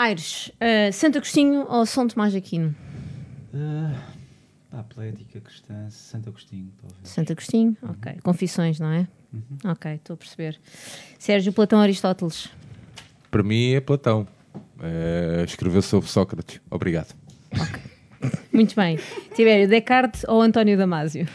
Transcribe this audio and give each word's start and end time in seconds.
Aires, 0.00 0.50
uh, 0.56 0.92
Santo 0.92 1.18
Agostinho 1.18 1.66
ou 1.68 1.84
São 1.84 2.08
Tomás 2.08 2.32
de 2.32 2.38
Aquino? 2.38 2.74
Uh, 3.52 3.94
pá, 4.70 4.82
pela 4.84 5.06
ética 5.06 5.40
cristã, 5.40 5.90
Santo 5.90 6.30
Agostinho, 6.30 6.72
talvez. 6.80 7.00
Santo 7.08 7.32
Agostinho, 7.32 7.76
Uhum. 7.82 7.90
ok. 7.90 8.16
Confissões, 8.22 8.80
não 8.80 8.90
é? 8.92 9.06
Ok, 9.64 9.92
estou 9.94 10.14
a 10.14 10.16
perceber. 10.16 10.58
Sérgio 11.18 11.52
Platão 11.52 11.80
Aristóteles. 11.80 12.48
Para 13.30 13.42
mim 13.42 13.72
é 13.74 13.80
Platão. 13.80 14.26
É, 14.82 15.44
escreveu 15.44 15.82
sobre 15.82 16.08
Sócrates. 16.08 16.60
Obrigado. 16.70 17.14
Muito 18.52 18.74
bem. 18.74 18.98
Tibério, 19.34 19.68
Descartes 19.68 20.24
ou 20.26 20.40
António 20.40 20.76
Damásio? 20.78 21.28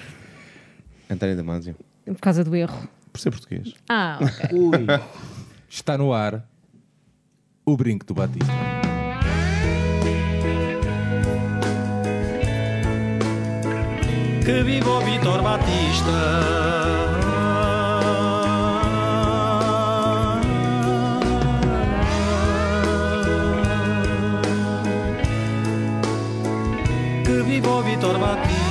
António 1.09 1.35
Damasio. 1.37 1.75
Por 2.03 2.17
causa 2.19 2.43
do 2.43 2.55
erro. 2.55 2.89
Por 3.13 3.19
ser 3.21 3.29
português. 3.31 3.73
Ah, 3.87 4.19
ok. 4.21 4.57
Ui, 4.59 4.85
Está 5.69 5.97
no 5.97 6.11
ar 6.13 6.45
o 7.65 7.75
brinco 7.75 8.05
do 8.05 8.13
Batista. 8.13 8.53
Que 14.45 14.63
viva 14.63 14.89
o 14.89 15.01
Vitor 15.01 15.41
Batista! 15.41 16.11
Que 27.23 27.41
viva 27.43 27.69
o 27.69 27.81
Vitor 27.81 28.19
Batista! 28.19 28.64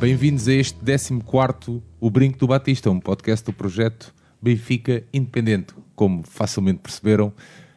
Bem-vindos 0.00 0.48
a 0.48 0.54
este 0.54 0.78
14 0.82 1.82
O 2.00 2.08
Brinco 2.08 2.38
do 2.38 2.46
Batista, 2.46 2.90
um 2.90 2.98
podcast 2.98 3.44
do 3.44 3.52
projeto 3.52 4.14
Benfica 4.40 5.04
Independente. 5.12 5.74
Como 5.94 6.22
facilmente 6.26 6.78
perceberam, 6.78 7.30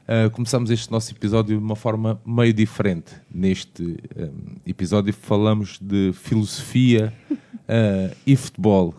ah, 0.08 0.30
começamos 0.30 0.72
este 0.72 0.90
nosso 0.90 1.12
episódio 1.12 1.58
de 1.58 1.62
uma 1.62 1.76
forma 1.76 2.22
meio 2.26 2.54
diferente. 2.54 3.14
Neste 3.30 3.98
ah, 4.18 4.30
episódio 4.66 5.14
falamos 5.14 5.78
de 5.82 6.14
filosofia 6.14 7.14
ah, 7.68 8.16
e 8.26 8.38
futebol. 8.38 8.96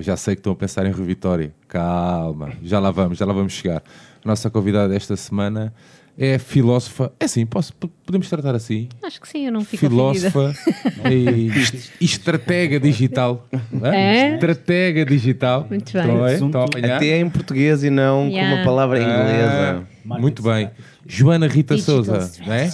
Já 0.00 0.16
sei 0.16 0.34
que 0.34 0.40
estão 0.40 0.52
a 0.52 0.56
pensar 0.56 0.84
em 0.84 0.90
Rio 0.90 1.04
Vitória. 1.04 1.54
Calma, 1.68 2.54
já 2.60 2.80
lá 2.80 2.90
vamos, 2.90 3.16
já 3.16 3.24
lá 3.24 3.32
vamos 3.32 3.52
chegar. 3.52 3.84
A 4.24 4.28
nossa 4.28 4.50
convidada 4.50 4.96
esta 4.96 5.14
semana 5.14 5.72
é 6.18 6.38
filósofa. 6.38 7.12
É 7.18 7.24
assim, 7.24 7.44
posso, 7.44 7.72
podemos 8.04 8.28
tratar 8.28 8.54
assim? 8.54 8.88
Acho 9.02 9.20
que 9.20 9.28
sim, 9.28 9.46
eu 9.46 9.52
não 9.52 9.64
fico 9.64 9.88
filósofa 9.88 10.54
e, 11.10 11.48
est- 11.48 11.92
estratega 12.00 12.78
digital. 12.78 13.46
É? 13.82 14.34
Estratega 14.34 15.04
digital. 15.04 15.66
Muito 15.68 15.92
bem. 15.92 16.02
Assunto- 16.34 16.46
estão 16.46 16.60
a 16.62 16.64
apanhar? 16.64 16.96
Até 16.96 17.18
em 17.18 17.28
português 17.28 17.82
e 17.84 17.90
não 17.90 18.28
Yeah. 18.28 18.50
com 18.50 18.56
uma 18.56 18.64
palavra 18.64 18.98
inglesa. 18.98 19.86
Ah, 20.10 20.18
muito 20.20 20.42
bem. 20.42 20.70
Joana 21.06 21.46
Rita 21.46 21.74
Digital 21.74 22.04
Souza, 22.04 22.32
não 22.46 22.52
é? 22.54 22.70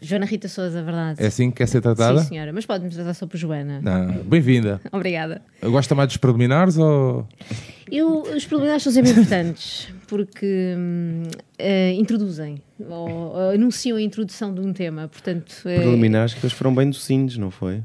Joana 0.00 0.26
Rita 0.26 0.48
Souza, 0.48 0.82
verdade. 0.82 1.22
É 1.22 1.26
assim 1.26 1.50
que 1.50 1.56
quer 1.58 1.68
ser 1.68 1.80
tratada? 1.80 2.20
Sim, 2.20 2.28
senhora. 2.28 2.52
Mas 2.52 2.66
pode-me 2.66 2.90
tratar 2.90 3.14
só 3.14 3.26
por 3.26 3.36
Joana. 3.36 3.80
Não. 3.80 4.22
Bem-vinda. 4.24 4.80
Obrigada. 4.92 5.42
Gosta 5.62 5.94
mais 5.94 6.08
dos 6.08 6.16
preliminares 6.16 6.76
ou. 6.76 7.26
Eu, 7.90 8.22
os 8.22 8.44
preliminares 8.44 8.82
são 8.82 8.92
sempre 8.92 9.12
importantes 9.12 9.88
porque 10.08 10.74
hum, 10.76 11.22
eh, 11.58 11.92
introduzem 11.92 12.60
ou, 12.80 13.08
ou 13.08 13.50
anunciam 13.50 13.96
a 13.96 14.02
introdução 14.02 14.52
de 14.52 14.60
um 14.60 14.72
tema. 14.72 15.08
Portanto, 15.08 15.54
eh, 15.64 15.78
Preliminares 15.78 16.34
que 16.34 16.44
eles 16.44 16.52
foram 16.52 16.74
bem 16.74 16.90
docinhos, 16.90 17.36
não 17.38 17.50
foi? 17.50 17.82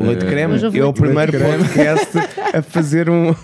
O 0.00 0.04
leite 0.04 0.24
creme 0.24 0.64
houve 0.64 0.78
é 0.78 0.84
o 0.84 0.92
primeiro 0.94 1.32
podcast 1.38 2.18
a 2.54 2.62
fazer 2.62 3.10
um, 3.10 3.34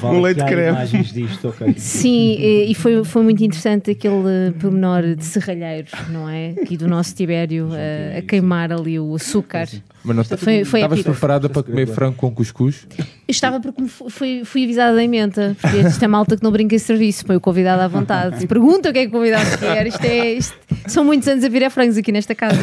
vale 0.00 0.16
um 0.16 0.20
leite 0.22 0.42
creme. 0.44 0.70
imagens 0.70 1.12
disto, 1.12 1.48
ok. 1.48 1.74
Sim, 1.76 2.36
e 2.40 2.74
foi, 2.74 3.04
foi 3.04 3.22
muito 3.22 3.44
interessante 3.44 3.90
aquele 3.90 4.52
pormenor 4.58 5.14
de 5.14 5.24
serralheiros, 5.24 5.92
não 6.08 6.26
é? 6.28 6.54
Aqui 6.60 6.78
do 6.78 6.88
nosso 6.88 7.14
Tibério 7.14 7.68
eh, 7.74 8.16
a 8.18 8.22
queimar 8.22 8.72
ali 8.72 8.98
o 8.98 9.14
açúcar. 9.14 9.68
Mas 10.04 10.16
não 10.16 10.24
Foi- 10.24 10.64
foi 10.66 10.80
estavas 10.80 10.98
épico. 10.98 11.10
preparada 11.12 11.48
para 11.48 11.62
comer 11.62 11.86
frango 11.86 12.16
com 12.16 12.30
cuscuz? 12.30 12.86
Eu 12.98 13.04
Estava 13.26 13.58
porque 13.58 13.82
fui, 13.88 14.42
fui 14.44 14.64
avisada 14.64 14.94
da 14.94 15.02
emenda, 15.02 15.56
porque 15.60 15.78
isto 15.78 16.04
é 16.04 16.06
malta 16.06 16.36
que 16.36 16.42
não 16.42 16.50
brinca 16.52 16.74
em 16.74 16.78
serviço, 16.78 17.24
põe 17.24 17.36
o 17.36 17.40
convidado 17.40 17.80
à 17.80 17.88
vontade. 17.88 18.44
Pergunta 18.46 18.90
o 18.90 18.92
que 18.92 18.98
é 18.98 19.02
que 19.02 19.08
o 19.08 19.12
convidado 19.12 19.58
quer. 19.58 19.86
Isto 19.86 20.04
é, 20.04 20.32
isto- 20.34 20.54
São 20.86 21.04
muitos 21.04 21.26
anos 21.26 21.42
a 21.42 21.48
vir 21.48 21.64
a 21.64 21.70
frangos 21.70 21.96
aqui 21.96 22.12
nesta 22.12 22.34
casa. 22.34 22.54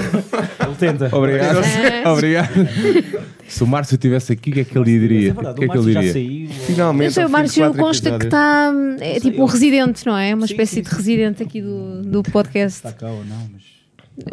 Ele 0.63 0.75
tenta. 0.77 1.09
Obrigado. 1.15 1.59
É. 1.63 2.07
Obrigado. 2.09 2.51
Se 3.47 3.63
o 3.63 3.67
Márcio 3.67 3.95
estivesse 3.95 4.31
aqui, 4.31 4.51
o 4.51 4.53
que 4.53 4.59
é 4.59 4.63
que 4.63 4.77
ele 4.77 4.91
Mas 4.91 5.01
diria? 5.01 5.29
é 5.29 5.31
o 5.31 5.35
verdade, 5.35 5.57
que 5.57 5.63
é 5.63 5.67
o 5.67 5.71
que 5.71 5.77
ele 5.77 5.93
diria? 5.93 6.13
saiu. 6.13 6.49
Finalmente. 6.67 7.05
Eu 7.07 7.11
sei, 7.11 7.25
o 7.25 7.29
Márcio 7.29 7.73
consta 7.73 8.17
que 8.19 8.25
está. 8.25 8.71
É 8.99 9.19
tipo 9.19 9.41
um 9.41 9.45
residente, 9.45 10.05
não 10.05 10.15
é? 10.17 10.33
Uma 10.35 10.45
Sim, 10.47 10.53
espécie 10.53 10.75
sim, 10.75 10.81
de 10.83 10.89
residente 10.95 11.41
aqui 11.43 11.59
do, 11.61 12.03
do 12.03 12.23
podcast. 12.23 12.77
Está 12.77 12.91
cá 12.93 13.07
ou 13.07 13.25
não, 13.25 13.49
mas. 13.51 13.60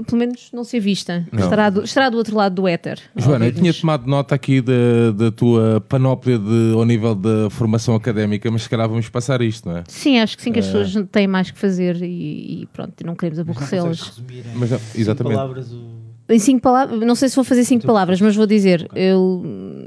Pelo 0.06 0.18
menos 0.18 0.50
não 0.52 0.64
ser 0.64 0.80
vista. 0.80 1.26
Não. 1.32 1.44
Estará 1.44 1.70
do, 1.70 1.84
estará 1.84 2.10
do 2.10 2.16
outro 2.16 2.36
lado 2.36 2.54
do 2.54 2.68
éter. 2.68 2.98
Joana, 3.16 3.46
eu 3.46 3.52
tinha 3.52 3.72
tomado 3.72 4.06
nota 4.06 4.34
aqui 4.34 4.60
da, 4.60 5.12
da 5.16 5.30
tua 5.30 5.80
panóplia 5.88 6.38
de, 6.38 6.72
ao 6.74 6.84
nível 6.84 7.14
da 7.14 7.48
formação 7.50 7.94
académica, 7.94 8.50
mas 8.50 8.62
se 8.62 8.68
calhar 8.68 8.88
vamos 8.88 9.08
passar 9.08 9.40
isto, 9.40 9.68
não 9.68 9.78
é? 9.78 9.84
Sim, 9.88 10.18
acho 10.18 10.36
que 10.36 10.42
sim, 10.42 10.52
que 10.52 10.58
as 10.58 10.66
pessoas 10.66 11.06
têm 11.10 11.26
mais 11.26 11.50
que 11.50 11.58
fazer 11.58 12.02
e, 12.02 12.62
e 12.62 12.68
pronto, 12.72 12.92
não 13.04 13.14
queremos 13.14 13.38
aborrecê-las. 13.38 14.20
Mas 14.54 14.70
não, 14.70 14.80
exatamente. 14.94 15.36
palavras 15.36 15.72
o... 15.72 16.08
Em 16.30 16.38
cinco 16.38 16.60
palavras, 16.60 17.00
não 17.00 17.14
sei 17.14 17.30
se 17.30 17.36
vou 17.36 17.44
fazer 17.44 17.64
cinco 17.64 17.86
palavras, 17.86 18.20
mas 18.20 18.36
vou 18.36 18.46
dizer: 18.46 18.86
eu 18.94 19.42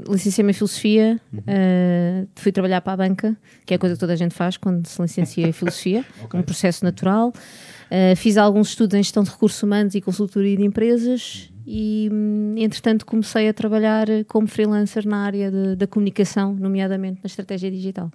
licenciei-me 0.08 0.50
em 0.50 0.52
Filosofia, 0.52 1.20
eh, 1.46 2.24
fui 2.34 2.50
trabalhar 2.50 2.80
para 2.80 2.94
a 2.94 2.96
banca, 2.96 3.36
que 3.64 3.72
é 3.72 3.76
a 3.76 3.78
coisa 3.78 3.94
que 3.94 4.00
toda 4.00 4.12
a 4.12 4.16
gente 4.16 4.34
faz 4.34 4.56
quando 4.56 4.84
se 4.88 5.00
licencia 5.00 5.46
em 5.46 5.52
Filosofia, 5.52 6.04
um 6.34 6.42
processo 6.42 6.84
natural. 6.84 7.32
Eh, 7.94 8.14
fiz 8.16 8.38
alguns 8.38 8.70
estudos 8.70 8.94
em 8.94 9.02
gestão 9.02 9.22
de 9.22 9.28
recursos 9.30 9.62
humanos 9.62 9.94
e 9.94 10.00
consultoria 10.00 10.56
de 10.56 10.64
empresas. 10.64 11.50
E, 11.66 12.08
hum, 12.10 12.54
entretanto, 12.56 13.04
comecei 13.04 13.48
a 13.48 13.52
trabalhar 13.52 14.06
como 14.28 14.46
freelancer 14.46 15.06
na 15.06 15.18
área 15.18 15.50
de- 15.50 15.76
da 15.76 15.86
comunicação, 15.86 16.54
nomeadamente 16.54 17.20
na 17.22 17.26
estratégia 17.26 17.70
digital. 17.70 18.10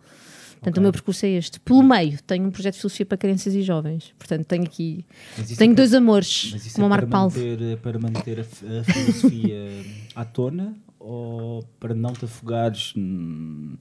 Portanto, 0.54 0.78
o 0.80 0.82
meu 0.82 0.92
percurso 0.92 1.24
é 1.28 1.30
este. 1.30 1.60
Pelo 1.60 1.84
meio, 1.84 2.18
tenho 2.24 2.48
um 2.48 2.50
projeto 2.50 2.74
de 2.74 2.80
filosofia 2.82 3.06
para 3.06 3.18
crianças 3.20 3.54
e 3.54 3.62
jovens. 3.62 4.16
Portanto, 4.18 4.46
tenho 4.48 4.64
aqui. 4.64 5.06
Isso 5.38 5.56
Tenho 5.56 5.74
é 5.74 5.76
dois 5.76 5.92
para- 5.92 6.00
amores, 6.00 6.50
Mas 6.54 6.66
isso 6.66 6.76
como 6.76 6.88
é 6.88 6.90
Marco 6.90 7.08
para 7.08 7.18
Paulo. 7.20 7.32
manter, 7.36 7.78
para 7.78 8.00
manter 8.00 8.40
a, 8.40 8.42
a 8.42 8.84
filosofia 8.84 9.68
à 10.16 10.26
tona 10.26 10.74
ou 11.00 11.64
para 11.80 11.94
não 11.94 12.14
te 12.14 12.26
afogares 12.26 12.94
hum, 12.98 13.76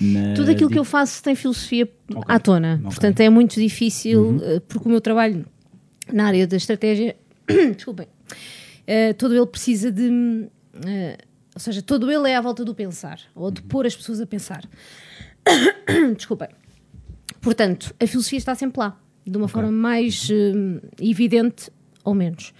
na. 0.00 0.34
Tudo 0.34 0.50
aquilo 0.50 0.70
que 0.70 0.78
eu 0.78 0.84
faço 0.84 1.22
tem 1.22 1.34
filosofia 1.34 1.88
Ok. 2.10 2.24
à 2.26 2.38
tona. 2.38 2.74
Ok. 2.76 2.84
Portanto, 2.90 3.20
é 3.20 3.28
muito 3.30 3.60
difícil, 3.60 4.40
eh, 4.42 4.60
porque 4.60 4.86
o 4.88 4.90
meu 4.90 5.00
trabalho 5.00 5.44
na 6.12 6.26
área 6.26 6.46
da 6.46 6.56
estratégia, 6.56 7.16
desculpem, 7.76 8.06
eh, 8.86 9.12
todo 9.14 9.34
ele 9.34 9.46
precisa 9.46 9.90
de. 9.92 10.48
eh, 10.86 11.18
ou 11.54 11.60
seja, 11.60 11.80
todo 11.82 12.10
ele 12.10 12.28
é 12.28 12.34
à 12.36 12.40
volta 12.40 12.64
do 12.64 12.74
pensar, 12.74 13.20
ou 13.34 13.50
de 13.50 13.62
pôr 13.62 13.86
as 13.86 13.94
pessoas 13.94 14.20
a 14.20 14.26
pensar. 14.26 14.64
Desculpem. 16.16 16.48
Portanto, 17.40 17.94
a 18.00 18.06
filosofia 18.06 18.38
está 18.38 18.54
sempre 18.54 18.80
lá, 18.80 18.98
de 19.26 19.36
uma 19.36 19.46
forma 19.48 19.70
mais 19.70 20.28
hum, 20.30 20.80
evidente 21.00 21.70
ou 22.02 22.14
menos. 22.14 22.52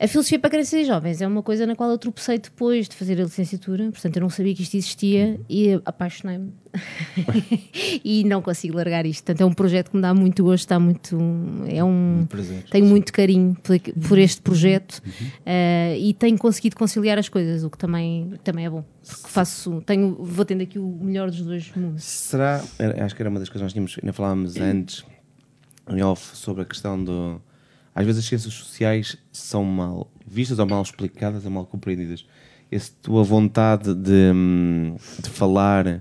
A 0.00 0.06
filosofia 0.06 0.38
para 0.38 0.50
crianças 0.50 0.74
e 0.74 0.84
jovens 0.84 1.20
é 1.20 1.26
uma 1.26 1.42
coisa 1.42 1.66
na 1.66 1.74
qual 1.74 1.90
eu 1.90 1.98
tropecei 1.98 2.38
depois 2.38 2.88
de 2.88 2.94
fazer 2.94 3.20
a 3.20 3.24
licenciatura, 3.24 3.90
portanto 3.90 4.16
eu 4.16 4.22
não 4.22 4.30
sabia 4.30 4.54
que 4.54 4.62
isto 4.62 4.76
existia 4.76 5.40
e 5.50 5.72
apaixonei-me 5.84 6.52
e 8.04 8.22
não 8.22 8.40
consigo 8.40 8.76
largar 8.76 9.04
isto. 9.06 9.24
Portanto, 9.24 9.40
é 9.40 9.44
um 9.44 9.52
projeto 9.52 9.90
que 9.90 9.96
me 9.96 10.02
dá 10.02 10.14
muito 10.14 10.44
gosto, 10.44 10.60
está 10.60 10.78
muito, 10.78 11.18
é 11.66 11.82
um, 11.82 12.24
prazer. 12.28 12.62
tenho 12.70 12.86
muito 12.86 13.12
carinho 13.12 13.56
por, 13.60 13.76
por 14.08 14.18
este 14.18 14.40
projeto 14.40 15.02
eh, 15.44 15.98
e 15.98 16.14
tenho 16.14 16.38
conseguido 16.38 16.76
conciliar 16.76 17.18
as 17.18 17.28
coisas, 17.28 17.64
o 17.64 17.70
que 17.70 17.76
também, 17.76 18.34
também 18.44 18.66
é 18.66 18.70
bom, 18.70 18.84
porque 19.04 19.28
faço, 19.28 19.82
tenho, 19.84 20.14
vou 20.20 20.44
tendo 20.44 20.62
aqui 20.62 20.78
o 20.78 20.96
melhor 21.02 21.28
dos 21.28 21.40
dois 21.40 21.72
mundos. 21.74 22.04
Será, 22.04 22.62
acho 23.04 23.16
que 23.16 23.22
era 23.22 23.28
uma 23.28 23.40
das 23.40 23.48
coisas 23.48 23.60
que 23.60 23.64
nós 23.64 23.72
tínhamos, 23.72 23.98
ainda 24.00 24.12
falávamos 24.12 24.56
antes, 24.62 25.04
em 25.90 26.00
off, 26.04 26.36
sobre 26.36 26.62
a 26.62 26.64
questão 26.64 27.02
do. 27.02 27.42
Às 27.98 28.06
vezes 28.06 28.20
as 28.22 28.28
ciências 28.28 28.54
sociais 28.54 29.16
são 29.32 29.64
mal 29.64 30.08
vistas 30.24 30.60
ou 30.60 30.66
mal 30.66 30.80
explicadas 30.82 31.44
ou 31.44 31.50
mal 31.50 31.66
compreendidas. 31.66 32.24
Essa 32.70 32.92
tua 33.02 33.24
vontade 33.24 33.92
de, 33.92 34.30
hum, 34.32 34.94
de 35.20 35.28
falar 35.28 36.00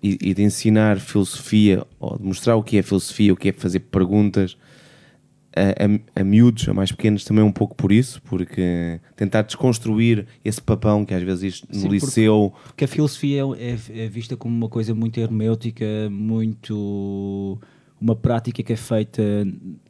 e, 0.00 0.16
e 0.22 0.32
de 0.32 0.42
ensinar 0.44 1.00
filosofia, 1.00 1.84
ou 1.98 2.16
de 2.16 2.22
mostrar 2.24 2.54
o 2.54 2.62
que 2.62 2.76
é 2.78 2.82
filosofia, 2.84 3.32
o 3.32 3.36
que 3.36 3.48
é 3.48 3.52
fazer 3.52 3.80
perguntas 3.80 4.56
a, 5.56 6.18
a, 6.18 6.20
a 6.20 6.24
miúdos, 6.24 6.68
a 6.68 6.72
mais 6.74 6.92
pequenos, 6.92 7.24
também 7.24 7.42
é 7.42 7.44
um 7.44 7.50
pouco 7.50 7.74
por 7.74 7.90
isso, 7.90 8.22
porque 8.22 9.00
tentar 9.16 9.42
desconstruir 9.42 10.26
esse 10.44 10.60
papão 10.62 11.04
que 11.04 11.14
às 11.14 11.22
vezes 11.24 11.42
existe 11.42 11.66
no 11.68 11.74
Sim, 11.74 11.80
porque- 11.88 11.94
liceu. 12.06 12.52
Porque 12.64 12.84
a 12.84 12.88
filosofia 12.88 13.42
é, 13.58 13.70
é- 13.72 14.04
é 14.04 14.08
vista 14.08 14.36
como 14.36 14.54
uma 14.54 14.68
coisa 14.68 14.94
muito 14.94 15.18
hermenêutica, 15.18 15.84
muito. 16.12 17.58
uma 18.00 18.14
prática 18.14 18.62
que 18.62 18.72
é 18.72 18.76
feita 18.76 19.20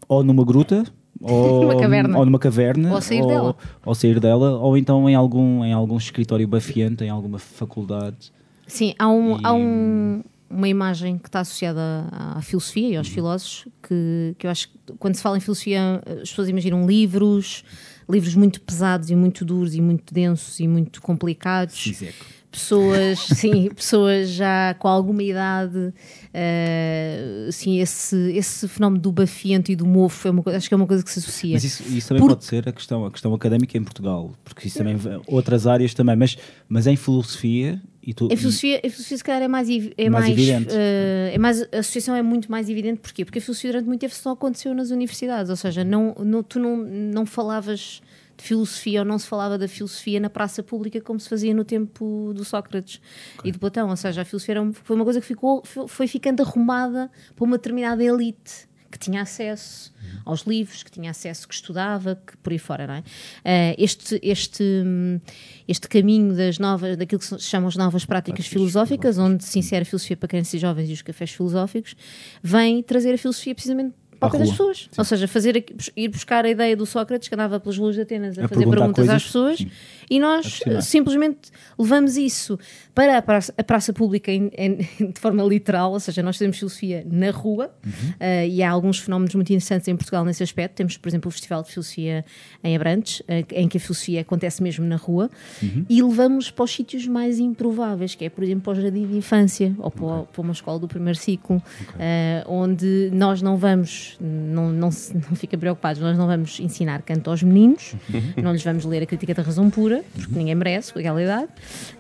ou 0.08 0.23
numa 0.25 0.44
gruta 0.44 0.85
ou, 1.21 1.61
Numa 1.63 1.77
caverna. 1.81 2.19
ou 2.19 2.25
numa 2.25 2.39
caverna, 2.39 2.93
Ou 2.95 3.01
sair 3.01 3.27
dela. 3.27 3.57
ou 3.85 3.95
sair 3.95 4.21
dela, 4.21 4.59
ou 4.59 4.77
então 4.77 5.09
em 5.09 5.15
algum, 5.15 5.65
em 5.65 5.73
algum 5.73 5.97
escritório 5.97 6.47
bafiante, 6.47 7.05
em 7.05 7.09
alguma 7.11 7.39
faculdade. 7.39 8.33
Sim, 8.67 8.95
há, 8.99 9.09
um, 9.09 9.37
E- 9.37 9.41
há 9.43 9.53
um- 9.53 10.23
uma 10.51 10.69
imagem 10.69 11.19
que 11.19 11.29
está 11.29 11.41
associada 11.41 11.81
à, 12.13 12.41
filosofia 12.41 12.89
e 12.91 12.97
aos 12.97 13.09
Uhum. 13.09 13.15
filósofos 13.15 13.69
que, 13.83 14.35
que 14.39 14.47
eu 14.47 14.51
acho 14.51 14.69
que 14.69 14.93
quando 14.99 15.15
se 15.17 15.23
fala 15.23 15.37
em 15.37 15.41
filosofia 15.41 16.01
as 16.23 16.29
pessoas 16.31 16.49
imaginam 16.49 16.87
livros, 16.87 17.65
livros 18.09 18.35
muito 18.37 18.61
pesados 18.61 19.11
e 19.11 19.17
muito 19.17 19.45
duros 19.45 19.75
e 19.75 19.81
muito 19.81 20.13
densos 20.15 20.61
e 20.61 20.69
muito 20.69 21.03
complicados. 21.03 22.05
Pessoas, 22.55 23.19
sim, 23.37 23.69
pessoas 23.75 24.29
já 24.31 24.75
com 24.79 24.87
alguma 24.87 25.23
idade, 25.23 25.93
eh, 26.33 27.49
sim, 27.51 27.81
esse, 27.81 28.17
esse 28.33 28.69
fenómeno 28.69 29.03
do 29.03 29.11
bafiento 29.12 29.73
e 29.73 29.77
do 29.77 29.85
mofo 29.87 30.29
é 30.29 30.31
uma 30.31 30.43
acho 30.56 30.69
que 30.69 30.75
é 30.75 30.77
uma 30.77 30.87
coisa 30.87 31.03
que 31.03 31.11
se 31.11 31.19
associa. 31.19 31.53
Mas 31.55 31.65
isso, 31.65 31.83
isso 31.89 32.09
também 32.09 32.21
Por- 32.23 32.29
pode 32.31 32.45
ser 32.45 32.69
a 32.69 32.73
questão, 32.73 33.05
a 33.05 33.11
questão 33.11 33.35
académica 33.35 33.77
em 33.77 33.83
Portugal, 33.83 34.33
porque 34.45 34.69
isso 34.69 34.79
também 34.79 34.97
outras 35.27 35.67
áreas 35.67 35.93
também, 35.95 36.15
mas, 36.17 36.37
mas 36.69 36.87
em 36.87 36.97
filosofia 36.97 37.81
e 38.06 38.12
tu, 38.12 38.29
A 38.33 38.37
filosofia, 38.37 38.77
a 38.79 38.89
filosofia 38.91 39.17
se 39.19 39.25
calhar 39.25 39.43
é 39.43 39.49
mais, 39.49 39.69
é 39.69 40.11
Mais 40.11 40.11
mais, 40.11 40.29
evidente. 40.31 40.69
eh, 40.71 41.33
é 41.35 41.39
mais 41.39 41.62
a 41.62 41.79
associação 41.79 42.15
é 42.15 42.23
muito 42.23 42.51
mais 42.51 42.69
evidente 42.69 43.01
porquê? 43.01 43.25
Porque 43.25 43.39
a 43.39 43.43
filosofia 43.43 43.73
durante 43.73 43.87
muito 43.87 44.01
tempo 44.01 44.15
só 44.15 44.31
aconteceu 44.33 44.75
nas 44.75 44.91
universidades, 44.91 45.51
ou 45.51 45.56
seja, 45.56 45.83
não, 45.83 46.15
não- 46.21 46.43
tu 46.43 46.59
não, 46.61 46.77
não 46.77 47.27
falavas 47.27 48.01
de 48.37 48.45
filosofia 48.45 49.01
ou 49.01 49.05
não 49.05 49.19
se 49.19 49.27
falava 49.27 49.57
da 49.59 49.69
filosofia 49.69 50.19
na 50.21 50.29
praça 50.31 50.63
pública 50.63 51.01
como 51.01 51.19
se 51.21 51.29
fazia 51.29 51.55
no 51.55 51.65
tempo 51.65 52.33
do 52.35 52.45
Sócrates 52.45 53.01
e 53.45 53.51
de 53.51 53.59
Platão, 53.59 53.89
ou 53.91 53.97
seja, 53.97 54.23
a 54.23 54.25
filosofia 54.25 54.61
um- 54.61 54.73
foi 54.73 54.97
uma 54.97 55.05
coisa 55.05 55.21
que 55.21 55.27
ficou, 55.27 55.63
foi, 55.87 56.07
ficando 56.07 56.43
arrumada 56.43 57.11
para 57.35 57.45
uma 57.45 57.57
determinada 57.57 58.03
elite 58.03 58.69
que 58.91 58.99
tinha 58.99 59.23
acesso 59.23 59.93
aos 60.25 60.43
livros, 60.43 60.85
que 60.85 60.91
tinha 60.91 61.11
acesso, 61.11 61.49
que 61.49 61.55
estudava, 61.55 62.15
que 62.25 62.37
por 62.37 62.53
aí 62.53 62.61
fora, 62.61 62.87
não 62.87 62.95
é? 62.95 63.03
Eh, 63.45 63.75
este, 63.77 64.21
este, 64.23 64.63
hum, 64.63 65.21
este 65.67 65.89
caminho 65.89 66.33
das 66.33 66.61
novas, 66.61 66.97
daquilo 66.97 67.19
que 67.19 67.27
se 67.27 67.37
chamam 67.41 67.67
as 67.69 67.75
novas 67.75 68.05
práticas 68.05 68.47
filosóficas, 68.47 69.19
onde 69.19 69.43
se 69.43 69.59
insere 69.59 69.83
a 69.83 69.85
filosofia 69.85 70.17
para 70.17 70.29
crianças 70.29 70.55
e 70.55 70.59
jovens 70.59 70.89
e 70.89 70.93
os 70.93 71.03
cafés 71.03 71.33
filosóficos, 71.33 71.97
vem 72.41 72.85
trazer 72.85 73.13
a 73.15 73.19
filosofia 73.19 73.53
precisamente 73.53 73.97
pé 74.31 74.38
das 74.38 74.50
pessoas. 74.50 74.88
Ou 74.99 75.05
seja, 75.05 75.29
fazer, 75.29 75.65
ir 75.97 76.09
buscar 76.09 76.44
a 76.44 76.49
ideia 76.50 76.76
do 76.76 76.87
Sócrates 76.87 77.29
que 77.29 77.35
andava 77.35 77.59
pelas 77.61 77.79
ruas 77.79 77.94
de 77.94 78.03
Atenas 78.03 78.38
a, 78.38 78.44
A 78.44 78.49
fazer 78.49 78.69
perguntas 78.69 79.09
às 79.09 79.23
coisas, 79.23 79.23
pessoas 79.25 79.59
sim. 79.59 79.71
e 80.11 80.21
nós 80.21 80.61
eh, 80.67 80.81
simplesmente 80.81 81.50
levamos 81.79 82.17
isso 82.17 82.59
para 82.94 83.19
a 83.19 83.23
praça, 83.23 83.55
a 83.56 83.62
praça 83.65 83.93
pública 83.93 84.31
em- 84.32 84.50
em- 84.56 84.76
de 85.12 85.21
forma 85.21 85.43
literal, 85.43 85.93
ou 85.93 86.00
seja, 86.00 86.23
nós 86.23 86.38
temos 86.38 86.56
filosofia 86.59 87.06
na 87.11 87.31
rua 87.31 87.71
Uhum. 87.85 87.93
eh, 88.21 88.49
e 88.49 88.62
há 88.62 88.71
alguns 88.71 88.99
fenómenos 88.99 89.35
muito 89.35 89.50
interessantes 89.50 89.88
em 89.88 89.97
Portugal 89.97 90.25
nesse 90.25 90.43
aspecto. 90.43 90.75
Temos, 90.77 90.97
por 90.97 91.09
exemplo, 91.09 91.29
o 91.29 91.32
Festival 91.32 91.62
de 91.62 91.70
Filosofia 91.70 92.25
em 92.62 92.77
Abrantes, 92.77 93.23
eh, 93.29 93.44
em 93.53 93.69
que 93.69 93.77
a 93.77 93.81
filosofia 93.81 94.20
acontece 94.20 94.62
mesmo 94.62 94.85
na 94.85 94.97
rua, 94.97 95.31
Uhum. 95.62 95.85
e 95.88 96.03
levamos 96.03 96.50
para 96.50 96.65
os 96.65 96.73
sítios 96.73 97.06
mais 97.06 97.38
improváveis, 97.38 98.15
que 98.15 98.25
é, 98.25 98.29
por 98.31 98.43
exemplo, 98.44 98.62
para 98.65 98.73
o 98.79 98.82
jardim 98.82 99.06
de 99.06 99.17
infância 99.17 99.75
ou 99.79 99.91
para, 99.91 100.23
para 100.25 100.43
uma 100.43 100.53
escola 100.53 100.79
do 100.79 100.88
primeiro 100.88 101.19
ciclo, 101.19 101.62
eh, 101.99 102.43
onde 102.47 103.11
nós 103.12 103.41
não 103.43 103.56
vamos, 103.56 104.14
não, 104.21 104.71
não, 104.71 104.91
se- 104.91 105.15
não 105.17 105.37
fiquem 105.37 105.59
preocupados, 105.59 106.01
nós 106.01 106.17
não 106.17 106.27
vamos 106.27 106.59
ensinar 106.61 107.03
canto 107.03 107.31
aos 107.31 107.43
meninos, 107.43 107.95
não 108.43 108.53
lhes 108.53 108.63
vamos 108.63 108.85
ler 108.85 109.03
a 109.03 109.07
crítica 109.07 109.35
da 109.35 109.43
razão 109.43 109.69
pura, 109.71 110.03
porque 110.15 110.35
ninguém 110.37 110.55
merece 110.55 110.93
com 110.93 110.99
aquela 110.99 111.23
idade, 111.23 111.49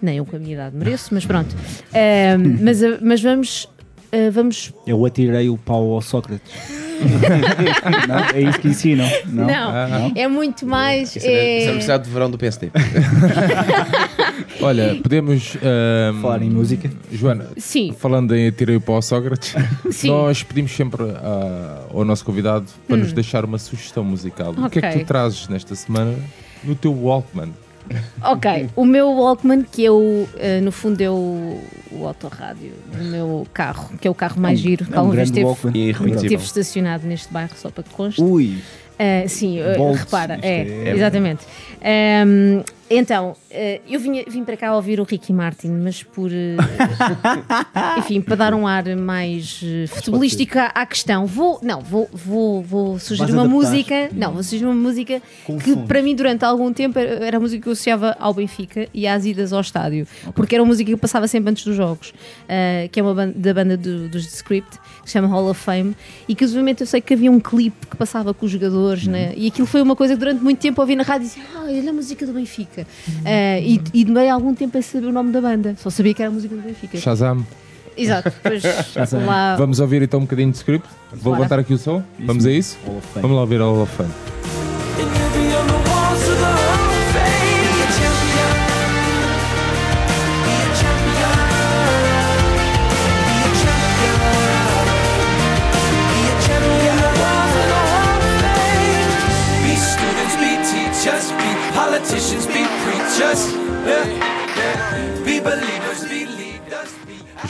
nem 0.00 0.18
eu 0.18 0.24
com 0.26 0.36
a 0.36 0.38
minha 0.38 0.54
idade 0.54 0.76
mereço, 0.76 1.12
mas 1.12 1.24
pronto. 1.26 1.54
Eh, 1.92 2.36
mas, 2.36 2.82
eh, 2.82 2.98
mas 3.00 3.22
vamos. 3.22 3.68
Eh, 4.14 4.30
vamos 4.30 4.72
Eu 4.86 5.04
atirei 5.04 5.48
o 5.48 5.56
pau 5.58 5.92
ao 5.92 6.00
Sócrates. 6.02 6.50
não, 8.08 8.18
é 8.32 8.40
isso 8.40 8.60
que 8.60 8.68
ensinam. 8.68 9.06
Não, 9.26 9.46
não, 9.46 10.12
é 10.14 10.28
muito 10.28 10.64
mais. 10.66 11.14
Isso 11.16 11.26
é, 11.26 11.30
isso 11.30 11.30
é 11.30 11.32
a 11.32 11.60
é- 11.60 11.64
Universidade 11.70 12.04
de 12.04 12.10
Verão 12.10 12.30
do 12.30 12.38
PSD. 12.38 12.70
Olha, 14.60 14.94
podemos. 15.02 15.56
ahm, 15.56 16.20
Falar 16.22 16.42
em 16.42 16.50
música. 16.50 16.90
Joana, 17.12 17.48
Sim. 17.56 17.94
falando 17.98 18.34
em 18.34 18.46
Atirei 18.48 18.76
o 18.76 19.02
Sócrates, 19.02 19.54
Sim. 19.90 20.08
nós 20.08 20.42
pedimos 20.42 20.72
sempre 20.72 21.02
ah, 21.02 21.82
ao 21.92 22.04
nosso 22.04 22.24
convidado 22.24 22.66
para 22.88 22.96
nos 22.96 23.12
deixar 23.12 23.44
uma 23.44 23.58
sugestão 23.58 24.04
musical. 24.04 24.52
O 24.56 24.70
que 24.70 24.78
é 24.78 24.82
que 24.82 24.98
Hum. 24.98 25.00
Tu 25.00 25.06
trazes 25.06 25.48
nesta 25.48 25.74
semana 25.74 26.14
no 26.62 26.74
teu 26.74 26.92
Walkman? 26.94 27.52
Ok, 28.22 28.68
o 28.74 28.84
meu 28.84 29.10
Walkman, 29.10 29.62
que 29.62 29.84
eu, 29.84 30.28
eh, 30.38 30.60
no 30.60 30.72
fundo, 30.72 31.00
é 31.00 31.10
o, 31.10 31.60
o 31.92 32.06
autorrádio 32.06 32.72
do 32.96 33.04
meu 33.04 33.46
carro, 33.52 33.90
que 34.00 34.08
é 34.08 34.10
o 34.10 34.14
carro 34.14 34.40
mais 34.40 34.58
giro, 34.58 34.84
que 34.86 34.92
É 34.92 34.96
um 34.96 35.00
alguma 35.00 35.14
vez. 35.16 35.30
E 35.30 35.40
esteve 36.14 36.42
estacionado 36.42 37.06
neste 37.06 37.32
bairro, 37.32 37.52
só 37.56 37.70
para 37.70 37.84
que 37.84 37.90
conste. 37.90 38.22
Ui, 38.22 38.58
Ah, 38.98 39.26
sim, 39.28 39.58
Bolt, 39.76 39.98
repara, 39.98 40.38
é, 40.40 40.60
é- 40.60 40.92
exatamente. 40.94 41.44
Ahm, 41.82 42.62
então, 42.90 43.34
ah, 43.52 43.80
eu 43.88 43.98
vinha, 43.98 44.24
vim 44.28 44.44
para 44.44 44.56
cá 44.56 44.74
ouvir 44.76 45.00
o 45.00 45.04
Ricky 45.04 45.32
Martin, 45.32 45.68
mas 45.82 46.02
por. 46.02 46.30
ah, 47.74 47.96
enfim, 47.98 48.20
para 48.20 48.36
dar 48.36 48.54
um 48.54 48.66
ar 48.66 48.84
mais 48.96 49.60
eh, 49.64 49.86
futebolístico 49.86 50.58
à, 50.58 50.84
questão, 50.86 51.26
vou. 51.26 51.58
Não, 51.62 51.80
vou, 51.80 52.08
vou, 52.12 52.62
vou 52.62 52.98
sugerir 52.98 53.32
Vais 53.32 53.34
uma 53.34 53.42
adaptar. 53.42 53.70
música. 53.70 54.08
Não, 54.12 54.32
vou 54.32 54.42
sugerir 54.42 54.64
uma 54.66 54.74
música 54.74 55.22
que 55.62 55.76
para 55.86 56.02
mim 56.02 56.14
durante 56.14 56.44
algum 56.44 56.72
tempo 56.72 56.98
era 56.98 57.36
a 57.36 57.40
música 57.40 57.62
que 57.62 57.68
eu 57.68 57.72
associava 57.72 58.16
ao 58.18 58.34
Benfica 58.34 58.88
e 58.92 59.06
às 59.06 59.24
idas 59.24 59.52
ao 59.52 59.60
estádio, 59.60 60.06
porque 60.34 60.54
era 60.54 60.62
uma 60.62 60.68
música 60.68 60.86
que 60.88 60.94
eu 60.94 60.98
passava 60.98 61.26
sempre 61.28 61.50
antes 61.50 61.64
dos 61.64 61.76
jogos, 61.76 62.12
ah, 62.48 62.88
que 62.90 63.00
é 63.00 63.02
uma 63.02 63.14
banda, 63.14 63.32
da 63.36 63.54
banda 63.54 63.76
do- 63.76 64.08
dos 64.08 64.26
The 64.26 64.32
Script, 64.36 64.78
que 65.02 65.08
se 65.10 65.12
chama 65.12 65.28
Hall 65.28 65.48
of 65.50 65.60
Fame, 65.60 65.94
e 66.28 66.34
que 66.34 66.44
obviamente 66.44 66.80
eu 66.82 66.86
sei 66.86 67.00
que 67.00 67.14
havia 67.14 67.30
um 67.30 67.40
clipe 67.40 67.86
que 67.86 67.96
passava 67.96 68.32
com 68.34 68.46
os 68.46 68.52
jogadores, 68.52 69.06
né? 69.06 69.32
e 69.36 69.46
aquilo 69.48 69.66
foi 69.66 69.80
uma 69.82 69.96
coisa 69.96 70.14
que 70.14 70.18
durante 70.20 70.42
muito 70.42 70.58
tempo 70.58 70.80
ouvi 70.80 70.96
na 70.96 71.02
rádio 71.02 71.26
e 71.26 71.28
dizia, 71.28 71.42
ah, 71.54 71.62
olha 71.64 71.90
a 71.90 71.92
música 71.92 72.26
do 72.26 72.32
Benfica. 72.32 72.73
Ah, 73.24 73.58
e, 73.60 73.80
e 73.92 74.04
demorei 74.04 74.28
algum 74.28 74.54
tempo 74.54 74.76
a 74.78 74.82
saber 74.82 75.06
o 75.06 75.12
nome 75.12 75.32
da 75.32 75.40
banda, 75.40 75.74
só 75.78 75.90
sabia 75.90 76.14
que 76.14 76.22
era 76.22 76.30
a 76.30 76.34
música 76.34 76.54
do 76.54 76.62
Benfica. 76.62 76.98
Shazam. 76.98 77.46
Exato, 77.96 78.32
sabia. 79.06 79.26
lá. 79.26 79.56
Vamos 79.56 79.78
ouvir 79.78 80.02
então 80.02 80.18
um 80.20 80.24
bocadinho 80.24 80.50
de 80.50 80.56
script? 80.56 80.88
Vou 81.12 81.22
Bora. 81.22 81.36
levantar 81.36 81.58
aqui 81.60 81.74
o 81.74 81.78
som? 81.78 82.02
Vamos 82.18 82.44
a 82.44 82.50
isso? 82.50 82.76
Vamos 83.14 83.36
lá 83.36 83.42
ouvir 83.42 83.60
a 83.60 83.64
Hall 83.64 83.82
of 83.82 83.96
Fame. 83.96 84.33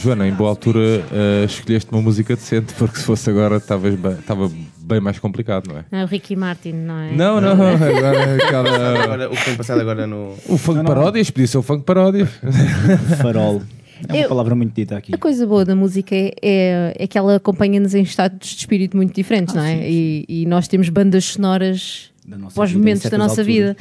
Joana, 0.04 0.28
em 0.28 0.32
boa 0.32 0.50
altura 0.50 0.80
eh, 1.12 1.44
escolheste 1.46 1.90
uma 1.90 2.02
música 2.02 2.34
decente, 2.36 2.74
porque 2.74 2.98
se 2.98 3.04
fosse 3.04 3.30
agora 3.30 3.56
estavas 3.56 3.94
bem- 3.94 4.12
estava 4.12 4.50
bem 4.78 5.00
mais 5.00 5.18
complicado, 5.18 5.66
não 5.68 5.78
é? 5.78 5.84
Não 5.90 5.98
é 6.00 6.04
o 6.04 6.06
Ricky 6.06 6.36
Martin, 6.36 6.72
não 6.72 6.98
é? 6.98 7.12
Não, 7.12 7.40
não, 7.40 7.52
agora 7.74 8.18
é 8.18 8.34
aquela. 8.36 9.02
Agora, 9.02 9.30
o 9.30 9.36
que 9.36 9.44
tem 9.46 9.56
passado 9.56 9.80
agora 9.80 10.06
no. 10.06 10.34
O 10.48 10.58
funk 10.58 10.84
paródias, 10.84 11.30
podia 11.30 11.46
ser 11.46 11.58
o 11.58 11.62
funk 11.62 11.84
paródias. 11.84 12.28
Farol. 13.22 13.62
É 14.08 14.12
uma 14.12 14.22
Eu- 14.22 14.28
palavra 14.28 14.54
muito 14.54 14.74
dita 14.74 14.96
aqui. 14.96 15.14
A 15.14 15.18
coisa 15.18 15.46
boa 15.46 15.64
da 15.64 15.74
música 15.74 16.14
é, 16.14 16.32
é, 16.42 16.94
é 16.98 17.06
que 17.06 17.16
ela 17.16 17.36
acompanha-nos 17.36 17.94
em 17.94 18.02
estados 18.02 18.50
de 18.50 18.56
espírito 18.58 18.96
muito 18.96 19.14
diferentes, 19.14 19.54
Ah, 19.56 19.60
não 19.60 19.64
é? 19.66 19.76
sim, 19.76 19.80
sim. 19.82 19.86
E, 20.28 20.42
e 20.42 20.46
nós 20.46 20.68
temos 20.68 20.88
bandas 20.90 21.24
sonoras 21.24 22.10
para 22.54 22.64
os 22.64 22.72
momentos 22.74 23.08
da 23.10 23.18
nossa 23.18 23.42
alturas. 23.42 23.46
vida. 23.46 23.76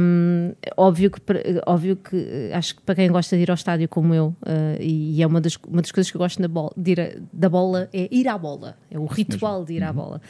Um, 0.00 0.52
óbvio, 0.76 1.10
que, 1.10 1.20
óbvio 1.66 1.96
que 1.96 2.50
acho 2.52 2.76
que 2.76 2.82
para 2.82 2.94
quem 2.94 3.10
gosta 3.10 3.36
de 3.36 3.42
ir 3.42 3.50
ao 3.50 3.54
estádio 3.54 3.88
como 3.88 4.14
eu, 4.14 4.34
eh, 4.44 4.78
e, 4.80 5.22
é 5.22 5.26
uma 5.26 5.40
das, 5.40 5.56
uma 5.68 5.80
das 5.80 5.92
coisas 5.92 6.10
que 6.10 6.16
eu 6.16 6.20
gosto 6.20 6.40
bola, 6.48 6.72
de 6.76 6.90
ir 6.92 7.00
a- 7.00 7.12
da 7.32 7.48
bola, 7.48 7.88
é 7.92 8.08
ir 8.10 8.26
à 8.28 8.36
bola. 8.36 8.76
É 8.90 8.98
o 8.98 9.04
ritual 9.06 9.64
de 9.64 9.74
ir 9.74 9.82
Uhum. 9.82 9.88
à 9.88 9.92
bola. 9.92 10.20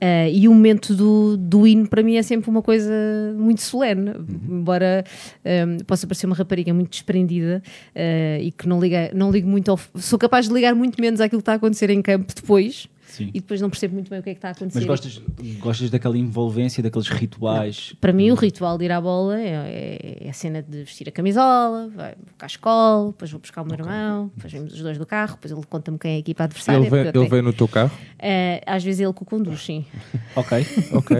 Eh, 0.00 0.30
e 0.32 0.46
o 0.48 0.52
momento 0.54 0.94
do, 0.94 1.36
do 1.36 1.66
hino 1.66 1.88
para 1.88 2.02
mim 2.02 2.16
é 2.16 2.22
sempre 2.22 2.48
uma 2.50 2.62
coisa 2.62 2.92
muito 3.36 3.62
solene, 3.62 4.10
Uhum. 4.10 4.58
embora 4.60 5.04
um, 5.44 5.78
possa 5.84 6.06
parecer 6.06 6.26
uma 6.26 6.36
rapariga 6.36 6.72
muito 6.72 6.90
desprendida 6.90 7.62
eh, 7.94 8.38
e 8.42 8.52
que 8.52 8.68
não, 8.68 8.78
liga, 8.78 9.10
não 9.14 9.30
ligo 9.30 9.48
muito 9.48 9.70
ao. 9.70 9.78
Sou 9.96 10.18
capaz 10.18 10.48
de 10.48 10.54
ligar 10.54 10.74
muito 10.74 11.00
menos 11.00 11.20
àquilo 11.20 11.40
que 11.40 11.42
está 11.42 11.52
a 11.52 11.56
acontecer 11.56 11.90
em 11.90 12.00
campo 12.02 12.32
depois. 12.34 12.88
Sim. 13.16 13.30
E 13.32 13.40
depois 13.40 13.60
não 13.60 13.70
percebo 13.70 13.94
muito 13.94 14.10
bem 14.10 14.20
o 14.20 14.22
que 14.22 14.30
é 14.30 14.34
que 14.34 14.38
está 14.38 14.48
a 14.48 14.52
acontecer. 14.52 14.78
Mas 14.78 14.86
gostas, 14.86 15.22
gostas 15.58 15.90
daquela 15.90 16.18
envolvência, 16.18 16.82
daqueles 16.82 17.08
rituais. 17.08 17.94
Para 18.00 18.12
mim, 18.12 18.30
o 18.30 18.34
ritual 18.34 18.76
de 18.76 18.84
ir 18.84 18.92
à 18.92 19.00
bola 19.00 19.40
é, 19.40 19.48
é- 19.48 20.26
é 20.26 20.28
a 20.28 20.32
cena 20.32 20.62
de 20.62 20.78
vestir 20.84 21.08
a 21.08 21.12
camisola, 21.12 21.88
vai 21.94 22.14
cá 22.36 22.44
à 22.44 22.46
escola, 22.46 23.06
depois 23.08 23.30
vou 23.30 23.40
buscar 23.40 23.62
o 23.62 23.64
meu 23.64 23.74
irmão, 23.74 24.30
depois 24.34 24.52
vemos 24.52 24.72
os 24.74 24.80
dois 24.82 24.98
do 24.98 25.06
carro, 25.06 25.34
depois 25.34 25.52
ele 25.52 25.60
conta-me 25.68 25.98
quem 25.98 26.12
é 26.12 26.16
a 26.16 26.18
equipa 26.18 26.44
adversária. 26.44 26.78
Ele 26.80 26.90
vem, 26.90 27.00
ele 27.00 27.12
tenho- 27.12 27.28
vem 27.28 27.42
no 27.42 27.52
teu 27.52 27.68
carro? 27.68 27.90
Eh, 28.18 28.62
às 28.66 28.82
vezes 28.84 29.00
ele 29.00 29.12
que 29.12 29.22
o 29.22 29.26
conduz, 29.26 29.60
sim. 29.64 29.84
Ok. 30.36 30.66
Ok, 30.92 31.16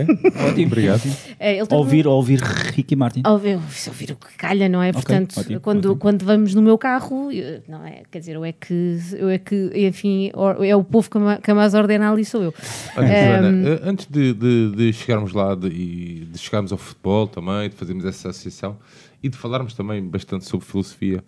ótimo, 0.47 0.67
obrigado. 0.67 1.01
Eh, 1.39 1.57
ele 1.57 1.65
tem- 1.67 1.77
Ouvir, 1.77 2.07
ouvir 2.07 2.39
Ricky 2.39 2.95
Martin. 2.95 3.23
Ouvir, 3.25 3.55
ouvir 3.87 4.11
o 4.11 4.15
que 4.15 4.35
calha, 4.37 4.69
não 4.69 4.81
é? 4.81 4.91
Portanto, 4.91 5.39
ótimo, 5.39 5.59
quando, 5.59 5.85
ótimo. 5.85 5.95
quando 5.97 6.23
vamos 6.25 6.53
no 6.53 6.61
meu 6.61 6.77
carro, 6.77 7.31
eu- 7.31 7.61
não 7.67 7.85
é? 7.85 8.03
Quer 8.11 8.19
dizer, 8.19 8.35
eu 8.35 8.45
é 8.45 8.51
que, 8.51 8.97
eu 9.13 9.29
é 9.29 9.37
que 9.39 9.71
enfim, 9.87 10.29
or- 10.35 10.63
é 10.63 10.75
o 10.75 10.83
povo 10.83 11.09
que 11.09 11.17
que 11.41 11.53
mais 11.53 11.73
ordenado 11.73 11.86
cardenal 11.87 12.19
e 12.19 12.25
sou 12.25 12.43
eu. 12.43 12.53
Olha, 12.95 13.07
Ehm, 13.07 13.25
Joana, 13.25 13.69
eh, 13.69 13.79
antes 13.83 14.05
de, 14.07 14.33
de- 14.33 14.71
de 14.75 14.93
chegarmos 14.93 15.31
lá 15.33 15.55
de, 15.55 15.67
e 15.67 16.25
de 16.31 16.37
chegarmos 16.37 16.71
ao 16.71 16.77
futebol 16.77 17.27
também, 17.27 17.69
de 17.69 17.75
fazermos 17.75 18.03
essa 18.05 18.29
associação 18.29 18.77
e 19.23 19.29
de 19.29 19.37
falarmos 19.37 19.73
também 19.73 20.03
bastante 20.05 20.45
sobre 20.45 20.65
filosofia, 20.67 21.23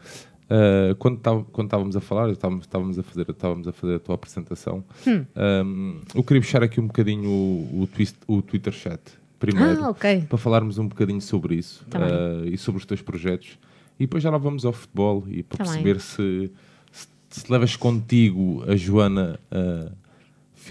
eh, 0.50 0.96
quando, 1.00 1.18
tav- 1.20 1.46
quando 1.52 1.68
estávamos 1.68 1.96
a 1.96 2.02
falar, 2.02 2.30
estávamos, 2.30 2.66
estávamos, 2.66 3.00
a 3.00 3.04
fazer, 3.04 3.30
estávamos 3.30 3.68
a 3.68 3.72
fazer 3.72 3.96
a 3.96 4.00
tua 4.00 4.16
apresentação, 4.16 4.84
Hum. 5.08 5.26
ehm, 5.36 6.02
eu 6.14 6.24
queria 6.24 6.42
puxar 6.42 6.62
aqui 6.64 6.80
um 6.82 6.88
bocadinho 6.88 7.30
o, 7.30 7.82
o, 7.84 7.88
twist- 7.88 8.18
o 8.28 8.42
Twitter 8.42 8.74
chat 8.74 9.00
primeiro, 9.40 9.86
Ah, 9.86 9.90
ok. 9.90 10.26
para 10.28 10.38
falarmos 10.38 10.78
um 10.78 10.88
bocadinho 10.88 11.22
sobre 11.22 11.56
isso 11.56 11.86
Tá 11.90 12.00
eh, 12.02 12.50
e 12.52 12.58
sobre 12.58 12.80
os 12.80 12.86
teus 12.86 13.02
projetos. 13.02 13.58
E 13.98 14.04
depois 14.04 14.22
já 14.24 14.30
lá 14.30 14.38
vamos 14.38 14.66
ao 14.66 14.72
futebol 14.74 15.24
e 15.30 15.44
para 15.44 15.58
Tá 15.60 15.64
perceber 15.66 16.00
se, 16.02 16.52
se, 16.92 17.08
se 17.30 17.52
levas 17.52 17.76
contigo 17.78 18.64
a 18.68 18.76
Joana 18.76 19.40
eh, 19.52 19.92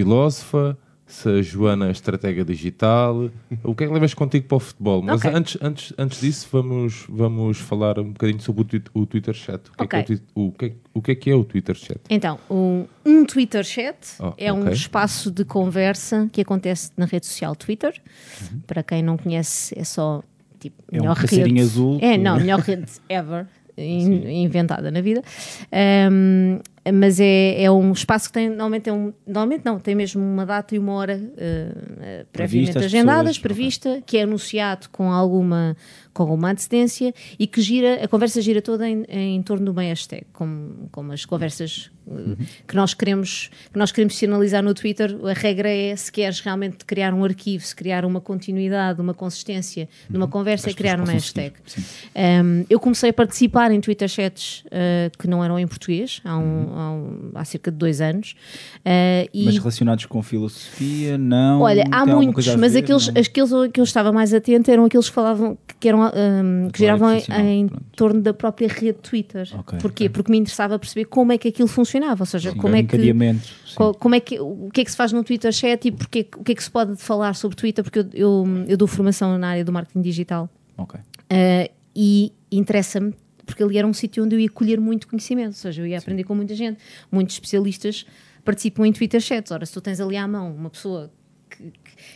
filósofa, 0.03 0.79
se 1.07 1.29
a 1.29 1.43
Joana 1.43 1.91
estratega 1.91 2.45
digital, 2.45 3.31
o 3.65 3.75
que 3.75 3.83
é 3.85 3.87
que 3.89 3.93
levas 3.93 4.15
contigo 4.15 4.47
para 4.47 4.57
o 4.57 4.61
futebol? 4.61 5.03
Mas 5.03 5.21
Ok. 5.25 5.33
antes, 5.35 5.59
antes, 5.61 5.93
antes 5.99 6.21
disso, 6.21 6.47
vamos, 6.53 7.05
vamos 7.09 7.59
falar 7.59 7.99
um 7.99 8.13
bocadinho 8.13 8.41
sobre 8.41 8.61
o, 8.63 8.65
twi- 8.65 8.83
o 8.95 9.07
Twitter 9.07 9.35
chat. 9.35 9.61
O 9.77 9.87
que, 9.89 9.97
é 9.97 10.03
que 10.05 10.13
é 10.13 10.17
o, 10.37 10.47
o, 10.47 10.53
que 10.53 10.65
é, 10.67 10.73
o 10.95 11.03
que 11.03 11.11
é 11.11 11.15
que 11.15 11.31
é 11.31 11.35
o 11.35 11.43
Twitter 11.45 11.75
chat? 11.75 11.99
Então, 12.11 12.39
um, 12.51 12.85
um 13.05 13.25
Twitter 13.25 13.65
chat 13.65 13.97
Oh, 14.21 14.33
é 14.39 14.53
um 14.53 14.61
ok. 14.63 14.73
espaço 14.73 15.31
de 15.33 15.45
conversa 15.45 16.29
que 16.31 16.43
acontece 16.43 16.93
na 16.97 17.07
rede 17.07 17.27
social 17.27 17.57
Twitter. 17.57 17.95
Uhum. 18.53 18.61
Para 18.67 18.83
quem 18.85 19.03
não 19.03 19.17
conhece, 19.17 19.77
é 19.79 19.83
só 19.85 20.23
tipo, 20.61 20.77
É 20.93 20.99
um 20.99 21.01
melhor 21.01 21.17
passarinho 21.21 21.47
rede. 21.57 21.61
azul 21.61 21.99
É, 22.03 22.17
não, 22.19 22.37
melhor 22.39 22.61
rede 22.61 22.87
ever 23.09 23.47
in- 23.79 24.43
inventada 24.45 24.91
na 24.91 25.01
vida. 25.01 25.23
Um, 26.13 26.61
mas 26.93 27.21
é, 27.21 27.63
é 27.63 27.71
um 27.71 27.93
espaço 27.93 28.29
que 28.29 28.33
tem, 28.33 28.49
normalmente, 28.49 28.83
tem 28.83 28.93
um, 28.93 29.13
normalmente 29.27 29.63
não, 29.65 29.79
tem 29.79 29.95
mesmo 29.95 30.23
uma 30.23 30.47
data 30.47 30.75
e 30.75 30.79
uma 30.79 30.93
hora 30.93 31.17
uh, 31.17 32.27
previamente 32.33 32.77
as 32.77 32.85
agendadas, 32.85 33.37
pessoas, 33.37 33.39
prevista, 33.39 34.03
que 34.05 34.19
é 34.19 34.23
anunciado 34.23 34.89
com 34.91 35.11
alguma, 35.11 35.77
com 36.13 36.23
alguma 36.25 36.51
antecedência 36.51 37.15
e 37.39 37.47
que 37.47 37.61
gira, 37.61 38.03
a 38.05 38.09
conversa 38.09 38.41
gira 38.43 38.61
toda 38.61 38.89
em, 38.89 39.05
em 39.09 39.43
torno 39.43 39.65
de 39.65 39.71
uma 39.71 39.83
hashtag, 39.83 40.25
como, 40.33 40.89
como 40.91 41.13
as 41.13 41.25
conversas 41.25 41.91
uh, 42.07 42.37
que 42.67 42.75
nós 42.75 42.95
queremos 42.95 43.51
que 43.73 43.79
nós 43.79 43.93
queremos 43.93 44.17
sinalizar 44.17 44.63
no 44.63 44.75
Twitter, 44.75 45.17
a 45.25 45.33
regra 45.33 45.69
é 45.71 45.95
se 45.95 46.11
queres 46.11 46.41
realmente 46.41 46.85
criar 46.85 47.15
um 47.15 47.25
arquivo, 47.25 47.65
se 47.65 47.75
criar 47.77 48.05
uma 48.05 48.21
continuidade, 48.21 49.01
uma 49.01 49.15
consistência 49.15 49.89
numa 50.11 50.27
conversa, 50.27 50.71
é 50.71 50.73
criar 50.75 51.01
uma 51.01 51.13
hashtag. 51.13 51.55
Um, 52.17 52.65
eu 52.69 52.81
comecei 52.81 53.11
a 53.11 53.13
participar 53.13 53.71
em 53.71 53.81
Twitter 53.81 54.09
chats 54.09 54.65
uh, 54.67 55.17
que 55.19 55.29
não 55.29 55.45
eram 55.45 55.59
em 55.59 55.67
português 55.67 56.21
há, 56.25 56.37
um- 56.37 56.73
há, 56.79 56.91
um- 56.93 57.31
há 57.35 57.45
cerca 57.45 57.71
de 57.71 57.77
dois 57.77 58.01
anos. 58.01 58.35
Uh, 58.81 59.29
e 59.33 59.45
Mas 59.45 59.59
relacionados 59.59 60.07
com 60.07 60.23
filosofia, 60.23 61.17
não. 61.19 61.61
Olha, 61.63 61.85
há 61.91 62.05
muitos, 62.07 62.47
mas 62.57 62.73
ver, 62.73 62.81
aqueles, 62.81 63.09
não? 63.09 63.21
aqueles 63.21 63.53
a 63.53 63.69
que 63.69 63.81
eu 63.81 63.85
estava 63.85 64.13
mais 64.13 64.33
atento 64.35 64.71
eram 64.71 64.85
aqueles 64.85 65.09
que 65.09 65.15
falavam 65.15 65.57
que, 65.79 65.89
eram, 65.89 65.98
um, 66.07 66.69
que 66.71 66.79
giravam 66.79 67.09
em, 67.11 67.13
profissional, 67.15 67.47
em 67.47 67.69
torno 67.97 68.21
da 68.23 68.33
própria 68.35 68.69
rede 68.69 68.99
Twitter. 69.03 69.49
Ok, 69.55 69.79
Porquê? 69.81 70.05
ok. 70.05 70.09
Porque 70.11 70.31
me 70.33 70.39
interessava 70.39 70.79
perceber 70.79 71.05
como 71.07 71.33
é 71.33 71.39
que 71.39 71.49
aquilo 71.49 71.69
funcionava, 71.69 72.23
ou 72.23 72.27
seja, 72.27 72.53
Sim, 72.53 72.57
como 72.59 72.75
é 72.75 72.79
que 72.83 72.97
encadeamentos, 72.97 73.55
sim. 73.67 73.75
qual- 73.75 73.95
como 73.95 74.15
é 74.15 74.21
que, 74.21 74.39
o 74.41 74.69
que 74.73 74.81
é 74.81 74.85
que 74.85 74.91
se 74.91 74.97
faz 74.97 75.13
no 75.13 75.23
Twitter 75.25 75.53
chat 75.53 75.87
e 75.87 75.91
porque, 75.93 76.27
o 76.37 76.45
que 76.45 76.53
é 76.53 76.55
que 76.55 76.63
se 76.63 76.71
pode 76.71 76.97
falar 76.97 77.35
sobre 77.35 77.57
Twitter, 77.57 77.83
porque 77.85 77.99
eu, 77.99 78.07
eu, 78.15 78.47
eu 78.69 78.77
dou 78.77 78.87
formação 78.89 79.37
na 79.39 79.49
área 79.49 79.65
do 79.65 79.73
marketing 79.73 80.03
digital 80.03 80.49
Ok. 80.77 80.99
Uh, 81.01 81.71
e 81.95 82.33
interessa-me 82.53 83.13
porque 83.45 83.63
ali 83.63 83.79
era 83.79 83.87
um 83.87 83.93
sítio 83.95 84.23
onde 84.25 84.37
eu 84.37 84.41
ia 84.41 84.49
colher 84.51 84.79
muito 84.79 85.09
conhecimento, 85.09 85.49
ou 85.49 85.53
seja, 85.55 85.81
eu 85.83 85.87
ia 85.87 85.99
aprender 85.99 86.23
com 86.25 86.35
muita 86.35 86.55
gente. 86.55 86.79
Muitos 87.11 87.35
especialistas 87.35 88.05
participam 88.45 88.87
em 88.87 88.93
Twitter 88.93 89.21
chats. 89.21 89.51
Ora, 89.51 89.65
se 89.67 89.73
tu 89.73 89.81
tens 89.81 89.99
ali 90.01 90.17
à 90.17 90.29
mão 90.29 90.55
uma 90.55 90.69
pessoa 90.71 91.07
que, 91.09 91.09
que- 91.09 91.18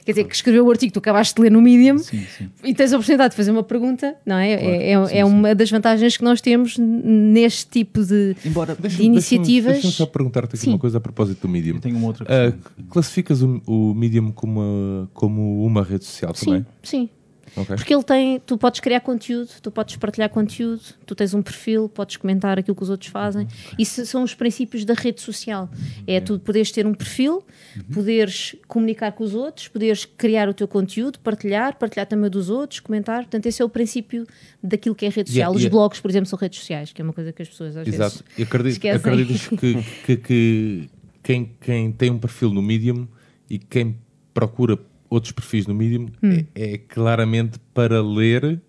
quer 0.05 0.12
dizer, 0.12 0.25
que 0.25 0.35
escreveu 0.35 0.67
o 0.67 0.71
artigo 0.71 0.91
que 0.91 0.95
tu 0.95 0.99
acabaste 0.99 1.35
de 1.35 1.43
ler 1.43 1.51
no 1.51 1.61
Medium 1.61 1.99
Sim, 1.99 2.25
sim. 2.37 2.51
e 2.65 2.75
tens 2.75 2.93
a 2.93 2.97
oportunidade 2.97 3.31
de 3.31 3.37
fazer 3.37 3.51
uma 3.51 3.62
pergunta, 3.62 4.15
não 4.25 4.37
é? 4.37 4.57
Claro, 4.57 4.73
é 4.73 4.91
é, 4.93 5.07
sim, 5.07 5.17
é 5.19 5.25
uma 5.25 5.55
das 5.55 5.71
vantagens 5.71 6.17
que 6.17 6.25
nós 6.25 6.41
temos 6.41 6.77
neste 6.79 7.67
tipo 7.67 8.05
de, 8.05 8.37
Embora. 8.45 8.75
de 8.77 9.03
iniciativas. 9.03 9.75
Deixa-me 9.75 9.93
só 9.93 10.07
perguntar-te 10.07 10.49
aqui 10.55 10.59
Sim. 10.59 10.71
uma 10.71 10.79
coisa 10.79 10.99
a 10.99 11.01
propósito 11.01 11.43
do 11.43 11.49
Medium. 11.49 11.77
Eu 11.77 11.81
tenho 11.81 11.97
uma 11.97 12.07
outra 12.09 12.25
questão. 12.25 12.73
classificas 12.91 13.43
o, 13.43 13.62
o 13.67 13.95
Medium 13.95 14.31
como 14.33 14.61
uma, 14.61 15.11
como 15.12 15.65
uma 15.65 15.83
rede 15.83 16.05
social 16.05 16.33
também? 16.33 16.67
Sim, 16.83 17.09
sim. 17.09 17.11
Ok. 17.57 17.77
Porque 17.77 17.95
ele 17.95 18.03
tem, 18.03 18.41
tu 18.41 18.57
podes 18.57 18.81
criar 18.81 19.01
conteúdo, 19.01 19.51
tu 19.61 19.71
podes 19.71 19.97
partilhar 19.97 20.31
conteúdo, 20.31 20.83
tu 21.05 21.15
tens 21.15 21.35
um 21.35 21.43
perfil, 21.43 21.89
podes 21.89 22.17
comentar 22.17 22.59
aquilo 22.59 22.75
que 22.75 22.83
os 22.83 22.91
outros 22.91 23.11
fazem. 23.11 23.47
Isso 23.79 24.05
são 24.07 24.23
os 24.23 24.35
princípios 24.35 24.85
da 24.85 24.95
rede 24.95 25.21
social. 25.21 25.69
É 26.07 26.21
tu 26.21 26.39
poderes 26.39 26.71
ter 26.71 26.87
um 26.87 26.95
perfil, 26.95 27.45
poderes 27.93 28.57
comunicar 28.67 29.13
com 29.13 29.25
os 29.25 29.35
outros, 29.35 29.69
poderes 29.69 30.05
criar 30.05 30.49
o 30.49 30.55
teu 30.55 30.67
conteúdo, 30.67 31.19
partilhar, 31.19 31.79
partilhar 31.79 32.07
também 32.07 32.31
dos 32.31 32.49
outros, 32.49 32.81
comentar. 32.81 33.23
Portanto, 33.23 33.47
esse 33.47 33.61
é 33.61 33.65
o 33.65 33.69
princípio 33.69 34.27
daquilo 34.63 34.95
que 34.95 35.05
é 35.05 35.09
rede 35.09 35.29
social. 35.29 35.51
Yeah, 35.51 35.57
os 35.57 35.63
yeah. 35.63 35.77
blogs, 35.77 36.01
por 36.01 36.11
exemplo, 36.11 36.29
são 36.29 36.39
redes 36.39 36.59
sociais, 36.59 36.93
que 36.93 37.03
é 37.03 37.05
uma 37.05 37.13
coisa 37.13 37.33
que 37.33 37.43
as 37.43 37.49
pessoas 37.49 37.77
às 37.77 37.87
Exato. 37.87 38.25
vezes 38.25 38.39
E 38.39 38.43
acredito, 38.43 38.73
esquecem. 38.73 38.97
acreditas 38.97 39.49
que, 39.59 39.83
que, 40.05 40.17
que 40.17 40.91
quem, 41.23 41.53
quem 41.61 41.93
tem 41.93 42.11
um 42.11 42.19
perfil 42.19 42.51
no 42.51 42.63
Medium 42.63 43.07
e 43.49 43.59
quem 43.59 43.97
procura 44.33 44.79
outros 45.12 45.33
perfis 45.33 45.66
no 45.66 45.75
Medium 45.75 46.07
Hum. 46.23 46.45
é, 46.54 46.73
é 46.75 46.78
claramente 46.78 47.59
para 47.75 48.02
ler. 48.02 48.61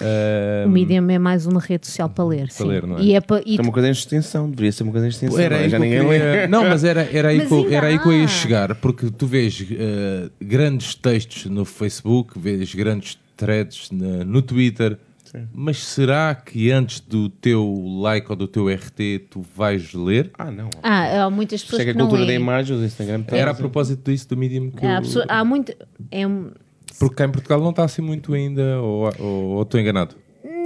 ah, 0.00 0.64
O 0.66 0.70
Medium 0.70 1.08
é 1.10 1.18
mais 1.18 1.46
uma 1.46 1.60
rede 1.60 1.86
social 1.86 2.08
para 2.08 2.24
ler. 2.24 2.50
sim. 2.50 2.64
ler, 2.64 2.86
não 2.86 2.98
é? 2.98 3.02
E 3.02 3.14
é 3.14 3.20
pa- 3.20 3.42
e 3.44 3.58
É 3.58 3.60
uma 3.62 3.72
coisa 3.72 3.88
em 3.88 3.92
extensão, 3.92 4.48
deveria 4.48 4.72
ser 4.72 4.82
uma 4.82 4.92
coisa 4.92 5.06
em 5.06 5.10
extensão. 5.10 5.38
Era 5.38 5.56
não 5.56 5.60
é? 5.60 5.64
aí 5.64 5.70
Já 5.70 5.76
que 5.78 5.82
ninguém 5.84 6.00
queria- 6.08 6.32
lê. 6.32 6.46
Não, 6.48 6.64
mas 6.64 6.84
era, 6.84 7.02
era, 7.02 7.28
aí 7.28 7.38
Mas 7.38 7.48
que 7.48 7.54
eu, 7.54 7.72
era 7.72 7.86
aí 7.88 7.98
que 7.98 8.06
eu 8.08 8.12
ia 8.12 8.28
chegar, 8.28 8.74
porque 8.76 9.10
tu 9.10 9.26
vês 9.26 9.64
eh, 9.70 10.30
grandes 10.40 10.94
textos 10.94 11.46
no 11.46 11.64
Facebook, 11.64 12.38
vês 12.38 12.74
grandes 12.74 13.18
threads 13.36 13.90
na- 13.90 14.24
no 14.24 14.40
Twitter, 14.42 14.98
mas 15.52 15.78
será 15.78 16.34
que 16.34 16.70
antes 16.70 17.00
do 17.00 17.28
teu 17.28 17.64
like 18.00 18.26
ou 18.30 18.36
do 18.36 18.48
teu 18.48 18.68
RT 18.68 19.26
tu 19.30 19.42
vais 19.54 19.92
ler? 19.92 20.30
Ah, 20.38 20.50
não. 20.50 20.68
Ah, 20.82 21.24
há 21.24 21.30
muitas 21.30 21.62
pessoas 21.62 21.82
é 21.82 21.84
que 21.86 21.92
que 21.92 21.96
a 21.98 22.02
não 22.02 22.08
cultura 22.08 22.26
da 22.26 22.34
imagem 22.34 22.76
do 22.76 22.84
Instagram 22.84 23.20
está 23.20 23.36
Era 23.36 23.50
a 23.50 23.54
propósito 23.54 24.10
disso 24.10 24.28
do 24.28 24.36
Medium 24.36 24.70
que 24.70 24.84
Há, 24.86 24.96
eu- 24.96 25.02
pessoa- 25.02 25.26
há 25.28 25.44
muito. 25.44 25.72
É, 26.10 26.26
um- 26.26 26.50
Porque 26.98 27.14
cá 27.16 27.24
em 27.24 27.30
Portugal 27.30 27.60
não 27.60 27.70
está 27.70 27.84
assim 27.84 28.02
muito 28.02 28.34
ainda, 28.34 28.80
ou, 28.80 29.10
ou, 29.18 29.44
ou 29.56 29.62
estou 29.62 29.80
enganado? 29.80 30.16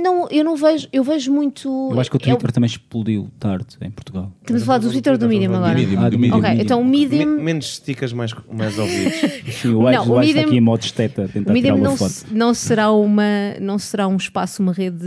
Não, 0.05 0.29
eu 0.31 0.45
não 0.45 0.55
vejo, 0.55 0.87
eu 0.93 1.03
vejo 1.03 1.33
muito. 1.33 1.89
Eu 1.93 1.99
acho 1.99 2.11
que 2.11 2.17
o 2.17 2.19
é 2.19 2.21
Twitter 2.21 2.53
também 2.53 2.67
explodiu 2.69 3.29
tarde 3.41 3.67
em 3.81 3.91
Portugal. 3.91 4.31
Estamos 4.43 4.63
a 4.63 4.67
falar 4.67 4.79
do 4.79 4.91
Twitter 4.91 5.13
ou 5.15 5.19
do 5.19 5.27
Medium 5.29 5.55
agora? 5.57 5.73
Do 5.75 5.79
Medium, 5.81 6.01
Ah, 6.01 6.11
do 6.11 6.19
Medium. 6.19 6.39
Ok, 6.39 6.51
então 6.61 6.81
o 6.81 6.85
Medium. 6.85 7.27
Me- 7.37 7.43
menos 7.43 7.77
sticks 7.77 8.13
mais, 8.13 8.33
mais 8.53 8.79
ouvidos. 8.79 9.15
Sim, 9.57 9.69
o 9.71 9.79
o 9.79 9.83
o 9.83 9.89
Edge 9.91 9.99
está 10.03 10.15
Medium- 10.21 10.41
aqui 10.47 10.57
em 10.57 10.61
modo 10.61 10.83
esteta 10.85 11.23
a 11.23 11.25
O 11.25 11.29
tentar 11.29 11.53
tirar 11.53 11.53
Medium 11.55 11.77
uma 11.77 11.89
não, 11.89 11.97
foto. 11.97 12.11
se- 12.11 12.27
não 12.33 12.55
será 12.55 12.93
uma 12.93 13.25
não 13.61 13.79
será 13.79 14.07
um 14.07 14.17
espaço, 14.17 14.63
uma 14.63 14.73
rede 14.73 15.05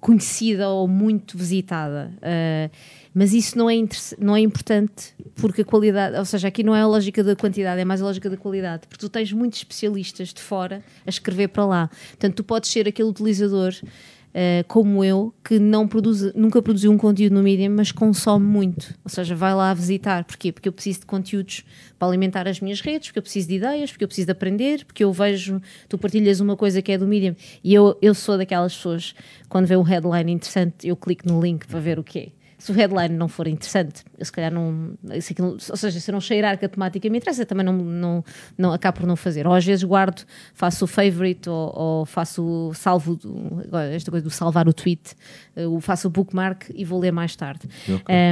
conhecida 0.00 0.68
ou 0.68 0.86
muito 0.86 1.36
visitada. 1.36 2.12
Eh, 2.22 2.70
mas 3.14 3.32
isso 3.32 3.56
não 3.56 3.68
é, 3.68 3.74
não 4.18 4.36
é 4.36 4.40
importante 4.40 5.14
porque 5.36 5.62
a 5.62 5.64
qualidade, 5.64 6.16
ou 6.16 6.24
seja, 6.24 6.48
aqui 6.48 6.62
não 6.62 6.74
é 6.74 6.80
a 6.80 6.86
lógica 6.86 7.22
da 7.22 7.34
quantidade, 7.34 7.80
é 7.80 7.84
mais 7.84 8.00
a 8.02 8.04
lógica 8.04 8.28
da 8.28 8.36
qualidade, 8.36 8.86
porque 8.88 9.00
tu 9.00 9.08
tens 9.08 9.32
muitos 9.32 9.58
especialistas 9.58 10.32
de 10.32 10.40
fora 10.40 10.82
a 11.06 11.10
escrever 11.10 11.48
para 11.48 11.64
lá. 11.64 11.90
Portanto, 12.10 12.34
tu 12.34 12.44
podes 12.44 12.70
ser 12.70 12.88
aquele 12.88 13.08
utilizador 13.08 13.74
eh, 14.34 14.62
como 14.68 15.02
eu, 15.02 15.34
que 15.42 15.58
não 15.58 15.88
produz, 15.88 16.32
nunca 16.34 16.60
produziu 16.60 16.92
um 16.92 16.98
conteúdo 16.98 17.34
no 17.34 17.42
Medium, 17.42 17.74
mas 17.74 17.90
consome 17.90 18.46
muito. 18.46 18.94
Ou 19.02 19.10
seja, 19.10 19.34
vai 19.34 19.54
lá 19.54 19.72
visitar. 19.72 20.24
Porquê? 20.24 20.52
Porque 20.52 20.68
eu 20.68 20.72
preciso 20.72 21.00
de 21.00 21.06
conteúdos 21.06 21.64
para 21.98 22.08
alimentar 22.08 22.46
as 22.46 22.60
minhas 22.60 22.80
redes, 22.80 23.08
porque 23.08 23.18
eu 23.18 23.22
preciso 23.22 23.48
de 23.48 23.54
ideias, 23.54 23.90
porque 23.90 24.04
eu 24.04 24.08
preciso 24.08 24.26
de 24.26 24.32
aprender, 24.32 24.84
porque 24.84 25.02
eu 25.02 25.12
vejo, 25.12 25.60
tu 25.88 25.96
partilhas 25.98 26.40
uma 26.40 26.56
coisa 26.56 26.82
que 26.82 26.92
é 26.92 26.98
do 26.98 27.06
Medium 27.06 27.34
e 27.64 27.74
eu, 27.74 27.96
eu 28.02 28.14
sou 28.14 28.36
daquelas 28.36 28.76
pessoas, 28.76 29.14
quando 29.48 29.66
vê 29.66 29.76
um 29.76 29.82
headline 29.82 30.30
interessante, 30.30 30.86
eu 30.86 30.94
clico 30.94 31.26
no 31.26 31.40
link 31.40 31.66
para 31.66 31.80
ver 31.80 31.98
o 31.98 32.04
que 32.04 32.18
é. 32.18 32.37
Se 32.58 32.72
o 32.72 32.74
headline 32.74 33.14
não 33.14 33.28
for 33.28 33.46
interessante, 33.46 34.02
eu 34.18 34.24
se 34.24 34.32
calhar 34.32 34.52
não. 34.52 34.92
se 35.20 35.32
aquilo- 35.32 35.52
ou 35.70 35.76
seja, 35.76 36.00
se 36.00 36.10
eu 36.10 36.12
não 36.12 36.20
cheirar 36.20 36.58
que 36.58 36.64
a 36.64 36.68
temática 36.68 37.08
me 37.08 37.18
interessa, 37.18 37.46
também 37.46 37.64
não, 37.64 37.72
não, 37.72 38.24
não 38.56 38.72
acabo 38.72 38.98
por 38.98 39.06
não 39.06 39.14
fazer. 39.14 39.46
Ou 39.46 39.54
às 39.54 39.64
vezes 39.64 39.84
guardo, 39.84 40.24
faço 40.54 40.84
o 40.84 40.88
favorite 40.88 41.48
ou, 41.48 41.72
ou 41.74 42.04
faço 42.04 42.42
o 42.42 42.74
salvo, 42.74 43.16
esta 43.94 44.10
coisa 44.10 44.24
do 44.24 44.30
salvar 44.30 44.68
o 44.68 44.72
tweet, 44.72 45.14
eh, 45.54 45.66
o 45.66 45.80
faço 45.80 46.08
o 46.08 46.10
bookmark 46.10 46.64
e 46.74 46.84
vou 46.84 46.98
ler 46.98 47.12
mais 47.12 47.36
tarde. 47.36 47.68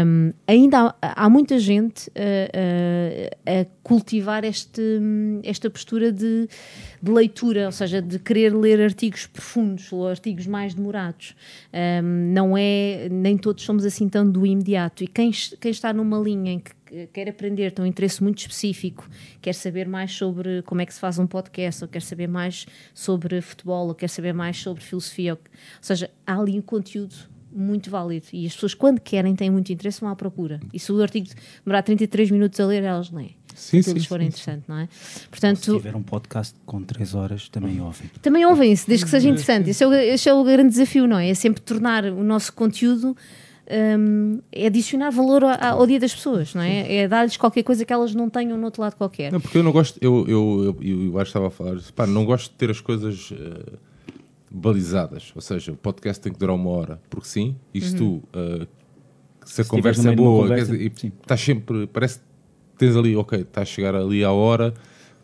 Um, 0.05 0.33
ainda 0.47 0.95
há, 1.01 1.25
há 1.25 1.31
muita 1.31 1.59
gente 1.59 2.09
uh, 2.09 2.11
uh, 2.13 3.61
a 3.63 3.67
cultivar 3.83 4.45
este, 4.45 4.81
hum, 5.01 5.41
esta 5.45 5.71
postura 5.71 6.11
de, 6.11 6.49
de 7.03 7.11
leitura, 7.11 7.67
ou 7.67 7.73
seja, 7.73 8.01
de 8.01 8.19
querer 8.19 8.55
ler 8.55 8.81
artigos 8.81 9.27
profundos 9.27 9.93
ou 9.93 10.09
artigos 10.09 10.47
mais 10.47 10.75
demorados. 10.75 11.35
Um, 11.73 12.33
não 12.33 12.57
é, 12.57 13.09
nem 13.11 13.37
todos 13.37 13.65
somos 13.65 13.85
assim 13.85 14.09
tão 14.09 14.29
do 14.29 14.47
imediato. 14.47 15.05
E 15.05 15.07
quem, 15.07 15.31
quem 15.61 15.71
está 15.71 15.93
numa 15.93 16.19
linha 16.19 16.53
em 16.53 16.59
que 16.59 16.77
que 16.87 17.07
quer 17.09 17.29
aprender, 17.29 17.73
tem 17.73 17.85
um 17.85 17.89
interesse 17.89 18.23
muito 18.23 18.39
específico, 18.39 19.09
quer 19.43 19.53
saber 19.55 19.89
mais 19.89 20.13
sobre 20.13 20.63
como 20.63 20.81
é 20.81 20.87
que 20.87 20.95
se 20.95 21.01
faz 21.01 21.19
um 21.19 21.27
podcast, 21.27 21.83
ou 21.83 21.89
quer 21.89 22.01
saber 22.01 22.29
mais 22.29 22.65
sobre 22.95 23.41
futebol, 23.41 23.89
ou 23.89 23.95
quer 23.95 24.09
saber 24.09 24.33
mais 24.33 24.57
sobre 24.57 24.83
filosofia, 24.83 25.35
ou, 25.35 25.39
ou 25.39 25.83
seja, 25.83 26.09
há 26.25 26.39
ali 26.39 26.59
um 26.59 26.63
conteúdo 26.63 27.15
muito 27.57 27.91
válido. 27.91 28.27
E 28.33 28.47
as 28.47 28.53
pessoas, 28.55 28.75
quando 28.75 29.01
querem, 29.01 29.35
têm 29.35 29.51
muito 29.51 29.73
interesse, 29.73 30.01
vão 30.01 30.11
à 30.11 30.17
procura. 30.17 30.61
E 30.73 30.79
se 30.79 30.93
o 30.93 31.01
artigo 31.03 31.29
demorar 31.65 31.83
33 31.83 32.31
minutos 32.31 32.61
a 32.61 32.67
ler, 32.67 32.83
elas 32.83 33.11
leem. 33.11 33.35
Sim, 33.55 33.81
se 33.81 33.89
sim, 33.89 33.95
lhes 33.95 34.03
sim, 34.03 34.09
for 34.09 34.21
sim. 34.21 34.27
interessante, 34.27 34.65
não 34.69 34.77
é? 34.79 34.89
Se 34.93 35.27
Portanto, 35.29 35.73
tiver 35.77 35.97
um 35.97 36.03
podcast 36.03 36.55
com 36.67 36.83
3 36.83 37.15
horas, 37.15 37.49
também 37.49 37.81
ouvem. 37.81 38.11
também 38.21 38.45
ouvem 38.45 38.71
isso, 38.73 38.87
desde 38.87 39.07
que 39.07 39.11
seja 39.11 39.29
interessante. 39.31 39.71
Esse 39.71 39.83
é, 39.83 39.87
o, 39.87 39.95
esse 39.95 40.29
é 40.29 40.35
o 40.35 40.45
grande 40.45 40.69
desafio, 40.71 41.07
não 41.07 41.19
é? 41.19 41.31
É 41.31 41.35
sempre 41.35 41.63
tornar 41.63 42.05
o 42.05 42.23
nosso 42.23 42.53
conteúdo. 42.53 43.17
hum, 43.99 44.41
é 44.53 44.67
adicionar 44.67 45.11
valor 45.11 45.43
a- 45.45 45.71
ao 45.71 45.87
dia 45.87 45.99
das 45.99 46.15
pessoas, 46.15 46.55
não 46.55 46.63
é? 46.63 46.97
É 46.99 47.09
dar-lhes 47.09 47.37
qualquer 47.37 47.63
coisa 47.65 47.85
que 47.85 47.93
elas 47.93 48.15
não 48.15 48.29
tenham 48.31 48.57
no 48.57 48.65
outro 48.67 48.81
lado 48.83 48.95
qualquer. 48.95 49.33
Não, 49.33 49.41
porque 49.41 49.59
eu 49.59 49.63
não 49.63 49.73
gosto, 49.73 49.99
eu, 50.01 50.25
eu, 50.29 50.77
eu, 50.81 51.05
eu 51.07 51.19
acho 51.19 51.33
que 51.33 51.39
estava 51.39 51.49
a 51.49 51.51
falar, 51.51 51.77
pá, 51.95 52.07
não 52.07 52.25
gosto 52.25 52.51
de 52.53 52.57
ter 52.59 52.71
as 52.71 52.81
coisas 52.81 53.33
eh, 53.33 53.73
balizadas, 54.61 55.33
ou 55.35 55.41
seja, 55.43 55.73
o 55.73 55.77
podcast 55.77 56.23
tem 56.23 56.33
que 56.33 56.39
durar 56.39 56.57
uma 56.57 56.71
hora, 56.71 57.01
porque 57.11 57.29
sim, 57.29 57.57
se 57.75 57.95
tu, 57.95 58.23
eh, 58.33 58.67
se 59.45 59.61
a 59.61 59.65
Se 59.65 59.71
conversa 59.71 60.11
é 60.11 60.17
boa, 60.17 60.43
conversa, 60.45 60.73
dizer, 60.77 60.93
e 61.03 61.09
estás 61.09 61.41
sempre, 61.41 61.87
parece 61.87 62.19
que 62.19 62.25
tens 62.79 62.97
ali, 62.97 63.15
ok, 63.17 63.41
estás 63.41 63.69
a 63.69 63.71
chegar 63.71 63.95
ali 63.95 64.25
à 64.25 64.33
hora, 64.33 64.73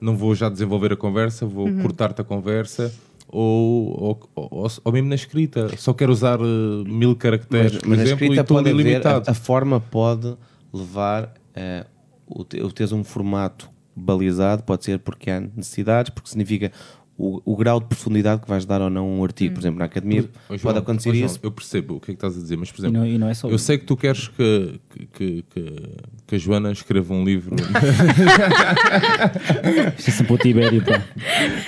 não 0.01 0.17
vou 0.17 0.35
já 0.35 0.49
desenvolver 0.49 0.93
a 0.93 0.97
conversa, 0.97 1.47
vou 1.47 1.67
Uhum. 1.67 1.83
cortar-te 1.83 2.21
a 2.21 2.25
conversa. 2.25 2.93
Ou, 3.29 3.99
ou, 3.99 4.21
ou, 4.35 4.69
ou 4.85 4.93
mesmo 4.93 5.09
na 5.09 5.15
escrita, 5.15 5.75
só 5.79 5.95
quero 5.95 6.13
usar 6.13 6.39
eh, 6.39 6.85
mil 6.87 7.17
caracteres, 7.17 7.73
Mas, 7.73 7.81
por 7.81 7.89
mas 7.89 7.99
a 8.01 8.03
exemplo, 8.03 8.25
escrita 8.27 8.43
e 8.43 8.45
tudo 8.45 8.57
pode 8.59 8.69
haver, 8.71 8.81
ilimitado. 8.85 9.29
a, 9.29 9.31
a 9.31 9.35
forma 9.35 9.81
pode 9.81 10.37
levar 10.71 11.33
a 11.57 11.87
o, 12.27 12.45
te- 12.45 12.61
o 12.61 12.71
teres 12.71 12.93
um 12.93 13.03
formato 13.03 13.71
balizado, 13.97 14.63
pode 14.65 14.85
ser 14.85 14.99
porque 14.99 15.31
há 15.31 15.41
necessidades, 15.41 16.11
porque 16.11 16.29
significa 16.29 16.71
o, 17.25 17.41
o 17.53 17.57
grau 17.57 17.79
de 17.79 17.87
profundidade 17.87 18.43
que 18.43 18.49
vais 18.49 18.65
dar 18.65 18.81
ou 18.81 18.91
não 18.91 19.03
a 19.05 19.09
um 19.09 19.23
artigo. 19.23 19.55
Por 19.55 19.61
exemplo, 19.61 19.79
na 19.79 19.85
academia 19.85 20.25
Ó, 20.49 20.57
João, 20.57 20.59
pode 20.61 20.79
acontecer 20.79 21.11
ó, 21.11 21.15
João, 21.15 21.27
isso. 21.27 21.39
Eu 21.41 21.53
percebo 21.53 21.95
o 21.97 22.01
que 22.01 22.11
é 22.11 22.15
que 22.15 22.19
estás 22.19 22.37
a 22.37 22.41
dizer, 22.41 22.57
mas 22.57 22.73
por 22.73 22.79
E 22.79 22.83
exemplo, 22.83 22.99
não, 23.01 23.07
e 23.07 23.17
não 23.17 23.29
é 23.29 23.35
só 23.35 23.49
eu 23.49 23.59
sei 23.59 23.79
que 23.79 23.85
tu 23.85 23.97
queres 23.97 24.27
que, 24.29 24.81
que, 24.91 25.07
que, 25.15 25.45
que- 26.27 26.35
a 26.35 26.39
Joana 26.39 26.73
escreva 26.73 27.13
um 27.15 27.25
livro. 27.25 27.55
Isto 29.99 30.11
é 30.11 30.13
sempre 30.13 30.33
o 30.33 30.39
Tibério, 30.39 30.83
pá. 30.85 31.01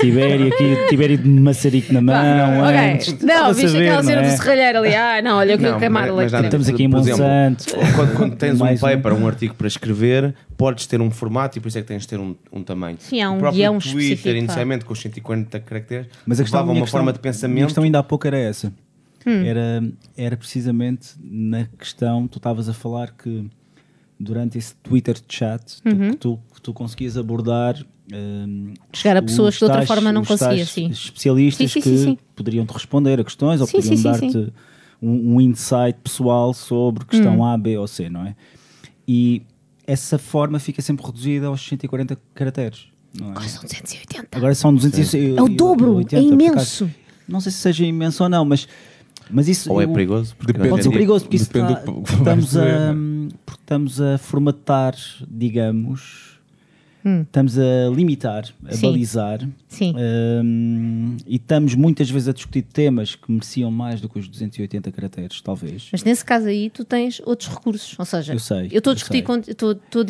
Tibério 0.01 0.49
aqui, 0.49 0.77
Tibério 0.89 1.19
de 1.19 1.29
maçarico 1.29 1.93
na 1.93 2.01
mão. 2.01 2.61
ok. 2.63 2.77
antes, 2.79 3.19
Não, 3.23 3.53
viste 3.53 3.71
saber, 3.73 3.89
aquela 3.89 4.03
cena 4.03 4.23
é? 4.23 4.31
do 4.31 4.37
serralheiro 4.37 4.79
ali. 4.79 4.95
Ah, 4.95 5.23
não, 5.23 5.37
olha 5.37 5.55
o 5.55 5.59
que 5.59 5.65
Não, 5.65 5.77
o 5.77 5.79
que 5.79 5.85
a 5.85 5.91
Marla 5.91 6.23
mas 6.23 6.31
já 6.33 6.39
quer. 6.39 6.45
Estamos 6.47 6.69
aqui 6.69 6.85
em 6.85 6.89
Monsanto. 6.89 7.65
Quando, 7.95 8.17
quando 8.17 8.37
tens 8.37 8.61
um 8.61 8.77
paper, 8.77 9.13
um 9.15 9.27
artigo 9.27 9.55
para 9.55 9.67
escrever, 9.67 10.35
podes 10.57 10.87
ter 10.87 11.01
um 11.01 11.11
formato 11.11 11.59
e 11.59 11.61
por 11.61 11.69
isso 11.69 11.79
é 11.79 11.83
que 11.83 11.89
tens 11.89 12.03
de 12.03 12.09
ter 12.09 12.19
um, 12.19 12.35
um 12.53 12.63
tamanho. 12.63 12.97
Sim, 13.01 13.21
há 13.21 13.31
um 13.31 13.37
o 13.37 13.39
próprio 13.41 13.59
guião 13.61 13.79
Twitter, 13.79 14.37
inicialmente, 14.37 14.85
com 14.85 14.93
os 14.93 15.01
140 15.01 15.44
caracteres, 15.45 16.09
Mas 16.27 16.41
a 16.41 16.43
questão, 16.43 16.61
levava 16.61 16.73
uma 16.79 16.83
questão- 16.85 16.99
forma 17.01 17.13
de 17.13 17.19
pensamento. 17.19 17.65
questão 17.67 17.85
ainda 17.85 17.99
há 17.99 18.03
pouco 18.03 18.27
era 18.27 18.39
essa. 18.39 18.73
Hum. 19.27 19.43
Era, 19.45 19.83
era 20.17 20.37
precisamente 20.37 21.11
na 21.23 21.67
questão, 21.79 22.27
tu 22.29 22.37
estavas 22.39 22.69
a 22.69 22.75
falar 22.75 23.13
que 23.13 23.49
durante 24.21 24.59
esse 24.59 24.75
Twitter 24.77 25.17
chat 25.29 25.81
tu- 25.83 25.89
Uhum. 25.89 26.11
que, 26.11 26.17
tu, 26.17 26.39
que 26.55 26.61
tu 26.63 26.73
conseguias 26.75 27.17
abordar 27.17 27.75
hum, 28.13 28.75
Chegar 28.93 29.17
a 29.17 29.23
pessoas 29.23 29.55
que 29.55 29.61
de 29.61 29.65
outra 29.65 29.87
forma 29.87 30.13
não 30.13 30.23
conseguia, 30.25 30.67
sim. 30.67 30.89
especialistas 30.91 31.73
Sim, 31.73 31.81
sim, 31.81 31.91
que 31.91 31.97
sim, 31.97 32.05
sim. 32.05 32.19
poderiam 32.37 32.67
te 32.67 32.73
responder 32.73 33.19
a 33.19 33.25
questões 33.25 33.61
ou 33.63 33.67
Sim, 33.67 33.79
poderiam 33.81 34.03
dar-te 34.03 34.53
um, 35.03 35.37
um 35.37 35.41
insight 35.41 35.99
pessoal 36.05 36.53
sobre 36.53 37.05
questão 37.07 37.41
Hum. 37.41 37.45
A, 37.47 37.57
B 37.57 37.79
ou 37.79 37.87
C, 37.87 38.09
não 38.11 38.27
é? 38.27 38.37
E 39.09 39.43
essa 39.87 40.19
forma 40.19 40.59
fica 40.59 40.81
sempre 40.83 41.05
reduzida 41.05 41.47
aos 41.47 41.61
140 41.67 42.19
caracteres. 42.35 42.89
Não 43.19 43.29
é? 43.29 43.31
Agora 43.31 43.49
são 43.49 43.63
280. 43.63 44.29
Agora 44.37 44.55
são 44.55 44.75
200 44.75 45.15
É 45.15 45.43
o 45.43 45.49
dobro, 45.49 46.01
é 46.01 46.05
por 46.05 46.17
imenso. 46.19 46.91
Não 47.29 47.41
sei 47.41 47.53
se 47.53 47.59
seja 47.59 47.85
imenso 47.85 48.23
ou 48.23 48.29
não, 48.29 48.45
mas, 48.45 48.69
mas 49.31 49.49
isso 49.49 49.73
Ou 49.73 49.81
é 49.81 49.87
perigoso? 49.87 50.35
porque 50.37 50.53
Depende. 50.53 50.71
Pode 50.71 50.83
ser 50.83 50.91
perigoso 50.91 51.25
porque, 51.25 51.37
isso 51.37 51.45
está- 51.47 51.83
estamos, 52.19 52.57
a, 52.57 52.95
estamos 53.61 54.01
a 54.01 54.19
formatar, 54.19 54.95
digamos, 55.29 56.34
Hum. 57.05 57.21
estamos 57.23 57.59
a 57.59 57.91
limitar, 57.95 58.45
a 58.67 58.73
Sim. 58.73 58.81
balizar 58.91 59.47
Sim. 59.69 59.95
hum, 60.43 61.17
e 61.27 61.37
estamos 61.37 61.75
muitas 61.75 62.09
vezes 62.09 62.29
a 62.29 62.33
discutir 62.33 62.63
temas 62.63 63.15
que 63.15 63.31
mereciam 63.31 63.71
mais 63.71 64.01
do 64.01 64.09
que 64.09 64.19
os 64.19 64.27
280 64.29 64.91
caracteres, 64.91 65.41
talvez. 65.41 65.89
Mas 65.93 66.03
nesse 66.03 66.25
caso 66.25 66.47
aí 66.47 66.71
tu 66.71 66.85
tens 66.85 67.21
outros 67.25 67.49
recursos. 67.51 67.95
Ou 67.99 68.05
seja, 68.05 68.33
Eu 68.33 68.39
sei, 68.39 68.69
estou 68.73 68.91
a 68.91 68.93
eu 68.93 68.95
discutir, 68.95 69.25
estou 69.49 69.71
a 69.73 70.05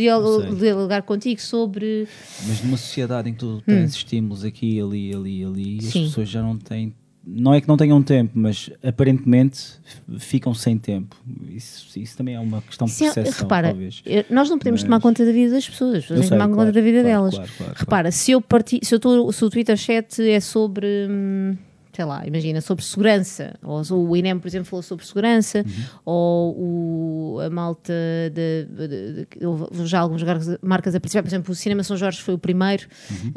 Eu 0.48 0.54
dialogar 0.54 1.02
contigo 1.02 1.40
sobre. 1.40 2.06
Mas 2.46 2.62
numa 2.62 2.76
sociedade 2.76 3.28
em 3.28 3.32
que 3.32 3.38
tu 3.40 3.62
tens 3.66 3.94
estímulos 3.94 4.44
aqui, 4.44 4.80
ali, 4.80 5.14
ali, 5.14 5.44
ali, 5.44 5.78
as 5.78 5.84
Hum. 5.86 5.90
Sim. 5.90 6.04
pessoas 6.04 6.28
já 6.28 6.42
não 6.42 6.56
têm. 6.58 6.92
Não 7.26 7.54
é 7.54 7.60
que 7.60 7.66
não 7.66 7.76
tenham 7.76 8.02
tempo, 8.02 8.32
mas 8.34 8.68
aparentemente 8.82 9.58
ficam 10.18 10.52
sem 10.52 10.76
tempo. 10.76 11.16
Isso, 11.50 11.98
isso 11.98 12.16
também 12.16 12.34
é 12.34 12.40
uma 12.40 12.60
questão 12.60 12.86
de 12.86 12.94
percepção, 12.94 13.42
repara, 13.44 13.68
talvez. 13.68 14.02
nós 14.28 14.50
não 14.50 14.58
podemos 14.58 14.82
Mas- 14.82 14.88
tomar 14.88 15.00
conta 15.00 15.24
da 15.24 15.32
vida 15.32 15.52
das 15.54 15.66
pessoas, 15.68 15.96
as 15.96 16.02
pessoas 16.02 16.20
têm 16.20 16.28
que 16.28 16.34
tomar 16.34 16.46
claro, 16.48 16.60
conta 16.68 16.72
da 16.72 16.80
vida 16.80 17.00
claro, 17.02 17.30
delas. 17.30 17.50
claro, 17.56 17.72
Repara, 17.76 18.10
se 18.12 18.32
eu 18.32 18.40
parti, 18.42 18.80
se 18.82 18.94
eu 18.94 19.00
tô, 19.00 19.32
se 19.32 19.44
o 19.44 19.48
Twitter 19.48 19.76
chat 19.76 20.20
é 20.22 20.38
sobre, 20.38 20.86
hum, 21.08 21.56
sei 21.94 22.04
lá, 22.04 22.26
imagina, 22.26 22.60
sobre 22.60 22.84
segurança, 22.84 23.54
ou 23.62 23.82
o 24.10 24.16
INEM, 24.16 24.38
por 24.38 24.48
exemplo, 24.48 24.66
falou 24.66 24.82
sobre 24.82 25.06
segurança, 25.06 25.60
Uhum. 25.66 25.84
ou 26.04 26.56
o, 27.36 27.40
a 27.40 27.48
malta 27.48 27.92
de, 28.34 28.66
de- 28.66 29.26
de- 29.26 29.86
já 29.86 30.00
algumas 30.00 30.22
marcas- 30.60 30.94
a 30.94 31.00
participar, 31.00 31.22
por 31.22 31.28
exemplo, 31.28 31.52
o 31.52 31.54
Cinema 31.54 31.82
São 31.82 31.96
Jorge 31.96 32.20
foi 32.20 32.34
o 32.34 32.38
primeiro, 32.38 32.86
Uhum. 33.10 33.32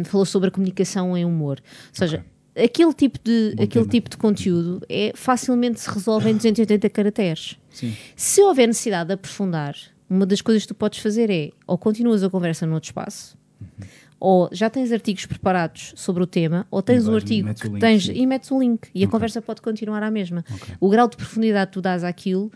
hum, 0.00 0.02
falou 0.06 0.24
sobre 0.26 0.48
a 0.48 0.50
comunicação 0.50 1.16
em 1.16 1.24
humor. 1.24 1.58
Ou 1.60 1.92
seja, 1.92 2.24
aquele 2.62 2.92
tipo 2.92 3.18
de, 3.22 3.54
aquele 3.60 3.86
tipo 3.86 4.08
de 4.08 4.16
conteúdo 4.16 4.84
é 4.88 5.12
facilmente 5.14 5.80
se 5.80 5.90
resolve 5.90 6.30
em 6.30 6.34
280 6.36 6.90
caracteres. 6.90 7.58
Sim. 7.70 7.94
Se 8.16 8.42
houver 8.42 8.66
necessidade 8.66 9.08
de 9.08 9.14
aprofundar, 9.14 9.76
uma 10.08 10.26
das 10.26 10.40
coisas 10.40 10.62
que 10.62 10.68
tu 10.68 10.74
podes 10.74 10.98
fazer 10.98 11.30
é 11.30 11.50
ou 11.66 11.78
continuas 11.78 12.22
a 12.22 12.30
conversa 12.30 12.66
noutro 12.66 12.88
espaço, 12.88 13.38
ou 14.18 14.48
já 14.52 14.68
tens 14.68 14.92
artigos 14.92 15.24
preparados 15.24 15.94
sobre 15.96 16.22
o 16.22 16.26
tema, 16.26 16.66
ou 16.70 16.82
tens 16.82 17.08
um 17.08 17.14
artigo 17.14 17.54
que 17.54 17.70
tens 17.78 18.06
e 18.06 18.26
metes 18.26 18.50
o 18.50 18.60
link 18.60 18.88
e 18.94 19.02
a 19.02 19.08
conversa 19.08 19.40
pode 19.40 19.62
continuar 19.62 20.02
à 20.02 20.10
mesma. 20.10 20.44
O 20.78 20.90
grau 20.90 21.08
de 21.08 21.16
profundidade 21.16 21.68
que 21.68 21.74
tu 21.74 21.80
dás 21.80 22.04
àquilo 22.04 22.52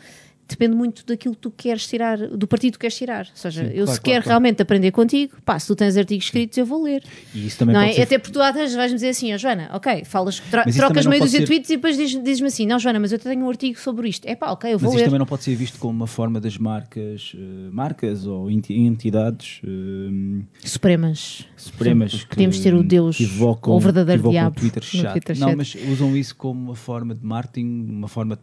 depende 0.48 0.76
muito 0.76 1.04
daquilo 1.06 1.34
que 1.34 1.40
tu 1.40 1.50
queres 1.50 1.86
tirar, 1.86 2.18
do 2.18 2.46
partido 2.46 2.72
que 2.74 2.80
queres 2.80 2.96
tirar. 2.96 3.26
Ou 3.30 3.36
seja, 3.36 3.62
Sim, 3.64 3.70
eu 3.70 3.84
claro, 3.84 3.86
se 3.86 4.00
claro, 4.00 4.02
quero 4.02 4.22
claro. 4.22 4.28
realmente 4.28 4.62
aprender 4.62 4.90
contigo, 4.90 5.36
pá, 5.44 5.58
se 5.58 5.66
tu 5.66 5.74
tens 5.74 5.96
artigos 5.96 6.26
escritos, 6.26 6.56
eu 6.58 6.66
vou 6.66 6.82
ler. 6.82 7.02
E 7.34 7.46
isso 7.46 7.58
também 7.58 7.74
Não 7.74 7.80
é? 7.82 7.92
ser 7.92 8.02
Até 8.02 8.18
porque 8.18 8.32
tu 8.32 8.40
às 8.42 8.54
vais-me 8.74 8.94
dizer 8.96 9.08
assim, 9.08 9.32
ó 9.34 9.38
Joana, 9.38 9.70
ok, 9.72 10.04
falas, 10.04 10.42
Mas 10.66 10.76
trocas 10.76 11.04
não 11.04 11.10
meio 11.10 11.22
dúzia 11.22 11.40
de 11.40 11.46
ser- 11.46 11.52
tweets 11.52 11.70
e 11.70 11.76
depois 11.76 11.96
diz- 11.96 12.22
dizes-me 12.22 12.48
assim, 12.48 12.66
não 12.66 12.78
Joana, 12.78 13.00
mas 13.00 13.12
eu 13.12 13.18
tenho 13.18 13.44
um 13.44 13.48
artigo 13.48 13.78
sobre 13.78 14.08
isto. 14.08 14.26
É 14.26 14.34
pá, 14.36 14.50
ok, 14.52 14.70
eu 14.70 14.74
Mas 14.74 14.82
vou 14.82 14.90
isto 14.92 14.98
ler. 14.98 15.04
também 15.06 15.18
não 15.18 15.26
pode 15.26 15.44
ser 15.44 15.54
visto 15.54 15.78
como 15.78 15.92
uma 15.94 16.06
forma 16.06 16.40
das 16.40 16.58
marcas, 16.58 17.32
eh, 17.34 17.70
marcas 17.72 18.26
ou 18.26 18.50
enti- 18.50 18.74
entidades 18.74 19.60
eh, 19.64 20.42
Supremas. 20.64 21.46
supremas 21.56 22.12
Sim, 22.12 22.18
que, 22.18 22.26
podemos 22.28 22.58
ter 22.58 22.74
o 22.74 22.82
Deus, 22.82 23.20
evocam, 23.20 23.72
ou 23.72 23.78
o 23.78 23.80
verdadeiro 23.80 24.28
diabo 24.30 24.56
o 24.56 24.60
Twitter 24.60 24.82
chat. 24.82 25.12
Twitter 25.12 25.38
Não, 25.38 25.48
chat. 25.48 25.56
mas 25.56 25.76
usam 25.90 26.16
isso 26.16 26.34
como 26.36 26.60
uma 26.66 26.76
forma 26.76 27.14
de 27.14 27.24
marketing, 27.24 27.86
uma 27.90 28.08
forma 28.08 28.36
de, 28.36 28.42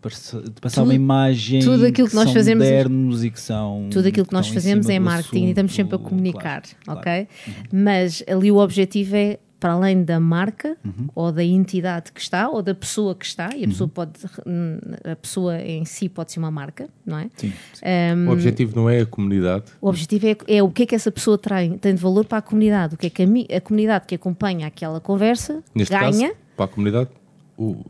de 0.52 0.62
passar 0.62 0.82
Tudo- 0.82 0.88
uma 0.90 0.94
imagem 0.96 1.62
tudo 1.62 1.86
aquilo 1.92 2.08
que 2.10 2.16
nós 2.16 2.26
são 2.26 2.34
fazemos- 2.34 2.64
modernos 2.66 3.24
e 3.24 3.30
que 3.30 3.40
são 3.40 3.88
Tudo 3.92 4.08
aquilo 4.08 4.26
que 4.26 4.34
nós 4.34 4.46
estão 4.48 4.60
em 4.60 4.62
fazemos 4.64 4.90
é 4.90 5.00
marketing 5.00 5.46
e 5.46 5.50
estamos 5.50 5.74
sempre 5.76 5.94
a 5.94 5.98
assunto, 5.98 6.10
comunicar, 6.10 6.64
claro, 6.84 7.00
ok? 7.00 7.28
claro. 7.46 7.60
Mas 7.72 8.24
ali 8.28 8.52
o 8.52 8.58
objetivo 8.58 9.16
é, 9.16 9.40
para 9.60 9.74
além 9.74 10.04
da 10.04 10.20
marca, 10.20 10.76
Uhum. 10.84 11.08
ou 11.14 11.32
da 11.32 11.44
entidade 11.44 12.12
que 12.12 12.20
está, 12.20 12.50
ou 12.50 12.64
da 12.64 12.74
pessoa 12.74 13.14
que 13.14 13.24
está, 13.24 13.56
e 13.56 13.64
a 13.64 13.68
pessoa 13.68 13.88
pode, 13.88 14.14
hum, 14.44 14.80
a 15.04 15.16
pessoa 15.16 15.56
em 15.62 15.86
si 15.86 16.10
pode 16.10 16.32
ser 16.32 16.40
uma 16.40 16.50
marca, 16.50 16.90
não 17.06 17.20
é? 17.20 17.30
Sim, 17.38 17.54
sim. 17.74 17.84
Um, 18.16 18.30
O 18.30 18.32
objetivo 18.32 18.76
não 18.76 18.90
é 18.90 19.02
a 19.02 19.06
comunidade, 19.06 19.66
O 19.80 19.88
objetivo 19.88 20.26
é, 20.28 20.36
é 20.48 20.64
o 20.64 20.72
que 20.72 20.82
é 20.82 20.86
que 20.88 20.96
essa 20.96 21.12
pessoa 21.12 21.38
tem, 21.38 21.78
tem 21.78 21.94
de 21.94 22.02
valor 22.02 22.26
para 22.26 22.40
a 22.40 22.42
comunidade, 22.42 22.96
o 22.96 22.98
que 22.98 23.06
é 23.06 23.10
que 23.12 23.22
a, 23.22 23.58
a 23.58 23.62
comunidade 23.62 24.08
que 24.08 24.16
acompanha 24.16 24.66
aquela 24.66 25.00
conversa 25.00 25.64
neste 25.76 25.94
ganha. 25.94 26.30
caso, 26.30 26.36
para 26.58 26.66
a 26.66 26.68
comunidade, 26.68 27.10
o 27.56 27.86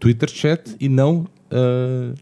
Twitter 0.00 0.28
chat 0.28 0.74
e 0.80 0.88
não 0.88 1.24
ah, 1.52 2.12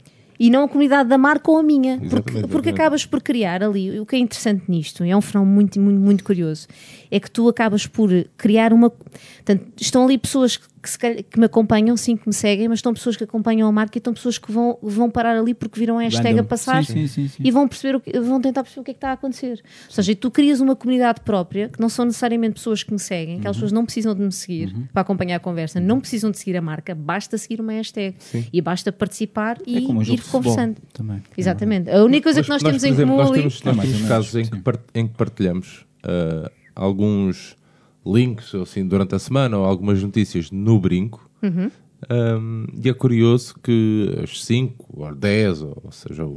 e 0.42 0.50
não 0.50 0.64
a 0.64 0.68
comunidade 0.68 1.08
da 1.08 1.16
marca 1.16 1.48
ou 1.52 1.58
a 1.58 1.62
minha. 1.62 1.98
Porque, 1.98 2.06
Exatamente, 2.06 2.32
porque 2.32 2.68
exatamente. 2.70 2.80
acabas 2.80 3.06
por 3.06 3.22
criar 3.22 3.62
ali, 3.62 4.00
o 4.00 4.04
que 4.04 4.16
é 4.16 4.18
interessante 4.18 4.64
nisto, 4.66 5.04
e 5.04 5.10
é 5.10 5.16
um 5.16 5.20
fenómeno 5.20 5.54
muito, 5.54 5.80
muito, 5.80 6.00
muito 6.00 6.24
curioso, 6.24 6.66
é 7.12 7.20
que 7.20 7.30
tu 7.30 7.46
acabas 7.48 7.86
por 7.86 8.08
criar 8.38 8.72
uma. 8.72 8.88
Portanto, 8.90 9.66
estão 9.78 10.04
ali 10.04 10.16
pessoas 10.16 10.56
que, 10.56 10.98
calhar- 10.98 11.22
que 11.22 11.38
me 11.38 11.44
acompanham, 11.44 11.94
sim, 11.96 12.16
que 12.16 12.26
me 12.26 12.32
seguem, 12.32 12.68
mas 12.68 12.78
estão 12.78 12.92
pessoas 12.94 13.16
que 13.16 13.22
acompanham 13.22 13.68
a 13.68 13.72
marca 13.72 13.96
e 13.96 14.00
estão 14.00 14.14
pessoas 14.14 14.38
que 14.38 14.50
vão, 14.50 14.78
vão 14.82 15.10
parar 15.10 15.36
ali 15.38 15.52
porque 15.52 15.78
viram 15.78 15.98
a 15.98 16.02
hashtag 16.02 16.28
a 16.28 16.30
Random. 16.30 16.44
passar 16.44 16.82
Sim, 16.84 17.06
sim, 17.06 17.06
sim, 17.06 17.28
sim. 17.28 17.42
e 17.44 17.50
vão 17.50 17.68
perceber 17.68 17.96
o 17.96 18.00
que, 18.00 18.18
vão 18.18 18.40
tentar 18.40 18.62
perceber 18.62 18.80
o 18.80 18.84
que 18.84 18.90
é 18.90 18.94
que 18.94 18.98
está 18.98 19.10
a 19.10 19.12
acontecer. 19.12 19.62
Ou 19.88 19.92
seja, 19.94 20.16
tu 20.16 20.30
crias 20.30 20.58
uma 20.60 20.74
comunidade 20.74 21.20
própria 21.20 21.68
que 21.68 21.78
não 21.78 21.90
são 21.90 22.06
necessariamente 22.06 22.54
pessoas 22.54 22.82
que 22.82 22.92
me 22.92 22.98
seguem, 22.98 23.34
Uhum. 23.34 23.40
aquelas 23.40 23.56
pessoas 23.58 23.72
não 23.72 23.84
precisam 23.84 24.14
de 24.14 24.22
me 24.22 24.32
seguir 24.32 24.74
para 24.92 25.02
acompanhar 25.02 25.36
a 25.36 25.40
conversa, 25.40 25.78
não 25.78 26.00
precisam 26.00 26.30
de 26.30 26.38
seguir 26.38 26.56
a 26.56 26.62
marca, 26.62 26.94
basta 26.94 27.36
seguir 27.36 27.60
uma 27.60 27.72
hashtag 27.72 28.16
e 28.52 28.60
basta 28.62 28.90
participar 28.90 29.58
e 29.66 29.76
É 29.76 29.80
como 29.82 30.00
um 30.00 30.04
jogo 30.04 30.18
ir 30.18 30.22
conversando. 30.30 30.76
também. 30.94 31.22
Exatamente. 31.36 31.90
A 31.90 32.02
única 32.02 32.24
coisa 32.24 32.42
que 32.42 32.48
nós, 32.48 32.62
nós, 32.62 32.80
temos 32.80 32.84
em 32.84 33.04
comum 33.04 33.18
nós 33.18 33.28
ali. 33.30 33.38
temos, 33.40 33.62
nós 33.62 33.78
É 33.78 33.82
temos 33.82 34.08
casos 34.08 34.34
em 34.34 34.44
que, 34.46 34.56
em 34.94 35.06
que 35.06 35.14
partilhamos 35.14 35.84
ah, 36.02 36.50
alguns 36.74 37.56
links 38.04 38.54
assim, 38.54 38.86
durante 38.86 39.14
a 39.14 39.18
semana 39.18 39.56
ou 39.58 39.64
algumas 39.64 40.02
notícias 40.02 40.50
no 40.50 40.78
brinco. 40.78 41.28
Uhum. 41.42 41.70
Ahm, 42.08 42.66
e 42.82 42.88
é 42.88 42.92
curioso 42.94 43.54
que 43.62 44.12
as 44.22 44.44
5 44.44 44.86
ou 44.92 45.14
10, 45.14 45.62
ou 45.62 45.88
seja, 45.92 46.28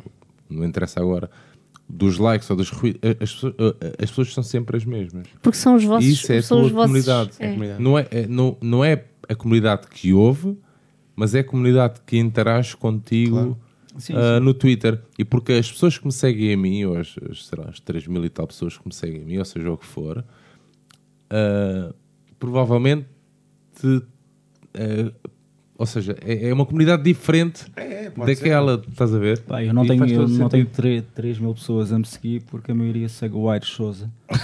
não 0.49 0.63
interessa 0.65 0.99
agora, 0.99 1.29
dos 1.89 2.17
likes 2.19 2.49
ou 2.49 2.55
dos 2.55 2.69
ruídos, 2.69 2.99
as, 3.19 3.33
pessoas- 3.33 3.53
as 3.99 4.09
pessoas 4.09 4.33
são 4.33 4.43
sempre 4.43 4.77
as 4.77 4.85
mesmas. 4.85 5.27
Porque 5.41 5.57
são 5.57 5.75
os 5.75 5.83
vossos. 5.83 6.05
Isso 6.07 6.31
é 6.31 6.37
a 6.37 6.43
são 6.43 6.57
tua 6.57 6.65
os 6.67 6.71
vossos, 6.71 6.87
comunidade. 7.05 7.31
é. 7.39 7.79
Não, 7.79 7.97
é, 7.97 8.07
é- 8.11 8.27
não, 8.27 8.57
não 8.61 8.83
é 8.85 9.05
a 9.27 9.33
comunidade 9.35 9.87
que 9.87 10.13
ouve, 10.13 10.55
mas 11.15 11.33
é 11.33 11.39
a 11.39 11.43
comunidade 11.43 11.99
que 12.05 12.17
interage 12.17 12.75
contigo 12.77 13.57
Sim, 13.97 14.13
ah, 14.15 14.39
no 14.39 14.53
Twitter. 14.53 15.01
E 15.17 15.23
porque 15.25 15.53
as 15.53 15.71
pessoas 15.71 15.97
que 15.97 16.05
me 16.05 16.11
seguem 16.11 16.53
a 16.53 16.57
mim, 16.57 16.83
ou 16.85 16.97
as, 16.97 17.15
as, 17.29 17.45
sei 17.45 17.59
lá, 17.59 17.69
as 17.69 17.79
3 17.79 18.07
mil 18.07 18.23
e 18.25 18.29
tal 18.29 18.47
pessoas 18.47 18.77
que 18.77 18.85
me 18.87 18.93
seguem 18.93 19.21
a 19.21 19.25
mim, 19.25 19.37
ou 19.37 19.45
seja, 19.45 19.71
o 19.71 19.77
que 19.77 19.85
for, 19.85 20.23
ah, 21.29 21.93
provavelmente. 22.39 23.07
ah, 23.83 25.24
ou 25.77 25.85
seja, 25.85 26.15
é, 26.25 26.49
é 26.49 26.53
uma 26.53 26.65
comunidade 26.65 27.03
diferente 27.03 27.65
pode 28.15 28.33
daquela, 28.35 28.81
estás 28.89 29.13
a 29.13 29.17
ver? 29.19 29.39
Pá, 29.41 29.63
eu 29.63 29.73
não 29.73 29.83
E 29.83 29.87
tenho, 29.89 30.05
eu 30.07 30.27
não 30.27 30.49
tenho 30.49 30.65
3, 31.13 31.39
mil 31.39 31.53
pessoas 31.53 31.91
a 31.91 31.99
me 31.99 32.05
seguir 32.05 32.41
porque 32.49 32.71
a 32.71 32.75
maioria 32.75 33.09
segue 33.09 33.35
o 33.35 33.49
Aires 33.49 33.67
Souza. 33.69 34.09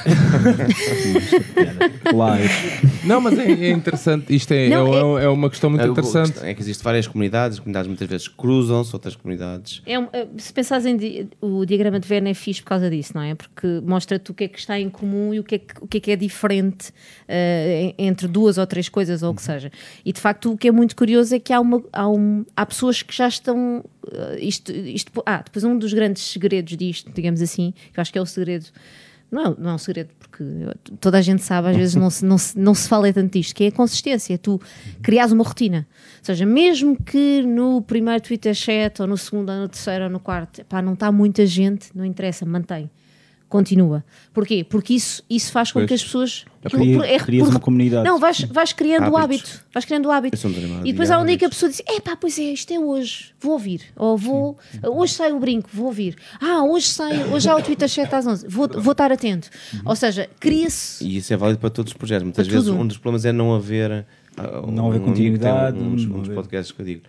Não, 3.03 3.19
mas 3.21 3.37
é, 3.37 3.51
é 3.51 3.71
interessante. 3.71 4.33
Isto 4.33 4.51
é, 4.53 4.69
Não, 4.69 5.17
é, 5.17 5.23
é 5.25 5.27
uma 5.29 5.49
questão 5.49 5.69
muito 5.69 5.83
É, 5.83 5.87
interessante. 5.87 6.39
É 6.43 6.53
que 6.53 6.61
existem 6.61 6.83
várias 6.83 7.07
comunidades, 7.07 7.57
as 7.57 7.59
comunidades 7.59 7.87
muitas 7.87 8.07
vezes 8.07 8.27
cruzam-se, 8.27 8.93
outras 8.95 9.15
comunidades. 9.15 9.81
É 9.85 9.97
um- 9.97 10.07
é, 10.13 10.27
se 10.37 10.53
pensares 10.53 10.85
em 10.85 10.95
di- 10.97 11.27
o 11.41 11.65
diagrama 11.65 11.99
de 11.99 12.07
Venn 12.07 12.27
é 12.27 12.33
fixe 12.33 12.61
por 12.61 12.69
causa 12.69 12.89
disso, 12.89 13.13
não 13.15 13.21
é? 13.21 13.35
Porque 13.35 13.81
mostra-te 13.83 14.31
o 14.31 14.33
que 14.33 14.43
é 14.45 14.47
que 14.47 14.59
está 14.59 14.79
em 14.79 14.89
comum 14.89 15.33
e 15.33 15.39
o 15.39 15.43
que 15.43 15.55
é 15.55 15.59
que, 15.59 15.73
o 15.81 15.87
que, 15.87 15.97
é, 15.97 15.99
que 15.99 16.11
é 16.11 16.15
diferente 16.15 16.91
eh, 17.27 17.93
em- 17.97 18.07
entre 18.07 18.27
duas 18.27 18.57
ou 18.57 18.67
três 18.67 18.87
coisas 18.89 19.23
ou 19.23 19.31
o 19.31 19.35
que 19.35 19.41
seja. 19.41 19.71
E 20.05 20.11
de 20.13 20.19
facto 20.19 20.51
o 20.51 20.57
que 20.57 20.67
é 20.67 20.71
muito 20.71 20.95
curioso 20.95 21.20
é 21.31 21.39
que 21.39 21.51
há, 21.51 21.59
uma, 21.59 21.83
há, 21.91 22.07
um- 22.09 22.45
há 22.55 22.65
pessoas 22.65 23.01
que 23.01 23.13
já 23.13 23.27
estão. 23.27 23.83
eh, 24.11 24.37
isto, 24.41 24.71
isto, 24.71 25.11
ah, 25.25 25.41
depois 25.43 25.65
um 25.65 25.77
dos 25.77 25.91
grandes 25.93 26.23
segredos 26.23 26.77
disto, 26.77 27.11
digamos 27.13 27.41
assim, 27.41 27.73
que 27.93 27.99
eu 27.99 28.01
acho 28.01 28.11
que 28.13 28.17
é 28.17 28.21
o 28.21 28.25
segredo. 28.25 28.67
Não 29.29 29.45
é, 29.45 29.55
não 29.57 29.69
é 29.71 29.73
um 29.75 29.77
segredo, 29.77 30.09
porque 30.19 30.43
toda 30.99 31.17
a 31.17 31.21
gente 31.21 31.41
sabe, 31.41 31.69
às 31.69 31.77
vezes 31.77 31.95
não 31.95 32.09
se, 32.09 32.25
não 32.25 32.37
se, 32.37 32.57
não 32.59 32.73
se 32.73 32.89
fala 32.89 33.13
tanto 33.13 33.31
disto, 33.33 33.55
que 33.55 33.63
é 33.63 33.67
a 33.67 33.71
consistência. 33.71 34.37
Tu 34.37 34.59
crias 35.01 35.31
uma 35.31 35.43
rotina. 35.43 35.87
Ou 36.19 36.25
seja, 36.25 36.45
mesmo 36.45 36.97
que 37.01 37.41
no 37.43 37.81
primeiro 37.81 38.21
Twitter 38.21 38.53
chat, 38.53 39.01
ou 39.01 39.07
no 39.07 39.17
segundo, 39.17 39.49
ou 39.49 39.55
no 39.57 39.69
terceiro, 39.69 40.03
ou 40.05 40.09
no 40.09 40.19
quarto, 40.19 40.65
pá, 40.65 40.81
não 40.81 40.93
está 40.93 41.11
muita 41.13 41.45
gente, 41.45 41.89
não 41.95 42.03
interessa, 42.03 42.45
mantém. 42.45 42.89
Continua. 43.51 44.01
Porquê? 44.33 44.63
Porque 44.63 44.93
isso, 44.93 45.21
isso 45.29 45.51
faz 45.51 45.73
com 45.73 45.79
Pois. 45.79 45.87
que 45.89 45.93
as 45.93 46.01
pessoas. 46.01 46.45
Cria- 46.63 47.05
é 47.05 47.19
crias 47.19 47.49
uma 47.49 47.59
comunidade. 47.59 48.05
Não, 48.07 48.17
vais, 48.17 48.39
vais 48.45 48.71
criando 48.71 49.11
o 49.11 49.17
hábito. 49.17 49.61
Vais 49.73 49.83
criando 49.83 50.05
o 50.05 50.11
hábito. 50.11 50.47
Um 50.47 50.85
E 50.85 50.93
depois 50.93 51.09
de 51.09 51.13
há 51.13 51.19
um 51.19 51.25
dia 51.25 51.37
que 51.37 51.43
a 51.43 51.49
pessoa 51.49 51.69
diz: 51.69 51.81
é 51.85 51.99
pá, 51.99 52.15
pois 52.15 52.39
é, 52.39 52.43
isto 52.43 52.71
é 52.71 52.79
hoje, 52.79 53.33
vou 53.41 53.51
ouvir. 53.51 53.81
Ou 53.97 54.17
vou. 54.17 54.57
Hoje 54.81 55.15
sai 55.15 55.33
o 55.33 55.39
brinco, 55.39 55.69
vou 55.73 55.87
ouvir. 55.87 56.15
Ah, 56.39 56.63
hoje 56.63 56.87
sai, 56.87 57.25
hoje 57.25 57.49
há 57.49 57.55
o 57.57 57.61
Twitter 57.61 57.89
7 57.89 58.15
às 58.15 58.25
11, 58.25 58.47
vou, 58.47 58.69
vou 58.69 58.93
estar 58.93 59.11
atento. 59.11 59.49
Ou 59.83 59.97
seja, 59.97 60.29
cria-se. 60.39 61.03
E 61.05 61.17
isso 61.17 61.33
é 61.33 61.35
válido 61.35 61.59
para 61.59 61.69
todos 61.71 61.91
os 61.91 61.97
projetos. 61.97 62.23
Muitas 62.23 62.47
vezes 62.47 62.69
tudo. 62.69 62.79
um 62.79 62.87
dos 62.87 62.97
problemas 62.99 63.25
é 63.25 63.33
não 63.33 63.53
haver, 63.53 64.05
ah, 64.37 64.61
Não 64.65 64.87
haver 64.87 65.01
continuidade, 65.01 65.77
tem 65.77 65.85
uns, 65.85 66.05
não 66.05 66.19
uns 66.21 66.29
podcasts 66.29 66.71
que 66.71 66.81
eu 66.81 66.85
digo. 66.85 67.01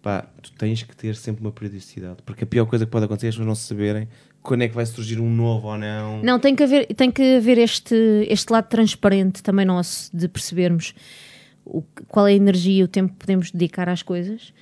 Pá, 0.00 0.24
tu 0.40 0.52
tens 0.54 0.82
que 0.82 0.96
ter 0.96 1.14
sempre 1.16 1.42
uma 1.42 1.52
periodicidade. 1.52 2.16
Porque 2.24 2.44
a 2.44 2.46
pior 2.46 2.64
coisa 2.64 2.86
que 2.86 2.90
pode 2.90 3.04
acontecer 3.04 3.26
é 3.26 3.28
as 3.28 3.34
pessoas 3.34 3.46
não 3.46 3.54
saberem 3.54 4.08
quando 4.42 4.62
é 4.62 4.68
que 4.68 4.74
vai 4.74 4.84
surgir 4.84 5.20
um 5.20 5.30
novo 5.30 5.68
ou 5.68 5.78
não. 5.78 6.22
Não, 6.22 6.38
tem 6.38 6.54
que 6.54 6.62
haver, 6.62 6.86
tem 6.94 7.10
que 7.10 7.36
haver 7.36 7.58
este, 7.58 7.94
este 8.28 8.52
lado 8.52 8.68
transparente 8.68 9.42
também 9.42 9.64
nosso 9.64 10.14
de 10.14 10.28
percebermos 10.28 10.94
o, 11.64 11.82
qual 12.08 12.26
é 12.26 12.32
a 12.32 12.34
energia 12.34 12.80
e 12.80 12.84
o 12.84 12.88
tempo 12.88 13.12
que 13.12 13.18
podemos 13.20 13.50
dedicar 13.50 13.88
às 13.88 14.02
coisas. 14.02 14.52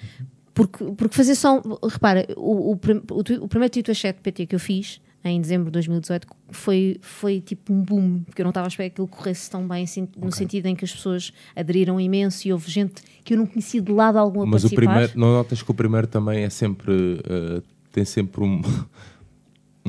Porque, 0.52 0.84
porque 0.84 1.16
fazer 1.16 1.34
só. 1.34 1.62
Repara, 1.88 2.26
o, 2.36 2.72
o, 2.72 2.74
o, 2.74 3.44
o 3.44 3.48
primeiro 3.48 3.72
Twitter 3.72 3.94
Chat 3.94 4.18
PT 4.20 4.46
que 4.46 4.54
eu 4.54 4.60
fiz 4.60 5.00
em 5.24 5.40
dezembro 5.40 5.66
de 5.66 5.72
2018 5.72 6.26
foi, 6.50 6.96
foi 7.00 7.40
tipo 7.40 7.72
um 7.72 7.82
boom, 7.82 8.20
porque 8.24 8.40
eu 8.40 8.44
não 8.44 8.50
estava 8.50 8.66
à 8.66 8.68
espera 8.68 8.88
que 8.88 8.94
aquilo 8.94 9.08
corresse 9.08 9.50
tão 9.50 9.66
bem, 9.68 9.84
assim, 9.84 10.08
no 10.16 10.32
sentido 10.32 10.66
em 10.66 10.74
que 10.74 10.84
as 10.84 10.92
pessoas 10.92 11.32
aderiram 11.54 12.00
imenso 12.00 12.48
e 12.48 12.52
houve 12.52 12.70
gente 12.70 13.02
que 13.22 13.34
eu 13.34 13.38
não 13.38 13.46
conhecia 13.46 13.82
de 13.82 13.92
lado 13.92 14.18
algum 14.18 14.42
a 14.42 14.46
Mas 14.46 14.64
o 14.64 14.68
participar. 14.68 14.92
primeiro, 14.92 15.12
não 15.18 15.32
notas 15.32 15.62
que 15.62 15.70
o 15.70 15.74
primeiro 15.74 16.06
também 16.06 16.42
é 16.42 16.50
sempre. 16.50 17.22
eh, 17.28 17.62
tem 17.92 18.04
sempre 18.04 18.42
um, 18.42 18.62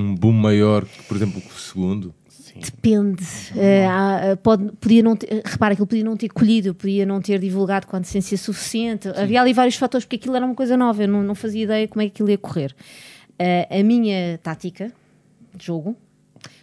um 0.01 0.15
boom 0.15 0.31
maior 0.33 0.85
que, 0.85 1.03
por 1.03 1.15
exemplo, 1.17 1.39
que 1.41 1.47
o 1.49 1.59
segundo. 1.59 2.13
Depende. 2.55 3.23
Eh, 3.55 3.85
há- 3.87 4.37
pode, 4.43 4.71
podia 4.79 5.01
não 5.01 5.15
ter, 5.15 5.41
repara 5.45 5.73
que 5.75 5.81
ele 5.81 5.87
podia 5.87 6.03
não 6.03 6.17
ter 6.17 6.29
colhido, 6.29 6.75
podia 6.75 7.05
não 7.05 7.21
ter 7.21 7.39
divulgado 7.39 7.87
com 7.87 7.95
a 7.95 7.99
decência 7.99 8.37
suficiente. 8.37 9.07
Havia 9.09 9.41
ali 9.41 9.53
vários 9.53 9.75
fatores, 9.75 10.05
porque 10.05 10.17
aquilo 10.17 10.35
era 10.35 10.45
uma 10.45 10.53
coisa 10.55 10.75
nova, 10.75 11.01
eu 11.03 11.07
não, 11.07 11.23
não 11.23 11.33
fazia 11.35 11.63
ideia 11.63 11.87
como 11.87 12.01
é 12.01 12.05
que 12.05 12.11
aquilo 12.11 12.29
ia 12.29 12.37
correr. 12.37 12.75
Eh, 13.39 13.79
a 13.79 13.83
minha 13.83 14.37
tática 14.43 14.91
de 15.55 15.65
jogo 15.65 15.95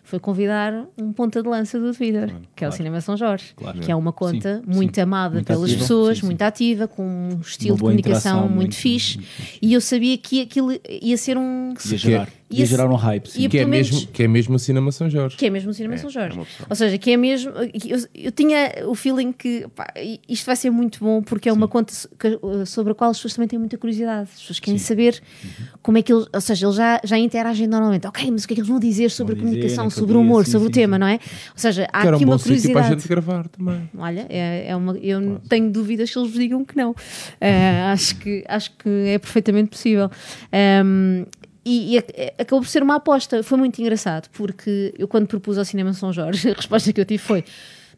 foi 0.05 0.19
convidar 0.19 0.87
um 0.97 1.13
ponta 1.13 1.43
de 1.43 1.49
lança 1.49 1.79
do 1.79 1.93
Twitter, 1.93 2.35
que 2.57 2.65
é 2.65 2.69
o 2.69 2.73
Cinema 2.73 3.01
São 3.01 3.17
Jorge, 3.17 3.55
que 3.83 3.91
é 3.91 3.97
uma 3.97 4.13
conta 4.13 4.63
Sim, 4.67 4.77
muito 4.79 4.95
sim. 4.95 5.01
amada 5.03 5.35
Muito 5.35 5.47
pelas 5.47 5.65
ativa. 5.65 5.81
pessoas, 5.81 6.17
Sim, 6.17 6.21
sim. 6.21 6.27
muito 6.27 6.43
ativa, 6.43 6.87
com 6.89 7.03
um 7.03 7.41
estilo 7.41 7.77
de 7.77 7.83
comunicação 7.83 8.43
muito, 8.43 8.55
muito- 8.55 8.75
fixe, 8.77 9.17
muito 9.19 9.29
e 9.61 9.73
eu 9.75 9.81
sabia 9.81 10.17
que 10.17 10.41
aquilo 10.43 10.71
ia 10.89 11.17
ser 11.17 11.37
um. 11.37 11.75
Ia 11.91 11.97
gerar, 11.99 12.29
Ia 12.51 12.61
ia 12.61 12.67
se- 12.67 12.71
gerar 12.71 12.89
um 12.91 12.95
hype. 12.95 13.27
Sim. 13.29 13.43
ia- 13.43 13.49
Que 13.51 13.59
é, 13.59 13.65
menos- 13.67 13.91
mesmo, 13.91 14.09
que 14.09 14.23
é 14.23 14.29
mesmo 14.29 14.55
o 14.57 14.59
Cinema 14.59 14.91
São 14.91 15.11
Jorge. 15.11 15.37
Que 15.37 15.47
é 15.47 15.51
mesmo 15.51 15.71
o 15.71 15.75
Cinema 15.75 15.99
São 15.99 16.09
Jorge. 16.09 16.39
é. 16.39 16.43
Ou 16.71 16.77
seja, 16.77 16.97
que 16.97 17.11
é 17.11 17.17
mesmo. 17.17 17.51
Eu, 17.53 17.99
eu 18.15 18.33
tinha 18.33 18.73
o 18.87 18.95
feeling 18.95 19.33
que 19.33 19.67
pá, 19.75 19.87
isto 20.29 20.47
vai 20.47 20.57
ser 20.57 20.71
muito 20.71 20.99
bom 21.01 21.23
porque 21.23 21.49
é 21.49 21.53
uma 21.53 21.69
conta 21.69 21.93
que- 22.19 22.39
sobre 22.67 22.93
a 22.93 22.95
qual 22.95 23.11
as 23.11 23.19
pessoas 23.19 23.35
também 23.35 23.49
têm 23.49 23.59
muita 23.59 23.77
curiosidade. 23.77 24.31
As 24.35 24.41
pessoas 24.41 24.61
querem 24.61 24.79
saber 24.79 25.21
Uhum. 25.45 25.51
como 25.83 25.99
é 25.99 26.03
que 26.03 26.13
eles. 26.13 26.27
Ou 26.33 26.41
seja, 26.41 26.67
eles 26.67 26.77
já, 26.77 27.01
já 27.05 27.19
interagem 27.19 27.67
normalmente. 27.67 28.07
Ok, 28.07 28.31
mas 28.31 28.45
o 28.45 28.49
que 28.49 28.55
é 28.55 28.57
que 28.57 28.61
eles 28.61 28.69
vão 28.71 28.79
dizer 28.81 29.11
sobre 29.11 29.35
Vão 29.35 29.43
a 29.43 29.45
dizer 29.45 29.57
comunicação, 29.57 29.85
naquele 29.85 30.01
sobre 30.01 30.17
o 30.17 30.21
humor, 30.21 30.45
sim, 30.47 30.53
sobre 30.53 30.67
sim, 30.67 30.71
o 30.71 30.75
tema, 30.75 30.97
sim. 30.97 31.01
não 31.01 31.07
é? 31.07 31.15
Ou 31.15 31.19
seja, 31.57 31.87
há 31.93 32.07
era 32.07 32.17
aqui 32.17 32.25
um 32.25 32.27
bom 32.29 32.33
uma 32.33 32.39
sítio 32.39 32.73
para 32.73 32.81
a 32.81 32.85
curiosidade. 32.85 32.89
gente 33.03 33.09
gravar 33.09 33.49
também. 33.49 33.91
Olha, 33.99 34.27
é, 34.31 34.69
é 34.69 34.77
uma, 34.77 34.97
eu 34.99 35.21
não 35.21 35.37
tenho 35.41 35.71
dúvidas 35.71 36.11
que 36.11 36.19
eles 36.19 36.31
vos 36.31 36.39
digam 36.39 36.65
que 36.65 36.77
não. 36.77 36.95
Eh, 37.41 37.83
acho, 37.93 38.17
que, 38.17 38.43
acho 38.49 38.71
que 38.77 38.89
é 38.89 39.19
perfeitamente 39.19 39.69
possível. 39.71 40.11
Ehm, 40.51 41.25
e, 41.69 41.95
e 41.95 41.99
ac- 41.99 42.33
acabou 42.39 42.61
por 42.63 42.69
ser 42.69 42.83
uma 42.83 42.97
aposta. 42.97 43.43
Foi 43.43 43.59
muito 43.59 43.79
engraçado, 43.81 44.29
porque 44.33 44.95
eu, 44.99 45.07
quando 45.09 45.27
propus 45.27 45.59
ao 45.59 45.65
Cinema 45.65 45.93
São 45.93 46.13
Jorge, 46.13 46.49
a 46.51 46.55
resposta 46.55 46.93
que 46.93 47.01
eu 47.01 47.05
tive 47.05 47.23
foi: 47.23 47.45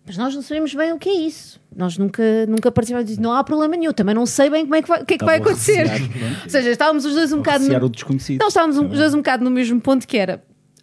Mas 0.06 0.16
nós 0.16 0.34
não 0.34 0.42
sabemos 0.42 0.74
bem 0.74 0.92
o 0.92 0.98
que 0.98 1.08
é 1.08 1.14
isso. 1.22 1.60
Nós 1.76 1.96
nunca, 1.96 2.22
nunca 2.48 2.72
participamos 2.72 3.08
disso. 3.08 3.22
Não 3.22 3.32
há 3.32 3.44
problema 3.44 3.76
nenhum. 3.76 3.92
Também 3.92 4.14
não 4.14 4.26
sei 4.26 4.50
bem 4.50 4.62
como 4.64 4.74
é 4.74 4.82
que 4.82 4.88
vai, 4.88 5.02
o 5.02 5.06
que 5.06 5.14
é 5.14 5.18
que 5.18 5.24
vai 5.24 5.36
acontecer. 5.38 5.86
recear, 5.86 6.08
pronto. 6.10 6.42
Ou 6.44 6.50
seja, 6.50 6.70
estávamos 6.70 7.04
os 7.04 7.14
dois 7.14 7.32
um 7.32 7.36
bocado. 7.38 7.64
No- 7.64 7.78
não, 8.38 8.48
estávamos 8.48 8.76
um- 8.78 8.88
os 8.88 8.98
dois 8.98 9.14
um 9.14 9.18
bocado 9.18 9.44
no 9.44 9.50
mesmo 9.50 9.80
ponto 9.80 10.06
que 10.08 10.16
era. 10.16 10.42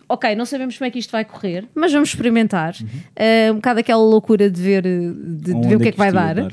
Ok, 0.10 0.34
não 0.38 0.46
sabemos 0.46 0.78
como 0.78 0.88
é 0.88 0.90
que 0.90 1.00
isto 1.00 1.12
vai 1.12 1.26
correr, 1.26 1.68
mas 1.76 1.92
vamos 1.92 2.08
experimentar. 2.08 2.74
Uh, 2.82 3.52
um 3.52 3.56
bocado 3.56 3.82
aquela 3.82 4.02
loucura 4.02 4.50
de 4.50 4.62
ver, 4.62 4.86
uh, 4.86 5.14
de, 5.14 5.54
de 5.54 5.68
ver 5.68 5.76
o 5.76 5.80
que 5.80 5.86
é 5.88 5.90
é 5.90 5.92
que 5.92 5.98
vai 5.98 6.10
que 6.12 6.16
ia 6.18 6.34
dar. 6.34 6.36
dar? 6.36 6.52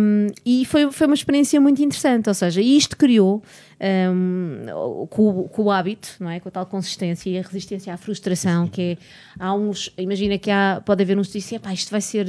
Um, 0.00 0.26
e 0.44 0.64
foi, 0.64 0.90
foi 0.90 1.06
uma 1.06 1.14
experiência 1.14 1.60
muito 1.60 1.80
interessante. 1.80 2.28
Ou 2.28 2.34
seja, 2.34 2.60
isto 2.60 2.96
criou 2.96 3.40
um, 3.82 5.06
com, 5.10 5.28
o- 5.40 5.48
com 5.48 5.62
o 5.64 5.70
hábito, 5.70 6.08
não 6.20 6.30
é? 6.30 6.38
com 6.38 6.48
a 6.48 6.52
tal 6.52 6.66
consistência 6.66 7.28
e 7.30 7.38
a 7.38 7.42
resistência 7.42 7.92
à 7.92 7.96
frustração, 7.96 8.68
que 8.68 8.80
é, 8.80 8.96
há 9.38 9.52
uns, 9.54 9.92
imagina 9.98 10.38
que 10.38 10.50
há, 10.50 10.80
pode 10.84 11.02
haver 11.02 11.18
uns 11.18 11.26
que 11.28 11.38
dizem, 11.38 11.56
"Epá, 11.56 11.72
isto 11.72 11.90
vai 11.90 12.00
ser, 12.00 12.26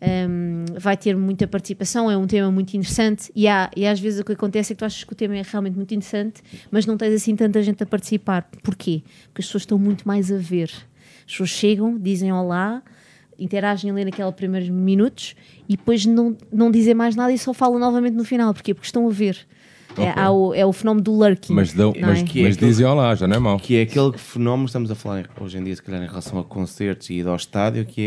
um, 0.00 0.64
vai 0.78 0.96
ter 0.96 1.16
muita 1.16 1.46
participação, 1.46 2.10
é 2.10 2.16
um 2.16 2.26
tema 2.26 2.50
muito 2.50 2.74
interessante, 2.74 3.30
e, 3.34 3.46
há, 3.46 3.70
e 3.76 3.86
às 3.86 4.00
vezes 4.00 4.20
o 4.20 4.24
que 4.24 4.32
acontece 4.32 4.72
é 4.72 4.74
que 4.74 4.78
tu 4.78 4.84
achas 4.84 5.04
que 5.04 5.12
o 5.12 5.16
tema 5.16 5.36
é 5.36 5.42
realmente 5.42 5.74
muito 5.76 5.92
interessante, 5.94 6.42
mas 6.70 6.86
não 6.86 6.96
tens 6.96 7.14
assim 7.14 7.36
tanta 7.36 7.62
gente 7.62 7.82
a 7.82 7.86
participar. 7.86 8.48
Porquê? 8.62 9.02
Porque 9.28 9.42
as 9.42 9.46
pessoas 9.46 9.62
estão 9.62 9.78
muito 9.78 10.06
mais 10.08 10.32
a 10.32 10.36
ver. 10.38 10.70
As 11.26 11.32
pessoas 11.32 11.50
chegam, 11.50 11.98
dizem 11.98 12.32
olá, 12.32 12.82
interagem 13.38 13.90
ali 13.90 14.04
naqueles 14.04 14.34
primeiros 14.34 14.68
minutos 14.70 15.34
e 15.68 15.76
depois 15.76 16.06
não, 16.06 16.34
não 16.50 16.70
dizem 16.70 16.94
mais 16.94 17.14
nada 17.14 17.32
e 17.32 17.38
só 17.38 17.52
falam 17.52 17.78
novamente 17.78 18.14
no 18.14 18.24
final. 18.24 18.54
Porquê? 18.54 18.72
Porque 18.72 18.86
estão 18.86 19.06
a 19.06 19.10
ver. 19.10 19.36
É, 20.02 20.12
há 20.18 20.30
o, 20.30 20.54
é 20.54 20.64
o 20.66 20.72
fenómeno 20.72 21.04
do 21.04 21.12
lurking. 21.12 21.52
Mas, 21.54 21.72
dão, 21.72 21.92
não 21.98 22.08
mas, 22.08 22.20
é? 22.20 22.22
Que 22.24 22.40
é 22.40 22.42
mas 22.44 22.56
aquele- 22.56 22.70
dizem 22.70 22.86
olá, 22.86 23.14
já 23.14 23.26
não 23.26 23.36
é 23.36 23.38
mau. 23.38 23.58
Que 23.58 23.76
é 23.78 23.82
aquele 23.82 24.16
fenómeno, 24.18 24.66
estamos 24.66 24.90
a 24.90 24.94
falar 24.94 25.28
hoje 25.40 25.58
em 25.58 25.64
dia, 25.64 25.74
se 25.76 25.82
calhar, 25.82 26.02
em 26.02 26.06
relação 26.06 26.38
a 26.38 26.44
concertos 26.44 27.08
e 27.10 27.14
ir 27.14 27.26
ao 27.26 27.36
estádio, 27.36 27.84
que 27.86 28.02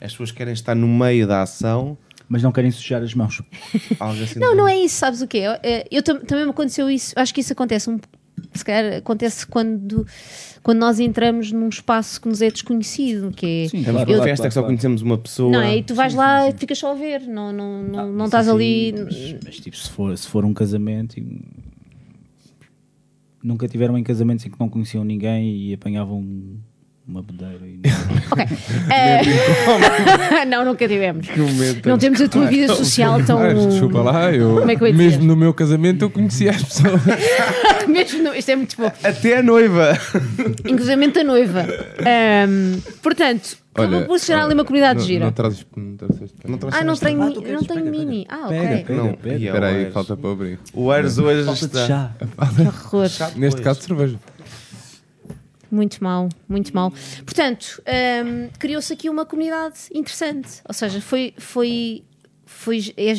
é 0.00 0.04
as 0.04 0.12
pessoas 0.12 0.30
querem 0.32 0.52
estar 0.52 0.74
no 0.74 0.88
meio 0.88 1.26
da 1.26 1.42
ação. 1.42 1.96
Mas 2.28 2.42
não 2.42 2.50
querem 2.50 2.72
sujar 2.72 3.00
as 3.04 3.14
mãos. 3.14 3.40
Algo 4.00 4.20
assim 4.20 4.40
Não, 4.40 4.52
não 4.52 4.66
é 4.66 4.76
isso, 4.76 4.96
sabes 4.96 5.22
o 5.22 5.28
quê? 5.28 5.38
Eu, 5.38 5.52
é, 5.62 5.86
eu 5.92 6.02
tam- 6.02 6.18
também 6.18 6.44
me 6.44 6.50
aconteceu 6.50 6.90
isso, 6.90 7.12
acho 7.14 7.32
que 7.32 7.40
isso 7.40 7.52
acontece 7.52 7.88
um 7.88 8.00
se 8.54 8.64
calhar 8.64 8.98
acontece 8.98 9.46
quando, 9.46 10.06
quando 10.62 10.78
nós 10.78 10.98
entramos 11.00 11.52
num 11.52 11.68
espaço 11.68 12.20
que 12.20 12.28
nos 12.28 12.40
é 12.42 12.50
desconhecido, 12.50 13.30
que 13.30 13.46
é 13.46 13.68
Sim, 13.68 13.78
Estamos 13.78 14.04
claro, 14.04 14.22
festa 14.22 14.36
claro, 14.36 14.48
que 14.48 14.54
só 14.54 14.62
conhecemos 14.62 15.02
uma 15.02 15.18
pessoa. 15.18 15.52
não 15.52 15.60
é? 15.60 15.78
E 15.78 15.82
tu 15.82 15.94
vais 15.94 16.14
lá 16.14 16.48
e 16.48 16.52
ficas 16.52 16.78
só 16.78 16.92
a 16.92 16.94
ver, 16.94 17.20
não, 17.22 17.52
não, 17.52 17.82
não, 17.82 17.98
Ah, 18.00 18.06
não 18.06 18.24
estás 18.26 18.48
ali. 18.48 18.92
Mas, 18.92 19.36
mas, 19.44 19.56
tipo, 19.60 19.76
se 19.76 19.90
for, 19.90 20.16
se 20.16 20.26
for 20.26 20.44
um 20.44 20.52
casamento. 20.54 21.16
Nunca 23.42 23.68
tiveram 23.68 23.96
em 23.96 24.02
casamentos 24.02 24.44
em 24.44 24.50
que 24.50 24.58
não 24.58 24.68
conheciam 24.68 25.04
ninguém 25.04 25.56
e 25.56 25.74
apanhavam 25.74 26.58
uma 27.08 27.22
bodeira 27.22 27.60
e 27.64 27.80
Ok. 28.32 28.44
Eh, 28.90 30.44
não, 30.46 30.64
nunca 30.64 30.88
tivemos. 30.88 31.28
Não 31.84 31.96
temos 31.98 32.20
a 32.20 32.28
tua 32.28 32.46
vida 32.46 32.74
social 32.74 33.22
tão. 33.24 33.38
Ah, 33.38 33.52
desculpa 33.54 34.02
lá, 34.02 34.32
eu, 34.32 34.56
Como 34.58 34.70
é 34.70 34.74
que 34.76 34.82
eu 34.82 34.86
ia 34.88 34.92
dizer? 34.92 35.04
mesmo 35.10 35.24
no 35.24 35.36
meu 35.36 35.54
casamento 35.54 36.04
eu 36.04 36.10
conhecia 36.10 36.50
as 36.50 36.62
pessoas. 36.64 37.00
Mesmo 37.86 38.24
no- 38.24 38.34
Isto 38.34 38.50
é 38.50 38.56
muito 38.56 38.76
bom. 38.76 38.90
Até 39.04 39.38
a 39.38 39.42
noiva. 39.44 39.96
Inclusive 40.68 41.06
da 41.12 41.22
noiva. 41.22 41.60
Ahm, 42.00 42.80
portanto, 43.00 43.56
acabou 43.72 44.02
por 44.06 44.18
ser 44.18 44.32
ali 44.32 44.54
uma 44.54 44.64
comunidade 44.64 44.98
não, 44.98 45.06
gira. 45.06 45.24
Não 45.26 45.32
trazes, 45.32 45.64
não 45.76 45.96
trazes 45.96 46.34
Não 46.44 46.58
trouxe 46.58 46.78
ah, 46.78 46.84
não 46.84 46.96
tenho, 46.96 47.22
Ah, 47.22 47.26
não 47.26 47.62
tenho 47.62 47.64
Pega, 47.84 47.90
mini. 47.90 48.26
Ah, 48.28 48.46
ok. 48.46 48.58
Pega, 48.58 48.76
pega, 48.84 48.94
Não, 48.94 49.12
pega. 49.14 49.34
é 49.36 49.38
Espera 49.46 49.66
o 49.66 49.68
aí, 49.76 49.90
falta 49.92 50.16
para 50.16 50.34
brinco. 50.34 50.62
O 50.74 50.90
Ares 50.90 51.16
hoje 51.18 51.44
Falta 51.44 51.60
de 51.60 51.64
está. 51.66 51.86
chá. 51.86 52.10
Que 52.18 52.62
horror. 52.62 53.08
Neste 53.36 53.62
caso, 53.62 53.82
cerveja. 53.82 54.18
Muito 55.76 56.02
mal, 56.02 56.28
muito 56.48 56.74
mal. 56.74 56.90
Portanto, 57.24 57.82
hum, 58.24 58.48
criou-se 58.58 58.90
aqui 58.92 59.10
uma 59.10 59.26
comunidade 59.26 59.76
interessante. 59.94 60.48
Ou 60.66 60.72
seja, 60.74 61.00
foi. 61.00 61.34
foi 61.36 62.02
foi, 62.48 62.94
é- 62.96 63.12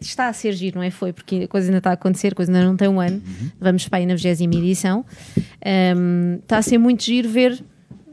está 0.00 0.26
a 0.28 0.32
ser 0.32 0.52
giro, 0.52 0.76
não 0.76 0.82
é? 0.82 0.90
Foi, 0.90 1.12
porque 1.12 1.36
a 1.44 1.48
coisa 1.48 1.68
ainda 1.68 1.78
está 1.78 1.90
a 1.90 1.92
acontecer, 1.94 2.32
a 2.32 2.34
coisa 2.34 2.52
ainda 2.52 2.64
não 2.66 2.76
tem 2.76 2.88
um 2.88 3.00
ano. 3.00 3.22
Vamos 3.60 3.86
para 3.88 4.00
aí 4.00 4.06
na 4.06 4.16
20 4.16 4.42
edição. 4.56 5.06
Hum, 5.96 6.38
está 6.42 6.58
a 6.58 6.62
ser 6.62 6.78
muito 6.78 7.02
giro 7.04 7.28
ver 7.28 7.64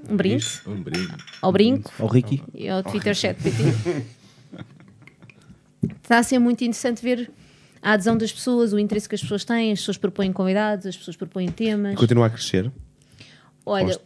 um 0.07 0.15
brinde 0.15 0.45
Um 0.67 0.81
brinco. 0.81 1.13
ao 1.41 1.51
brinco 1.51 1.91
Ao 1.99 2.07
Ricky. 2.07 2.41
e 2.53 2.69
ao 2.69 2.83
Twitter 2.83 3.13
chat 3.15 3.35
PT. 3.41 3.63
Está 6.03 6.19
a 6.19 6.23
ser 6.23 6.39
muito 6.39 6.63
interessante 6.63 7.01
ver 7.01 7.29
a 7.81 7.93
adesão 7.93 8.17
das 8.17 8.31
pessoas, 8.31 8.71
o 8.73 8.79
interesse 8.79 9.07
que 9.07 9.15
as 9.15 9.21
pessoas 9.21 9.43
têm, 9.45 9.71
as 9.71 9.79
pessoas 9.79 9.97
propõem 9.97 10.31
convidados, 10.31 10.85
as 10.85 10.97
pessoas 10.97 11.15
propõem 11.17 11.47
temas. 11.49 11.95
Continua 11.95 12.27
a 12.27 12.29
crescer. 12.29 12.71
Olha, 13.69 13.97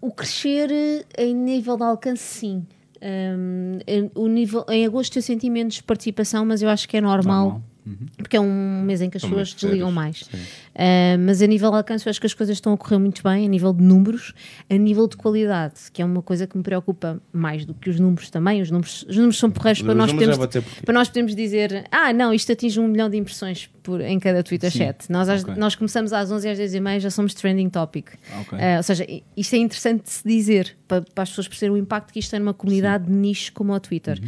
o, 0.00 0.08
o 0.08 0.10
crescer 0.12 0.70
eh, 0.70 1.04
em 1.18 1.34
nível 1.34 1.76
de 1.76 1.82
alcance, 1.82 2.22
sim. 2.22 2.66
Um, 3.02 3.78
em- 3.86 4.10
o 4.14 4.26
nível, 4.26 4.64
em 4.70 4.84
agosto 4.86 5.16
eu 5.18 5.22
senti 5.22 5.50
menos 5.50 5.74
de 5.74 5.82
participação, 5.82 6.44
mas 6.46 6.62
eu 6.62 6.68
acho 6.68 6.88
que 6.88 6.96
é 6.96 7.00
normal, 7.00 7.44
Normal. 7.44 7.62
porque 8.16 8.36
é 8.36 8.40
um 8.40 8.82
mês 8.82 9.02
em 9.02 9.10
que 9.10 9.18
as 9.18 9.20
São 9.20 9.28
pessoas 9.30 9.52
desligam 9.52 9.92
mais. 9.92 10.22
Uh, 10.22 11.18
mas 11.20 11.42
a 11.42 11.46
nível 11.46 11.70
de 11.70 11.76
alcance 11.76 12.06
eu 12.06 12.10
acho 12.10 12.18
que 12.18 12.26
as 12.26 12.32
coisas 12.34 12.56
estão 12.56 12.72
a 12.72 12.76
correr 12.76 12.98
muito 12.98 13.22
bem, 13.22 13.44
a 13.44 13.48
nível 13.48 13.72
de 13.74 13.82
números, 13.82 14.32
a 14.68 14.74
nível 14.74 15.06
de 15.06 15.16
qualidade, 15.16 15.74
que 15.92 16.00
é 16.00 16.04
uma 16.04 16.22
coisa 16.22 16.46
que 16.46 16.56
me 16.56 16.62
preocupa 16.62 17.20
mais 17.32 17.64
do 17.66 17.74
que 17.74 17.90
os 17.90 18.00
números 18.00 18.30
também. 18.30 18.62
Os 18.62 18.70
números, 18.70 19.04
os 19.08 19.16
números 19.16 19.38
são 19.38 19.50
porreiros 19.50 19.82
para 19.82 19.94
nós, 19.94 20.10
para 20.84 20.94
nós 20.94 21.08
podermos 21.08 21.34
dizer 21.34 21.86
ah, 21.90 22.12
não, 22.14 22.32
isto 22.32 22.50
atinge 22.50 22.80
um 22.80 22.88
milhão 22.88 23.10
de 23.10 23.18
impressões 23.18 23.68
por, 23.86 24.00
em 24.00 24.18
cada 24.18 24.42
Twitter 24.42 24.68
chat. 24.70 25.08
Nós, 25.08 25.28
às- 25.28 25.44
nós 25.56 25.76
começamos 25.76 26.12
às 26.12 26.30
11 26.30 26.48
e 26.48 26.50
às 26.50 26.58
10 26.58 26.74
e 26.74 26.80
meia 26.80 26.98
já 26.98 27.08
somos 27.10 27.32
trending 27.34 27.68
topic. 27.70 28.08
Ok. 28.40 28.58
Uh, 28.58 28.76
ou 28.78 28.82
seja, 28.82 29.06
isto 29.36 29.54
é 29.54 29.58
interessante 29.58 30.02
de 30.02 30.10
se 30.10 30.26
dizer 30.26 30.76
para, 30.88 31.02
para 31.02 31.22
as 31.22 31.28
pessoas 31.30 31.46
perceberem 31.46 31.76
o 31.80 31.82
impacto 31.82 32.12
que 32.12 32.18
isto 32.18 32.30
tem 32.32 32.40
numa 32.40 32.52
comunidade 32.52 33.06
de 33.06 33.12
nicho 33.12 33.52
como 33.52 33.72
o 33.72 33.78
Twitter. 33.80 34.20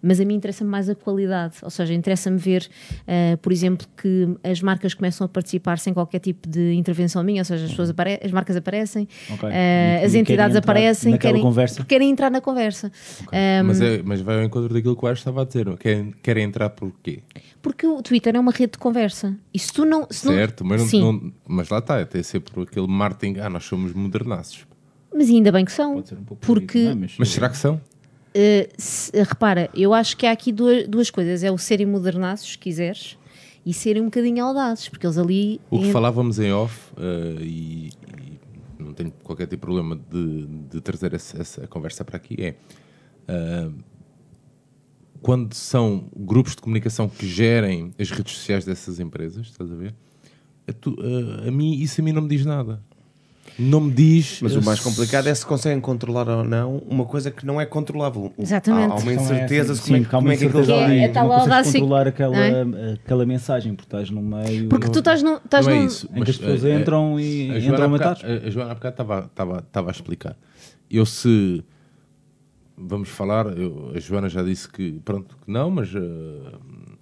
Mas 0.00 0.20
a 0.20 0.24
mim 0.24 0.34
interessa-me 0.34 0.70
mais 0.70 0.88
a 0.88 0.94
qualidade, 0.94 1.56
ou 1.62 1.68
seja, 1.70 1.92
interessa-me 1.92 2.38
ver, 2.38 2.68
uh, 3.02 3.36
por 3.38 3.52
exemplo, 3.52 3.86
que 4.00 4.28
as 4.44 4.62
marcas 4.62 4.94
começam 4.94 5.24
a 5.24 5.28
participar 5.28 5.78
sem 5.78 5.92
qualquer 5.92 6.20
tipo 6.20 6.48
de 6.48 6.72
intervenção 6.74 7.22
minha, 7.24 7.40
ou 7.40 7.44
seja, 7.44 7.64
as, 7.64 7.70
pessoas 7.70 7.90
apare- 7.90 8.20
as 8.24 8.30
marcas 8.30 8.56
aparecem, 8.56 9.06
Ok. 9.32 9.48
uh, 9.48 10.04
as 10.04 10.14
entidades 10.14 10.56
aparecem, 10.56 11.16
querem, 11.18 11.42
conversa? 11.42 11.84
querem 11.84 12.10
entrar 12.10 12.30
na 12.30 12.40
conversa. 12.40 12.90
Um, 13.32 13.64
Mas, 13.66 13.80
é, 13.80 14.00
mas 14.04 14.20
vai 14.20 14.36
ao 14.38 14.44
encontro 14.44 14.72
daquilo 14.72 14.96
que 14.96 15.04
o 15.04 15.08
Ares 15.08 15.18
estava 15.20 15.42
a 15.42 15.44
dizer. 15.44 15.66
Querem, 15.78 16.14
querem 16.22 16.44
entrar 16.44 16.70
por 16.70 16.92
quê? 17.02 17.20
Porque 17.62 17.86
o 17.86 18.00
Twitter 18.02 18.34
é 18.36 18.40
uma 18.40 18.52
rede 18.52 18.72
de 18.72 18.78
conversa. 18.78 18.99
E 19.52 19.58
se 19.58 19.72
tu 19.72 19.84
não. 19.84 20.06
Se 20.10 20.26
não- 20.26 20.34
Certo, 20.34 20.64
mas, 20.64 20.92
não- 20.92 21.12
não- 21.12 21.32
mas 21.46 21.68
lá 21.68 21.78
está, 21.78 22.00
até 22.00 22.22
sempre 22.22 22.62
aquele 22.62 22.86
marketing. 22.86 23.38
Ah, 23.40 23.48
nós 23.50 23.64
somos 23.64 23.92
modernaços. 23.92 24.66
mas 25.14 25.28
ainda 25.28 25.50
bem 25.52 25.64
que 25.64 25.72
são. 25.72 25.94
Pode 25.94 26.08
ser 26.08 26.14
um 26.18 26.24
por 26.24 26.36
Porque 26.36 26.84
não 26.94 27.04
é? 27.04 27.08
Mas 27.18 27.28
será 27.30 27.48
que 27.48 27.56
são? 27.56 27.74
Uh, 27.76 28.68
se- 28.78 29.10
uh, 29.10 29.24
repara, 29.24 29.68
eu 29.74 29.92
acho 29.92 30.16
que 30.16 30.24
há 30.24 30.30
aqui 30.32 30.52
duas, 30.52 30.86
duas 30.86 31.10
coisas: 31.10 31.42
é 31.42 31.50
o 31.50 31.58
serem 31.58 31.86
modernaços, 31.86 32.52
se 32.52 32.58
quiseres, 32.58 33.18
e 33.66 33.74
serem 33.74 34.02
um 34.02 34.04
bocadinho 34.04 34.44
audazes, 34.44 34.88
porque 34.88 35.04
eles 35.04 35.18
ali. 35.18 35.60
O 35.68 35.80
que 35.80 35.86
en- 35.88 35.92
falávamos 35.92 36.38
em 36.38 36.52
off, 36.52 36.92
eh, 36.96 37.36
e, 37.42 37.90
e 38.78 38.82
não 38.82 38.92
tenho 38.94 39.10
qualquer 39.24 39.46
tipo 39.48 39.56
de 39.56 39.60
problema 39.60 40.00
de, 40.10 40.46
de 40.70 40.80
trazer 40.80 41.12
essa, 41.12 41.40
essa 41.40 41.66
conversa 41.66 42.04
para 42.04 42.16
aqui, 42.16 42.36
é 42.38 42.54
eh, 43.26 43.68
quando 45.22 45.54
são 45.54 46.04
grupos 46.16 46.54
de 46.56 46.62
comunicação 46.62 47.08
que 47.08 47.26
gerem 47.26 47.92
as 47.98 48.10
redes 48.10 48.34
sociais 48.34 48.64
dessas 48.64 48.98
empresas, 49.00 49.46
estás 49.48 49.70
a 49.70 49.74
ver? 49.74 49.94
É 50.66 50.72
tu- 50.72 50.96
eh, 51.00 51.48
a 51.48 51.50
mim, 51.50 51.74
isso 51.74 52.00
a 52.00 52.04
mim 52.04 52.12
não 52.12 52.22
me 52.22 52.28
diz 52.28 52.44
nada. 52.44 52.80
Não 53.58 53.80
me 53.80 53.90
diz. 53.92 54.40
Mas 54.40 54.54
o 54.56 54.62
mais 54.62 54.80
complicado 54.80 55.26
é 55.26 55.34
se 55.34 55.44
conseguem 55.44 55.80
controlar 55.80 56.26
ou 56.28 56.44
não 56.44 56.78
uma 56.88 57.04
coisa 57.04 57.30
que 57.30 57.44
não 57.44 57.60
é 57.60 57.66
controlável. 57.66 58.32
Exatamente. 58.38 58.90
Há, 58.90 58.94
há 58.94 58.96
uma 58.96 59.12
Então 59.12 59.22
é 59.24 59.34
incerteza 59.34 59.74
de 59.74 59.80
como 59.80 59.96
é, 59.96 59.98
sim, 59.98 60.04
como 60.04 60.28
é 60.32 60.36
que 60.36 60.44
aquilo 60.46 60.62
incerteza 60.62 60.86
Que 60.86 60.98
é 61.00 61.04
a 61.04 61.12
tal 61.12 61.22
não 61.24 61.30
consegues 61.34 61.52
audácia- 61.52 61.80
controlar 61.80 62.06
aquela, 62.08 62.64
não 62.64 62.92
aquela 62.94 63.26
mensagem, 63.26 63.74
porque 63.74 63.86
estás 63.88 64.08
no 64.10 64.22
meio 64.22 64.68
Porque 64.68 64.88
tu 64.88 65.00
estás, 65.00 65.22
num, 65.22 65.36
estás 65.36 65.66
Não 65.66 65.72
é 65.74 65.84
isso. 65.84 66.08
em 66.14 66.22
que 66.22 66.30
as 66.30 66.36
pessoas 66.38 66.64
eh, 66.64 66.70
eh, 66.70 66.80
entram 66.80 67.20
e 67.20 67.50
a 67.50 67.58
entram 67.58 67.84
a 67.84 67.88
matar. 67.88 68.18
a 68.24 68.50
Joana 68.50 68.70
há 68.70 68.74
bocado 68.74 68.92
estava, 68.94 69.18
estava, 69.26 69.58
estava 69.58 69.88
a 69.90 69.92
explicar. 69.92 70.36
Eu 70.90 71.04
se 71.04 71.62
vamos 72.80 73.08
falar, 73.10 73.46
eu- 73.58 73.92
a 73.94 74.00
Joana 74.00 74.28
já 74.28 74.42
disse 74.42 74.68
que 74.68 74.92
pronto, 75.04 75.36
que 75.44 75.50
não, 75.50 75.70
mas 75.70 75.92
eh, 75.94 76.52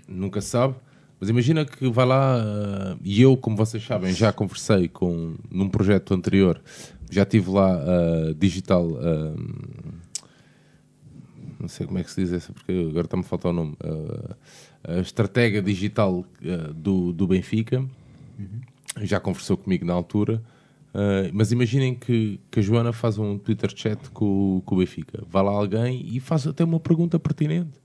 nunca 0.09 0.41
sabe. 0.41 0.75
Mas 1.21 1.29
imagina 1.31 1.65
que 1.65 1.89
vai 1.91 2.07
lá 2.07 2.39
eh, 2.39 2.97
e 3.05 3.23
eu, 3.23 3.37
como 3.37 3.57
vocês 3.57 3.83
sabem, 3.85 4.13
já 4.15 4.33
conversei 4.33 4.89
com 4.89 5.35
num 5.51 5.69
projeto 5.69 6.15
anterior, 6.15 6.61
já 7.11 7.25
tive 7.25 7.51
lá 7.51 7.73
a 7.75 8.33
digital. 8.39 8.87
eh, 9.01 9.35
não 11.61 11.67
sei 11.69 11.87
como 11.87 11.99
é 11.99 12.05
que 12.05 12.11
se 12.11 12.21
diz 12.23 12.33
essa, 12.33 12.53
porque 12.53 12.73
agora 12.91 13.07
está-me 13.07 13.23
a 13.25 13.27
faltar 13.27 13.51
o 13.51 13.55
nome. 13.55 13.77
a 14.85 14.99
estratega 15.01 15.61
digital 15.61 16.25
do, 16.75 17.13
do 17.13 17.27
Benfica 17.27 17.85
já 19.03 19.19
conversou 19.19 19.57
comigo 19.57 19.85
na 19.85 19.93
altura. 19.93 20.41
Uh, 20.99 21.31
mas 21.33 21.53
imaginem 21.53 21.95
que, 21.95 22.41
que 22.51 22.59
a 22.59 22.63
Joana 22.63 22.93
faz 22.93 23.19
um 23.19 23.39
Twitter 23.39 23.71
chat 23.77 24.11
com, 24.11 24.57
o- 24.57 24.63
com 24.63 24.75
o 24.75 24.79
Benfica. 24.79 25.23
Vai 25.29 25.45
lá 25.45 25.51
alguém 25.53 26.05
e 26.05 26.19
faz 26.19 26.45
até 26.47 26.65
uma 26.65 26.81
pergunta 26.81 27.19
pertinente. 27.21 27.79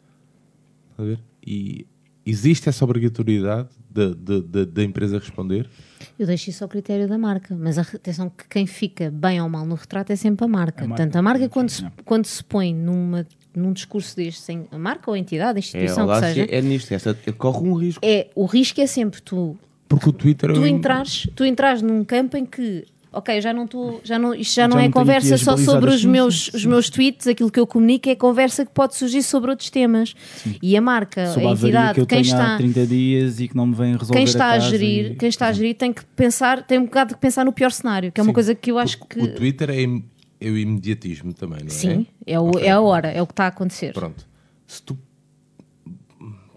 Está 0.91 1.03
a 1.03 1.05
ver? 1.05 1.19
E 1.45 1.85
existe 2.25 2.69
essa 2.69 2.83
obrigatoriedade 2.83 3.69
da- 3.91 4.83
empresa 4.83 5.19
responder? 5.19 5.69
Eu 6.17 6.25
deixo 6.25 6.49
isso 6.49 6.63
ao 6.63 6.67
critério 6.69 7.07
da 7.07 7.17
marca, 7.17 7.55
mas 7.55 7.77
a- 7.77 7.81
atenção 7.81 8.29
que 8.29 8.47
quem 8.49 8.65
fica 8.65 9.11
bem 9.11 9.39
ou 9.41 9.47
mal 9.47 9.63
no 9.65 9.75
retrato 9.75 10.11
é 10.11 10.15
sempre 10.15 10.45
a 10.45 10.47
marca. 10.47 10.83
A 10.83 10.87
marca, 10.87 10.95
Portanto, 11.03 11.15
a 11.17 11.21
marca, 11.21 11.49
quando, 11.49 11.69
se, 11.69 11.85
quando 12.05 12.25
se 12.25 12.43
põe 12.43 12.73
numa, 12.73 13.27
num 13.55 13.73
discurso 13.73 14.15
deste, 14.15 14.41
sem 14.41 14.65
a 14.71 14.77
marca 14.79 15.11
ou 15.11 15.13
a 15.15 15.19
entidade, 15.19 15.57
a 15.57 15.59
É, 15.59 15.59
instituição 15.59 16.05
que 16.07 16.11
audácia 16.13 16.33
seja, 16.45 16.47
é 16.55 16.61
nisto, 16.61 16.91
essa, 16.91 17.13
corre 17.37 17.67
um 17.67 17.75
risco. 17.75 18.03
é, 18.03 18.29
o 18.33 18.45
risco 18.45 18.81
é 18.81 18.87
sempre 18.87 19.21
tu 19.21 19.55
Porque 19.87 20.09
o 20.09 20.13
Twitter 20.13 20.49
é 20.49 20.53
tu 20.53 20.61
um- 20.61 20.65
entrares, 20.67 21.27
tu 21.35 21.45
entrares 21.45 21.81
num 21.83 22.03
campo 22.03 22.35
em 22.37 22.45
que 22.45 22.85
ok, 23.13 23.39
já 23.39 23.53
não 23.53 23.65
estou, 23.65 24.01
já 24.03 24.17
não, 24.19 24.33
isto 24.33 24.55
já, 24.55 24.63
Já 24.63 24.67
não 24.67 24.79
é 24.79 24.89
conversa 24.89 25.37
só 25.37 25.55
sobre 25.55 25.91
os 25.91 26.01
sim, 26.01 26.07
meus, 26.07 26.45
sim, 26.45 26.51
os 26.55 26.61
sim. 26.63 26.67
meus 26.67 26.89
tweets, 26.89 27.27
aquilo 27.27 27.49
que 27.51 27.59
eu 27.59 27.67
comunico 27.67 28.09
é 28.09 28.15
conversa 28.15 28.65
que 28.65 28.71
pode 28.71 28.95
surgir 28.95 29.21
sobre 29.23 29.51
outros 29.51 29.69
temas. 29.69 30.15
E 30.61 30.75
a 30.75 30.81
marca, 30.81 31.27
Sob 31.27 31.45
a 31.45 31.49
a 31.49 31.53
entidade, 31.53 31.93
que 31.95 32.01
eu 32.01 32.05
quem 32.07 32.21
tenho 32.23 32.33
está, 32.33 32.55
há 32.55 32.57
30 32.57 32.87
dias 32.87 33.39
e 33.39 33.47
que 33.47 33.55
não 33.55 33.67
me 33.67 33.75
vem 33.75 33.93
resolver 33.93 34.13
quem 34.13 34.23
está 34.23 34.47
a, 34.51 34.55
casa 34.55 34.69
gerir, 34.69 35.11
e- 35.11 35.15
quem 35.15 35.29
está 35.29 35.47
a 35.47 35.51
gerir 35.53 35.75
tem 35.75 35.93
que 35.93 36.03
pensar, 36.03 36.63
tem 36.65 36.79
um 36.79 36.85
bocado 36.85 37.13
de 37.13 37.19
pensar 37.19 37.45
no 37.45 37.53
pior 37.53 37.71
cenário, 37.71 38.11
que 38.11 38.19
é 38.19 38.23
uma 38.23 38.29
Sim. 38.29 38.33
coisa 38.33 38.55
que 38.55 38.71
eu 38.71 38.77
acho 38.79 38.97
Porque 38.97 39.19
que 39.19 39.25
O 39.25 39.35
Twitter 39.35 39.69
é, 39.69 39.81
im- 39.83 40.03
é 40.41 40.49
o 40.49 40.57
imediatismo 40.57 41.33
também, 41.33 41.59
não 41.59 41.67
é? 41.67 41.69
sim, 41.69 42.07
é, 42.25 42.39
o- 42.39 42.47
Ok. 42.49 42.63
é 42.65 42.71
a 42.71 42.81
hora, 42.81 43.07
é 43.09 43.21
o 43.21 43.27
que 43.27 43.33
está 43.33 43.45
a 43.45 43.47
acontecer. 43.47 43.93
Pronto. 43.93 44.25
Se 44.67 44.81
tu... 44.81 44.97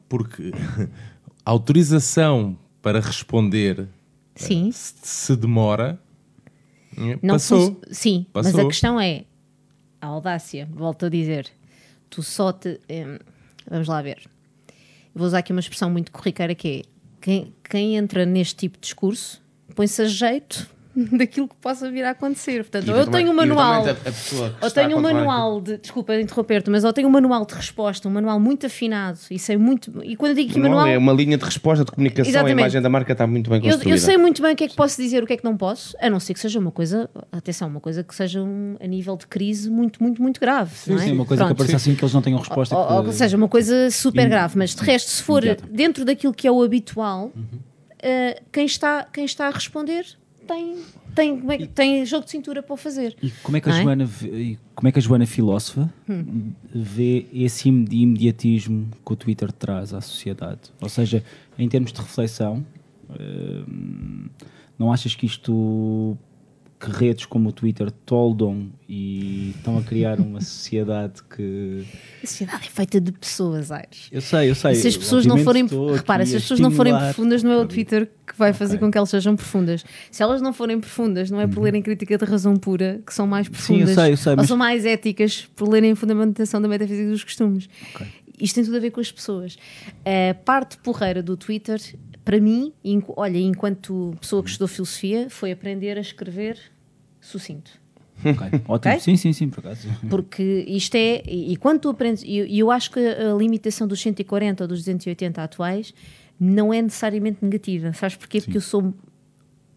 Porque 0.08 0.52
a 1.44 1.50
autorização 1.50 2.56
para 2.80 3.00
responder 3.00 3.88
Sim. 4.36 4.70
se, 4.72 4.94
se 5.02 5.36
demora, 5.36 5.98
Não 7.22 7.34
passou. 7.34 7.74
fun- 7.74 7.80
Sim, 7.90 8.26
mas 8.32 8.46
a 8.46 8.52
Passou. 8.52 8.68
questão 8.68 9.00
é 9.00 9.24
a 10.00 10.06
audácia, 10.06 10.68
volto 10.72 11.06
a 11.06 11.08
dizer. 11.08 11.48
Tu 12.08 12.22
só 12.22 12.52
te. 12.52 12.80
hum, 12.90 13.18
vamos 13.68 13.88
lá 13.88 14.00
ver. 14.02 14.18
Vou 15.14 15.26
usar 15.26 15.38
aqui 15.38 15.52
uma 15.52 15.60
expressão 15.60 15.90
muito 15.90 16.12
corriqueira 16.12 16.54
que 16.54 16.68
é 16.68 16.82
quem, 17.20 17.54
quem 17.68 17.96
entra 17.96 18.24
neste 18.26 18.54
tipo 18.56 18.76
de 18.76 18.82
discurso 18.82 19.42
põe-se 19.74 20.00
a 20.02 20.04
jeito 20.06 20.68
daquilo 21.16 21.46
que 21.48 21.54
possa 21.56 21.90
vir 21.90 22.04
a 22.04 22.10
acontecer. 22.10 22.62
Portanto, 22.64 22.90
ou 22.90 22.96
eu 22.96 23.06
tenho 23.06 23.30
um 23.30 23.34
manual. 23.34 23.84
Que 23.84 24.64
Ou 24.64 24.70
tenho 24.70 24.96
um 24.96 25.00
manual 25.00 25.60
de. 25.60 25.76
Desculpa 25.78 26.14
interromper-te, 26.18 26.70
mas 26.70 26.84
ou 26.84 26.92
tenho 26.92 27.06
um 27.08 27.10
manual 27.10 27.44
de 27.44 27.54
resposta, 27.54 28.08
um 28.08 28.10
manual 28.12 28.40
muito 28.40 28.66
afinado. 28.66 29.18
E 29.30 29.38
sei 29.38 29.56
muito. 29.56 29.92
E 30.02 30.16
quando 30.16 30.30
eu 30.30 30.36
digo 30.36 30.52
que 30.54 30.58
manual. 30.58 30.86
Não, 30.86 30.92
é 30.92 30.98
uma 30.98 31.12
linha 31.12 31.36
de 31.36 31.44
resposta 31.44 31.84
de 31.84 31.90
comunicação, 31.92 32.28
Exatamente. 32.30 32.56
a 32.56 32.60
imagem 32.62 32.82
da 32.82 32.88
marca 32.88 33.12
está 33.12 33.26
muito 33.26 33.50
bem 33.50 33.58
Eu, 33.58 33.64
construída. 33.72 33.90
eu 33.96 33.98
sei 33.98 34.16
muito 34.16 34.40
bem 34.42 34.54
o 34.54 34.56
que 34.56 34.64
é 34.64 34.68
que 34.68 34.74
posso 34.76 35.00
dizer, 35.00 35.22
o 35.22 35.26
que 35.26 35.34
é 35.34 35.36
que 35.36 35.44
não 35.44 35.56
posso, 35.56 35.94
a 36.00 36.08
não 36.08 36.18
ser 36.18 36.32
que 36.34 36.40
seja 36.40 36.58
uma 36.58 36.70
coisa, 36.70 37.08
atenção, 37.30 37.68
uma 37.68 37.80
coisa 37.80 38.02
que 38.02 38.14
seja 38.14 38.42
um, 38.42 38.76
a 38.80 38.86
nível 38.86 39.16
de 39.16 39.26
crise 39.26 39.70
muito, 39.70 40.02
muito, 40.02 40.22
muito 40.22 40.40
grave. 40.40 40.72
não 40.86 40.96
é? 40.96 41.00
Sim, 41.00 41.12
uma 41.12 41.24
coisa 41.26 41.42
que 41.42 41.48
Pronto. 41.48 41.52
apareça 41.60 41.76
assim 41.76 41.94
que 41.94 42.02
eles 42.02 42.14
não 42.14 42.22
tenham 42.22 42.38
resposta. 42.38 42.76
Ou, 42.76 42.92
ou 42.98 43.04
que- 43.04 43.12
seja, 43.12 43.36
uma 43.36 43.48
coisa 43.48 43.90
super 43.90 44.26
Im- 44.26 44.30
grave, 44.30 44.56
mas 44.58 44.74
de 44.74 44.82
resto, 44.82 45.10
se 45.10 45.22
for 45.22 45.42
dentro 45.70 46.04
daquilo 46.04 46.32
que 46.32 46.46
é 46.46 46.50
o 46.50 46.62
habitual, 46.62 47.30
Uhum. 47.36 47.44
eh, 48.02 48.40
quem, 48.52 48.64
está, 48.66 49.04
quem 49.12 49.24
está 49.24 49.48
a 49.48 49.50
responder 49.50 50.04
tem, 50.46 50.76
tem, 51.14 51.38
como 51.38 51.52
é 51.52 51.58
que- 51.58 51.66
tem 51.66 52.04
jogo 52.06 52.24
de 52.24 52.30
cintura 52.30 52.62
para 52.62 52.72
o 52.74 52.76
fazer. 52.76 53.16
E 53.22 53.30
como 53.42 53.56
é 53.56 53.60
que 53.60 53.68
a 53.68 53.76
é? 53.78 53.82
Joana, 53.82 54.04
vê- 54.06 54.28
e 54.52 54.58
como 54.74 54.88
é 54.88 54.92
que 54.92 54.98
a 54.98 55.02
Joana 55.02 55.26
filósofa 55.26 55.92
Hum. 56.08 56.52
vê 56.74 57.26
esse 57.32 57.68
imediatismo 57.68 58.88
que 59.04 59.12
o 59.12 59.16
Twitter 59.16 59.50
traz 59.52 59.92
à 59.92 60.00
sociedade? 60.00 60.60
Ou 60.80 60.88
seja, 60.88 61.22
em 61.58 61.68
termos 61.68 61.92
de 61.92 62.00
reflexão, 62.00 62.64
hum, 63.10 64.28
não 64.78 64.92
achas 64.92 65.14
que 65.14 65.26
isto 65.26 66.16
que 66.78 66.90
redes 66.90 67.24
como 67.24 67.48
o 67.48 67.52
Twitter 67.52 67.90
toldam 67.90 68.68
e 68.88 69.54
estão 69.56 69.78
a 69.78 69.82
criar 69.82 70.20
uma 70.20 70.40
sociedade 70.44 71.22
que 71.24 71.84
A 72.22 72.26
sociedade 72.26 72.66
é 72.66 72.70
feita 72.70 73.00
de 73.00 73.12
pessoas, 73.12 73.70
Aires. 73.72 74.08
eu 74.12 74.20
sei, 74.20 74.50
eu 74.50 74.54
sei. 74.54 74.74
Se 74.74 74.88
as 74.88 74.96
pessoas 74.96 75.24
não 75.24 75.38
forem, 75.38 75.66
repara, 75.94 76.26
se 76.26 76.36
as 76.36 76.42
pessoas 76.42 76.60
não 76.60 76.70
forem 76.70 76.94
profundas, 76.96 77.42
não 77.42 77.50
é 77.52 77.56
o 77.56 77.66
Twitter 77.66 78.10
que 78.26 78.36
vai 78.36 78.52
fazer 78.52 78.74
Ok. 78.76 78.86
com 78.86 78.92
que 78.92 78.98
elas 78.98 79.08
sejam 79.08 79.34
profundas. 79.34 79.84
Se 80.10 80.22
elas 80.22 80.42
não 80.42 80.52
forem 80.52 80.78
profundas, 80.78 81.30
não 81.30 81.40
é 81.40 81.46
por 81.46 81.62
lerem 81.62 81.80
crítica 81.80 82.18
de 82.18 82.24
razão 82.24 82.54
pura 82.56 83.00
que 83.06 83.14
são 83.14 83.26
mais 83.26 83.46
Sim, 83.46 83.52
eu 83.52 83.56
profundas. 83.56 83.94
sei, 83.94 84.12
eu 84.12 84.16
sei, 84.16 84.30
ou 84.32 84.36
mas- 84.36 84.46
são 84.48 84.56
mais 84.56 84.84
éticas 84.84 85.48
por 85.56 85.68
lerem 85.68 85.92
a 85.92 85.96
fundamentação 85.96 86.60
da 86.60 86.68
metafísica 86.68 87.08
dos 87.10 87.24
costumes. 87.24 87.68
Ok. 87.94 88.06
Isto 88.38 88.56
tem 88.56 88.64
tudo 88.64 88.76
a 88.76 88.80
ver 88.80 88.90
com 88.90 89.00
as 89.00 89.10
pessoas. 89.10 89.56
A 90.04 90.34
parte 90.34 90.76
porreira 90.78 91.22
do 91.22 91.38
Twitter, 91.38 91.80
para 92.26 92.40
mim, 92.40 92.72
olha, 93.16 93.38
enquanto 93.38 94.12
pessoa 94.20 94.42
que 94.42 94.50
estudou 94.50 94.66
filosofia, 94.66 95.30
foi 95.30 95.52
aprender 95.52 95.96
a 95.96 96.00
escrever 96.00 96.58
sucinto. 97.20 97.70
Ok, 98.18 98.32
Ótimo. 98.42 98.64
Ok? 98.66 98.98
Sim, 98.98 99.16
sim, 99.16 99.32
sim, 99.32 99.48
por 99.48 99.60
acaso. 99.60 99.88
Porque 100.10 100.64
isto 100.66 100.96
é, 100.96 101.22
e 101.24 101.52
e 101.52 101.56
quando 101.56 101.82
tu 101.82 101.88
aprendes, 101.88 102.24
e 102.24 102.38
eu, 102.38 102.46
eu 102.46 102.70
acho 102.72 102.90
que 102.90 102.98
a 102.98 103.32
limitação 103.32 103.86
dos 103.86 104.00
140 104.00 104.64
ou 104.64 104.68
dos 104.68 104.80
280 104.80 105.40
atuais 105.40 105.94
não 106.38 106.74
é 106.74 106.82
necessariamente 106.82 107.38
negativa. 107.44 107.92
Sabes 107.92 108.16
porquê? 108.16 108.40
Porque 108.40 108.56
eu 108.56 108.60
sou, 108.60 108.92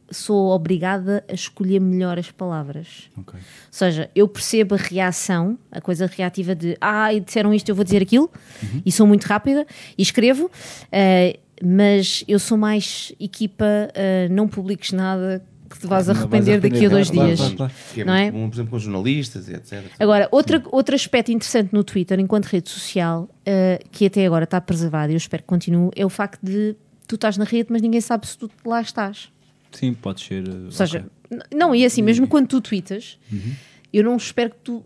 sou 0.10 0.50
obrigada 0.50 1.24
a 1.30 1.34
escolher 1.34 1.80
melhor 1.80 2.18
as 2.18 2.32
palavras. 2.32 3.12
Ok. 3.16 3.36
Ou 3.36 3.42
seja, 3.70 4.10
eu 4.16 4.28
percebo 4.28 4.74
a 4.74 4.78
reação, 4.80 5.56
a 5.72 5.80
coisa 5.80 6.08
reativa 6.08 6.56
de 6.56 6.76
ah, 6.82 7.14
e 7.14 7.20
disseram 7.20 7.54
isto, 7.54 7.70
eu 7.70 7.76
vou 7.76 7.84
dizer 7.84 8.02
aquilo, 8.02 8.28
e 8.84 8.92
sou 8.92 9.06
muito 9.06 9.26
rápida 9.26 9.68
e 9.96 10.02
escrevo, 10.02 10.50
eh, 10.92 11.38
mas 11.64 12.24
eu 12.28 12.40
sou 12.40 12.58
mais 12.58 13.12
equipa, 13.20 13.66
eh, 13.94 14.28
não 14.30 14.48
publiques 14.48 14.92
nada 14.92 15.44
que 15.70 15.78
te 15.80 15.86
vais 15.88 16.08
Não 16.08 16.14
vais 16.16 16.20
arrepender 16.50 16.60
daqui 16.60 16.76
a 16.78 16.80
arrepender, 16.80 16.90
dois 16.90 17.10
claro, 17.12 17.28
dias. 17.28 17.40
claro, 17.40 17.56
claro. 17.56 17.74
É 17.98 18.04
Não 18.04 18.14
é? 18.14 18.22
muito 18.24 18.34
comum, 18.34 18.50
por 18.50 18.56
exemplo, 18.56 18.72
com 18.72 18.80
jornalistas 18.80 19.48
e 19.50 19.54
etc. 19.54 19.84
Agora, 20.00 20.28
outra, 20.32 20.64
outro 20.72 20.96
aspecto 20.96 21.32
interessante 21.32 21.70
no 21.74 21.84
Twitter, 21.84 22.20
enquanto 22.20 22.46
rede 22.46 22.70
social, 22.70 23.30
eh, 23.46 23.80
que 23.92 24.06
até 24.08 24.26
agora 24.26 24.46
está 24.46 24.60
preservado 24.60 25.12
e 25.12 25.14
eu 25.14 25.18
espero 25.18 25.44
que 25.44 25.48
continue, 25.48 25.92
é 25.96 26.06
o 26.06 26.10
facto 26.10 26.40
de 26.44 26.76
tu 27.08 27.16
estás 27.16 27.38
na 27.38 27.44
rede, 27.46 27.68
mas 27.72 27.82
ninguém 27.82 28.02
sabe 28.02 28.26
se 28.28 28.38
tu 28.38 28.50
lá 28.66 28.82
estás. 28.82 29.30
Sim, 29.72 29.94
pode 29.94 30.22
ser. 30.22 30.48
uh, 30.48 30.66
Ou 30.66 30.72
seja, 30.72 31.06
n- 31.30 31.44
não, 31.56 31.76
e 31.76 31.86
assim, 31.86 32.02
mesmo 32.02 32.28
quando 32.28 32.48
tu 32.48 32.60
tweetas, 32.62 33.20
eu 33.94 34.04
não 34.04 34.16
espero 34.18 34.50
que 34.50 34.58
tu. 34.64 34.84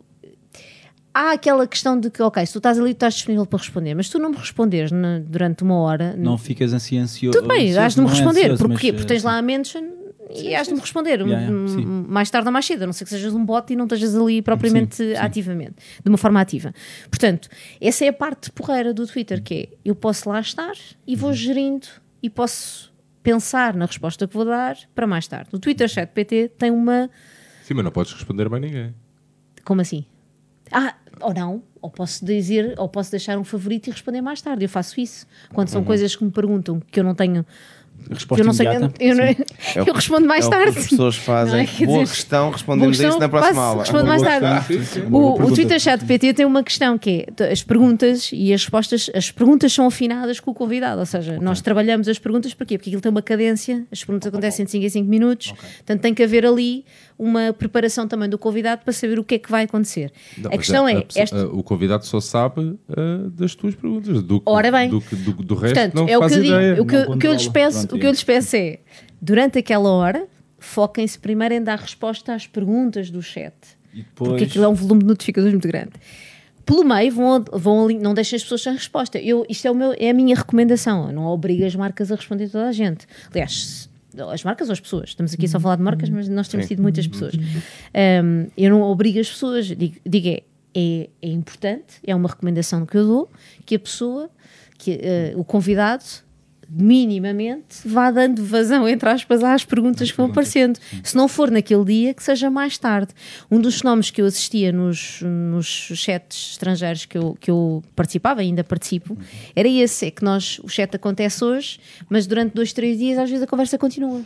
Há 1.13 1.31
aquela 1.33 1.67
questão 1.67 1.99
de 1.99 2.09
que, 2.09 2.21
ok, 2.23 2.43
se 2.45 2.51
tu 2.53 2.57
estás 2.57 2.79
ali, 2.79 2.89
tu 2.93 2.97
estás 2.97 3.13
disponível 3.13 3.45
para 3.45 3.59
responder, 3.59 3.93
mas 3.93 4.07
se 4.07 4.13
tu 4.13 4.19
não 4.19 4.31
me 4.31 4.35
responderes 4.37 4.91
na- 4.91 5.19
durante 5.19 5.61
uma 5.63 5.75
hora, 5.75 6.15
Não 6.17 6.37
ficas 6.39 6.73
assim 6.73 6.97
ansioso. 6.97 7.37
tudo 7.37 7.47
bem, 7.47 7.67
ansioso, 7.69 7.79
has 7.81 7.93
de 7.95 8.01
me 8.01 8.07
é 8.07 8.09
responder. 8.09 8.39
ansioso, 8.41 8.63
Porquê? 8.67 8.91
mas, 8.91 9.01
Porque 9.01 9.07
tens 9.13 9.23
uh, 9.23 9.27
lá 9.27 9.37
a 9.37 9.41
mention 9.43 9.83
e 10.35 10.55
has 10.55 10.67
de 10.67 10.73
me 10.73 10.79
responder. 10.79 11.19
Yeah, 11.21 11.39
yeah, 11.43 11.51
m- 11.55 11.67
sim. 11.69 11.85
mais 11.85 12.31
tarde 12.31 12.47
ou 12.47 12.51
mais 12.51 12.65
cedo, 12.65 12.81
a 12.81 12.85
não 12.87 12.93
ser 12.93 13.03
que 13.03 13.11
sejas 13.11 13.31
um 13.35 13.45
bot 13.45 13.71
e 13.71 13.75
não 13.75 13.85
estejas 13.85 14.15
ali 14.15 14.41
propriamente 14.41 14.95
Sim, 14.95 15.09
sim. 15.13 15.15
ativamente, 15.21 15.75
de 16.03 16.09
uma 16.09 16.17
forma 16.17 16.41
ativa. 16.41 16.73
Portanto, 17.11 17.47
essa 17.79 18.03
é 18.05 18.07
a 18.07 18.13
parte 18.13 18.49
porreira 18.51 18.91
do 18.91 19.05
Twitter, 19.05 19.43
que 19.43 19.53
é 19.53 19.69
eu 19.85 19.93
posso 19.93 20.27
lá 20.29 20.39
estar 20.39 20.73
e 21.05 21.13
Uhum. 21.13 21.19
vou 21.19 21.33
gerindo 21.33 21.85
e 22.23 22.29
posso 22.29 22.91
pensar 23.21 23.75
na 23.75 23.85
resposta 23.85 24.27
que 24.27 24.33
vou 24.33 24.45
dar 24.45 24.75
para 24.95 25.05
mais 25.05 25.27
tarde. 25.27 25.49
O 25.53 25.59
Twitter 25.59 25.87
Chat 25.87 26.09
PT 26.11 26.49
tem 26.57 26.71
uma. 26.71 27.07
Sim, 27.63 27.75
mas 27.75 27.83
não 27.85 27.91
podes 27.91 28.11
responder 28.13 28.49
mais 28.49 28.63
ninguém. 28.63 28.95
Como 29.63 29.79
assim? 29.79 30.05
Ah, 30.73 30.95
ou 31.21 31.33
não, 31.33 31.61
ou 31.81 31.89
posso 31.89 32.25
dizer, 32.25 32.73
ou 32.77 32.89
posso 32.89 33.11
deixar 33.11 33.37
um 33.37 33.43
favorito 33.43 33.87
e 33.87 33.91
responder 33.91 34.21
mais 34.21 34.41
tarde. 34.41 34.65
Eu 34.65 34.69
faço 34.69 34.99
isso. 34.99 35.25
Quando 35.53 35.67
Uhum. 35.67 35.73
são 35.73 35.83
coisas 35.83 36.15
que 36.15 36.23
me 36.23 36.31
perguntam 36.31 36.81
que 36.91 36.99
eu 36.99 37.03
não 37.03 37.13
tenho. 37.15 37.45
Resposta 38.09 38.41
eu 38.41 38.45
não 38.45 38.53
sei, 38.53 38.67
eu, 38.99 39.15
não- 39.15 39.23
eu 39.75 39.85
que- 39.85 39.91
respondo 39.91 40.27
mais 40.27 40.45
é 40.47 40.49
tarde. 40.49 40.77
as 40.79 40.87
pessoas 40.89 41.15
fazem. 41.15 41.61
É? 41.61 41.85
Boa 41.85 41.99
dizer, 42.03 42.15
questão, 42.15 42.49
respondemos 42.49 42.97
Boa 42.97 43.09
isso 43.09 43.19
na 43.19 43.29
próxima 43.29 43.53
passo- 43.55 43.65
aula. 43.69 43.83
Respondo 43.83 44.07
mais 44.07 44.21
tarde. 44.21 44.67
questão. 44.77 45.07
O, 45.13 45.41
o. 45.43 45.53
Twitter 45.53 45.79
Chat 45.79 46.03
PT 46.03 46.33
tem 46.33 46.45
uma 46.45 46.63
questão 46.63 46.97
que 46.97 47.25
é 47.39 47.51
as 47.51 47.63
perguntas 47.63 48.29
e 48.33 48.51
as 48.51 48.61
respostas, 48.63 49.09
as 49.13 49.31
perguntas 49.31 49.71
são 49.71 49.85
afinadas 49.87 50.39
com 50.39 50.51
o 50.51 50.53
convidado, 50.53 50.99
ou 50.99 51.05
seja, 51.05 51.39
nós 51.39 51.61
trabalhamos 51.61 52.07
as 52.09 52.17
perguntas 52.19 52.53
porquê? 52.53 52.77
Porque 52.77 52.89
aquilo 52.89 53.01
tem 53.01 53.11
uma 53.11 53.21
cadência, 53.21 53.85
as 53.91 54.03
perguntas 54.03 54.27
acontecem 54.27 54.65
de 54.65 54.71
5 54.71 54.83
em 54.85 54.89
5 54.89 55.07
minutos, 55.09 55.51
portanto 55.51 56.01
tem 56.01 56.13
que 56.13 56.23
haver 56.23 56.45
ali 56.45 56.83
uma 57.23 57.53
preparação 57.53 58.07
também 58.07 58.27
do 58.27 58.37
convidado 58.37 58.81
para 58.83 58.91
saber 58.93 59.17
o 59.19 59.23
que 59.23 59.35
é 59.35 59.39
que 59.39 59.49
vai 59.49 59.63
acontecer. 59.63 60.11
Não, 60.37 60.51
a 60.51 60.57
questão 60.57 60.87
é, 60.87 61.01
pessoa- 61.01 61.23
esta, 61.23 61.47
o 61.47 61.63
convidado 61.63 62.05
só 62.05 62.19
sabe 62.19 62.77
ah, 62.89 63.29
das 63.29 63.55
tuas 63.55 63.75
perguntas. 63.75 64.21
Do, 64.21 64.41
Ora 64.45 64.71
bem. 64.71 64.89
do, 64.89 64.99
do, 64.99 65.31
do 65.43 65.55
resto 65.55 65.73
Portanto, 65.75 65.93
não 65.95 66.07
é 66.07 66.17
o 66.17 66.19
faz 66.21 66.33
que 66.33 66.39
eu 66.39 66.43
digo. 66.43 66.55
ideia. 66.55 66.81
O 66.81 66.85
que, 66.85 66.95
o 66.97 67.17
que 67.17 67.27
eu 67.27 67.33
lhes 67.33 67.47
peço, 67.47 67.85
o 67.85 67.99
que 67.99 68.05
eu 68.05 68.09
é. 68.09 68.11
lhes 68.11 68.23
peço 68.23 68.55
é, 68.55 68.79
durante 69.21 69.57
aquela 69.59 69.89
hora, 69.89 70.27
foquem-se 70.59 71.17
primeiro 71.19 71.53
em 71.53 71.63
dar 71.63 71.79
resposta 71.79 72.33
às 72.33 72.45
perguntas 72.47 73.09
do 73.09 73.21
chat. 73.21 73.53
Depois, 73.93 74.29
Porque 74.31 74.43
aquilo 74.45 74.65
é 74.65 74.67
um 74.67 74.73
volume 74.73 75.01
de 75.01 75.07
notificações 75.07 75.53
muito 75.53 75.67
grande. 75.67 75.91
Pelo 76.65 76.83
meio, 76.83 77.11
vão, 77.11 77.43
vão 77.51 77.85
ali, 77.85 77.99
não 77.99 78.13
deixem 78.13 78.37
as 78.37 78.43
pessoas 78.43 78.61
sem 78.61 78.73
resposta. 78.73 79.19
Eu, 79.19 79.45
isto 79.49 79.67
é, 79.67 79.71
o 79.71 79.75
meu, 79.75 79.93
é 79.97 80.09
a 80.09 80.13
minha 80.13 80.35
recomendação. 80.35 81.07
Eu 81.07 81.13
não 81.13 81.25
obrigo 81.25 81.65
as 81.65 81.75
marcas 81.75 82.11
a 82.11 82.15
responder 82.15 82.47
toda 82.49 82.67
a 82.67 82.71
gente. 82.71 83.05
Aliás, 83.31 83.89
as 84.31 84.43
marcas 84.43 84.69
ou 84.69 84.73
as 84.73 84.79
pessoas. 84.79 85.09
Estamos 85.09 85.33
aqui 85.33 85.47
só 85.47 85.57
a 85.57 85.59
falar 85.59 85.75
de 85.75 85.83
marcas, 85.83 86.09
mas 86.09 86.29
nós 86.29 86.47
temos 86.47 86.67
tido 86.67 86.81
muitas 86.81 87.07
pessoas. 87.07 87.33
Um, 87.35 88.47
eu 88.57 88.69
não 88.69 88.81
obrigo 88.81 89.19
as 89.19 89.29
pessoas. 89.29 89.67
Digo, 89.67 89.97
digo 90.05 90.27
é, 90.27 90.43
é, 90.75 91.09
é 91.21 91.29
importante, 91.29 91.99
é 92.05 92.15
uma 92.15 92.29
recomendação 92.29 92.85
que 92.85 92.97
eu 92.97 93.05
dou, 93.05 93.31
que 93.65 93.75
a 93.75 93.79
pessoa, 93.79 94.29
que 94.77 94.99
eh, 95.01 95.33
o 95.35 95.43
convidado, 95.43 96.03
minimamente 96.75 97.77
vá 97.85 98.09
dando 98.09 98.43
vazão, 98.43 98.87
entre 98.87 99.07
aspas, 99.09 99.43
às 99.43 99.63
perguntas 99.63 100.11
que 100.11 100.17
vão 100.17 100.27
aparecendo. 100.27 100.79
Se 101.03 101.15
não 101.15 101.27
for 101.27 101.51
naquele 101.51 101.85
dia, 101.85 102.13
que 102.13 102.23
seja 102.23 102.49
mais 102.49 102.77
tarde. 102.77 103.13
Um 103.49 103.59
dos 103.59 103.79
fenómenos 103.79 104.09
que 104.09 104.21
eu 104.21 104.25
assistia 104.25 104.71
nos, 104.71 105.21
nos 105.21 105.65
chats 105.95 106.51
estrangeiros 106.51 107.05
que 107.05 107.17
eu, 107.17 107.37
que 107.39 107.51
eu 107.51 107.83
participava, 107.95 108.41
ainda 108.41 108.63
participo, 108.63 109.17
era 109.55 109.67
esse: 109.67 110.07
é 110.07 110.11
que 110.11 110.23
nós, 110.23 110.59
o 110.63 110.69
chat 110.69 110.95
acontece 110.95 111.43
hoje, 111.43 111.79
mas 112.09 112.25
durante 112.25 112.53
dois, 112.53 112.73
três 112.73 112.97
dias, 112.97 113.17
às 113.17 113.29
vezes 113.29 113.43
a 113.43 113.47
conversa 113.47 113.77
continua. 113.77 114.21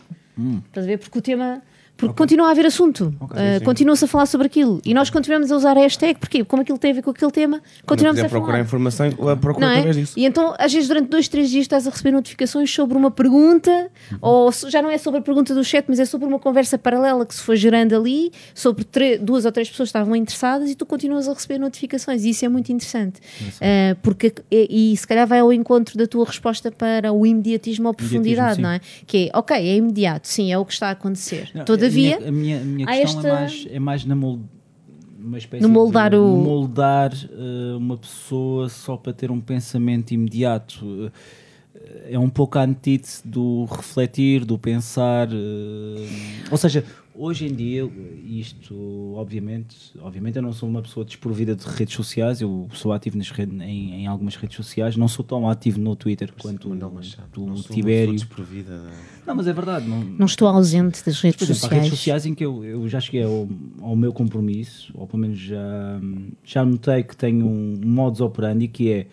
Estás 0.67 0.85
a 0.85 0.89
ver? 0.89 0.97
Porque 0.99 1.17
o 1.17 1.21
tema. 1.21 1.61
Porque 1.97 2.13
continua 2.15 2.47
a 2.47 2.51
haver 2.51 2.65
assunto, 2.65 3.13
Uh, 3.21 3.63
continua-se 3.65 4.05
a 4.05 4.07
falar 4.07 4.25
sobre 4.25 4.47
aquilo 4.47 4.79
e 4.85 4.93
nós 4.93 5.09
continuamos 5.09 5.51
a 5.51 5.55
usar 5.55 5.75
a 5.77 5.79
hashtag, 5.81 6.19
porque 6.19 6.43
como 6.43 6.61
aquilo 6.61 6.77
tem 6.77 6.91
a 6.91 6.93
ver 6.93 7.01
com 7.01 7.09
aquele 7.11 7.31
tema, 7.31 7.61
continuamos 7.85 8.19
a 8.19 8.29
falar 8.29 8.39
procurar 8.41 8.59
informação, 8.61 9.09
procura 9.41 9.65
não 9.65 9.67
é? 9.67 9.75
através 9.77 9.95
disso. 9.95 10.13
E 10.17 10.25
então, 10.25 10.53
às 10.57 10.71
vezes, 10.71 10.87
durante 10.87 11.09
dois, 11.09 11.27
três 11.27 11.49
dias 11.49 11.63
estás 11.63 11.85
a 11.87 11.89
receber 11.89 12.11
notificações 12.11 12.71
sobre 12.73 12.97
uma 12.97 13.09
pergunta, 13.11 13.89
ou 14.21 14.51
se- 14.51 14.69
já 14.69 14.81
não 14.81 14.89
é 14.89 14.97
sobre 14.97 15.19
a 15.19 15.23
pergunta 15.23 15.53
do 15.53 15.63
chat, 15.63 15.85
mas 15.87 15.99
é 15.99 16.05
sobre 16.05 16.27
uma 16.27 16.39
conversa 16.39 16.77
paralela 16.77 17.25
que 17.25 17.33
se 17.35 17.41
foi 17.41 17.55
gerando 17.57 17.95
ali, 17.95 18.31
sobre 18.53 18.85
duas 19.19 19.45
ou 19.45 19.51
três 19.51 19.69
pessoas 19.69 19.87
que 19.87 19.97
estavam 19.97 20.15
interessadas 20.15 20.69
e 20.69 20.75
tu 20.75 20.85
continuas 20.85 21.27
a 21.27 21.33
receber 21.33 21.57
notificações. 21.57 22.23
E 22.23 22.29
isso 22.29 22.45
é 22.45 22.49
muito 22.49 22.71
interessante. 22.71 23.19
Ah, 23.61 23.95
porque, 24.01 24.33
e, 24.51 24.93
e 24.93 24.97
se 24.97 25.05
calhar 25.07 25.27
vai 25.27 25.39
ao 25.39 25.51
encontro 25.51 25.97
da 25.97 26.07
tua 26.07 26.25
resposta 26.25 26.71
para 26.71 27.11
o 27.11 27.25
imediatismo 27.25 27.87
ou 27.87 27.93
profundidade, 27.93 28.55
sim. 28.57 28.61
não 28.61 28.69
é? 28.69 28.81
Que 29.05 29.29
é, 29.33 29.37
ok, 29.37 29.55
é 29.55 29.75
imediato, 29.75 30.27
sim, 30.27 30.51
é 30.51 30.57
o 30.57 30.65
que 30.65 30.73
está 30.73 30.87
a 30.89 30.91
acontecer. 30.91 31.49
Não, 31.53 31.65
a 31.87 31.91
minha, 31.91 32.17
a 32.27 32.31
minha, 32.31 32.61
a 32.61 32.63
minha 32.65 32.87
há 32.87 32.91
questão 32.97 33.19
esta- 33.19 33.27
é, 33.27 33.31
mais, 33.33 33.67
é 33.71 33.79
mais 33.79 34.05
na 34.05 34.15
mold, 34.15 34.43
uma 35.19 35.37
espécie 35.37 35.61
No 35.63 35.69
moldar 35.69 36.11
de, 36.11 36.15
o- 36.17 36.37
moldar 36.37 37.11
eh, 37.13 37.75
uma 37.75 37.97
pessoa 37.97 38.69
só 38.69 38.95
para 38.97 39.13
ter 39.13 39.29
um 39.31 39.41
pensamento 39.41 40.11
imediato. 40.11 41.11
Eh, 41.75 42.13
é 42.13 42.19
um 42.19 42.29
pouco 42.29 42.57
a 42.57 42.63
antítese 42.63 43.21
do 43.27 43.65
refletir, 43.65 44.43
do 44.45 44.57
pensar. 44.57 45.27
eh, 45.31 46.07
ou 46.51 46.57
seja, 46.57 46.83
hoje 47.17 47.45
em 47.47 47.53
dia, 47.53 47.89
isto, 48.23 49.13
obviamente, 49.15 49.75
obviamente 49.99 50.35
eu 50.35 50.41
não 50.41 50.53
sou 50.53 50.69
uma 50.69 50.81
pessoa 50.81 51.05
desprovida 51.05 51.55
de 51.55 51.65
redes 51.65 51.95
sociais, 51.95 52.39
eu 52.41 52.67
sou 52.73 52.93
ativo 52.93 53.17
nas 53.17 53.29
redes, 53.31 53.59
em, 53.61 53.93
em 54.01 54.07
algumas 54.07 54.35
redes 54.35 54.55
sociais, 54.55 54.95
não 54.95 55.07
sou 55.07 55.25
tão 55.25 55.49
ativo 55.49 55.79
no 55.79 55.95
Twitter 55.95 56.31
quanto 56.39 56.69
não 56.75 57.01
sou 57.03 57.45
uma 57.45 57.55
Tibério. 57.63 58.13
desprovida 58.13 58.77
de- 58.79 59.25
Não, 59.25 59.35
mas 59.35 59.47
é 59.47 59.53
verdade. 59.53 59.87
Não, 59.87 59.99
não 60.03 60.25
estou 60.25 60.47
ausente 60.47 61.03
das 61.03 61.19
redes 61.19 61.41
exemplo, 61.41 61.51
há 61.51 61.55
sociais. 61.61 61.83
redes 61.83 61.97
sociais 61.99 62.25
em 62.25 62.35
que 62.35 62.45
eu, 62.45 62.63
eu 62.63 62.87
já 62.87 62.99
cheguei 62.99 63.23
ao, 63.23 63.47
ao 63.81 63.95
meu 63.95 64.13
compromisso, 64.13 64.91
ou 64.93 65.07
pelo 65.07 65.19
menos 65.21 65.39
já, 65.39 65.99
já 66.43 66.63
notei 66.63 67.03
que 67.03 67.15
tenho 67.17 67.45
um 67.47 67.79
modus 67.83 68.21
operandi 68.21 68.67
que 68.67 68.91
é 68.91 69.07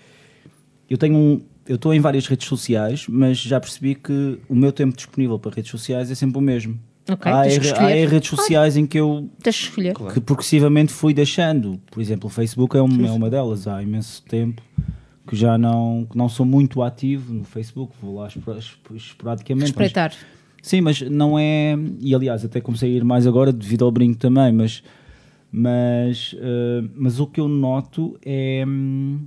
eu 0.89 0.99
tenho 0.99 1.17
um. 1.17 1.41
Eu 1.67 1.77
estou 1.77 1.95
em 1.95 2.01
várias 2.01 2.27
redes 2.27 2.47
sociais, 2.47 3.07
mas 3.09 3.39
já 3.39 3.59
percebi 3.59 3.95
que 3.95 4.39
o 4.51 4.55
meu 4.55 4.71
tempo 4.71 4.95
disponível 4.95 5.39
para 5.39 5.55
redes 5.55 5.71
sociais 5.71 6.11
é 6.11 6.15
sempre 6.15 6.37
o 6.37 6.41
mesmo. 6.43 6.79
Ok, 7.09 7.31
há, 7.31 7.41
há 7.41 7.89
redes 8.09 8.29
sociais 8.31 8.77
em 8.77 8.87
que 8.87 8.99
eu 8.99 9.29
que 10.15 10.21
progressivamente 10.21 10.93
fui 10.93 11.13
deixando. 11.13 11.79
Por 11.91 12.01
exemplo, 12.01 12.29
o 12.29 12.31
Facebook 12.31 12.77
é, 12.77 12.83
um, 12.83 13.07
é 13.07 13.11
uma 13.11 13.29
delas. 13.29 13.67
Há 13.69 13.83
imenso 13.83 14.23
tempo 14.25 14.63
que 15.27 15.37
já 15.37 15.59
não, 15.59 16.07
que 16.11 16.17
não 16.17 16.29
sou 16.29 16.47
muito 16.47 16.83
ativo 16.83 17.33
no 17.35 17.45
Facebook. 17.45 17.93
Vou 18.01 18.17
lá 18.17 18.29
espora- 18.29 18.59
esp- 18.59 18.91
esporadicamente. 18.95 19.63
mas- 19.63 19.71
Espreitar. 19.71 20.13
Sim, 20.63 20.81
mas 20.81 21.03
não 21.03 21.39
é. 21.39 21.77
E 22.01 22.15
aliás, 22.15 22.43
até 22.45 22.59
comecei 22.61 22.91
a 22.93 22.97
ir 22.97 23.05
mais 23.05 23.27
agora 23.27 23.53
devido 23.53 23.85
ao 23.85 23.91
brinco 23.93 24.19
também, 24.19 24.51
mas. 24.53 24.83
Mas, 25.57 26.35
eh, 26.37 26.83
mas 26.97 27.21
o 27.21 27.27
que 27.29 27.41
eu 27.41 27.47
noto 27.49 28.19
é. 28.25 28.65
hum, 28.67 29.21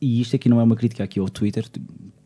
E 0.00 0.20
isto 0.20 0.34
aqui 0.36 0.48
não 0.48 0.60
é 0.60 0.64
uma 0.64 0.74
crítica 0.76 1.04
aqui 1.04 1.20
ao 1.20 1.28
Twitter, 1.30 1.64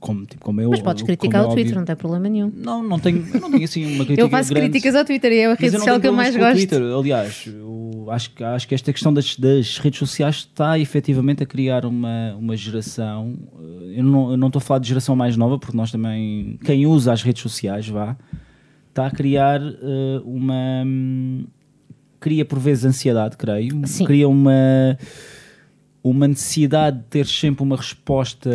como, 0.07 0.25
tipo, 0.27 0.45
como 0.45 0.61
eu. 0.61 0.71
Mas 0.71 0.81
podes 0.81 1.03
criticar 1.03 1.43
é 1.43 1.45
o 1.47 1.49
Twitter, 1.49 1.65
óbvio. 1.67 1.79
não 1.79 1.85
tem 1.85 1.97
problema 1.97 2.29
nenhum. 2.29 2.53
Não, 2.57 2.83
não 2.83 2.99
tenho, 2.99 3.27
eu 3.35 3.41
não 3.41 3.51
tenho 3.51 3.65
assim 3.65 3.85
uma 3.85 4.05
crítica 4.07 4.21
Eu 4.23 4.29
faço 4.29 4.51
grande. 4.55 4.71
críticas 4.71 4.95
ao 4.95 5.05
Twitter 5.05 5.33
e 5.33 5.37
é 5.39 5.47
a 5.47 5.55
rede 5.55 5.77
social 5.77 6.01
que 6.01 6.07
eu 6.07 6.13
mais 6.13 6.37
gosto. 6.37 6.53
Twitter. 6.55 6.83
Aliás, 6.83 7.45
acho, 8.11 8.31
que- 8.31 8.45
acho 8.45 8.69
que 8.69 8.75
esta 8.75 8.93
questão 8.93 9.13
das, 9.13 9.37
das 9.37 9.79
redes 9.79 9.99
sociais 9.99 10.37
está 10.37 10.79
efetivamente 10.79 11.43
a 11.43 11.47
criar 11.47 11.85
uma, 11.85 12.35
uma 12.39 12.57
geração. 12.57 13.35
eh, 13.59 13.99
Eu 14.01 14.05
não, 14.05 14.31
eu 14.31 14.37
não 14.37 14.47
estou 14.47 14.59
a 14.59 14.63
falar 14.63 14.79
de 14.81 14.89
geração 14.89 15.17
mais 15.17 15.37
nova, 15.37 15.59
porque 15.59 15.77
nós 15.77 15.91
também. 15.91 16.59
Quem 16.65 16.87
usa 16.87 17.13
as 17.13 17.23
redes 17.23 17.43
sociais, 17.43 17.89
vá, 17.89 18.17
está 18.91 19.07
a 19.07 19.11
criar 19.11 19.61
eh, 19.63 20.21
uma. 20.25 20.85
Cria 22.19 22.45
por 22.45 22.59
vezes 22.59 22.85
ansiedade, 22.85 23.37
creio. 23.37 23.81
Sim. 23.87 24.05
Cria 24.05 24.29
uma. 24.29 24.99
Uma 26.03 26.29
necessidade 26.29 26.99
de 26.99 27.05
ter 27.05 27.27
sempre 27.27 27.63
uma 27.65 27.77
resposta. 27.77 28.49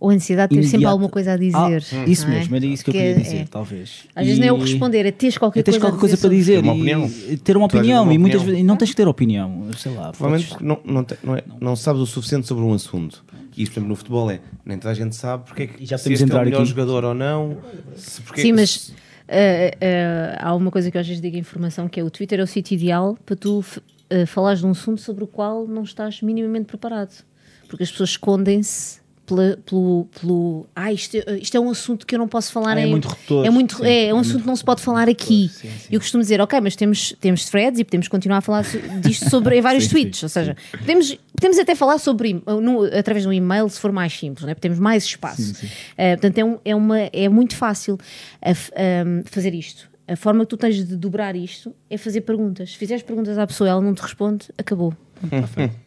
Ou 0.00 0.08
a 0.08 0.14
necessidade 0.14 0.54
de 0.54 0.62
ter 0.62 0.66
sempre 0.66 0.86
alguma 0.86 1.10
coisa 1.10 1.34
a 1.34 1.36
dizer. 1.36 1.54
Ah, 1.92 2.04
isso 2.08 2.26
não 2.26 2.32
é? 2.34 2.38
mesmo, 2.38 2.56
era 2.56 2.64
isso 2.64 2.82
que 2.82 2.88
eu 2.88 2.94
Que 2.94 2.98
queria 3.00 3.16
é- 3.16 3.20
dizer, 3.22 3.36
é. 3.36 3.44
talvez. 3.44 4.04
Às 4.16 4.24
vezes 4.24 4.40
nem 4.40 4.48
é 4.48 4.52
o 4.52 4.56
E- 4.56 4.60
responder, 4.60 5.04
é 5.04 5.12
teres 5.12 5.36
qualquer 5.36 5.60
é 5.60 5.62
teres 5.62 5.78
coisa, 5.78 5.92
qualquer 5.92 6.00
coisa 6.00 6.16
para 6.16 6.30
dizer 6.30 6.54
Ter 6.54 6.58
uma 6.62 6.72
e 6.74 6.76
opinião. 6.76 7.10
ter 7.44 7.56
uma 7.58 7.66
opinião 7.66 8.02
uma 8.04 8.14
e 8.14 8.18
muitas 8.18 8.40
opinião. 8.40 8.46
vezes 8.56 8.64
e 8.64 8.66
não 8.66 8.76
tens 8.78 8.90
que 8.90 8.96
ter 8.96 9.06
opinião, 9.06 9.66
sei 9.76 9.92
lá. 9.94 10.10
Provavelmente 10.12 10.56
não, 10.64 10.80
não, 10.86 11.04
te- 11.04 11.18
não, 11.22 11.36
é- 11.36 11.44
não 11.60 11.76
sabes 11.76 12.00
o 12.00 12.06
suficiente 12.06 12.46
sobre 12.46 12.64
um 12.64 12.72
assunto. 12.72 13.22
E 13.54 13.62
isto, 13.62 13.72
por 13.74 13.78
exemplo, 13.80 13.88
no 13.90 13.96
futebol 13.96 14.30
é, 14.30 14.40
nem 14.64 14.78
toda 14.78 14.90
a 14.90 14.94
gente 14.94 15.14
sabe 15.14 15.44
porque 15.44 15.62
é 15.64 15.66
que 15.66 15.82
E 15.82 15.86
já 15.86 15.98
se 15.98 16.10
este 16.10 16.22
é 16.22 16.24
entrar 16.24 16.40
o 16.40 16.44
melhor 16.46 16.60
aqui. 16.62 16.70
jogador 16.70 17.04
ou 17.04 17.12
não. 17.14 17.58
Se, 17.94 18.22
porque, 18.22 18.40
Sim, 18.40 18.52
mas 18.54 18.94
eh, 19.28 19.76
eh, 19.82 20.36
há 20.40 20.54
uma 20.54 20.70
coisa 20.70 20.90
que 20.90 20.96
eu 20.96 21.00
às 21.02 21.06
vezes 21.06 21.20
digo 21.20 21.36
em 21.36 21.40
informação 21.40 21.86
que 21.90 22.00
é 22.00 22.02
o 22.02 22.08
Twitter 22.10 22.40
é 22.40 22.42
o 22.42 22.46
sítio 22.46 22.74
ideal 22.74 23.18
para 23.26 23.36
tu 23.36 23.62
eh, 24.08 24.24
falares 24.24 24.60
de 24.60 24.66
um 24.66 24.70
assunto 24.70 25.02
sobre 25.02 25.24
o 25.24 25.26
qual 25.26 25.66
não 25.66 25.82
estás 25.82 26.22
minimamente 26.22 26.64
preparado. 26.64 27.22
Porque 27.68 27.82
as 27.82 27.90
pessoas 27.90 28.10
escondem-se 28.10 28.99
pela- 29.30 29.56
pelo, 29.64 30.08
pelo 30.20 30.66
ah, 30.74 30.92
isto, 30.92 31.16
é- 31.16 31.38
isto 31.38 31.56
é 31.56 31.60
um 31.60 31.70
assunto 31.70 32.04
que 32.04 32.14
eu 32.14 32.18
não 32.18 32.26
posso 32.26 32.50
falar 32.52 32.76
Ah, 32.76 32.80
é 32.80 32.86
em- 32.86 32.90
muito 32.90 33.08
retor, 33.08 33.46
é, 33.46 33.50
muito, 33.50 33.76
sim, 33.76 33.84
é, 33.86 34.04
é 34.04 34.06
é 34.08 34.14
um 34.14 34.18
assunto 34.18 34.40
que 34.40 34.46
não 34.46 34.56
se 34.56 34.64
pode 34.64 34.82
falar 34.82 35.08
aqui. 35.08 35.48
sim, 35.48 35.68
sim. 35.70 35.88
Eu 35.90 36.00
costumo 36.00 36.22
dizer, 36.22 36.40
ok, 36.40 36.60
mas 36.60 36.74
temos, 36.74 37.14
temos 37.20 37.44
threads 37.44 37.78
e 37.80 37.84
podemos 37.84 38.08
continuar 38.08 38.38
a 38.38 38.40
falar 38.40 38.64
disto 39.00 39.30
sobre 39.30 39.56
em 39.56 39.60
vários 39.60 39.86
tweets. 39.88 40.22
ou 40.22 40.28
seja, 40.28 40.56
podemos, 40.78 41.16
podemos 41.34 41.58
até 41.58 41.74
falar 41.74 41.98
sobre 41.98 42.30
im- 42.30 42.42
no- 42.60 42.84
através 42.84 43.22
de 43.22 43.28
um 43.28 43.32
e-mail 43.32 43.68
se 43.68 43.78
for 43.78 43.92
mais 43.92 44.12
simples, 44.12 44.44
né? 44.46 44.54
temos 44.54 44.78
mais 44.78 45.04
espaço. 45.04 45.54
Eh, 45.96 46.16
portanto, 46.16 46.38
é, 46.38 46.44
um- 46.44 46.58
é, 46.64 46.74
uma, 46.74 46.98
é 47.12 47.28
muito 47.28 47.54
fácil 47.56 47.98
a 48.42 48.50
ahm, 48.50 49.22
fazer 49.26 49.54
isto. 49.54 49.89
A 50.10 50.16
forma 50.16 50.44
que 50.44 50.50
tu 50.50 50.56
tens 50.56 50.84
de 50.84 50.96
dobrar 50.96 51.36
isto 51.36 51.72
é 51.88 51.96
fazer 51.96 52.22
perguntas. 52.22 52.72
Se 52.72 52.76
fizeres 52.76 53.02
perguntas 53.02 53.38
à 53.38 53.46
pessoa 53.46 53.68
e 53.68 53.70
ela 53.70 53.80
não 53.80 53.94
te 53.94 54.00
responde, 54.02 54.46
acabou. 54.58 54.92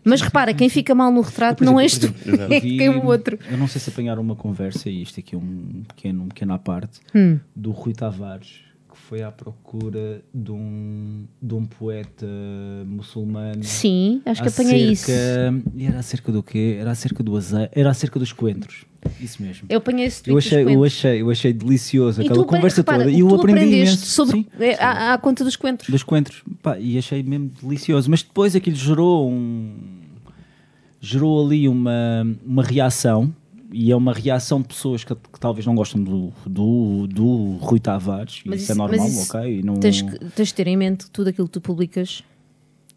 Mas 0.05 0.21
repara, 0.21 0.53
quem 0.53 0.69
fica 0.69 0.95
mal 0.95 1.11
no 1.11 1.19
retrato 1.21 1.63
não 1.63 1.77
és 1.79 1.97
tu, 1.97 2.07
é 2.49 2.61
quem 2.61 2.87
o 2.89 3.05
outro. 3.05 3.37
Eu 3.51 3.57
não 3.57 3.67
sei 3.67 3.81
se 3.81 3.89
apanharam 3.89 4.21
uma 4.21 4.35
conversa, 4.35 4.89
e 4.89 5.01
isto 5.01 5.19
aqui 5.19 5.35
é 5.35 5.37
um 5.37 5.83
pequeno, 5.87 6.23
um 6.23 6.27
pequeno 6.29 6.53
à 6.53 6.59
parte, 6.59 6.99
Hum. 7.13 7.37
do 7.55 7.71
Rui 7.71 7.93
Tavares, 7.93 8.61
que 8.89 8.97
foi 8.97 9.23
à 9.23 9.31
procura 9.31 10.21
de 10.33 10.51
um, 10.51 11.25
de 11.41 11.53
um 11.55 11.65
poeta 11.65 12.27
muçulmano. 12.85 13.63
Sim, 13.63 14.21
acho 14.25 14.41
que 14.41 14.47
apanhei 14.49 14.91
isso. 14.91 15.11
acerca- 15.11 15.71
E 15.75 15.85
era 15.85 15.99
acerca 15.99 16.31
do 16.31 16.43
quê? 16.43 16.77
Era 16.79 16.91
acerca 16.91 17.23
do 17.23 17.35
azeite, 17.35 17.71
era 17.73 17.89
acerca 17.89 18.19
dos 18.19 18.31
coentros. 18.31 18.85
Isso 19.19 19.41
mesmo. 19.41 19.65
Eu 19.69 19.77
apanhei 19.77 20.05
esse 20.05 20.21
tweet 20.23 20.29
Eu 20.29 20.35
dos 20.35 20.45
achei, 20.45 20.75
eu 20.75 20.83
achei, 20.83 21.21
eu 21.21 21.29
achei 21.29 21.53
delicioso 21.53 22.21
E 22.21 22.25
aquela 22.25 22.43
tu, 22.43 22.45
conversa 22.47 22.77
repara, 22.77 22.99
toda. 23.03 23.09
o 23.11 23.15
E 23.15 23.19
eu 23.19 23.35
aprendi 23.35 23.75
imenso. 23.77 24.05
sobre, 24.05 24.37
Sim, 24.37 24.45
é, 24.59 24.75
à, 24.83 25.13
à 25.13 25.17
conta 25.17 25.43
dos 25.43 25.55
coentros. 25.55 25.89
dos 25.89 26.03
coentros. 26.03 26.43
Pá, 26.61 26.77
e 26.79 26.97
achei 26.97 27.21
mesmo 27.23 27.51
delicioso. 27.61 28.09
Mas 28.09 28.21
depois 28.23 28.55
aquilo 28.55 28.75
gerou 28.75 29.29
um. 29.31 29.73
gerou 31.01 31.45
ali 31.45 31.67
uma, 31.67 32.25
uma 32.45 32.63
reação. 32.63 33.33
E 33.75 33.91
é 33.91 33.95
uma 33.95 34.13
reação 34.13 34.61
de 34.61 34.67
pessoas 34.67 35.03
que, 35.03 35.15
que 35.15 35.39
talvez 35.39 35.65
não 35.65 35.73
gostam 35.73 36.03
do, 36.03 36.31
do, 36.45 37.07
do 37.07 37.55
Rui 37.59 37.79
Tavares. 37.79 38.41
Mas 38.45 38.61
isso, 38.61 38.71
é 38.71 38.73
isso- 38.73 38.77
normal, 38.79 38.99
mas 38.99 39.17
isso 39.17 39.35
ok? 39.35 39.61
Não, 39.63 39.73
Tens, 39.77 40.01
que, 40.03 40.19
tens 40.29 40.49
de 40.49 40.53
ter 40.53 40.67
em 40.67 40.77
mente 40.77 41.09
tudo 41.09 41.29
aquilo 41.29 41.47
que 41.47 41.53
tu 41.53 41.61
publicas. 41.61 42.23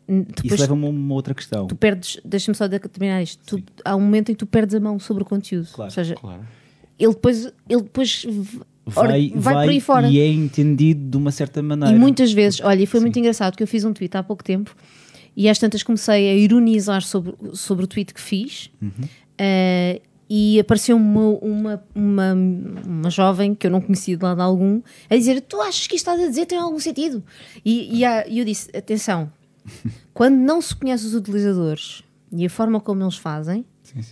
N- 0.08 0.22
isso 0.22 0.42
Depois 0.42 0.60
leva-me 0.60 0.86
a 0.86 0.88
uma 0.88 1.14
outra 1.14 1.34
questão. 1.34 1.66
tu 1.66 1.74
perdes, 1.76 2.18
deixa-me 2.24 2.54
só 2.56 2.66
de- 2.66 2.78
terminar 2.78 3.22
isto. 3.22 3.40
Tu- 3.58 3.64
há 3.84 3.94
um 3.96 4.00
momento 4.00 4.30
em 4.30 4.34
que 4.34 4.38
tu 4.38 4.46
perdes 4.46 4.74
a 4.74 4.80
mão 4.80 4.98
sobre 4.98 5.22
o 5.22 5.26
conteúdo. 5.26 5.68
Claro, 5.72 5.88
Ou 5.90 5.94
seja, 5.94 6.14
Claro. 6.14 6.40
ele 6.98 7.12
depois, 7.12 7.44
ele 7.68 7.82
depois 7.82 8.24
v- 8.28 8.60
ora- 8.94 9.08
Vai, 9.08 9.32
vai, 9.34 9.64
por 9.66 9.70
aí 9.72 9.80
fora. 9.80 10.08
e 10.08 10.18
é 10.20 10.26
entendido 10.28 11.10
de 11.10 11.16
uma 11.16 11.30
certa 11.30 11.62
maneira. 11.62 11.94
E 11.94 11.98
muitas 11.98 12.32
vezes, 12.32 12.60
olha, 12.60 12.82
e 12.82 12.86
foi 12.86 13.00
muito 13.00 13.18
engraçado 13.18 13.52
porque 13.52 13.62
eu 13.62 13.66
fiz 13.68 13.84
um 13.84 13.92
tweet 13.92 14.16
há 14.16 14.22
pouco 14.22 14.44
tempo 14.44 14.74
e 15.36 15.48
às 15.48 15.58
tantas 15.58 15.82
comecei 15.82 16.30
a 16.30 16.34
ironizar 16.34 17.02
sobre, 17.02 17.34
sobre 17.54 17.84
o 17.84 17.88
tweet 17.88 18.14
que 18.14 18.20
fiz 18.20 18.70
Uhum. 18.80 18.90
eh, 19.38 20.00
e 20.28 20.58
apareceu 20.58 20.96
uma, 20.96 21.28
uma, 21.40 21.84
uma, 21.94 22.34
uma 22.84 23.10
jovem 23.10 23.54
que 23.54 23.64
eu 23.66 23.70
não 23.70 23.80
conhecia 23.80 24.16
de 24.16 24.24
lado 24.24 24.40
algum 24.40 24.80
a 25.08 25.14
dizer: 25.16 25.40
Tu 25.42 25.60
achas 25.60 25.86
que 25.86 25.94
isto 25.94 26.08
estás 26.10 26.20
a 26.20 26.28
dizer 26.28 26.46
tem 26.46 26.58
algum 26.58 26.80
sentido? 26.80 27.22
E, 27.64 27.98
e, 27.98 28.04
há- 28.04 28.26
e 28.26 28.38
eu 28.40 28.44
disse: 28.44 28.68
Atenção, 28.76 29.30
quando 30.14 30.36
não 30.36 30.60
se 30.60 30.74
conhece 30.74 31.06
os 31.06 31.14
utilizadores 31.14 32.02
e 32.32 32.44
a 32.44 32.50
forma 32.50 32.80
como 32.80 33.02
eles 33.02 33.16
fazem, 33.16 33.64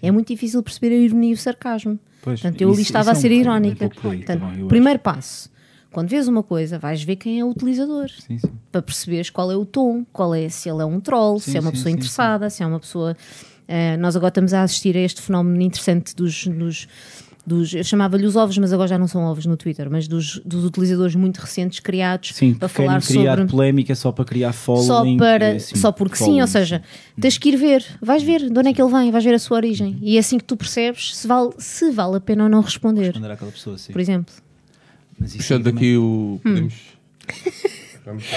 é 0.03 0.11
muito 0.11 0.29
difícil 0.29 0.63
perceber 0.63 0.95
a 0.95 0.99
ironia 0.99 1.31
e 1.31 1.35
o 1.35 1.37
sarcasmo. 1.37 1.99
Pois, 2.23 2.41
Portanto, 2.41 2.61
eu 2.61 2.71
ali 2.73 2.83
estava 2.83 3.11
a 3.11 3.13
é 3.13 3.15
ser 3.17 3.31
um 3.31 3.35
irónica. 3.35 3.85
um 3.85 3.89
aí 4.11 4.19
Portanto, 4.19 4.41
também, 4.41 4.61
eu 4.61 4.69
primeiro 4.69 4.99
passo. 4.99 5.51
Quando 5.93 6.09
vês 6.09 6.27
uma 6.27 6.43
coisa, 6.43 6.79
vais 6.79 7.03
ver 7.05 7.17
quem 7.17 7.39
é 7.39 7.45
o 7.45 7.51
utilizador 7.51 8.09
Sim, 8.09 8.39
sim. 8.39 8.51
para 8.73 8.83
perceberes 8.83 9.31
qual 9.31 9.51
é 9.53 9.57
o 9.57 9.65
tom, 9.65 10.05
qual 10.13 10.35
é, 10.35 10.49
se 10.49 10.69
ele 10.69 10.83
é 10.83 10.85
um 10.85 10.99
troll, 11.01 11.39
Sim, 11.39 11.53
se 11.53 11.57
é 11.57 11.61
uma 11.61 11.71
sim, 11.71 11.77
pessoa 11.77 11.91
sim, 11.91 11.97
interessada, 11.97 12.51
se 12.51 12.63
é 12.63 12.67
uma 12.67 12.81
pessoa. 12.81 13.17
eh, 13.69 13.97
nós 13.99 14.17
agora 14.17 14.31
estamos 14.31 14.53
a 14.55 14.63
assistir 14.63 14.97
a 14.97 15.01
este 15.01 15.23
fenómeno 15.23 15.63
interessante 15.63 16.15
dos. 16.17 16.47
dos, 16.49 16.89
dos- 17.47 17.75
eu 17.75 17.85
chamava-lhe 17.85 18.25
os 18.27 18.37
ovos, 18.37 18.57
mas 18.59 18.73
agora 18.73 18.89
já 18.89 18.99
não 18.99 19.07
são 19.07 19.23
ovos 19.25 19.45
no 19.47 19.57
Twitter, 19.57 19.91
mas 19.91 20.09
dos, 20.09 20.41
dos 20.45 20.65
utilizadores 20.65 21.15
muito 21.15 21.39
recentes 21.39 21.79
criados 21.81 22.31
Sim, 22.35 22.55
para 22.55 22.69
falar 22.69 23.03
criar 23.03 23.37
sobre. 23.37 23.51
polémica 23.51 23.95
só 23.95 24.11
para 24.13 24.25
criar 24.25 24.53
following. 24.53 24.87
Só, 24.87 25.25
para, 25.25 25.53
e 25.53 25.57
assim, 25.57 25.77
só 25.77 25.93
porque 25.93 26.17
sim, 26.17 26.25
following, 26.25 26.41
ou 26.41 26.47
seja, 26.47 26.83
tens 27.21 27.37
que 27.39 27.51
ir 27.51 27.57
ver, 27.57 27.85
vais 28.01 28.23
ver 28.23 28.49
de 28.51 28.59
onde 28.59 28.69
é 28.69 28.73
que 28.73 28.81
ele 28.81 28.91
vem, 28.91 29.11
vais 29.11 29.25
ver 29.25 29.35
a 29.35 29.39
sua 29.39 29.57
origem. 29.59 29.99
E 30.01 30.17
é 30.17 30.21
assim 30.21 30.39
que 30.39 30.45
tu 30.45 30.57
percebes 30.57 31.17
se 31.17 31.27
vale, 31.27 31.51
se 31.59 31.91
vale 31.91 32.17
a 32.17 32.21
pena 32.21 32.45
ou 32.45 32.49
não 32.51 32.61
responder, 32.63 33.05
Responder 33.09 33.31
àquela 33.33 33.51
pessoa, 33.53 33.77
sim. 33.79 33.93
por 33.93 34.01
exemplo. 34.01 34.35
Mas 35.19 35.31
isso 35.31 35.39
Puxando 35.39 35.65
também- 35.65 35.77
aqui 35.91 35.97
o. 35.97 36.41
Podemos, 36.43 36.75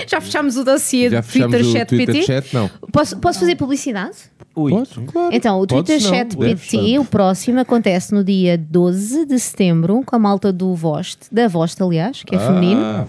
Já 0.08 0.22
fechámos 0.22 0.56
o 0.58 0.64
dossiê 0.64 1.10
já 1.10 1.22
do 1.22 1.28
Twitter 1.28 1.62
o 1.62 1.72
Chat 1.72 1.88
Twitter 1.88 2.16
PT. 2.16 2.26
chat? 2.26 2.54
Não. 2.54 2.70
Posso, 2.92 3.18
posso 3.18 3.40
fazer 3.40 3.56
publicidade? 3.56 4.18
Ui, 4.56 4.72
Podes? 4.72 4.94
Claro. 5.08 5.30
Então, 5.32 5.62
o 5.62 5.68
Podes 5.68 5.86
Twitter 5.86 6.04
não, 6.04 6.18
Chat 6.18 6.38
deves, 6.38 6.70
PT, 6.70 7.00
o 7.00 7.06
próximo, 7.06 7.60
acontece 7.60 8.14
no 8.14 8.24
dia 8.24 8.58
12 8.58 9.26
de 9.26 9.40
setembro, 9.40 10.02
com 10.06 10.16
a 10.16 10.20
malta 10.20 10.52
do 10.52 10.74
Vost, 10.74 11.28
da 11.32 11.48
Vost, 11.48 11.82
aliás, 11.82 12.24
que 12.24 12.36
é 12.36 12.40
feminino. 12.40 12.82
Ah, 12.82 13.06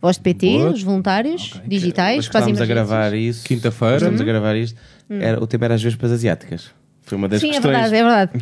Vost 0.00 0.20
PT, 0.20 0.58
Boa. 0.58 0.70
os 0.70 0.82
voluntários 0.82 1.60
digitais, 1.66 2.16
Mas 2.16 2.28
para 2.28 2.40
as 2.40 2.46
estávamos 2.46 2.60
a 2.60 2.66
gravar 2.66 3.14
isso. 3.14 3.44
Quinta-feira. 3.44 3.96
Estamos 3.96 4.20
a 4.20 4.24
gravar 4.24 4.56
isto. 4.56 4.78
Era, 5.08 5.42
o 5.42 5.46
tema 5.46 5.66
era 5.66 5.74
as 5.74 5.82
vespas 5.82 6.10
asiáticas. 6.10 6.70
Foi 7.04 7.18
uma 7.18 7.28
das 7.28 7.40
Sim, 7.40 7.48
é 7.48 7.52
questões. 7.54 7.90
verdade, 7.90 7.96
é 7.96 8.02
verdade. 8.02 8.32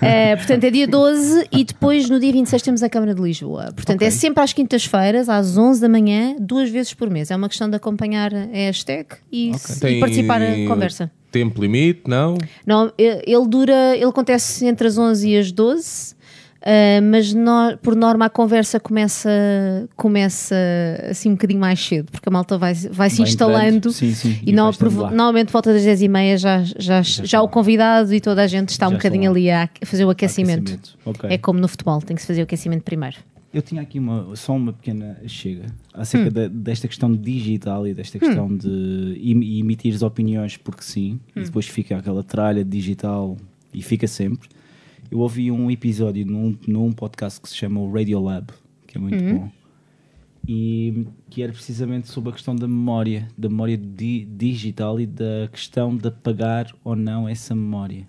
Eh, 0.04 0.36
portanto, 0.36 0.64
é 0.64 0.70
dia 0.70 0.86
12 0.88 1.48
e 1.52 1.64
depois 1.64 2.08
no 2.10 2.18
dia 2.20 2.32
26 2.32 2.62
temos 2.62 2.82
a 2.82 2.88
Câmara 2.88 3.14
de 3.14 3.22
Lisboa. 3.22 3.70
Portanto, 3.74 4.02
é 4.02 4.10
sempre 4.10 4.42
às 4.42 4.52
quintas-feiras, 4.52 5.28
às 5.28 5.56
11 5.56 5.80
da 5.80 5.88
manhã, 5.88 6.34
duas 6.38 6.68
vezes 6.68 6.92
por 6.94 7.08
mês. 7.08 7.30
É 7.30 7.36
uma 7.36 7.48
questão 7.48 7.70
de 7.70 7.76
acompanhar 7.76 8.34
a 8.34 8.44
hashtag 8.52 9.08
e, 9.32 9.56
se- 9.58 9.86
e 9.88 10.00
participar 10.00 10.40
na 10.40 10.66
conversa. 10.68 11.10
Tempo 11.30 11.60
limite, 11.60 12.02
não? 12.06 12.36
Não, 12.66 12.90
ele 12.98 13.46
dura, 13.46 13.94
ele 13.94 14.06
acontece 14.06 14.66
entre 14.66 14.88
as 14.88 14.96
11 14.98 15.28
e 15.28 15.36
as 15.38 15.52
12, 15.52 16.14
ah, 16.62 17.00
mas 17.02 17.32
nó- 17.34 17.76
por 17.78 17.94
norma 17.96 18.26
a 18.26 18.30
conversa 18.30 18.78
começa, 18.80 19.30
começa 19.96 20.54
assim 21.10 21.30
um 21.30 21.32
bocadinho 21.32 21.60
mais 21.60 21.78
cedo, 21.84 22.10
porque 22.10 22.28
a 22.28 22.32
malta 22.32 22.56
vai, 22.58 22.74
vai 22.74 23.10
se 23.10 23.22
instalando 23.22 23.92
sim, 23.92 24.12
sim, 24.12 24.38
e, 24.44 24.50
e 24.50 24.52
por- 24.78 24.90
normalmente 25.12 25.52
volta 25.52 25.72
das 25.72 25.82
10 25.84 26.02
e 26.02 26.08
meia 26.08 26.36
já, 26.36 26.62
já, 26.62 27.02
já, 27.02 27.42
o 27.42 27.48
convidado 27.48 28.12
e 28.14 28.20
toda 28.20 28.42
a 28.42 28.46
gente 28.46 28.70
está 28.70 28.86
um 28.88 28.92
Já 28.92 28.96
bocadinho 28.96 29.30
estão 29.32 29.32
lá. 29.54 29.62
ali 29.62 29.70
a 29.82 29.86
fazer 29.86 30.04
o 30.04 30.10
aquecimento. 30.10 30.72
aquecimento. 30.72 30.98
Ok. 31.04 31.30
É 31.30 31.38
como 31.38 31.60
no 31.60 31.68
futebol, 31.68 32.00
tem 32.00 32.14
que 32.16 32.22
se 32.22 32.26
fazer 32.28 32.40
o 32.40 32.44
aquecimento 32.44 32.82
primeiro. 32.82 33.16
Eu 33.52 33.62
tinha 33.62 33.80
aqui 33.80 33.98
uma, 33.98 34.36
só 34.36 34.54
uma 34.54 34.72
pequena 34.74 35.16
chega 35.26 35.62
Hum. 35.66 35.72
acerca 35.94 36.30
da- 36.30 36.48
desta 36.48 36.86
questão 36.86 37.10
digital 37.12 37.86
e 37.86 37.94
desta 37.94 38.18
questão 38.18 38.54
de 38.54 39.18
im- 39.22 39.58
emitir 39.60 39.96
opiniões 40.04 40.56
porque 40.58 40.82
sim, 40.82 41.18
Hum. 41.34 41.40
e 41.40 41.44
depois 41.44 41.66
fica 41.66 41.96
aquela 41.96 42.22
tralha 42.22 42.62
digital 42.64 43.36
e 43.72 43.82
fica 43.82 44.06
sempre. 44.06 44.48
Eu 45.10 45.18
ouvi 45.20 45.50
um 45.50 45.70
episódio 45.70 46.24
num, 46.26 46.56
num 46.66 46.92
podcast 46.92 47.40
que 47.40 47.48
se 47.48 47.56
chama 47.56 47.80
o 47.80 47.90
Radio 47.92 48.20
Lab, 48.20 48.48
que 48.86 48.98
é 48.98 49.00
muito 49.00 49.22
Uhum. 49.22 49.38
bom, 49.38 49.50
e 50.46 51.06
que 51.30 51.42
era 51.42 51.52
precisamente 51.52 52.08
sobre 52.08 52.30
a 52.30 52.32
questão 52.32 52.54
da 52.54 52.66
memória, 52.68 53.28
da 53.36 53.48
memória 53.48 53.76
di- 53.76 54.24
digital 54.26 55.00
e 55.00 55.06
da 55.06 55.48
questão 55.52 55.96
de 55.96 56.08
apagar 56.08 56.74
ou 56.84 56.94
não 56.96 57.28
essa 57.28 57.54
memória. 57.54 58.06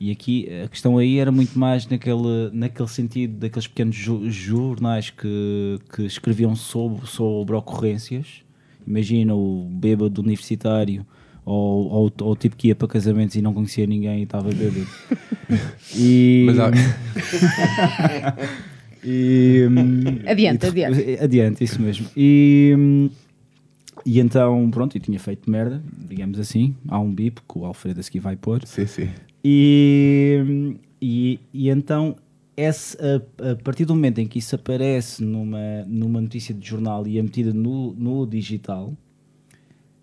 E 0.00 0.10
aqui 0.10 0.46
a 0.64 0.68
questão 0.68 0.96
aí 0.96 1.18
era 1.18 1.32
muito 1.32 1.58
mais 1.58 1.86
naquele, 1.86 2.50
naquele 2.52 2.88
sentido 2.88 3.38
daqueles 3.38 3.66
pequenos 3.66 3.96
ju- 3.96 4.30
jornais 4.30 5.10
que, 5.10 5.78
que 5.94 6.02
escreviam 6.04 6.54
sobre, 6.54 7.06
sobre 7.06 7.56
ocorrências. 7.56 8.42
Imagina 8.86 9.34
o 9.34 9.64
bêbado 9.70 10.20
universitário 10.22 11.04
ou, 11.48 11.88
ou, 11.90 12.12
ou 12.20 12.32
o 12.32 12.36
tipo 12.36 12.56
que 12.56 12.68
ia 12.68 12.74
para 12.74 12.88
casamentos 12.88 13.34
e 13.36 13.42
não 13.42 13.54
conhecia 13.54 13.86
ninguém 13.86 14.20
e 14.20 14.22
estava 14.24 14.50
bêbado. 14.50 14.86
e, 15.96 16.44
Mas 16.46 16.58
há- 16.58 16.70
e, 19.04 19.66
hum, 19.70 20.18
Adiante, 20.26 20.66
e- 20.66 20.68
adiante. 20.68 21.18
Adiante, 21.22 21.64
isso 21.64 21.80
mesmo. 21.80 22.06
E, 22.16 22.74
hum, 22.76 23.10
e 24.04 24.20
então, 24.20 24.70
pronto, 24.70 24.96
eu 24.96 25.00
tinha 25.00 25.18
feito 25.18 25.50
merda, 25.50 25.82
digamos 26.08 26.38
assim. 26.38 26.74
Há 26.88 26.98
um 26.98 27.12
bip 27.12 27.40
que 27.50 27.58
o 27.58 27.64
Alfredo 27.64 28.00
a 28.00 28.02
seguir 28.02 28.20
vai 28.20 28.36
pôr. 28.36 28.64
Sim, 28.66 28.86
sim. 28.86 29.08
E, 29.44 30.74
e, 31.00 31.38
e 31.54 31.68
então, 31.70 32.16
esse, 32.56 32.96
a, 33.00 33.52
a 33.52 33.56
partir 33.56 33.84
do 33.84 33.94
momento 33.94 34.18
em 34.20 34.26
que 34.26 34.38
isso 34.38 34.54
aparece 34.54 35.22
numa, 35.24 35.84
numa 35.86 36.20
notícia 36.20 36.54
de 36.54 36.66
jornal 36.66 37.06
e 37.06 37.18
é 37.18 37.22
metida 37.22 37.52
no, 37.52 37.92
no 37.94 38.26
digital, 38.26 38.92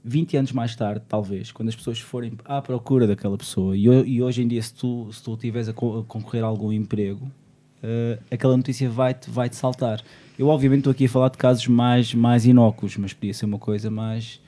20 0.05 0.37
anos 0.37 0.51
mais 0.51 0.75
tarde, 0.75 1.01
talvez, 1.09 1.51
quando 1.51 1.69
as 1.69 1.75
pessoas 1.75 1.99
forem 1.99 2.33
à 2.45 2.61
procura 2.61 3.07
daquela 3.07 3.35
pessoa, 3.37 3.75
e, 3.75 3.85
e 3.85 4.21
hoje 4.21 4.43
em 4.43 4.47
dia, 4.47 4.61
se 4.61 4.73
tu, 4.73 5.09
se 5.11 5.23
tu 5.23 5.31
a, 5.67 5.73
co- 5.73 5.99
a 5.99 6.03
concorrer 6.03 6.43
a 6.43 6.47
algum 6.47 6.71
emprego, 6.71 7.29
eh, 7.81 8.19
aquela 8.29 8.55
notícia 8.55 8.87
vai-te 8.87 9.29
vai 9.31 9.49
-te 9.49 9.55
saltar. 9.55 10.03
Eu, 10.37 10.47
obviamente, 10.47 10.79
estou 10.79 10.91
aqui 10.91 11.05
a 11.05 11.09
falar 11.09 11.29
de 11.29 11.37
casos 11.39 11.67
mais, 11.67 12.13
mais 12.13 12.45
inócuos, 12.45 12.95
mas 12.97 13.13
podia 13.13 13.33
ser 13.33 13.45
uma 13.45 13.57
coisa 13.57 13.89
mais, 13.89 14.39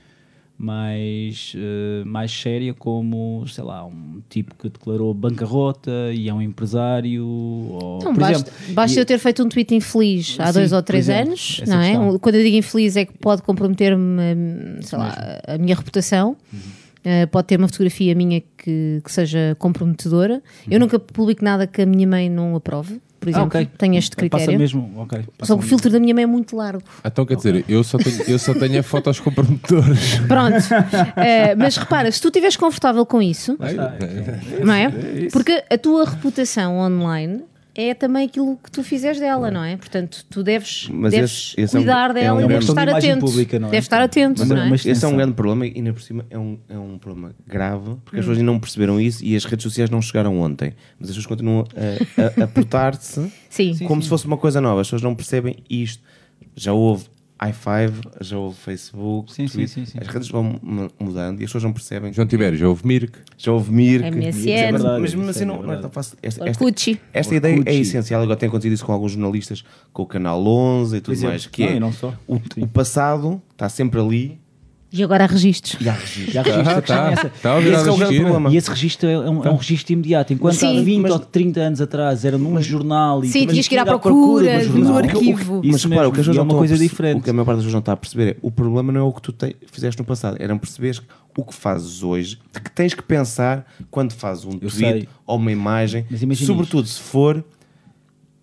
mais, 0.58 1.54
eh, 1.56 2.04
mais 2.06 2.32
séria, 2.32 2.74
como, 2.74 3.46
sei 3.48 3.64
lá, 3.64 3.86
um 3.86 4.22
tipo 4.28 4.56
que 4.56 4.70
declarou 4.70 5.14
bancarrota 5.14 5.92
e 6.14 6.28
é 6.28 6.34
um 6.34 6.42
empresário. 6.42 7.26
Ou, 7.26 8.00
por 8.00 8.14
basta, 8.16 8.50
exemplo, 8.50 8.74
basta 8.74 8.98
e- 8.98 9.02
eu 9.02 9.06
ter 9.06 9.20
feito 9.20 9.44
um 9.44 9.50
tweet 9.50 9.76
infeliz 9.76 10.36
há 10.40 10.48
Sim, 10.48 10.54
dois 10.54 10.74
ou 10.74 10.82
três 10.82 11.08
exemplo, 11.08 11.28
anos, 11.30 11.60
essa 11.62 11.76
não 11.76 11.82
é? 11.82 11.90
questão. 11.92 12.20
Quando 12.20 12.36
eu 12.36 12.44
digo 12.44 12.58
infeliz 12.58 12.96
é 12.96 13.06
que 13.06 13.14
pode 13.20 13.42
comprometer-me, 13.44 14.22
hum, 14.36 14.78
sei 14.82 14.98
lá, 14.98 15.16
a 15.48 15.58
minha 15.58 15.76
reputação. 15.76 16.36
Uhum. 16.52 16.60
Uh, 17.06 17.26
pode 17.28 17.48
ter 17.48 17.58
uma 17.58 17.68
fotografia 17.70 18.14
minha 18.14 18.42
que, 18.58 19.00
que 19.02 19.10
seja 19.12 19.56
comprometedora. 19.60 20.42
Eu 20.70 20.78
nunca 20.78 21.00
publico 21.00 21.42
nada 21.46 21.66
que 21.66 21.82
a 21.84 21.86
minha 21.86 22.06
mãe 22.06 22.30
não 22.30 22.54
aprove, 22.54 23.00
por 23.20 23.28
Uhum. 23.30 23.36
Ah, 23.36 23.40
exemplo. 23.40 23.60
ok. 23.60 23.70
Tenho 23.78 23.96
este 23.98 24.16
Passa 24.16 24.30
critério. 24.30 24.60
mesmo, 24.60 24.92
ok. 24.98 25.20
passa 25.20 25.28
Só 25.42 25.46
que 25.46 25.52
o 25.54 25.56
mesmo. 25.58 25.70
filtro 25.70 25.92
da 25.92 26.00
minha 26.00 26.14
mãe 26.14 26.24
é 26.24 26.28
muito 26.28 26.56
largo. 26.56 26.82
Então 27.04 27.26
quer 27.26 27.36
dizer, 27.36 27.66
eu 27.68 27.84
só 27.84 27.98
tenho, 27.98 28.22
eu 28.28 28.40
só 28.40 28.54
tenho 28.54 28.84
fotos 28.84 29.20
comprometedoras. 29.20 30.16
Pronto. 30.28 30.58
Uh, 30.58 31.58
mas 31.58 31.78
repara, 31.78 32.12
se 32.12 32.22
tu 32.22 32.28
estiveres 32.30 32.56
confortável 32.56 33.06
com 33.06 33.22
isso, 33.22 33.58
não 34.64 34.74
é? 34.74 34.90
Porque 35.32 35.64
a 35.70 35.78
tua 35.78 36.06
reputação 36.06 36.78
online 36.78 37.44
é 37.78 37.94
também 37.94 38.26
aquilo 38.26 38.58
que 38.58 38.72
tu 38.72 38.84
fizeres 38.84 39.20
dela, 39.20 39.52
não 39.52 39.64
é? 39.64 39.78
Portanto, 39.78 40.26
tu 40.30 40.42
deves, 40.44 40.90
Mas 40.92 41.12
deves 41.12 41.32
esse- 41.54 41.62
esse 41.62 41.76
é 41.76 41.80
um- 41.80 41.84
cuidar 41.84 42.10
é 42.10 42.14
dela 42.16 42.40
um 42.42 42.44
e 42.44 42.48
deves 42.48 42.68
estar 42.68 42.90
atento. 42.90 43.26
pública, 43.26 43.60
não 43.60 43.68
é? 43.68 43.72
Deves 43.72 43.86
estar 43.86 44.02
atento, 44.02 44.40
Mas- 44.40 44.50
não 44.50 44.58
é? 44.58 44.70
mas- 44.70 44.86
Esse 44.86 45.06
é 45.06 45.08
um 45.08 45.16
grande 45.16 45.34
problema 45.34 45.68
e 45.68 45.74
ainda 45.76 45.94
por 45.94 46.02
cima 46.02 46.26
é 46.30 46.38
um, 46.40 46.58
é 46.68 46.78
um 46.78 46.98
problema 46.98 47.36
grave 47.46 47.96
porque 48.04 48.18
as 48.20 48.26
Hum. 48.26 48.30
pessoas 48.30 48.38
ainda 48.40 48.52
não 48.52 48.60
perceberam 48.60 49.00
isso 49.00 49.24
e 49.24 49.36
as 49.36 49.46
redes 49.46 49.64
sociais 49.64 49.90
não 49.90 50.02
chegaram 50.02 50.40
ontem. 50.40 50.74
Mas 51.00 51.10
as 51.10 51.16
pessoas 51.16 51.26
continuam 51.28 51.66
a, 51.76 52.42
a, 52.42 52.44
a 52.46 52.48
portar-se 52.48 53.32
Sim. 53.50 53.78
como 53.86 54.02
se 54.02 54.10
fosse 54.10 54.26
uma 54.26 54.38
coisa 54.38 54.60
nova. 54.60 54.82
As 54.82 54.88
pessoas 54.88 55.02
não 55.04 55.14
percebem 55.14 55.58
isto. 55.70 56.02
Já 56.56 56.74
houve 56.74 57.06
i5, 57.40 57.94
já 58.22 58.38
houve 58.38 58.58
Facebook, 58.58 59.32
Sim, 59.34 59.46
Twitter. 59.48 59.68
sim, 59.70 59.86
sim. 59.86 59.98
as 60.02 60.08
redes 60.08 60.28
vão 60.30 60.44
mu- 60.62 60.90
mudando 61.00 61.40
e 61.40 61.44
as 61.44 61.50
pessoas 61.50 61.64
não 61.64 61.74
percebem. 61.74 62.12
João 62.12 62.28
Tibério, 62.28 62.58
já 62.58 62.68
houve 62.68 62.86
Mirk. 62.86 63.20
Já 63.38 63.52
houve 63.52 63.72
Mirk. 63.72 64.10
MSN. 64.10 64.50
É 64.52 64.72
verdade, 64.72 65.02
Mas 65.02 65.14
mesmo 65.14 65.22
isso 65.22 65.30
assim 65.32 65.44
é 65.44 65.46
não, 65.46 65.62
não 65.62 65.74
é 65.74 65.78
tão 65.78 65.90
fácil. 65.90 66.18
Esta, 66.22 66.48
esta, 66.50 66.64
Orkut. 66.64 67.00
esta 67.14 67.36
ideia 67.36 67.62
é 67.66 67.76
essencial. 67.76 68.22
Agora 68.22 68.38
tem 68.38 68.50
acontecido 68.50 68.74
isso 68.74 68.86
com 68.86 68.92
alguns 68.92 69.12
jornalistas, 69.12 69.64
com 69.94 70.04
o 70.04 70.06
Canal 70.08 70.46
11 70.46 70.98
e 70.98 71.02
tudo 71.02 71.14
exemplo. 71.14 71.30
mais. 71.30 71.46
Que 71.48 71.66
Não, 71.66 71.72
é 71.74 71.80
não 71.80 71.92
só. 71.94 72.14
O, 72.28 72.36
o 72.58 72.68
passado 72.68 73.42
está 73.52 73.70
sempre 73.70 74.00
ali 74.00 74.40
E 74.98 75.04
agora 75.04 75.24
há 75.24 75.28
registros. 75.28 75.78
e 75.80 75.88
há 75.88 75.94
registro. 75.94 76.32
Já 76.34 76.42
registro, 76.42 76.72
a 76.72 76.82
questão 76.82 76.98
tá. 76.98 77.12
é. 77.12 77.16
Tá 77.42 77.60
E 77.60 77.68
esse 77.70 77.88
é 77.88 77.92
o 77.92 77.98
grande 77.98 78.20
problema. 78.22 78.50
E 78.52 78.58
esse 78.58 78.70
registro 78.70 79.10
é 79.10 79.20
um, 79.30 79.44
é 79.46 79.50
um 79.52 79.56
registro 79.56 79.94
imediato. 79.94 80.34
Enquanto 80.34 80.56
Sim, 80.56 80.80
há 80.80 80.84
20 80.84 81.02
mas- 81.04 81.12
ou 81.12 81.20
30 81.20 81.60
anos 81.60 81.82
atrás 81.82 82.26
era 82.26 82.38
num 82.38 82.62
jornal 82.62 83.24
e 83.24 83.28
Sim, 83.28 83.46
tinhas 83.48 83.68
que 83.68 83.76
ir 83.76 83.80
à 83.80 83.86
procura 83.86 84.66
do 84.66 84.78
no 84.80 84.98
arquivo. 84.98 85.62
Isso 85.64 85.72
Mas 85.74 85.84
repara, 85.84 86.10
o 86.10 86.12
que 86.12 86.20
as 86.22 86.28
mesmo, 86.28 86.28
pessoas 86.28 86.28
e 86.28 86.32
é 86.32 86.34
não 86.38 86.44
uma 86.44 86.46
estão 86.48 86.56
a 86.56 86.60
coisa 86.60 86.74
perce- 86.74 86.84
diferente. 86.90 87.18
O 87.20 87.22
que 87.24 87.30
a 87.30 87.34
maior 87.34 87.46
parte 87.46 87.56
das 87.58 87.64
pessoas 87.66 87.74
não 87.74 87.80
está 87.80 87.92
a 87.94 87.98
perceber 87.98 88.30
é 88.32 88.38
o 88.42 88.52
problema 88.52 88.92
não 88.92 89.02
é 89.02 89.04
o 89.04 89.12
que 89.14 89.22
tu 89.22 89.32
te- 89.32 89.56
fizeste 89.72 90.00
no 90.00 90.06
passado, 90.06 90.38
era 90.40 90.56
perceber 90.58 91.00
o 91.38 91.44
que 91.44 91.54
fazes 91.54 92.02
hoje, 92.02 92.40
de 92.54 92.60
que 92.62 92.72
tens 92.72 92.94
que 92.96 93.04
pensar 93.04 93.66
quando 93.92 94.12
fazes 94.14 94.44
um 94.46 94.54
Eu 94.54 94.70
tweet 94.70 94.76
sei. 94.76 95.08
ou 95.26 95.38
uma 95.38 95.52
imagem, 95.52 96.06
Mas 96.28 96.40
sobretudo 96.40 96.88
se 96.88 97.00
for 97.00 97.44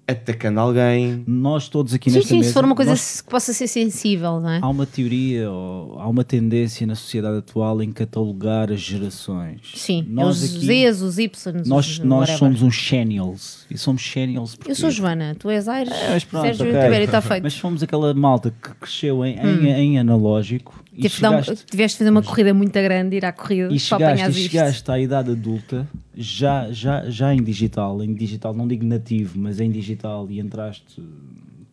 atacando 0.06 0.60
alguém. 0.60 1.24
Nós 1.26 1.68
todos 1.68 1.94
aqui 1.94 2.10
Sim, 2.10 2.16
nesta 2.16 2.28
sim, 2.28 2.36
mesa, 2.36 2.48
se 2.48 2.54
for 2.54 2.64
uma 2.64 2.74
coisa 2.74 2.90
nós- 2.90 3.20
que 3.22 3.30
possa 3.30 3.52
ser 3.52 3.66
sensível, 3.66 4.38
não 4.40 4.50
é? 4.50 4.58
há 4.62 4.68
uma 4.68 4.84
teoria 4.86 5.50
ou 5.50 5.98
há 5.98 6.06
uma 6.08 6.22
tendência 6.22 6.86
na 6.86 6.94
sociedade 6.94 7.38
atual 7.38 7.82
em 7.82 7.90
catalogar 7.90 8.70
as 8.70 8.80
gerações. 8.80 9.60
Sim, 9.74 10.04
nós 10.08 10.42
os 10.42 10.56
aqui, 10.56 10.66
Zs, 10.90 11.00
os 11.02 11.18
Ys, 11.18 11.46
nós, 11.66 11.86
os 11.88 11.98
nós 12.00 12.18
whatever. 12.20 12.38
somos 12.38 12.62
uns 12.62 12.74
Xennials 12.74 13.66
e 13.70 13.78
somos 13.78 14.02
Xennials 14.02 14.54
porque 14.54 14.70
Eu 14.72 14.74
sou 14.76 14.90
Joana, 14.90 15.34
tu 15.38 15.48
és 15.48 15.66
Aires, 15.68 15.92
É, 15.94 16.10
mas 16.10 16.24
pronto, 16.24 16.42
Sérgio 16.44 16.66
ok. 16.68 16.80
Tibério, 16.82 17.04
está 17.06 17.20
feito. 17.22 17.42
Mas 17.42 17.56
fomos 17.58 17.82
aquela 17.82 18.12
malta 18.12 18.50
que 18.62 18.74
cresceu 18.74 19.24
em, 19.24 19.38
em, 19.38 19.68
em 19.70 19.98
analógico 19.98 20.83
e 20.94 21.02
Tiveste 21.02 21.16
de 21.16 21.22
dar 21.22 21.30
um- 21.38 21.42
chegaste, 21.42 21.66
tiveste 21.66 21.94
de 21.96 21.98
fazer 21.98 22.10
uma 22.10 22.22
corrida 22.22 22.54
muito 22.54 22.72
grande, 22.72 23.16
ir 23.16 23.24
à 23.24 23.32
corrida, 23.32 23.72
e 23.74 23.78
chegaste, 23.78 24.24
e 24.26 24.30
isto. 24.30 24.50
chegaste 24.50 24.90
à 24.90 24.98
idade 25.00 25.30
adulta 25.32 25.88
já, 26.16 26.70
já, 26.70 27.10
já 27.10 27.34
em 27.34 27.42
digital, 27.42 28.02
em 28.02 28.14
digital, 28.14 28.54
não 28.54 28.66
digo 28.68 28.84
nativo, 28.86 29.38
mas 29.38 29.58
em 29.60 29.70
digital 29.70 30.26
e 30.30 30.38
entraste 30.40 31.02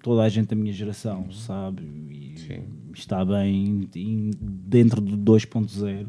toda 0.02 0.24
a 0.24 0.30
gente 0.30 0.48
da 0.48 0.56
minha 0.56 0.74
geração, 0.74 1.32
sabe? 1.32 1.84
E 1.84 2.34
está 2.96 3.24
bem 3.24 3.88
em- 3.96 4.32
dentro 4.42 5.00
do 5.00 5.16
2.0 5.16 6.08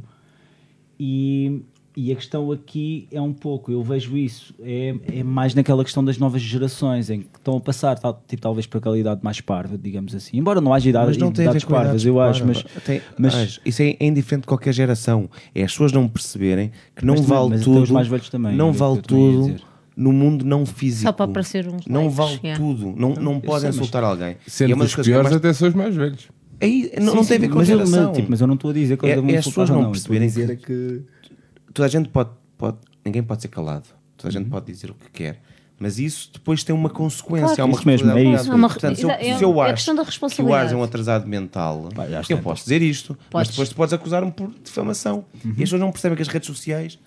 e, 0.98 1.62
e 1.96 2.10
a 2.10 2.16
questão 2.16 2.50
aqui 2.50 3.06
é 3.12 3.20
um 3.20 3.32
pouco, 3.32 3.70
eu 3.70 3.82
vejo 3.82 4.16
isso, 4.16 4.54
é, 4.62 4.94
é 5.12 5.22
mais 5.22 5.54
naquela 5.54 5.84
questão 5.84 6.02
das 6.04 6.16
novas 6.16 6.40
gerações 6.40 7.10
em 7.10 7.20
que 7.20 7.28
estão 7.38 7.56
a 7.56 7.60
passar 7.60 7.98
tal, 7.98 8.22
tipo, 8.26 8.40
talvez 8.40 8.66
para 8.66 8.78
aquela 8.78 8.98
idade 8.98 9.20
mais 9.22 9.40
parva, 9.40 9.76
digamos 9.76 10.14
assim. 10.14 10.38
Embora 10.38 10.60
não 10.60 10.72
haja 10.72 10.88
idade, 10.88 11.06
Mas 11.08 11.16
não 11.18 11.28
a 11.28 11.30
idades 11.30 11.64
com 11.64 11.70
parvas, 11.74 11.88
idades 12.02 12.06
eu 12.06 12.20
acho, 12.20 12.46
mas. 12.46 12.62
Tem- 12.84 13.00
mas- 13.18 13.34
Acho, 13.34 13.60
isso 13.64 13.82
é, 13.82 13.96
é 14.00 14.06
indiferente 14.06 14.42
de 14.42 14.46
qualquer 14.48 14.72
geração. 14.72 15.28
É 15.54 15.62
as 15.64 15.72
pessoas 15.72 15.92
não 15.92 16.08
perceberem 16.08 16.70
que 16.96 17.04
não 17.04 17.14
Mas 17.14 17.22
também- 17.26 17.36
vale 17.38 17.50
mas 17.50 17.60
até 17.60 17.70
tudo. 17.70 17.82
os 17.82 17.90
mais 17.90 18.08
velhos 18.08 18.28
também, 18.30 18.56
não 18.56 18.72
que 18.72 18.78
vale 18.78 18.98
eu 18.98 19.02
também 19.02 19.32
tudo 19.48 19.62
no 19.94 20.12
mundo 20.12 20.42
não 20.46 20.64
físico. 20.64 21.02
Só 21.02 21.12
para 21.12 21.26
aparecer 21.26 21.68
uns 21.68 21.84
Não 21.86 22.02
likes, 22.06 22.16
vale 22.16 22.40
yeah. 22.42 22.64
tudo. 22.64 22.94
Não, 22.96 23.10
não 23.14 23.38
podem 23.40 23.60
sei, 23.60 23.68
mas- 23.68 23.76
insultar 23.76 24.02
alguém. 24.02 24.36
Sendo 24.46 24.70
é 24.70 24.74
uma 24.74 24.84
das 24.84 24.92
os 24.94 24.98
é 24.98 25.02
piores 25.02 25.24
mais- 25.24 25.36
até 25.36 25.52
são 25.52 25.68
os 25.68 25.74
mais 25.74 25.94
velhos. 25.94 26.28
Aí, 26.62 26.92
não, 26.98 27.08
Sim, 27.10 27.16
não 27.16 27.22
sim, 27.24 27.28
tem 27.28 27.36
a 27.36 27.40
ver 27.40 27.48
com 27.48 27.54
a 27.54 27.56
mas 27.58 27.68
eu- 27.68 27.76
geração. 27.78 28.06
mas, 28.08 28.16
tipo, 28.16 28.30
mas 28.30 28.40
eu 28.40 28.46
não 28.46 28.54
estou 28.54 28.70
a 28.70 28.74
dizer 28.74 28.96
que 28.96 29.04
É- 29.06 29.10
é 29.10 29.36
as 29.36 29.44
pessoas 29.44 29.68
não. 29.68 29.80
Eu 29.82 29.86
a 29.88 29.90
perceberem 29.90 30.28
é 30.28 30.56
que 30.56 31.02
Toda 31.72 31.86
a 31.86 31.88
gente 31.90 32.08
pode, 32.08 32.30
pode. 32.58 32.76
Ninguém 33.04 33.22
pode 33.22 33.42
ser 33.42 33.48
calado. 33.48 33.88
Toda 34.16 34.28
a 34.28 34.32
gente 34.32 34.44
Uhum. 34.44 34.50
pode 34.50 34.66
dizer 34.66 34.90
o 34.90 34.94
que 34.94 35.10
quer. 35.10 35.40
Mas 35.78 35.98
isso 35.98 36.30
depois 36.32 36.62
tem 36.62 36.72
uma 36.74 36.88
consequência. 36.88 37.46
Claro. 37.56 37.62
há 37.62 37.64
uma 37.64 37.74
Isso 37.78 37.86
mesmo, 37.86 38.10
é 38.10 38.14
responsabilidade. 38.14 38.42
isso. 38.46 38.54
Uma- 38.56 38.68
Portanto, 38.68 38.96
se 38.96 39.02
eu, 39.02 39.10
é- 39.10 39.18
se 39.18 39.24
eu 39.24 39.62
é 39.64 39.70
acho 39.72 39.84
que 40.36 40.42
o. 40.42 40.54
Ars 40.54 40.70
é 40.72 40.76
um 40.76 40.82
atrasado 40.84 41.26
mental, 41.26 41.88
eu 42.28 42.38
posso 42.38 42.62
dizer 42.62 42.82
isto, 42.82 43.16
mas 43.18 43.28
Podes. 43.30 43.50
depois 43.50 43.68
tu 43.70 43.74
podes 43.74 43.92
acusar-me 43.92 44.30
por 44.30 44.52
difamação. 44.62 45.24
Uhum. 45.44 45.50
E 45.50 45.50
as 45.50 45.56
pessoas 45.56 45.80
não 45.80 45.90
percebem 45.90 46.14
que 46.14 46.22
as 46.22 46.28
redes 46.28 46.46
sociais 46.46 46.98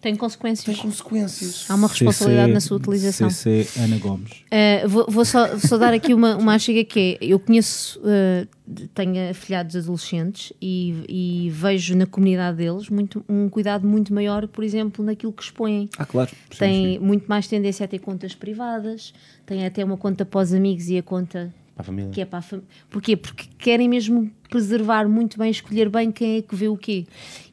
Tem 0.00 0.14
consequências. 0.14 0.64
têm 0.64 0.76
consequências. 0.76 1.66
Há 1.68 1.74
uma 1.74 1.88
responsabilidade 1.88 2.48
CC 2.48 2.54
na 2.54 2.60
sua 2.60 2.76
utilização. 2.76 3.30
CC 3.30 3.80
Ana 3.80 3.98
Gomes. 3.98 4.30
Uh, 4.30 4.88
vou 4.88 5.06
vou 5.08 5.24
só, 5.24 5.58
só 5.58 5.78
dar 5.78 5.92
aqui 5.94 6.12
uma, 6.12 6.36
uma 6.36 6.58
chega 6.58 6.84
que 6.84 7.18
é, 7.20 7.24
eu 7.24 7.40
conheço, 7.40 8.00
uh, 8.00 8.46
tenho 8.94 9.30
afilhados 9.30 9.74
adolescentes 9.74 10.52
e, 10.60 11.04
e 11.08 11.50
vejo 11.50 11.96
na 11.96 12.06
comunidade 12.06 12.58
deles 12.58 12.88
muito, 12.88 13.24
um 13.28 13.48
cuidado 13.48 13.86
muito 13.86 14.12
maior, 14.12 14.46
por 14.46 14.62
exemplo, 14.62 15.04
naquilo 15.04 15.32
que 15.32 15.42
expõem. 15.42 15.88
Ah, 15.98 16.04
claro. 16.04 16.30
Tem 16.58 16.98
muito 16.98 17.26
mais 17.26 17.48
tendência 17.48 17.84
a 17.84 17.88
ter 17.88 17.98
contas 17.98 18.34
privadas, 18.34 19.12
tem 19.44 19.64
até 19.64 19.84
uma 19.84 19.96
conta 19.96 20.26
os 20.36 20.52
amigos 20.52 20.88
e 20.88 20.98
a 20.98 21.02
conta 21.02 21.52
Para 21.76 21.82
a 21.82 21.84
família. 21.84 22.10
que 22.10 22.20
é 22.22 22.24
para 22.24 22.38
a 22.38 22.42
família. 22.42 22.66
Porquê? 22.88 23.16
Porque 23.18 23.44
querem 23.58 23.86
mesmo 23.86 24.30
preservar 24.48 25.06
muito 25.06 25.38
bem, 25.38 25.50
escolher 25.50 25.90
bem 25.90 26.10
quem 26.10 26.38
é 26.38 26.42
que 26.42 26.56
vê 26.56 26.68
o 26.68 26.76
quê. 26.76 27.04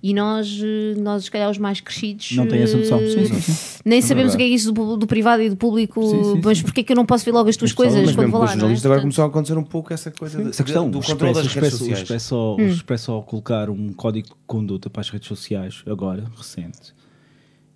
E 0.01 0.13
nós, 0.13 0.47
eh, 0.63 0.97
nós 0.97 1.25
se 1.25 1.31
calhar 1.31 1.51
os 1.51 1.57
mais 1.57 1.81
crescidos, 1.81 2.31
Não 2.31 2.47
tem 2.47 2.61
essa 2.61 2.77
noção. 2.77 2.99
Sim, 2.99 3.19
eh, 3.19 3.25
sim, 3.25 3.41
sim. 3.41 3.79
nem 3.83 4.01
sabemos 4.01 4.33
o 4.33 4.37
que 4.37 4.43
é 4.43 4.47
isso 4.47 4.71
do, 4.71 4.95
do 4.95 5.05
privado 5.05 5.43
e 5.43 5.49
do 5.49 5.57
público, 5.57 6.01
Sim, 6.01 6.23
sim, 6.23 6.41
mas 6.41 6.59
sim. 6.59 6.63
porquê 6.63 6.79
é 6.79 6.83
que 6.85 6.93
eu 6.93 6.95
não 6.95 7.05
posso 7.05 7.25
ver 7.25 7.31
logo 7.33 7.49
as 7.49 7.57
tuas 7.57 7.71
As 7.71 7.75
pessoas- 7.75 7.93
coisas 7.95 8.07
Mas 8.07 8.15
quando 8.15 8.31
vou 8.31 8.39
lá, 8.39 8.45
os 8.45 8.51
é? 8.51 8.53
jornalistas 8.55 8.85
agora 8.85 9.01
começou 9.01 9.25
a 9.25 9.27
acontecer 9.27 9.57
um 9.57 9.63
pouco 9.63 9.91
essa 9.93 10.09
coisa 10.09 10.41
de- 10.41 10.49
Essa 10.51 10.63
questão, 10.63 10.89
do 10.89 11.01
controle 11.01 11.33
das 11.33 11.47
redes 11.47 11.71
sociais. 11.73 11.99
Expresso, 11.99 12.33
o 12.35 12.55
Hum. 12.61 12.67
Expresso 12.67 13.11
ao 13.11 13.23
colocar 13.23 13.69
um 13.69 13.91
código 13.91 14.29
de 14.29 14.33
conduta 14.47 14.89
para 14.89 15.01
as 15.01 15.09
redes 15.09 15.27
sociais, 15.27 15.83
agora, 15.85 16.23
recente, 16.37 16.93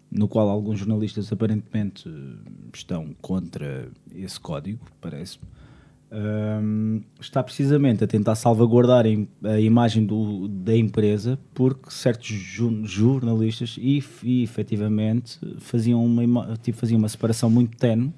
no 0.10 0.30
qual 0.30 0.48
alguns 0.48 0.80
jornalistas 0.80 1.30
aparentemente 1.34 2.08
eh, 2.08 2.50
estão 2.74 3.14
contra 3.22 3.90
esse 4.16 4.40
código, 4.40 4.80
parece-me, 5.02 5.44
hum, 6.12 7.02
está 7.20 7.44
precisamente 7.44 8.04
a 8.04 8.08
tentar 8.08 8.36
salvaguardar 8.36 9.06
a 9.06 9.10
im- 9.10 9.28
a 9.44 9.60
imagem 9.60 10.06
do- 10.06 10.48
da 10.48 10.76
empresa 10.76 11.38
porque 11.54 11.90
certos 11.92 12.28
jornalistas 12.86 13.76
e, 13.80 14.04
e 14.24 14.44
efetivamente 14.44 15.40
faziam 15.60 16.04
uma, 16.06 16.58
tipo, 16.62 16.78
faziam 16.78 16.98
uma 16.98 17.10
separação 17.10 17.50
muito 17.50 17.76
tenue 17.78 18.12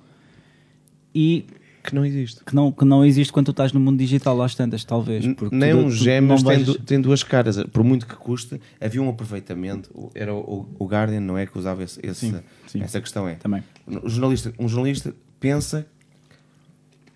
e 1.13 1.45
Que 1.83 1.95
não 1.95 2.05
existe. 2.05 2.43
que 2.43 2.53
não, 2.55 2.71
que 2.71 2.85
não 2.85 3.03
existe 3.03 3.33
quando 3.33 3.47
tu 3.47 3.51
estás 3.51 3.73
no 3.73 3.79
mundo 3.79 3.97
digital 3.97 4.39
às 4.41 4.53
tantas, 4.53 4.83
talvez. 4.83 5.25
porque 5.33 5.55
Nem 5.55 5.71
tu- 5.71 5.77
um 5.79 5.89
gêmeos 5.89 6.43
tem, 6.43 6.63
tem 6.63 7.01
duas 7.01 7.23
caras. 7.23 7.57
Por 7.71 7.83
muito 7.83 8.05
que 8.05 8.15
custe, 8.15 8.59
havia 8.79 9.01
um 9.01 9.09
aproveitamento. 9.09 9.89
Era 10.13 10.33
o, 10.33 10.67
o 10.77 10.85
Guardian, 10.85 11.21
não 11.21 11.37
é? 11.37 11.45
Que 11.47 11.57
usava 11.57 11.83
esse, 11.83 11.99
esse- 12.03 12.29
Sim, 12.29 12.39
sim. 12.67 12.81
essa 12.81 13.01
questão. 13.01 13.27
É. 13.27 13.35
Também. 13.35 13.63
O 13.87 14.07
jornalista, 14.07 14.53
um 14.59 14.67
jornalista 14.67 15.15
pensa 15.39 15.87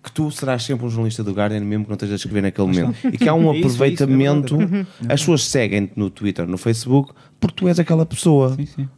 que 0.04 0.12
tu 0.12 0.30
serás 0.30 0.62
sempre 0.62 0.84
um 0.84 0.90
jornalista 0.90 1.24
do 1.24 1.32
Guardian, 1.32 1.60
mesmo 1.60 1.84
que 1.84 1.90
não 1.90 1.94
estejas 1.94 2.12
a 2.12 2.16
escrever 2.16 2.42
naquele 2.42 2.66
momento. 2.68 3.08
E 3.08 3.16
que 3.16 3.26
há 3.26 3.34
um 3.34 3.50
É 3.50 3.56
isso, 3.56 3.56
é 3.56 3.58
isso, 3.58 3.66
é 3.66 3.86
aproveitamento. 4.04 4.56
verdade. 4.58 4.86
as 5.08 5.20
pessoas 5.20 5.44
seguem-te 5.46 5.92
no 5.96 6.10
Twitter, 6.10 6.46
no 6.46 6.58
Facebook, 6.58 7.14
porque 7.40 7.56
tu 7.56 7.68
és 7.68 7.78
aquela 7.78 8.04
pessoa. 8.04 8.54
Sim, 8.54 8.66
sim. 8.66 8.88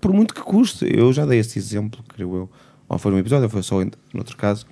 Por 0.00 0.12
muito 0.12 0.34
que 0.34 0.40
custe. 0.40 0.86
Eu 0.92 1.12
já 1.12 1.24
dei 1.24 1.38
esse 1.38 1.58
exemplo, 1.58 2.02
creio 2.08 2.34
eu. 2.34 2.50
Ou 2.88 2.98
foi 2.98 3.12
num 3.12 3.18
episódio, 3.18 3.44
ou 3.44 3.48
foi 3.50 3.62
só 3.62 3.80
em 3.80 3.90
outro 4.14 4.36
caso. 4.36 4.66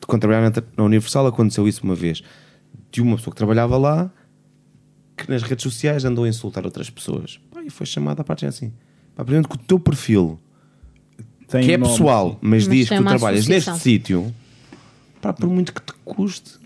De 0.00 0.06
quando 0.06 0.22
trabalhava 0.22 0.50
na, 0.50 0.62
na 0.76 0.84
Universal, 0.84 1.28
aconteceu 1.28 1.68
isso 1.68 1.84
uma 1.84 1.94
vez. 1.94 2.20
De 2.90 3.00
uma 3.00 3.16
pessoa 3.16 3.32
que 3.32 3.38
trabalhava 3.38 3.76
lá, 3.76 4.10
que 5.16 5.30
nas 5.30 5.42
redes 5.42 5.62
sociais 5.62 6.04
andou 6.04 6.24
a 6.24 6.28
insultar 6.28 6.64
outras 6.64 6.90
pessoas. 6.90 7.38
E 7.64 7.70
foi 7.70 7.86
chamada 7.86 8.22
à 8.22 8.24
parte 8.24 8.46
assim. 8.46 8.72
Pá, 9.14 9.24
por 9.24 9.32
exemplo, 9.32 9.56
que 9.56 9.62
o 9.62 9.66
teu 9.66 9.78
perfil, 9.78 10.40
Tem 11.46 11.62
que 11.64 11.72
é 11.72 11.76
nome, 11.76 11.92
pessoal, 11.92 12.38
mas, 12.40 12.66
Mas 12.66 12.68
diz 12.68 12.88
que 12.88 12.96
tu 12.96 13.04
trabalhas 13.04 13.46
neste 13.46 13.78
sítio, 13.78 14.34
pá, 15.24 15.32
por 15.32 15.48
muito 15.48 15.72
que 15.72 15.80
te 15.80 15.92
custe. 16.04 16.58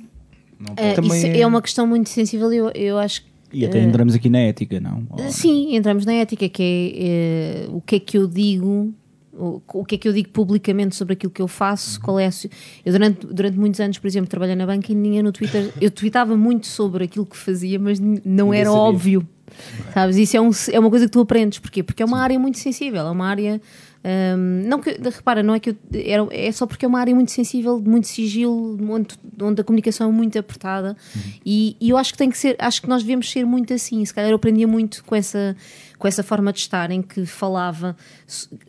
Também 0.94 1.16
isso 1.16 1.26
é- 1.26 1.40
é... 1.40 1.46
uma 1.46 1.62
questão 1.62 1.86
muito 1.86 2.08
sensível 2.08 2.52
e 2.52 2.56
eu, 2.56 2.70
eu 2.70 2.98
acho 2.98 3.22
que. 3.22 3.28
E 3.52 3.64
até 3.64 3.80
entramos 3.80 4.14
aqui 4.14 4.28
na 4.28 4.40
ética, 4.40 4.78
não? 4.80 5.06
Ou- 5.10 5.30
Sim, 5.30 5.74
entramos 5.76 6.04
na 6.04 6.12
ética, 6.12 6.48
que 6.48 6.62
é 6.62 7.64
eh, 7.64 7.68
o 7.70 7.80
que 7.80 7.96
é 7.96 8.00
que 8.00 8.18
eu 8.18 8.26
digo, 8.26 8.92
o, 9.32 9.62
o 9.72 9.84
que 9.84 9.94
é 9.94 9.98
que 9.98 10.06
eu 10.08 10.12
digo 10.12 10.28
publicamente 10.30 10.94
sobre 10.96 11.14
aquilo 11.14 11.32
que 11.32 11.40
eu 11.40 11.48
faço, 11.48 11.98
qual 12.00 12.18
é 12.18 12.26
a 12.26 12.30
Eu 12.84 12.92
durante, 12.92 13.26
durante 13.26 13.56
muitos 13.58 13.80
anos, 13.80 13.96
por 13.98 14.06
exemplo, 14.06 14.28
trabalhei 14.28 14.54
na 14.56 14.66
banca 14.66 14.92
e 14.92 14.94
ninguém 14.94 15.22
no 15.22 15.32
Twitter, 15.32 15.72
eu 15.80 15.90
tweetava 15.90 16.36
muito 16.36 16.66
sobre 16.66 17.04
aquilo 17.04 17.24
que 17.24 17.36
fazia, 17.36 17.78
mas 17.78 17.98
não 18.00 18.52
era 18.52 18.66
sabia. 18.68 18.82
óbvio. 18.82 19.28
Sabes? 19.94 20.16
Isso 20.16 20.36
é, 20.36 20.40
um, 20.40 20.50
é 20.72 20.78
uma 20.78 20.90
coisa 20.90 21.06
que 21.06 21.12
tu 21.12 21.20
aprendes. 21.20 21.58
Porquê? 21.58 21.82
Porque 21.82 22.02
é 22.02 22.06
uma 22.06 22.20
área 22.20 22.38
muito 22.38 22.58
sensível, 22.58 23.00
é 23.06 23.10
uma 23.10 23.26
área. 23.26 23.60
Hum, 24.04 24.62
não 24.66 24.80
que, 24.80 24.90
repara, 24.90 25.42
não 25.42 25.54
é 25.54 25.60
que 25.60 25.70
eu, 25.70 25.76
era, 25.92 26.26
é 26.30 26.50
só 26.52 26.66
porque 26.66 26.84
é 26.84 26.88
uma 26.88 27.00
área 27.00 27.14
muito 27.14 27.30
sensível, 27.30 27.80
de 27.80 27.88
muito 27.88 28.06
sigilo, 28.06 28.78
onde, 28.90 29.14
onde 29.40 29.60
a 29.60 29.64
comunicação 29.64 30.08
é 30.08 30.12
muito 30.12 30.38
apertada 30.38 30.96
e, 31.44 31.76
e 31.80 31.90
eu 31.90 31.96
acho 31.96 32.12
que 32.12 32.18
tem 32.18 32.30
que 32.30 32.38
ser, 32.38 32.56
acho 32.58 32.80
que 32.82 32.88
nós 32.88 33.02
devemos 33.02 33.30
ser 33.30 33.44
muito 33.44 33.72
assim. 33.74 34.04
Se 34.04 34.12
calhar 34.14 34.30
eu 34.30 34.36
aprendia 34.36 34.66
muito 34.66 35.04
com 35.04 35.14
essa, 35.14 35.56
com 35.98 36.06
essa 36.06 36.22
forma 36.22 36.52
de 36.52 36.60
estar 36.60 36.90
em 36.90 37.02
que 37.02 37.26
falava, 37.26 37.96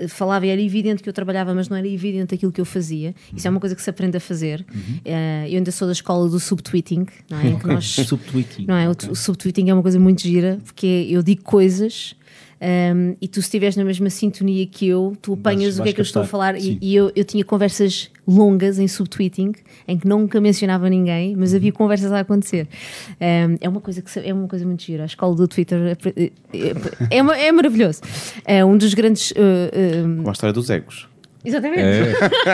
falava 0.07 0.45
e 0.45 0.49
era 0.49 0.61
evidente 0.61 1.03
que 1.03 1.09
eu 1.09 1.13
trabalhava, 1.13 1.53
mas 1.53 1.69
não 1.69 1.77
era 1.77 1.88
evidente 1.88 2.34
aquilo 2.36 2.51
que 2.51 2.61
eu 2.61 2.65
fazia. 2.65 3.13
Isso 3.36 3.47
é 3.47 3.49
uma 3.51 3.59
coisa 3.59 3.75
que 3.75 3.82
se 3.82 3.89
aprende 3.89 4.17
a 4.17 4.19
fazer. 4.19 4.65
Eh, 5.05 5.47
eu 5.49 5.57
ainda 5.57 5.71
sou 5.71 5.88
da 5.88 5.91
escola 5.91 6.27
do 6.30 6.39
subtweeting, 6.39 7.05
não 7.30 7.39
é? 7.39 7.49
Que 7.59 7.67
nós 7.67 7.86
Subtweeting. 7.86 8.65
não 8.65 8.75
é? 8.75 8.88
O, 8.88 8.91
o 9.11 9.15
subtweeting 9.15 9.69
é 9.69 9.73
uma 9.73 9.82
coisa 9.82 9.99
muito 9.99 10.21
gira, 10.21 10.59
porque 10.63 11.07
eu 11.09 11.21
digo 11.21 11.43
coisas 11.43 12.15
um, 12.62 13.16
e 13.22 13.28
tu 13.28 13.36
se 13.36 13.47
estiveres 13.47 13.78
na 13.78 13.86
mesma 13.86 14.10
sintonia 14.10 14.66
que 14.66 14.88
eu, 14.88 15.16
tu 15.22 15.34
apanhas 15.34 15.80
o 15.80 15.84
que 15.84 15.89
é 15.89 15.93
que 15.93 16.01
eu 16.01 16.03
estou 16.03 16.24
a 16.24 16.26
falar 16.26 16.57
e, 16.57 16.62
Sim. 16.62 16.78
e 16.82 16.93
eu, 16.93 17.12
eu 17.16 17.24
tinha 17.24 17.43
conversas 17.45 18.12
longas 18.28 18.78
em 18.80 18.88
subtweeting 18.88 19.53
em 19.88 19.97
que 19.97 20.07
nunca 20.07 20.41
mencionava 20.41 20.89
ninguém, 20.89 21.36
mas 21.36 21.53
havia 21.53 21.72
conversas 21.72 22.12
a 22.12 22.20
acontecer. 22.20 22.68
Um, 23.20 23.57
é 23.62 23.70
uma 23.70 23.80
coisa 23.80 24.01
que 24.01 24.20
é 24.20 24.34
uma 24.34 24.47
coisa 24.47 24.66
muito 24.66 24.84
gira. 24.84 25.03
A 25.03 25.05
escola 25.05 25.36
do 25.36 25.47
Twitter 25.47 25.97
é, 26.05 26.32
é, 27.14 27.18
é, 27.18 27.47
é 27.47 27.51
maravilhoso. 27.51 28.01
É 28.45 28.64
um 28.64 28.78
dos 28.78 28.93
grandes 28.93 29.32
uh, 29.32 29.36
uh, 29.36 30.16
Como 30.18 30.30
a 30.30 30.32
história 30.34 30.53
dos 30.53 30.70
egos. 30.70 31.07
Exatamente. 31.43 31.81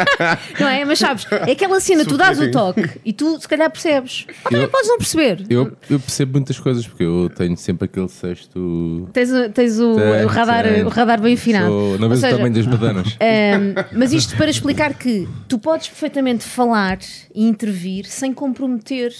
Não 0.60 0.68
é? 0.68 0.86
Mas 0.86 1.00
sabes, 1.00 1.26
é 1.32 1.52
aquela 1.52 1.80
cena, 1.80 2.06
tu 2.06 2.18
dás 2.18 2.40
o 2.40 2.52
toque 2.52 2.88
e 3.04 3.12
tu 3.12 3.40
se 3.40 3.48
calhar 3.48 3.70
percebes. 3.72 4.26
Ou 4.46 4.52
também 4.52 4.66
Eu- 4.66 4.70
podes 4.70 4.88
não 4.88 4.98
perceber. 4.98 5.44
Eu, 5.50 5.76
eu 5.90 6.00
percebo 6.00 6.34
muitas 6.34 6.60
coisas, 6.60 6.86
porque 6.88 7.04
eu 7.04 7.30
tenho 7.36 7.58
sempre 7.58 7.86
aquele 7.86 8.08
sexto. 8.08 9.10
Tens, 9.12 9.32
o- 9.32 9.50
tens 9.50 9.80
o, 9.80 9.94
o 9.96 10.28
radar, 10.28 10.64
tenho. 10.66 10.86
o 10.86 10.90
radar 10.90 11.20
bem 11.20 11.34
afinado. 11.34 11.68
Sou, 11.68 12.00
não 12.00 12.10
vês 12.10 12.24
o 12.24 12.30
tamanho 12.30 12.54
das 12.54 12.66
bananas. 12.68 13.08
um, 13.14 13.74
mas 13.98 14.14
isto 14.14 14.38
para 14.38 14.50
explicar 14.50 14.94
que 14.94 15.28
tu 15.48 15.58
podes 15.58 15.88
perfeitamente 15.88 16.44
falar 16.44 17.00
e 17.34 17.44
intervir 17.48 18.06
sem 18.06 18.34
comprometer 18.34 19.14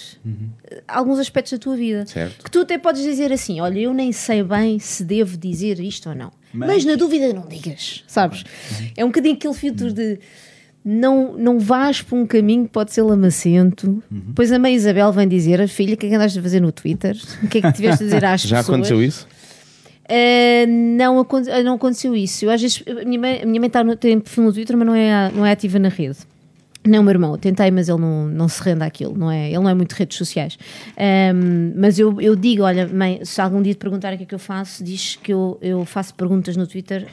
eh, 0.70 0.82
alguns 0.86 1.18
aspectos 1.18 1.52
da 1.52 1.58
tua 1.58 1.76
vida. 1.76 2.06
Certo. 2.06 2.44
Que 2.44 2.50
tu 2.50 2.60
até 2.60 2.78
podes 2.78 3.02
dizer 3.02 3.32
assim: 3.32 3.60
olha, 3.60 3.80
eu 3.80 3.92
nem 3.92 4.12
sei 4.12 4.42
bem 4.42 4.78
se 4.78 5.02
devo 5.04 5.36
dizer 5.36 5.80
isto 5.80 6.08
ou 6.08 6.14
não. 6.14 6.30
Mas, 6.56 6.68
Mas- 6.68 6.84
na 6.84 6.94
dúvida 6.94 7.32
não 7.32 7.46
digas, 7.46 8.02
sabes? 8.06 8.44
É 8.96 9.04
um 9.04 9.08
bocadinho 9.08 9.34
aquele 9.34 9.54
filtro 9.54 9.92
de 9.92 10.18
não, 10.84 11.36
não 11.36 11.58
vás 11.58 12.00
por 12.00 12.16
um 12.16 12.24
caminho 12.26 12.64
que 12.64 12.70
pode 12.70 12.92
ser 12.92 13.02
lamacento. 13.02 14.02
Depois 14.10 14.52
a 14.52 14.58
mãe 14.58 14.74
Isabel 14.74 15.10
vem 15.12 15.26
dizer: 15.26 15.60
a 15.60 15.66
filha, 15.68 15.94
o 15.94 15.96
que 15.96 16.06
é 16.06 16.08
que 16.08 16.14
andaste 16.14 16.38
a 16.38 16.42
fazer 16.42 16.60
no 16.60 16.70
Twitter? 16.72 17.16
O 17.42 17.48
que 17.48 17.58
é 17.58 17.60
que 17.62 17.72
tiveste 17.72 18.04
a 18.04 18.06
dizer 18.06 18.24
às 18.24 18.40
Já 18.46 18.58
pessoas? 18.58 18.68
aconteceu 18.76 19.02
isso? 19.02 19.26
Uh, 20.08 20.66
não, 20.96 21.18
aconte- 21.18 21.50
uh, 21.50 21.64
não 21.64 21.74
aconteceu 21.74 22.14
isso. 22.14 22.44
Eu, 22.44 22.50
às 22.50 22.62
vezes, 22.62 22.82
a 22.86 23.04
minha 23.04 23.18
mãe, 23.20 23.40
a 23.42 23.46
minha 23.46 23.60
mãe 23.60 23.68
tá 23.68 23.82
no, 23.82 23.96
tem 23.96 24.20
perfil 24.20 24.44
no 24.44 24.52
Twitter, 24.52 24.76
mas 24.76 24.86
não 24.86 24.94
é, 24.94 25.32
não 25.32 25.44
é 25.44 25.50
ativa 25.50 25.78
na 25.80 25.88
rede. 25.88 26.18
Não, 26.86 27.02
meu 27.02 27.10
irmão, 27.10 27.36
tentei, 27.36 27.70
mas 27.70 27.88
ele 27.88 28.00
não, 28.00 28.26
não 28.26 28.48
se 28.48 28.62
rende 28.62 28.84
àquilo, 28.84 29.16
não 29.16 29.30
é? 29.30 29.48
Ele 29.48 29.58
não 29.58 29.68
é 29.68 29.74
muito 29.74 29.94
de 29.94 29.98
redes 29.98 30.16
sociais. 30.16 30.58
Um, 31.34 31.72
mas 31.76 31.98
eu, 31.98 32.20
eu 32.20 32.36
digo: 32.36 32.62
olha, 32.62 32.86
mãe, 32.86 33.20
se 33.24 33.40
algum 33.40 33.60
dia 33.60 33.74
te 33.74 33.78
perguntarem 33.78 34.16
o 34.16 34.18
que 34.18 34.24
é 34.24 34.26
que 34.26 34.34
eu 34.34 34.38
faço, 34.38 34.84
diz 34.84 35.16
que 35.16 35.32
eu, 35.32 35.58
eu 35.60 35.84
faço 35.84 36.14
perguntas 36.14 36.56
no 36.56 36.66
Twitter 36.66 37.06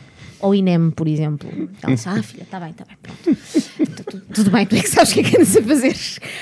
ao 0.43 0.53
INEM, 0.53 0.91
por 0.91 1.07
exemplo. 1.07 1.49
Ela 1.81 1.95
disse: 1.95 2.09
ah, 2.09 2.21
filha, 2.21 2.43
está 2.43 2.59
bem, 2.59 2.71
está 2.71 2.85
bem, 2.85 2.97
pronto. 3.01 3.39
Tu- 4.03 4.21
Tudo 4.33 4.51
bem, 4.51 4.65
tu 4.65 4.75
é 4.75 4.81
que 4.81 4.89
sabes 4.89 5.11
o 5.11 5.13
que 5.15 5.19
é 5.21 5.23
que 5.23 5.37
andas 5.37 5.55
a 5.57 5.61
fazer, 5.63 5.95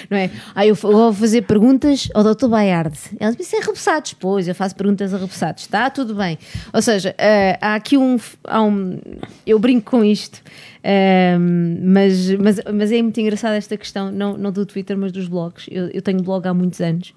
não 0.09 0.17
é? 0.17 0.29
Ah, 0.55 0.65
eu 0.65 0.75
vou 0.75 1.13
fazer 1.13 1.41
perguntas 1.43 2.09
ao 2.13 2.23
Dr. 2.23 2.47
Baiarde. 2.47 2.97
Ela 3.19 3.31
disse: 3.31 3.43
isso 3.43 3.55
é 3.55 3.59
repassados, 3.59 4.13
pois, 4.13 4.47
eu 4.47 4.55
faço 4.55 4.75
perguntas 4.75 5.13
a 5.13 5.17
repassados, 5.17 5.63
está 5.63 5.89
tudo 5.89 6.15
bem. 6.15 6.37
Ou 6.73 6.81
seja, 6.81 7.13
eh, 7.17 7.57
há 7.61 7.75
aqui 7.75 7.97
um, 7.97 8.17
há 8.45 8.61
um. 8.61 8.97
Eu 9.45 9.59
brinco 9.59 9.91
com 9.91 10.03
isto, 10.03 10.41
ehm, 10.83 11.79
mas, 11.83 12.29
mas, 12.35 12.59
mas 12.73 12.91
é 12.91 13.01
muito 13.01 13.19
engraçada 13.19 13.55
esta 13.55 13.77
questão, 13.77 14.11
não, 14.11 14.37
não 14.37 14.51
do 14.51 14.65
Twitter, 14.65 14.97
mas 14.97 15.11
dos 15.11 15.27
blogs. 15.27 15.65
Eu, 15.69 15.87
eu 15.89 16.01
tenho 16.01 16.21
blog 16.21 16.47
há 16.47 16.53
muitos 16.53 16.81
anos 16.81 17.13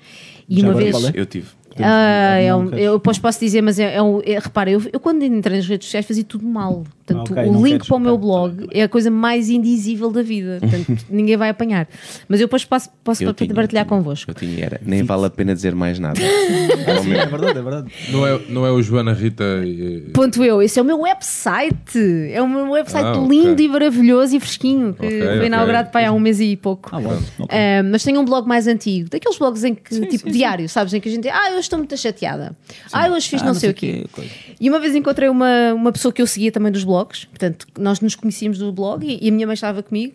e 0.48 0.60
Já 0.60 0.66
uma 0.68 0.74
vez. 0.74 1.04
é? 1.04 1.12
Eu 1.14 1.26
tive. 1.26 1.48
Ah, 1.82 2.36
é 2.38 2.54
um- 2.54 2.70
eu 2.70 3.00
posso, 3.00 3.20
posso 3.20 3.40
dizer, 3.40 3.60
mas 3.62 3.78
é, 3.78 3.94
é 3.96 4.02
um, 4.02 4.20
é- 4.24 4.38
repara, 4.38 4.70
eu, 4.70 4.80
eu 4.92 5.00
quando 5.00 5.22
entrei 5.24 5.56
nas 5.56 5.66
redes 5.66 5.86
sociais 5.88 6.06
fazia 6.06 6.22
tudo 6.24 6.46
mal. 6.46 6.84
Portanto, 7.06 7.34
Ah, 7.36 7.40
ok, 7.42 7.50
o 7.50 7.56
link 7.62 7.72
queres, 7.72 7.86
para 7.88 7.96
o 7.96 8.00
meu 8.00 8.16
blog 8.16 8.62
tá 8.66 8.72
é 8.72 8.82
a 8.82 8.88
coisa 8.88 9.10
mais 9.10 9.50
indizível 9.50 10.10
da 10.10 10.22
vida. 10.22 10.58
Portanto, 10.62 11.04
ninguém 11.10 11.36
vai 11.36 11.50
apanhar. 11.50 11.86
Mas 12.28 12.40
eu 12.40 12.46
depois 12.46 12.64
posso, 12.64 12.88
posso 13.02 13.22
Eu 13.22 13.34
tinha, 13.34 13.52
partilhar 13.54 13.84
eu 13.84 13.88
tinha. 13.88 13.98
convosco. 13.98 14.30
Eu 14.30 14.34
tinha, 14.34 14.64
era. 14.64 14.80
Nem 14.84 15.02
vale 15.02 15.26
a 15.26 15.30
pena 15.30 15.54
dizer 15.54 15.74
mais 15.74 15.98
nada. 15.98 16.20
Ah, 16.86 16.96
sim, 16.98 17.12
é 17.12 17.26
verdade, 17.26 17.58
é 17.58 17.62
verdade. 17.62 17.92
Não 18.10 18.26
é, 18.26 18.40
não 18.48 18.66
é 18.66 18.70
o 18.70 18.82
Joana 18.82 19.12
Rita. 19.12 19.42
eh, 19.64 20.10
Ponto 20.12 20.42
eu, 20.44 20.62
esse 20.62 20.78
é 20.78 20.82
o 20.82 20.84
meu 20.84 21.00
website. 21.00 21.98
É 22.32 22.40
o 22.42 22.48
meu 22.48 22.70
website 22.70 23.04
Ah, 23.04 23.26
lindo 23.28 23.60
e 23.62 23.68
maravilhoso 23.68 24.36
e 24.36 24.40
fresquinho, 24.40 24.92
que 24.94 25.04
Ok, 25.06 25.18
foi 25.18 25.28
ok. 25.36 25.46
inaugurado 25.46 25.90
para 25.90 26.00
aí 26.02 26.06
há 26.06 26.12
um 26.12 26.18
mês 26.20 26.40
e 26.40 26.56
pouco. 26.56 26.90
Ah, 26.94 27.00
bom. 27.00 27.18
Ah, 27.48 27.82
mas 27.90 28.02
tenho 28.02 28.20
um 28.20 28.24
blog 28.24 28.46
mais 28.46 28.66
antigo, 28.66 29.08
daqueles 29.10 29.38
blogs 29.38 29.64
em 29.64 29.74
que, 29.74 30.06
tipo, 30.06 30.30
diário, 30.30 30.68
sabes? 30.68 30.92
Em 30.94 31.00
que 31.00 31.08
a 31.08 31.12
gente, 31.12 31.28
ah, 31.28 31.50
hoje 31.64 31.66
estou 31.66 31.78
muito 31.78 31.96
chateada, 31.96 32.56
ah, 32.92 33.08
hoje 33.08 33.28
fiz 33.28 33.42
Ah, 33.42 33.46
não, 33.46 33.54
sei 33.54 33.70
o 33.70 33.74
quê. 33.74 34.06
coisa. 34.12 34.30
E 34.60 34.68
uma 34.68 34.78
vez 34.78 34.94
encontrei 34.94 35.28
uma, 35.28 35.72
uma 35.74 35.90
pessoa 35.92 36.12
que 36.12 36.20
eu 36.20 36.26
seguia 36.26 36.52
também 36.52 36.70
dos 36.70 36.84
blogs, 36.84 37.24
portanto, 37.24 37.66
nós 37.78 38.00
nos 38.00 38.14
conhecíamos 38.14 38.58
do 38.58 38.70
blog 38.72 39.04
e, 39.06 39.18
e 39.24 39.28
a 39.28 39.32
minha 39.32 39.46
mãe 39.46 39.54
estava 39.54 39.82
comigo. 39.82 40.14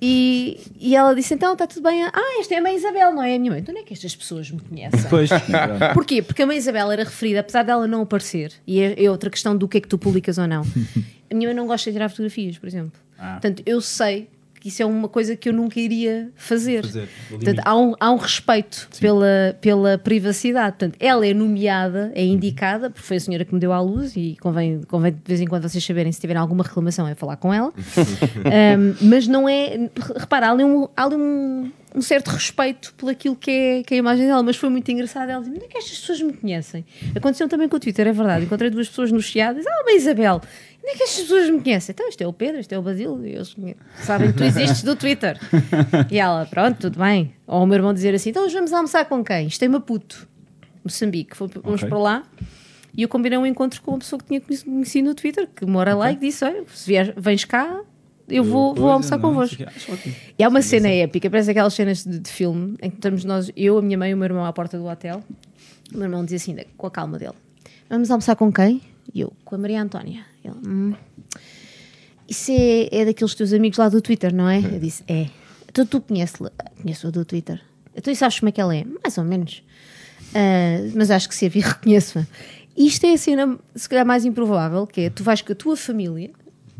E, 0.00 0.60
e 0.78 0.94
ela 0.94 1.14
disse: 1.14 1.34
Então, 1.34 1.52
está 1.52 1.66
tudo 1.66 1.82
bem? 1.82 2.02
Ah, 2.04 2.38
esta 2.40 2.54
é 2.54 2.58
a 2.58 2.62
mãe 2.62 2.76
Isabel, 2.76 3.12
não 3.12 3.22
é 3.22 3.34
a 3.34 3.38
minha 3.38 3.50
mãe? 3.50 3.60
Então, 3.60 3.74
onde 3.74 3.82
é 3.82 3.86
que 3.86 3.92
estas 3.92 4.14
pessoas 4.14 4.50
me 4.50 4.60
conhecem? 4.60 5.08
Pois, 5.08 5.30
Porquê? 5.94 6.22
Porque 6.22 6.42
a 6.42 6.46
mãe 6.46 6.56
Isabel 6.56 6.90
era 6.90 7.04
referida, 7.04 7.40
apesar 7.40 7.62
dela 7.62 7.86
não 7.86 8.02
aparecer, 8.02 8.52
e 8.66 8.80
é, 8.80 9.04
é 9.04 9.10
outra 9.10 9.30
questão 9.30 9.56
do 9.56 9.66
que 9.68 9.78
é 9.78 9.80
que 9.80 9.88
tu 9.88 9.98
publicas 9.98 10.38
ou 10.38 10.46
não. 10.46 10.62
A 11.30 11.34
minha 11.34 11.48
mãe 11.48 11.56
não 11.56 11.66
gosta 11.66 11.90
de 11.90 11.94
tirar 11.94 12.08
fotografias, 12.10 12.58
por 12.58 12.68
exemplo. 12.68 12.92
Ah. 13.18 13.32
Portanto, 13.40 13.62
eu 13.66 13.80
sei 13.80 14.28
que 14.64 14.68
isso 14.68 14.82
é 14.82 14.86
uma 14.86 15.10
coisa 15.10 15.36
que 15.36 15.46
eu 15.46 15.52
nunca 15.52 15.78
iria 15.78 16.30
fazer. 16.36 16.86
Fazer, 16.86 17.06
Portanto, 17.28 17.60
há 17.62 17.76
um, 17.76 17.94
há 18.00 18.10
um 18.10 18.16
respeito 18.16 18.88
pela, 18.98 19.54
pela 19.60 19.98
privacidade. 19.98 20.78
Portanto, 20.78 20.96
ela 20.98 21.26
é 21.26 21.34
nomeada, 21.34 22.10
é 22.14 22.24
indicada, 22.24 22.88
porque 22.88 23.06
foi 23.06 23.18
a 23.18 23.20
senhora 23.20 23.44
que 23.44 23.52
me 23.52 23.60
deu 23.60 23.74
à 23.74 23.80
luz 23.82 24.16
e 24.16 24.38
convém, 24.40 24.80
convém 24.88 25.12
de 25.12 25.20
vez 25.26 25.42
em 25.42 25.46
quando 25.46 25.68
vocês 25.68 25.84
saberem 25.84 26.10
se 26.10 26.18
tiverem 26.18 26.40
alguma 26.40 26.64
reclamação 26.64 27.06
é 27.06 27.14
falar 27.14 27.36
com 27.36 27.52
ela. 27.52 27.74
Um, 28.44 29.08
mas 29.08 29.26
não 29.26 29.48
é. 29.48 29.90
Repara, 30.16 30.48
há 30.48 30.50
ali 30.50 30.64
um, 30.64 30.88
há 30.96 31.04
ali 31.04 31.16
um, 31.16 31.70
um 31.94 32.02
certo 32.02 32.28
respeito 32.28 32.92
por 32.96 33.10
aquilo 33.10 33.34
que 33.34 33.50
é, 33.50 33.82
que 33.82 33.94
é 33.94 33.96
a 33.96 33.98
imagem 33.98 34.26
dela, 34.26 34.42
mas 34.42 34.56
foi 34.56 34.68
muito 34.68 34.90
engraçado. 34.90 35.28
Ela 35.30 35.40
disse: 35.40 35.54
Onde 35.54 35.64
é 35.64 35.68
que 35.68 35.78
estas 35.78 35.98
pessoas 35.98 36.20
me 36.20 36.32
conhecem? 36.32 36.84
Aconteceu 37.14 37.48
também 37.48 37.68
com 37.68 37.76
o 37.76 37.80
Twitter, 37.80 38.06
é 38.06 38.12
verdade. 38.12 38.44
Encontrei 38.44 38.70
duas 38.70 38.88
pessoas 38.88 39.10
no 39.10 39.20
Chiado 39.20 39.56
e 39.56 39.58
disse: 39.58 39.68
Ah, 39.68 39.82
mas 39.84 40.02
Isabel. 40.02 40.40
Onde 40.84 40.92
é 40.92 40.96
que 40.96 41.02
estas 41.04 41.22
pessoas 41.22 41.48
me 41.48 41.62
conhecem? 41.62 41.94
Então, 41.94 42.06
isto 42.10 42.20
é 42.20 42.26
o 42.26 42.32
Pedro, 42.32 42.60
isto 42.60 42.70
é 42.74 42.78
o 42.78 42.82
Basílio, 42.82 43.24
eles 43.24 43.56
sabem 44.02 44.30
que 44.32 44.36
tu 44.36 44.44
existes 44.44 44.82
do 44.82 44.94
Twitter. 44.94 45.38
E 46.10 46.18
ela, 46.18 46.44
pronto, 46.44 46.78
tudo 46.78 46.98
bem. 46.98 47.34
Ou 47.46 47.62
o 47.62 47.66
meu 47.66 47.76
irmão 47.76 47.94
dizer 47.94 48.14
assim: 48.14 48.28
então 48.28 48.46
vamos 48.50 48.70
almoçar 48.70 49.06
com 49.06 49.24
quem? 49.24 49.46
Isto 49.46 49.64
é 49.64 49.68
Maputo, 49.68 50.28
Moçambique. 50.84 51.34
Fomos 51.34 51.54
vamos 51.54 51.80
Ok. 51.82 51.88
para 51.88 51.98
lá. 51.98 52.22
E 52.94 53.00
eu 53.02 53.08
combinei 53.08 53.38
um 53.38 53.46
encontro 53.46 53.80
com 53.80 53.92
uma 53.92 53.98
pessoa 53.98 54.20
que 54.20 54.26
tinha 54.26 54.40
conhecido 54.42 55.08
no 55.08 55.14
Twitter, 55.14 55.48
que 55.56 55.64
mora 55.64 55.94
lá 55.94 56.12
e 56.12 56.16
que 56.16 56.26
disse: 56.26 56.44
Olha, 56.44 56.62
se 56.74 56.86
vier, 56.86 57.14
vens 57.16 57.46
cá, 57.46 57.80
eu 58.28 58.44
vou, 58.44 58.74
vou 58.74 58.90
almoçar 58.90 59.16
não 59.16 59.22
convosco. 59.30 59.62
E 60.38 60.44
há 60.44 60.48
uma 60.50 60.60
cena 60.60 60.88
épica, 60.90 61.30
parece 61.30 61.50
aquelas 61.50 61.72
cenas 61.72 62.04
de, 62.04 62.18
de 62.18 62.30
filme 62.30 62.76
em 62.82 62.90
que 62.90 62.96
estamos 62.96 63.24
nós, 63.24 63.50
eu, 63.56 63.78
a 63.78 63.82
minha 63.82 63.96
mãe 63.96 64.10
e 64.10 64.14
o 64.14 64.18
meu 64.18 64.26
irmão 64.26 64.44
à 64.44 64.52
porta 64.52 64.76
do 64.76 64.84
hotel. 64.84 65.24
O 65.94 65.96
meu 65.96 66.04
irmão 66.04 66.24
diz 66.26 66.42
assim, 66.42 66.54
com 66.76 66.86
a 66.86 66.90
calma 66.90 67.18
dele: 67.18 67.34
Vamos 67.88 68.10
almoçar 68.10 68.36
com 68.36 68.52
quem? 68.52 68.82
E 69.12 69.20
eu, 69.20 69.32
com 69.44 69.54
a 69.54 69.58
Maria 69.58 69.82
Antónia. 69.82 70.24
Ele, 70.44 70.54
"Hum, 70.66 70.94
Isso 72.28 72.50
é, 72.52 72.88
é 72.90 73.04
daqueles 73.04 73.34
teus 73.34 73.52
amigos 73.52 73.78
lá 73.78 73.88
do 73.88 74.00
Twitter, 74.00 74.34
não 74.34 74.48
é? 74.48 74.58
Eu 74.58 74.80
disse: 74.80 75.02
É. 75.06 75.26
Então 75.68 75.84
tu 75.84 76.00
conheces-la? 76.00 76.50
Conheço-a 76.80 77.10
do 77.10 77.24
Twitter. 77.24 77.60
Então 77.94 78.12
isso 78.12 78.20
sabes 78.20 78.38
como 78.38 78.48
é 78.48 78.52
que 78.52 78.60
ela 78.60 78.74
é? 78.74 78.84
Mais 79.02 79.18
ou 79.18 79.24
menos. 79.24 79.62
Ah, 80.34 80.78
mas 80.94 81.10
acho 81.10 81.28
que 81.28 81.34
se 81.34 81.48
vi, 81.48 81.60
reconheço-a. 81.60 82.26
Isto 82.76 83.06
é 83.06 83.12
a 83.12 83.18
cena, 83.18 83.58
se 83.74 83.88
calhar, 83.88 84.06
mais 84.06 84.24
improvável, 84.24 84.86
que 84.86 85.02
é 85.02 85.10
tu 85.10 85.22
vais 85.22 85.42
com 85.42 85.52
a 85.52 85.54
tua 85.54 85.76
família 85.76 86.30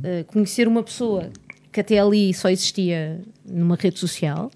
ah, 0.03 0.25
conhecer 0.27 0.67
uma 0.67 0.83
pessoa 0.83 1.31
que 1.71 1.81
até 1.81 1.99
ali 1.99 2.33
só 2.33 2.49
existia 2.49 3.21
numa 3.45 3.77
rede 3.77 3.99
social, 3.99 4.51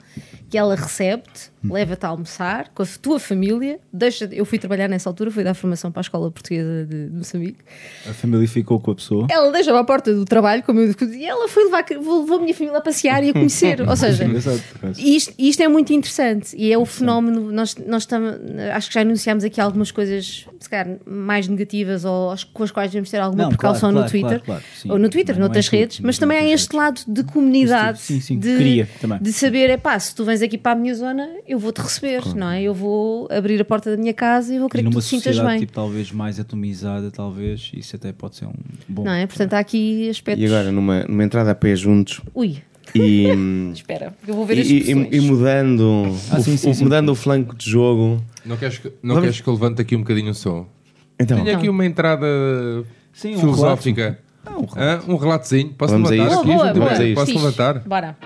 que 0.50 0.56
ela 0.58 0.74
recebe-te, 0.74 1.50
leva-te 1.64 2.04
a 2.06 2.08
almoçar 2.08 2.68
com 2.74 2.82
a 2.82 2.86
tua 3.00 3.18
família, 3.18 3.80
deixa 3.92 4.28
eu 4.32 4.44
fui 4.44 4.58
trabalhar 4.58 4.88
nessa 4.88 5.08
altura, 5.08 5.30
fui 5.30 5.42
dar 5.42 5.54
formação 5.54 5.90
para 5.90 6.00
a 6.00 6.02
Escola 6.02 6.30
Portuguesa 6.30 6.86
de, 6.86 7.10
Moçambique, 7.10 7.58
A 8.08 8.12
família 8.12 8.46
ficou 8.46 8.78
com 8.78 8.90
a 8.92 8.94
pessoa. 8.94 9.26
ela 9.30 9.50
deixa-me 9.50 9.78
à 9.78 9.84
porta 9.84 10.14
do 10.14 10.24
trabalho, 10.24 10.62
como 10.62 10.80
eu 10.80 10.92
disse, 10.92 11.04
e 11.16 11.26
ela 11.26 11.48
foi 11.48 11.64
levar, 11.64 11.84
levou 11.90 12.36
a 12.36 12.40
minha 12.40 12.54
família 12.54 12.78
a 12.78 12.80
passear 12.80 13.24
e 13.24 13.30
a 13.30 13.32
conhecer, 13.32 13.80
ou 13.88 13.96
seja, 13.96 14.24
e 14.96 15.16
isto, 15.16 15.34
isto 15.38 15.62
é 15.62 15.68
muito 15.68 15.92
interessante 15.92 16.54
e 16.56 16.72
é 16.72 16.78
o 16.78 16.84
fenómeno. 16.84 17.50
Nós, 17.50 17.74
nós 17.76 18.02
estamos, 18.02 18.36
acho 18.74 18.88
que 18.88 18.94
já 18.94 19.00
anunciámos 19.00 19.44
aqui 19.44 19.60
algumas 19.60 19.90
coisas, 19.90 20.46
se 20.60 20.68
calhar, 20.68 20.96
mais 21.06 21.48
negativas 21.48 22.04
ou 22.04 22.34
com 22.52 22.62
as 22.62 22.70
quais 22.70 22.90
devemos 22.90 23.10
ter 23.10 23.18
alguma 23.18 23.44
Não, 23.44 23.48
precaução 23.50 23.90
claro, 23.90 23.94
no 23.94 24.00
claro, 24.00 24.10
Twitter, 24.10 24.44
claro, 24.44 24.62
claro, 24.62 24.64
sim. 24.76 24.90
ou 24.90 24.98
no 24.98 25.08
Twitter, 25.08 25.34
Não 25.34 25.42
é 25.42 25.44
noutras 25.46 25.66
tudo, 25.66 25.78
redes, 25.78 26.00
mas 26.00 26.18
mas 26.18 26.18
também 26.18 26.38
há 26.38 26.52
este 26.52 26.74
lado 26.74 27.00
de 27.06 27.22
comunidade, 27.22 28.00
Sim, 28.00 28.20
sim, 28.20 28.38
de, 28.38 28.84
de 29.20 29.32
saber, 29.32 29.70
é 29.70 29.76
pá, 29.76 29.98
se 30.08 30.14
tu 30.14 30.24
vens 30.24 30.42
aqui 30.42 30.58
para 30.58 30.72
a 30.72 30.74
minha 30.74 30.94
zona, 30.94 31.28
eu 31.46 31.58
vou-te 31.58 31.80
receber, 31.80 32.22
não 32.34 32.50
é? 32.50 32.62
Eu 32.62 32.74
vou 32.74 33.28
abrir 33.30 33.60
a 33.60 33.64
porta 33.64 33.90
da 33.90 33.96
minha 33.96 34.12
casa 34.14 34.54
e 34.54 34.58
vou 34.58 34.66
E 34.66 34.70
querer 34.70 34.84
que 34.84 34.90
tu 34.90 34.98
te 35.00 35.04
sintas 35.04 35.24
sociedade 35.24 35.48
bem. 35.50 35.60
tipo, 35.60 35.72
talvez 35.72 36.10
mais 36.12 36.40
atomizada, 36.40 37.10
talvez, 37.10 37.70
isso 37.74 37.94
até 37.96 38.12
pode 38.12 38.36
ser 38.36 38.46
um 38.46 38.52
bom. 38.88 39.04
Não 39.04 39.12
é? 39.12 39.26
Portanto, 39.26 39.54
há 39.54 39.58
aqui 39.58 40.08
aspectos. 40.10 40.42
E 40.42 40.46
agora, 40.46 40.72
numa, 40.72 41.04
numa 41.04 41.24
entrada 41.24 41.50
a 41.50 41.54
pé 41.54 41.76
juntos 41.76 42.20
Ui, 42.34 42.56
e, 42.94 43.26
hum, 43.36 43.70
espera, 43.74 44.14
eu 44.26 44.34
vou 44.34 44.44
ver 44.46 44.58
e, 44.58 44.60
as 44.62 44.66
e- 44.68 44.78
expressões. 44.78 45.08
e 45.12 45.20
mudando, 45.20 46.16
Ah, 46.30 46.38
o, 46.38 46.42
sim, 46.42 46.56
sim, 46.56 46.70
o- 46.70 46.74
sim. 46.74 46.84
mudando 46.84 47.08
o 47.10 47.14
flanco 47.14 47.54
de 47.56 47.70
jogo. 47.70 48.22
Não 48.44 48.56
queres 48.56 48.78
que, 48.78 48.88
não 49.02 49.14
Vamos- 49.16 49.20
queres 49.22 49.40
que 49.40 49.48
eu 49.48 49.52
levante 49.54 49.80
aqui 49.82 49.94
um 49.94 50.00
bocadinho 50.00 50.30
o 50.30 50.34
som? 50.34 50.66
Então, 51.20 51.44
Tenho 51.44 51.56
aqui 51.58 51.68
uma 51.68 51.84
entrada 51.84 52.26
Sim, 53.12 53.34
um 53.36 53.40
filosófica. 53.40 54.18
Ah, 54.46 54.52
um 54.56 54.64
relato. 54.64 54.78
Hã? 54.78 55.12
um 55.12 55.16
relatozinho. 55.16 55.74
Posso 55.76 55.92
Vamos 55.92 56.10
levantar 56.10 56.38
aqui? 56.38 56.46
boa, 56.46 56.72
boa. 56.72 57.14
Posso 57.14 57.34
levantar? 57.34 57.78
Bora. 57.80 58.16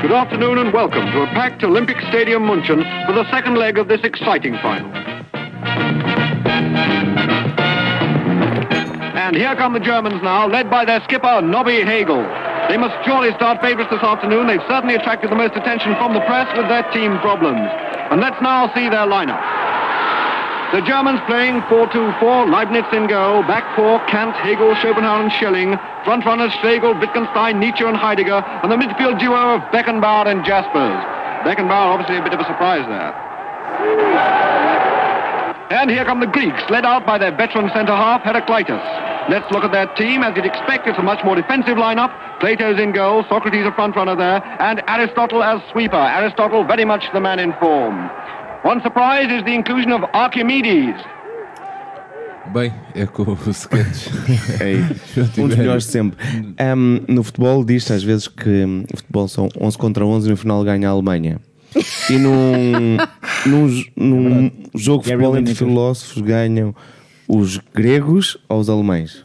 Good 0.00 0.12
afternoon 0.12 0.56
and 0.56 0.72
welcome 0.72 1.04
to 1.12 1.22
a 1.22 1.26
packed 1.26 1.62
Olympic 1.62 2.00
Stadium 2.08 2.44
München 2.44 2.80
for 3.06 3.12
the 3.12 3.30
second 3.30 3.56
leg 3.56 3.76
of 3.76 3.86
this 3.86 4.00
exciting 4.02 4.56
final. 4.62 4.90
And 9.12 9.36
here 9.36 9.54
come 9.56 9.74
the 9.74 9.80
Germans 9.80 10.22
now, 10.22 10.48
led 10.48 10.70
by 10.70 10.86
their 10.86 11.02
skipper, 11.04 11.42
Nobby 11.42 11.84
Hagel. 11.84 12.22
They 12.70 12.78
must 12.78 12.96
surely 13.04 13.30
start 13.34 13.60
favourites 13.60 13.90
this 13.90 14.02
afternoon. 14.02 14.46
They've 14.46 14.64
certainly 14.66 14.94
attracted 14.94 15.30
the 15.30 15.36
most 15.36 15.54
attention 15.54 15.94
from 15.96 16.14
the 16.14 16.20
press 16.20 16.48
with 16.56 16.68
their 16.68 16.90
team 16.92 17.18
problems. 17.18 17.68
And 18.10 18.22
let's 18.22 18.40
now 18.40 18.72
see 18.74 18.88
their 18.88 19.04
lineup. 19.04 19.69
The 20.72 20.82
Germans 20.82 21.18
playing 21.26 21.66
4-2-4, 21.66 22.46
Leibniz 22.46 22.86
in 22.92 23.08
goal, 23.08 23.42
back 23.42 23.66
four, 23.74 23.98
Kant, 24.06 24.36
Hegel, 24.36 24.76
Schopenhauer 24.76 25.20
and 25.20 25.32
Schelling, 25.32 25.74
front 26.04 26.24
runners 26.24 26.52
Schlegel, 26.62 26.94
Wittgenstein, 26.94 27.58
Nietzsche 27.58 27.82
and 27.82 27.96
Heidegger, 27.96 28.38
and 28.62 28.70
the 28.70 28.76
midfield 28.76 29.18
duo 29.18 29.58
of 29.58 29.62
Beckenbauer 29.74 30.30
and 30.30 30.44
Jaspers. 30.46 31.02
Beckenbauer 31.42 31.98
obviously 31.98 32.18
a 32.18 32.22
bit 32.22 32.34
of 32.34 32.38
a 32.38 32.46
surprise 32.46 32.86
there. 32.86 33.10
And 35.74 35.90
here 35.90 36.04
come 36.04 36.20
the 36.20 36.30
Greeks, 36.30 36.62
led 36.70 36.84
out 36.84 37.04
by 37.04 37.18
their 37.18 37.34
veteran 37.34 37.68
centre-half, 37.74 38.22
Heraclitus. 38.22 38.82
Let's 39.28 39.50
look 39.50 39.64
at 39.64 39.72
their 39.72 39.86
team. 39.94 40.22
As 40.22 40.36
you'd 40.36 40.46
expect, 40.46 40.86
it's 40.86 40.98
a 40.98 41.02
much 41.02 41.24
more 41.24 41.34
defensive 41.34 41.78
lineup. 41.78 42.14
Plato's 42.38 42.78
in 42.78 42.92
goal, 42.92 43.24
Socrates 43.28 43.66
a 43.66 43.72
front 43.72 43.96
runner 43.96 44.14
there, 44.14 44.38
and 44.62 44.82
Aristotle 44.86 45.42
as 45.42 45.60
sweeper. 45.72 45.96
Aristotle 45.96 46.62
very 46.62 46.84
much 46.84 47.04
the 47.12 47.20
man 47.20 47.40
in 47.40 47.52
form. 47.58 48.08
One 48.62 48.82
surprise 48.82 49.32
is 49.32 49.42
the 49.44 49.54
inclusion 49.54 49.90
of 49.90 50.04
Archimedes. 50.12 50.94
Bem, 52.52 52.74
é 52.94 53.06
com 53.06 53.22
o 53.22 53.50
sketch. 53.50 54.08
é 54.60 55.40
um 55.40 55.48
dos 55.48 55.56
melhores 55.56 55.84
de 55.84 55.92
sempre. 55.92 56.18
Um, 56.60 57.00
no 57.08 57.22
futebol 57.22 57.64
diz-se 57.64 57.94
às 57.94 58.02
vezes 58.02 58.28
que 58.28 58.48
hum, 58.48 58.84
o 58.92 58.96
futebol 58.98 59.28
são 59.28 59.48
11 59.58 59.78
contra 59.78 60.04
11 60.04 60.26
e 60.26 60.30
no 60.32 60.36
final 60.36 60.62
ganha 60.62 60.88
a 60.88 60.90
Alemanha. 60.90 61.40
E 62.10 62.18
num, 62.18 62.98
num, 63.46 63.84
num 63.96 64.50
jogo 64.74 65.04
de 65.04 65.10
futebol 65.10 65.38
entre 65.38 65.54
filósofos 65.54 66.20
ganham 66.20 66.74
os 67.26 67.56
gregos 67.72 68.36
ou 68.46 68.60
os 68.60 68.68
alemães? 68.68 69.24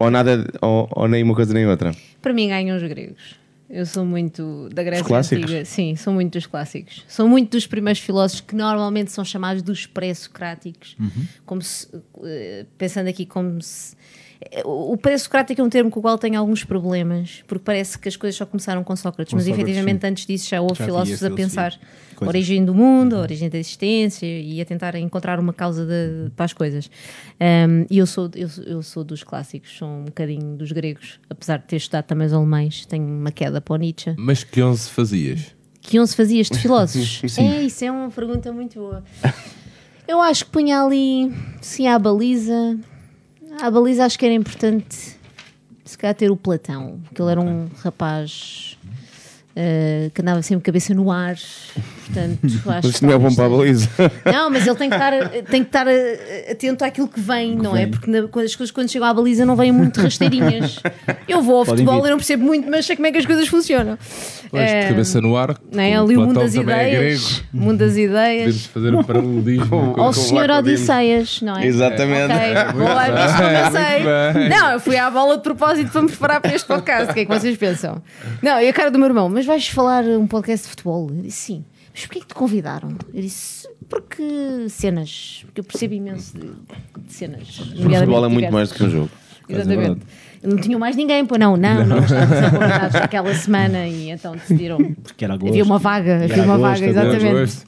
Ou, 0.00 0.10
nada, 0.10 0.44
ou, 0.60 0.88
ou 0.90 1.06
nem 1.06 1.22
uma 1.22 1.34
coisa 1.36 1.54
nem 1.54 1.64
outra? 1.64 1.92
Para 2.20 2.32
mim 2.32 2.48
ganham 2.48 2.76
os 2.76 2.82
gregos. 2.82 3.37
Eu 3.70 3.84
sou 3.84 4.04
muito 4.04 4.68
da 4.72 4.82
Grécia? 4.82 5.04
Antiga. 5.46 5.64
Sim, 5.64 5.94
sou 5.94 6.12
muito 6.12 6.32
dos 6.32 6.46
clássicos. 6.46 7.04
Sou 7.06 7.28
muito 7.28 7.50
dos 7.50 7.66
primeiros 7.66 8.00
filósofos 8.00 8.40
que 8.40 8.54
normalmente 8.54 9.12
são 9.12 9.24
chamados 9.24 9.62
dos 9.62 9.84
pré-socráticos. 9.86 10.96
Como 11.44 11.60
se, 11.60 11.86
eh, 12.24 12.64
pensando 12.78 13.08
aqui 13.08 13.26
como 13.26 13.60
se. 13.60 13.94
O 14.64 14.92
o 14.92 14.96
pré-socrático 14.96 15.60
é 15.60 15.64
um 15.64 15.68
termo 15.68 15.90
com 15.90 15.98
o 15.98 16.02
qual 16.02 16.16
tenho 16.16 16.38
alguns 16.38 16.62
problemas, 16.64 17.42
porque 17.46 17.64
parece 17.64 17.98
que 17.98 18.08
as 18.08 18.16
coisas 18.16 18.36
só 18.36 18.46
começaram 18.46 18.84
com 18.84 18.94
Sócrates, 18.94 19.30
Com 19.32 19.36
mas 19.36 19.44
Sócrates, 19.44 19.68
efetivamente 19.68 20.00
sim. 20.02 20.06
antes 20.06 20.26
disso 20.26 20.48
já 20.48 20.60
houve 20.60 20.76
Já 20.76 20.84
filósofos 20.84 21.24
a 21.24 21.30
pensar 21.30 21.78
a 22.20 22.24
origem 22.26 22.64
do 22.64 22.72
mundo, 22.74 23.16
a 23.16 23.20
origem 23.20 23.48
da 23.48 23.58
existência 23.58 24.26
e 24.26 24.60
a 24.60 24.64
tentar 24.64 24.94
encontrar 24.96 25.38
uma 25.40 25.52
causa 25.52 25.84
de- 25.84 26.30
para 26.36 26.44
as 26.44 26.52
coisas. 26.52 26.88
Um, 27.40 27.84
e 27.90 27.98
eu 27.98 28.06
sou, 28.06 28.30
eu, 28.34 28.48
sou- 28.48 28.64
eu 28.64 28.82
sou 28.82 29.04
dos 29.04 29.22
clássicos, 29.24 29.76
sou 29.76 29.88
um 29.88 30.04
bocadinho 30.04 30.56
dos 30.56 30.70
gregos, 30.72 31.18
apesar 31.28 31.58
de 31.58 31.64
ter 31.64 31.76
estudado 31.76 32.04
também 32.06 32.26
os 32.26 32.32
alemães, 32.32 32.86
tenho 32.86 33.04
uma 33.04 33.30
queda 33.32 33.60
para 33.60 33.74
o 33.74 33.76
Nietzsche. 33.76 34.14
Mas 34.16 34.44
que 34.44 34.62
11 34.62 34.88
fazias? 34.90 35.54
Que 35.80 35.98
11 35.98 36.14
fazias 36.14 36.48
de 36.48 36.58
filósofos? 36.58 37.22
é, 37.38 37.62
isso 37.62 37.84
é 37.84 37.90
uma 37.90 38.10
pergunta 38.10 38.52
muito 38.52 38.78
boa. 38.78 39.02
Eu 40.06 40.20
acho 40.20 40.44
que 40.46 40.50
punha 40.52 40.80
ali, 40.82 41.32
sim, 41.60 41.86
à 41.88 41.98
baliza. 41.98 42.78
À 43.60 43.70
baliza 43.70 44.04
acho 44.04 44.16
que 44.16 44.24
era 44.24 44.34
importante, 44.34 45.18
se 45.84 45.98
calhar, 45.98 46.14
ter 46.14 46.30
o 46.30 46.36
Platão, 46.36 47.00
que 47.12 47.20
ele 47.20 47.30
era 47.32 47.40
um 47.40 47.68
rapaz 47.82 48.78
eh, 49.56 50.12
que 50.14 50.22
andava 50.22 50.40
sempre 50.42 50.62
cabeça 50.62 50.94
no 50.94 51.10
ar. 51.10 51.36
Portanto, 52.12 52.38
acho 52.44 52.64
Mas 52.66 52.80
que 52.80 52.86
isto 52.88 53.06
não 53.06 53.12
é 53.12 53.18
bom 53.18 53.34
para 53.34 53.44
a 53.44 53.48
baliza. 53.48 53.88
não, 54.24 54.50
mas 54.50 54.66
ele 54.66 54.76
tem 54.76 54.88
que 54.88 54.94
estar, 54.96 55.12
tem 55.28 55.62
que 55.62 55.68
estar 55.68 55.86
eh, 55.86 56.48
atento 56.52 56.84
àquilo 56.84 57.08
que 57.08 57.20
vem, 57.20 57.54
não 57.56 57.76
é? 57.76 57.86
Porque 57.86 58.10
na- 58.10 58.26
quando 58.28 58.46
as 58.46 58.56
coisas 58.56 58.70
quando 58.72 58.88
chegam 58.90 59.06
à 59.08 59.12
baliza 59.14 59.44
não 59.44 59.56
vêm 59.56 59.70
muito 59.72 60.00
rasteirinhas. 60.00 60.80
Eu 61.28 61.42
vou 61.42 61.58
ao 61.58 61.64
Podem 61.66 61.84
futebol 61.84 62.02
vir. 62.02 62.08
e 62.08 62.10
não 62.10 62.16
percebo 62.18 62.44
muito, 62.44 62.70
mas 62.70 62.86
sei 62.86 62.96
como 62.96 63.06
é 63.06 63.12
que 63.12 63.18
as 63.18 63.26
coisas 63.26 63.46
funcionam. 63.48 63.98
Pois, 64.50 64.62
de 64.66 64.68
Eh, 64.70 64.88
cabeça 64.88 65.20
no 65.20 65.36
ar. 65.36 65.56
não 65.70 65.82
é? 65.82 65.94
Ali 65.96 66.16
o 66.16 66.20
mundo 66.22 66.40
das 66.40 66.54
é 66.54 66.60
ideias. 66.60 67.42
o 67.52 67.56
mundo 67.56 67.78
das 67.78 67.90
Podemos 67.92 68.10
ideias. 68.10 68.66
fazer 68.66 68.94
um 68.94 69.02
paralelismo. 69.02 69.66
com- 69.94 70.00
Ao 70.00 70.06
com 70.06 70.12
senhor. 70.12 70.50
Odisseias, 70.50 71.42
não 71.42 71.56
é? 71.58 71.66
Exatamente. 71.66 72.32
Ok, 72.32 72.72
boa, 72.78 72.94
bem, 73.04 73.14
visto 73.14 73.36
como 73.36 73.48
eu 73.48 73.60
muito 73.60 73.72
sei. 73.72 74.40
bem. 74.40 74.48
Não, 74.48 74.70
eu 74.72 74.80
fui 74.80 74.96
à 74.96 75.10
bola 75.10 75.36
de 75.36 75.42
propósito 75.42 75.90
para 75.90 76.02
me 76.02 76.08
preparar 76.08 76.40
para 76.40 76.54
este 76.54 76.66
podcast. 76.66 77.10
O 77.10 77.14
que 77.14 77.20
é 77.20 77.24
que 77.26 77.30
vocês 77.34 77.56
pensam? 77.56 78.02
Não, 78.42 78.60
e 78.60 78.68
a 78.68 78.72
cara 78.72 78.90
do 78.90 78.98
meu 78.98 79.08
irmão, 79.08 79.28
mas 79.28 79.44
vais 79.44 79.68
falar 79.68 80.04
um 80.04 80.26
podcast 80.26 80.64
de 80.64 80.70
futebol? 80.70 81.10
Eu 81.14 81.22
disse 81.22 81.38
sim. 81.38 81.64
Mas 81.98 82.06
porquê 82.06 82.20
que 82.20 82.26
te 82.28 82.34
convidaram? 82.34 82.90
Eu 83.12 83.20
disse, 83.20 83.68
porque 83.88 84.68
cenas. 84.68 85.42
Porque 85.46 85.60
eu 85.60 85.64
percebo 85.64 85.94
imenso 85.94 86.38
de, 86.38 86.46
de 86.46 87.12
cenas. 87.12 87.58
O 87.58 87.82
futebol 87.82 88.24
é 88.24 88.28
muito 88.28 88.52
mais 88.52 88.68
do 88.68 88.76
que 88.76 88.84
um 88.84 88.90
jogo. 88.90 89.10
Exatamente. 89.48 90.00
Não 90.40 90.56
tinham 90.58 90.78
mais 90.78 90.94
ninguém, 90.94 91.26
pô, 91.26 91.36
não, 91.36 91.56
não, 91.56 91.84
não, 91.84 91.98
estávamos 91.98 92.38
só 92.38 92.50
convidados 92.50 92.92
naquela 93.00 93.34
semana 93.34 93.88
e 93.88 94.10
então 94.10 94.36
decidiram. 94.36 94.78
Porque 95.02 95.24
era 95.24 95.34
agosto. 95.34 95.50
Havia 95.50 95.64
uma 95.64 95.78
vaga, 95.78 96.22
havia 96.22 96.44
uma 96.44 96.54
agosto, 96.54 96.80
vaga, 96.80 96.86
exatamente. 96.86 97.58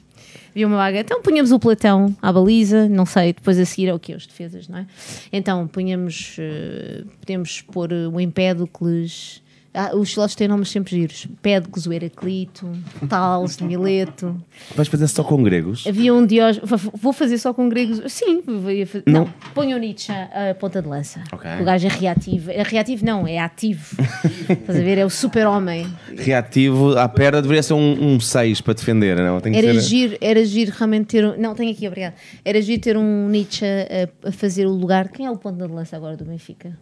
Havia 0.51 0.67
uma 0.67 0.77
vaga. 0.77 0.99
Então 0.99 1.21
punhamos 1.21 1.51
o 1.51 1.59
Platão 1.59 2.15
à 2.21 2.31
baliza, 2.31 2.87
não 2.87 3.05
sei, 3.05 3.33
depois 3.33 3.59
a 3.59 3.65
seguir 3.65 3.89
é 3.89 3.93
o 3.93 3.99
que? 3.99 4.13
Os 4.13 4.25
defesas, 4.25 4.69
não 4.69 4.77
é? 4.77 4.85
Então 5.33 5.67
punhamos, 5.67 6.37
eh, 6.39 7.03
podemos 7.19 7.61
pôr 7.63 7.91
o 7.91 8.17
Empédocles, 8.21 9.41
Ah, 9.73 9.95
os 9.95 10.11
filósofos 10.13 10.35
têm 10.35 10.49
nomes 10.49 10.69
sempre 10.69 10.91
giros. 10.97 11.27
Pédicos, 11.41 11.85
o 11.85 11.93
Heraclito, 11.93 12.69
Tales, 13.07 13.55
de 13.55 13.63
Mileto. 13.63 14.35
Vais 14.75 14.89
fazer 14.89 15.07
só 15.07 15.23
com 15.23 15.41
gregos? 15.41 15.87
Havia 15.87 16.13
um 16.13 16.25
Diógenes. 16.25 16.69
Vou 16.93 17.13
fazer 17.13 17.37
só 17.37 17.53
com 17.53 17.69
gregos. 17.69 18.01
Sim, 18.11 18.41
fazer. 18.41 19.03
Não, 19.07 19.21
Não. 19.25 19.33
ponham 19.53 19.79
Nietzsche 19.79 20.11
a 20.11 20.53
ponta 20.55 20.81
de 20.81 20.89
lança. 20.89 21.23
Ok. 21.31 21.49
O 21.61 21.63
gajo 21.63 21.87
é 21.87 21.89
reativo. 21.89 22.51
É 22.51 22.63
reativo, 22.63 23.05
não, 23.05 23.25
é 23.25 23.39
ativo. 23.39 23.95
Estás 24.49 24.77
a 24.77 24.83
ver? 24.83 24.97
É 24.97 25.05
o 25.05 25.09
super-homem. 25.09 25.87
Reativo 26.17 26.97
à 26.97 27.07
perna 27.07 27.41
deveria 27.41 27.63
ser 27.63 27.73
um 27.73 28.19
6 28.19 28.59
para 28.59 28.73
defender, 28.73 29.15
não? 29.17 29.39
Tem 29.39 29.53
que 29.53 29.57
Era 29.57 29.73
ser... 29.75 29.81
giro, 29.87 30.17
era 30.19 30.43
giro 30.45 30.71
realmente 30.75 31.05
ter. 31.07 31.25
um- 31.25 31.37
Não, 31.39 31.55
tenho 31.55 31.71
aqui, 31.71 31.87
obrigado. 31.87 32.13
Era 32.43 32.61
giro 32.61 32.81
ter 32.81 32.97
um 32.97 33.29
Nietzsche 33.29 33.63
a, 33.65 34.27
a 34.27 34.31
fazer 34.33 34.65
o 34.67 34.71
lugar. 34.71 35.07
Quem 35.07 35.25
é 35.25 35.31
o 35.31 35.37
ponta 35.37 35.65
de 35.65 35.73
lança 35.73 35.95
agora 35.95 36.17
do 36.17 36.25
Benfica? 36.25 36.77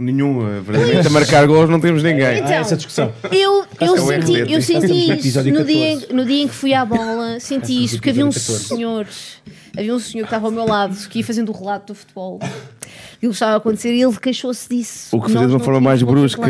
Nenhum, 0.00 0.62
verdadeiramente 0.62 1.06
a 1.06 1.10
marcar 1.10 1.46
gols 1.46 1.68
não 1.68 1.78
temos 1.78 2.02
ninguém. 2.02 2.38
Então, 2.38 2.52
essa 2.52 2.74
discussão. 2.74 3.12
Eu, 3.30 3.66
eu 3.78 3.96
é 3.96 4.00
o 4.00 4.06
senti, 4.06 4.52
eu 4.52 4.62
senti 4.62 4.86
isso 4.86 5.12
episódio 5.12 5.52
no 5.52 5.64
dia, 5.64 5.94
14. 5.96 6.14
no 6.14 6.24
dia 6.24 6.42
em 6.42 6.48
que 6.48 6.54
fui 6.54 6.72
à 6.72 6.86
bola, 6.86 7.38
senti 7.38 7.84
isso, 7.84 7.96
porque 7.96 8.08
havia 8.08 8.24
um 8.24 8.30
episódio 8.30 8.62
14. 8.62 8.68
senhor, 8.68 9.06
havia 9.76 9.94
um 9.94 9.98
senhor 9.98 10.24
que 10.24 10.28
estava 10.28 10.46
ao 10.46 10.52
meu 10.52 10.66
lado, 10.66 10.96
que 11.08 11.18
ia 11.18 11.24
fazendo 11.24 11.50
o 11.50 11.52
relato 11.58 11.92
do 11.92 11.94
futebol. 11.94 12.38
E 13.22 13.26
o 13.26 13.30
que 13.30 13.34
estava 13.36 13.52
a 13.52 13.56
acontecer 13.56 13.92
e 13.94 14.02
ele 14.02 14.16
queixou-se 14.16 14.66
disso. 14.68 15.14
O 15.14 15.20
que 15.20 15.26
fazia 15.26 15.42
Nós 15.42 15.50
de 15.50 15.56
uma 15.56 15.64
forma 15.64 15.80
mais 15.80 16.02
brusca, 16.02 16.42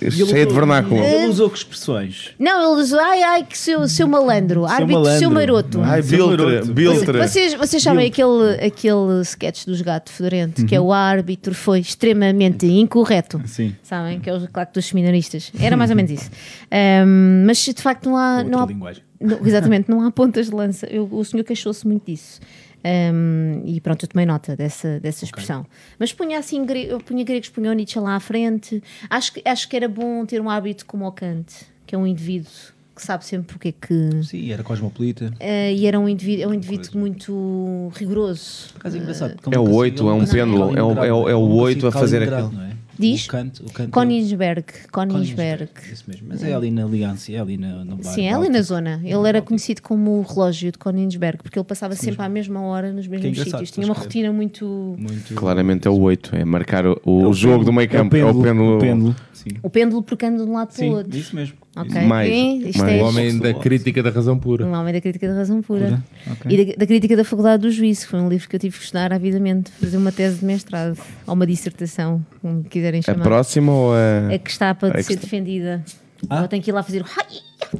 cheia 0.00 0.46
de 0.46 0.52
vernáculo. 0.52 1.00
Ele 1.02 1.26
usou 1.28 1.48
que 1.48 1.58
expressões? 1.58 2.30
Não, 2.38 2.72
ele 2.74 2.82
diz, 2.82 2.92
ai, 2.92 3.22
ai, 3.22 3.44
que 3.44 3.56
seu, 3.56 3.86
seu 3.88 4.08
malandro, 4.08 4.64
árbitro, 4.66 4.94
malandro. 4.94 5.18
seu 5.18 5.30
maroto. 5.30 5.80
Ai, 5.80 6.02
Seu 6.02 6.26
Biltre, 6.28 6.44
maroto. 6.46 6.72
Biltre. 6.72 7.18
Vocês, 7.18 7.54
vocês 7.54 7.82
sabem 7.82 8.08
aquele, 8.08 8.54
aquele 8.66 9.20
sketch 9.22 9.64
dos 9.64 9.80
gatos 9.80 10.12
fedorento, 10.12 10.66
que 10.66 10.74
é 10.74 10.80
Uhum. 10.80 10.88
o 10.88 10.92
árbitro 10.92 11.54
foi 11.54 11.78
extremamente 11.80 12.66
incorreto. 12.66 13.40
Sim. 13.46 13.74
Sabem? 13.82 14.18
Que 14.18 14.28
é 14.28 14.34
o 14.34 14.48
claque 14.48 14.74
dos 14.74 14.84
seminaristas. 14.86 15.52
Era 15.58 15.76
mais 15.76 15.90
ou 15.90 15.96
menos 15.96 16.10
isso. 16.10 16.30
Ahm, 16.70 17.44
mas 17.46 17.58
de 17.58 17.74
facto 17.80 18.06
não 18.08 18.16
há. 18.16 18.42
Não 18.42 18.58
há 18.58 18.62
Outra 18.62 18.74
linguagem. 18.74 19.02
Não- 19.22 19.46
exatamente, 19.46 19.88
não 19.90 20.02
há 20.06 20.10
pontas 20.10 20.46
de 20.46 20.54
lança. 20.54 20.86
Eu- 20.86 21.08
o 21.10 21.24
senhor 21.24 21.44
queixou-se 21.44 21.86
muito 21.86 22.06
disso. 22.06 22.40
Ahm, 22.84 23.62
e 23.64 23.80
pronto, 23.80 24.04
eu 24.04 24.08
tomei 24.08 24.26
nota 24.26 24.56
dessa, 24.56 24.98
dessa 24.98 25.24
expressão. 25.24 25.64
Mas 25.98 26.12
punha 26.12 26.38
assim, 26.38 26.64
eu 26.88 26.98
punha 27.00 27.24
gregos, 27.24 27.48
punha 27.48 27.70
o 27.70 27.74
Nietzsche 27.74 27.98
lá 28.00 28.16
à 28.16 28.20
frente. 28.20 28.82
Acho 29.08 29.32
que, 29.34 29.42
acho 29.48 29.68
que 29.68 29.76
era 29.76 29.88
bom 29.88 30.26
ter 30.26 30.40
um 30.40 30.50
hábito 30.50 30.84
como 30.84 31.06
o 31.06 31.12
Kant, 31.12 31.46
que 31.86 31.94
é 31.94 31.98
um 31.98 32.06
indivíduo 32.06 32.50
que 32.94 33.00
sabe 33.02 33.24
sempre 33.24 33.56
o 33.56 33.58
que 33.58 33.68
é 33.68 33.72
que. 33.72 34.24
Sim, 34.24 34.50
era 34.50 34.62
cosmopolita. 34.64 35.32
Eh, 35.40 35.72
e 35.74 35.86
era 35.86 35.98
um 35.98 36.08
indivíduo, 36.08 36.44
é 36.44 36.48
um 36.48 36.54
indivíduo 36.54 36.98
muito 37.00 37.90
rigoroso. 37.94 38.70
Acaso 38.76 38.96
é 38.96 39.00
porque 39.00 39.56
É 39.56 39.58
o 39.60 39.70
oito, 39.74 40.08
é 40.08 40.12
um 40.12 40.26
pêndulo, 40.26 40.74
é 40.76 41.06
é 41.06 41.12
o- 41.12 41.28
é 41.28 41.34
o 41.34 41.40
oito 41.54 41.86
a 41.86 41.92
fazer 41.92 42.22
aquilo. 42.24 42.52
não 42.52 42.62
é? 42.64 42.72
Diz? 43.02 43.26
O 43.26 43.28
canto, 43.28 43.66
o 43.66 43.72
canto 43.72 43.90
Königsberg. 43.90 44.64
Königsberg. 44.92 45.70
Isso 45.92 46.04
mesmo. 46.06 46.28
Mas 46.28 46.42
é 46.42 46.54
ali 46.54 46.70
na 46.70 46.84
Aliança, 46.84 47.32
é 47.32 47.38
ali 47.38 47.56
na, 47.56 47.84
no 47.84 47.96
bairro 47.96 48.14
Sim, 48.14 48.26
é 48.26 48.32
ali 48.34 48.48
na 48.48 48.62
zona. 48.62 49.00
Ele 49.04 49.28
era 49.28 49.42
conhecido 49.42 49.82
como 49.82 50.18
o 50.18 50.22
relógio 50.22 50.72
de 50.72 50.78
Königsberg, 50.78 51.42
porque 51.42 51.58
ele 51.58 51.66
passava 51.66 51.94
sempre 51.94 52.22
à 52.22 52.28
mesma 52.28 52.60
hora 52.62 52.92
nos 52.92 53.06
mesmos 53.06 53.28
engraçado, 53.28 53.60
sítios. 53.60 53.70
Tinha 53.70 53.86
uma 53.86 53.94
pois, 53.94 54.06
rotina 54.06 54.32
muito. 54.32 54.96
Muito... 54.98 55.34
Claramente 55.34 55.86
é 55.88 55.90
o 55.90 55.98
8, 55.98 56.36
é 56.36 56.44
marcar 56.44 56.86
o, 56.86 57.00
o 57.04 57.22
É 57.22 57.26
o 57.26 57.32
jogo 57.32 57.58
pêndulo, 57.58 57.64
do 57.64 57.72
meio 57.72 57.88
campo. 57.88 58.16
É 58.16 58.24
o 58.24 58.34
pêndulo. 58.34 58.76
o 58.76 58.80
pêndulo. 58.80 59.16
Sim, 59.32 59.50
O 59.62 59.70
pêndulo 59.70 60.02
porcando 60.02 60.44
de 60.44 60.50
um 60.50 60.54
lado 60.54 60.68
para 60.68 60.76
o 60.76 60.78
Sim 60.78 60.90
outro. 60.90 61.16
isso 61.16 61.34
mesmo. 61.34 61.61
Ok, 61.74 62.02
Mais? 62.02 62.30
Isto 62.66 62.78
mais. 62.80 62.92
é 63.00 63.02
O 63.02 63.06
homem 63.06 63.38
da 63.38 63.54
crítica 63.54 64.02
da 64.02 64.10
razão 64.10 64.38
pura. 64.38 64.66
um 64.66 64.72
homem 64.74 64.92
da 64.92 65.00
crítica 65.00 65.26
da 65.28 65.34
razão 65.34 65.62
pura. 65.62 65.86
Pura, 65.86 66.04
ok. 66.32 66.50
E 66.52 66.64
da, 66.66 66.76
da 66.76 66.86
crítica 66.86 67.16
da 67.16 67.24
faculdade 67.24 67.62
do 67.62 67.70
juízo, 67.70 68.02
que 68.02 68.06
foi 68.08 68.20
um 68.20 68.28
livro 68.28 68.46
que 68.48 68.56
eu 68.56 68.60
tive 68.60 68.76
que 68.76 68.84
estudar 68.84 69.10
avidamente, 69.12 69.70
fazer 69.72 69.96
uma 69.96 70.12
tese 70.12 70.40
de 70.40 70.44
mestrado, 70.44 70.98
ou 71.26 71.32
uma 71.34 71.46
dissertação, 71.46 72.24
como 72.42 72.62
quiserem 72.64 73.00
A 73.00 73.02
chamar. 73.02 73.22
próxima 73.22 73.72
ou 73.72 73.94
a. 73.94 74.32
É 74.32 74.38
que 74.38 74.50
está 74.50 74.74
para 74.74 74.98
É 74.98 75.02
ser 75.02 75.14
está- 75.14 75.22
defendida. 75.24 75.82
Ah? 76.28 76.42
Eu 76.42 76.48
tenho 76.48 76.62
que 76.62 76.70
ir 76.70 76.74
lá 76.74 76.82
fazer. 76.82 77.04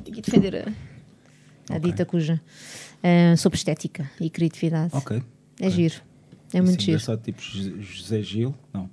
Tenho 0.05 0.17
que 0.17 0.23
defender 0.23 0.65
a, 1.71 1.75
a 1.75 1.79
dita 1.79 2.05
cuja. 2.07 2.41
Ah, 3.05 3.37
sobre 3.37 3.59
estética 3.59 4.11
e 4.21 4.31
criatividade. 4.31 4.91
Ok. 4.95 5.23
É 5.61 5.69
giro. 5.69 5.97
É 6.55 6.61
muito 6.61 6.71
Assim, 6.77 6.81
giro. 6.81 6.91
engraçado, 6.93 7.23
tipo 7.23 7.41
José 7.43 8.23
Gil? 8.23 8.55
Não. 8.75 8.89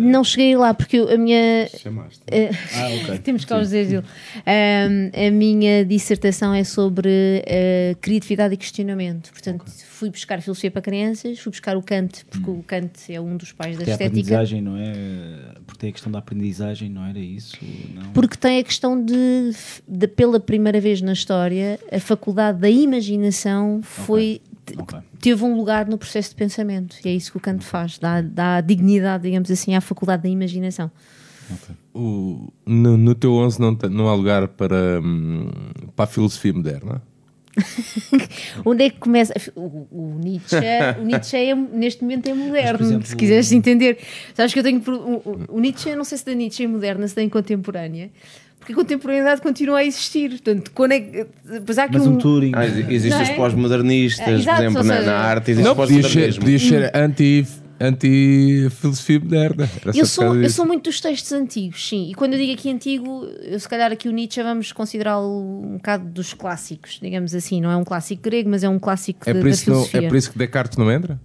Não 0.00 0.24
cheguei 0.24 0.56
lá 0.56 0.72
porque 0.74 0.96
a 0.98 1.16
minha. 1.18 1.68
Chamaste. 1.78 2.20
Ah, 2.30 2.88
ok. 3.04 3.18
Temos 3.24 3.44
cá 3.44 3.56
o 3.58 3.60
José 3.60 3.84
Gil. 3.84 4.02
Ahm, 4.46 5.10
a 5.14 5.30
minha 5.30 5.84
dissertação 5.84 6.52
é 6.54 6.64
sobre 6.64 7.42
eh, 7.46 7.94
criatividade 8.00 8.54
e 8.54 8.56
questionamento. 8.56 9.30
Portanto, 9.32 9.64
fui 9.66 10.10
buscar 10.10 10.40
filosofia 10.40 10.70
para 10.70 10.82
crianças, 10.82 11.38
fui 11.38 11.50
buscar 11.50 11.76
o 11.76 11.82
Kant, 11.82 12.24
porque 12.26 12.50
o 12.50 12.62
Kant 12.66 13.12
é 13.12 13.20
um 13.20 13.36
dos 13.36 13.52
pais 13.52 13.76
da 13.76 13.84
Tem 13.84 13.92
a 13.92 13.94
estética. 13.96 14.06
aprendizagem, 14.08 14.60
não 14.62 14.76
é? 14.76 14.92
Porque 15.66 15.78
tem 15.80 15.90
a 15.90 15.92
questão 15.92 16.10
da 16.12 16.18
aprendizagem, 16.18 16.88
não 16.88 17.04
era 17.04 17.18
isso? 17.18 17.56
Não. 17.94 18.12
Porque 18.12 18.36
tem 18.36 18.58
a 18.58 18.64
questão 18.64 19.02
de, 19.02 19.52
de, 19.86 20.06
pela 20.08 20.40
primeira 20.40 20.80
vez 20.80 21.00
na 21.02 21.12
história, 21.12 21.78
a 21.92 22.00
faculdade 22.00 22.58
da 22.60 22.70
imaginação 22.70 23.80
foi. 23.82 24.40
te- 24.44 24.49
Ok. 24.78 24.98
Teve 25.20 25.44
um 25.44 25.56
lugar 25.56 25.86
no 25.86 25.96
processo 25.98 26.30
de 26.30 26.36
pensamento, 26.36 26.96
e 27.04 27.08
é 27.08 27.12
isso 27.12 27.30
que 27.32 27.36
o 27.36 27.40
Kant 27.40 27.64
faz, 27.64 27.98
dá, 27.98 28.20
dá 28.20 28.60
dignidade, 28.60 29.24
digamos 29.24 29.50
assim, 29.50 29.74
à 29.74 29.80
faculdade 29.80 30.22
da 30.24 30.28
imaginação. 30.28 30.90
O- 31.92 32.52
no, 32.64 32.96
no 32.96 33.14
teu 33.14 33.32
11 33.34 33.60
não, 33.60 33.72
não 33.90 34.08
há 34.08 34.14
lugar 34.14 34.46
para, 34.48 35.00
hum, 35.02 35.50
para 35.96 36.04
a 36.04 36.08
filosofia 36.08 36.52
moderna? 36.52 37.02
Onde 38.64 38.84
é 38.84 38.90
que 38.90 38.98
começa? 38.98 39.34
O, 39.56 39.86
o 39.90 40.18
Nietzsche, 40.22 40.56
o 41.00 41.04
Nietzsche 41.04 41.36
é, 41.36 41.54
neste 41.54 42.02
momento 42.02 42.28
é 42.28 42.34
moderno, 42.34 42.84
exemplo, 42.84 43.06
se 43.06 43.16
quiseres 43.16 43.50
entender. 43.52 43.98
Sabes 44.34 44.52
que 44.52 44.60
eu 44.60 44.62
tenho. 44.62 44.80
O, 44.86 45.46
o- 45.56 45.60
Nietzsche, 45.60 45.94
não 45.96 46.04
sei 46.04 46.18
se 46.18 46.24
da 46.26 46.32
Nietzsche 46.32 46.62
é 46.64 46.68
moderna, 46.68 47.06
se 47.08 47.14
tem 47.14 47.28
contemporânea, 47.28 48.10
porque 48.60 48.72
a 48.72 48.76
contemporaneidade 48.76 49.40
continua 49.42 49.78
a 49.78 49.84
existir. 49.84 50.28
Portanto, 50.30 50.70
quando 50.72 50.92
é 50.92 51.00
que. 51.00 51.26
Pois 51.66 51.76
há 51.78 51.84
aqui 51.84 51.98
Mas 51.98 52.06
um 52.06 52.12
um. 52.12 52.18
Turing. 52.18 52.52
Ah, 52.54 52.64
exi- 52.66 52.86
existem 52.88 53.22
os 53.22 53.28
é? 53.30 53.34
pós-modernistas, 53.34 54.20
Ah, 54.20 54.24
por 54.30 54.38
exato, 54.38 54.62
exemplo, 54.62 54.84
na, 54.84 54.96
seja- 54.98 55.06
na 55.10 55.18
arte 55.18 55.50
existe 55.50 55.64
Não, 55.66 55.72
o 55.72 55.76
podias 55.76 55.96
ser, 55.98 56.02
pós-modernismo. 56.02 56.40
podias 56.44 56.62
ser 56.62 56.96
anti, 56.96 57.46
anti-filosofia 57.80 59.20
moderna. 59.20 59.70
Eu 59.94 60.06
sou, 60.06 60.36
eu 60.36 60.50
sou 60.50 60.66
muito 60.66 60.84
dos 60.84 61.00
textos 61.00 61.32
antigos, 61.32 61.88
sim. 61.88 62.10
E 62.10 62.14
quando 62.14 62.34
eu 62.34 62.38
digo 62.38 62.52
aqui 62.52 62.70
antigo, 62.70 63.26
eu, 63.42 63.58
se 63.58 63.68
calhar 63.68 63.90
aqui 63.90 64.08
o 64.08 64.12
Nietzsche 64.12 64.42
vamos 64.42 64.72
considerá-lo 64.72 65.62
um 65.64 65.76
bocado 65.76 66.04
dos 66.10 66.34
clássicos, 66.34 66.98
digamos 67.02 67.34
assim. 67.34 67.60
Não 67.60 67.70
é 67.70 67.76
um 67.76 67.84
clássico 67.84 68.22
grego, 68.22 68.50
mas 68.50 68.62
é 68.62 68.68
um 68.68 68.78
clássico 68.78 69.20
É 69.28 69.32
por, 69.34 69.42
da 69.44 69.48
isso 69.48 69.68
não- 69.70 69.76
filosofia. 69.76 70.00
é 70.06 70.08
por 70.08 70.16
isso 70.16 70.30
que 70.32 70.38
Descartes 70.38 70.76
não 70.78 70.90
entra? 70.90 71.18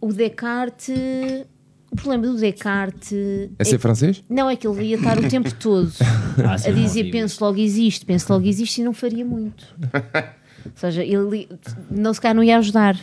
O 0.00 0.12
Descartes. 0.12 1.44
O 1.90 1.96
problema 1.96 2.26
do 2.26 2.36
Descartes. 2.36 3.48
É 3.58 3.64
ser 3.64 3.78
francês? 3.78 4.22
Não, 4.28 4.50
é 4.50 4.56
que 4.56 4.66
ele 4.66 4.84
ia 4.84 4.96
estar 4.96 5.18
o 5.18 5.28
tempo 5.28 5.52
todo 5.54 5.90
Ah, 6.44 6.58
sim, 6.58 6.70
a 6.70 6.72
dizer 6.72 7.00
horrível. 7.00 7.20
penso 7.22 7.44
logo 7.44 7.58
existe, 7.58 8.04
penso 8.04 8.32
logo 8.32 8.46
existe 8.46 8.80
e 8.80 8.84
não 8.84 8.92
faria 8.92 9.24
muito. 9.24 9.64
Ou 10.66 10.72
seja, 10.74 11.04
ele 11.04 11.48
não 11.90 12.12
se 12.12 12.20
calhar 12.20 12.34
não 12.34 12.42
ia 12.42 12.58
ajudar. 12.58 12.98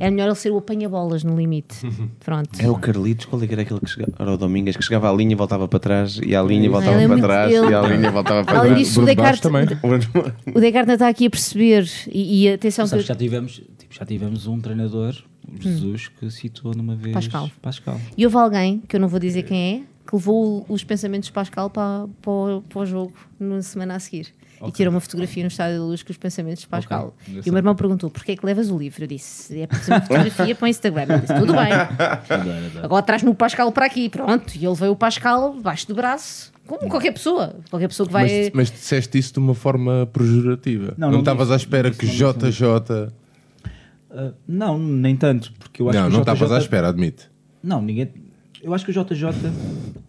Era 0.00 0.10
melhor 0.10 0.26
ele 0.28 0.34
ser 0.34 0.50
o 0.50 0.56
apanha-bolas 0.56 1.22
no 1.22 1.36
limite. 1.36 1.76
Pronto. 2.24 2.48
Era 2.58 2.72
o 2.72 2.78
Carlitos, 2.78 3.26
qual 3.26 3.40
é 3.42 3.46
que 3.46 3.52
era 3.52 3.62
aquele 3.62 3.80
que 3.80 3.90
chegava? 3.90 4.12
Era 4.18 4.32
o 4.32 4.36
Domingas, 4.38 4.74
que 4.76 4.82
chegava 4.82 5.10
à 5.10 5.12
linha 5.12 5.32
e 5.32 5.34
voltava 5.34 5.68
para 5.68 5.78
trás, 5.78 6.18
e 6.24 6.34
à 6.34 6.42
linha 6.42 6.64
e 6.64 6.68
voltava 6.70 6.94
ele 6.96 7.04
é 7.04 7.08
para 7.08 7.18
trás, 7.20 7.52
ele- 7.54 7.66
e 7.70 7.74
à 7.74 7.82
linha 7.82 8.08
e 8.08 8.10
voltava 8.10 8.42
para 8.44 8.58
Além 8.60 8.70
trás. 8.72 8.86
disso, 8.88 9.02
o 9.02 9.04
Descartes, 9.04 9.40
também. 9.40 9.64
o 10.54 10.60
Descartes 10.60 10.86
não 10.86 10.94
está 10.94 11.08
aqui 11.08 11.26
a 11.26 11.30
perceber. 11.30 11.86
E, 12.10 12.44
e 12.44 12.52
atenção 12.54 12.86
Sabes 12.86 13.04
que 13.04 13.08
já 13.08 13.14
tivemos, 13.14 13.60
já 13.94 14.04
tivemos 14.04 14.48
um 14.48 14.60
treinador, 14.60 15.14
o 15.46 15.62
Jesus, 15.62 16.08
que 16.08 16.28
citou 16.28 16.74
numa 16.74 16.96
vez 16.96 17.14
Pascal. 17.14 17.48
Pascal. 17.62 18.00
E 18.16 18.24
houve 18.24 18.36
alguém, 18.36 18.80
que 18.80 18.96
eu 18.96 19.00
não 19.00 19.06
vou 19.06 19.20
dizer 19.20 19.44
quem 19.44 19.76
é, 19.76 19.82
que 20.04 20.16
levou 20.16 20.66
os 20.68 20.82
pensamentos 20.82 21.28
de 21.28 21.32
Pascal 21.32 21.70
para, 21.70 22.08
para, 22.20 22.32
o, 22.32 22.62
para 22.62 22.80
o 22.80 22.86
jogo 22.86 23.12
na 23.38 23.62
semana 23.62 23.94
a 23.94 24.00
seguir. 24.00 24.34
E 24.66 24.72
tirou 24.72 24.92
uma 24.92 25.00
fotografia 25.00 25.44
no 25.44 25.48
Estádio 25.48 25.78
da 25.78 25.84
Luz 25.84 26.02
com 26.02 26.10
os 26.10 26.16
pensamentos 26.16 26.62
de 26.62 26.68
Pascal. 26.68 27.14
Ok, 27.22 27.42
e 27.44 27.50
o 27.50 27.52
meu 27.52 27.58
irmão 27.58 27.74
perguntou: 27.76 28.10
porquê 28.10 28.32
é 28.32 28.36
que 28.36 28.44
levas 28.44 28.70
o 28.70 28.78
livro? 28.78 29.04
Eu 29.04 29.06
disse: 29.06 29.60
é 29.60 29.66
para 29.66 29.78
fazer 29.78 29.92
uma 29.92 30.00
fotografia 30.00 30.54
para 30.54 30.64
o 30.64 30.68
Instagram. 30.68 31.06
Eu 31.08 31.20
disse: 31.20 31.34
tudo 31.34 31.52
bem. 31.52 31.72
Agora 32.82 33.02
traz-me 33.02 33.30
o 33.30 33.34
Pascal 33.34 33.70
para 33.72 33.86
aqui. 33.86 34.08
Pronto. 34.08 34.54
E 34.56 34.64
ele 34.64 34.74
veio 34.74 34.92
o 34.92 34.96
Pascal 34.96 35.54
debaixo 35.54 35.86
do 35.86 35.94
braço, 35.94 36.52
como 36.66 36.88
qualquer 36.88 37.12
pessoa. 37.12 37.56
Qualquer 37.68 37.88
pessoa 37.88 38.06
que 38.06 38.12
vai. 38.12 38.24
Mas, 38.24 38.50
mas 38.54 38.70
disseste 38.70 39.18
isso 39.18 39.34
de 39.34 39.38
uma 39.38 39.54
forma 39.54 40.08
pejorativa. 40.12 40.94
Não, 40.96 41.08
Não 41.08 41.12
não 41.14 41.18
estavas 41.20 41.50
à 41.50 41.56
espera 41.56 41.90
não 41.90 41.96
que 41.96 42.06
JJ. 42.06 43.12
Ah, 44.14 44.32
não, 44.46 44.78
nem 44.78 45.16
tanto, 45.16 45.52
porque 45.58 45.82
eu 45.82 45.88
acho 45.88 45.98
Não, 45.98 46.06
que 46.06 46.12
não 46.12 46.20
o 46.20 46.22
estavas 46.22 46.52
à 46.52 46.58
espera, 46.58 46.88
admite. 46.88 47.28
Não, 47.62 47.82
ninguém. 47.82 48.08
Eu 48.62 48.72
acho 48.72 48.84
que 48.84 48.90
o 48.90 48.94
JJ, 48.94 49.26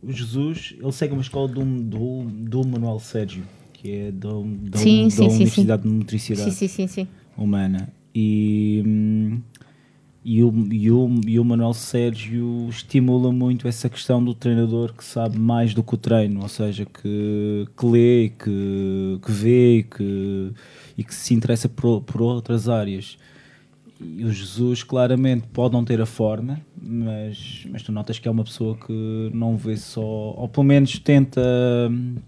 o 0.03 0.11
Jesus, 0.11 0.75
ele 0.79 0.91
segue 0.91 1.13
uma 1.13 1.21
escola 1.21 1.47
do, 1.47 1.63
do, 1.63 2.23
do 2.23 2.67
Manuel 2.67 2.99
Sérgio, 2.99 3.43
que 3.73 3.91
é 3.91 4.11
da, 4.11 4.29
da, 4.29 4.77
Sim, 4.77 5.03
da 5.05 5.09
sim, 5.09 5.09
sim, 5.09 5.35
Universidade 5.35 5.83
de 5.83 5.89
Motricidade 5.89 6.51
Sim, 6.51 6.67
sim, 6.67 6.67
sim, 6.67 6.87
sim. 6.87 7.07
Humana. 7.35 7.89
E, 8.13 8.81
hum, 8.85 9.41
e, 10.23 10.41
o, 10.43 10.67
e, 10.71 10.91
o, 10.91 11.21
e 11.27 11.39
o 11.39 11.43
Manuel 11.43 11.73
Sérgio 11.73 12.67
estimula 12.69 13.31
muito 13.31 13.67
essa 13.67 13.89
questão 13.89 14.23
do 14.23 14.33
treinador 14.33 14.93
que 14.93 15.03
sabe 15.03 15.37
mais 15.37 15.73
do 15.73 15.83
que 15.83 15.95
o 15.95 15.97
treino, 15.97 16.41
ou 16.41 16.47
seja, 16.47 16.85
que, 16.85 17.67
que 17.77 17.85
lê, 17.85 18.29
que, 18.29 19.19
que 19.23 19.31
vê 19.31 19.85
que, 19.89 20.51
e 20.97 21.03
que 21.03 21.13
se 21.13 21.33
interessa 21.33 21.67
por, 21.67 22.01
por 22.01 22.21
outras 22.21 22.69
áreas. 22.69 23.17
E 23.99 24.23
o 24.25 24.31
Jesus 24.31 24.83
claramente 24.83 25.47
pode 25.53 25.73
não 25.73 25.83
ter 25.85 26.01
a 26.01 26.05
forma, 26.05 26.59
mas, 26.81 27.65
mas 27.71 27.81
tu 27.83 27.91
notas 27.91 28.19
que 28.19 28.27
é 28.27 28.31
uma 28.31 28.43
pessoa 28.43 28.75
que 28.77 29.31
não 29.33 29.55
vê 29.57 29.77
só, 29.77 30.01
ou 30.01 30.47
pelo 30.49 30.65
menos 30.65 30.99
tenta, 30.99 31.41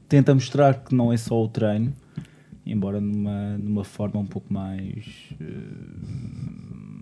tenta 0.08 0.34
mostrar 0.34 0.76
que 0.84 0.96
não 0.96 1.12
é 1.12 1.18
só 1.18 1.42
o 1.44 1.48
treino, 1.48 1.94
embora 2.66 3.00
numa, 3.02 3.58
numa 3.58 3.84
forma 3.84 4.20
um 4.20 4.26
pouco 4.26 4.52
mais 4.54 5.06
eh, 5.40 5.46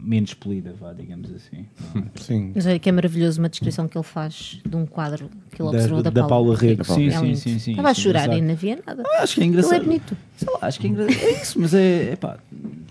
menos 0.04 0.34
polida, 0.36 0.74
vá, 0.80 0.94
digamos 0.94 1.32
assim. 1.34 1.66
Sim. 2.16 2.52
Mas 2.56 2.66
olha 2.68 2.78
que 2.78 2.88
é 2.88 2.92
maravilhoso 2.92 3.40
uma 3.42 3.50
descrição 3.50 3.88
que 3.88 3.98
ele 3.98 4.04
faz 4.04 4.60
de 4.68 4.76
um 4.76 4.86
quadro 4.86 5.30
que 5.52 5.62
ele 5.62 5.72
Da, 5.72 5.78
observou 5.78 6.04
da, 6.04 6.10
da 6.12 6.28
Paula 6.28 6.56
Rego. 6.56 6.84
Da 6.84 6.86
Paula 6.86 7.02
Sim, 7.02 7.08
É 7.08 7.18
sim, 7.20 7.26
lindo. 7.26 7.38
sim, 7.38 7.60
sim. 7.60 7.72
Estava 7.72 7.90
a 7.90 7.94
chorar 7.96 8.32
e 8.38 8.42
não 8.42 8.52
havia 8.52 8.80
nada. 8.86 9.02
Ah, 9.08 9.24
Acho 9.24 9.36
que 9.36 9.42
é 9.42 9.44
Ele 9.44 9.50
engraçado. 9.50 9.74
é 9.76 9.80
bonito. 9.80 10.18
Sei 10.38 10.48
lá, 10.52 10.60
acho 10.68 10.80
que 10.82 10.88
é 10.88 10.90
engraçado. 10.90 11.24
É 11.24 11.32
isso, 11.42 11.60
mas 11.62 11.74
é, 11.74 12.10
é 12.12 12.16
pá, 12.18 12.36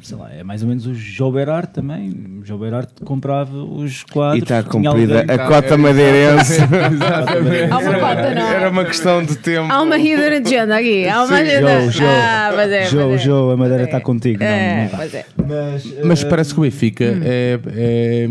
sei 0.03 0.17
lá, 0.17 0.31
é 0.33 0.43
mais 0.43 0.63
ou 0.63 0.69
menos 0.69 0.87
o 0.87 0.95
João 0.95 1.31
Berard 1.31 1.69
também. 1.75 2.11
O 2.41 2.45
João 2.45 2.59
Berard 2.59 2.89
comprava 3.05 3.55
os 3.63 4.01
E 4.01 4.07
quadros. 4.13 4.43
está 4.45 4.63
tinha 4.63 4.73
cumprida 4.91 5.21
alguém- 5.21 5.35
a 5.37 5.47
cota 5.47 5.77
madeirense. 5.77 6.55
Exatamente. 6.65 7.71
Há 7.73 7.79
uma 7.79 7.95
cota, 7.99 8.35
não. 8.35 8.49
Era 8.49 8.71
uma 8.71 8.85
questão 8.87 9.23
de 9.23 9.37
tempo. 9.37 9.71
Há 9.71 9.83
uma 9.83 9.99
hidden 9.99 10.43
agenda 10.43 10.77
aqui. 10.79 11.07
Há 11.07 11.23
uma 11.25 11.37
agenda. 11.37 11.91
Joe. 11.91 12.07
Ah, 12.07 12.53
mas 12.57 12.71
é. 12.73 12.87
João, 12.87 13.11
mas 13.11 13.21
é. 13.21 13.25
João, 13.25 13.51
a 13.51 13.57
madeira 13.59 13.85
está 13.85 14.01
contigo. 14.01 14.39
Não, 14.41 14.47
É, 14.47 14.83
não 14.85 14.89
tá. 14.89 14.97
mas 14.97 15.15
é. 15.15 15.27
Mas, 15.47 16.05
Mas 16.05 16.25
eh, 16.25 16.29
parece 16.31 16.55
que 16.55 16.61
o 16.61 16.63
Benfica 16.63 17.05
Hum. 17.05 17.21
é, 17.23 17.61
é- 17.77 18.27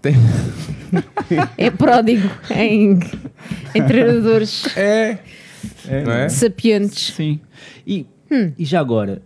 tem- 0.00 0.14
É 1.58 1.70
pródigo 1.70 2.30
em, 2.50 2.98
em 3.74 3.82
treinadores 3.86 4.66
é, 4.76 5.18
é, 5.86 6.02
não 6.02 6.12
é? 6.12 6.28
sapientes. 6.30 7.12
Sim. 7.14 7.40
E, 7.86 8.06
Hum. 8.30 8.52
e 8.58 8.64
já 8.64 8.80
agora, 8.80 9.22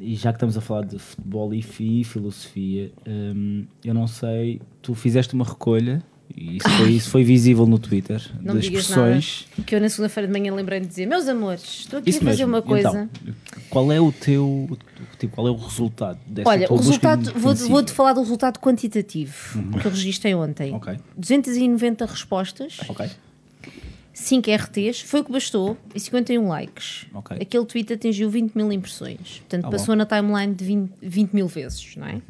e 0.00 0.16
já 0.16 0.32
que 0.32 0.36
estamos 0.36 0.56
a 0.56 0.60
falar 0.60 0.84
de 0.84 0.98
futebol 0.98 1.54
e 1.54 1.62
fi- 1.62 2.02
filosofia, 2.02 2.90
hum, 3.06 3.64
eu 3.84 3.94
não 3.94 4.06
sei, 4.08 4.60
tu 4.82 4.94
fizeste 4.94 5.32
uma 5.34 5.44
recolha 5.44 6.02
e 6.36 6.56
isso 6.56 6.68
foi, 6.68 6.90
isso 6.90 7.10
foi 7.10 7.22
visível 7.24 7.66
no 7.66 7.78
Twitter 7.78 8.20
Não 8.40 8.54
das 8.54 8.64
expressões. 8.64 9.46
nada. 9.52 9.62
Que 9.66 9.74
eu 9.76 9.80
na 9.80 9.88
segunda-feira 9.88 10.26
de 10.26 10.32
manhã 10.32 10.52
lembrei 10.54 10.80
de 10.80 10.86
dizer: 10.86 11.06
Meus 11.06 11.28
amores, 11.28 11.62
estou 11.80 11.98
aqui 12.00 12.10
Isso 12.10 12.18
a 12.20 12.22
fazer 12.24 12.44
mesmo. 12.46 12.54
uma 12.56 12.62
coisa. 12.62 12.88
Então, 12.88 13.34
qual 13.68 13.92
é 13.92 14.00
o 14.00 14.10
teu 14.10 14.68
tipo, 15.18 15.34
qual 15.36 15.46
é 15.46 15.50
o 15.50 15.56
resultado 15.56 16.18
dessa 16.26 16.48
Olha, 16.48 16.66
o 16.72 16.76
resultado, 16.76 17.32
vou- 17.36 17.54
vou-te 17.54 17.92
falar 17.92 18.12
do 18.14 18.20
resultado 18.20 18.58
quantitativo 18.58 19.32
que 19.80 19.86
eu 19.86 19.90
registrei 19.90 20.34
ontem. 20.34 20.70
Uhum. 20.72 20.76
Ok. 20.78 20.96
290 21.16 22.06
respostas, 22.06 22.78
Ok. 22.88 23.08
5 24.20 24.50
RTs, 24.50 25.00
foi 25.00 25.20
o 25.20 25.24
que 25.24 25.32
bastou, 25.32 25.76
e 25.94 26.00
51 26.00 26.46
likes. 26.48 27.06
Ok. 27.14 27.36
Aquele 27.40 27.64
tweet 27.64 27.92
atingiu 27.92 28.28
20 28.30 28.54
mil 28.54 28.70
impressões. 28.72 29.38
Portanto, 29.38 29.64
Ah, 29.66 29.70
passou 29.70 29.96
na 29.96 30.04
timeline 30.06 30.54
de 30.54 30.64
20, 30.64 30.90
20 31.02 31.32
mil 31.32 31.46
vezes, 31.48 31.94
não 31.96 32.06
é? 32.06 32.20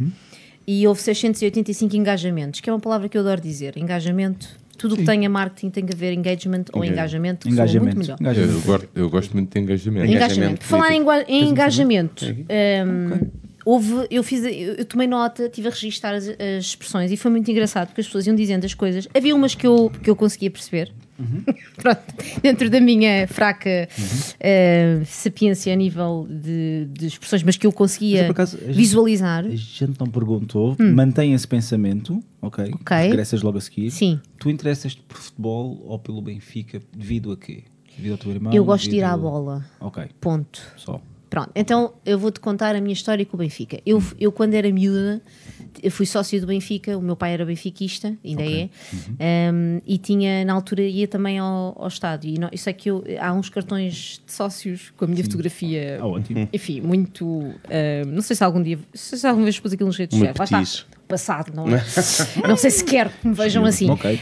E 0.67 0.87
houve 0.87 1.01
685 1.03 1.97
engajamentos, 1.97 2.61
que 2.61 2.71
é 2.71 2.73
uma 2.73 2.79
palavra 2.81 3.09
que 3.09 3.17
eu 3.17 3.23
adoro 3.23 3.41
dizer. 3.41 3.77
Engajamento. 3.77 4.49
Tudo 4.79 4.95
o 4.95 4.97
que 4.97 5.05
tenha 5.05 5.29
marketing 5.29 5.69
tem 5.69 5.85
que 5.85 5.93
haver 5.93 6.13
engagement 6.15 6.65
ou 6.73 6.83
engajamento, 6.83 7.47
que 7.47 7.55
soa 7.55 7.67
muito 7.67 7.77
Engajamento. 7.87 7.99
melhor. 7.99 8.17
Engajamento. 8.21 8.53
Eu, 8.55 8.61
gosto, 8.63 8.89
eu 8.95 9.11
gosto 9.11 9.33
muito 9.35 9.53
de 9.53 9.61
engajamento. 9.61 10.07
Engajamento 10.07 10.37
Engajamento. 10.39 10.65
Falar 10.65 10.93
em, 10.95 11.05
em 11.29 11.49
engajamento, 11.51 12.25
É 12.49 12.83
hum, 12.87 13.21
houve, 13.65 14.07
eu, 14.11 14.23
fiz, 14.23 14.45
eu, 14.45 14.85
tomei 14.85 15.07
nota, 15.07 15.45
estive 15.47 15.69
a 15.69 15.71
registrar 15.71 16.15
as, 16.15 16.29
as 16.29 16.65
expressões 16.65 17.11
e 17.13 17.17
foi 17.17 17.31
muito 17.31 17.51
engraçado 17.51 17.89
porque 17.89 18.01
as 18.01 18.07
pessoas 18.07 18.27
iam 18.27 18.35
dizendo 18.37 18.65
as 18.65 18.75
coisas. 18.75 19.07
Havia 19.15 19.35
umas 19.35 19.55
que 19.55 19.67
eu, 19.67 19.91
que 20.03 20.09
eu 20.11 20.17
conseguia 20.17 20.51
perceber. 20.51 20.93
Uhum. 21.19 21.43
Pronto, 21.77 22.03
dentro 22.43 22.71
da 22.71 22.81
minha 22.81 23.29
fraca 23.29 23.87
eh, 24.39 25.03
sapiência 25.05 25.71
a 25.73 25.77
nível 25.77 26.27
de, 26.31 26.87
de 26.91 27.07
expressões, 27.07 27.43
mas 27.43 27.57
que 27.59 27.67
eu 27.67 27.71
Mas, 27.71 27.77
conseguia 27.79 28.25
por 28.25 28.33
acaso, 28.33 28.57
a 28.57 28.61
gente- 28.67 28.77
visualizar. 28.77 29.45
A 29.45 29.51
gente 29.55 29.99
não 30.01 30.07
perguntou, 30.07 30.77
mantém 30.79 31.35
esse 31.35 31.47
pensamento, 31.47 32.23
ok? 32.41 32.65
Hum. 32.67 32.79
Ok. 32.81 32.97
Regressas 32.97 33.43
logo 33.43 33.59
a 33.59 33.61
seguir. 33.61 33.91
Sim. 33.91 34.19
Tu 34.39 34.49
interessas-te 34.49 35.03
por 35.03 35.19
futebol 35.19 35.83
ou 35.87 35.99
pelo 35.99 36.23
Benfica 36.23 36.81
devido 36.97 37.33
a 37.33 37.37
quê? 37.37 37.65
Devido 37.97 38.13
ao 38.13 38.19
teu 38.19 38.31
irmão? 38.31 38.53
Eu 38.55 38.65
gosto 38.65 38.89
de 38.89 38.97
ir 38.97 39.03
à 39.05 39.11
devido- 39.11 39.23
bola. 39.31 39.65
Ok, 39.79 40.05
Ponto. 40.21 40.63
só. 40.79 41.03
Pronto, 41.31 41.51
então 41.55 41.95
eu 42.05 42.19
vou-te 42.19 42.41
contar 42.41 42.75
a 42.75 42.81
minha 42.81 42.93
história 42.93 43.25
com 43.25 43.37
o 43.37 43.39
Benfica. 43.39 43.81
Eu, 43.87 44.03
eu 44.19 44.33
quando 44.33 44.55
era 44.55 44.69
miúda, 44.73 45.23
eu 45.81 45.91
fui 45.91 46.05
sócio 46.05 46.41
do 46.41 46.47
Benfica, 46.49 46.99
o 46.99 47.01
meu 47.01 47.15
pai 47.15 47.33
era 47.33 47.45
benfiquista, 47.47 48.17
ainda 48.25 48.43
é, 48.43 48.69
um, 49.53 49.81
e 49.87 49.97
tinha, 49.97 50.45
na 50.45 50.53
altura, 50.53 50.83
ia 50.83 51.07
também 51.07 51.39
ao, 51.39 51.77
ao 51.81 51.87
estádio. 51.87 52.35
E 52.35 52.39
não, 52.39 52.49
eu 52.51 52.59
sei 52.59 52.73
que 52.73 52.91
eu- 52.91 53.05
há 53.21 53.33
uns 53.33 53.49
cartões 53.49 54.21
de 54.27 54.33
sócios 54.33 54.93
com 54.97 55.05
a 55.05 55.09
minha 55.09 55.23
fotografia, 55.23 55.99
Ah, 56.01 56.07
ótimo. 56.07 56.49
enfim, 56.53 56.81
muito. 56.81 57.25
não 58.09 58.23
sei 58.23 58.35
se 58.35 58.43
algum 58.43 58.61
dia, 58.61 58.79
se 58.93 59.25
alguma 59.27 59.45
vez 59.45 59.59
pus 59.61 59.73
aquilo 59.73 59.87
nos 59.87 59.97
redes 59.97 60.19
sociais. 60.19 60.37
Lá 60.37 60.59
petice. 60.59 60.79
está, 60.81 61.00
passado, 61.11 61.53
não 61.55 61.67
é? 61.69 61.83
não 62.49 62.57
sei 62.57 62.71
se 62.71 62.85
quero 62.85 63.11
que 63.11 63.29
me 63.29 63.35
vejam 63.35 63.65
assim. 63.65 63.91
Ok. 63.91 64.21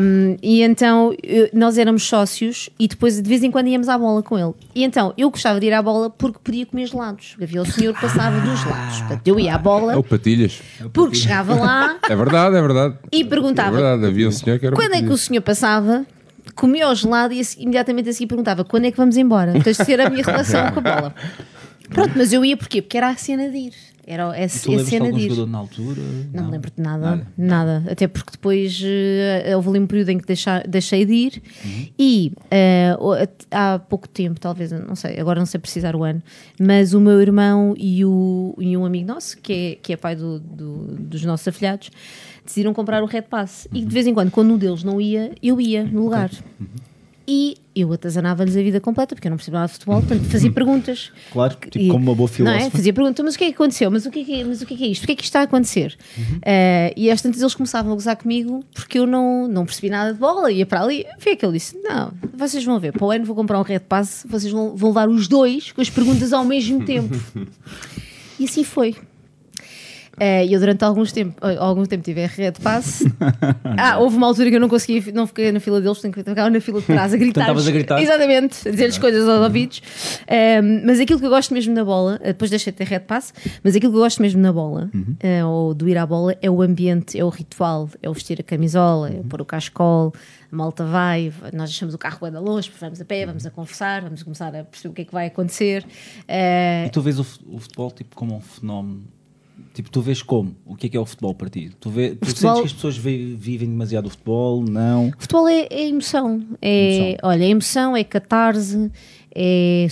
Um, 0.00 0.36
e 0.42 0.62
então 0.62 1.14
eu- 1.22 1.48
nós 1.52 1.78
éramos 1.78 2.02
sócios 2.04 2.68
e 2.78 2.88
depois 2.88 3.20
de 3.20 3.28
vez 3.28 3.42
em 3.42 3.50
quando 3.50 3.68
íamos 3.68 3.88
à 3.88 3.96
bola 3.98 4.22
com 4.22 4.38
ele. 4.38 4.52
E 4.74 4.82
então 4.82 5.12
eu 5.16 5.30
gostava 5.30 5.60
de 5.60 5.66
ir 5.66 5.72
à 5.72 5.82
bola 5.82 6.10
porque 6.10 6.38
podia 6.42 6.66
comer 6.66 6.86
gelados. 6.86 7.36
Havia 7.40 7.62
o 7.62 7.66
senhor 7.66 7.94
que 7.94 8.00
passava 8.00 8.40
dos 8.40 8.58
gelados. 8.60 8.98
Portanto, 9.00 9.28
eu 9.28 9.38
ia 9.38 9.52
à 9.52 9.54
É 9.54 9.58
o 9.58 9.62
bola 9.62 10.02
Patilhas. 10.02 10.60
porque 10.92 11.16
chegava 11.16 11.54
lá 11.54 11.98
É 12.08 12.16
verdade, 12.16 12.56
é 12.56 12.60
verdade. 12.60 12.96
e 13.12 13.20
É 13.22 13.24
perguntava 13.24 13.70
verdade, 13.72 14.06
havia 14.06 14.28
um 14.28 14.32
senhor 14.32 14.58
que 14.58 14.66
era 14.66 14.74
quando 14.74 14.94
é 14.94 15.02
que 15.02 15.08
o 15.10 15.16
senhor 15.18 15.42
passava, 15.42 16.04
comia 16.54 16.88
o 16.88 16.94
gelado 16.94 17.32
e 17.34 17.40
a 17.40 17.44
seguir- 17.44 17.62
imediatamente 17.64 18.08
a 18.08 18.12
seguir 18.12 18.26
perguntava 18.26 18.64
quando 18.64 18.86
é 18.86 18.90
que 18.90 18.96
vamos 18.96 19.16
embora. 19.16 19.52
Tens 19.62 19.76
de 19.76 19.84
ser 19.84 20.00
a 20.00 20.08
minha 20.10 20.24
relação 20.24 20.70
com 20.72 20.80
a 20.80 20.82
bola. 20.82 21.14
Pronto, 21.90 22.12
mas 22.16 22.32
eu 22.32 22.42
ia 22.42 22.56
porquê? 22.56 22.80
Porque 22.80 22.96
era 22.96 23.08
a 23.10 23.16
cena 23.16 23.50
de 23.50 23.56
ir. 23.58 23.72
Era 24.04 24.26
a, 24.26 24.32
a 24.32 24.44
E 24.44 24.48
cena 24.48 25.06
de 25.12 25.28
na 25.46 25.58
altura? 25.58 26.00
Não, 26.34 26.44
me 26.46 26.50
lembro 26.50 26.70
de 26.76 26.82
nada, 26.82 27.26
nada, 27.38 27.84
Até 27.90 28.08
porque 28.08 28.32
depois 28.32 28.80
eh, 28.84 29.52
houve 29.54 29.68
ali 29.68 29.78
um 29.78 29.86
período 29.86 30.08
em 30.08 30.18
que 30.18 30.26
deixei 30.68 31.04
de 31.06 31.12
ir 31.12 31.42
e 31.98 32.32
eh, 32.50 32.96
o- 32.98 33.12
há 33.50 33.78
pouco 33.78 34.08
tempo, 34.08 34.40
talvez, 34.40 34.72
não 34.72 34.96
sei, 34.96 35.20
agora 35.20 35.38
não 35.38 35.46
sei 35.46 35.60
precisar 35.60 35.94
o 35.94 36.02
ano, 36.02 36.20
mas 36.60 36.94
o 36.94 37.00
meu 37.00 37.20
irmão 37.22 37.74
e, 37.78 38.04
o, 38.04 38.54
e 38.58 38.76
um 38.76 38.84
amigo 38.84 39.06
nosso, 39.06 39.36
que 39.38 39.52
é, 39.52 39.74
que 39.80 39.92
é 39.92 39.96
pai 39.96 40.16
do- 40.16 40.40
do- 40.40 40.96
dos 40.96 41.24
nossos 41.24 41.46
afilhados, 41.46 41.88
decidiram 42.44 42.74
comprar 42.74 43.04
o 43.04 43.06
Red 43.06 43.22
Pass. 43.22 43.68
E 43.72 43.84
de 43.84 43.94
vez 43.94 44.04
em 44.06 44.12
quando, 44.14 44.32
quando 44.32 44.52
um 44.52 44.58
deles 44.58 44.82
não 44.82 45.00
ia, 45.00 45.32
eu 45.40 45.60
ia 45.60 45.84
no 45.84 46.02
lugar. 46.02 46.28
E 47.26 47.56
eu 47.74 47.92
atazanava-lhes 47.92 48.56
a 48.56 48.62
vida 48.62 48.80
completa, 48.80 49.14
porque 49.14 49.28
eu 49.28 49.30
não 49.30 49.36
percebia 49.36 49.60
nada 49.60 49.68
de 49.68 49.74
futebol, 49.74 50.00
portanto 50.00 50.24
fazia 50.28 50.50
perguntas. 50.52 51.10
Claro, 51.32 51.54
tipo, 51.54 51.78
E- 51.78 51.88
como 51.88 52.10
uma 52.10 52.14
boa 52.14 52.28
Não 52.38 52.50
é? 52.50 52.54
filósofa. 52.54 52.70
Fazia 52.76 52.92
pergunta, 52.92 53.22
mas 53.22 53.34
o 53.34 53.38
que 53.38 53.44
é 53.44 53.46
que 53.48 53.54
aconteceu? 53.54 53.90
Mas 53.90 54.04
o 54.04 54.10
que 54.10 54.20
é 54.20 54.24
que 54.24 54.40
é, 54.40 54.44
mas 54.44 54.60
o 54.60 54.66
que 54.66 54.74
é, 54.74 54.76
que 54.76 54.84
é 54.84 54.86
isto? 54.88 55.00
Porquê 55.02 55.12
é 55.12 55.16
que 55.16 55.22
isto 55.22 55.30
está 55.30 55.40
a 55.40 55.44
acontecer? 55.44 55.96
Eh, 56.42 56.92
e 56.96 57.10
às 57.10 57.22
tantas 57.22 57.40
eles 57.40 57.54
começavam 57.54 57.92
a 57.92 57.94
gozar 57.94 58.16
comigo 58.16 58.64
porque 58.74 58.98
eu 58.98 59.06
não, 59.06 59.46
não 59.48 59.64
percebi 59.64 59.88
nada 59.88 60.12
de 60.12 60.18
bola, 60.18 60.50
ia 60.50 60.66
para 60.66 60.82
ali. 60.82 61.06
Foi 61.18 61.36
que 61.36 61.44
ele 61.46 61.52
disse: 61.54 61.78
Não, 61.82 62.12
vocês 62.34 62.64
vão 62.64 62.78
ver, 62.80 62.92
para 62.92 63.04
o 63.06 63.10
ano 63.10 63.24
vou 63.24 63.36
comprar 63.36 63.58
um 63.58 63.62
Red 63.62 63.80
Pass, 63.80 64.26
vocês 64.28 64.52
vão, 64.52 64.76
vão 64.76 64.90
levar 64.90 65.08
os 65.08 65.28
dois 65.28 65.72
com 65.72 65.80
as 65.80 65.88
perguntas 65.88 66.32
ao 66.32 66.44
mesmo 66.44 66.84
tempo. 66.84 67.16
e 68.38 68.44
assim 68.44 68.64
foi. 68.64 68.96
Eh, 70.22 70.46
E 70.46 70.52
eu 70.52 70.60
durante 70.60 70.84
alguns 70.84 71.10
tempo, 71.10 71.34
eh, 71.44 71.56
algum 71.58 71.84
tempo 71.84 72.04
tive 72.04 72.24
Red 72.26 72.52
Pass. 72.62 73.02
ah, 73.76 73.98
houve 73.98 74.16
uma 74.16 74.26
altura 74.28 74.50
que 74.50 74.56
eu 74.56 74.60
não 74.60 74.68
conseguia, 74.68 75.02
não 75.12 75.26
fiquei 75.26 75.50
na 75.50 75.58
fila 75.58 75.80
deles, 75.80 75.98
ficar 75.98 76.48
na 76.48 76.60
fila 76.60 76.80
de 76.80 76.86
trás 76.86 77.12
a 77.12 77.16
gritar. 77.16 77.40
estavas 77.40 77.66
a 77.66 77.70
gritar? 77.72 78.00
Exatamente, 78.00 78.68
a 78.68 78.70
dizer-lhes 78.70 78.98
coisas 78.98 79.28
aos 79.28 79.40
ouvidos. 79.42 79.82
Um, 80.30 80.86
mas 80.86 81.00
aquilo 81.00 81.18
que 81.18 81.26
eu 81.26 81.30
gosto 81.30 81.52
mesmo 81.52 81.74
na 81.74 81.84
bola, 81.84 82.20
eh, 82.22 82.28
depois 82.28 82.50
deixei 82.50 82.72
de 82.72 82.76
ter 82.78 82.86
Red 82.86 83.00
Pass, 83.00 83.34
mas 83.64 83.74
aquilo 83.74 83.90
que 83.90 83.98
eu 83.98 84.02
gosto 84.02 84.22
mesmo 84.22 84.40
na 84.40 84.52
bola, 84.52 84.88
eh, 85.20 85.44
ou 85.44 85.74
do 85.74 85.88
ir 85.88 85.98
à 85.98 86.06
bola, 86.06 86.36
é 86.40 86.48
o 86.48 86.62
ambiente, 86.62 87.18
é 87.18 87.24
o 87.24 87.28
ritual, 87.28 87.88
é 88.00 88.08
o 88.08 88.12
vestir 88.12 88.38
a 88.40 88.44
camisola, 88.44 89.10
é 89.10 89.18
o 89.20 89.24
pôr 89.24 89.40
o 89.40 89.44
cascol, 89.44 90.12
a 90.52 90.54
malta 90.56 90.84
vai, 90.84 91.32
nós 91.52 91.70
deixamos 91.70 91.94
o 91.94 91.98
carro 91.98 92.30
da 92.30 92.38
longe, 92.38 92.70
vamos 92.80 93.00
a 93.00 93.04
pé, 93.04 93.26
vamos 93.26 93.44
a 93.44 93.50
conversar, 93.50 94.02
vamos 94.02 94.22
começar 94.22 94.54
a 94.54 94.62
perceber 94.62 94.92
o 94.92 94.94
que 94.94 95.02
é 95.02 95.04
que 95.04 95.12
vai 95.12 95.26
acontecer. 95.26 95.84
Eh, 96.28 96.84
E 96.86 96.90
tu 96.90 97.00
vês 97.00 97.18
o 97.18 97.24
futebol 97.24 97.90
tipo 97.90 98.14
como 98.14 98.36
um 98.36 98.40
fenómeno. 98.40 99.02
Tipo, 99.74 99.90
tu 99.90 100.02
vês 100.02 100.22
como? 100.22 100.54
O 100.66 100.76
que 100.76 100.86
é 100.86 100.90
que 100.90 100.96
é 100.96 101.00
o 101.00 101.06
futebol 101.06 101.34
para 101.34 101.48
ti? 101.48 101.70
Tu, 101.80 101.88
vê, 101.88 102.10
tu 102.14 102.26
Futebol- 102.26 102.56
sentes 102.56 102.60
que 102.60 102.66
as 102.66 102.72
pessoas 102.74 102.96
vi- 102.98 103.34
vivem 103.34 103.68
demasiado 103.68 104.06
o 104.06 104.10
futebol? 104.10 104.62
Não. 104.62 105.10
Futebol 105.18 105.48
é, 105.48 105.66
é 105.70 105.88
emoção. 105.88 106.42
É, 106.60 106.96
Emoção. 106.96 107.16
Olha, 107.30 107.44
é 107.44 107.48
emoção, 107.48 107.96
é 107.96 108.04
catarse, 108.04 108.90
é 109.34 109.86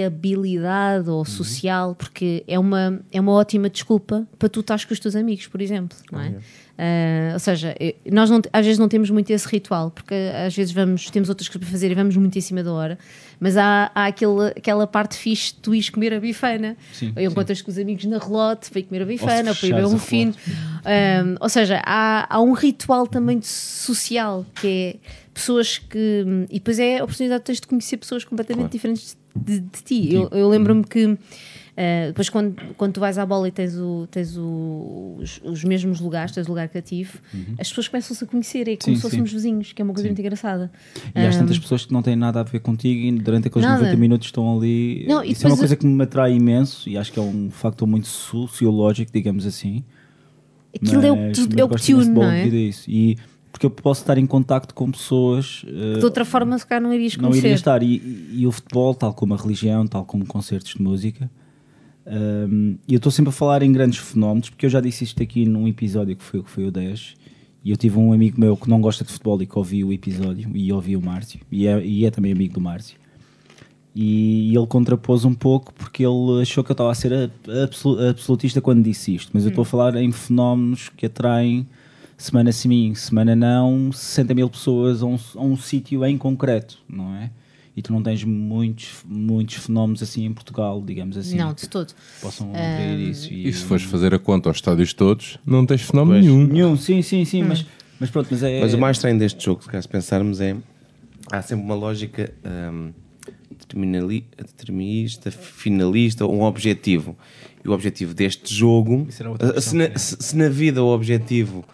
sociabilidade 0.00 1.08
ou 1.10 1.24
social, 1.24 1.94
porque 1.94 2.42
é 2.46 2.58
uma, 2.58 3.00
é 3.12 3.20
uma 3.20 3.32
ótima 3.32 3.68
desculpa 3.68 4.26
para 4.38 4.48
tu 4.48 4.60
estás 4.60 4.84
com 4.84 4.94
os 4.94 5.00
teus 5.00 5.14
amigos, 5.16 5.46
por 5.46 5.60
exemplo, 5.60 5.96
não 6.10 6.20
é? 6.20 6.34
Ah, 6.82 7.32
ou 7.34 7.38
seja, 7.38 7.74
eh, 7.78 7.94
nós 8.10 8.30
não, 8.30 8.40
às 8.50 8.64
vezes 8.64 8.78
não 8.78 8.88
temos 8.88 9.10
muito 9.10 9.28
esse 9.30 9.46
ritual, 9.46 9.90
porque 9.90 10.14
às 10.46 10.56
vezes 10.56 10.72
vamos, 10.72 11.10
temos 11.10 11.28
outras 11.28 11.46
coisas 11.46 11.60
para 11.68 11.70
fazer 11.72 11.90
e 11.90 11.94
vamos 11.94 12.16
muito 12.16 12.38
em 12.38 12.40
cima 12.40 12.62
da 12.62 12.72
hora, 12.72 12.98
mas 13.40 13.56
há, 13.56 13.90
há 13.94 14.06
aquele, 14.06 14.48
aquela 14.54 14.86
parte 14.86 15.16
fixe 15.16 15.54
de 15.54 15.60
tu 15.60 15.74
ires 15.74 15.88
comer 15.88 16.12
a 16.12 16.20
bifana, 16.20 16.76
Sim, 16.92 17.12
ou 17.16 17.22
encontras 17.22 17.62
com 17.62 17.70
os 17.70 17.78
amigos 17.78 18.04
na 18.04 18.18
relote, 18.18 18.70
para 18.70 18.80
ir 18.80 18.82
comer 18.84 19.02
a 19.02 19.06
bifana, 19.06 19.50
ou 19.50 19.56
para 19.56 19.66
ir 19.66 19.74
beber 19.74 19.86
um 19.86 19.98
fino. 19.98 20.34
Um, 20.34 21.36
ou 21.40 21.48
seja, 21.48 21.82
há, 21.84 22.26
há 22.28 22.40
um 22.40 22.52
ritual 22.52 23.06
também 23.06 23.40
social 23.42 24.44
que 24.54 24.68
é 24.68 24.96
pessoas 25.32 25.78
que. 25.78 26.46
E 26.50 26.58
depois 26.58 26.78
é 26.78 26.98
a 26.98 27.04
oportunidade 27.04 27.40
de 27.40 27.44
teres 27.46 27.60
de 27.60 27.66
conhecer 27.66 27.96
pessoas 27.96 28.24
completamente 28.24 28.70
diferentes 28.70 29.16
de, 29.34 29.60
de 29.60 29.82
ti. 29.82 30.14
Eu, 30.14 30.28
eu 30.32 30.48
lembro-me 30.48 30.84
que 30.84 31.16
Uh, 31.72 32.08
depois, 32.08 32.28
quando, 32.28 32.56
quando 32.76 32.92
tu 32.94 33.00
vais 33.00 33.16
à 33.16 33.24
bola 33.24 33.48
e 33.48 33.50
tens, 33.52 33.76
o, 33.76 34.06
tens 34.10 34.36
o- 34.36 35.16
os, 35.20 35.40
os 35.44 35.64
mesmos 35.64 36.00
lugares, 36.00 36.32
tens 36.32 36.46
o 36.46 36.50
lugar 36.50 36.68
cativo, 36.68 37.18
as 37.58 37.68
pessoas 37.68 37.88
começam-se 37.88 38.22
a 38.24 38.26
conhecer, 38.26 38.68
é 38.68 38.76
como 38.76 38.92
Sim, 38.92 38.96
se 38.96 39.02
fôssemos 39.02 39.32
vizinhos, 39.32 39.72
que 39.72 39.80
é 39.80 39.84
uma 39.84 39.94
coisa 39.94 40.04
Sim. 40.04 40.10
muito 40.10 40.20
engraçada. 40.20 40.70
E 41.14 41.24
há 41.24 41.28
Um, 41.28 41.32
tantas 41.38 41.58
pessoas 41.58 41.86
que 41.86 41.92
não 41.92 42.02
têm 42.02 42.16
nada 42.16 42.40
a 42.40 42.42
ver 42.42 42.60
contigo 42.60 43.00
e 43.00 43.12
durante 43.12 43.48
aqueles 43.48 43.66
Nada. 43.66 43.80
90 43.82 43.96
minutos 43.96 44.26
estão 44.28 44.56
ali. 44.58 45.04
Não, 45.08 45.22
Isso 45.24 45.46
é 45.46 45.50
uma 45.50 45.56
coisa 45.56 45.76
que 45.76 45.86
me 45.86 46.02
atrai 46.02 46.34
imenso 46.34 46.88
e 46.88 46.98
acho 46.98 47.12
que 47.12 47.18
é 47.18 47.22
um 47.22 47.50
factor 47.50 47.86
muito 47.88 48.08
sociológico, 48.08 49.12
digamos 49.12 49.46
assim. 49.46 49.84
Aquilo 50.74 51.04
é 51.04 51.10
o, 51.12 51.32
que 51.32 51.60
é 51.60 51.64
o 51.64 51.68
que 51.68 51.80
te 51.82 51.94
une, 51.94 52.08
não 52.10 52.24
é? 52.30 52.46
E 52.88 53.16
porque 53.52 53.66
eu 53.66 53.70
posso 53.70 54.02
estar 54.02 54.16
em 54.16 54.26
contacto 54.26 54.72
com 54.74 54.90
pessoas 54.90 55.64
eh, 55.66 55.98
De 55.98 56.04
outra 56.04 56.24
forma, 56.24 56.56
se 56.56 56.64
calhar 56.66 56.80
não 56.80 56.94
irias 56.94 57.16
não 57.16 57.30
iria 57.30 57.40
conhecer. 57.42 57.54
estar. 57.54 57.82
E, 57.82 57.96
e- 57.96 58.28
e 58.42 58.46
o 58.46 58.52
futebol, 58.52 58.94
tal 58.94 59.12
como 59.12 59.34
a 59.34 59.36
religião, 59.36 59.86
tal 59.86 60.04
como 60.04 60.24
concertos 60.24 60.74
de 60.74 60.82
música. 60.82 61.28
Hum, 62.10 62.76
E 62.86 62.94
eu 62.94 62.96
estou 62.98 63.12
sempre 63.12 63.30
a 63.30 63.32
falar 63.32 63.62
em 63.62 63.72
grandes 63.72 63.98
fenómenos, 63.98 64.50
porque 64.50 64.66
eu 64.66 64.70
já 64.70 64.80
disse 64.80 65.04
isto 65.04 65.22
aqui 65.22 65.44
num 65.46 65.68
episódio 65.68 66.16
que 66.16 66.24
foi, 66.24 66.42
que 66.42 66.50
foi 66.50 66.66
o 66.66 66.70
10. 66.70 67.14
E 67.62 67.70
eu 67.70 67.76
tive 67.76 67.98
um 67.98 68.12
amigo 68.12 68.40
meu 68.40 68.56
que 68.56 68.68
não 68.68 68.80
gosta 68.80 69.04
de 69.04 69.12
futebol 69.12 69.40
e 69.42 69.46
que 69.46 69.58
ouviu 69.58 69.88
o 69.88 69.92
episódio 69.92 70.50
e 70.54 70.72
ouviu 70.72 70.98
o 70.98 71.02
Márcio. 71.02 71.40
E 71.50 71.66
é, 71.66 71.84
e 71.84 72.06
é 72.06 72.10
também 72.10 72.32
amigo 72.32 72.54
do 72.54 72.60
Márcio. 72.60 72.98
E 73.94 74.54
ele 74.56 74.66
contrapôs 74.66 75.24
um 75.24 75.34
pouco 75.34 75.74
porque 75.74 76.04
ele 76.04 76.40
achou 76.40 76.64
que 76.64 76.70
eu 76.70 76.74
estava 76.74 76.90
a 76.90 76.94
ser 76.94 77.30
absolutista 78.08 78.60
quando 78.60 78.82
disse 78.82 79.14
isto. 79.14 79.30
Mas 79.34 79.44
eu 79.44 79.50
estou 79.50 79.62
a 79.62 79.66
falar 79.66 79.96
em 79.96 80.10
fenómenos 80.10 80.88
que 80.88 81.06
atraem 81.06 81.66
semana 82.16 82.52
sim, 82.52 82.94
semana 82.94 83.34
não, 83.34 83.90
60 83.92 84.34
mil 84.34 84.48
pessoas 84.48 85.02
a 85.02 85.06
um, 85.06 85.18
a 85.36 85.42
um 85.42 85.56
sítio 85.56 86.04
em 86.04 86.16
concreto, 86.18 86.78
não 86.88 87.14
é? 87.16 87.30
E 87.76 87.82
tu 87.82 87.92
não 87.92 88.02
tens 88.02 88.24
muitos, 88.24 89.04
muitos 89.06 89.56
fenómenos 89.56 90.02
assim 90.02 90.24
em 90.24 90.32
Portugal, 90.32 90.82
digamos 90.84 91.16
assim, 91.16 91.36
Não, 91.36 91.52
de 91.54 91.68
todo. 91.68 91.92
possam 92.20 92.50
abrir 92.50 93.10
isso. 93.10 93.32
E 93.32 93.52
se 93.52 93.64
fores 93.64 93.84
fazer 93.84 94.12
a 94.14 94.18
conta 94.18 94.48
aos 94.50 94.56
estádios 94.58 94.92
todos, 94.92 95.38
não 95.46 95.64
tens 95.64 95.82
fenómeno 95.82 96.14
Pois. 96.20 96.24
nenhum. 96.26 96.46
Nenhum, 96.46 96.76
sim, 96.76 97.00
sim, 97.00 97.22
Hum. 97.22 97.24
sim, 97.24 97.42
mas, 97.44 97.64
mas 98.00 98.10
pronto, 98.10 98.28
mas 98.30 98.42
é... 98.42 98.60
Mas 98.60 98.74
o 98.74 98.78
mais 98.78 98.96
estranho 98.96 99.18
deste 99.18 99.44
jogo, 99.44 99.62
se 99.62 99.88
pensarmos, 99.88 100.40
é 100.40 100.56
há 101.30 101.40
sempre 101.42 101.64
uma 101.64 101.74
lógica 101.76 102.32
hum, 102.44 102.90
determinista, 104.36 105.30
finalista, 105.30 106.26
um 106.26 106.42
objetivo. 106.42 107.16
E 107.64 107.68
o 107.68 107.72
objetivo 107.72 108.14
deste 108.14 108.54
jogo, 108.54 109.06
Isso 109.08 109.22
era 109.22 109.30
outra 109.30 109.52
questão, 109.52 109.70
se, 109.72 109.76
na, 109.76 109.84
é. 109.84 109.98
se- 109.98 110.16
se 110.18 110.36
na 110.36 110.48
vida 110.48 110.82
o 110.82 110.88
objetivo, 110.88 111.64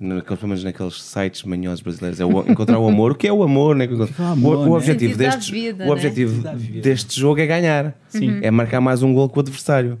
naqueles, 0.00 0.38
pelo 0.38 0.48
menos 0.48 0.64
naqueles 0.64 1.02
sites 1.02 1.42
manhosos 1.44 1.80
brasileiros, 1.80 2.20
é 2.20 2.24
o, 2.24 2.40
encontrar 2.50 2.78
o 2.78 2.88
amor, 2.88 3.12
o 3.12 3.14
que 3.14 3.28
é 3.28 3.32
o 3.32 3.42
amor? 3.42 3.76
Né? 3.76 3.84
é 3.84 3.88
o 3.88 3.98
o, 4.00 4.24
amor, 4.24 4.56
o 4.56 4.64
né? 4.64 4.70
objetivo, 4.70 5.16
vida, 5.50 5.84
o 5.84 5.86
né? 5.86 5.92
objetivo 5.92 6.42
vida. 6.56 6.80
deste 6.80 7.20
jogo 7.20 7.40
é 7.40 7.46
ganhar, 7.46 7.94
é 8.42 8.50
marcar 8.50 8.80
mais 8.80 9.02
um 9.02 9.12
gol 9.12 9.28
com 9.28 9.38
o 9.38 9.42
adversário. 9.42 9.98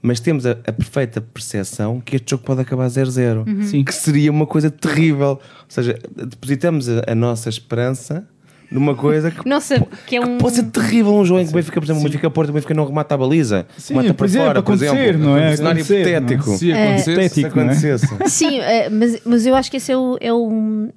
Mas 0.00 0.20
temos 0.20 0.46
a, 0.46 0.52
a 0.52 0.72
perfeita 0.72 1.20
percepção 1.20 2.00
que 2.00 2.16
este 2.16 2.30
jogo 2.30 2.44
pode 2.44 2.60
acabar 2.60 2.86
0-0 2.86 3.46
Uhum. 3.48 3.62
Sim. 3.62 3.82
que 3.82 3.92
seria 3.92 4.30
uma 4.30 4.46
coisa 4.46 4.70
terrível. 4.70 5.30
Ou 5.30 5.40
seja, 5.68 5.98
depositamos 6.14 6.88
a, 6.88 7.02
a 7.08 7.14
nossa 7.14 7.48
esperança 7.48 8.26
numa 8.70 8.94
coisa 8.94 9.30
que, 9.30 9.48
Nossa, 9.48 9.86
que 10.06 10.16
é 10.16 10.20
um. 10.20 10.38
pode 10.38 10.56
ser 10.56 10.64
terrível. 10.64 11.14
Um 11.14 11.24
jogo 11.24 11.40
em 11.40 11.44
que 11.44 11.50
o 11.50 11.54
Benfica, 11.54 11.80
por 11.80 11.86
exemplo, 11.86 12.02
o 12.02 12.04
Benfica 12.04 12.30
Porto, 12.30 12.50
o 12.50 12.52
Benfica 12.52 12.74
não 12.74 12.86
remata 12.86 13.14
a 13.14 13.18
baliza, 13.18 13.66
Sim, 13.76 13.94
remata 13.94 14.08
por 14.08 14.16
para 14.16 14.26
exemplo, 14.26 14.46
fora, 14.46 14.62
por 14.62 14.74
exemplo. 14.74 15.18
não 15.18 15.36
é? 15.38 15.52
Um 15.52 15.56
cenário 15.56 15.82
Acontecer, 15.82 16.04
não 16.04 16.10
é? 16.10 16.18
hipotético. 16.18 16.56
Se 16.56 16.72
acontecesse, 16.72 17.10
Hipotético. 17.10 17.50
Se 17.50 17.56
não 17.56 17.62
é? 17.62 17.66
acontecesse. 17.66 18.06
Sim, 18.28 18.60
mas, 18.92 19.20
mas 19.24 19.46
eu 19.46 19.54
acho 19.54 19.70
que 19.70 19.76
esse 19.78 19.92
é 19.92 19.96
o, 19.96 20.18
é 20.20 20.32
o. 20.32 20.88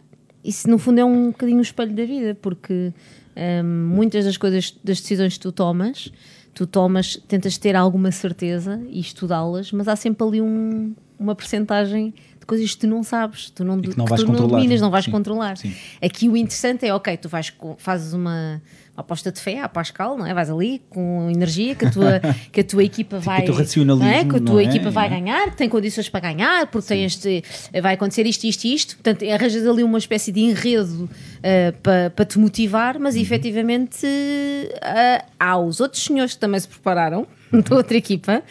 Isso 0.44 0.70
no 0.70 0.78
fundo 0.78 1.00
é 1.00 1.06
um 1.06 1.28
bocadinho 1.28 1.60
o 1.60 1.62
espelho 1.62 1.94
da 1.94 2.04
vida, 2.04 2.38
porque 2.42 2.92
eh, 3.36 3.62
muitas 3.64 4.26
das 4.26 4.38
coisas, 4.38 4.76
das 4.84 5.00
decisões 5.00 5.34
que 5.36 5.40
tu 5.40 5.52
tomas, 5.52 6.12
tu 6.54 6.66
tomas, 6.66 7.16
tentas 7.28 7.58
ter 7.58 7.76
alguma 7.76 8.12
certeza 8.12 8.82
e 8.90 9.00
estudá-las, 9.00 9.72
mas 9.72 9.88
há 9.88 9.96
sempre 9.96 10.28
ali 10.28 10.42
um, 10.42 10.94
uma 11.20 11.36
percentagem 11.36 12.14
de 12.42 12.46
coisas 12.46 12.72
que 12.74 12.82
tu 12.82 12.88
não 12.88 13.04
sabes, 13.04 13.50
tu 13.52 13.64
não, 13.64 13.80
que 13.80 13.98
não 13.98 14.06
que 14.06 14.16
tu 14.16 14.26
não 14.32 14.48
dominas, 14.48 14.82
não 14.82 14.90
vais 14.92 15.06
Sim, 15.06 15.12
controlar. 15.12 15.56
sim. 15.58 15.74
Aqui 16.02 16.28
o 16.28 16.36
interessante 16.36 16.86
é, 16.86 16.94
ok, 16.94 17.16
tu 17.18 17.30
vais, 17.30 17.54
fazes 17.78 18.14
uma, 18.14 18.62
uma 18.94 19.02
aposta 19.02 19.32
de 19.32 19.40
fé 19.40 19.60
à 19.62 19.70
Pascal, 19.70 20.18
não 20.18 20.26
é? 20.26 20.34
Vais 20.34 20.50
ali 20.50 20.82
com 20.90 21.30
energia 21.32 21.76
que 21.76 21.86
a 21.86 21.92
tua, 21.92 22.20
que 22.52 22.60
a 22.62 22.64
tua 22.64 22.84
equipa 22.84 23.20
vai. 23.20 23.46
não 23.86 24.06
é? 24.06 24.26
Que 24.26 24.36
a 24.38 24.40
tua 24.42 24.62
é? 24.62 24.66
equipa 24.66 24.90
vai 24.90 25.06
é? 25.06 25.10
ganhar, 25.10 25.52
que 25.52 25.58
tem 25.58 25.70
condições 25.70 26.10
para 26.10 26.20
ganhar, 26.32 26.68
porque 26.68 26.88
tem 26.88 27.06
este, 27.06 27.44
vai 27.82 27.94
acontecer 27.94 28.26
isto, 28.26 28.44
isto 28.46 28.64
e 28.66 28.74
isto. 28.74 28.96
Portanto, 28.96 29.24
arranjas 29.30 29.66
ali 29.68 29.84
uma 29.84 30.00
espécie 30.00 30.32
de 30.32 30.42
enredo 30.42 31.08
eh, 31.44 31.72
para 31.84 32.10
para 32.10 32.26
te 32.26 32.40
motivar, 32.40 33.00
mas 33.00 33.16
Uhum. 33.16 33.22
efetivamente 33.22 34.06
eh, 34.06 35.24
há 35.40 35.58
os 35.58 35.80
outros 35.80 36.04
senhores 36.04 36.34
que 36.34 36.40
também 36.40 36.60
se 36.60 36.68
prepararam, 36.68 37.28
da 37.52 37.76
outra 37.76 37.96
equipa. 37.98 38.42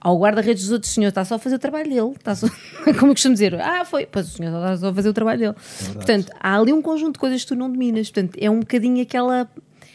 Ao 0.00 0.16
guarda-redes 0.18 0.64
dos 0.64 0.72
outros 0.72 0.92
senhores, 0.92 1.10
está 1.12 1.24
só 1.24 1.34
a 1.36 1.38
fazer 1.38 1.56
o 1.56 1.58
trabalho 1.58 1.88
dele. 1.88 2.10
Está 2.16 2.34
só, 2.34 2.46
como 2.98 3.10
eu 3.10 3.14
costumo 3.14 3.32
dizer, 3.34 3.54
ah, 3.60 3.84
foi, 3.84 4.06
pois 4.06 4.28
o 4.28 4.30
senhor 4.36 4.48
está 4.54 4.76
só 4.76 4.88
a 4.90 4.94
fazer 4.94 5.08
o 5.08 5.12
trabalho 5.14 5.38
dele. 5.40 5.54
Portanto, 5.94 6.30
há 6.38 6.58
ali 6.58 6.72
um 6.72 6.82
conjunto 6.82 7.14
de 7.14 7.18
coisas 7.20 7.42
que 7.42 7.48
tu 7.48 7.56
não 7.56 7.70
dominas. 7.70 8.10
Portanto, 8.10 8.36
é 8.40 8.50
um 8.50 8.60
bocadinho 8.60 9.02
aquela. 9.02 9.50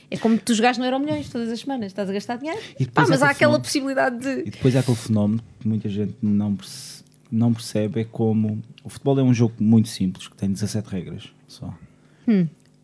É 0.09 0.17
como 0.17 0.37
tu 0.37 0.53
jogares 0.53 0.77
no 0.77 0.83
Euro 0.83 0.99
Milhões 0.99 1.29
todas 1.29 1.47
as 1.49 1.59
semanas, 1.61 1.87
estás 1.87 2.09
a 2.09 2.13
gastar 2.13 2.37
dinheiro. 2.37 2.59
E 2.77 2.83
depois 2.85 3.07
Ah, 3.07 3.09
mas 3.09 3.21
há 3.21 3.29
aquela 3.29 3.53
fenómeno- 3.53 3.63
possibilidade 3.63 4.17
de. 4.19 4.41
E 4.47 4.51
depois 4.51 4.75
há 4.75 4.79
aquele 4.81 4.97
fenómeno 4.97 5.41
que 5.59 5.67
muita 5.67 5.87
gente 5.87 6.15
não, 6.21 6.55
perce- 6.55 7.03
não 7.31 7.53
percebe 7.53 8.01
é 8.01 8.03
como 8.03 8.61
o 8.83 8.89
futebol 8.89 9.17
é 9.19 9.23
um 9.23 9.33
jogo 9.33 9.53
muito 9.59 9.87
simples, 9.87 10.27
que 10.27 10.35
tem 10.35 10.51
17 10.51 10.89
regras 10.89 11.29
só. 11.47 11.73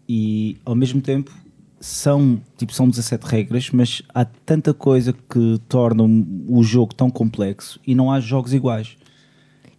E 0.07 0.57
ao 0.63 0.76
mesmo 0.76 1.01
tempo 1.01 1.32
são, 1.80 2.41
tipo, 2.57 2.73
são 2.73 2.89
17 2.89 3.23
regras, 3.25 3.69
mas 3.71 4.01
há 4.13 4.25
tanta 4.25 4.73
coisa 4.73 5.13
que 5.13 5.59
torna 5.69 6.03
o 6.47 6.63
jogo 6.63 6.93
tão 6.93 7.09
complexo 7.09 7.80
e 7.86 7.93
não 7.93 8.11
há 8.11 8.19
jogos 8.19 8.53
iguais. 8.53 8.97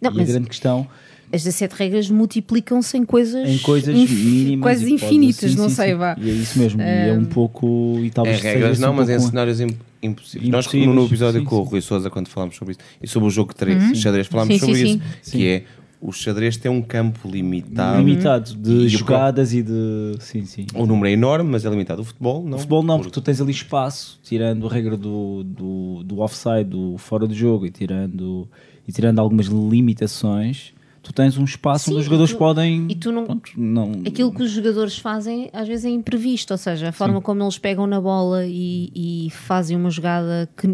Não, 0.01 0.11
e 0.11 0.15
mas 0.15 0.29
a 0.29 0.33
grande 0.33 0.47
questão 0.47 0.87
as 1.31 1.43
17 1.43 1.75
regras 1.75 2.09
multiplicam-se 2.09 2.97
em 2.97 3.05
coisas, 3.05 3.47
em 3.47 3.59
coisas 3.59 3.93
mínimas 3.95 4.63
quase 4.63 4.91
infinitas, 4.91 5.51
sim, 5.51 5.57
não 5.57 5.69
sim, 5.69 5.75
sei, 5.75 5.89
sim. 5.91 5.95
vá. 5.95 6.15
E 6.19 6.27
é 6.29 6.33
isso 6.33 6.57
mesmo, 6.57 6.81
e 6.81 6.85
é 7.09 7.13
um 7.13 7.25
pouco 7.25 7.97
e 7.99 8.07
Em 8.07 8.09
talvez 8.09 8.37
seja 8.37 8.53
regras 8.53 8.79
não, 8.79 8.91
um 8.91 8.95
mas 8.95 9.09
em 9.09 9.19
cenários 9.19 9.59
im- 9.61 9.77
impossíveis. 10.01 10.49
Nós, 10.49 10.65
Impossíveis, 10.65 10.95
no 10.95 11.05
episódio 11.05 11.39
sim, 11.41 11.45
com 11.45 11.57
o. 11.57 11.63
Rui 11.63 11.81
Souza, 11.81 12.09
quando 12.09 12.29
falámos 12.29 12.55
sobre 12.55 12.71
isso, 12.71 12.79
e 12.99 13.07
sobre 13.07 13.27
o 13.27 13.29
jogo 13.29 13.53
de 13.53 13.95
xadrez, 13.95 14.25
falámos 14.25 14.55
Sim, 14.55 14.59
sobre 14.59 14.75
sim, 14.75 14.83
isso, 14.95 15.01
sim. 15.21 15.37
que 15.37 15.47
é 15.47 15.63
o 16.01 16.11
xadrez 16.13 16.55
tem 16.57 16.71
um 16.71 16.81
campo 16.81 17.29
limitado. 17.29 17.97
limitado 17.99 18.53
de 18.55 18.85
E 18.85 18.87
jogadas 18.89 19.53
e 19.53 19.61
de 19.61 20.15
sim, 20.19 20.45
sim. 20.45 20.65
O 20.73 20.85
número 20.85 21.07
é 21.07 21.11
enorme, 21.11 21.49
mas 21.49 21.65
é 21.65 21.69
limitado. 21.69 22.01
O 22.01 22.05
futebol, 22.05 22.43
não. 22.43 22.55
O 22.55 22.59
futebol 22.59 22.83
não, 22.83 22.97
porque 22.97 23.11
tu 23.11 23.21
tens 23.21 23.41
ali 23.41 23.51
espaço, 23.51 24.19
tirando 24.23 24.65
a 24.67 24.71
regra 24.71 24.95
do, 24.95 25.43
do, 25.43 26.03
do 26.03 26.19
offside, 26.19 26.63
do 26.65 26.97
fora 26.97 27.27
do 27.27 27.33
jogo 27.33 27.65
e 27.65 27.69
tirando, 27.69 28.47
e 28.87 28.91
tirando 28.93 29.19
algumas 29.19 29.47
limitações, 29.47 30.73
tu 31.03 31.11
tens 31.11 31.37
um 31.37 31.43
espaço 31.43 31.85
Sim, 31.85 31.91
onde 31.91 31.99
os 31.99 32.05
jogadores 32.05 32.31
tu- 32.31 32.37
podem. 32.37 32.85
e 32.89 32.95
tu 32.95 33.11
não- 33.11 33.25
pronto, 33.25 33.51
não 33.57 33.91
Aquilo 34.05 34.33
que 34.33 34.43
os 34.43 34.51
jogadores 34.51 34.97
fazem 34.97 35.49
às 35.51 35.67
vezes 35.67 35.85
é 35.85 35.89
imprevisto, 35.89 36.51
ou 36.51 36.57
seja, 36.57 36.89
a 36.89 36.91
forma 36.91 37.19
como 37.21 37.43
eles 37.43 37.57
pegam 37.57 37.85
na 37.87 37.99
bola 37.99 38.45
e, 38.45 38.91
e 38.95 39.29
fazem 39.31 39.75
uma 39.75 39.89
jogada 39.89 40.47
que, 40.55 40.67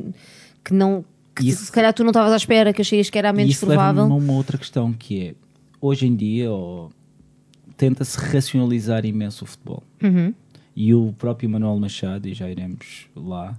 que 0.64 0.74
não. 0.74 1.04
Que 1.36 1.50
Isso- 1.50 1.66
se 1.66 1.72
calhar 1.72 1.94
tu 1.94 2.04
não 2.04 2.12
estavas 2.12 2.32
à 2.32 2.38
espera, 2.38 2.72
que 2.74 2.82
acharias 2.82 3.10
que 3.10 3.18
era 3.18 3.30
a 3.30 3.34
menos 3.34 3.54
isso 3.56 3.66
provável. 3.66 4.04
a 4.04 4.06
uma 4.16 4.34
outra 4.34 4.58
questão 4.58 4.94
que 4.94 5.22
é 5.22 5.36
hoje 5.82 6.08
em 6.08 6.16
dia 6.16 6.50
ó, 6.52 6.90
tenta-se 7.76 8.18
racionalizar 8.18 9.06
imenso 9.06 9.44
o 9.44 9.48
futebol. 9.48 9.84
Uhum. 10.02 10.34
E 10.76 10.94
o 10.94 11.14
próprio 11.18 11.50
Manuel 11.50 11.78
Machado, 11.80 12.28
e 12.28 12.34
já 12.34 12.50
iremos 12.50 13.08
lá, 13.16 13.58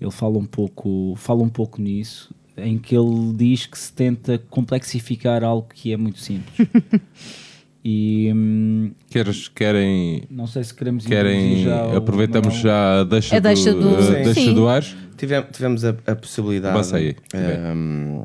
ele 0.00 0.10
fala 0.10 0.38
um 0.38 0.44
pouco, 0.46 1.14
fala 1.16 1.42
um 1.42 1.48
pouco 1.48 1.80
nisso, 1.80 2.34
em 2.56 2.78
que 2.78 2.96
ele 2.96 3.32
diz 3.34 3.66
que 3.66 3.78
se 3.78 3.92
tenta 3.92 4.38
complexificar 4.38 5.42
algo 5.44 5.66
que 5.72 5.92
é 5.92 5.96
muito 5.96 6.18
simples. 6.20 6.52
e 7.84 8.30
hum, 8.34 8.92
Queres, 9.10 9.48
querem, 9.48 10.22
não 10.30 10.46
sei 10.46 10.62
se 10.64 10.72
queremos 10.74 11.04
querem 11.06 11.64
já 11.64 11.96
aproveitamos 11.96 12.54
já 12.54 13.00
a 13.00 13.04
deixa, 13.04 13.36
A 13.36 13.40
deixa 13.40 13.72
do- 13.74 13.80
do, 13.80 13.96
a 13.96 14.02
Sim. 14.02 14.12
deixa 14.22 14.34
Sim. 14.34 14.54
do 14.54 14.68
Ares. 14.68 14.96
Tivemos, 15.16 15.48
tivemos 15.52 15.84
a, 15.84 15.90
a 16.06 16.14
possibilidade, 16.16 16.74
Avança 16.74 16.96
aí. 16.96 17.14
ehm, 17.34 18.24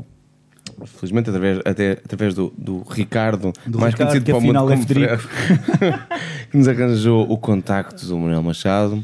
felizmente, 0.85 1.29
através, 1.29 1.59
até, 1.65 1.91
através 1.93 2.33
do, 2.35 2.53
do 2.57 2.81
Ricardo, 2.89 3.51
Do 3.65 3.79
mais 3.79 3.93
Ricardo, 3.93 4.09
conhecido 4.11 4.25
que 4.25 4.31
para 4.31 4.37
o 4.39 4.41
mundo 4.41 4.57
afinal 4.57 4.71
é 4.71 5.17
como 5.17 6.07
que 6.51 6.57
nos 6.57 6.67
arranjou 6.67 7.29
o 7.31 7.37
contacto 7.37 8.05
do 8.05 8.17
Manuel 8.17 8.43
Machado 8.43 9.03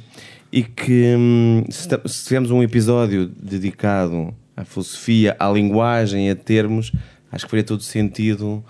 e 0.51 0.63
que 0.63 1.15
hum, 1.17 1.63
se, 1.69 1.87
ta- 1.87 2.01
se 2.05 2.25
tivermos 2.25 2.51
um 2.51 2.61
episódio 2.63 3.27
dedicado 3.27 4.33
à 4.55 4.63
filosofia, 4.63 5.35
à 5.39 5.49
linguagem, 5.51 6.29
a 6.29 6.35
termos, 6.35 6.91
acho 7.31 7.45
que 7.45 7.49
faria 7.51 7.63
todo 7.63 7.81
sentido 7.81 8.63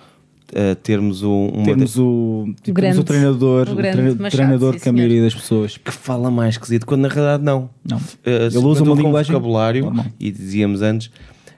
uh, 0.53 0.75
termos 0.75 1.21
um, 1.23 1.47
uma 1.47 1.65
Temos 1.65 1.97
o, 1.97 2.53
tipo, 2.61 2.73
grande- 2.75 2.99
o 2.99 3.03
treinador, 3.03 3.67
o 3.69 3.71
o 3.71 3.75
grande 3.75 3.97
treina- 3.97 4.15
Machado, 4.15 4.31
treinador 4.37 4.73
sim, 4.73 4.79
que 4.79 4.81
a 4.81 4.91
senhor. 4.91 4.95
maioria 4.95 5.21
das 5.23 5.35
pessoas 5.35 5.77
que 5.77 5.91
fala 5.91 6.29
mais 6.31 6.55
esquisito, 6.55 6.85
quando 6.85 7.01
na 7.01 7.07
realidade 7.09 7.43
não. 7.43 7.69
Não. 7.89 7.99
Eh, 8.25 8.47
Ele 8.47 8.57
usa 8.59 8.83
uma 8.83 8.95
linguagem 8.95 9.31
vocabulário 9.33 9.85
normal. 9.85 10.05
e 10.19 10.31
dizíamos 10.31 10.81
antes, 10.81 11.09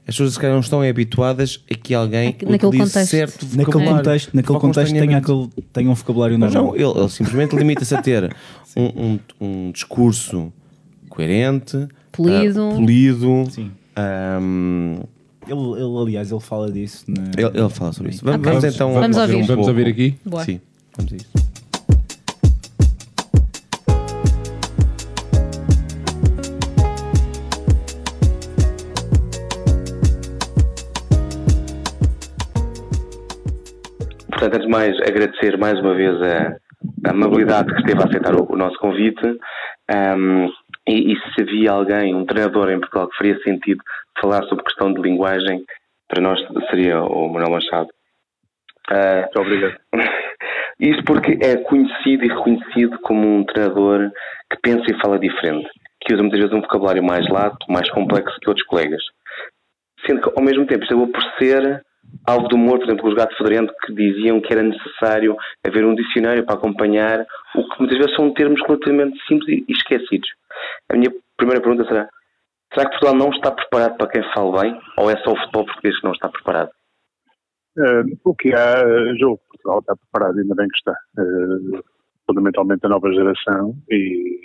as 0.07 0.13
pessoas 0.15 0.33
se 0.33 0.39
calhar 0.39 0.53
não 0.53 0.61
estão 0.61 0.81
habituadas 0.81 1.63
a 1.71 1.75
que 1.75 1.93
alguém 1.93 2.27
Naque- 2.27 2.45
naquele 2.45 2.67
utilize 2.69 2.91
contexto. 2.93 3.09
certo 3.11 3.43
naquele 3.43 3.63
vocabulário. 3.65 3.97
contexto, 3.97 4.29
naquele 4.35 4.59
contexto 4.59 4.91
constantemente. 4.93 5.15
aquele, 5.31 5.49
tem 5.73 5.87
um 5.87 5.93
vocabulário 5.93 6.37
normal. 6.37 6.63
não, 6.63 6.75
ele, 6.75 6.99
ele 6.99 7.09
simplesmente 7.09 7.55
limita-se 7.55 7.95
a 7.95 8.01
ter 8.01 8.35
um, 8.77 8.83
um, 9.03 9.19
um 9.67 9.71
discurso 9.71 10.53
coerente, 11.09 11.87
Polido. 12.11 12.69
ah, 12.71 12.75
polido. 12.75 13.47
Sim. 13.49 13.71
Ele, 15.47 15.59
ele, 15.79 15.97
aliás, 16.01 16.31
ele 16.31 16.41
fala 16.41 16.71
disso. 16.71 17.05
Na... 17.07 17.23
ele, 17.37 17.59
ele 17.59 17.69
fala 17.69 17.93
sobre 17.93 18.11
isso. 18.11 18.25
Vamos, 18.25 18.41
vamos 18.45 18.63
então 18.63 18.93
Vamos 18.93 19.17
ouvir. 19.17 19.35
um 19.35 19.45
Vamos 19.45 19.55
pouco. 19.55 19.69
ouvir 19.69 19.87
aqui? 19.87 20.15
Boa. 20.25 20.43
Sim, 20.43 20.59
vamos 20.97 21.13
a 21.13 21.15
isso. 21.15 21.31
Portanto, 34.29 34.53
antes 34.55 34.65
de 34.65 34.71
mais, 34.71 34.95
agradecer 35.01 35.57
mais 35.57 35.79
uma 35.79 35.93
vez 35.95 36.21
a, 36.21 36.55
a 37.07 37.11
amabilidade 37.11 37.71
que 37.73 37.79
esteve 37.81 38.01
a 38.01 38.05
aceitar 38.05 38.35
o, 38.35 38.51
o 38.51 38.57
nosso 38.57 38.77
convite 38.79 39.37
Ahm, 39.87 40.47
e, 40.87 41.13
e 41.13 41.15
se 41.33 41.41
havia 41.41 41.71
alguém, 41.71 42.15
um 42.15 42.25
treinador 42.25 42.69
em 42.71 42.79
Portugal 42.79 43.07
que 43.07 43.17
faria 43.17 43.37
sentido 43.43 43.83
falar 44.19 44.43
sobre 44.45 44.63
questão 44.63 44.93
de 44.93 45.01
linguagem, 45.01 45.63
para 46.07 46.21
nós 46.21 46.39
seria 46.69 47.01
o 47.01 47.27
Manuel 47.27 47.51
Machado. 47.51 47.89
Ah, 48.89 49.21
Muito 49.21 49.41
obrigado. 49.41 49.77
isto 50.79 51.03
porque 51.05 51.37
é 51.41 51.57
conhecido 51.57 52.25
e 52.25 52.29
reconhecido 52.29 52.99
como 52.99 53.27
um 53.27 53.43
treinador 53.45 54.11
que 54.49 54.59
pensa 54.61 54.85
e 54.89 55.01
fala 55.01 55.17
diferente, 55.17 55.69
que 56.01 56.13
usa 56.13 56.21
muitas 56.21 56.39
vezes 56.39 56.55
um 56.55 56.61
vocabulário 56.61 57.03
mais 57.03 57.27
lato, 57.29 57.65
mais 57.69 57.89
complexo 57.91 58.37
que 58.39 58.49
outros 58.49 58.65
colegas. 58.67 59.01
Sendo 60.05 60.21
que, 60.21 60.31
ao 60.37 60.45
mesmo 60.45 60.67
tempo, 60.67 60.83
acabou 60.83 61.07
por 61.07 61.23
ser 61.39 61.81
alvo 62.27 62.47
de 62.47 62.55
humor, 62.55 62.77
por 62.77 62.87
exemplo, 62.87 63.09
os 63.09 63.15
gatos 63.15 63.37
fedorento 63.37 63.73
que 63.83 63.93
diziam 63.93 64.39
que 64.39 64.53
era 64.53 64.61
necessário 64.61 65.35
haver 65.65 65.85
um 65.85 65.95
dicionário 65.95 66.45
para 66.45 66.55
acompanhar 66.55 67.25
o 67.55 67.67
que 67.69 67.79
muitas 67.79 67.97
vezes 67.97 68.15
são 68.15 68.33
termos 68.33 68.61
relativamente 68.65 69.17
simples 69.27 69.63
e 69.67 69.71
esquecidos. 69.71 70.29
A 70.89 70.95
minha 70.95 71.11
primeira 71.37 71.61
pergunta 71.61 71.87
será: 71.87 72.07
será 72.75 72.89
que 72.89 72.99
Portugal 72.99 73.15
não 73.15 73.29
está 73.29 73.51
preparado 73.51 73.97
para 73.97 74.09
quem 74.09 74.33
fala 74.33 74.61
bem? 74.61 74.79
Ou 74.97 75.09
é 75.09 75.17
só 75.23 75.31
o 75.31 75.37
futebol 75.37 75.65
português 75.65 75.97
que 75.99 76.05
não 76.05 76.13
está 76.13 76.29
preparado? 76.29 76.69
Eh, 77.77 78.03
o 78.23 78.35
que 78.35 78.53
há, 78.53 78.79
eh, 78.79 79.13
que 79.17 79.25
Portugal 79.49 79.79
está 79.79 79.95
preparado, 79.95 80.37
ainda 80.37 80.55
bem 80.55 80.67
que 80.67 80.77
está. 80.77 80.95
Eh, 81.17 81.81
fundamentalmente 82.27 82.85
a 82.85 82.89
nova 82.89 83.11
geração 83.11 83.75
e 83.89 84.39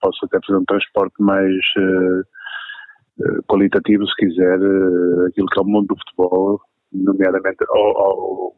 posso 0.00 0.24
até 0.26 0.38
fazer 0.46 0.58
um 0.58 0.64
transporte 0.64 1.14
mais 1.20 1.54
eh, 1.78 3.42
qualitativo, 3.48 4.06
se 4.06 4.14
quiser, 4.16 4.56
aquilo 5.28 5.46
que 5.46 5.58
é 5.58 5.62
o 5.62 5.66
mundo 5.66 5.88
do 5.88 5.98
futebol, 5.98 6.60
nomeadamente 6.92 7.64
ao, 7.68 7.98
ao, 7.98 8.54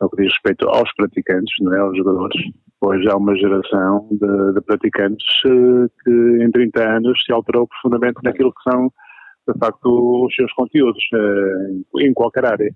ao 0.00 0.10
que 0.10 0.22
diz 0.22 0.32
respeito 0.32 0.68
aos 0.68 0.92
praticantes, 0.94 1.52
não 1.60 1.72
é, 1.74 1.78
aos 1.80 1.96
jogadores. 1.96 2.36
Hoje 2.80 3.08
há 3.10 3.16
uma 3.16 3.34
geração 3.36 4.08
de, 4.10 4.52
de 4.54 4.60
praticantes 4.60 5.26
eh, 5.46 5.86
que 6.04 6.44
em 6.44 6.50
30 6.50 6.96
anos 6.96 7.18
se 7.24 7.32
alterou 7.32 7.66
profundamente 7.66 8.18
naquilo 8.22 8.52
que 8.52 8.70
são, 8.70 8.92
de 9.48 9.58
facto, 9.58 10.24
os 10.26 10.34
seus 10.34 10.52
conteúdos, 10.52 11.02
eh, 11.14 12.04
em 12.06 12.12
qualquer 12.12 12.44
área. 12.44 12.70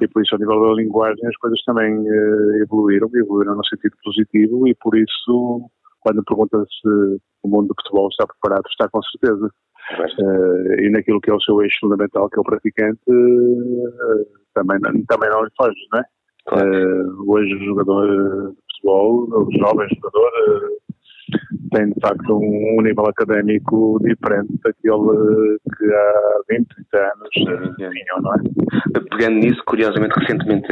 E 0.00 0.06
por 0.08 0.22
isso, 0.22 0.34
a 0.34 0.38
nível 0.38 0.60
da 0.60 0.74
linguagem, 0.74 1.26
as 1.26 1.36
coisas 1.38 1.60
também 1.64 1.90
eh, 2.06 2.62
evoluíram, 2.62 3.08
evoluíram 3.14 3.56
no 3.56 3.64
sentido 3.64 3.96
positivo 4.04 4.68
e 4.68 4.74
por 4.74 4.94
isso, 4.94 5.62
quando 6.00 6.22
pergunta 6.22 6.58
se 6.64 6.88
o 7.42 7.48
mundo 7.48 7.68
do 7.68 7.74
futebol 7.82 8.08
está 8.10 8.26
preparado, 8.26 8.66
está 8.68 8.86
com 8.90 9.00
certeza. 9.02 9.50
Eh, 10.20 10.86
e 10.86 10.90
naquilo 10.90 11.20
que 11.22 11.30
é 11.30 11.34
o 11.34 11.40
seu 11.40 11.62
eixo 11.62 11.78
fundamental, 11.80 12.28
que 12.28 12.38
é 12.38 12.40
o 12.42 12.44
praticante, 12.44 13.00
eh, 13.08 14.26
também, 14.54 14.78
não- 14.80 15.02
também 15.06 15.30
não 15.30 15.42
lhe 15.44 15.50
foge, 15.56 15.80
não 15.92 16.00
é? 16.00 16.04
Eh, 16.48 17.04
hoje 17.26 17.54
o 17.54 17.64
jogador 17.64 18.06
de 18.08 18.56
futebol, 18.72 19.28
o 19.28 19.48
jovem 19.58 19.88
jogador, 19.94 20.30
eh, 20.46 21.36
tem 21.72 21.90
de 21.90 22.00
facto 22.00 22.36
um, 22.36 22.82
nível 22.82 23.06
académico 23.06 23.98
diferente 24.02 24.58
daquele 24.64 25.58
que 25.76 25.84
há 25.92 26.40
20, 26.50 26.66
30 26.90 26.98
anos 26.98 27.74
eh, 27.78 27.90
tinham, 27.90 28.22
não 28.22 28.34
é? 28.34 28.38
Pegando 29.10 29.36
nisso, 29.36 29.62
curiosamente, 29.66 30.18
recentemente 30.18 30.68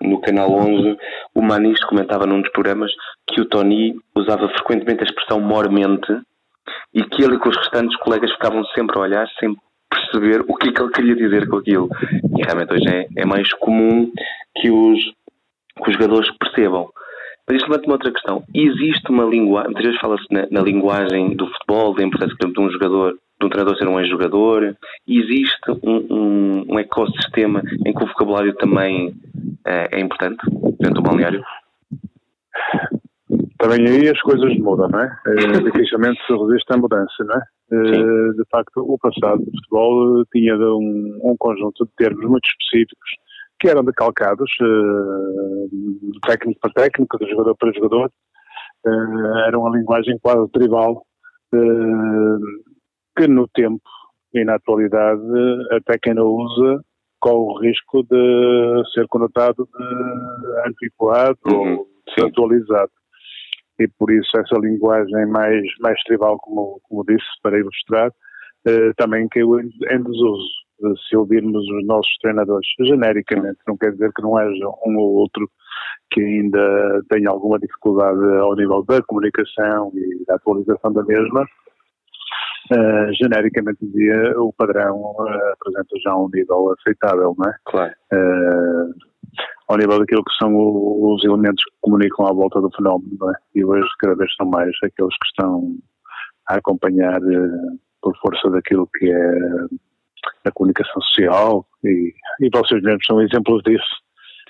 no 0.00 0.20
Canal 0.20 0.50
11, 0.50 0.96
o 1.34 1.42
Manis 1.42 1.84
comentava 1.84 2.26
num 2.26 2.40
dos 2.40 2.50
programas 2.52 2.90
que 3.28 3.40
o 3.40 3.44
Tony 3.44 3.94
usava 4.16 4.48
frequentemente 4.48 5.02
a 5.02 5.06
expressão 5.06 5.40
mormente 5.40 6.12
e 6.94 7.04
que 7.04 7.22
ele 7.22 7.36
e 7.36 7.38
com 7.38 7.48
os 7.48 7.56
restantes 7.56 7.96
colegas 7.98 8.32
ficavam 8.32 8.64
sempre 8.66 8.96
a 8.98 9.02
olhar 9.02 9.28
sem 9.38 9.54
perceber 9.94 10.44
o 10.48 10.54
que 10.54 10.68
é 10.68 10.72
que 10.72 10.82
ele 10.82 10.92
queria 10.92 11.16
dizer 11.16 11.48
com 11.48 11.56
aquilo. 11.56 11.88
E 12.38 12.42
realmente 12.42 12.72
hoje 12.72 12.88
é, 12.88 13.06
é 13.16 13.24
mais 13.24 13.52
comum 13.54 14.10
que 14.56 14.70
os, 14.70 14.98
que 15.82 15.90
os 15.90 15.92
jogadores 15.94 16.30
percebam. 16.38 16.90
Mas 17.46 17.58
isto 17.58 17.68
levanta 17.68 17.86
uma 17.86 17.94
outra 17.94 18.12
questão. 18.12 18.42
Existe 18.54 19.10
uma 19.10 19.24
linguagem, 19.24 19.70
muitas 19.70 19.84
vezes 19.84 20.00
fala-se 20.00 20.26
na, 20.30 20.46
na 20.50 20.62
linguagem 20.62 21.36
do 21.36 21.46
futebol, 21.46 21.94
da 21.94 22.02
importância, 22.02 22.36
por 22.36 22.46
exemplo, 22.46 22.62
de 22.62 22.68
um 22.68 22.72
jogador, 22.72 23.12
de 23.12 23.46
um 23.46 23.48
treinador 23.50 23.78
ser 23.78 23.88
um 23.88 24.00
ex-jogador. 24.00 24.76
Existe 25.06 25.70
um, 25.82 26.06
um, 26.10 26.64
um 26.70 26.78
ecossistema 26.78 27.62
em 27.84 27.92
que 27.92 28.02
o 28.02 28.06
vocabulário 28.06 28.54
também 28.54 29.14
eh, 29.66 29.88
é 29.92 30.00
importante 30.00 30.38
dentro 30.80 30.94
do 30.94 31.02
balneário? 31.02 31.44
Também 33.64 33.88
aí 33.88 34.08
as 34.08 34.20
coisas 34.20 34.56
mudam, 34.58 34.88
não 34.88 35.00
é? 35.00 35.18
Eh, 35.26 35.32
dificilmente 35.72 36.20
se 36.26 36.32
resiste 36.32 36.72
à 36.72 36.76
mudança, 36.76 37.24
não 37.24 37.34
é? 37.34 37.42
Eh, 37.72 38.32
de 38.32 38.44
facto, 38.50 38.80
o 38.80 38.98
passado 38.98 39.38
do 39.38 39.50
futebol 39.50 40.20
eh, 40.20 40.24
tinha 40.32 40.54
um, 40.54 41.20
um 41.22 41.36
conjunto 41.38 41.86
de 41.86 41.92
termos 41.96 42.24
muito 42.26 42.46
específicos 42.46 43.10
que 43.58 43.68
eram 43.68 43.84
decalcados 43.84 44.50
de 44.60 46.20
técnico 46.26 46.60
para 46.60 46.72
técnico, 46.72 47.18
de 47.18 47.30
jogador 47.30 47.56
para 47.56 47.72
jogador. 47.72 48.10
Era 49.46 49.58
uma 49.58 49.74
linguagem 49.74 50.18
quase 50.20 50.50
tribal 50.50 51.02
que 53.16 53.26
no 53.26 53.48
tempo 53.48 53.80
e 54.34 54.44
na 54.44 54.56
atualidade 54.56 55.22
até 55.70 55.96
quem 55.98 56.14
não 56.14 56.26
usa 56.26 56.84
corre 57.20 57.38
o 57.38 57.60
risco 57.60 58.02
de 58.02 58.82
ser 58.92 59.06
conotado 59.06 59.66
de 59.66 60.68
antiquado 60.68 61.38
Uhum, 61.46 61.76
ou 61.78 61.86
sim. 62.10 62.26
E 63.78 63.88
por 63.98 64.10
isso 64.10 64.30
essa 64.36 64.58
linguagem 64.58 65.26
mais, 65.26 65.64
mais 65.80 66.00
tribal, 66.04 66.38
como, 66.38 66.80
como 66.84 67.04
disse, 67.04 67.26
para 67.42 67.58
ilustrar, 67.58 68.10
eh, 68.66 68.92
também 68.96 69.28
caiu 69.28 69.60
em, 69.60 69.68
em 69.90 70.02
desuso. 70.02 70.64
Se 71.08 71.16
ouvirmos 71.16 71.64
os 71.68 71.86
nossos 71.86 72.12
treinadores 72.20 72.66
genericamente, 72.80 73.58
não 73.66 73.76
quer 73.76 73.92
dizer 73.92 74.12
que 74.12 74.22
não 74.22 74.36
haja 74.36 74.68
um 74.86 74.96
ou 74.98 75.14
outro 75.14 75.48
que 76.10 76.20
ainda 76.20 77.02
tenha 77.08 77.30
alguma 77.30 77.58
dificuldade 77.58 78.22
ao 78.38 78.54
nível 78.54 78.84
da 78.84 79.02
comunicação 79.02 79.92
e 79.94 80.24
da 80.26 80.34
atualização 80.34 80.92
da 80.92 81.02
mesma, 81.04 81.46
eh, 82.72 83.12
genericamente 83.12 83.84
dizia, 83.84 84.40
o 84.40 84.52
padrão 84.52 85.14
eh, 85.28 85.52
apresenta 85.52 85.96
já 86.02 86.16
um 86.16 86.28
nível 86.32 86.72
aceitável, 86.72 87.34
não 87.36 87.50
é? 87.50 87.54
Claro. 87.66 87.92
eh, 88.12 89.13
ao 89.68 89.76
nível 89.76 89.98
daquilo 89.98 90.24
que 90.24 90.34
são 90.36 90.52
os 90.54 91.24
elementos 91.24 91.62
que 91.64 91.76
comunicam 91.80 92.26
à 92.26 92.32
volta 92.32 92.60
do 92.60 92.70
fenómeno, 92.76 93.30
é? 93.30 93.34
E 93.54 93.64
hoje 93.64 93.88
cada 93.98 94.14
vez 94.14 94.34
são 94.36 94.46
mais 94.46 94.70
aqueles 94.82 95.14
que 95.14 95.26
estão 95.28 95.76
a 96.48 96.56
acompanhar 96.56 97.20
eh, 97.22 97.76
por 98.02 98.16
força 98.18 98.50
daquilo 98.50 98.88
que 98.98 99.10
é 99.10 99.34
a 100.44 100.52
comunicação 100.52 101.00
social 101.02 101.66
e, 101.84 102.12
e 102.40 102.50
vocês 102.52 102.82
mesmos 102.82 103.06
são 103.06 103.20
exemplos 103.20 103.62
disso 103.64 104.02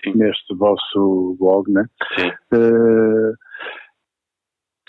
Sim. 0.03 0.15
neste 0.17 0.55
vosso 0.57 1.37
blog, 1.39 1.71
né? 1.71 1.85
Sim. 2.19 2.33
Eh, 2.53 3.33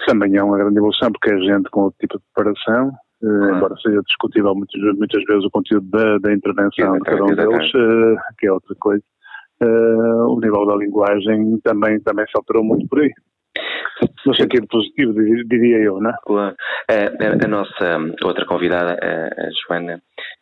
também 0.07 0.35
é 0.35 0.43
uma 0.43 0.57
grande 0.57 0.77
evolução 0.77 1.11
porque 1.11 1.33
é 1.33 1.37
gente 1.39 1.69
com 1.69 1.81
outro 1.81 1.97
tipo 1.99 2.17
de 2.17 2.23
preparação, 2.33 2.91
eh, 3.23 3.55
embora 3.55 3.75
seja 3.77 4.01
discutível 4.05 4.53
muitas, 4.55 4.81
muitas 4.97 5.23
vezes 5.23 5.45
o 5.45 5.51
conteúdo 5.51 5.87
da, 5.89 6.17
da 6.19 6.33
intervenção 6.33 6.93
de 6.93 6.99
cada 6.99 7.23
um 7.23 7.35
deles, 7.35 7.71
eh, 7.75 8.15
que 8.37 8.47
é 8.47 8.51
outra 8.51 8.75
coisa. 8.79 9.03
Eh, 9.61 9.65
o 10.27 10.39
nível 10.41 10.65
da 10.65 10.75
linguagem 10.75 11.59
também, 11.63 11.99
também 12.01 12.25
se 12.27 12.33
alterou 12.35 12.63
muito 12.63 12.87
por 12.87 12.99
aí. 12.99 13.11
No 14.25 14.35
sentido 14.35 14.67
positivo, 14.67 15.13
dir- 15.13 15.45
diria 15.47 15.77
eu, 15.77 15.99
não 16.01 16.09
é? 16.09 16.15
Claro. 16.25 16.55
Eh, 16.89 17.05
A, 17.05 17.45
a 17.45 17.47
nossa 17.47 17.97
outra 18.23 18.45
convidada, 18.45 18.93
a, 19.01 19.41
a 19.47 19.49
Joana, 19.67 20.01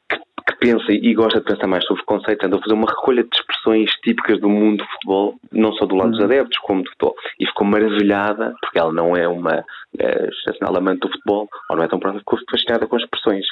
que, 0.09 0.17
que 0.17 0.57
pensa 0.59 0.91
e 0.91 1.13
gosta 1.13 1.39
de 1.39 1.45
pensar 1.45 1.67
mais 1.67 1.85
sobre 1.85 2.03
conceito, 2.05 2.45
andou 2.45 2.59
a 2.59 2.63
fazer 2.63 2.73
uma 2.73 2.89
recolha 2.89 3.23
de 3.23 3.29
expressões 3.35 3.91
típicas 4.03 4.39
do 4.39 4.49
mundo 4.49 4.77
do 4.83 4.89
futebol, 4.93 5.35
não 5.51 5.71
só 5.73 5.85
do 5.85 5.95
lado 5.95 6.11
dos 6.11 6.23
adeptos, 6.23 6.57
como 6.59 6.81
do 6.81 6.89
futebol. 6.89 7.15
E 7.39 7.45
ficou 7.45 7.67
maravilhada, 7.67 8.55
porque 8.61 8.79
ela 8.79 8.91
não 8.91 9.15
é 9.15 9.27
uma 9.27 9.63
eh, 9.99 10.29
excepcional 10.31 10.75
amante 10.77 11.01
do 11.01 11.11
futebol, 11.11 11.47
ou 11.69 11.75
não 11.77 11.83
é 11.83 11.87
tão 11.87 11.99
próxima, 11.99 12.19
ficou 12.21 12.39
fascinada 12.49 12.87
com 12.87 12.95
as 12.95 13.03
expressões. 13.03 13.45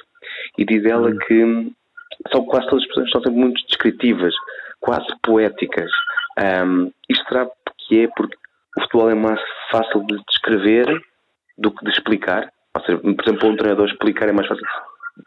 E 0.57 0.65
diz 0.65 0.83
ela 0.85 1.15
que 1.27 1.43
hum, 1.43 1.71
são 2.31 2.43
quase 2.45 2.65
todas 2.67 2.83
as 2.83 2.89
expressões 2.89 3.11
são 3.11 3.21
sempre 3.21 3.39
muito 3.39 3.61
descritivas, 3.67 4.33
quase 4.81 5.07
poéticas. 5.23 5.91
Hum, 6.37 6.91
isto 7.09 7.25
será 7.27 7.47
que 7.77 8.03
é 8.03 8.07
porque 8.15 8.35
o 8.77 8.81
futebol 8.81 9.09
é 9.09 9.15
mais 9.15 9.39
fácil 9.71 10.05
de 10.05 10.21
descrever 10.29 11.01
do 11.57 11.71
que 11.71 11.85
de 11.85 11.91
explicar? 11.91 12.51
Ou 12.75 12.81
seja, 12.81 12.97
por 12.97 13.25
exemplo, 13.25 13.49
um 13.49 13.55
treinador 13.55 13.87
explicar 13.87 14.27
é 14.27 14.33
mais 14.33 14.47
fácil 14.47 14.65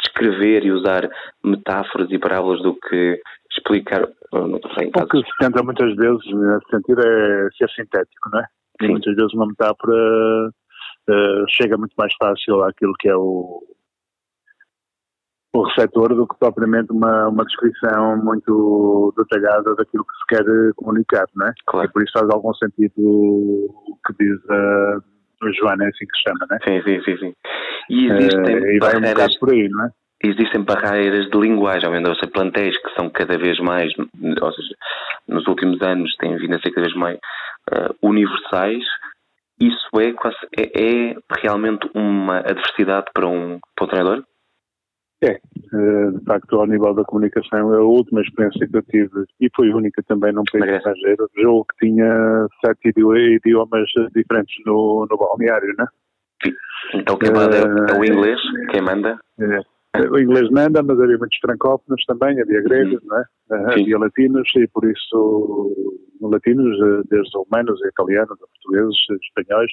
descrever 0.02 0.64
e 0.64 0.72
usar 0.72 1.09
metáforas 1.43 2.10
e 2.10 2.18
parábolas 2.18 2.60
do 2.62 2.74
que 2.74 3.20
explicar. 3.52 4.09
Não 4.32 4.48
não 4.48 4.60
sei, 4.76 4.90
O 4.94 5.06
que 5.06 5.18
se 5.18 5.36
tenta 5.39 5.62
muitas 5.62 5.94
vezes, 5.94 6.24
nesse 6.26 6.66
sentido, 6.70 7.01
é 7.06 7.48
ser 7.56 7.70
sintético, 7.70 8.31
não 8.32 8.40
é? 8.40 8.47
E 8.81 8.86
Sim. 8.86 8.93
muitas 8.93 9.14
vezes 9.14 9.32
uma 9.35 9.47
metáfora 9.47 10.51
eh, 11.09 11.44
chega 11.48 11.76
muito 11.76 11.94
mais 11.97 12.12
fácil 12.20 12.64
àquilo 12.64 12.94
que 12.98 13.09
é 13.09 13.14
o, 13.14 13.62
o 15.55 15.62
receptor 15.62 16.09
do 16.09 16.26
que 16.26 16.36
propriamente 16.39 16.90
uma, 16.90 17.28
uma 17.28 17.44
descrição 17.44 18.16
muito 18.16 19.14
detalhada 19.16 19.74
daquilo 19.76 20.05
que 20.05 20.16
se 20.16 20.26
quer 20.28 20.44
comunicar, 20.74 21.26
não 21.36 21.47
é? 21.47 21.52
Claro. 21.66 21.89
E 21.89 21.93
por 21.93 22.02
isso 22.02 22.12
faz 22.12 22.28
algum 22.28 22.52
sentido 22.55 22.93
o 22.98 23.98
que 24.05 24.14
diz 24.18 24.51
a, 24.51 24.98
a 25.43 25.52
Joana, 25.52 25.85
é 25.85 25.89
assim 25.89 26.06
que 26.06 26.16
se 26.16 26.22
chama, 26.28 26.47
não 26.51 26.56
é? 26.56 26.60
Sim, 26.64 26.82
sim, 26.82 27.02
sim, 27.05 27.16
sim. 27.18 27.35
E 27.89 28.06
existem 28.06 28.56
Eh, 28.56 28.76
e 28.76 28.78
vai 28.81 28.97
um 28.97 29.01
barreiras 29.01 29.14
bocado 29.14 29.39
por 29.39 29.52
aí, 29.52 29.68
não 29.68 29.85
é? 29.85 29.90
existem 30.24 30.62
barreiras 30.62 31.31
de 31.31 31.39
linguagem, 31.39 31.89
ou 31.89 32.14
seja, 32.14 32.32
plantéis 32.32 32.76
que 32.78 32.94
são 32.94 33.09
cada 33.10 33.36
vez 33.39 33.59
mais, 33.60 33.93
ou 33.97 34.52
seja, 34.52 34.74
nos 35.28 35.47
últimos 35.47 35.81
anos 35.82 36.12
têm 36.16 36.36
vindo 36.36 36.56
a 36.56 36.60
ser 36.60 36.70
cada 36.72 36.86
vez 36.86 36.97
mais 36.97 37.18
eh, 37.72 37.90
universais. 38.02 38.82
Isso 39.60 40.01
é, 40.01 40.12
quase, 40.12 40.36
é, 40.59 41.10
é 41.12 41.16
realmente 41.40 41.89
uma 41.94 42.39
adversidade 42.39 43.06
para 43.14 43.28
um, 43.28 43.60
para 43.76 43.85
um 43.85 43.89
treinador? 43.89 44.24
É, 45.24 45.32
eh, 45.32 46.10
de 46.10 46.24
facto, 46.24 46.60
ao 46.60 46.66
nível 46.66 46.94
da 46.94 47.05
comunicação, 47.05 47.74
é 47.74 47.78
a 47.78 47.82
última 47.82 48.20
experiência 48.20 48.66
que 48.66 48.76
eu 48.76 48.82
tive, 48.82 49.24
e 49.40 49.48
foi 49.55 49.70
única 49.72 50.02
também 50.02 50.32
num 50.32 50.44
país 50.44 50.60
Na 50.60 50.66
Grécia. 50.66 50.90
estrangeiro, 50.90 51.30
jogo 51.36 51.66
que 51.66 51.86
tinha 51.86 52.46
sete 52.64 52.88
idi- 52.88 53.36
idiomas 53.36 53.88
eh, 53.98 54.06
diferentes 54.14 54.55
no, 54.66 55.06
no 55.10 55.16
balneário, 55.16 55.74
né? 55.78 55.86
Então 56.94 57.16
quem 57.16 57.32
manda 57.32 57.56
é, 57.56 57.62
é 57.62 57.98
o 57.98 58.05
inglês, 58.05 58.38
quem 58.70 58.82
manda? 58.82 59.18
É. 59.40 59.73
O 60.10 60.18
inglês 60.18 60.50
manda, 60.50 60.82
mas 60.82 60.98
havia 61.00 61.16
muitos 61.18 61.38
francófonos 61.38 62.04
também, 62.06 62.40
havia 62.40 62.62
gregos, 62.62 63.00
não 63.04 63.18
é? 63.18 63.24
Eh, 63.52 63.54
Uhum. 63.56 63.72
Sim. 63.72 63.82
Havia 63.82 63.98
latinos, 63.98 64.48
e 64.56 64.66
por 64.68 64.84
isso, 64.90 65.76
latinos, 66.20 66.76
eh, 66.80 67.02
desde 67.10 67.30
romanos, 67.38 67.80
a 67.84 67.88
italianos, 67.88 68.32
a 68.32 68.46
portugueses, 68.46 68.96
a 69.10 69.14
espanhóis, 69.14 69.70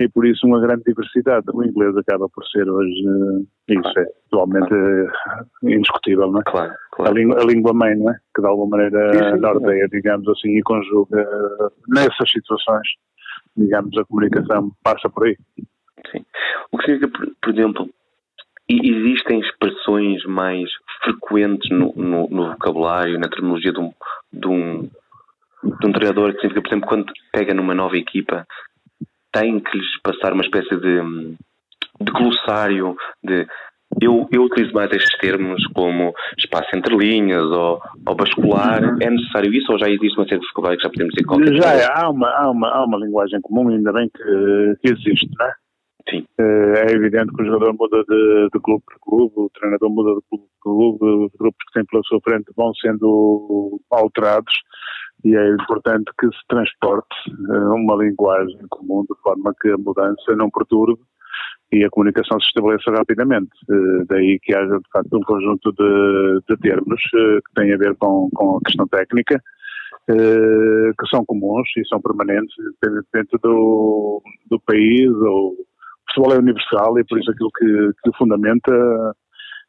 e 0.00 0.08
por 0.08 0.26
isso 0.26 0.44
uma 0.46 0.60
grande 0.60 0.82
diversidade. 0.84 1.46
O 1.52 1.62
inglês 1.62 1.96
acaba 1.96 2.28
por 2.28 2.44
ser 2.46 2.68
hoje, 2.68 2.92
eh, 3.68 3.74
isso 3.74 3.98
é 3.98 4.06
atualmente 4.26 4.74
eh, 4.74 5.06
indiscutível, 5.74 6.30
não 6.32 6.40
é? 6.40 6.44
Claro, 6.44 6.72
A 6.72 6.96
claro. 6.96 7.14
língua, 7.14 7.40
a 7.40 7.44
língua 7.44 7.72
mãe, 7.72 7.94
não 7.96 8.10
é? 8.10 8.18
Que 8.34 8.42
de 8.42 8.48
alguma 8.48 8.76
maneira 8.76 9.36
norteia, 9.36 9.86
digamos 9.88 10.26
assim, 10.28 10.56
e 10.58 10.62
conjuga 10.62 11.24
nessas 11.88 12.30
situações, 12.32 12.88
digamos, 13.56 13.96
a 13.98 14.04
comunicação 14.06 14.72
passa 14.82 15.08
por 15.08 15.26
aí. 15.26 15.36
Sim. 16.10 16.24
O 16.72 16.78
que 16.78 16.86
significa, 16.86 17.28
por 17.40 17.50
exemplo, 17.54 17.88
e- 18.68 18.90
existem 18.90 19.40
expressões 19.40 20.24
mais 20.24 20.68
frequentes 21.02 21.68
no, 21.70 21.92
no- 21.96 22.28
no 22.28 22.50
vocabulário, 22.52 23.18
na 23.18 23.28
terminologia 23.28 23.72
de 23.72 23.80
um, 23.80 23.92
de, 24.32 24.48
um, 24.48 24.82
de 24.82 25.86
um 25.86 25.92
treinador, 25.92 26.32
que 26.32 26.40
significa, 26.40 26.62
por 26.62 26.68
exemplo, 26.68 26.88
quando 26.88 27.12
pega 27.32 27.54
numa 27.54 27.74
nova 27.74 27.96
equipa, 27.96 28.46
tem 29.32 29.60
que 29.60 29.76
lhes 29.76 30.00
passar 30.02 30.32
uma 30.32 30.42
espécie 30.44 30.76
de, 30.76 31.00
de 32.00 32.12
glossário, 32.12 32.96
de 33.22 33.46
eu, 34.00 34.28
eu 34.32 34.42
utilizo 34.44 34.72
mais 34.74 34.90
estes 34.90 35.16
termos 35.18 35.64
como 35.68 36.12
espaço 36.36 36.68
entre 36.74 36.96
linhas 36.96 37.44
ou, 37.44 37.80
ou 38.06 38.14
bascular. 38.16 38.82
É 39.00 39.08
necessário 39.08 39.52
isso 39.54 39.70
ou 39.70 39.78
já 39.78 39.88
existe 39.88 40.18
uma 40.18 40.26
série 40.26 40.40
de 40.40 40.46
vocabulário 40.48 40.78
que 40.78 40.82
já 40.84 40.90
podemos 40.90 41.14
dizer 41.14 41.26
qualquer 41.26 41.54
Já 41.54 41.70
coisa? 41.70 41.84
é, 41.84 41.88
há, 41.92 42.10
uma, 42.10 42.28
há, 42.28 42.50
uma, 42.50 42.68
há 42.70 42.84
uma 42.84 42.98
linguagem 42.98 43.40
comum, 43.40 43.68
ainda 43.68 43.92
bem 43.92 44.08
que, 44.12 44.76
que 44.82 44.92
existe, 44.92 45.28
não 45.38 45.46
é? 45.46 45.52
Sim. 46.08 46.24
Eh, 46.38 46.84
É 46.88 46.92
evidente 46.92 47.32
que 47.34 47.42
o 47.42 47.46
jogador 47.46 47.74
muda 47.78 48.04
de, 48.04 48.48
de 48.52 48.60
clube 48.60 48.82
para 48.86 48.98
clube, 49.00 49.32
o 49.36 49.50
treinador 49.54 49.90
muda 49.90 50.14
de 50.14 50.20
clube 50.28 50.44
para 50.44 50.72
clube, 50.72 51.24
os 51.26 51.32
grupos 51.38 51.64
que 51.66 51.72
tem 51.74 51.84
pela 51.86 52.02
sua 52.04 52.20
frente 52.20 52.52
vão 52.56 52.74
sendo 52.74 53.80
alterados 53.90 54.54
e 55.24 55.34
é 55.34 55.48
importante 55.54 56.10
que 56.18 56.26
se 56.26 56.46
transporte 56.48 57.16
eh, 57.30 57.58
uma 57.80 57.96
linguagem 57.96 58.58
comum 58.68 59.02
de 59.02 59.18
forma 59.22 59.54
que 59.60 59.70
a 59.70 59.78
mudança 59.78 60.36
não 60.36 60.50
perturbe 60.50 61.00
e 61.72 61.84
a 61.84 61.90
comunicação 61.90 62.38
se 62.40 62.46
estabeleça 62.48 62.90
rapidamente. 62.90 63.50
Eh, 63.70 64.04
Daí 64.08 64.38
que 64.42 64.54
haja, 64.54 64.76
de 64.78 64.90
facto, 64.92 65.16
um 65.16 65.22
conjunto 65.22 65.72
de, 65.72 66.40
de 66.48 66.56
termos 66.60 67.00
que 67.02 67.54
têm 67.54 67.72
a 67.72 67.78
ver 67.78 67.96
com, 67.96 68.28
com 68.34 68.58
a 68.58 68.60
questão 68.66 68.86
técnica, 68.88 69.40
que 70.06 71.06
são 71.08 71.24
comuns 71.24 71.66
e 71.78 71.88
são 71.88 71.98
permanentes, 71.98 72.54
independentemente 72.60 73.38
do, 73.42 74.20
do 74.50 74.60
país 74.60 75.10
ou 75.10 75.54
futebol 76.08 76.34
é 76.34 76.38
universal 76.38 76.98
e 76.98 77.04
por 77.04 77.18
isso 77.18 77.30
aquilo 77.30 77.50
que, 77.56 77.90
que 78.02 78.16
fundamenta 78.16 78.72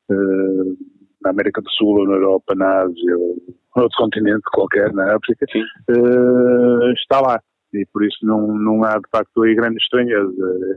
eh, 0.10 0.76
na 1.22 1.32
América 1.32 1.62
do 1.62 1.70
Sul 1.72 2.06
na 2.07 2.14
Europa, 2.14 2.53
na 2.56 2.84
Ásia 2.84 3.18
ou 3.18 3.36
outro 3.76 3.98
continente 3.98 4.44
qualquer, 4.53 4.94
na 4.94 5.16
África, 5.16 5.45
eh, 5.56 6.94
está 6.94 7.20
lá. 7.20 7.41
E 7.74 7.86
por 7.91 8.06
isso 8.06 8.18
não, 8.24 8.48
não 8.48 8.84
há 8.84 8.95
de 8.95 9.10
facto 9.12 9.44
aí 9.44 9.53
grande 9.56 9.78
estranheza. 9.78 10.32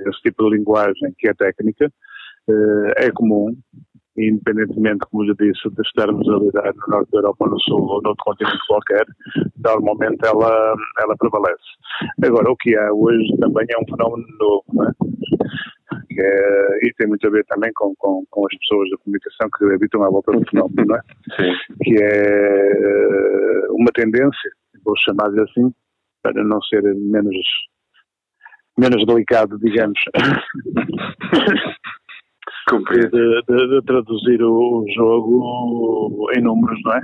Esse 0.06 0.20
tipo 0.22 0.44
de 0.44 0.56
linguagem 0.56 1.14
que 1.16 1.28
é 1.28 1.34
técnica 1.34 1.92
eh, 2.48 3.06
é 3.06 3.10
comum, 3.12 3.56
independentemente, 4.18 5.06
como 5.10 5.26
já 5.26 5.34
disse, 5.38 5.68
de 5.70 5.82
estarmos 5.82 6.28
a 6.28 6.36
lidar 6.38 6.74
no 6.74 6.86
norte 6.88 7.10
da 7.12 7.18
Europa, 7.18 7.46
no 7.46 7.60
sul 7.60 7.82
ou 7.82 8.02
noutro 8.02 8.24
continente 8.24 8.66
qualquer, 8.66 9.06
normalmente 9.64 10.18
ela, 10.24 10.74
ela 11.00 11.16
prevalece. 11.16 11.62
Agora, 12.24 12.50
o 12.50 12.56
que 12.56 12.76
há 12.76 12.92
hoje 12.92 13.36
também 13.38 13.66
é 13.70 13.78
um 13.78 13.86
fenómeno 13.86 14.26
novo, 14.38 14.64
não 14.72 14.88
é? 14.88 14.92
Que 16.08 16.20
é, 16.20 16.78
e 16.82 16.92
tem 16.94 17.06
muito 17.06 17.26
a 17.26 17.30
ver 17.30 17.44
também 17.46 17.70
com, 17.74 17.94
com, 17.96 18.24
com 18.30 18.46
as 18.46 18.58
pessoas 18.58 18.90
da 18.90 18.96
comunicação 18.98 19.48
que 19.56 19.64
habitam 19.74 20.02
à 20.02 20.10
volta 20.10 20.32
do 20.32 20.44
fenómeno, 20.50 20.84
não 20.86 20.96
é? 20.96 21.00
Sim. 21.36 21.52
que 21.82 22.02
é 22.02 22.72
eh, 22.72 23.66
uma 23.70 23.90
tendência, 23.94 24.50
vou 24.84 24.96
chamar-lhe 24.98 25.40
assim, 25.40 25.72
para 26.22 26.42
não 26.44 26.60
ser 26.62 26.82
menos, 26.82 27.46
menos 28.76 29.06
delicado, 29.06 29.58
digamos, 29.58 29.98
de, 32.70 33.08
de- 33.08 33.68
de 33.68 33.82
traduzir 33.86 34.42
o 34.42 34.84
jogo 34.94 36.30
em 36.36 36.40
números, 36.42 36.78
não 36.84 36.92
é? 36.94 37.00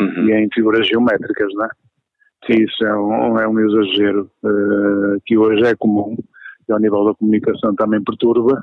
Uhum. 0.00 0.28
E 0.28 0.32
em 0.32 0.48
figuras 0.52 0.86
geométricas, 0.86 1.48
não 1.54 1.64
é? 1.64 1.68
Isso 2.48 2.84
é 2.86 2.94
um, 2.96 3.38
é 3.40 3.48
um 3.48 3.58
exagero 3.58 4.30
eh, 4.44 5.18
que 5.26 5.36
hoje 5.36 5.64
é 5.66 5.74
comum 5.74 6.16
e 6.68 6.72
ao 6.72 6.78
nível 6.78 7.04
da 7.04 7.14
comunicação 7.14 7.74
também 7.74 8.02
perturba, 8.04 8.62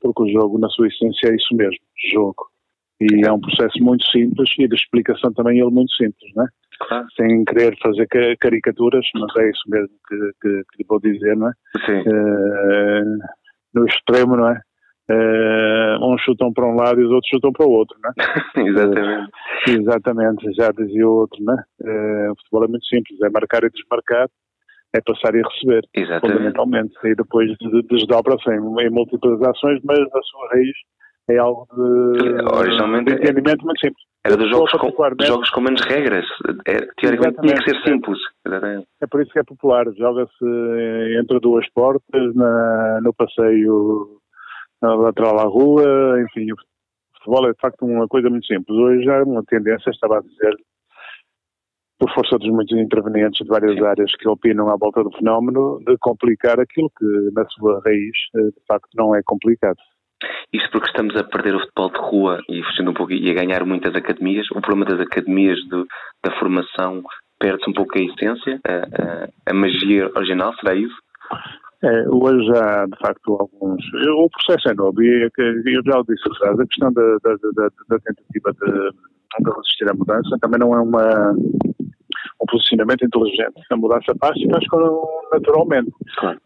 porque 0.00 0.22
o 0.22 0.28
jogo, 0.32 0.58
na 0.58 0.68
sua 0.68 0.88
essência, 0.88 1.28
é 1.28 1.36
isso 1.36 1.54
mesmo, 1.54 1.76
jogo. 2.12 2.48
E 3.00 3.24
é 3.26 3.32
um 3.32 3.40
processo 3.40 3.82
muito 3.82 4.04
simples 4.10 4.50
e 4.58 4.66
de 4.66 4.74
explicação 4.74 5.32
também 5.32 5.58
ele 5.60 5.70
muito 5.70 5.92
simples, 5.94 6.30
não 6.34 6.44
é? 6.44 6.48
Claro. 6.80 7.06
Sem 7.16 7.44
querer 7.44 7.76
fazer 7.82 8.06
ca- 8.08 8.36
caricaturas, 8.40 9.06
mas 9.14 9.36
é 9.36 9.50
isso 9.50 9.62
mesmo 9.68 9.88
que, 10.08 10.16
que, 10.40 10.62
que 10.72 10.78
lhe 10.82 10.86
vou 10.88 10.98
dizer, 11.00 11.36
não 11.36 11.48
é? 11.48 11.52
Sim. 11.86 12.02
Eh, 12.06 13.04
no 13.74 13.86
extremo, 13.86 14.36
não 14.36 14.48
é? 14.48 14.60
Eh, 15.12 15.96
uns 16.02 16.22
chutam 16.22 16.52
para 16.52 16.66
um 16.66 16.76
lado 16.76 17.00
e 17.00 17.04
os 17.04 17.10
outros 17.10 17.28
chutam 17.28 17.50
para 17.52 17.66
o 17.66 17.70
outro, 17.70 17.96
não 18.02 18.10
é? 18.10 18.14
Exatamente. 18.68 19.30
Exatamente, 19.68 20.52
já 20.54 20.70
dizia 20.70 21.08
o 21.08 21.12
outro, 21.12 21.42
né? 21.44 21.56
Eh, 21.84 22.30
o 22.30 22.34
futebol 22.36 22.64
é 22.64 22.68
muito 22.68 22.86
simples, 22.86 23.20
é 23.20 23.28
marcar 23.28 23.64
e 23.64 23.70
desmarcar, 23.70 24.28
é 24.94 25.00
passar 25.00 25.34
e 25.34 25.42
receber, 25.42 25.82
Exatamente. 25.94 26.32
fundamentalmente. 26.38 26.94
E 27.04 27.14
depois 27.16 27.50
de- 27.58 27.82
desdobra-se 27.82 28.48
em, 28.50 28.86
em 28.86 28.90
múltiplas 28.90 29.42
ações, 29.42 29.80
mas 29.84 29.98
a 29.98 30.22
sua 30.22 30.48
raiz 30.52 30.76
é 31.28 31.38
algo 31.38 31.66
de, 31.74 32.56
originalmente 32.56 33.04
de 33.06 33.12
é- 33.12 33.16
entendimento 33.16 33.64
muito 33.64 33.80
simples. 33.80 34.04
Era 34.24 34.36
dos 34.36 34.50
jogos, 34.50 34.70
com, 34.72 34.78
particularmente, 34.78 35.26
jogos 35.26 35.50
com 35.50 35.60
menos 35.62 35.80
regras. 35.86 36.26
É, 36.68 36.86
teoricamente 37.00 37.40
tinha 37.40 37.54
que 37.54 37.64
ser 37.64 37.70
Exatamente. 37.76 37.88
simples. 37.88 38.18
Exatamente. 38.46 38.86
É 39.02 39.06
por 39.06 39.22
isso 39.22 39.32
que 39.32 39.38
é 39.38 39.42
popular. 39.44 39.86
Joga-se 39.96 40.44
entre 41.20 41.40
duas 41.40 41.66
portas, 41.72 42.34
na, 42.34 43.00
no 43.02 43.14
passeio 43.14 44.18
lateral 44.82 45.38
à 45.38 45.44
rua, 45.44 46.20
enfim. 46.22 46.52
O 46.52 46.56
futebol 47.18 47.48
é 47.48 47.52
de 47.52 47.60
facto 47.60 47.84
uma 47.84 48.08
coisa 48.08 48.30
muito 48.30 48.46
simples. 48.46 48.76
Hoje 48.76 49.08
há 49.10 49.22
uma 49.24 49.44
tendência, 49.44 49.90
estava 49.90 50.18
a 50.18 50.22
dizer, 50.22 50.56
por 51.98 52.10
força 52.14 52.38
dos 52.38 52.48
muitos 52.48 52.76
intervenientes 52.78 53.42
de 53.44 53.48
várias 53.48 53.80
áreas 53.82 54.10
que 54.16 54.26
opinam 54.28 54.70
à 54.70 54.76
volta 54.76 55.04
do 55.04 55.12
fenómeno, 55.12 55.78
de 55.86 55.96
complicar 55.98 56.58
aquilo 56.58 56.90
que 56.98 57.04
na 57.34 57.44
sua 57.50 57.80
raiz 57.84 58.16
eh, 58.36 58.40
de 58.58 58.66
facto 58.66 58.88
não 58.96 59.14
é 59.14 59.20
complicado. 59.22 59.76
Isto 60.52 60.70
porque 60.70 60.88
estamos 60.88 61.14
a 61.16 61.24
perder 61.24 61.54
o 61.56 61.60
futebol 61.60 61.90
de 61.90 61.98
rua 61.98 62.40
e 62.48 62.62
fugindo 62.64 62.90
um 62.90 62.94
pouco 62.94 63.12
e 63.12 63.30
a 63.30 63.34
ganhar 63.34 63.64
muitas 63.66 63.94
academias. 63.94 64.46
O 64.50 64.60
problema 64.62 64.84
das 64.86 65.00
academias 65.00 65.58
do- 65.68 65.86
da 66.24 66.32
formação 66.38 67.02
perde-se 67.38 67.68
um 67.70 67.72
pouco 67.74 67.98
a 67.98 68.02
essência, 68.02 68.60
a, 68.66 68.72
a- 68.72 69.28
a 69.50 69.54
magia 69.54 70.10
original, 70.16 70.54
será 70.56 70.74
isso? 70.74 70.96
É, 71.82 72.08
hoje 72.10 72.50
há, 72.56 72.84
de 72.84 72.98
facto, 72.98 73.36
alguns. 73.40 73.82
O 74.18 74.28
processo 74.28 74.68
é 74.68 74.74
novo 74.74 75.02
e 75.02 75.24
é 75.24 75.28
eu 75.38 75.82
já 75.84 75.98
o 75.98 76.04
disse 76.04 76.28
atrás. 76.30 76.60
A 76.60 76.66
questão 76.66 76.92
da, 76.92 77.16
da, 77.24 77.34
da, 77.34 77.68
da 77.88 77.98
tentativa 78.00 78.52
de, 78.52 79.44
de 79.44 79.50
resistir 79.50 79.90
à 79.90 79.94
mudança 79.94 80.36
também 80.40 80.60
não 80.60 80.74
é 80.74 80.80
uma, 80.80 81.32
um 81.32 82.46
posicionamento 82.46 83.04
inteligente. 83.04 83.62
A 83.70 83.76
mudança 83.76 84.14
faz 84.20 84.36
e 84.36 84.50
faz 84.50 84.64
naturalmente. 85.32 85.92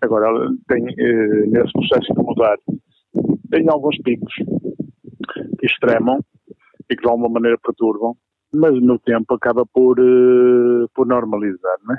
Agora, 0.01 0.49
tem, 0.69 0.87
eh, 0.87 1.47
nesse 1.47 1.73
processo 1.73 2.15
de 2.15 2.23
mudar, 2.23 2.57
tem 3.51 3.69
alguns 3.69 3.97
picos 4.03 4.35
que 5.59 5.67
extremam 5.67 6.21
e 6.91 6.97
que 6.97 7.03
de 7.03 7.09
alguma 7.09 7.29
maneira 7.29 7.59
perturbam, 7.59 8.15
mas 8.53 8.73
no 8.81 8.99
tempo 9.01 9.35
acaba 9.35 9.65
por, 9.67 9.99
eh, 9.99 10.87
por 10.95 11.07
normalizar, 11.07 11.77
não 11.85 11.95
é? 11.95 11.99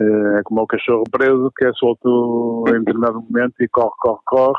Eh, 0.00 0.38
É 0.38 0.42
como 0.44 0.62
o 0.62 0.66
cachorro 0.66 1.04
preso 1.10 1.50
que 1.56 1.64
é 1.66 1.72
solto 1.74 2.64
em 2.68 2.78
determinado 2.80 3.20
momento 3.22 3.54
e 3.60 3.68
corre, 3.68 3.92
corre, 4.00 4.20
corre, 4.26 4.58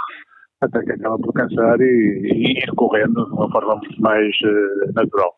até 0.62 0.82
que 0.84 0.92
acaba 0.94 1.18
por 1.20 1.34
cansar 1.34 1.80
e, 1.82 1.84
e 2.24 2.60
ir 2.60 2.68
correndo 2.76 3.26
de 3.26 3.34
uma 3.34 3.52
forma 3.52 3.76
muito 3.76 4.02
mais 4.02 4.34
eh, 4.46 4.92
natural. 4.96 5.34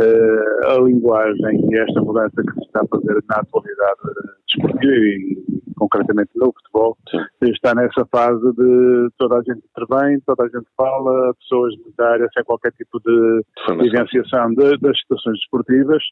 Eh, 0.00 0.66
a 0.66 0.80
linguagem 0.80 1.68
e 1.70 1.76
esta 1.78 2.00
mudança 2.00 2.42
que 2.42 2.52
se 2.54 2.60
está 2.66 2.80
a 2.82 2.86
fazer 2.88 3.14
na 3.28 3.36
atualidade 3.36 4.00
desportiva 4.46 4.92
e 4.92 5.36
concretamente 5.76 6.30
no 6.36 6.52
futebol 6.52 6.96
está 7.42 7.74
nessa 7.74 8.06
fase 8.06 8.52
de 8.54 9.08
toda 9.18 9.36
a 9.38 9.42
gente 9.42 9.62
intervém, 9.76 10.20
toda 10.26 10.44
a 10.44 10.48
gente 10.48 10.66
fala, 10.76 11.34
pessoas 11.34 11.74
da 11.98 12.10
área 12.12 12.28
sem 12.34 12.44
qualquer 12.44 12.72
tipo 12.72 12.98
de 13.00 13.42
Formação. 13.66 13.90
vivenciação 13.90 14.48
de- 14.54 14.78
das 14.78 14.98
situações 15.00 15.38
desportivas 15.38 16.02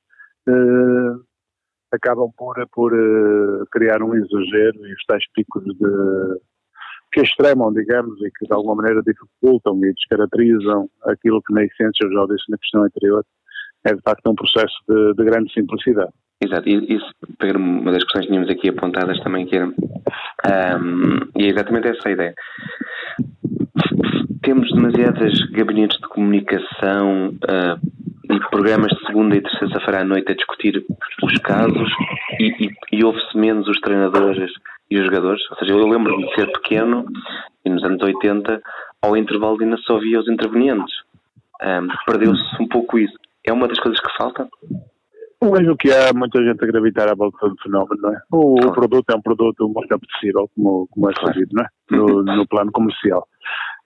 eh, 0.48 1.12
acabam 1.92 2.30
por, 2.36 2.54
por 2.72 2.92
eh, 2.92 3.64
criar 3.72 4.02
um 4.02 4.14
exagero 4.14 4.86
e 4.86 4.92
os 4.94 5.04
tais 5.06 5.24
picos 5.32 5.64
de 5.64 6.40
que 7.12 7.20
extremam, 7.22 7.72
digamos, 7.72 8.20
e 8.22 8.30
que 8.30 8.46
de 8.46 8.52
alguma 8.52 8.76
maneira 8.76 9.02
dificultam 9.02 9.76
e 9.84 9.92
descaracterizam 9.92 10.88
aquilo 11.04 11.42
que 11.42 11.52
na 11.52 11.64
essência, 11.64 12.04
eu 12.04 12.12
já 12.12 12.26
disse 12.26 12.50
na 12.50 12.58
questão 12.58 12.84
anterior, 12.84 13.24
é 13.84 13.94
de 13.94 14.00
facto 14.02 14.30
um 14.30 14.34
processo 14.34 14.76
de, 14.88 15.14
de 15.14 15.24
grande 15.24 15.52
simplicidade. 15.52 16.12
Exato, 16.42 16.68
e 16.68 16.94
isso, 16.94 17.06
pegar 17.38 17.58
uma 17.58 17.92
das 17.92 18.02
questões 18.02 18.24
que 18.24 18.32
tínhamos 18.32 18.50
aqui 18.50 18.70
apontadas 18.70 19.20
também, 19.20 19.46
que 19.46 19.56
era. 19.56 19.66
ahm, 19.66 21.28
e 21.36 21.44
é 21.44 21.48
exatamente 21.48 21.88
essa 21.88 22.08
a 22.08 22.12
ideia. 22.12 22.34
Temos 24.42 24.72
demasiadas 24.72 25.38
gabinetes 25.50 25.98
de 25.98 26.08
comunicação 26.08 27.34
ah, 27.46 27.78
e 28.30 28.40
programas 28.50 28.90
de 28.90 29.06
segunda 29.06 29.36
e 29.36 29.42
terça-feira 29.42 30.00
à 30.00 30.04
noite 30.04 30.32
a 30.32 30.34
discutir 30.34 30.82
os 31.22 31.34
casos 31.38 31.90
e, 32.38 32.66
e, 32.66 32.70
e 32.92 33.04
ouve-se 33.04 33.36
menos 33.36 33.68
os 33.68 33.78
treinadores 33.80 34.50
e 34.90 34.98
os 34.98 35.04
jogadores. 35.04 35.42
Ou 35.50 35.56
seja, 35.58 35.72
eu 35.72 35.86
lembro-me 35.86 36.26
de 36.26 36.34
ser 36.36 36.50
pequeno 36.52 37.04
e 37.66 37.68
nos 37.68 37.84
anos 37.84 38.02
80, 38.02 38.62
ao 39.02 39.14
intervalo 39.14 39.58
ainda 39.60 39.76
só 39.78 39.98
via 39.98 40.18
os 40.18 40.28
intervenientes. 40.28 40.94
Ahm, 41.60 41.88
Perdeu-se 42.06 42.62
um 42.62 42.66
pouco 42.66 42.98
isso. 42.98 43.14
É 43.44 43.52
uma 43.52 43.68
das 43.68 43.78
coisas 43.78 44.00
que 44.00 44.16
falta? 44.16 44.48
Mas 45.42 45.66
o 45.66 45.76
que 45.76 45.90
há 45.90 46.12
muita 46.12 46.42
gente 46.44 46.62
a 46.62 46.66
gravitar 46.66 47.08
à 47.08 47.14
volta 47.14 47.48
do 47.48 47.56
fenómeno, 47.62 48.02
não 48.02 48.12
é? 48.12 48.20
O, 48.30 48.54
o 48.66 48.72
produto 48.72 49.10
é 49.10 49.16
um 49.16 49.22
produto 49.22 49.68
muito 49.68 49.94
apetecível, 49.94 50.50
como, 50.54 50.86
como 50.88 51.10
é 51.10 51.14
sabido, 51.14 51.50
não 51.52 51.64
é? 51.64 51.68
No, 51.90 52.22
no 52.22 52.46
plano 52.46 52.70
comercial. 52.72 53.26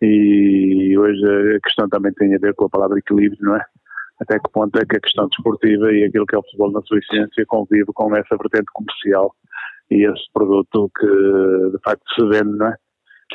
E 0.02 0.98
hoje 0.98 1.22
a 1.56 1.60
questão 1.60 1.88
também 1.88 2.12
tem 2.14 2.34
a 2.34 2.38
ver 2.38 2.54
com 2.54 2.64
a 2.64 2.70
palavra 2.70 2.98
equilíbrio, 2.98 3.38
não 3.40 3.56
é? 3.56 3.64
Até 4.20 4.38
que 4.38 4.50
ponto 4.52 4.76
é 4.78 4.84
que 4.84 4.96
a 4.96 5.00
questão 5.00 5.28
desportiva 5.28 5.92
e 5.92 6.04
aquilo 6.04 6.26
que 6.26 6.34
é 6.34 6.38
o 6.38 6.42
futebol 6.42 6.72
na 6.72 6.82
sua 6.82 6.98
essência 6.98 7.44
convive 7.46 7.86
com 7.94 8.14
essa 8.16 8.36
vertente 8.36 8.70
comercial 8.72 9.34
e 9.90 10.06
esse 10.06 10.32
produto 10.32 10.90
que 10.98 11.06
de 11.06 11.78
facto 11.84 12.04
se 12.14 12.26
vende, 12.26 12.56
não 12.56 12.68
é? 12.68 12.76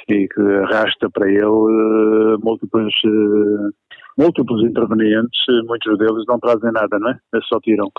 E 0.08 0.28
que 0.28 0.42
arrasta 0.42 1.10
para 1.10 1.28
ele 1.28 1.40
eh, 1.44 2.38
múltiplos, 2.42 2.94
eh, 3.06 3.70
múltiplos 4.20 4.62
intervenientes, 4.64 5.40
eh, 5.50 5.62
muitos 5.66 5.98
deles 5.98 6.24
não 6.28 6.38
trazem 6.40 6.72
nada, 6.72 7.00
não 7.00 7.10
é? 7.12 7.18
Eles 7.34 7.48
só 7.48 7.60
tiram. 7.62 7.90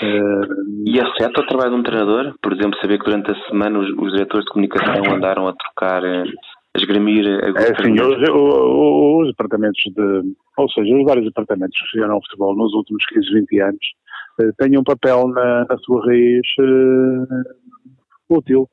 Eh, 0.00 0.40
E 0.86 1.00
afeta 1.00 1.40
o 1.40 1.46
trabalho 1.46 1.70
de 1.72 1.76
um 1.80 1.82
treinador? 1.82 2.34
Por 2.42 2.52
exemplo, 2.52 2.78
saber 2.80 2.98
que 2.98 3.04
durante 3.06 3.30
a 3.30 3.34
semana 3.48 3.78
os, 3.80 3.88
os 3.98 4.12
diretores 4.12 4.44
de 4.44 4.50
comunicação 4.52 5.02
andaram 5.16 5.48
a 5.48 5.54
trocar, 5.54 6.04
eh, 6.04 6.22
a 6.76 6.78
esgrimir 6.78 7.26
a 7.26 7.48
É 7.62 7.72
assim, 7.72 7.92
os, 7.92 8.28
o- 8.30 8.34
o- 8.34 9.22
os 9.22 9.28
departamentos 9.28 9.82
de, 9.96 10.22
ou 10.58 10.68
seja, 10.70 10.94
os 10.96 11.04
vários 11.04 11.24
departamentos 11.26 11.76
que 11.80 11.90
fizeram 11.90 12.14
ao 12.14 12.22
futebol 12.22 12.54
nos 12.56 12.72
últimos 12.74 13.04
15, 13.06 13.32
20 13.32 13.60
anos 13.60 13.86
eh, 14.40 14.50
têm 14.58 14.78
um 14.78 14.84
papel 14.84 15.28
na, 15.28 15.64
na 15.68 15.78
sua 15.78 16.04
raiz 16.06 16.46
eh, 16.60 17.50
útil. 18.30 18.68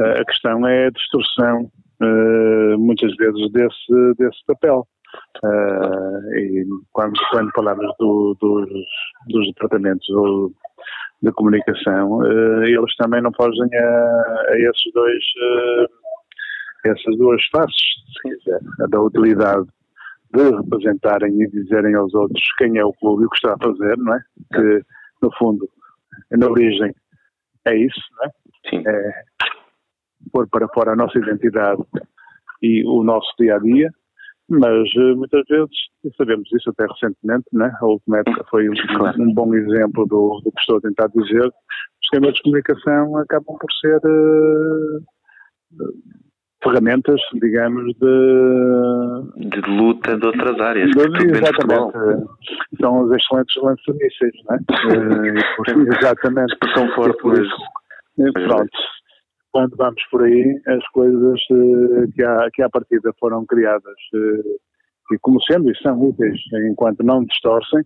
A 0.00 0.24
questão 0.24 0.66
é 0.66 0.86
a 0.86 0.90
distorção, 0.90 1.70
muitas 2.78 3.14
vezes, 3.16 3.52
desse, 3.52 4.14
desse 4.18 4.38
papel. 4.46 4.86
Eh, 5.44 6.38
e 6.40 6.66
quando, 6.92 7.12
quando 7.30 7.50
falamos 7.54 7.86
do- 7.98 8.36
dos, 8.40 8.68
dos 9.28 9.46
departamentos 9.48 10.08
ou 10.10 10.52
de 11.22 11.32
comunicação, 11.32 12.24
eh, 12.24 12.70
eles 12.70 12.94
também 12.96 13.22
não 13.22 13.32
fogem 13.32 13.68
a, 13.76 14.42
a 14.48 14.58
esses 14.58 14.92
dois 14.94 15.24
eh, 15.42 15.86
essas 16.84 17.16
duas 17.16 17.40
faces, 17.52 17.76
se 18.22 18.28
quiser, 18.36 18.60
a 18.80 18.86
da 18.88 19.00
utilidade 19.00 19.66
de 20.34 20.50
representarem 20.50 21.42
e 21.42 21.48
dizerem 21.48 21.94
aos 21.94 22.12
outros 22.14 22.42
quem 22.58 22.78
é 22.78 22.84
o 22.84 22.92
clube 22.94 23.22
e 23.22 23.26
o 23.26 23.30
que 23.30 23.36
está 23.36 23.54
a 23.54 23.58
fazer, 23.58 23.96
não 23.98 24.14
é? 24.14 24.20
Que, 24.52 24.82
no 25.22 25.30
fundo, 25.36 25.68
na 26.32 26.46
origem, 26.48 26.92
é 27.66 27.76
isso, 27.76 28.00
não 28.16 28.24
é? 28.24 28.30
Sim. 28.70 28.82
É 28.86 29.22
pôr 30.32 30.48
para 30.48 30.66
fora 30.68 30.92
a 30.92 30.96
nossa 30.96 31.18
identidade 31.18 31.82
e 32.62 32.84
o 32.86 33.02
nosso 33.04 33.28
dia-a-dia, 33.38 33.90
mas 34.52 34.88
eh, 34.96 35.14
muitas 35.14 35.42
vezes, 35.48 35.70
e 36.04 36.14
sabemos 36.16 36.48
isso 36.52 36.70
até 36.70 36.84
recentemente, 36.86 37.44
não 37.52 37.66
é? 37.66 37.72
A 37.80 37.86
última 37.86 38.18
época 38.18 38.44
foi 38.50 38.68
um, 38.68 38.72
um 39.18 39.34
bom 39.34 39.54
exemplo 39.54 40.06
do, 40.06 40.40
do 40.44 40.52
que 40.52 40.60
estou 40.60 40.78
a 40.78 40.80
tentar 40.80 41.08
dizer, 41.08 41.46
os 41.46 41.52
esquemas 42.04 42.34
de 42.34 42.42
comunicação 42.42 43.16
acabam 43.18 43.56
por 43.58 43.72
ser 43.80 44.00
eh, 44.04 44.98
ferramentas, 46.62 47.20
digamos, 47.40 47.92
de, 47.98 49.48
de 49.48 49.60
luta 49.70 50.16
de 50.16 50.26
outras 50.26 50.60
áreas. 50.60 50.90
de- 50.90 51.30
exatamente. 51.38 52.26
São 52.80 53.02
os 53.04 53.12
excelentes 53.12 53.62
lança-mísseis, 53.62 54.32
não 54.48 54.56
é? 54.56 54.58
Por- 55.56 55.94
exatamente. 55.98 56.52
Expressão 56.52 56.88
forte, 56.94 57.20
por 57.20 57.34
isso, 57.34 57.56
eh, 58.20 58.30
pronto. 58.32 58.68
Quando 59.52 59.76
vamos 59.76 60.02
por 60.10 60.22
aí, 60.22 60.60
as 60.66 60.86
coisas 60.88 61.40
eh, 61.50 62.06
que, 62.14 62.24
à, 62.24 62.48
que 62.52 62.62
à 62.62 62.70
partida 62.70 63.12
foram 63.20 63.44
criadas 63.44 63.96
eh, 64.14 65.14
e 65.14 65.18
como 65.20 65.42
sendo 65.42 65.70
e 65.70 65.76
são 65.76 66.00
úteis 66.00 66.40
enquanto 66.70 67.02
não 67.02 67.24
distorcem, 67.24 67.84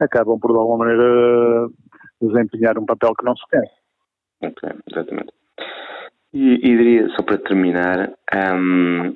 acabam 0.00 0.38
por 0.40 0.52
de 0.52 0.58
alguma 0.58 0.78
maneira 0.78 1.68
desempenhar 2.20 2.78
um 2.78 2.86
papel 2.86 3.14
que 3.14 3.24
não 3.24 3.36
se 3.36 3.44
quer. 3.50 3.70
Ok, 4.42 4.70
exatamente. 4.90 5.32
E, 6.32 6.54
e 6.54 6.76
diria, 6.76 7.08
só 7.10 7.22
para 7.22 7.36
terminar, 7.36 8.10
ahm, 8.32 9.14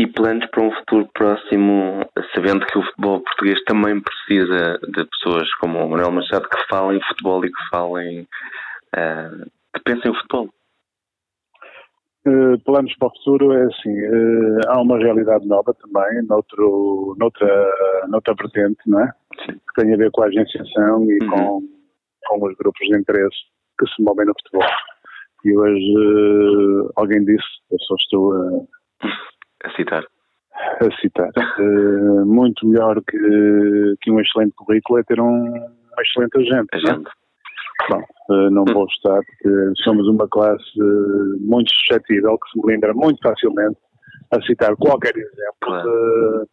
e 0.00 0.06
planos 0.06 0.46
para 0.50 0.62
um 0.62 0.72
futuro 0.72 1.08
próximo, 1.12 2.06
sabendo 2.34 2.64
que 2.66 2.78
o 2.78 2.82
futebol 2.82 3.20
português 3.20 3.62
também 3.64 4.00
precisa 4.00 4.78
de 4.82 5.04
pessoas 5.04 5.52
como 5.56 5.78
o 5.78 5.90
Manuel 5.90 6.10
Machado 6.10 6.48
que 6.48 6.66
falem 6.68 7.00
futebol 7.02 7.44
e 7.44 7.52
que 7.52 7.68
falem, 7.70 8.26
ah, 8.96 9.30
que 9.74 9.82
pensem 9.84 10.10
o 10.10 10.14
futebol. 10.14 10.48
Eh, 12.26 12.56
planos 12.66 12.94
para 12.98 13.08
o 13.08 13.10
futuro 13.12 13.52
é 13.52 13.64
assim, 13.64 13.98
eh, 13.98 14.60
há 14.68 14.80
uma 14.82 14.98
realidade 14.98 15.46
nova 15.46 15.72
também, 15.74 16.22
noutro, 16.26 17.16
noutra, 17.18 18.06
noutra 18.08 18.34
vertente, 18.34 18.78
não 18.86 19.00
é? 19.00 19.12
Que 19.46 19.82
tem 19.82 19.94
a 19.94 19.96
ver 19.96 20.10
com 20.10 20.22
a 20.22 20.26
agenciação 20.26 21.10
e 21.10 21.18
com, 21.20 21.62
com 22.28 22.46
os 22.46 22.54
grupos 22.56 22.86
de 22.86 22.94
interesse 22.98 23.36
que 23.78 23.86
se 23.88 24.02
movem 24.02 24.26
no 24.26 24.34
futebol. 24.34 24.68
E 25.46 25.56
hoje 25.56 25.94
eh, 25.96 26.92
alguém 26.96 27.24
disse, 27.24 27.46
eu 27.70 27.78
só 27.80 27.94
estou 27.94 28.32
a, 28.34 29.06
A 29.64 29.70
citar. 29.74 30.04
a 30.54 31.00
citar, 31.00 31.30
muito 32.26 32.66
melhor 32.66 33.00
que, 33.02 33.94
que 34.02 34.10
um 34.10 34.20
excelente 34.20 34.52
currículo 34.56 34.98
é 34.98 35.02
ter 35.04 35.18
um, 35.18 35.54
excelente 35.98 36.36
agente. 36.36 36.68
não 36.84 37.02
Bom, 37.88 38.00
eh, 38.00 38.50
não 38.50 38.64
vou 38.64 38.86
estar, 38.86 39.20
porque 39.24 39.72
somos 39.82 40.06
uma 40.08 40.28
classe 40.28 40.62
eh, 40.78 41.36
muito 41.40 41.70
suscetível, 41.72 42.38
que 42.38 42.50
se 42.50 42.66
melindra 42.66 42.92
muito 42.94 43.18
facilmente 43.22 43.78
a 44.32 44.40
citar 44.42 44.74
qualquer 44.76 45.14
exemplo 45.16 45.82
de 45.82 46.46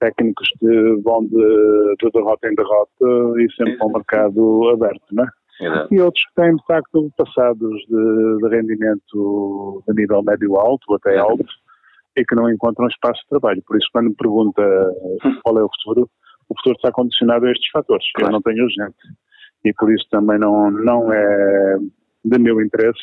técnicos 0.00 0.48
que 0.60 1.02
vão 1.02 1.24
de, 1.24 1.96
de 2.00 2.10
derrota 2.12 2.48
em 2.48 2.54
derrota 2.54 3.40
e 3.40 3.52
sempre 3.56 3.76
com 3.78 3.88
o 3.88 3.92
mercado 3.92 4.70
aberto, 4.70 5.04
não 5.12 5.24
é? 5.24 5.28
Exato. 5.60 5.94
E 5.94 6.00
outros 6.00 6.24
que 6.24 6.34
têm, 6.40 6.54
de 6.54 6.64
facto, 6.66 7.12
passados 7.16 7.80
de, 7.88 8.38
de 8.42 8.48
rendimento 8.48 9.82
de 9.88 9.94
nível 9.94 10.22
médio-alto, 10.22 10.94
até 10.94 11.18
alto, 11.18 11.44
e 12.16 12.24
que 12.24 12.34
não 12.34 12.50
encontram 12.50 12.86
espaço 12.86 13.20
de 13.22 13.28
trabalho. 13.28 13.62
Por 13.66 13.76
isso, 13.76 13.88
quando 13.92 14.10
me 14.10 14.14
pergunta 14.14 14.62
qual 15.42 15.58
é 15.58 15.64
o 15.64 15.68
futuro, 15.68 16.08
o 16.48 16.54
futuro 16.56 16.76
está 16.76 16.92
condicionado 16.92 17.46
a 17.46 17.50
estes 17.50 17.70
fatores. 17.70 18.06
Eu 18.20 18.30
não 18.30 18.40
tenho 18.40 18.68
gente. 18.68 18.96
E 19.64 19.72
por 19.74 19.92
isso 19.92 20.06
também 20.10 20.38
não, 20.38 20.70
não 20.70 21.12
é 21.12 21.76
de 22.24 22.38
meu 22.38 22.60
interesse 22.60 22.98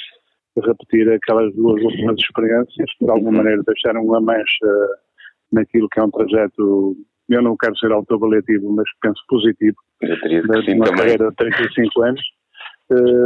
repetir 0.61 1.10
aquelas 1.11 1.53
duas 1.56 1.82
últimas 1.84 2.18
experiências, 2.19 2.90
que 2.98 3.06
de 3.06 3.11
alguma 3.11 3.32
maneira 3.32 3.61
deixaram 3.65 4.03
uma 4.03 4.22
mancha 4.22 4.68
naquilo 5.52 5.90
que 5.90 5.99
é 5.99 6.03
um 6.03 6.11
trajeto, 6.11 6.95
eu 7.30 7.41
não 7.41 7.57
quero 7.57 7.77
ser 7.77 7.91
autoavaliativo, 7.91 8.72
mas 8.72 8.88
penso 9.02 9.22
positivo, 9.27 9.76
uma 10.02 10.86
também. 10.86 10.98
carreira 10.98 11.30
de 11.30 11.36
35 11.36 12.03
anos, 12.03 12.22
eh, 12.22 12.35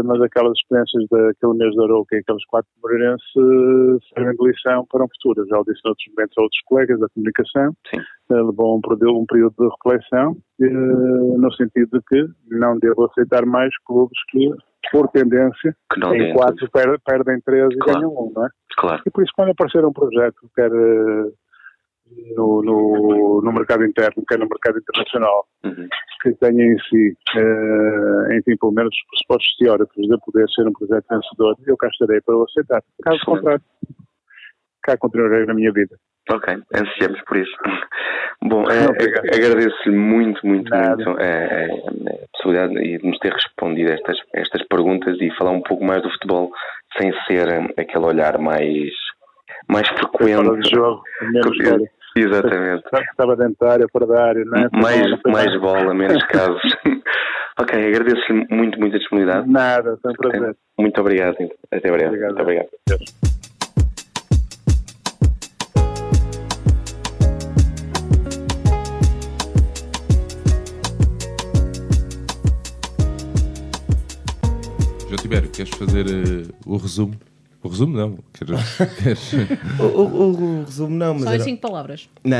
mas 0.05 0.21
aquelas 0.21 0.53
experiências 0.57 1.03
daquele 1.09 1.53
mês 1.57 1.71
de 1.73 1.83
Arouca 1.83 2.15
e 2.15 2.19
aqueles 2.19 2.45
quatro 2.45 2.69
de 2.75 2.81
Moreirense 2.81 3.23
eh, 3.37 3.97
servem 4.13 4.35
de 4.37 4.47
lição 4.47 4.85
para 4.89 5.03
um 5.03 5.07
futuro. 5.09 5.45
Já 5.47 5.59
o 5.59 5.63
disse 5.65 5.81
noutros 5.83 6.07
momentos 6.15 6.37
a 6.37 6.41
outros 6.41 6.61
colegas 6.65 6.99
da 6.99 7.07
comunicação, 7.09 7.73
eh, 7.93 8.33
levou 8.35 8.77
um 8.77 8.81
período, 8.81 9.19
um 9.19 9.25
período 9.25 9.55
de 9.59 9.69
reflexão, 9.69 10.37
eh, 10.61 10.65
no 10.69 11.51
sentido 11.53 11.89
de 11.99 12.01
que 12.07 12.27
não 12.55 12.77
devo 12.79 13.05
aceitar 13.05 13.45
mais 13.45 13.71
clubes 13.85 14.17
que, 14.29 14.49
por 14.91 15.07
tendência, 15.09 15.75
Que 15.93 15.99
não 15.99 16.15
em 16.15 16.33
quatro 16.33 16.69
per- 16.71 16.99
perdem 17.05 17.41
três 17.41 17.69
e 17.73 17.77
Claro. 17.79 17.99
ganham 17.99 18.11
um, 18.13 18.31
não 18.33 18.45
é? 18.45 18.49
Claro. 18.77 19.01
E 19.05 19.09
por 19.11 19.23
isso, 19.23 19.33
quando 19.35 19.49
aparecer 19.51 19.83
um 19.85 19.91
projeto, 19.91 20.49
quer 20.55 20.71
eh, 20.71 21.31
no, 22.35 22.63
no, 22.63 23.41
no 23.43 23.51
mercado 23.51 23.83
interno, 23.85 24.23
quer 24.27 24.39
no 24.39 24.47
mercado 24.47 24.79
internacional, 24.79 25.45
Uhum. 25.63 25.87
Que 26.21 26.31
tenha 26.33 26.65
em 26.65 26.77
si, 26.89 27.13
eh, 27.37 28.37
enfim, 28.37 28.57
pelo 28.57 28.71
menos 28.73 28.93
os 28.93 29.07
pressupostos 29.09 29.55
teóricos 29.57 29.95
de 30.07 30.17
poder 30.25 30.49
ser 30.49 30.67
um 30.67 30.73
projeto 30.73 31.05
vencedor, 31.09 31.55
eu 31.65 31.77
cá 31.77 31.87
estarei 31.87 32.21
para 32.21 32.35
o 32.35 32.43
aceitar. 32.43 32.81
Caso 33.03 33.17
Excelente. 33.17 33.39
contrário, 33.41 33.61
cá 34.83 34.97
continuarei 34.97 35.45
na 35.45 35.53
minha 35.53 35.71
vida. 35.71 35.95
Ok, 36.31 36.53
ansiamos 36.75 37.21
por 37.23 37.37
isso. 37.37 37.51
Bom, 38.43 38.63
ag- 38.67 39.35
agradeço-lhe 39.35 39.97
muito, 39.97 40.45
muito, 40.45 40.69
Nada. 40.69 40.95
muito 40.95 41.19
eh, 41.19 41.67
a 41.67 42.27
possibilidade 42.33 42.73
de 42.73 43.05
nos 43.07 43.17
ter 43.19 43.33
respondido 43.33 43.91
estas, 43.91 44.17
estas 44.33 44.65
perguntas 44.67 45.17
e 45.19 45.29
falar 45.37 45.51
um 45.51 45.61
pouco 45.61 45.83
mais 45.83 46.01
do 46.03 46.09
futebol 46.11 46.51
sem 46.97 47.11
ser 47.27 47.47
aquele 47.77 48.05
olhar 48.05 48.37
mais, 48.37 48.91
mais 49.67 49.87
Fora 49.89 49.99
frequente. 49.99 50.59
de 50.61 50.69
jogo, 50.75 51.01
menos 51.21 51.57
Que-. 51.57 51.98
Exatamente. 52.15 52.83
Estava 53.11 53.35
dentro 53.35 53.55
da 53.59 53.71
área, 53.73 53.85
fora 53.91 54.07
da 54.07 54.23
área, 54.23 54.43
não 54.45 54.57
é? 54.57 54.69
Mais, 54.73 55.01
Não, 55.11 55.19
mais 55.31 55.45
nada. 55.47 55.59
bola, 55.59 55.93
menos 55.93 56.23
casos. 56.27 56.61
ok, 57.59 57.87
agradeço-lhe 57.87 58.47
muito, 58.49 58.79
muito 58.79 58.95
a 58.95 58.99
disponibilidade. 58.99 59.49
Nada, 59.49 59.97
foi 60.01 60.11
um 60.11 60.15
prazer. 60.15 60.55
Muito 60.77 60.99
obrigado. 61.01 61.37
Até 61.71 61.91
breve. 61.91 62.05
Obrigado. 62.07 62.29
Muito 62.35 62.41
obrigado. 62.41 62.69
João 75.07 75.17
Tibério, 75.17 75.49
queres 75.49 75.71
fazer 75.75 76.05
eh, 76.07 76.53
o 76.65 76.77
resumo? 76.77 77.15
O 77.61 77.67
resumo 77.67 77.97
não. 77.97 78.17
Queres, 78.33 79.33
O, 79.79 79.83
o- 79.83 80.59
o 80.61 80.63
resumo 80.63 80.95
não, 80.95 81.13
mas 81.15 81.23
Só 81.23 81.29
em 81.31 81.33
era... 81.35 81.43
cinco 81.43 81.61
palavras. 81.61 82.09
Não, 82.23 82.37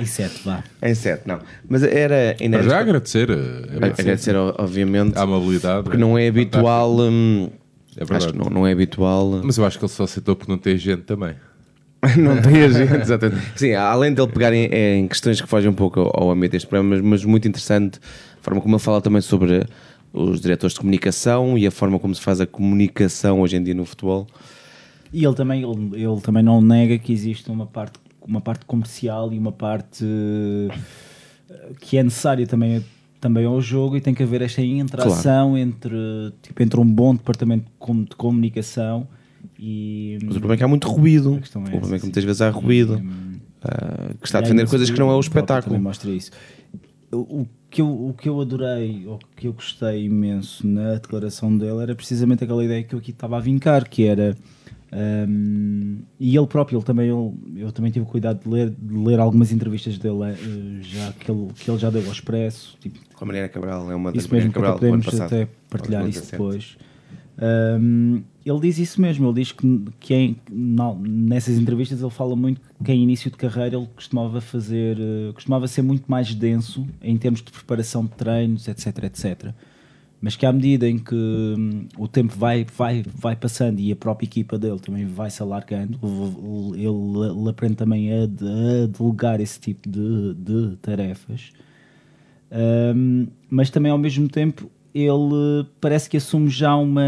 Em 0.00 0.04
sete, 0.06 0.40
vá. 0.44 0.64
em 0.82 0.94
sete, 0.94 1.22
não. 1.26 1.40
Mas 1.68 1.82
era... 1.82 2.34
Para 2.50 2.62
já 2.62 2.78
agradecer. 2.80 3.28
eh, 3.30 3.76
Agradecer, 3.76 4.34
obviamente, 4.36 5.16
a 5.18 5.22
amabilidade. 5.22 5.82
porque 5.84 5.98
não 5.98 6.16
é 6.16 6.26
habitual... 6.28 6.96
hum, 7.00 7.50
É 7.96 8.00
verdade. 8.04 8.24
acho 8.24 8.32
que 8.32 8.38
não, 8.38 8.46
não 8.50 8.66
é 8.66 8.72
habitual... 8.72 9.40
Mas 9.44 9.58
eu 9.58 9.66
acho 9.66 9.78
que 9.78 9.84
ele 9.84 9.92
só 9.92 10.04
aceitou 10.04 10.34
porque 10.34 10.50
não 10.50 10.58
tem 10.58 10.78
gente 10.78 11.02
também. 11.02 11.34
não 12.16 12.40
tem 12.40 12.62
a 12.62 12.68
gente, 12.70 12.94
exatamente. 12.94 13.42
Sim, 13.56 13.74
além 13.74 14.14
dele 14.14 14.28
pegar 14.28 14.52
em, 14.54 14.66
em 14.72 15.08
questões 15.08 15.40
que 15.40 15.48
fogem 15.48 15.68
um 15.68 15.74
pouco 15.74 16.00
ao, 16.00 16.22
ao 16.24 16.30
âmbito 16.30 16.52
deste 16.52 16.66
programa, 16.68 16.94
mas, 16.96 17.04
mas 17.04 17.24
muito 17.24 17.46
interessante 17.48 17.98
a 18.40 18.42
forma 18.42 18.60
como 18.60 18.74
ele 18.76 18.82
fala 18.82 19.00
também 19.02 19.20
sobre 19.20 19.66
os 20.18 20.40
diretores 20.40 20.74
de 20.74 20.80
comunicação 20.80 21.56
e 21.56 21.66
a 21.66 21.70
forma 21.70 21.98
como 21.98 22.14
se 22.14 22.20
faz 22.20 22.40
a 22.40 22.46
comunicação 22.46 23.40
hoje 23.40 23.56
em 23.56 23.62
dia 23.62 23.74
no 23.74 23.84
futebol. 23.84 24.26
E 25.12 25.24
ele 25.24 25.34
também, 25.34 25.62
ele, 25.62 26.02
ele 26.02 26.20
também 26.20 26.42
não 26.42 26.60
nega 26.60 26.98
que 26.98 27.12
existe 27.12 27.50
uma 27.50 27.66
parte, 27.66 27.98
uma 28.26 28.40
parte 28.40 28.64
comercial 28.66 29.32
e 29.32 29.38
uma 29.38 29.52
parte 29.52 30.04
eh, 30.04 31.72
que 31.80 31.96
é 31.96 32.02
necessária 32.02 32.46
também, 32.46 32.84
também 33.20 33.44
ao 33.46 33.60
jogo 33.60 33.96
e 33.96 34.00
tem 34.00 34.14
que 34.14 34.22
haver 34.22 34.42
esta 34.42 34.60
interação 34.62 35.56
entre, 35.56 35.96
tipo, 36.42 36.62
entre 36.62 36.78
um 36.80 36.84
bom 36.84 37.14
departamento 37.14 37.64
de 37.64 37.70
com- 37.78 38.02
de 38.04 38.16
comunicação 38.16 39.06
e. 39.58 40.18
Mas 40.22 40.36
o 40.36 40.40
problema 40.40 40.54
é 40.54 40.56
que 40.58 40.64
há 40.64 40.68
muito 40.68 40.88
ruído. 40.88 41.28
A 41.54 41.58
O 41.58 41.62
é 41.66 41.70
problema 41.70 41.96
é 41.96 41.98
que 41.98 42.04
muitas 42.04 42.22
sim. 42.22 42.26
vezes 42.26 42.42
há 42.42 42.50
ruído. 42.50 42.98
E, 43.02 43.38
ah, 43.62 44.10
que 44.20 44.26
está 44.26 44.38
a 44.38 44.40
defender 44.42 44.68
coisas 44.68 44.90
que 44.90 44.98
não 44.98 45.10
é 45.10 45.14
o 45.14 45.20
espetáculo. 45.20 45.72
Também 45.74 45.80
mostra 45.80 46.10
isso. 46.10 46.30
O, 47.12 47.40
o 47.42 47.48
que 47.70 47.80
eu, 47.82 47.88
o 48.08 48.14
que 48.14 48.28
eu 48.28 48.40
adorei, 48.40 49.06
ou 49.06 49.18
que 49.36 49.46
eu 49.48 49.52
gostei 49.52 50.04
imenso 50.06 50.66
na 50.66 50.94
declaração 50.94 51.56
dele, 51.56 51.82
era 51.82 51.94
precisamente 51.94 52.44
aquela 52.44 52.64
ideia 52.64 52.82
que 52.84 52.94
eu 52.94 52.98
aqui 52.98 53.10
estava 53.10 53.36
a 53.36 53.40
vincar, 53.40 53.88
que 53.88 54.04
era. 54.04 54.36
hum, 54.92 55.98
e 56.18 56.36
ele 56.36 56.46
próprio, 56.46 56.78
ele 56.78 56.84
também, 56.84 57.08
ele- 57.08 57.62
eu 57.62 57.70
também 57.72 57.90
tive 57.90 58.06
cuidado 58.06 58.42
de 58.42 58.48
ler, 58.48 58.70
de 58.70 58.94
ler 58.96 59.20
algumas 59.20 59.52
entrevistas 59.52 59.98
dele, 59.98 60.16
eh, 60.32 60.78
já 60.82 61.12
que 61.12 61.30
ele, 61.30 61.48
que 61.54 61.70
ele 61.70 61.78
já 61.78 61.90
deu 61.90 62.04
ao 62.06 62.12
Expresso, 62.12 62.76
tipo, 62.80 62.98
Com 63.14 63.24
a 63.24 63.26
Mariana 63.26 63.48
Cabral, 63.48 63.90
é 63.90 63.94
uma 63.94 64.12
das 64.12 64.24
isso 64.24 64.34
mesmo 64.34 64.50
Mariana 64.50 64.54
Cabral 64.54 64.78
podemos 64.78 65.20
até 65.20 65.48
partilhar 65.68 66.08
isso 66.08 66.20
2017. 66.20 66.30
depois. 66.32 66.87
Um, 67.40 68.22
ele 68.44 68.60
diz 68.60 68.78
isso 68.78 69.00
mesmo, 69.00 69.26
ele 69.28 69.34
diz 69.42 69.52
que, 69.52 69.84
que 70.00 70.12
em- 70.14 70.36
na- 70.50 70.94
nessas 70.94 71.56
entrevistas 71.56 72.00
ele 72.00 72.10
fala 72.10 72.34
muito 72.34 72.60
que 72.84 72.90
em 72.90 73.02
início 73.02 73.30
de 73.30 73.36
carreira 73.36 73.76
ele 73.76 73.86
costumava 73.94 74.40
fazer, 74.40 74.96
eh, 74.98 75.32
costumava 75.32 75.68
ser 75.68 75.82
muito 75.82 76.04
mais 76.10 76.34
denso 76.34 76.84
em 77.02 77.16
termos 77.16 77.40
de 77.42 77.52
preparação 77.52 78.04
de 78.04 78.10
treinos, 78.12 78.66
etc, 78.66 79.04
etc. 79.04 79.52
Mas 80.20 80.34
que 80.34 80.44
à 80.44 80.52
medida 80.52 80.88
em 80.88 80.98
que 80.98 81.14
hum, 81.14 81.86
o 81.96 82.08
tempo 82.08 82.34
vai, 82.36 82.66
vai, 82.76 83.04
vai 83.14 83.36
passando 83.36 83.78
e 83.78 83.92
a 83.92 83.96
própria 83.96 84.26
equipa 84.26 84.58
dele 84.58 84.80
também 84.80 85.06
vai 85.06 85.30
se 85.30 85.40
alargando, 85.40 85.96
ele, 86.74 86.86
ele- 87.40 87.48
aprende 87.50 87.76
também 87.76 88.10
a, 88.12 88.24
a 88.24 88.86
delegar 88.86 89.40
esse 89.40 89.60
tipo 89.60 89.88
de, 89.88 90.34
de 90.34 90.76
tarefas. 90.82 91.52
Um, 92.50 93.26
mas 93.50 93.68
também 93.70 93.92
ao 93.92 93.98
mesmo 93.98 94.26
tempo 94.28 94.70
ele 94.94 95.66
parece 95.80 96.08
que 96.08 96.16
assume 96.16 96.48
já 96.48 96.74
uma, 96.76 97.02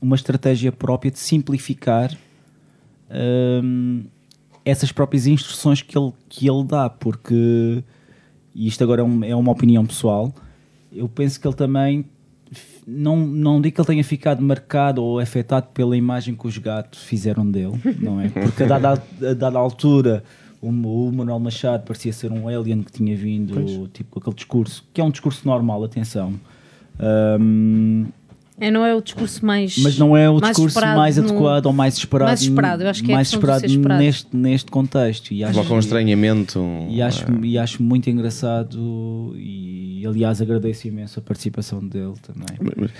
uma 0.00 0.16
estratégia 0.16 0.72
própria 0.72 1.10
de 1.10 1.18
simplificar 1.18 2.10
um, 3.10 4.04
essas 4.64 4.92
próprias 4.92 5.26
instruções 5.26 5.82
que 5.82 5.96
ele, 5.96 6.12
que 6.28 6.48
ele 6.48 6.64
dá, 6.64 6.88
porque 6.88 7.82
e 8.54 8.66
isto 8.66 8.82
agora 8.82 9.00
é, 9.02 9.04
um- 9.04 9.24
é 9.24 9.34
uma 9.34 9.52
opinião 9.52 9.84
pessoal, 9.86 10.32
eu 10.92 11.08
penso 11.08 11.40
que 11.40 11.46
ele 11.46 11.54
também 11.54 12.04
não, 12.86 13.16
não 13.16 13.60
digo 13.60 13.76
que 13.76 13.80
ele 13.80 13.86
tenha 13.86 14.04
ficado 14.04 14.42
marcado 14.42 15.02
ou 15.02 15.20
afetado 15.20 15.68
pela 15.72 15.96
imagem 15.96 16.34
que 16.34 16.46
os 16.46 16.58
gatos 16.58 17.02
fizeram 17.04 17.48
dele, 17.48 17.80
não 18.00 18.20
é? 18.20 18.28
Porque 18.28 18.64
a 18.64 18.66
dada, 18.66 19.02
a 19.30 19.34
dada 19.34 19.58
altura 19.58 20.24
o, 20.60 20.68
o 20.68 21.12
Manuel 21.12 21.38
Machado 21.38 21.84
parecia 21.84 22.12
ser 22.12 22.32
um 22.32 22.48
alien 22.48 22.82
que 22.82 22.90
tinha 22.92 23.16
vindo 23.16 23.88
tipo, 23.92 24.10
com 24.10 24.18
aquele 24.20 24.34
discurso, 24.36 24.84
que 24.92 25.00
é 25.00 25.04
um 25.04 25.10
discurso 25.10 25.46
normal, 25.46 25.84
atenção. 25.84 26.34
Um, 27.00 28.06
É, 28.58 28.70
não 28.70 28.84
é 28.84 28.94
o 28.94 29.00
discurso 29.00 29.44
mais. 29.44 29.78
mas 29.78 29.98
não 29.98 30.14
é 30.14 30.28
o 30.28 30.34
mais 30.38 30.54
discurso 30.54 30.78
mais 30.80 31.16
no- 31.16 31.24
adequado 31.24 31.66
ou 31.66 31.72
mais 31.72 31.96
esperado, 31.96 32.28
Mais 32.28 32.42
esperado, 32.42 32.82
eu 32.82 32.88
acho 32.90 33.02
que 33.02 33.10
é 33.10 33.14
a 33.14 33.16
mais 33.16 33.28
esperado, 33.32 33.60
ser 33.60 33.66
esperado. 33.68 34.02
Neste, 34.02 34.36
neste 34.36 34.70
contexto. 34.70 35.32
E 35.32 35.42
acho, 35.42 35.54
Provoca 35.54 35.74
um 35.74 35.78
estranhamento. 35.78 36.60
e, 36.90 37.00
acho, 37.00 37.24
ah, 37.26 37.38
e 37.46 37.56
acho 37.56 37.82
muito 37.82 38.10
engraçado 38.10 39.32
e 39.36 40.04
aliás 40.06 40.42
agradeço 40.42 40.86
imenso 40.88 41.18
a 41.18 41.22
participação 41.22 41.80
dele 41.86 42.12
também. 42.22 42.46
Mas, 42.60 42.90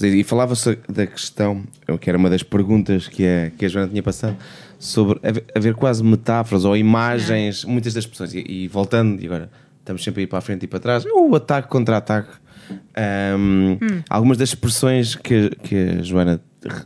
mas, 0.00 0.14
e 0.14 0.24
falava-se 0.24 0.78
da 0.88 1.06
questão, 1.06 1.64
que 2.00 2.08
era 2.08 2.16
uma 2.18 2.30
das 2.30 2.42
perguntas 2.42 3.06
que 3.06 3.22
a, 3.26 3.50
que 3.50 3.66
a 3.66 3.68
Joana 3.68 3.88
tinha 3.88 4.02
passado, 4.02 4.36
sobre 4.78 5.18
haver, 5.22 5.44
haver 5.54 5.74
quase 5.74 6.02
metáforas 6.02 6.64
ou 6.64 6.74
imagens, 6.74 7.66
muitas 7.66 7.92
das 7.92 8.06
pessoas, 8.06 8.32
e, 8.32 8.42
e 8.48 8.68
voltando, 8.68 9.20
e 9.22 9.26
agora 9.26 9.50
estamos 9.80 10.02
sempre 10.02 10.22
a 10.22 10.24
ir 10.24 10.26
para 10.26 10.38
a 10.38 10.42
frente 10.42 10.62
e 10.62 10.66
para 10.66 10.78
trás, 10.80 11.04
o 11.04 11.34
ataque 11.36 11.68
contra 11.68 11.98
ataque. 11.98 12.30
Ahm, 12.96 13.78
Algumas 14.08 14.36
das 14.38 14.50
expressões 14.50 15.14
que, 15.14 15.50
que 15.62 15.74
a 15.98 16.02
Joana 16.02 16.40
re- 16.64 16.84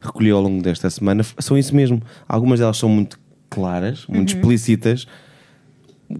recolheu 0.00 0.36
ao 0.36 0.42
longo 0.42 0.62
desta 0.62 0.88
semana 0.90 1.22
são 1.38 1.56
isso 1.58 1.74
mesmo. 1.74 2.00
Algumas 2.28 2.60
delas 2.60 2.76
são 2.76 2.88
muito 2.88 3.18
claras, 3.50 4.06
muito 4.08 4.34
explícitas, 4.34 5.06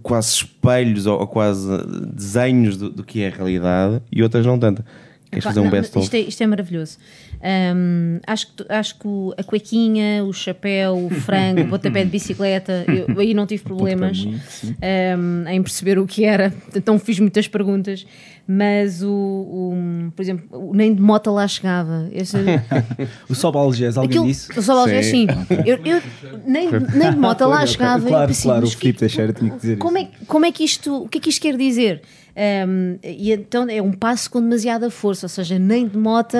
quase 0.01 0.29
espelhos 0.35 1.05
ou, 1.05 1.19
ou 1.19 1.27
quase 1.27 1.67
desenhos 2.13 2.77
do, 2.77 2.89
do 2.89 3.03
que 3.03 3.21
é 3.21 3.27
a 3.27 3.31
realidade, 3.31 4.01
e 4.11 4.21
outras 4.23 4.45
não 4.45 4.57
tanto. 4.59 4.83
Queres 5.29 5.43
Epá, 5.45 5.49
fazer 5.53 5.59
um 5.59 5.69
best-of? 5.69 6.03
isto, 6.05 6.15
é, 6.15 6.19
isto 6.19 6.41
é 6.43 6.47
maravilhoso. 6.47 6.97
Hum, 7.39 8.19
acho, 8.25 8.47
que, 8.53 8.65
acho 8.67 8.95
que 8.97 9.07
a 9.37 9.43
cuequinha, 9.43 10.23
o 10.23 10.33
chapéu, 10.33 11.05
o 11.05 11.09
frango, 11.09 11.61
o 11.61 11.67
pontapé 11.69 12.03
de 12.03 12.09
bicicleta, 12.09 12.83
eu, 12.89 13.19
aí 13.19 13.33
não 13.33 13.45
tive 13.45 13.63
problemas 13.63 14.17
sim. 14.49 14.75
hum, 15.17 15.43
em 15.47 15.61
perceber 15.61 15.99
o 15.99 16.07
que 16.07 16.25
era, 16.25 16.51
então 16.75 16.97
fiz 16.97 17.19
muitas 17.19 17.47
perguntas. 17.47 18.05
Mas 18.49 19.03
o, 19.03 19.09
o- 19.11 20.11
por 20.15 20.21
exemplo, 20.21 20.71
nem 20.73 20.95
de 20.95 21.01
moto 21.01 21.29
lá 21.31 21.45
chegava. 21.49 22.07
Esse- 22.13 22.37
O 23.29 23.35
Sob 23.35 23.57
Algés, 23.57 23.97
alguém 23.97 24.09
aquilo, 24.11 24.25
disse? 24.25 24.57
o 24.57 24.61
Sol 24.61 24.77
Algés, 24.79 25.05
sim. 25.07 25.27
Eu, 25.65 25.77
eu- 25.83 26.01
nem, 26.45 26.69
nem 26.71 27.11
de 27.11 27.17
moto 27.17 27.45
lá 27.45 27.65
chegava. 27.65 28.05
eu 28.05 28.07
Claro, 28.09 28.27
pensei, 28.27 28.43
claro, 28.49 28.65
o 28.67 28.71
Filipe 28.71 28.99
Teixeira 28.99 29.33
tinha 29.33 29.51
que 29.51 29.57
dizer 29.57 29.77
como 29.77 29.97
isso. 29.97 30.07
é, 30.07 30.25
como 30.25 30.45
é 30.45 30.51
que 30.53 30.63
isto, 30.63 31.03
o 31.03 31.09
que 31.09 31.17
é 31.17 31.21
que 31.21 31.29
isto 31.29 31.41
quer 31.41 31.57
dizer? 31.57 32.01
Um, 32.37 32.99
e 33.03 33.31
então 33.31 33.65
é 33.67 33.81
um 33.81 33.91
passo 33.91 34.29
com 34.29 34.39
demasiada 34.39 34.91
força, 34.91 35.25
ou 35.25 35.29
seja, 35.29 35.57
nem 35.57 35.87
de 35.87 35.97
mota. 35.97 36.37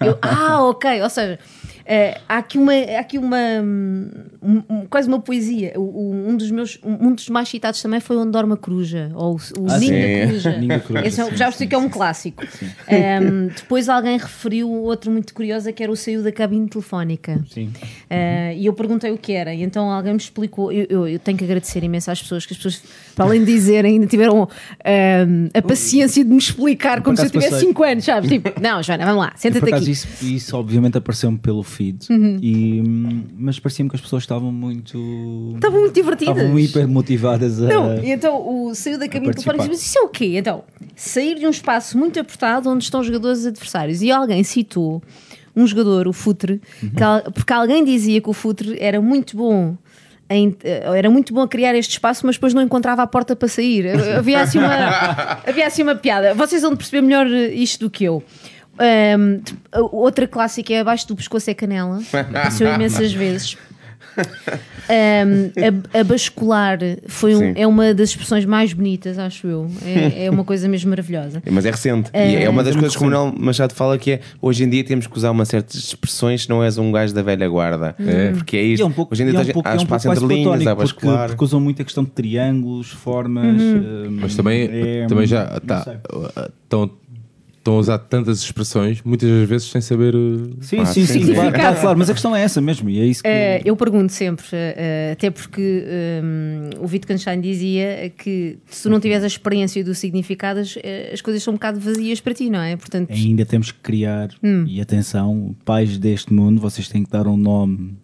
eu- 0.00 0.18
ah, 0.22 0.62
ok, 0.64 1.02
ou 1.02 1.10
seja, 1.10 1.38
uh, 1.86 2.20
há 2.28 2.38
aqui 2.38 2.58
uma, 2.58 2.72
há 2.72 3.00
aqui 3.00 3.18
uma 3.18 3.36
um, 3.62 4.62
um- 4.68 4.86
quase 4.88 5.08
uma 5.08 5.20
poesia. 5.20 5.72
O- 5.76 5.80
o- 5.80 6.28
um 6.30 6.36
dos 6.36 6.50
meus, 6.50 6.78
um, 6.84 7.08
um 7.08 7.14
dos 7.14 7.28
mais 7.28 7.48
citados 7.48 7.80
também 7.82 8.00
foi 8.00 8.16
onde 8.16 8.30
dorme 8.32 8.52
a 8.54 8.56
coruja, 8.56 9.10
ou 9.14 9.36
o, 9.36 9.60
o 9.62 9.70
Ah, 9.70 9.78
ninho 9.78 9.92
da 10.20 10.26
coruja. 10.26 10.50
Ninho 10.58 10.68
da 10.68 10.80
coruja, 10.80 11.06
Esse 11.06 11.20
é- 11.20 11.24
sim, 11.24 11.36
já 11.36 11.44
percebi 11.46 11.68
que 11.68 11.74
é 11.74 11.78
um 11.78 11.88
clássico. 11.88 12.44
Um, 12.88 13.46
depois 13.48 13.88
alguém 13.88 14.18
referiu 14.18 14.70
outro 14.70 15.10
muito 15.10 15.32
curioso 15.34 15.72
que 15.72 15.82
era 15.82 15.90
o 15.92 15.96
saiu 15.96 16.22
da 16.22 16.32
cabine 16.32 16.68
telefónica. 16.68 17.40
Sim. 17.50 17.66
Uh, 18.10 18.52
e 18.56 18.66
eu 18.66 18.72
perguntei 18.72 19.10
o 19.10 19.18
que 19.18 19.32
era, 19.32 19.54
e 19.54 19.62
então 19.62 19.90
alguém 19.90 20.12
me 20.12 20.18
explicou. 20.18 20.70
Eu, 20.72 20.86
eu- 20.88 21.08
eu 21.08 21.18
tenho 21.18 21.36
que 21.38 21.44
agradecer 21.44 21.82
imenso 21.84 22.10
às 22.10 22.20
pessoas, 22.22 22.46
que 22.46 22.52
as 22.52 22.56
pessoas, 22.58 22.82
para 23.14 23.24
além 23.24 23.44
de 23.44 23.52
dizerem, 23.52 23.94
ainda 23.94 24.06
tiveram 24.06 24.42
um, 24.42 25.48
a 25.54 25.62
paciência 25.62 26.24
de 26.24 26.30
me 26.30 26.38
explicar 26.38 27.02
como 27.02 27.16
se 27.16 27.24
eu 27.24 27.30
tivesse 27.30 27.50
passei. 27.50 27.68
5 27.68 27.82
anos, 27.84 28.04
sabes? 28.04 28.30
Tipo, 28.30 28.60
não, 28.60 28.82
Joana, 28.82 29.04
vamos 29.06 29.20
lá, 29.22 29.32
senta-te 29.36 29.72
aqui. 29.74 29.90
isso, 29.90 30.06
isso 30.24 30.56
obviamente 30.56 30.96
apareceu-me 30.98 31.38
pelo 31.38 31.62
feed, 31.76 32.06
Uhum. 32.10 32.38
e, 32.42 32.80
hum, 32.84 33.22
mas 33.38 33.58
parecia-me 33.58 33.88
que 33.90 33.96
as 33.96 34.02
pessoas 34.02 34.22
estavam 34.22 34.50
muito. 34.50 35.52
Estavam 35.54 35.80
muito 35.80 35.94
divertidas. 35.94 36.36
Estavam 36.36 36.58
hiper 36.58 36.88
motivadas 36.88 37.62
a. 37.62 37.66
Não, 37.66 37.98
então 38.04 38.36
o, 38.66 38.74
saiu 38.74 38.98
da 38.98 39.06
de 39.06 39.10
telefone 39.12 39.56
e 39.58 39.68
disse: 39.68 39.68
Mas 39.70 39.86
isso 39.86 39.98
é 39.98 40.02
o 40.02 40.08
quê? 40.08 40.36
Então, 40.38 40.64
sair 40.94 41.38
de 41.38 41.46
um 41.46 41.50
espaço 41.50 41.96
muito 41.98 42.18
apertado 42.18 42.68
onde 42.70 42.84
estão 42.84 43.00
os 43.00 43.06
jogadores 43.06 43.44
adversários. 43.46 44.02
E 44.02 44.10
alguém 44.10 44.42
citou 44.42 45.02
um 45.54 45.66
jogador, 45.66 46.06
o 46.08 46.12
Futre, 46.12 46.60
que 46.96 47.02
al- 47.02 47.22
porque 47.32 47.52
alguém 47.52 47.84
dizia 47.84 48.20
que 48.20 48.28
o 48.28 48.32
Futre 48.32 48.76
era 48.80 49.00
muito 49.00 49.36
bom. 49.36 49.76
eh, 50.28 50.82
era 50.96 51.08
muito 51.08 51.32
bom 51.32 51.42
a 51.42 51.48
criar 51.48 51.74
este 51.76 51.92
espaço, 51.92 52.26
mas 52.26 52.34
depois 52.36 52.52
não 52.52 52.60
encontrava 52.60 53.02
a 53.02 53.06
porta 53.06 53.36
para 53.36 53.46
sair. 53.48 53.86
Havia 54.18 54.40
assim 54.40 54.58
uma, 54.58 54.68
havia 55.46 55.66
assim 55.66 55.82
uma 55.82 55.94
piada. 55.94 56.34
Vocês 56.34 56.62
vão 56.62 56.74
perceber 56.76 57.00
melhor 57.00 57.26
isto 57.28 57.80
do 57.80 57.90
que 57.90 58.04
eu. 58.04 58.22
Ahm, 58.78 59.40
a 59.72 59.80
outra 59.80 60.26
clássica 60.26 60.72
é 60.74 60.80
abaixo 60.80 61.06
do 61.08 61.16
pescoço 61.16 61.50
é 61.50 61.54
canela. 61.54 62.00
Aconteceu 62.12 62.72
imensas 62.74 63.12
vezes. 63.14 63.56
Um, 64.88 65.92
a, 65.94 66.00
a 66.00 66.04
bascular 66.04 66.78
foi 67.06 67.34
um- 67.34 67.52
é 67.54 67.66
uma 67.66 67.92
das 67.92 68.10
expressões 68.10 68.44
mais 68.46 68.72
bonitas, 68.72 69.18
acho 69.18 69.46
eu. 69.46 69.70
É, 69.84 70.24
é 70.26 70.30
uma 70.30 70.42
coisa 70.44 70.68
mesmo 70.68 70.88
maravilhosa. 70.90 71.42
Mas 71.50 71.66
é 71.66 71.70
recente. 71.70 72.10
E 72.14 72.36
é 72.36 72.48
uma 72.48 72.62
das 72.64 72.74
coisas 72.74 72.96
que 72.96 73.02
o 73.02 73.06
Manuel 73.06 73.34
Machado 73.36 73.74
fala 73.74 73.98
que 73.98 74.12
é 74.12 74.20
hoje 74.40 74.64
em 74.64 74.70
dia 74.70 74.82
temos 74.84 75.06
que 75.06 75.16
usar 75.16 75.30
uma 75.32 75.44
certas 75.44 75.76
expressões 75.76 76.44
se 76.44 76.48
não 76.48 76.62
és 76.64 76.78
um 76.78 76.90
gajo 76.92 77.12
da 77.14 77.22
velha 77.22 77.46
guarda. 77.48 77.94
Porque 78.36 78.56
é 78.56 78.62
E 78.64 78.72
isto. 78.74 78.82
é 78.82 78.86
um 78.86 78.92
pouco, 78.92 79.12
hoje 79.14 79.22
em 79.22 79.26
dia 79.26 79.34
é 79.38 79.40
um 79.40 79.44
tens- 79.44 79.52
pouco, 79.52 79.68
há 79.68 79.72
é 79.72 79.74
um 79.74 79.78
espaço 79.82 80.06
pouco 80.08 80.22
entre 80.24 80.34
linhas, 80.34 80.46
há 80.48 80.74
platónico, 80.74 80.76
porque, 80.94 81.06
bascular. 81.06 81.28
porque 81.28 81.44
usam 81.44 81.60
muito 81.60 81.82
a 81.82 81.84
questão 81.84 82.04
de 82.04 82.10
triângulos, 82.10 82.88
formas. 82.90 83.60
hum, 83.60 84.18
Mas 84.20 84.34
também, 84.36 84.62
é- 84.72 85.06
também 85.06 85.26
já 85.26 85.60
tá, 85.60 85.82
sei. 85.82 85.94
estão, 86.62 86.90
estão 87.66 87.74
a 87.76 87.78
usar 87.78 87.98
tantas 87.98 88.40
expressões, 88.40 89.02
muitas 89.02 89.28
das 89.28 89.48
vezes 89.48 89.68
sem 89.70 89.80
saber. 89.80 90.14
uh, 90.14 90.56
Sim, 90.60 90.78
Ah, 90.80 90.86
sim, 90.86 91.04
sim, 91.04 91.20
sim, 91.20 91.26
sim. 91.26 91.34
claro, 91.34 91.52
claro, 91.52 91.80
claro, 91.80 91.98
mas 91.98 92.08
a 92.08 92.12
questão 92.12 92.34
é 92.34 92.42
essa 92.42 92.60
mesmo, 92.60 92.88
e 92.88 93.00
é 93.00 93.04
isso 93.04 93.22
que. 93.22 93.28
Eh, 93.28 93.62
eu 93.64 93.76
pergunto 93.76 94.12
sempre, 94.12 94.46
eh, 94.52 95.10
até 95.12 95.30
porque 95.30 95.84
um, 96.22 96.84
o 96.84 96.86
Wittgenstein 96.88 97.40
dizia 97.40 98.12
que 98.16 98.58
se 98.66 98.84
tu 98.84 98.90
não 98.90 99.00
tiveres 99.00 99.24
a 99.24 99.26
experiência 99.26 99.82
do 99.84 99.94
significado, 99.94 100.60
as, 100.60 100.76
eh, 100.82 101.10
as 101.12 101.20
coisas 101.20 101.42
são 101.42 101.52
um 101.52 101.56
bocado 101.56 101.80
vazias 101.80 102.20
para 102.20 102.32
ti, 102.34 102.48
não 102.48 102.60
é? 102.60 102.76
Portanto, 102.76 103.12
Ainda 103.12 103.44
temos 103.44 103.72
que 103.72 103.78
criar, 103.80 104.28
Hum. 104.42 104.64
e 104.68 104.80
atenção, 104.80 105.54
pais 105.64 105.98
deste 105.98 106.32
mundo, 106.32 106.60
vocês 106.60 106.88
têm 106.88 107.02
que 107.04 107.10
dar 107.10 107.26
um 107.26 107.36
nome 107.36 107.96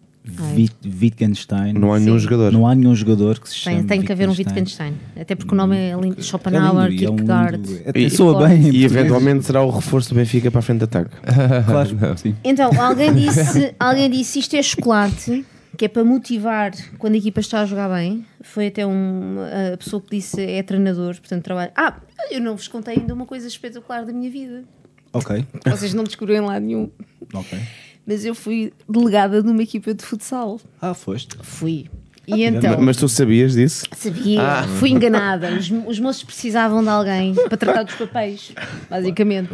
Wit- 0.55 0.73
Wittgenstein. 1.01 1.73
Não 1.73 1.93
há 1.93 1.99
nenhum 1.99 2.17
jogador. 2.17 2.51
Não 2.51 2.65
há 2.65 2.73
nenhum 2.73 2.95
jogador 2.95 3.39
que 3.39 3.49
se 3.49 3.55
chame 3.55 3.77
tem, 3.79 3.85
tem 3.87 4.01
que 4.01 4.11
haver 4.11 4.29
um 4.29 4.31
Wittgenstein. 4.31 4.93
Até 5.19 5.35
porque 5.35 5.53
o 5.53 5.57
nome 5.57 5.75
é 5.75 5.93
lindo. 5.99 6.15
É 6.19 6.23
Schopenhauer, 6.23 6.89
lindo, 6.89 7.01
e 7.01 7.05
é 7.05 7.09
um 7.09 7.15
Kierkegaard. 7.15 7.81
Até 7.85 7.99
E- 7.99 8.09
soa 8.09 8.47
bem. 8.47 8.67
em 8.69 8.71
E 8.73 8.83
eventualmente 8.85 9.45
será 9.45 9.61
o 9.61 9.69
reforço 9.69 10.09
do 10.09 10.15
Benfica 10.15 10.49
para 10.49 10.59
a 10.59 10.61
frente 10.61 10.79
de 10.79 10.83
ataque. 10.85 11.11
Claro, 11.65 12.17
sim. 12.17 12.35
Então, 12.43 12.71
alguém 12.81 13.11
disse, 13.15 13.75
alguém 13.79 14.09
disse 14.09 14.39
isto 14.39 14.55
é 14.55 14.63
chocolate, 14.63 15.45
que 15.77 15.85
é 15.85 15.87
para 15.87 16.03
motivar 16.03 16.71
quando 16.97 17.15
a 17.15 17.17
equipa 17.17 17.39
está 17.41 17.61
a 17.61 17.65
jogar 17.65 17.89
bem. 17.89 18.25
Foi 18.41 18.67
até 18.67 18.85
um, 18.87 19.37
a 19.73 19.77
pessoa 19.77 20.01
que 20.01 20.15
disse 20.15 20.39
é 20.41 20.63
treinador, 20.63 21.15
portanto 21.15 21.43
trabalha. 21.43 21.71
Ah, 21.75 21.95
eu 22.31 22.39
não 22.39 22.55
vos 22.55 22.67
contei 22.67 22.95
ainda 22.97 23.13
uma 23.13 23.25
coisa 23.25 23.47
espetacular 23.47 24.05
da 24.05 24.13
minha 24.13 24.29
vida. 24.29 24.63
Ok, 25.11 25.45
Vocês 25.65 25.93
não 25.93 26.03
descobriram 26.03 26.45
lá 26.47 26.59
nenhum. 26.59 26.89
ok. 27.33 27.59
Mas 28.05 28.25
eu 28.25 28.35
fui 28.35 28.73
delegada 28.89 29.41
de 29.41 29.49
uma 29.49 29.63
equipa 29.63 29.93
de 29.93 30.03
futsal. 30.03 30.59
Ah, 30.81 30.93
foste. 30.93 31.37
Fui. 31.41 31.85
E 32.25 32.43
então, 32.43 32.79
Mas 32.79 32.95
tu 32.95 33.09
sabias 33.09 33.53
disso? 33.53 33.85
sabia, 33.95 34.63
fui 34.79 34.91
enganada. 34.91 35.51
Os, 35.53 35.69
os 35.85 35.99
moços 35.99 36.23
precisavam 36.23 36.81
de 36.81 36.87
alguém 36.89 37.33
para 37.35 37.57
tratar 37.57 37.83
dos 37.83 37.95
papéis, 37.95 38.53
basicamente. 38.89 39.49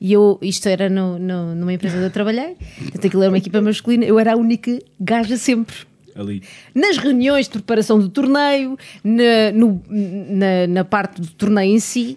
E 0.00 0.12
eu, 0.12 0.36
isto 0.42 0.68
era 0.68 0.88
no, 0.88 1.16
no- 1.18 1.54
numa 1.54 1.72
empresa 1.72 1.96
onde 1.96 2.06
eu 2.06 2.10
trabalhei, 2.10 2.56
portanto 2.80 3.06
aquilo 3.06 3.22
era 3.22 3.30
uma 3.30 3.38
equipa 3.38 3.60
masculina, 3.60 4.04
eu 4.04 4.18
era 4.18 4.32
a 4.32 4.36
única 4.36 4.78
gaja 4.98 5.36
sempre. 5.36 5.76
Ali. 6.14 6.42
Nas 6.74 6.96
reuniões 6.98 7.46
de 7.46 7.52
preparação 7.52 7.98
do 8.00 8.08
torneio, 8.08 8.76
na, 9.04 9.52
no- 9.54 9.80
na, 9.88 10.66
na 10.68 10.84
parte 10.84 11.20
do 11.20 11.28
torneio 11.28 11.72
em 11.76 11.78
si, 11.80 12.16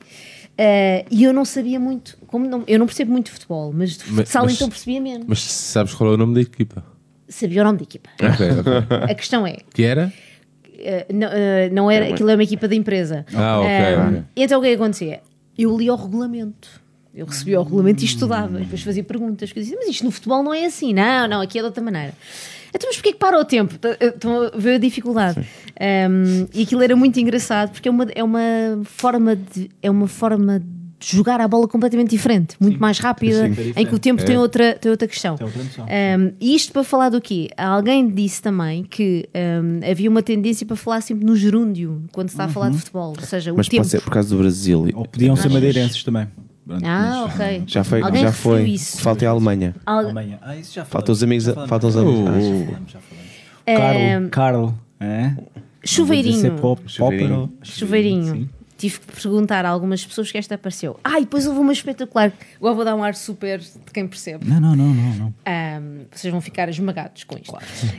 eh, 0.63 1.05
e 1.09 1.23
eu 1.23 1.33
não 1.33 1.43
sabia 1.43 1.79
muito, 1.79 2.15
como 2.27 2.47
não, 2.47 2.63
eu 2.67 2.77
não 2.77 2.85
percebo 2.85 3.11
muito 3.11 3.25
de 3.25 3.31
futebol, 3.31 3.73
mas 3.73 3.97
de 3.97 4.03
futsal 4.03 4.43
mas- 4.43 4.53
então 4.55 4.69
percebia 4.69 5.01
menos. 5.01 5.25
Mas 5.27 5.41
sabes 5.41 5.93
qual 5.95 6.11
é 6.11 6.13
o 6.13 6.17
nome 6.17 6.35
da 6.35 6.41
equipa? 6.41 6.85
Sabia 7.27 7.61
o 7.61 7.65
nome 7.65 7.79
da 7.79 7.83
equipa. 7.83 8.09
Ok, 8.21 8.47
ok. 8.59 9.07
A 9.11 9.15
questão 9.15 9.47
é, 9.47 9.57
Que 9.73 9.83
era? 9.83 10.13
eh, 10.77 11.05
não, 11.11 11.27
eh, 11.31 11.69
não 11.71 11.89
era, 11.91 12.09
aquilo 12.13 12.29
é 12.29 12.35
uma 12.35 12.43
equipa 12.43 12.67
da 12.67 12.75
empresa. 12.75 13.25
Ah, 13.33 13.59
ok. 13.59 14.23
Então 14.35 14.59
o 14.59 14.61
que 14.61 14.67
é 14.67 14.75
que 14.75 14.81
acontecia? 14.81 15.21
Eu 15.57 15.75
li 15.77 15.89
o 15.89 15.95
regulamento. 15.95 16.81
Eu 17.13 17.25
recebia 17.25 17.59
o 17.59 17.63
regulamento 17.63 18.01
e 18.03 18.05
estudava. 18.05 18.57
Depois 18.59 18.81
fazia 18.83 19.03
perguntas. 19.03 19.49
Eu 19.53 19.61
dizia, 19.61 19.77
mas 19.77 19.89
isto 19.89 20.05
no 20.05 20.11
futebol 20.11 20.41
não 20.43 20.53
é 20.53 20.65
assim. 20.65 20.93
Não, 20.93 21.27
não, 21.27 21.41
aqui 21.41 21.57
é 21.57 21.61
de 21.61 21.65
outra 21.65 21.83
maneira. 21.83 22.13
Então, 22.73 22.89
mas 22.89 22.95
porquê 22.95 23.11
que 23.13 23.19
para 23.19 23.39
o 23.39 23.45
tempo? 23.45 23.77
Tá- 23.77 23.97
Estão 23.99 24.43
a 24.43 24.57
ver 24.57 24.75
a 24.75 24.77
dificuldade. 24.77 25.39
Um, 25.79 26.47
e 26.53 26.63
aquilo 26.63 26.81
era 26.83 26.95
muito 26.95 27.19
engraçado 27.19 27.71
porque 27.71 27.87
é 27.89 27.91
uma, 27.91 28.05
é 28.15 28.23
uma 28.23 28.39
forma 28.83 29.35
de. 29.35 29.69
É 29.81 29.89
uma 29.89 30.07
forma 30.07 30.59
de 30.59 30.71
jogar 31.17 31.41
a 31.41 31.47
bola 31.47 31.67
completamente 31.67 32.11
diferente, 32.11 32.55
muito 32.59 32.79
mais 32.79 32.99
rápida, 32.99 33.47
em 33.75 33.85
que 33.87 33.95
o 33.95 33.97
tempo 33.97 34.23
tem, 34.23 34.37
outra, 34.37 34.75
tem 34.75 34.91
outra 34.91 35.07
questão. 35.07 35.35
Tem 35.35 35.47
outra. 35.47 35.61
Um, 35.83 36.33
e 36.39 36.53
isto 36.55 36.71
para 36.71 36.83
falar 36.83 37.09
do 37.09 37.19
quê? 37.19 37.49
Alguém 37.57 38.07
disse 38.07 38.39
também 38.39 38.83
que 38.83 39.27
um, 39.35 39.79
havia 39.89 40.07
uma 40.07 40.21
tendência 40.21 40.63
para 40.63 40.75
falar 40.75 41.01
sempre 41.01 41.25
no 41.25 41.35
gerúndio 41.35 42.03
quando 42.11 42.29
se 42.29 42.35
está 42.35 42.43
a 42.45 42.47
falar 42.49 42.69
de 42.69 42.77
futebol, 42.77 43.15
ou 43.19 43.25
seja, 43.25 43.51
Mas 43.51 43.65
o 43.65 43.69
tempo. 43.71 43.81
pode 43.81 43.89
ser 43.89 44.01
por 44.01 44.11
causa 44.11 44.29
do 44.29 44.37
Brasil. 44.37 44.87
Ou 44.93 45.05
podiam 45.07 45.35
ser 45.35 45.49
madeirenses 45.49 46.03
também. 46.03 46.27
Ah, 46.83 47.25
mas- 47.27 47.35
ok. 47.35 47.63
Já 47.67 47.83
foi, 47.83 48.01
Alguém 48.01 48.21
já 48.21 48.31
foi. 48.31 48.63
isso. 48.69 49.01
Falta 49.01 49.25
é 49.25 49.27
a 49.27 49.31
Alemanha. 49.31 49.75
Al- 49.85 50.09
Amanhã. 50.09 50.37
Ah, 50.41 50.55
isso 50.55 50.73
já 50.73 50.85
Faltam 50.85 51.11
os 51.13 51.23
amigos. 51.23 51.45
Já. 51.45 51.67
Faltam 51.67 51.89
os 51.89 51.97
amigos. 51.97 52.19
Ah, 52.29 52.31
Já 52.31 52.65
falamos, 52.65 52.91
já 52.91 52.99
falamos. 52.99 53.31
É, 53.65 53.77
Carl, 53.77 54.29
Carl, 54.29 54.73
é? 54.99 55.33
Chuveirinho. 55.83 56.53
Pop- 56.53 56.81
Chuveirinho. 56.87 57.47
popper, 57.47 57.57
Chuveirinho. 57.67 58.49
Tive 58.81 58.99
que 58.99 59.21
perguntar 59.21 59.63
a 59.63 59.69
algumas 59.69 60.03
pessoas 60.03 60.31
que 60.31 60.37
esta 60.39 60.55
apareceu. 60.55 60.99
Ah, 61.03 61.19
e 61.19 61.21
depois 61.21 61.45
houve 61.45 61.59
uma 61.59 61.71
espetacular. 61.71 62.33
Agora 62.57 62.73
vou 62.73 62.83
dar 62.83 62.95
um 62.95 63.03
ar 63.03 63.13
super 63.13 63.59
de 63.59 63.67
quem 63.93 64.07
percebe. 64.07 64.47
Não, 64.49 64.59
não, 64.59 64.75
não, 64.75 64.91
não. 64.91 65.13
não. 65.17 65.33
Ahm, 65.45 66.05
vocês 66.11 66.31
vão 66.31 66.41
ficar 66.41 66.67
esmagados 66.67 67.23
com 67.23 67.37
isto. 67.37 67.55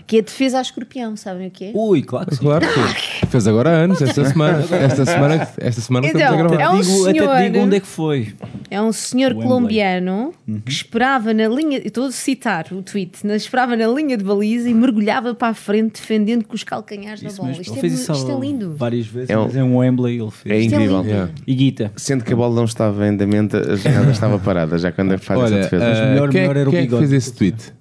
Que 0.09 0.17
é 0.17 0.19
a 0.19 0.23
defesa 0.23 0.59
a 0.59 0.63
escorpião, 0.63 1.17
sabem 1.17 1.47
o 1.47 1.51
que 1.53 1.67
é? 1.67 1.73
Ui, 1.73 2.03
claro 2.03 2.27
que 2.31 2.35
sim. 2.35 2.43
Claro 2.43 2.67
que 2.67 3.27
fez 3.27 3.47
agora 3.47 3.71
anos, 3.71 4.03
esta 4.03 4.25
semana. 4.25 4.59
Esta 4.73 5.07
semana, 5.07 5.49
esta 5.59 5.81
semana 5.81 6.07
Então, 6.09 6.21
estamos 6.21 6.41
a 6.41 6.49
gravar. 6.49 6.63
é 6.63 6.69
um 6.69 6.81
Digo- 6.81 7.03
até 7.05 7.13
senhor- 7.13 7.37
te 7.37 7.43
digo 7.45 7.59
onde 7.65 7.77
é 7.77 7.81
que 7.81 7.87
foi. 7.87 8.35
É 8.69 8.83
um 8.83 8.91
senhor 8.93 9.29
Wembley. 9.31 9.47
colombiano 9.49 10.35
que 10.65 10.73
esperava 10.73 11.33
na 11.33 11.47
linha. 11.47 11.79
Estou 11.79 12.07
a 12.07 12.11
citar 12.13 12.67
o 12.73 12.83
tweet. 12.83 13.25
na- 13.25 13.37
Esperava 13.37 13.77
na 13.77 13.87
linha 13.87 14.17
de 14.17 14.25
baliza 14.25 14.69
e 14.69 14.75
mergulhava 14.75 15.33
para 15.35 15.49
a 15.49 15.55
frente, 15.55 16.01
defendendo 16.01 16.45
com 16.45 16.55
os 16.55 16.65
calcanhares 16.65 17.21
da 17.23 17.29
Isso 17.29 17.37
bola. 17.37 17.49
mesmo. 17.51 17.63
Isto 17.63 17.85
é, 17.85 17.87
isto 17.87 18.31
é 18.33 18.41
lindo. 18.41 18.75
várias 18.77 19.07
vezes, 19.07 19.31
É 19.31 19.39
um- 19.39 19.45
mas 19.45 19.55
em 19.57 19.63
Wembley 19.63 20.21
ele 20.21 20.31
fez. 20.31 20.72
É 20.72 20.72
é 20.72 20.72
incrível. 20.75 21.05
Yeah. 21.05 21.31
E 21.47 21.55
Guita. 21.55 21.93
Sendo 21.97 22.25
que 22.25 22.33
a 22.33 22.37
bola 22.37 22.55
não 22.55 22.65
estava 22.65 23.07
em 23.07 23.11
andamento, 23.11 23.57
a 23.57 23.77
jogada 23.77 24.11
estava 24.11 24.39
parada, 24.39 24.79
já 24.79 24.91
quando 24.93 25.17
faz 25.19 25.41
essa 25.41 25.53
Olha, 25.55 25.63
defesa. 25.63 25.85
eh, 25.85 26.11
melhor- 26.11 26.29
quem, 26.31 26.41
é- 26.41 26.43
melhor 26.49 26.57
era 26.57 26.69
o 26.69 26.73
quem 26.73 26.81
é 26.83 26.87
que 26.87 26.97
fez 26.99 27.13
esse 27.13 27.33
tweet? 27.35 27.73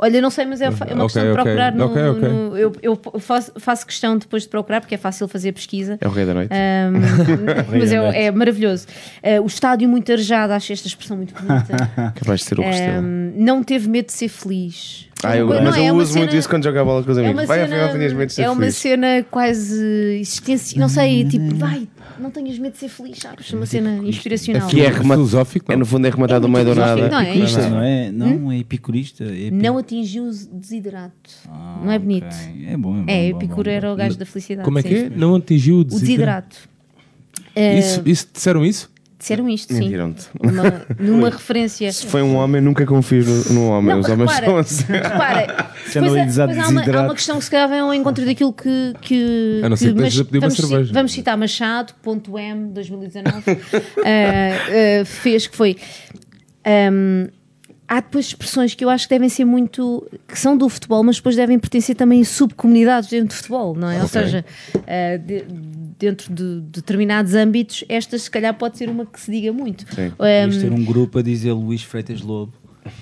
Olha, 0.00 0.22
não 0.22 0.30
sei, 0.30 0.46
mas 0.46 0.60
é, 0.60 0.66
é 0.66 0.68
uma 0.68 0.76
Ok, 0.76 0.96
questão 1.06 1.24
de 1.26 1.32
procurar 1.32 1.72
no. 1.74 1.86
Ok, 1.86 2.02
ok. 2.02 2.28
no- 2.28 2.56
eu 2.56 2.72
eu 2.84 2.96
faço, 3.18 3.50
faço 3.58 3.84
questão 3.84 4.16
depois 4.16 4.44
de 4.44 4.48
procurar, 4.48 4.80
porque 4.80 4.94
é 4.94 4.98
fácil 4.98 5.26
fazer 5.26 5.50
pesquisa. 5.50 5.98
É 6.00 6.06
o 6.06 6.10
rei 6.12 6.24
da 6.24 6.34
noite. 6.34 6.52
Ahm, 6.52 6.92
mas 7.76 7.90
é, 7.90 8.26
é 8.26 8.30
maravilhoso. 8.30 8.86
Ah, 9.20 9.40
o 9.42 9.46
estádio 9.46 9.88
muito 9.88 10.12
arejado, 10.12 10.52
acho 10.52 10.72
esta 10.72 10.86
expressão 10.86 11.16
muito 11.16 11.34
bonita. 11.34 11.76
Capaz 12.14 12.40
de 12.42 12.46
ser 12.46 12.60
o. 12.60 12.62
Ahm, 12.62 13.32
não 13.36 13.64
teve 13.64 13.88
medo 13.88 14.06
de 14.06 14.12
ser 14.12 14.28
feliz. 14.28 15.08
Ah, 15.24 15.36
eu, 15.36 15.48
Não, 15.48 15.62
mas 15.64 15.76
é 15.76 15.80
eu 15.80 15.94
uma 15.94 16.02
uso 16.04 16.16
muito 16.16 16.30
cena- 16.30 16.38
isso 16.38 16.48
quando 16.48 16.62
jogo 16.62 16.78
a 16.78 16.84
bola 16.84 17.02
com 17.02 17.10
os 17.10 17.18
É 17.18 17.20
amigos. 17.22 17.40
uma 17.40 17.46
Vai, 17.48 17.58
cena, 17.64 17.74
afinal, 17.76 17.96
tinhas 17.96 18.12
medo 18.12 18.26
de 18.28 18.32
ser 18.34 18.42
é 18.42 18.50
uma 18.50 18.60
feliz. 18.60 18.76
cena 18.76 19.26
quase 19.28 19.84
existencial, 20.20 20.80
não 20.80 20.88
sei, 20.88 21.24
tipo, 21.24 21.56
vai, 21.56 21.88
não 22.18 22.30
tenhas 22.30 22.58
medo 22.58 22.72
de 22.72 22.78
ser 22.78 22.88
feliz, 22.88 23.18
sabes? 23.18 23.52
Uma 23.52 23.66
cena 23.66 23.96
inspiracional. 24.06 24.68
Que 24.68 24.80
é 24.80 24.88
remat- 24.88 25.16
filosófico, 25.16 25.70
É, 25.70 25.74
não? 25.74 25.80
no 25.80 25.86
fundo 25.86 26.06
é 26.06 26.10
rematado 26.10 26.44
É 26.44 26.48
no 26.48 26.52
meio 26.52 26.64
do 26.64 26.74
nada. 26.74 27.08
não 27.08 27.18
é? 27.20 27.28
Epicurista, 27.30 27.68
não 27.70 27.80
é? 27.82 28.10
Não, 28.12 28.52
é 28.52 28.58
epicurista. 28.58 29.24
É 29.24 29.46
epi- 29.46 29.50
Não 29.56 29.78
atingiu 29.78 30.24
o 30.24 30.30
desidrato. 30.30 31.30
Ah, 31.48 31.80
não 31.84 31.90
é 31.92 31.98
bonito. 31.98 32.26
ok. 32.26 32.66
É 32.68 32.76
bom, 32.76 32.96
é 32.96 33.02
bom. 33.02 33.04
É, 33.08 33.32
bom, 33.32 33.38
Epicuro 33.38 33.64
bom, 33.64 33.70
era 33.70 33.92
o 33.92 33.96
gajo 33.96 34.16
da 34.18 34.26
felicidade. 34.26 34.64
Como 34.64 34.78
é 34.78 34.82
que 34.82 34.94
é? 34.94 35.10
Não 35.10 35.34
atingiu 35.36 35.76
o 35.76 35.80
O 35.80 35.84
desidrato. 35.84 36.56
desidrato. 36.56 36.68
Eh, 37.54 37.78
Isso, 37.78 38.02
isso, 38.06 38.28
disseram 38.32 38.64
isso? 38.64 38.90
Disseram 39.18 39.48
isto, 39.48 39.72
sim. 39.72 39.80
Mentiram-te. 39.80 40.26
Uma- 40.40 40.86
numa 40.98 41.30
referência. 41.30 41.90
Se 41.92 42.06
foi 42.06 42.22
um 42.22 42.36
homem, 42.36 42.60
nunca 42.60 42.86
confio 42.86 43.24
no, 43.24 43.44
no 43.54 43.68
homem. 43.68 43.94
Não, 43.94 44.00
Os 44.00 44.08
homens 44.08 44.30
repara, 44.30 44.46
são 44.46 44.56
assim. 44.58 44.84
repara, 44.92 45.46
depois, 45.92 46.38
há- 46.38 46.46
depois 46.46 46.66
há, 46.66 46.70
uma, 46.70 46.82
há 46.98 47.02
uma 47.02 47.14
questão 47.14 47.38
que 47.38 47.44
se 47.44 47.50
calhar 47.50 47.68
vem 47.68 47.80
ao 47.80 47.92
encontro 47.92 48.24
daquilo 48.24 48.52
que. 48.52 48.94
que 49.00 49.60
A 49.64 49.68
não 49.68 49.76
ser 49.76 49.88
que 49.88 49.94
que 49.94 49.98
estejas 50.06 50.20
a 50.20 50.24
pedir 50.24 50.38
uma 50.38 50.48
vamos, 50.48 50.56
cerveja. 50.56 50.92
vamos 50.92 51.12
citar 51.12 51.36
Machado.m 51.36 52.68
2019 52.72 53.42
ah, 53.48 53.52
ah, 54.04 55.04
fez 55.04 55.46
que 55.46 55.56
foi. 55.56 55.76
ahm, 56.64 57.28
há 57.88 58.00
depois 58.00 58.26
expressões 58.26 58.74
que 58.74 58.84
eu 58.84 58.90
acho 58.90 59.08
que 59.08 59.14
devem 59.14 59.28
ser 59.28 59.44
muito. 59.44 60.06
que 60.28 60.38
são 60.38 60.56
do 60.56 60.68
futebol, 60.68 61.02
mas 61.02 61.16
depois 61.16 61.34
devem 61.36 61.58
pertencer 61.58 61.96
também 61.96 62.20
a 62.20 62.24
subcomunidades 62.24 63.08
dentro 63.08 63.28
do 63.28 63.34
futebol, 63.34 63.74
não 63.74 63.90
é? 63.90 63.96
Ou 63.98 64.04
Ok. 64.04 64.08
seja, 64.20 64.44
ah, 64.86 65.16
de- 65.16 65.44
dentro 65.98 66.32
de 66.32 66.60
determinados 66.60 67.34
âmbitos, 67.34 67.84
esta 67.88 68.18
se 68.18 68.30
calhar 68.30 68.54
pode 68.54 68.78
ser 68.78 68.88
uma 68.88 69.04
que 69.04 69.18
se 69.20 69.30
diga 69.30 69.52
muito. 69.52 69.84
Sim. 69.94 70.12
Devias 70.18 70.62
ter 70.62 70.72
um 70.72 70.84
grupo 70.84 71.18
a 71.18 71.22
dizer 71.22 71.52
Luís 71.52 71.82
Freitas 71.82 72.20
Lobo. 72.20 72.52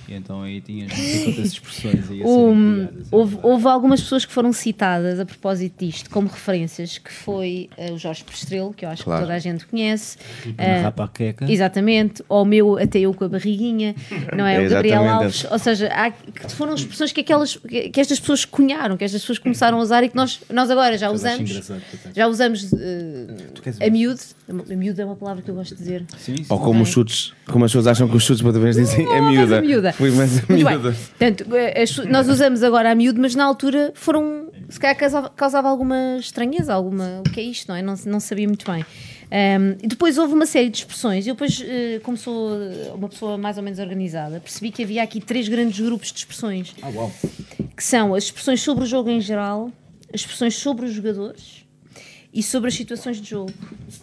E 0.07 0.13
então 0.13 0.41
aí 0.41 0.61
tinhas 0.61 0.91
quantas 0.91 1.45
expressões 1.53 2.05
serem 2.05 2.21
criadas. 2.21 3.07
houve, 3.11 3.37
houve 3.41 3.67
algumas 3.67 4.01
pessoas 4.01 4.25
que 4.25 4.31
foram 4.33 4.53
citadas 4.53 5.19
a 5.19 5.25
propósito 5.25 5.85
disto 5.85 6.09
como 6.09 6.27
referências, 6.27 6.97
que 6.97 7.11
foi 7.11 7.69
eh, 7.77 7.91
o 7.91 7.97
Jorge 7.97 8.23
Prestrelo, 8.23 8.73
que 8.73 8.85
eu 8.85 8.89
acho 8.89 9.03
Claro. 9.03 9.21
que 9.21 9.25
toda 9.25 9.35
a 9.35 9.39
gente 9.39 9.65
conhece. 9.65 10.17
Tipo, 10.43 10.61
eh, 10.61 10.77
na 10.77 10.81
Rapaqueca. 10.83 11.51
Exatamente, 11.51 12.23
ou 12.29 12.43
o 12.43 12.45
meu 12.45 12.77
até 12.77 12.99
eu 12.99 13.13
com 13.13 13.23
a 13.25 13.29
barriguinha, 13.29 13.95
não 14.35 14.45
é? 14.45 14.65
O 14.65 14.69
Gabriel. 14.69 15.07
Alves, 15.07 15.45
ou 15.49 15.59
seja, 15.59 15.87
há, 15.93 16.11
que 16.11 16.51
foram 16.51 16.75
expressões 16.75 17.11
que, 17.11 17.21
aquelas, 17.21 17.55
que 17.57 17.89
que 17.89 18.01
estas 18.01 18.19
pessoas 18.19 18.45
cunharam, 18.45 18.97
que 18.97 19.03
estas 19.03 19.21
pessoas 19.21 19.39
começaram 19.39 19.77
a 19.79 19.81
usar 19.81 20.03
e 20.03 20.09
que 20.09 20.15
nós, 20.15 20.39
nós 20.51 20.69
agora 20.69 20.97
já 20.97 21.09
usamos, 21.09 21.49
já 22.15 22.27
usamos 22.27 22.69
queres 23.61 23.81
a 23.81 23.89
miúdo, 23.89 24.19
a 24.49 24.75
miúdo 24.75 25.01
é 25.01 25.05
uma 25.05 25.15
palavra 25.15 25.41
que 25.43 25.49
eu 25.51 25.55
gosto 25.55 25.75
de 25.75 25.81
dizer. 25.81 26.05
Sim, 26.17 26.37
sim. 26.37 26.45
Ou 26.49 26.59
como 26.59 26.83
os 26.83 26.89
chutes, 26.89 27.33
como 27.47 27.65
as 27.65 27.71
pessoas 27.71 27.87
acham 27.87 28.07
que 28.07 28.15
os 28.15 28.23
chutes 28.23 28.41
para 28.41 28.51
vez 28.53 28.75
dizem 28.77 29.05
é 29.05 29.19
Não, 29.19 29.29
miúda. 29.29 29.47
mas 29.47 29.57
a 29.57 29.61
miúda. 29.61 29.93
Fui 29.93 30.11
mais 30.11 30.31
a 30.37 30.41
Muito 30.47 30.47
bem. 30.65 30.77
miúda. 30.77 30.91
Portanto, 30.93 31.45
eh, 31.55 31.83
nós 32.09 32.29
usamos 32.29 32.63
agora 32.63 32.91
a 32.91 32.95
miúdo, 32.95 33.19
mas 33.21 33.35
na 33.35 33.43
altura 33.43 33.91
foram, 33.95 34.49
se 34.69 34.79
calhar 34.79 34.95
causava, 34.97 35.29
causava 35.29 35.67
alguma 35.69 36.17
estranheza, 36.19 36.73
alguma, 36.73 37.19
o 37.19 37.29
que 37.29 37.39
é 37.39 37.43
isto, 37.43 37.67
não 37.67 37.75
é? 37.75 37.81
Não, 37.81 37.95
não 38.05 38.19
sabia 38.19 38.47
muito 38.47 38.69
bem. 38.71 38.85
Ahm, 39.29 39.75
e 39.83 39.87
depois 39.87 40.17
houve 40.17 40.33
uma 40.33 40.45
série 40.45 40.69
de 40.69 40.77
expressões, 40.77 41.25
e 41.25 41.29
eu 41.29 41.35
depois, 41.35 41.61
eh, 41.67 41.99
como 42.01 42.15
sou 42.15 42.53
eh, 42.53 42.91
uma 42.95 43.09
pessoa 43.09 43.37
mais 43.37 43.57
ou 43.57 43.63
menos 43.63 43.77
organizada, 43.79 44.39
percebi 44.39 44.71
que 44.71 44.83
havia 44.83 45.03
aqui 45.03 45.19
três 45.19 45.49
grandes 45.49 45.77
grupos 45.85 46.13
de 46.13 46.19
expressões, 46.19 46.73
Ah, 46.81 46.87
uau. 46.95 47.11
que 47.75 47.83
são 47.83 48.15
as 48.15 48.23
expressões 48.23 48.61
sobre 48.61 48.85
o 48.85 48.87
jogo 48.87 49.09
em 49.09 49.19
geral, 49.19 49.69
as 50.13 50.21
expressões 50.21 50.55
sobre 50.55 50.85
os 50.85 50.93
jogadores 50.93 51.66
e 52.37 52.43
sobre 52.43 52.67
as 52.69 52.75
situações 52.75 53.19
de 53.19 53.29
jogo. 53.31 53.51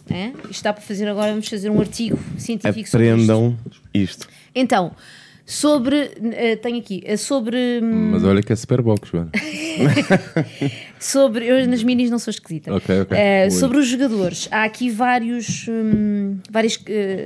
É? 0.09 0.27
Isto 0.27 0.51
está 0.51 0.73
para 0.73 0.81
fazer 0.81 1.07
agora, 1.07 1.31
vamos 1.31 1.47
fazer 1.47 1.69
um 1.69 1.79
artigo 1.79 2.19
científico 2.37 2.87
sobre 2.89 3.07
isto. 3.07 3.15
Aprendam 3.31 3.57
isto. 3.93 4.27
Então, 4.53 4.91
sobre. 5.45 6.11
eh, 6.33 6.55
tenho 6.55 6.79
aqui. 6.79 7.01
eh, 7.05 7.17
sobre. 7.17 7.57
hum, 7.81 8.11
Mas 8.11 8.23
olha 8.23 8.41
que 8.43 8.51
é 8.51 8.55
Superbox, 8.55 9.09
Joana. 9.09 9.29
sobre 10.99 11.45
eu 11.45 11.67
nas 11.67 11.83
minis 11.83 12.09
não 12.09 12.17
sou 12.19 12.31
esquisita. 12.31 12.73
Ok, 12.73 13.01
ok. 13.01 13.17
Eh, 13.17 13.45
Ui. 13.45 13.51
sobre 13.51 13.77
os 13.77 13.87
jogadores, 13.87 14.47
há 14.51 14.63
aqui 14.63 14.89
vários, 14.89 15.67
hum, 15.67 16.37
várias, 16.49 16.79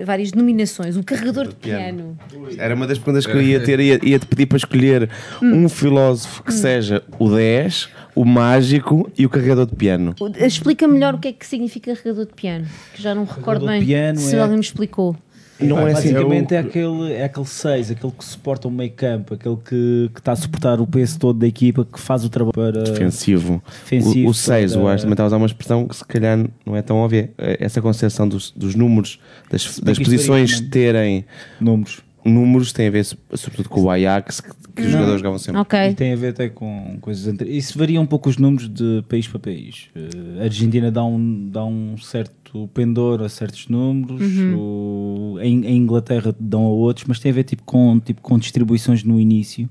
várias 0.06 0.32
denominações. 0.32 0.98
O 0.98 1.04
carregador 1.04 1.48
de 1.48 1.56
piano. 1.56 2.18
Era 2.58 2.76
uma 2.76 2.88
das 2.88 2.98
perguntas 2.98 3.26
que 3.26 3.32
eu 3.32 3.42
ia 3.42 3.60
ter, 3.64 3.80
ia- 3.80 4.00
ia-te 4.04 4.26
pedir 4.26 4.46
para 4.48 4.58
escolher 4.58 5.10
Hum. 5.42 5.66
um 5.66 5.70
filósofo 5.70 6.44
que 6.44 6.54
seja 6.54 7.04
o 7.18 7.30
10, 7.30 7.90
o 8.20 8.26
mágico 8.26 9.10
e 9.18 9.26
o 9.26 9.30
carregador 9.30 9.66
de 9.66 9.76
piano. 9.76 10.14
O- 10.20 10.28
Explica 10.46 10.86
melhor 10.88 11.16
o 11.16 11.20
que 11.20 11.30
é 11.30 11.32
que 11.32 11.46
significa 11.46 11.96
carregador 11.96 12.26
de 12.26 12.34
piano, 12.34 12.66
que 12.94 13.02
já 13.02 13.16
não 13.16 13.24
me 13.24 13.30
recordo 13.30 13.66
bem 13.66 13.86
piano 13.86 14.20
se 14.20 14.36
é- 14.36 14.40
alguém 14.40 14.58
me 14.58 14.64
explicou. 14.64 15.16
Não 15.62 15.80
é 15.88 15.92
assim. 15.92 16.14
Basicamente 16.14 16.56
é, 16.56 16.58
aquele, 16.60 17.14
é 17.14 17.24
aquele 17.26 17.46
6, 17.46 17.92
aquele 17.92 18.14
que 18.18 18.24
suporta 18.26 18.68
o 18.68 18.72
meio 18.72 18.92
campo, 18.92 19.34
aquele 19.34 19.58
que, 19.58 20.10
que 20.14 20.20
está 20.20 20.32
a 20.32 20.36
suportar 20.36 20.80
o 20.80 20.88
peso 20.88 21.20
todo 21.20 21.38
da 21.40 21.48
equipa, 21.48 21.86
que 21.86 22.00
faz 22.00 22.24
o 22.26 22.30
trabalho 22.30 22.54
para. 22.54 22.84
Defensivo. 22.84 23.62
Defensivo 23.84 24.30
o 24.30 24.34
6, 24.34 24.72
para- 24.74 24.82
o 24.82 24.88
Ars 24.88 25.02
também 25.02 25.14
está 25.14 25.24
a 25.24 25.28
usar 25.28 25.38
uma 25.38 25.46
expressão 25.46 25.86
que 25.88 25.96
se 25.96 26.06
calhar 26.06 26.46
não 26.66 26.76
é 26.78 26.82
tão 26.82 26.98
óbvia. 26.98 27.32
Eh, 27.38 27.58
Essa 27.60 27.82
concepção 27.82 28.28
dos, 28.28 28.52
dos 28.52 28.74
números, 28.76 29.20
das, 29.52 29.80
das 29.80 29.98
posições 30.00 30.52
varia, 30.52 30.62
não 30.62 30.68
é? 30.68 30.72
terem 30.72 31.26
Números. 31.60 32.02
Números, 32.26 32.72
tem 32.74 32.88
a 32.88 32.92
ver 32.92 33.04
so- 33.06 33.18
sobretudo 33.36 33.70
com 33.70 33.82
o 33.84 33.90
Ajax, 33.90 34.42
que, 34.42 34.50
que 34.76 34.82
os 34.84 34.92
jogadores 34.92 35.20
jogavam 35.20 35.40
sempre. 35.40 35.62
Ok. 35.62 35.80
E 35.80 35.94
tem 35.94 36.14
a 36.14 36.16
ver 36.16 36.28
até 36.30 36.50
com 36.50 36.98
coisas 37.02 37.28
anteriores. 37.28 37.66
Isso 37.66 37.78
varia 37.78 38.00
um 38.00 38.06
pouco 38.06 38.30
os 38.30 38.38
números 38.38 38.68
de 38.70 39.04
país 39.08 39.28
para 39.28 39.40
país. 39.40 39.88
Eh, 39.96 40.42
a 40.42 40.44
Argentina 40.44 40.92
dá 40.92 41.04
um, 41.04 41.50
dá 41.50 41.66
um 41.66 41.98
certo 41.98 42.68
pendor 42.74 43.22
a 43.22 43.30
certos 43.30 43.68
números, 43.68 44.22
o, 44.58 45.38
em, 45.42 45.66
em 45.66 45.78
Inglaterra 45.78 46.36
dão 46.40 46.64
a 46.64 46.70
outros, 46.70 47.06
mas 47.08 47.20
tem 47.20 47.32
a 47.32 47.36
ver 47.36 47.44
tipo, 47.44 47.64
com, 47.64 48.00
tipo, 48.00 48.22
com 48.22 48.38
distribuições 48.40 49.04
no 49.04 49.20
início, 49.20 49.70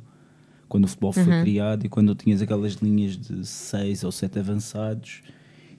quando 0.69 0.85
o 0.85 0.89
futebol 0.89 1.13
foi 1.13 1.25
criado 1.43 1.87
e 1.87 1.89
quando 1.89 2.15
tinhas 2.15 2.41
aquelas 2.43 2.75
linhas 2.75 3.17
de 3.17 3.45
6 3.47 4.05
ou 4.05 4.13
7 4.13 4.39
avançados 4.39 5.23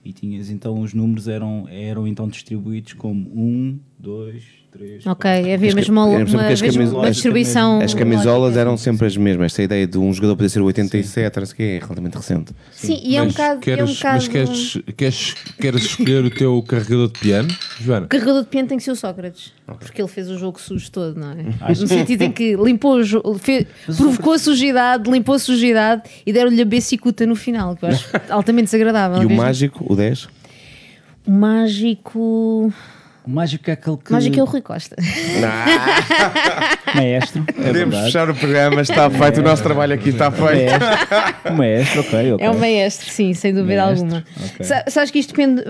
e 0.04 0.12
tinhas 0.12 0.50
então 0.50 0.80
os 0.80 0.92
números 0.94 1.28
eram, 1.28 1.66
eram 1.70 2.06
então 2.08 2.26
distribuídos 2.28 2.92
como 2.94 3.30
1, 3.34 3.78
2, 4.02 4.42
3. 4.72 5.06
Ok, 5.06 5.30
havia 5.52 5.74
mesmo 5.74 5.92
uma, 6.00 6.08
Era 6.14 6.22
exemplo 6.22 6.38
uma, 6.40 6.46
que 6.46 6.52
as 6.54 6.62
mesmo 6.62 6.78
camis- 6.82 6.92
uma 6.94 7.10
distribuição. 7.10 7.80
As 7.82 7.92
camisolas 7.92 8.56
eram 8.56 8.76
sempre 8.78 9.06
as 9.06 9.14
mesmas. 9.14 9.46
Esta 9.52 9.62
ideia 9.62 9.86
de 9.86 9.98
um 9.98 10.10
jogador 10.10 10.36
poder 10.36 10.48
ser 10.48 10.60
o 10.62 10.64
87, 10.64 11.38
não 11.38 11.44
sei 11.46 11.52
o 11.52 11.56
quê, 11.56 11.62
é 11.62 11.78
relativamente 11.80 12.14
recente. 12.16 12.52
Sim, 12.72 12.98
e 13.04 13.16
é 13.16 13.22
um 13.22 13.28
bocado. 13.28 13.52
é 13.52 13.56
um 13.56 13.60
queres, 13.60 13.96
bocado... 13.96 14.14
mas 14.14 14.28
queres, 14.28 14.78
queres, 14.96 15.34
queres 15.60 15.82
escolher 15.82 16.24
o 16.24 16.30
teu 16.30 16.62
carregador 16.62 17.08
de 17.12 17.18
piano, 17.20 17.48
Joana? 17.78 18.06
O 18.06 18.08
carregador 18.08 18.42
de 18.42 18.48
piano 18.48 18.68
tem 18.68 18.78
que 18.78 18.84
ser 18.84 18.92
o 18.92 18.96
Sócrates, 18.96 19.52
porque 19.66 20.00
ele 20.00 20.08
fez 20.08 20.30
o 20.30 20.38
jogo 20.38 20.58
sujo 20.58 20.90
todo, 20.90 21.20
não 21.20 21.32
é? 21.32 21.68
No 21.68 21.86
sentido 21.86 22.22
em 22.22 22.32
que 22.32 22.56
limpou 22.56 22.94
o 22.94 23.02
jogo, 23.02 23.38
provocou 23.98 24.32
a 24.32 24.38
sujidade, 24.38 25.10
limpou 25.10 25.34
a 25.34 25.38
sujidade 25.38 26.02
e 26.24 26.32
deram-lhe 26.32 26.62
a 26.62 26.64
bessicuta 26.64 27.26
no 27.26 27.36
final, 27.36 27.76
que 27.76 27.84
eu 27.84 27.90
acho 27.90 28.08
altamente 28.30 28.64
desagradável. 28.66 29.20
E 29.22 29.26
o 29.26 29.28
Mesmo- 29.28 29.42
mágico, 29.42 29.84
o 29.92 29.94
10? 29.94 30.26
O 31.26 31.30
mágico. 31.32 32.72
O 33.30 33.32
mágico 33.32 33.70
é 33.70 33.74
aquele 33.74 33.96
que. 33.96 34.10
O 34.10 34.14
mágico 34.14 34.40
é 34.40 34.42
o 34.42 34.46
Rui 34.46 34.60
Costa. 34.60 34.96
maestro. 36.94 37.44
É 37.46 37.52
Podemos 37.52 37.74
verdade. 37.74 38.04
fechar 38.06 38.28
o 38.30 38.34
programa, 38.34 38.80
está 38.80 39.08
feito, 39.08 39.40
o 39.40 39.42
nosso 39.44 39.62
trabalho 39.62 39.94
aqui 39.94 40.08
está 40.08 40.30
feito. 40.32 40.72
O 41.48 41.52
maestro, 41.56 42.00
ok, 42.00 42.32
ok. 42.32 42.46
É 42.46 42.50
o 42.50 42.58
maestro, 42.58 43.08
sim, 43.10 43.32
sem 43.34 43.54
dúvida 43.54 43.84
Maestro, 43.86 44.06
alguma. 44.06 44.24
ok. 44.54 44.66
Sa- 44.66 44.84
Sabes 44.88 45.10
que 45.12 45.18
isto 45.20 45.30
depende. 45.34 45.62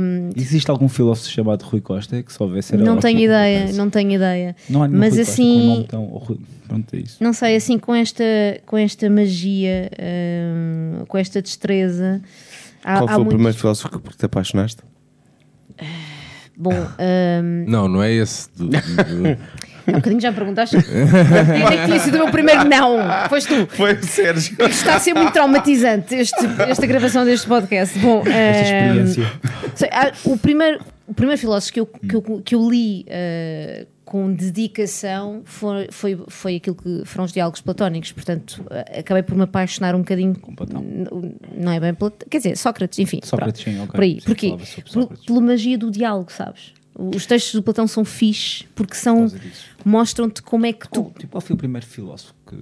hum, 0.00 0.30
Existe 0.36 0.70
algum 0.70 0.88
filósofo 0.88 1.28
chamado 1.30 1.62
Rui 1.64 1.80
Costa 1.80 2.22
que 2.22 2.32
só 2.32 2.44
houvesse 2.44 2.74
era 2.74 2.82
não 2.84 2.98
tenho 2.98 3.18
ideia, 3.18 3.72
não 3.72 3.90
tenho 3.90 4.12
ideia. 4.12 4.54
Não 4.68 4.82
há 4.84 4.88
nenhum 4.88 5.00
Mas 5.00 5.14
Rui 5.16 5.24
Costa 5.24 5.32
com 5.36 5.42
assim- 5.42 5.68
nome 5.68 5.84
tão- 5.88 6.04
o 6.12 6.18
Rui- 6.18 6.40
Pronto, 6.68 6.94
é 6.94 6.98
isso. 7.00 7.16
Não 7.20 7.32
sei, 7.32 7.56
assim 7.56 7.76
com 7.78 7.92
esta, 7.92 8.22
com 8.64 8.78
esta 8.78 9.10
magia, 9.10 9.90
hum, 10.00 11.04
com 11.08 11.18
esta 11.18 11.42
destreza. 11.42 12.20
Há, 12.84 12.98
Qual 12.98 13.04
há 13.04 13.06
foi 13.08 13.14
o 13.16 13.18
muitos- 13.18 13.34
primeiro 13.34 13.58
filósofo 13.58 13.98
que 13.98 14.16
te 14.16 14.24
apaixonaste? 14.26 14.80
Bom, 16.60 16.74
hum, 16.74 17.64
Não, 17.66 17.88
não 17.88 18.02
é 18.02 18.12
esse. 18.12 18.48
do- 18.54 18.68
do- 18.68 18.76
há 18.76 19.90
um 19.92 19.94
bocadinho 19.94 20.20
já 20.20 20.30
me 20.30 20.36
perguntaste. 20.36 20.76
É 20.76 20.80
que 20.80 21.84
tinha 21.86 21.98
sido 22.00 22.16
o 22.16 22.18
meu 22.24 22.30
primeiro 22.30 22.68
não? 22.68 22.98
Foste 23.30 23.48
tu. 23.48 23.66
Foi 23.74 23.94
o 23.94 24.04
Sérgio. 24.04 24.56
Está 24.68 24.96
a 24.96 25.00
ser 25.00 25.14
muito 25.14 25.32
traumatizante, 25.32 26.14
este- 26.14 26.46
esta 26.68 26.86
gravação 26.86 27.24
deste 27.24 27.46
podcast. 27.46 27.98
Bom, 27.98 28.22
Esta 28.26 28.62
experiência. 28.62 29.32
sei, 29.74 29.88
há- 29.90 30.12
o, 30.26 30.36
primeiro, 30.36 30.80
o 31.08 31.14
primeiro 31.14 31.40
filósofo 31.40 31.72
que 31.72 31.80
eu, 31.80 31.86
que 31.86 32.14
eu, 32.14 32.42
que 32.44 32.54
eu 32.54 32.70
li 32.70 33.06
uh, 33.08 33.86
com 34.10 34.32
dedicação 34.32 35.42
foi, 35.44 35.86
foi, 35.92 36.20
foi 36.26 36.56
aquilo 36.56 36.74
que 36.74 37.02
foram 37.04 37.24
os 37.26 37.32
diálogos 37.32 37.60
platónicos. 37.60 38.10
Portanto, 38.10 38.60
uh, 38.66 38.98
acabei 38.98 39.22
por 39.22 39.36
me 39.36 39.44
apaixonar 39.44 39.94
um 39.94 40.00
bocadinho. 40.00 40.34
Platão. 40.34 40.82
n- 40.82 41.36
Não 41.56 41.70
é 41.70 41.78
bem 41.78 41.94
Platão, 41.94 42.26
quer 42.28 42.38
dizer, 42.38 42.56
Sócrates, 42.56 42.98
enfim. 42.98 43.20
Sócrates, 43.22 43.62
pronto, 43.62 43.76
sim, 43.76 43.82
ok. 43.82 43.92
Por 43.92 44.02
aí. 44.02 44.20
Sim, 44.20 44.26
Porquê? 44.26 44.56
Por- 44.92 45.16
pela 45.26 45.40
magia 45.40 45.78
do 45.78 45.92
diálogo, 45.92 46.32
sabes? 46.32 46.72
Os 46.98 47.24
textos 47.24 47.54
do 47.54 47.62
Platão 47.62 47.86
são 47.86 48.04
fixe 48.04 48.64
porque 48.74 48.94
são, 48.96 49.28
mostram-te 49.84 50.42
como 50.42 50.66
é 50.66 50.72
que 50.72 50.88
tu 50.88 51.04
Qual, 51.04 51.14
tipo, 51.16 51.28
qual 51.28 51.40
foi 51.40 51.54
o 51.54 51.56
primeiro 51.56 51.86
filósofo 51.86 52.34
que. 52.46 52.56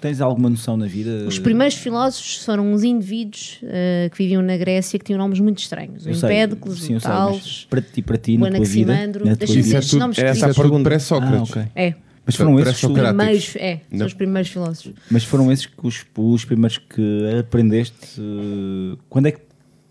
Tens 0.00 0.20
alguma 0.20 0.48
noção 0.48 0.76
na 0.76 0.86
vida? 0.86 1.24
Os 1.26 1.38
primeiros 1.38 1.76
filósofos 1.76 2.44
foram 2.44 2.72
uns 2.72 2.82
indivíduos 2.82 3.58
eh, 3.62 4.08
que 4.10 4.16
viviam 4.18 4.40
na 4.42 4.56
Grécia 4.56 4.98
que 4.98 5.04
tinham 5.04 5.18
nomes 5.18 5.38
muito 5.40 5.58
estranhos. 5.58 6.06
O 6.06 6.10
Empédocles, 6.10 6.78
sim, 6.80 6.96
o 6.96 7.00
Tales. 7.00 7.66
Para 7.68 7.82
ti, 7.82 8.00
para 8.00 8.16
ti 8.16 8.36
o 8.36 8.38
na 8.40 8.50
tua 8.50 8.64
vida. 8.64 8.92
Anaximandro. 8.92 9.24
Deixa-me 9.36 9.60
dizer 9.62 9.74
é 9.74 9.78
estes 9.78 9.90
tudo, 9.90 10.00
nomes 10.00 10.18
era 10.18 10.28
essa 10.30 10.46
a 10.46 10.48
é 10.48 10.52
tudo 10.52 10.62
pergunta. 10.62 10.88
Ah, 10.88 10.90
pré-Sócrates. 10.90 11.50
ok. 11.50 11.62
É, 11.74 11.94
Mas 12.24 12.34
foram 12.36 12.58
esses, 12.60 12.74
os- 12.74 12.80
Sócrates. 12.80 13.08
primeiros, 13.16 13.56
é, 13.56 13.80
são 13.98 14.06
os 14.06 14.14
primeiros 14.14 14.50
filósofos. 14.50 14.92
mas 15.10 15.24
foram 15.24 15.52
esses 15.52 15.66
que 15.66 15.74
os, 15.86 16.04
os 16.16 16.44
primeiros 16.44 16.78
que 16.78 17.36
aprendeste. 17.38 18.20
eh, 18.20 18.96
Quando 19.08 19.26
é 19.26 19.32
que 19.32 19.40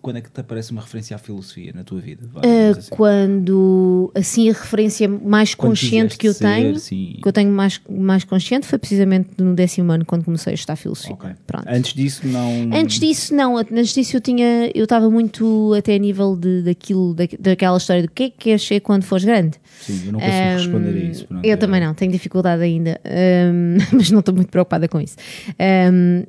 quando 0.02 0.18
é 0.18 0.22
que 0.22 0.32
te 0.32 0.40
aparece 0.40 0.72
uma 0.72 0.82
referência 0.82 1.16
à 1.16 1.20
filosofia 1.20 1.72
na 1.76 1.84
tua 1.84 2.00
vida? 2.00 2.22
Eh, 2.42 2.50
digamos 2.68 2.78
assim. 2.78 2.90
quando 2.96 4.12
assim 4.16 4.50
a 4.50 4.54
referência 4.54 5.08
mais 5.10 5.54
Quando 5.56 5.70
consciente 5.72 6.18
que 6.18 6.28
eu 6.28 6.34
ser, 6.34 6.44
tenho, 6.46 6.80
sim. 6.80 7.18
que 7.22 7.28
eu 7.28 7.34
tenho 7.34 7.52
mais, 7.52 7.82
mais 7.90 8.24
consciente, 8.24 8.66
foi 8.66 8.80
precisamente 8.80 9.30
no 9.38 9.54
décimo 9.54 9.92
ano 9.92 10.06
quando 10.06 10.24
comecei 10.24 10.52
a 10.52 10.54
estudar 10.54 10.76
filosofia. 10.78 11.14
Ok. 11.16 11.30
Pronto. 11.46 11.66
Antes 11.68 11.94
disso, 11.94 12.28
não. 12.28 12.70
Antes 12.74 13.00
disso, 13.00 13.36
não. 13.36 13.58
Antes 13.58 13.94
disso, 13.94 14.16
eu 14.18 14.22
tinha, 14.22 14.72
eu 14.74 14.84
estava 14.86 15.10
muito 15.10 15.74
até 15.78 15.96
a 15.96 16.00
nível 16.00 16.36
de, 16.36 16.62
daquilo, 16.64 17.14
da, 17.14 17.26
daquela 17.40 17.78
história 17.78 18.04
do 18.04 18.10
que 18.12 18.24
é 18.24 18.30
que 18.30 18.38
queres 18.38 18.62
ser 18.66 18.80
quando 18.80 19.04
fores 19.04 19.26
grande. 19.26 19.58
Sim, 19.82 20.02
eu 20.08 20.12
não 20.14 20.20
consigo 20.20 20.38
Um, 20.38 20.54
responder 20.58 20.90
a 20.90 21.12
isso. 21.12 21.26
pronto, 21.26 21.46
eu 21.46 21.54
é- 21.54 21.58
também 21.58 21.82
não, 21.82 21.94
tenho 21.94 22.12
dificuldade 22.12 22.64
ainda, 22.64 23.00
um, 23.54 23.78
mas 23.98 24.12
não 24.12 24.20
estou 24.20 24.34
muito 24.34 24.50
preocupada 24.50 24.88
com 24.88 25.00
isso. 25.02 25.16
Um, 25.92 26.24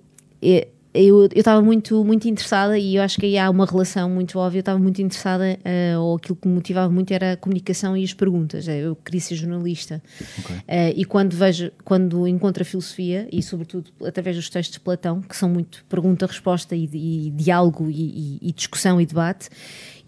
eu 0.92 1.26
estava 1.34 1.62
muito, 1.62 2.04
muito 2.04 2.28
interessada 2.28 2.76
e 2.78 2.96
eu 2.96 3.02
acho 3.02 3.18
que 3.18 3.26
aí 3.26 3.38
há 3.38 3.48
uma 3.48 3.64
relação 3.64 4.10
muito 4.10 4.38
óbvia. 4.38 4.58
Eu 4.58 4.60
estava 4.60 4.78
muito 4.78 5.00
interessada, 5.00 5.56
uh, 5.96 6.00
ou 6.00 6.16
aquilo 6.16 6.34
que 6.36 6.48
me 6.48 6.54
motivava 6.54 6.92
muito 6.92 7.12
era 7.12 7.32
a 7.32 7.36
comunicação 7.36 7.96
e 7.96 8.02
as 8.02 8.12
perguntas. 8.12 8.66
Eu 8.66 8.96
queria 8.96 9.20
ser 9.20 9.36
jornalista 9.36 10.02
Ok. 10.40 10.56
Uh, 10.56 10.62
e 10.96 11.04
quando 11.04 11.34
vejo, 11.34 11.70
quando 11.84 12.26
encontro 12.26 12.62
a 12.62 12.66
filosofia 12.66 13.28
e 13.32 13.42
sobretudo 13.42 13.90
através 14.04 14.34
dos 14.36 14.50
textos 14.50 14.74
de 14.74 14.80
Platão, 14.80 15.20
que 15.20 15.36
são 15.36 15.48
muito 15.48 15.84
pergunta-resposta 15.88 16.74
e, 16.74 16.88
e 16.92 17.30
diálogo 17.30 17.88
e, 17.88 18.38
e- 18.42 18.48
e 18.48 18.52
discussão 18.52 19.00
e 19.00 19.06
debate, 19.06 19.48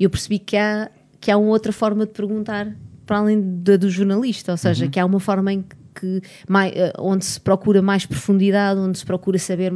eu 0.00 0.10
percebi 0.10 0.38
que 0.40 0.56
há, 0.56 0.90
que 1.20 1.30
há 1.30 1.36
uma 1.36 1.50
outra 1.50 1.72
forma 1.72 2.04
de 2.06 2.12
perguntar 2.12 2.74
para 3.06 3.18
além 3.18 3.40
da 3.62 3.76
do 3.76 3.88
jornalista, 3.90 4.52
ou 4.52 4.58
seja, 4.58 4.88
que 4.88 4.98
há 4.98 5.04
uma 5.06 5.20
forma 5.20 5.52
em 5.52 5.62
que 5.62 5.76
que 5.94 6.20
mai- 6.48 6.72
eh, 6.74 6.92
onde 6.98 7.24
se 7.24 7.40
procura 7.40 7.80
mais 7.82 8.06
profundidade, 8.06 8.78
onde 8.80 8.98
se 8.98 9.04
procura 9.04 9.38
saber 9.38 9.72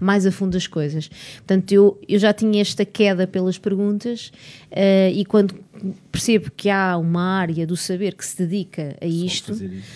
mais 0.00 0.24
a 0.26 0.32
fundo 0.32 0.56
as 0.56 0.66
coisas. 0.66 1.08
Portanto, 1.36 1.72
eu, 1.72 2.00
eu 2.08 2.18
já 2.18 2.32
tinha 2.32 2.60
esta 2.60 2.84
queda 2.84 3.26
pelas 3.26 3.58
perguntas 3.58 4.30
eh, 4.70 5.10
e 5.12 5.24
quando 5.24 5.54
percebo 6.10 6.50
que 6.56 6.70
há 6.70 6.96
uma 6.96 7.22
área 7.22 7.66
do 7.66 7.76
saber 7.76 8.14
que 8.14 8.24
se 8.24 8.38
dedica 8.38 8.96
a 9.00 9.06
isto, 9.06 9.48
Fazer 9.52 9.66
isso, 9.72 9.86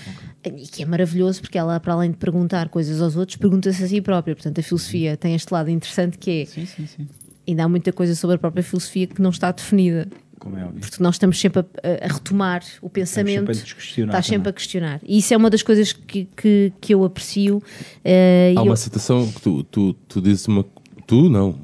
ok. 0.45 0.55
e 0.63 0.67
que 0.67 0.83
é 0.83 0.87
maravilhoso 0.87 1.41
porque 1.41 1.57
ela, 1.57 1.79
para 1.81 1.95
além 1.95 2.11
de 2.11 2.17
perguntar 2.19 2.69
coisas 2.69 3.01
aos 3.01 3.17
outros, 3.17 3.37
pergunta-se 3.37 3.83
a 3.83 3.89
si 3.89 4.01
própria. 4.01 4.35
Portanto, 4.35 4.59
a 4.59 4.63
filosofia 4.63 5.17
tem 5.17 5.35
este 5.35 5.53
lado 5.53 5.71
interessante 5.71 6.19
que 6.19 6.43
é 6.43 6.45
Sim, 6.45 6.67
sim, 6.67 6.87
sim. 6.87 7.09
ainda 7.49 7.65
há 7.65 7.69
muita 7.69 7.93
coisa 7.93 8.15
sobre 8.15 8.37
a 8.37 8.39
própria 8.39 8.63
filosofia 8.63 9.07
que 9.07 9.23
não 9.23 9.31
está 9.31 9.51
definida. 9.53 10.07
Como 10.41 10.57
é 10.59 10.65
óbvio. 10.65 10.81
Porque 10.81 11.01
nós 11.03 11.15
estamos 11.15 11.39
sempre 11.39 11.61
a, 11.61 11.65
a 12.05 12.13
retomar 12.13 12.65
o 12.83 12.89
pensamento, 12.91 13.39
sempre 13.47 13.53
a 13.53 13.63
desquestionar 13.63 14.13
está 14.13 14.23
sempre 14.23 14.49
a 14.49 14.53
questionar. 14.53 15.01
E 15.07 15.19
isso 15.19 15.33
é 15.33 15.37
uma 15.37 15.49
das 15.51 15.63
coisas 15.63 15.93
que, 15.93 16.27
que, 16.37 16.73
que 16.81 16.93
eu 16.95 17.05
aprecio. 17.05 17.63
e 18.05 18.55
Há 18.57 18.61
eu, 18.61 18.65
uma 18.65 18.77
citação 18.77 19.31
que 19.31 19.41
tu, 19.41 19.63
tu, 19.65 19.93
tu 20.09 20.21
dizes 20.21 20.49
uma. 20.49 20.65
Tu 21.07 21.29
não. 21.29 21.57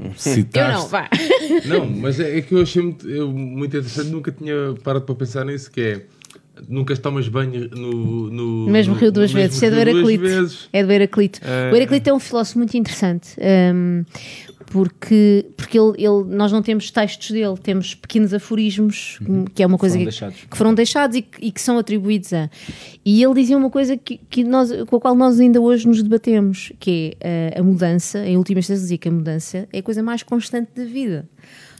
eu 0.00 0.12
Citaste. 0.16 0.80
não, 0.82 0.88
vá. 0.88 1.08
Não, 1.66 1.86
mas 1.86 2.18
é, 2.18 2.38
é 2.38 2.42
que 2.42 2.54
eu 2.54 2.62
achei 2.62 2.82
muito, 2.82 3.08
eu- 3.08 3.30
muito 3.30 3.76
interessante, 3.76 4.08
nunca 4.08 4.32
tinha 4.32 4.54
parado 4.82 5.04
para 5.04 5.14
pensar 5.14 5.44
nisso, 5.44 5.70
que 5.70 5.80
é 5.80 6.06
nunca 6.68 6.96
tomas 6.96 7.28
banho 7.28 7.68
no, 7.70 8.30
no 8.30 8.66
No 8.66 8.70
mesmo 8.72 8.94
no- 8.94 9.00
rio 9.00 9.10
duas 9.12 9.30
no 9.32 9.38
mesmo 9.38 9.48
vezes. 9.50 9.56
Isso 9.56 9.64
é 9.64 9.70
do 9.70 9.76
Heraclito. 9.76 10.68
É 10.72 10.84
do 10.84 10.92
Heraclito. 10.92 11.40
Eh, 11.42 11.70
O 11.72 11.76
Heraclito 11.76 12.10
é 12.10 12.14
um 12.14 12.20
filósofo 12.20 12.58
muito 12.58 12.76
interessante. 12.76 13.30
hum, 13.74 14.04
porque 14.66 15.46
porque 15.56 15.78
ele, 15.78 15.92
ele- 15.98 16.24
nós 16.34 16.50
não 16.50 16.62
temos 16.62 16.90
textos 16.90 17.30
dele, 17.30 17.54
temos 17.62 17.94
pequenos 17.94 18.32
aforismos, 18.32 19.18
hum, 19.28 19.44
que 19.44 19.62
é 19.62 19.66
uma 19.66 19.78
coisa 19.78 19.94
Foram 19.94 20.04
que, 20.04 20.10
deixados. 20.10 20.40
que 20.50 20.56
foram 20.56 20.74
deixados 20.74 21.16
e 21.16 21.22
que, 21.22 21.46
e 21.46 21.52
que 21.52 21.60
são 21.60 21.78
atribuídos 21.78 22.32
a. 22.32 22.48
E 23.04 23.22
ele 23.22 23.34
dizia 23.34 23.56
uma 23.56 23.70
coisa 23.70 23.96
que, 23.96 24.18
que 24.30 24.42
nós, 24.42 24.70
com 24.86 24.96
a 24.96 25.00
qual 25.00 25.14
nós 25.14 25.38
ainda 25.38 25.60
hoje 25.60 25.86
nos 25.86 26.02
debatemos, 26.02 26.72
que 26.80 27.16
é 27.20 27.52
eh, 27.54 27.60
a 27.60 27.62
mudança, 27.62 28.26
em 28.26 28.36
última 28.36 28.60
instância 28.60 28.80
dizia 28.82 28.98
que 28.98 29.08
a 29.08 29.12
mudança 29.12 29.68
é 29.72 29.78
a 29.78 29.82
coisa 29.82 30.02
mais 30.02 30.22
constante 30.22 30.70
da 30.74 30.84
vida. 30.84 31.28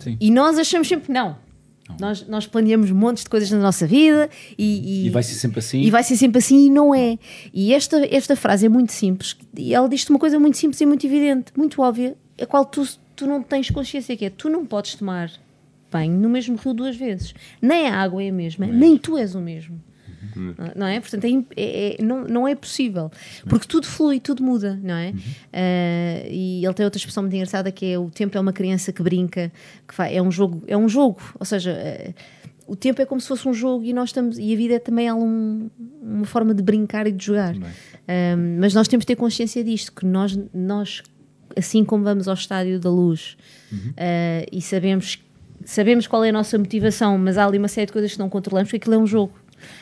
Sim. 0.01 0.17
E 0.21 0.31
nós 0.31 0.59
achamos 0.59 0.87
sempre 0.87 1.07
que 1.07 1.13
não. 1.89 1.97
Nós, 2.01 2.27
nós 2.27 2.47
planeamos 2.47 2.91
montes 2.91 3.25
de 3.25 3.31
coisas 3.31 3.51
na 3.51 3.59
nossa 3.59 3.87
vida 3.87 4.31
e, 4.59 5.07
E 5.07 5.11
vai 5.11 5.23
ser 5.23 5.35
sempre 5.35 5.59
assim. 5.59 5.81
e 5.81 5.91
vai 5.91 6.03
ser 6.03 6.17
sempre 6.17 6.39
assim 6.39 6.67
e 6.67 6.71
não 6.71 6.95
é. 6.95 7.19
E 7.53 7.75
esta, 7.75 8.07
esta 8.15 8.35
frase 8.37 8.67
é 8.67 8.69
muito 8.69 8.93
simples 8.93 9.37
e 9.57 9.75
ela 9.75 9.89
diz-te 9.89 10.11
uma 10.11 10.19
coisa 10.19 10.39
muito 10.39 10.57
simples 10.57 10.81
e 10.81 10.87
muito 10.87 11.07
evidente, 11.07 11.53
muito 11.57 11.83
óbvia, 11.83 12.17
a 12.41 12.47
qual 12.47 12.65
tu, 12.65 12.87
tu 13.15 13.27
não 13.27 13.43
tens 13.43 13.71
consciência 13.71 14.17
que 14.17 14.25
é 14.25 14.31
tu 14.31 14.49
não 14.49 14.65
podes 14.65 14.95
tomar 14.95 15.31
banho 15.93 16.19
no 16.19 16.29
mesmo 16.29 16.57
rio 16.57 16.75
duas 16.75 16.97
vezes. 16.97 17.35
Nem 17.61 17.87
a 17.87 17.97
água 18.01 18.23
é 18.23 18.29
a 18.31 18.33
mesma, 18.33 18.67
nem 18.67 18.97
tu 18.97 19.17
és 19.17 19.35
o 19.35 19.41
mesmo. 19.41 19.81
Não 20.77 20.87
é? 20.87 21.01
Portanto, 21.01 21.25
é 21.25 21.31
é- 21.57 21.95
é- 22.01 22.03
não, 22.03 22.25
não 22.25 22.49
é 22.49 22.55
possível. 22.55 23.11
Porque 23.49 23.67
tudo 23.67 23.87
flui, 23.87 24.21
tudo 24.21 24.43
muda, 24.43 24.79
não 24.83 24.95
é? 24.95 25.13
Ah, 25.53 26.27
e 26.29 26.65
ele 26.65 26.75
tem 26.75 26.85
outra 26.85 26.99
expressão 26.99 27.23
muito 27.23 27.35
engraçada 27.35 27.71
que 27.71 27.87
é 27.87 27.99
o 27.99 28.11
tempo 28.11 28.37
é 28.37 28.41
uma 28.41 28.53
criança 28.53 28.93
que 28.93 29.03
brinca, 29.03 29.53
que 29.87 29.95
vai, 29.97 30.17
é 30.17 30.23
um 30.23 30.31
jogo, 30.31 30.63
é 30.67 30.77
um 30.77 30.89
jogo. 30.89 31.21
Ou 31.39 31.47
seja, 31.47 31.77
ah, 31.79 32.13
o 32.67 32.75
tempo 32.75 33.01
é 33.03 33.05
como 33.07 33.21
se 33.21 33.29
fosse 33.29 33.47
um 33.49 33.53
jogo 33.55 33.85
e 33.85 33.93
nós 33.93 34.09
estamos 34.11 34.39
e 34.39 34.53
a 34.53 34.57
vida 34.57 34.75
é 34.75 34.79
também 34.79 35.13
um- 35.13 35.69
uma 36.03 36.25
forma 36.25 36.55
de 36.55 36.63
brincar 36.63 37.07
e 37.07 37.13
de 37.13 37.25
jogar. 37.25 37.55
Ah, 38.09 38.37
mas 38.61 38.75
nós 38.75 38.89
temos 38.89 39.03
de 39.03 39.09
ter 39.09 39.17
consciência 39.17 39.63
disto, 39.63 39.93
que 39.93 40.07
nós, 40.07 40.39
nós 40.53 41.03
assim 41.57 41.85
como 41.85 42.03
vamos 42.03 42.27
ao 42.27 42.35
estádio 42.35 42.81
da 42.81 42.91
luz 42.91 43.37
ah, 43.97 44.47
e 44.51 44.61
sabemos 44.63 45.19
sabemos 45.67 46.07
qual 46.07 46.23
é 46.25 46.29
a 46.29 46.33
nossa 46.33 46.59
motivação, 46.59 47.17
mas 47.17 47.39
há 47.39 47.47
ali 47.47 47.57
uma 47.57 47.69
série 47.69 47.87
de 47.87 47.93
coisas 47.93 48.13
que 48.13 48.19
não 48.19 48.29
controlamos, 48.29 48.69
porque 48.69 48.77
aquilo 48.77 48.95
é 48.97 48.99
um 48.99 49.07
jogo. 49.07 49.33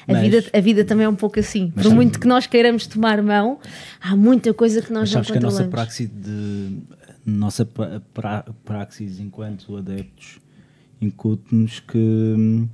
A, 0.09 0.13
Mas- 0.13 0.23
vida, 0.23 0.45
a 0.53 0.61
vida 0.61 0.85
também 0.85 1.05
é 1.05 1.09
um 1.09 1.15
pouco 1.15 1.39
assim. 1.41 1.71
Por 1.71 1.93
muito 1.95 2.19
que 2.21 2.27
nós 2.27 2.47
queiramos 2.47 2.87
tomar 2.87 3.21
mão, 3.23 3.59
há 4.01 4.15
muita 4.17 4.53
coisa 4.55 4.83
que 4.83 4.93
nós 4.93 5.03
Mas 5.03 5.11
não 5.11 5.25
sabes 5.25 5.31
que 5.31 5.39
a 5.39 5.41
nossa 5.41 5.65
controlamos. 5.65 5.71
praxis 5.71 6.09
de 6.11 6.79
nossa 7.25 7.65
pra- 7.65 8.01
pra- 8.13 8.45
praxis 8.65 9.21
enquanto 9.21 9.77
adeptos 9.77 10.39
incute-nos 11.01 11.81
que 11.81 11.99
hum, 11.99 12.69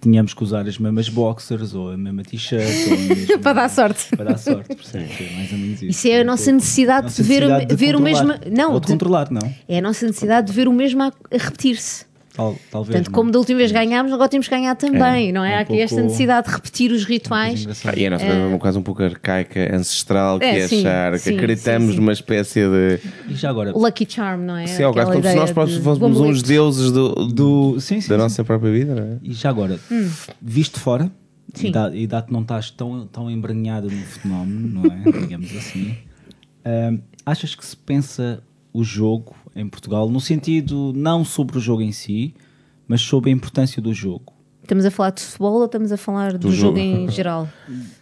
tínhamos 0.00 0.34
que 0.34 0.42
usar 0.42 0.66
as 0.68 0.78
mesmas 0.78 1.08
boxers 1.08 1.74
ou 1.74 1.90
a 1.90 1.96
mesma 1.96 2.22
t-shirt 2.22 2.66
Para 3.42 3.52
dar 3.54 3.68
sorte. 3.70 4.08
para 4.16 4.24
dar 4.32 4.38
sorte, 4.38 4.74
percebes? 4.74 5.10
É 5.20 5.34
mais 5.36 5.52
ou 5.52 5.58
menos 5.58 5.76
isso. 5.82 5.86
Isso 5.86 6.08
é 6.08 6.20
a 6.20 6.24
nossa 6.24 6.52
necessidade 6.52 7.04
Nossa 7.04 7.22
de 7.22 7.28
ver, 7.28 7.42
o- 7.44 7.66
de 7.66 7.76
ver 7.76 7.96
o 7.96 8.00
mesmo. 8.00 8.28
Não, 8.54 8.72
ou 8.72 8.80
de 8.80 8.86
de- 8.86 8.92
controlar, 8.92 9.30
não? 9.30 9.52
é 9.68 9.78
a 9.78 9.82
nossa 9.82 10.06
necessidade 10.06 10.46
de 10.48 10.52
ver 10.52 10.68
o 10.68 10.72
mesmo 10.72 11.02
a, 11.02 11.06
a 11.08 11.12
repetir-se. 11.38 12.04
Tal, 12.36 12.56
talvez. 12.68 12.88
Portanto, 12.94 13.06
não? 13.06 13.12
como 13.12 13.30
da 13.30 13.38
última 13.38 13.58
vez 13.58 13.70
ganhámos, 13.70 14.12
agora 14.12 14.28
temos 14.28 14.48
que 14.48 14.54
ganhar 14.56 14.74
também, 14.74 15.30
não 15.30 15.44
é? 15.44 15.52
é 15.52 15.54
um 15.54 15.58
Há 15.58 15.60
aqui 15.60 15.80
esta 15.80 15.94
pouco- 15.94 16.04
necessidade 16.08 16.48
de 16.48 16.52
repetir 16.52 16.90
os 16.90 17.04
rituais. 17.04 17.60
Engraçado. 17.62 17.94
Ah, 17.96 18.00
e 18.00 18.06
a 18.06 18.10
nossa 18.10 18.24
é 18.24 18.46
uma 18.46 18.58
coisa 18.58 18.76
um 18.78 18.82
pouco 18.82 19.02
arcaica, 19.04 19.72
ancestral, 19.76 20.40
que 20.40 20.44
É, 20.44 20.58
é, 20.58 20.66
sim, 20.68 20.80
achar 20.80 21.12
que 21.12 21.18
sim, 21.20 21.36
acreditamos 21.36 21.86
sim, 21.90 21.92
sim. 21.94 22.00
numa 22.00 22.12
espécie 22.12 22.60
de. 22.68 22.98
E 23.28 23.34
já 23.36 23.50
agora, 23.50 23.70
Lucky 23.70 24.04
Charm, 24.08 24.40
não 24.42 24.56
é? 24.56 24.66
Sim, 24.66 24.82
é 24.82 24.86
o 24.86 24.90
Aquela 24.90 25.06
caso, 25.06 25.18
como 25.20 25.28
se 25.32 25.36
nós 25.36 25.52
próprios 25.52 25.78
fôssemos 25.78 26.18
uns 26.20 26.42
deuses 26.42 26.90
do, 26.90 27.08
do- 27.14 27.26
do, 27.74 27.80
sim, 27.80 28.00
sim, 28.00 28.08
da 28.08 28.16
sim. 28.16 28.20
nossa 28.22 28.42
própria 28.44 28.72
vida, 28.72 28.94
não 28.96 29.02
é? 29.04 29.18
E 29.22 29.32
já 29.32 29.48
agora, 29.50 29.78
visto 30.42 30.80
fora, 30.80 31.08
Sim. 31.54 31.70
e 31.92 32.06
dá 32.08 32.20
que 32.20 32.32
não 32.32 32.42
estás 32.42 32.68
tão, 32.68 33.06
tão 33.06 33.30
embranhado 33.30 33.88
no 33.88 34.02
fenómeno, 34.06 34.82
não 34.82 34.92
é? 34.92 35.20
Digamos 35.20 35.56
assim, 35.56 35.94
achas 37.24 37.54
que 37.54 37.64
se 37.64 37.76
pensa 37.76 38.42
o 38.72 38.82
jogo 38.82 39.36
em 39.54 39.68
Portugal 39.68 40.08
no 40.10 40.20
sentido 40.20 40.92
não 40.94 41.24
sobre 41.24 41.58
o 41.58 41.60
jogo 41.60 41.82
em 41.82 41.92
si, 41.92 42.34
mas 42.88 43.00
sobre 43.00 43.30
a 43.30 43.32
importância 43.32 43.80
do 43.80 43.92
jogo? 43.94 44.32
Estamos 44.62 44.86
a 44.86 44.90
falar 44.90 45.10
de 45.10 45.20
futebol 45.20 45.52
ou 45.56 45.64
estamos 45.66 45.92
a 45.92 45.96
falar 45.98 46.38
do, 46.38 46.50
jogo. 46.50 46.78
jogo 46.78 46.78
em 46.78 47.10
geral? 47.10 47.46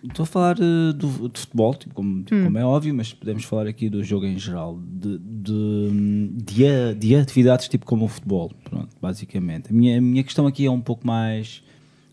Estou 0.05 0.23
a 0.23 0.27
falar 0.27 0.57
eh, 0.61 0.93
do, 0.93 1.29
de 1.29 1.41
futebol, 1.41 1.75
tipo, 1.75 1.93
como, 1.93 2.23
tipo, 2.23 2.45
como 2.45 2.57
é 2.57 2.65
óbvio, 2.65 2.95
mas 2.95 3.13
podemos 3.13 3.43
falar 3.43 3.67
aqui 3.67 3.89
do 3.91 4.05
jogo 4.05 4.27
em 4.27 4.39
geral, 4.39 4.79
de, 4.81 5.19
de, 5.19 6.31
de, 6.37 6.67
a- 6.67 6.93
de 6.93 7.17
atividades 7.17 7.69
tipo 7.69 7.85
como 7.85 8.05
o 8.05 8.09
futebol, 8.09 8.53
pronto, 8.63 8.91
basicamente. 9.01 9.71
A 9.71 9.73
minha, 9.75 9.99
a 9.99 10.01
minha 10.01 10.23
questão 10.23 10.47
aqui 10.47 10.65
é 10.65 10.71
um 10.71 10.81
pouco 10.81 11.05
mais, 11.05 11.65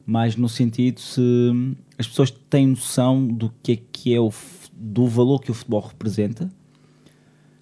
mais 0.03 0.36
no 0.36 0.49
sentido 0.49 0.99
se 0.99 1.22
as 1.98 2.07
pessoas 2.07 2.32
têm 2.32 2.66
noção 2.68 3.28
do 3.28 3.53
que 3.61 3.74
é 3.74 3.80
que 3.91 4.16
é 4.16 4.20
o, 4.20 4.32
do 4.74 5.06
valor 5.06 5.41
que 5.41 5.52
o 5.52 5.53
futebol 5.53 5.82
representa, 5.82 6.49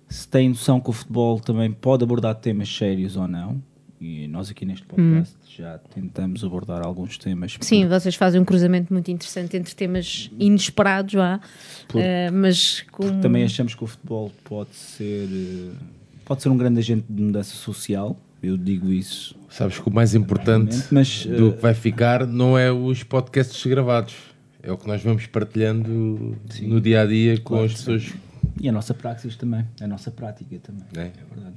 se 0.09 0.27
têm 0.27 0.49
noção 0.49 0.79
que 0.79 0.89
o 0.89 0.93
futebol 0.93 1.39
também 1.39 1.71
pode 1.71 2.03
abordar 2.03 2.35
temas 2.35 2.73
sérios 2.73 3.15
ou 3.17 3.27
não, 3.27 3.61
e 3.99 4.27
nós 4.27 4.49
aqui 4.49 4.63
neste 4.65 4.85
podcast 4.85 5.35
já 5.57 5.79
tentamos 5.93 6.43
abordar 6.43 6.85
alguns 6.85 7.17
temas. 7.17 7.57
Sim, 7.61 7.87
vocês 7.87 8.13
fazem 8.15 8.39
um 8.39 8.45
cruzamento 8.45 8.93
muito 8.93 9.09
interessante 9.09 9.57
entre 9.57 9.73
temas 9.73 10.29
inesperados 10.39 11.15
lá, 11.15 11.39
Por- 11.87 11.99
eh, 11.99 12.29
mas 12.29 12.81
com. 12.91 13.19
Também 13.19 13.43
achamos 13.43 13.73
que 13.73 13.83
o 13.83 13.87
futebol 13.87 14.31
pode 14.43 14.75
ser 14.75 15.27
eh, 15.31 15.71
pode 16.23 16.43
ser 16.43 16.49
um 16.49 16.57
grande 16.57 16.79
agente 16.79 17.05
de 17.09 17.21
mudança 17.21 17.55
social. 17.55 18.15
Eu 18.43 18.55
digo 18.55 18.91
isso. 18.91 19.35
Sabes 19.49 19.79
que 19.79 19.89
o 19.89 19.91
mais 19.91 20.13
importante 20.13 20.77
Mas, 20.91 21.25
do 21.25 21.49
eh, 21.49 21.51
que 21.53 21.61
vai 21.61 21.73
ficar 21.73 22.27
não 22.27 22.55
é 22.55 22.71
os 22.71 23.01
podcasts 23.01 23.65
gravados, 23.65 24.13
é 24.61 24.71
o 24.71 24.77
que 24.77 24.87
nós 24.87 25.01
vamos 25.01 25.25
partilhando 25.25 26.37
no 26.61 26.79
dia 26.79 27.01
a 27.01 27.05
dia 27.07 27.39
com 27.39 27.63
as 27.63 27.73
pessoas. 27.73 28.13
E 28.61 28.67
a 28.69 28.71
nossa 28.71 28.93
praxis 28.93 29.35
também, 29.35 29.65
a 29.81 29.87
nossa 29.87 30.11
prática 30.11 30.57
também. 30.59 30.83
É. 30.95 31.01
É 31.01 31.35
verdade. 31.35 31.55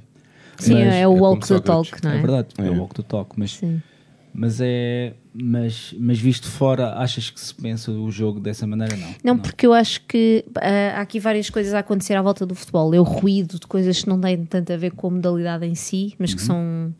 Sim, 0.59 0.73
Mas 0.73 0.93
é 0.95 1.07
o 1.07 1.17
é 1.17 1.19
walk 1.21 1.47
the 1.47 1.59
talk, 1.59 1.91
não 2.03 2.11
É, 2.11 2.17
é? 2.17 2.21
verdade, 2.21 2.47
é 2.59 2.69
o 2.69 2.77
walk 2.77 2.93
the 2.95 3.01
talk, 3.03 3.31
mas, 3.37 3.55
Sim. 3.57 3.81
mas 4.33 4.59
é 4.61 5.13
mas, 5.33 5.95
mas 5.97 6.19
visto 6.19 6.47
fora, 6.47 6.93
achas 6.99 7.29
que 7.29 7.39
se 7.39 7.55
pensa 7.55 7.89
o 7.91 8.11
jogo 8.11 8.39
dessa 8.39 8.67
maneira? 8.67 8.95
Não. 8.97 9.15
Não, 9.23 9.37
porque 9.39 9.65
eu 9.65 9.73
acho 9.73 10.01
que 10.05 10.43
ah, 10.57 10.97
há 10.97 11.01
aqui 11.01 11.19
várias 11.19 11.49
coisas 11.49 11.73
a 11.73 11.79
acontecer 11.79 12.13
à 12.15 12.21
volta 12.21 12.45
do 12.45 12.53
futebol. 12.53 12.93
É 12.93 12.99
o 12.99 13.03
ruído 13.03 13.57
de 13.59 13.65
coisas 13.65 14.03
que 14.03 14.09
não 14.09 14.19
têm 14.19 14.43
tanto 14.45 14.71
a 14.73 14.77
ver 14.77 14.91
com 14.91 15.07
a 15.07 15.09
modalidade 15.11 15.65
em 15.65 15.73
si, 15.73 16.13
mas 16.19 16.31
Uhum. 16.31 16.35
que 16.35 16.41
são, 16.43 16.95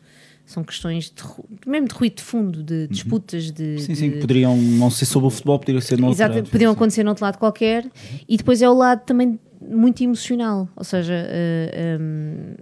são 0.46 0.64
questões 0.64 1.04
de, 1.14 1.22
mesmo 1.70 1.88
de 1.88 1.94
ruído 1.94 2.16
de 2.16 2.22
fundo, 2.22 2.62
de 2.62 2.88
disputas, 2.88 3.50
de. 3.50 3.62
Uhum. 3.62 3.78
Sim, 3.78 3.94
sim, 3.94 4.10
de- 4.12 4.16
poderiam 4.20 4.56
não 4.56 4.90
ser 4.90 5.04
sobre 5.04 5.26
o 5.28 5.30
futebol, 5.30 5.58
poderiam 5.58 5.80
ser 5.82 5.98
noutra 6.00 6.24
Exato, 6.34 6.50
podiam 6.50 6.72
acontecer 6.72 7.04
noutro 7.04 7.22
lado 7.24 7.36
qualquer 7.38 7.86
e 8.28 8.36
depois 8.38 8.60
é 8.62 8.68
o 8.68 8.74
lado 8.74 9.02
também 9.04 9.38
muito 9.70 10.02
emocional, 10.02 10.68
ou 10.76 10.84
seja, 10.84 11.14
eh, 11.14 11.98
um, 12.00 12.54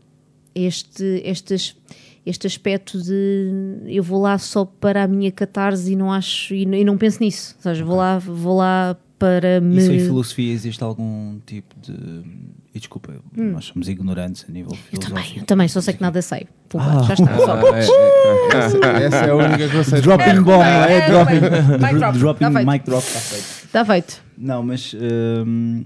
este, 0.54 1.22
estes, 1.24 1.76
este 2.26 2.46
aspecto 2.46 3.00
de 3.02 3.50
eu 3.86 4.02
vou 4.02 4.20
lá 4.20 4.36
só 4.38 4.64
para 4.64 5.04
a 5.04 5.08
minha 5.08 5.30
catarse 5.32 5.92
e 5.92 5.96
não 5.96 6.12
acho 6.12 6.54
e, 6.54 6.66
não- 6.66 6.76
e 6.78 6.84
não 6.84 6.98
penso 6.98 7.22
nisso, 7.22 7.54
ou 7.58 7.62
seja, 7.62 7.84
vou 7.84 7.96
lá, 7.96 8.18
vou 8.18 8.56
lá 8.56 8.96
para 9.18 9.60
me. 9.60 9.76
Isso 9.78 9.92
em 9.92 10.00
filosofia 10.00 10.52
existe 10.52 10.82
algum 10.82 11.38
tipo 11.46 11.74
de. 11.80 11.92
E 12.72 12.78
desculpa, 12.78 13.12
nós 13.36 13.64
somos 13.64 13.88
ignorantes 13.88 14.46
a 14.48 14.52
nível 14.52 14.72
Hum. 14.72 14.78
Eu 14.92 14.98
também, 15.00 15.24
eu 15.38 15.44
também 15.44 15.68
só 15.68 15.80
sei 15.80 15.92
que 15.94 16.00
nada 16.00 16.22
sei. 16.22 16.46
Pumba, 16.68 17.00
Ah. 17.00 17.02
já 17.02 17.14
está. 17.14 17.36
Só. 17.36 17.52
Ah, 17.52 17.60
é, 17.66 17.80
é, 17.80 18.58
essa, 18.58 18.86
essa 18.86 19.16
é 19.26 19.30
a 19.30 19.34
única 19.34 19.68
que 19.68 19.74
eu 19.74 19.84
sei. 19.84 20.00
Dropping 20.00 20.40
bomb, 20.42 20.62
é, 20.62 20.92
é, 20.98 21.10
dropping, 21.10 21.34
Mic 21.84 21.98
drop, 21.98 22.18
dropping 22.18 22.44
tá 22.44 22.50
feito. 22.52 22.70
mic 22.70 22.84
drop, 22.84 23.04
está 23.06 23.20
feito. 23.20 23.44
Está 23.66 23.84
feito. 23.84 24.22
Não, 24.38 24.62
mas 24.62 24.94
hum, 25.46 25.84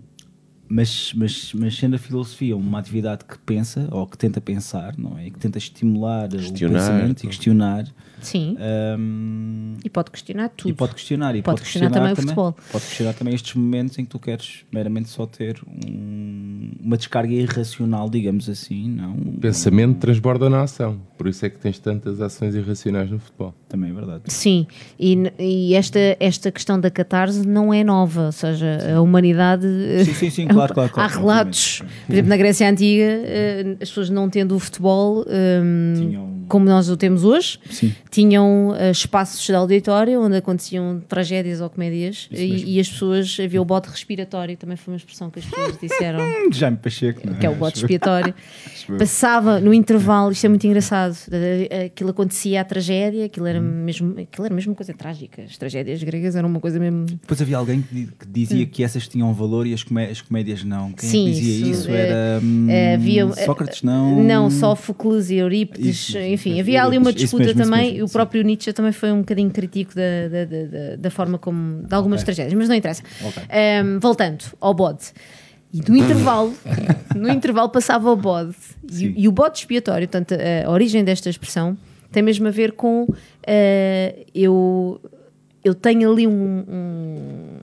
Mas, 0.68 1.12
mas, 1.14 1.52
mas 1.52 1.76
sendo 1.76 1.96
a 1.96 1.98
filosofia 1.98 2.56
uma 2.56 2.78
atividade 2.78 3.24
que 3.24 3.38
pensa, 3.38 3.86
ou 3.90 4.06
que 4.06 4.16
tenta 4.16 4.40
pensar, 4.40 4.94
não 4.96 5.18
é? 5.18 5.30
Que 5.30 5.38
tenta 5.38 5.58
estimular 5.58 6.28
Questionar, 6.28 6.72
o 6.72 6.78
pensamento 6.78 7.24
e 7.24 7.26
questionar. 7.26 7.86
Sim. 8.26 8.56
hum, 8.98 9.74
E 9.84 9.90
pode 9.90 10.10
questionar 10.10 10.48
tudo. 10.50 10.70
e 10.70 10.72
pode 10.72 10.94
questionar. 10.94 11.34
E 11.36 11.42
Pode 11.42 11.60
questionar 11.62 11.90
também 11.90 12.12
o 12.12 12.16
futebol. 12.16 12.52
Pode 12.72 12.84
questionar 12.84 13.12
também 13.14 13.34
estes 13.34 13.54
momentos 13.54 13.98
em 13.98 14.04
que 14.04 14.10
tu 14.10 14.18
queres 14.18 14.64
meramente 14.72 15.08
só 15.08 15.26
ter 15.26 15.60
um- 15.66 16.70
uma 16.82 16.96
descarga 16.96 17.32
irracional, 17.32 18.08
digamos 18.10 18.48
assim, 18.48 18.88
não? 18.90 19.12
O 19.14 19.38
pensamento 19.40 19.98
transborda 19.98 20.48
na 20.50 20.62
ação. 20.62 20.98
Por 21.16 21.26
isso 21.28 21.44
é 21.46 21.50
que 21.50 21.58
tens 21.58 21.78
tantas 21.78 22.20
ações 22.20 22.54
irracionais 22.54 23.10
no 23.10 23.18
futebol. 23.18 23.54
Também 23.68 23.90
é 23.90 23.92
verdade. 23.94 24.22
Sim, 24.28 24.66
e, 24.98 25.16
e 25.38 25.74
esta, 25.74 25.98
esta 26.20 26.50
questão 26.52 26.78
da 26.80 26.90
catarse 26.90 27.46
não 27.46 27.72
é 27.72 27.82
nova, 27.84 28.26
ou 28.26 28.32
seja, 28.32 28.78
a 28.96 29.00
humanidade. 29.00 29.66
Sim, 30.04 30.14
sim, 30.14 30.30
sim, 30.30 30.46
claro, 30.46 30.72
claro, 30.74 30.90
claro, 30.92 31.10
Há 31.14 31.18
relatos, 31.18 31.82
por 32.06 32.12
exemplo, 32.12 32.28
na 32.30 32.36
Grécia 32.36 32.68
Antiga, 32.68 33.02
eh, 33.04 33.76
as 33.80 33.88
pessoas 33.88 34.10
não 34.10 34.28
tendo 34.30 34.54
o 34.54 34.58
futebol 34.58 35.24
Tinham- 35.24 36.34
como 36.48 36.66
nós 36.66 36.88
o 36.90 36.96
temos 36.96 37.24
hoje, 37.24 37.58
Sim. 37.70 37.94
Tinham 38.14 38.74
eh, 38.78 38.90
espaços 38.92 39.44
de 39.44 39.52
auditório 39.54 40.20
onde 40.22 40.36
aconteciam 40.36 41.02
tragédias 41.08 41.60
ou 41.60 41.68
comédias 41.68 42.28
e, 42.30 42.76
e 42.76 42.80
as 42.80 42.88
pessoas, 42.88 43.36
havia 43.42 43.60
o 43.60 43.64
bote 43.64 43.88
respiratório, 43.90 44.56
também 44.56 44.76
foi 44.76 44.92
uma 44.94 44.98
expressão 44.98 45.28
que 45.30 45.40
as 45.40 45.44
pessoas 45.44 45.76
disseram. 45.80 46.20
Jaime 46.52 46.76
Pacheco, 46.76 47.20
não 47.26 47.34
é? 47.34 47.38
que 47.38 47.46
é 47.46 47.50
o 47.50 47.56
bote 47.56 47.78
expiatório, 47.78 48.32
passava 48.98 49.60
no 49.60 49.74
intervalo, 49.74 50.30
isto 50.32 50.44
é 50.44 50.48
muito 50.48 50.64
engraçado, 50.66 51.16
eh, 51.32 51.86
aquilo 51.86 52.10
acontecia 52.10 52.60
a 52.60 52.64
tragédia, 52.64 53.24
aquilo 53.24 53.44
Hum. 53.46 53.48
era, 53.48 53.60
mesmo, 53.60 54.10
aquilo 54.20 54.46
era 54.46 54.54
mesmo 54.54 54.70
uma 54.72 54.76
coisa 54.76 54.94
trágica, 54.94 55.42
as 55.42 55.58
tragédias 55.58 56.02
gregas 56.02 56.36
eram 56.36 56.48
uma 56.48 56.60
coisa 56.60 56.78
mesmo... 56.78 57.04
Depois 57.06 57.42
havia 57.42 57.56
alguém 57.58 57.82
que, 57.82 57.94
di- 57.94 58.08
que 58.18 58.26
dizia 58.26 58.64
que 58.66 58.82
essas 58.84 59.08
tinham 59.08 59.32
valor 59.34 59.66
e 59.66 59.74
as, 59.74 59.82
comé- 59.82 60.08
as 60.10 60.20
comédias 60.22 60.62
não. 60.64 60.92
Quem 60.92 61.08
é 61.08 61.12
Sim, 61.12 61.24
dizia 61.24 61.54
isso, 61.54 61.80
isso? 61.80 61.90
eh, 61.90 62.08
Era 62.08 62.40
hum, 62.42 62.66
eh, 62.70 62.94
havia- 62.94 63.28
Sócrates, 63.44 63.82
não? 63.82 64.22
Não, 64.22 64.50
Sófocles 64.50 65.30
e 65.30 65.36
Eurípides, 65.36 66.08
Isso, 66.08 66.18
enfim, 66.18 66.60
havia 66.60 66.84
ali 66.84 66.96
uma 66.96 67.12
disputa 67.12 67.52
também, 67.54 68.03
o 68.04 68.08
próprio 68.08 68.42
Nietzsche 68.42 68.72
também 68.72 68.92
foi 68.92 69.10
um 69.12 69.18
bocadinho 69.20 69.50
crítico 69.50 69.92
da, 69.94 70.28
da, 70.28 70.44
da, 70.44 70.96
da- 70.96 71.10
forma 71.10 71.38
como, 71.38 71.82
de 71.82 71.94
algumas 71.94 72.20
Ok. 72.22 72.26
tragédias, 72.26 72.54
mas 72.58 72.68
não 72.68 72.76
interessa. 72.76 73.02
Ok. 73.24 73.42
Ehm, 73.48 73.98
voltando 73.98 74.44
ao 74.60 74.74
bode. 74.74 75.12
E 75.72 75.80
no 75.90 75.96
intervalo, 75.96 76.54
no 77.16 77.28
intervalo 77.28 77.68
passava 77.68 78.10
o 78.10 78.16
bode. 78.16 78.54
E, 78.92 79.22
e 79.24 79.28
o 79.28 79.32
bode 79.32 79.58
expiatório, 79.58 80.06
portanto, 80.08 80.34
a 80.64 80.70
origem 80.70 81.02
desta 81.02 81.28
expressão 81.28 81.76
tem 82.12 82.22
mesmo 82.22 82.46
a 82.46 82.50
ver 82.50 82.72
com 82.72 83.08
eh, 83.44 84.24
eu, 84.32 85.00
eu 85.64 85.74
tenho 85.74 86.12
ali 86.12 86.26
um, 86.28 86.64
um, 86.68 87.58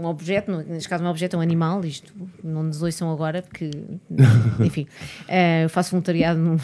um 0.00 0.06
objeto, 0.06 0.50
neste 0.50 0.88
caso 0.88 1.02
um 1.04 1.08
objeto, 1.08 1.36
é 1.36 1.38
um 1.38 1.42
animal, 1.42 1.84
isto 1.84 2.12
não 2.42 2.62
nos 2.62 2.82
ouçam 2.82 3.10
agora, 3.10 3.42
porque, 3.42 3.70
enfim, 4.64 4.86
eh, 5.26 5.64
eu 5.64 5.68
faço 5.68 5.90
voluntariado 5.90 6.38
num, 6.38 6.56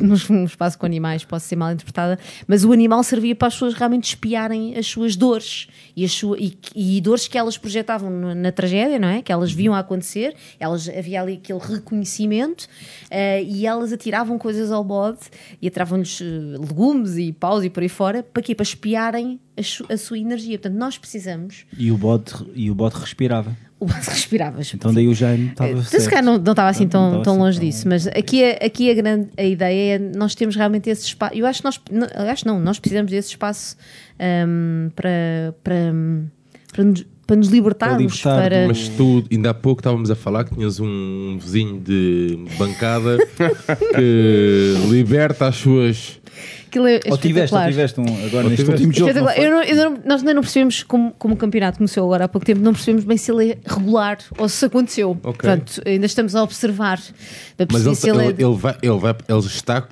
num- 0.00 0.36
num 0.36 0.44
espaço 0.44 0.78
com 0.78 0.86
animais, 0.86 1.24
posso 1.24 1.46
ser 1.46 1.56
mal 1.56 1.72
interpretada, 1.72 2.18
mas 2.46 2.64
o 2.64 2.72
animal 2.72 3.02
servia 3.02 3.34
para 3.34 3.48
as 3.48 3.54
pessoas 3.54 3.74
realmente 3.74 4.04
espiarem 4.04 4.76
as 4.76 4.86
suas 4.86 5.16
dores 5.16 5.68
e, 5.96 6.04
as 6.04 6.12
sua, 6.12 6.38
e, 6.38 6.56
e 6.74 7.00
dores 7.00 7.26
que 7.28 7.36
elas 7.38 7.56
projetavam 7.58 8.10
no- 8.10 8.34
na 8.34 8.52
tragédia, 8.52 8.98
não 8.98 9.08
é? 9.08 9.22
Que 9.22 9.32
elas 9.32 9.50
viam 9.52 9.74
a 9.74 9.78
acontecer, 9.80 10.34
elas, 10.60 10.88
havia 10.88 11.22
ali 11.22 11.34
aquele 11.34 11.58
reconhecimento 11.58 12.66
eh, 13.10 13.42
e 13.42 13.66
elas 13.66 13.92
atiravam 13.92 14.38
coisas 14.38 14.70
ao 14.70 14.84
bode 14.84 15.20
e 15.60 15.68
atiravam-lhes 15.68 16.20
eh, 16.20 16.24
legumes 16.58 17.16
e 17.16 17.32
paus 17.32 17.64
e 17.64 17.70
por 17.70 17.82
aí 17.82 17.88
fora, 17.88 18.22
para 18.22 18.42
quê? 18.42 18.54
Para 18.54 18.64
espiarem 18.64 19.40
a, 19.58 19.92
a 19.94 19.96
sua 19.96 20.18
energia. 20.18 20.58
Portanto, 20.58 20.78
nós 20.78 20.96
precisamos. 20.98 21.64
E 21.76 21.90
o 21.90 21.96
bode, 21.98 22.32
e 22.54 22.70
o 22.70 22.74
bode 22.74 22.96
respirava. 22.96 23.56
O 23.80 23.86
bode 23.86 24.06
respiravas. 24.10 24.72
Então 24.74 24.92
daí 24.92 25.06
o 25.08 25.14
Jaime 25.14 25.48
estava 25.50 25.70
Então, 25.70 25.82
se 26.00 26.08
calhar 26.08 26.24
não, 26.24 26.38
não 26.38 26.52
estava 26.52 26.68
assim 26.68 26.84
Não 26.84 26.90
tão, 26.90 27.06
estava 27.08 27.24
tão 27.24 27.32
assim 27.34 27.42
longe 27.42 27.58
tão- 27.58 27.68
disso, 27.68 27.88
mas 27.88 28.06
aqui, 28.08 28.42
é- 28.42 28.64
aqui 28.64 28.90
a, 28.90 28.94
grande, 28.94 29.28
a 29.36 29.44
ideia 29.44 29.94
é 29.96 29.98
nós 29.98 30.34
temos 30.34 30.56
realmente 30.56 30.88
esse 30.90 31.04
espaço. 31.06 31.34
Eu 31.34 31.46
acho 31.46 31.60
que 31.60 31.64
nós, 31.64 31.80
não, 31.90 32.06
acho 32.30 32.46
não, 32.46 32.58
nós 32.60 32.78
precisamos 32.78 33.10
desse 33.10 33.28
espaço 33.30 33.76
hum, 34.46 34.90
para, 34.96 35.54
para, 35.62 35.74
para, 36.72 36.84
nos, 36.84 37.06
para 37.26 37.36
nos 37.36 37.48
libertarmos. 37.48 38.20
Para 38.20 38.32
libertar, 38.32 38.50
Para, 38.50 38.66
Mas 38.68 38.88
tu, 38.88 39.24
ainda 39.30 39.50
há 39.50 39.54
pouco 39.54 39.80
estávamos 39.80 40.10
a 40.10 40.16
falar 40.16 40.44
que 40.44 40.54
tinhas 40.54 40.80
um 40.80 41.38
vizinho 41.40 41.78
de 41.80 42.46
bancada 42.58 43.16
que 43.94 44.74
liberta 44.90 45.46
as 45.46 45.56
suas. 45.56 46.20
Aquilo 46.68 46.86
é 46.86 46.94
Ou 47.06 47.16
tiveste, 47.18 47.54
ou 47.54 47.60
espetacular. 47.62 47.68
tiveste 47.68 48.00
um, 48.00 48.26
agora 48.26 48.44
Ou 48.44 48.50
neste 48.50 48.64
tiveste. 48.64 48.86
último 48.86 48.92
jogo. 48.92 49.20
não? 49.24 49.30
Eu 49.32 49.50
não- 49.50 49.62
eu 49.62 49.76
não- 49.90 49.98
nós 50.04 50.20
ainda 50.20 50.34
não 50.34 50.42
percebemos 50.42 50.82
como, 50.82 51.12
como 51.18 51.34
o 51.34 51.36
campeonato 51.36 51.78
começou 51.78 52.04
agora 52.04 52.24
há 52.24 52.28
pouco 52.28 52.44
tempo, 52.46 52.60
não 52.60 52.72
percebemos 52.72 53.04
bem 53.04 53.16
se 53.16 53.30
ele 53.32 53.52
é 53.52 53.58
regular 53.66 54.18
ou 54.36 54.48
se 54.48 54.64
aconteceu. 54.64 55.12
Ok. 55.22 55.32
Portanto, 55.32 55.82
ainda 55.86 56.06
estamos 56.06 56.34
a 56.34 56.42
observar 56.42 57.00
Mas 57.72 57.86
ele, 57.86 57.94
se 57.94 58.08
ele, 58.10 58.18
ele, 58.26 58.42
é. 58.42 58.46
ele 58.46 58.56
vai, 58.56 58.76
ele 58.82 58.98
vai, 58.98 59.14
ele 59.28 59.38
está. 59.40 59.88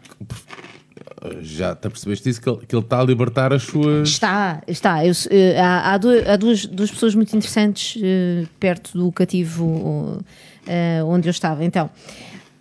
Já 1.40 1.74
te 1.74 1.88
percebeste 1.88 2.28
isso? 2.28 2.40
Que 2.40 2.48
ele, 2.48 2.58
que 2.66 2.76
ele 2.76 2.82
está 2.84 3.00
a 3.00 3.04
libertar 3.04 3.52
as 3.52 3.62
suas. 3.64 4.08
Está, 4.10 4.62
está. 4.68 5.04
Eu, 5.04 5.12
eh, 5.30 5.58
há 5.58 5.92
há, 5.94 5.98
du- 5.98 6.10
há 6.30 6.36
duas, 6.36 6.66
duas 6.66 6.90
pessoas 6.90 7.14
muito 7.16 7.34
interessantes 7.36 8.00
eh, 8.02 8.44
perto 8.60 8.96
do 8.96 9.10
cativo 9.10 10.22
eh, 10.66 11.02
onde 11.04 11.26
eu 11.26 11.30
estava. 11.30 11.64
Então, 11.64 11.90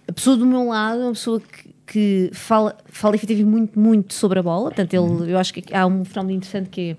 a 0.07 0.11
pessoa 0.13 0.35
do 0.37 0.45
meu 0.45 0.67
lado 0.69 1.01
é 1.01 1.03
uma 1.03 1.11
pessoa 1.13 1.39
que, 1.39 1.74
que 1.85 2.29
fala, 2.33 2.75
fala 2.87 3.15
efetivamente 3.15 3.49
muito, 3.49 3.79
muito 3.79 4.13
sobre 4.13 4.39
a 4.39 4.43
bola. 4.43 4.65
Portanto, 4.71 4.93
ele, 4.93 5.31
eu 5.33 5.37
acho 5.37 5.53
que 5.53 5.73
há 5.73 5.85
um 5.85 6.03
fenómeno 6.03 6.37
interessante 6.37 6.69
que 6.69 6.97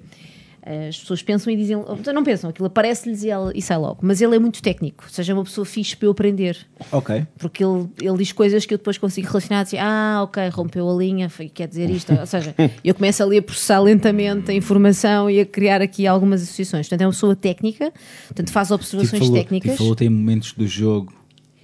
é. 0.62 0.86
eh, 0.86 0.88
As 0.88 0.98
pessoas 0.98 1.22
pensam 1.22 1.52
e 1.52 1.56
dizem, 1.56 1.76
ou 1.76 1.98
não 2.14 2.22
pensam, 2.24 2.50
aquilo 2.50 2.66
aparece-lhes 2.66 3.22
e, 3.24 3.28
e 3.54 3.62
sai 3.62 3.78
logo. 3.78 3.98
Mas 4.02 4.20
ele 4.20 4.34
é 4.36 4.38
muito 4.38 4.60
técnico, 4.62 5.04
ou 5.04 5.10
seja, 5.10 5.32
é 5.32 5.34
uma 5.34 5.44
pessoa 5.44 5.64
fixe 5.64 5.96
para 5.96 6.06
eu 6.06 6.10
aprender. 6.12 6.56
Ok. 6.92 7.26
Porque 7.38 7.64
ele, 7.64 7.88
ele 8.00 8.16
diz 8.18 8.32
coisas 8.32 8.64
que 8.66 8.74
eu 8.74 8.78
depois 8.78 8.98
consigo 8.98 9.26
relacionar 9.28 9.60
assim, 9.60 9.76
ah, 9.78 10.20
ok, 10.24 10.48
rompeu 10.48 10.88
a 10.88 10.94
linha, 10.94 11.28
foi, 11.28 11.48
quer 11.48 11.68
dizer 11.68 11.88
isto. 11.90 12.12
Ou 12.12 12.26
seja, 12.26 12.54
eu 12.84 12.94
começo 12.94 13.22
ali 13.22 13.38
a 13.38 13.42
processar 13.42 13.80
lentamente 13.80 14.50
a 14.50 14.54
informação 14.54 15.28
e 15.30 15.40
a 15.40 15.46
criar 15.46 15.80
aqui 15.82 16.06
algumas 16.06 16.42
associações. 16.42 16.86
Portanto, 16.88 17.02
é 17.02 17.06
uma 17.06 17.12
pessoa 17.12 17.34
técnica, 17.36 17.92
portanto, 18.28 18.50
faz 18.52 18.70
observações 18.70 19.10
Tipo, 19.12 19.24
falou, 19.26 19.38
técnicas. 19.42 19.70
tipo, 19.72 19.78
falou 19.82 19.94
tem 19.96 20.08
momentos 20.08 20.52
do 20.52 20.66
jogo, 20.66 21.12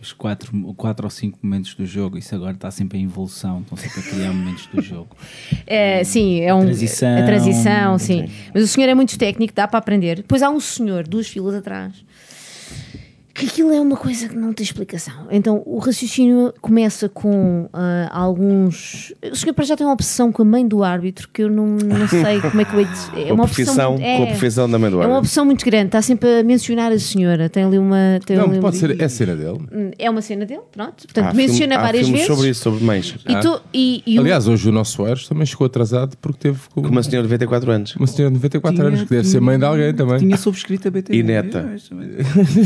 os 0.03 0.13
quatro, 0.13 0.75
quatro 0.75 1.07
ou 1.07 1.11
cinco 1.11 1.39
momentos 1.41 1.75
do 1.77 1.87
jogo, 1.87 2.19
isso 2.19 2.35
agora 2.35 2.53
está 2.53 2.71
sempre 2.73 2.99
em 2.99 3.05
evolução, 3.05 3.61
estão 3.61 3.79
sempre 3.79 4.01
a 4.01 4.03
criar 4.03 4.33
momentos 4.33 4.67
do 4.67 4.83
jogo. 4.83 5.17
É, 5.65 6.03
sim, 6.03 6.41
é 6.41 6.53
um, 6.53 6.65
transição, 6.65 7.19
a 7.19 7.23
transição, 7.23 7.99
sim. 7.99 8.29
Mas 8.53 8.65
o 8.65 8.67
senhor 8.67 8.89
é 8.89 8.95
muito 8.95 9.17
técnico, 9.17 9.55
dá 9.55 9.69
para 9.69 9.79
aprender. 9.79 10.17
Depois 10.17 10.43
há 10.43 10.51
um 10.51 10.59
senhor, 10.59 11.07
duas 11.07 11.29
filas 11.29 11.55
atrás, 11.55 12.05
que 13.35 13.47
aquilo 13.47 13.73
é 13.73 13.81
uma 13.81 13.97
coisa 13.97 14.29
que 14.29 14.37
não 14.37 14.53
tem 14.53 14.63
explicação. 14.65 15.27
Então 15.31 15.63
o 15.65 15.79
raciocínio 15.79 16.53
começa 16.61 17.09
com 17.09 17.69
ah, 17.73 18.09
alguns. 18.13 19.13
O 19.31 19.35
senhor 19.37 19.55
para 19.55 19.65
já 19.65 19.77
tem 19.77 19.87
uma 19.87 19.93
obsessão 19.95 20.31
com 20.31 20.43
a 20.43 20.45
mãe 20.45 20.67
do 20.67 20.83
árbitro 20.85 21.29
que 21.33 21.43
eu 21.43 21.51
não, 21.51 21.67
não 21.67 22.07
sei 22.09 22.41
como 22.41 22.61
é 22.61 22.65
que 22.65 22.75
eu 22.75 22.81
hei 22.81 22.87
de... 22.87 23.21
É 23.21 23.25
Com 23.25 23.31
a 23.31 23.35
uma 23.35 23.45
profissão, 23.45 23.95
obsessão. 23.95 24.17
com 24.19 24.23
a 24.23 24.27
profissão 24.27 24.71
da 24.71 24.79
mãe 24.79 24.91
do 24.91 24.97
É 24.97 24.99
uma 24.99 25.05
árbitro. 25.05 25.19
opção 25.21 25.45
muito 25.45 25.65
grande, 25.65 25.87
está 25.87 26.03
sempre 26.03 26.41
a 26.41 26.43
mencionar 26.45 26.93
a 26.93 26.99
senhora. 26.99 27.49
Tem 27.49 27.65
ali 27.65 27.79
uma. 27.79 28.21
Tem 28.27 28.37
ali 28.37 28.49
Não, 28.51 28.59
um- 28.59 28.61
pode 28.61 28.77
ser. 28.77 29.01
É 29.01 29.05
a 29.05 29.09
cena 29.09 29.35
dele. 29.35 29.59
É 29.99 30.11
uma 30.11 30.21
cena 30.23 30.45
dele, 30.45 30.61
pronto. 30.71 31.05
Portanto, 31.05 31.27
Há 31.27 31.35
menciona 31.35 31.75
filme- 31.75 31.77
várias 31.87 32.09
vezes. 32.09 32.27
sobre 32.27 32.49
isso, 32.51 32.63
sobre 32.63 32.85
mães. 32.85 33.15
E, 33.29 33.37
tu- 33.41 33.61
e- 33.73 34.03
e 34.07 34.19
o- 34.19 34.21
Aliás, 34.23 34.47
hoje 34.47 34.69
o 34.69 34.73
nosso 34.73 34.93
Soares 34.93 35.27
também 35.27 35.47
chegou 35.47 35.67
atrasado 35.67 36.17
porque 36.21 36.39
teve 36.39 36.59
com 36.75 36.81
uma 36.83 37.03
senhora 37.03 37.23
de 37.27 37.33
94 37.33 37.71
anos. 37.71 37.97
uma 37.97 38.07
senhora 38.07 38.31
de 38.31 38.39
94 38.39 38.77
Tinha- 38.77 38.89
anos 38.89 39.03
que 39.03 39.09
deve 39.11 39.27
ser 39.27 39.41
mãe 39.41 39.59
de 39.59 39.65
alguém 39.65 39.95
também. 39.95 40.19
Tinha 40.19 40.37
subscrito 40.37 40.89
a 40.89 40.91
BTV. 40.91 41.19
E 41.19 41.23
neta. 41.23 41.75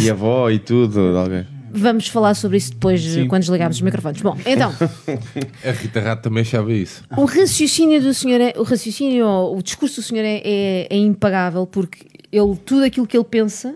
E 0.02 0.10
avó 0.10 0.50
e 0.50 0.55
tudo 0.58 1.12
de 1.12 1.18
alguém. 1.18 1.46
Vamos 1.70 2.08
falar 2.08 2.34
sobre 2.34 2.56
isso 2.56 2.72
depois, 2.72 3.02
Sim. 3.02 3.28
quando 3.28 3.42
desligarmos 3.42 3.76
os 3.76 3.82
microfones. 3.82 4.22
Bom, 4.22 4.36
então, 4.46 4.72
A 5.64 5.70
Rita 5.72 6.00
Rato 6.00 6.22
também 6.22 6.40
achava 6.40 6.72
isso. 6.72 7.02
o 7.16 7.24
raciocínio 7.24 8.00
do 8.00 8.14
senhor, 8.14 8.40
é, 8.40 8.54
o 8.56 8.62
raciocínio, 8.62 9.26
o 9.26 9.62
discurso 9.62 10.00
do 10.00 10.04
senhor 10.04 10.24
é, 10.24 10.40
é, 10.42 10.86
é 10.88 10.96
impagável, 10.96 11.66
porque 11.66 12.06
ele, 12.32 12.56
tudo 12.64 12.84
aquilo 12.84 13.06
que 13.06 13.16
ele 13.16 13.24
pensa 13.24 13.74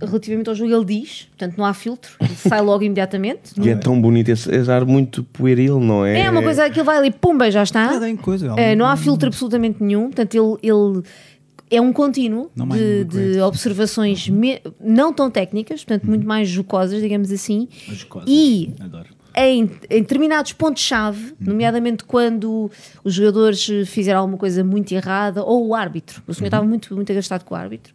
relativamente 0.00 0.48
ao 0.48 0.54
jogo, 0.54 0.74
ele 0.74 0.84
diz, 0.84 1.28
portanto 1.30 1.56
não 1.56 1.64
há 1.64 1.72
filtro, 1.72 2.10
ele 2.20 2.34
sai 2.34 2.60
logo 2.60 2.82
imediatamente. 2.82 3.52
E 3.60 3.68
é 3.68 3.76
tão 3.76 4.00
bonito 4.00 4.28
esse, 4.28 4.52
esse 4.54 4.70
ar 4.70 4.84
muito 4.84 5.22
pueril, 5.22 5.80
não 5.80 6.04
é? 6.04 6.22
É 6.22 6.30
uma 6.30 6.42
coisa 6.42 6.68
que 6.68 6.78
ele 6.78 6.84
vai 6.84 6.96
ali, 6.96 7.10
pumba, 7.10 7.50
já 7.50 7.62
está. 7.62 7.98
Tem 7.98 8.16
coisa. 8.16 8.54
Eh, 8.56 8.74
não 8.74 8.86
há 8.86 8.96
filtro 8.96 9.28
absolutamente 9.28 9.82
nenhum, 9.82 10.04
portanto, 10.04 10.34
ele, 10.34 10.72
ele 10.72 11.02
é 11.70 11.80
um 11.80 11.92
contínuo 11.92 12.50
de, 12.76 13.04
de 13.04 13.40
observações 13.40 14.28
me- 14.28 14.60
não 14.80 15.12
tão 15.12 15.30
técnicas, 15.30 15.84
portanto, 15.84 16.06
muito 16.08 16.26
mais 16.26 16.48
jocosas, 16.48 17.00
digamos 17.00 17.30
assim, 17.32 17.68
As 17.90 18.02
coisas. 18.04 18.30
e 18.30 18.74
Adoro. 18.80 19.06
em, 19.36 19.62
em 19.90 20.00
determinados 20.00 20.52
pontos-chave, 20.52 21.34
nomeadamente 21.40 22.04
quando 22.04 22.70
os 23.04 23.14
jogadores 23.14 23.64
fizeram 23.86 24.20
alguma 24.20 24.38
coisa 24.38 24.64
muito 24.64 24.92
errada, 24.92 25.42
ou 25.44 25.66
o 25.68 25.74
árbitro, 25.74 26.22
o 26.26 26.34
senhor 26.34 26.46
estava 26.46 26.64
muito, 26.66 26.94
muito 26.94 27.10
agastado 27.12 27.44
com 27.44 27.54
o 27.54 27.56
árbitro, 27.58 27.92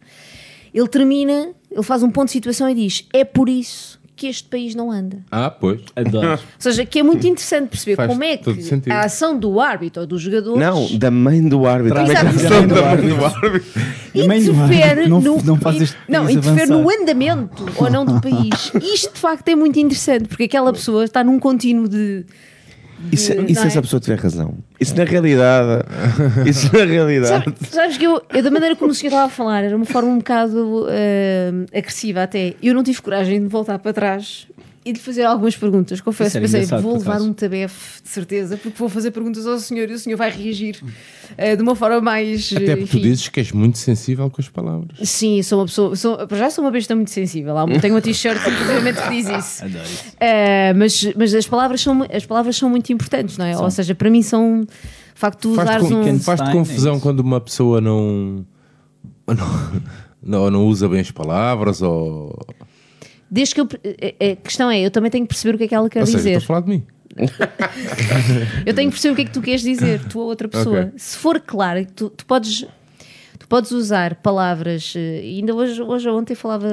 ele 0.72 0.88
termina, 0.88 1.50
ele 1.70 1.82
faz 1.82 2.02
um 2.02 2.10
ponto 2.10 2.26
de 2.26 2.32
situação 2.32 2.68
e 2.68 2.74
diz: 2.74 3.06
É 3.12 3.24
por 3.24 3.48
isso 3.48 4.00
que 4.16 4.28
este 4.28 4.48
país 4.48 4.74
não 4.76 4.90
anda. 4.92 5.18
Ah, 5.30 5.50
pois. 5.50 5.80
Adoro. 5.96 6.28
Ou 6.32 6.38
seja, 6.58 6.86
que 6.86 7.00
é 7.00 7.02
muito 7.02 7.26
interessante 7.26 7.68
perceber 7.68 7.96
Faz 7.96 8.08
como 8.08 8.22
é 8.22 8.36
que 8.36 8.62
sentido. 8.62 8.92
a 8.92 9.00
ação 9.00 9.36
do 9.38 9.60
árbitro 9.60 10.02
ou 10.02 10.06
dos 10.06 10.22
jogadores 10.22 10.60
Não, 10.60 10.96
da 10.98 11.10
mãe 11.10 11.46
do 11.46 11.66
árbitro. 11.66 12.00
Exato. 12.00 12.26
a 12.26 12.30
questão 12.32 12.66
da 12.68 12.74
mãe 12.96 13.08
do 13.08 13.24
árbitro? 13.24 13.64
Interfere 14.14 15.08
não- 15.08 15.20
no, 15.20 15.42
não 15.42 15.56
faz 15.56 15.82
este 15.82 15.96
não, 16.08 16.28
interfere 16.30 16.62
avançar. 16.72 16.78
no 16.78 16.90
andamento 16.90 17.64
ou 17.76 17.90
não 17.90 18.04
do 18.04 18.20
país. 18.20 18.70
Isto 18.82 19.14
de 19.14 19.20
facto 19.20 19.48
é 19.48 19.56
muito 19.56 19.78
interessante 19.78 20.28
porque 20.28 20.44
aquela 20.44 20.72
pessoa 20.72 21.04
está 21.04 21.24
num 21.24 21.38
contínuo 21.38 21.88
de. 21.88 22.24
E 23.12 23.16
se, 23.16 23.32
e 23.32 23.48
se 23.48 23.54
não 23.54 23.62
é? 23.62 23.66
essa 23.66 23.82
pessoa 23.82 24.00
tiver 24.00 24.18
razão? 24.18 24.54
Isso 24.80 24.96
na 24.96 25.04
realidade. 25.04 25.84
Isso 26.48 26.70
na 26.76 26.84
realidade. 26.84 27.44
Sabe- 27.44 27.54
sabes 27.70 27.96
que 27.96 28.04
eu, 28.04 28.22
eu, 28.32 28.42
da 28.42 28.50
maneira 28.50 28.74
como 28.76 28.90
o 28.90 28.94
senhor 28.94 29.10
estava 29.10 29.26
a 29.26 29.28
falar, 29.28 29.62
era 29.64 29.76
uma 29.76 29.84
forma 29.84 30.08
um 30.10 30.18
bocado 30.18 30.86
ah, 30.88 31.78
agressiva 31.78 32.22
até. 32.22 32.54
Eu 32.62 32.74
não 32.74 32.82
tive 32.82 33.00
coragem 33.02 33.40
de 33.42 33.48
voltar 33.48 33.78
para 33.78 33.92
trás 33.92 34.46
e 34.84 34.92
de 34.92 35.00
fazer 35.00 35.24
algumas 35.24 35.56
perguntas. 35.56 36.00
Confesso, 36.00 36.38
pensei, 36.38 36.60
engraçado, 36.60 36.82
vou 36.82 36.98
levar 36.98 37.22
um 37.22 37.32
tabefe, 37.32 38.02
de 38.02 38.08
certeza, 38.08 38.56
porque 38.58 38.76
vou 38.78 38.88
fazer 38.88 39.10
perguntas 39.12 39.46
ao 39.46 39.58
senhor 39.58 39.88
e 39.88 39.94
o 39.94 39.98
senhor 39.98 40.16
vai 40.16 40.30
reagir 40.30 40.78
ah, 41.38 41.54
de 41.54 41.62
uma 41.62 41.74
forma 41.74 42.00
mais. 42.02 42.52
Até 42.54 42.76
porque 42.76 42.98
tu 42.98 43.00
dizes 43.00 43.28
que 43.28 43.40
és 43.40 43.50
muito 43.52 43.78
sensível 43.78 44.28
com 44.30 44.40
as 44.42 44.48
palavras. 44.48 45.08
Sim, 45.08 45.42
sou 45.42 45.60
uma 45.60 45.64
pessoa. 45.66 45.96
Sou, 45.96 46.26
para 46.26 46.36
já 46.36 46.50
sou 46.50 46.62
uma 46.64 46.70
besta 46.70 46.94
muito 46.94 47.10
sensível. 47.10 47.54
Um- 47.56 47.78
Tenho 47.80 47.94
uma 47.94 48.02
t-shirt 48.02 48.38
que 48.44 49.10
diz 49.10 49.28
isso. 49.28 49.64
Adoro 49.64 49.84
isso. 49.84 50.04
Ah, 50.20 50.74
mas, 50.76 51.08
mas 51.16 51.34
as 51.34 51.46
palavras, 51.46 51.80
são, 51.80 52.06
as 52.12 52.26
palavras 52.26 52.56
são 52.56 52.68
muito 52.68 52.92
importantes, 52.92 53.38
não 53.38 53.46
é? 53.46 53.56
Ou 53.56 53.70
seja, 53.70 53.94
para 53.94 54.10
mim 54.10 54.22
são. 54.22 54.62
O 54.62 54.66
facto 55.18 55.36
de 55.36 55.42
tu 55.42 55.54
Faz-te 55.54 55.76
usares 55.84 55.88
con- 55.88 56.10
um. 56.10 56.18
Faz-te 56.20 56.42
Stein, 56.46 56.58
confusão 56.58 56.96
é 56.96 57.00
quando 57.00 57.20
uma 57.20 57.40
pessoa 57.40 57.80
não, 57.80 58.44
não, 59.26 59.36
não, 60.22 60.50
não 60.50 60.66
usa 60.66 60.88
bem 60.88 61.00
as 61.00 61.10
palavras 61.10 61.80
ou. 61.80 62.36
Desde 63.34 63.54
que 63.54 63.60
eu. 63.60 63.64
A 63.64 64.32
a 64.32 64.36
questão 64.36 64.70
é, 64.70 64.80
eu 64.80 64.90
também 64.92 65.10
tenho 65.10 65.24
que 65.24 65.28
perceber 65.28 65.56
o 65.56 65.58
que 65.58 65.64
é 65.64 65.68
que 65.68 65.74
ela 65.74 65.90
quer 65.90 66.00
ou 66.00 66.06
seja, 66.06 66.18
dizer. 66.18 66.30
estou 66.38 66.44
a 66.44 66.46
falar 66.46 66.60
de 66.60 66.68
mim. 66.70 66.84
Eu 68.66 68.74
tenho 68.74 68.90
que 68.90 68.94
perceber 68.94 69.12
o 69.12 69.16
que 69.16 69.22
é 69.22 69.24
que 69.24 69.30
tu 69.32 69.42
queres 69.42 69.62
dizer, 69.62 70.00
tu 70.08 70.18
ou 70.20 70.26
outra 70.26 70.48
pessoa. 70.48 70.80
Ok. 70.86 70.92
Se 70.96 71.16
for 71.16 71.40
claro, 71.40 71.84
tu, 71.94 72.10
tu 72.10 72.24
podes. 72.26 72.66
Tu 73.38 73.48
podes 73.48 73.72
usar 73.72 74.14
palavras, 74.16 74.94
eh, 74.96 75.20
ainda 75.22 75.54
hoje, 75.54 75.82
hoje 75.82 76.08
ou 76.08 76.18
ontem 76.18 76.34
falava 76.34 76.72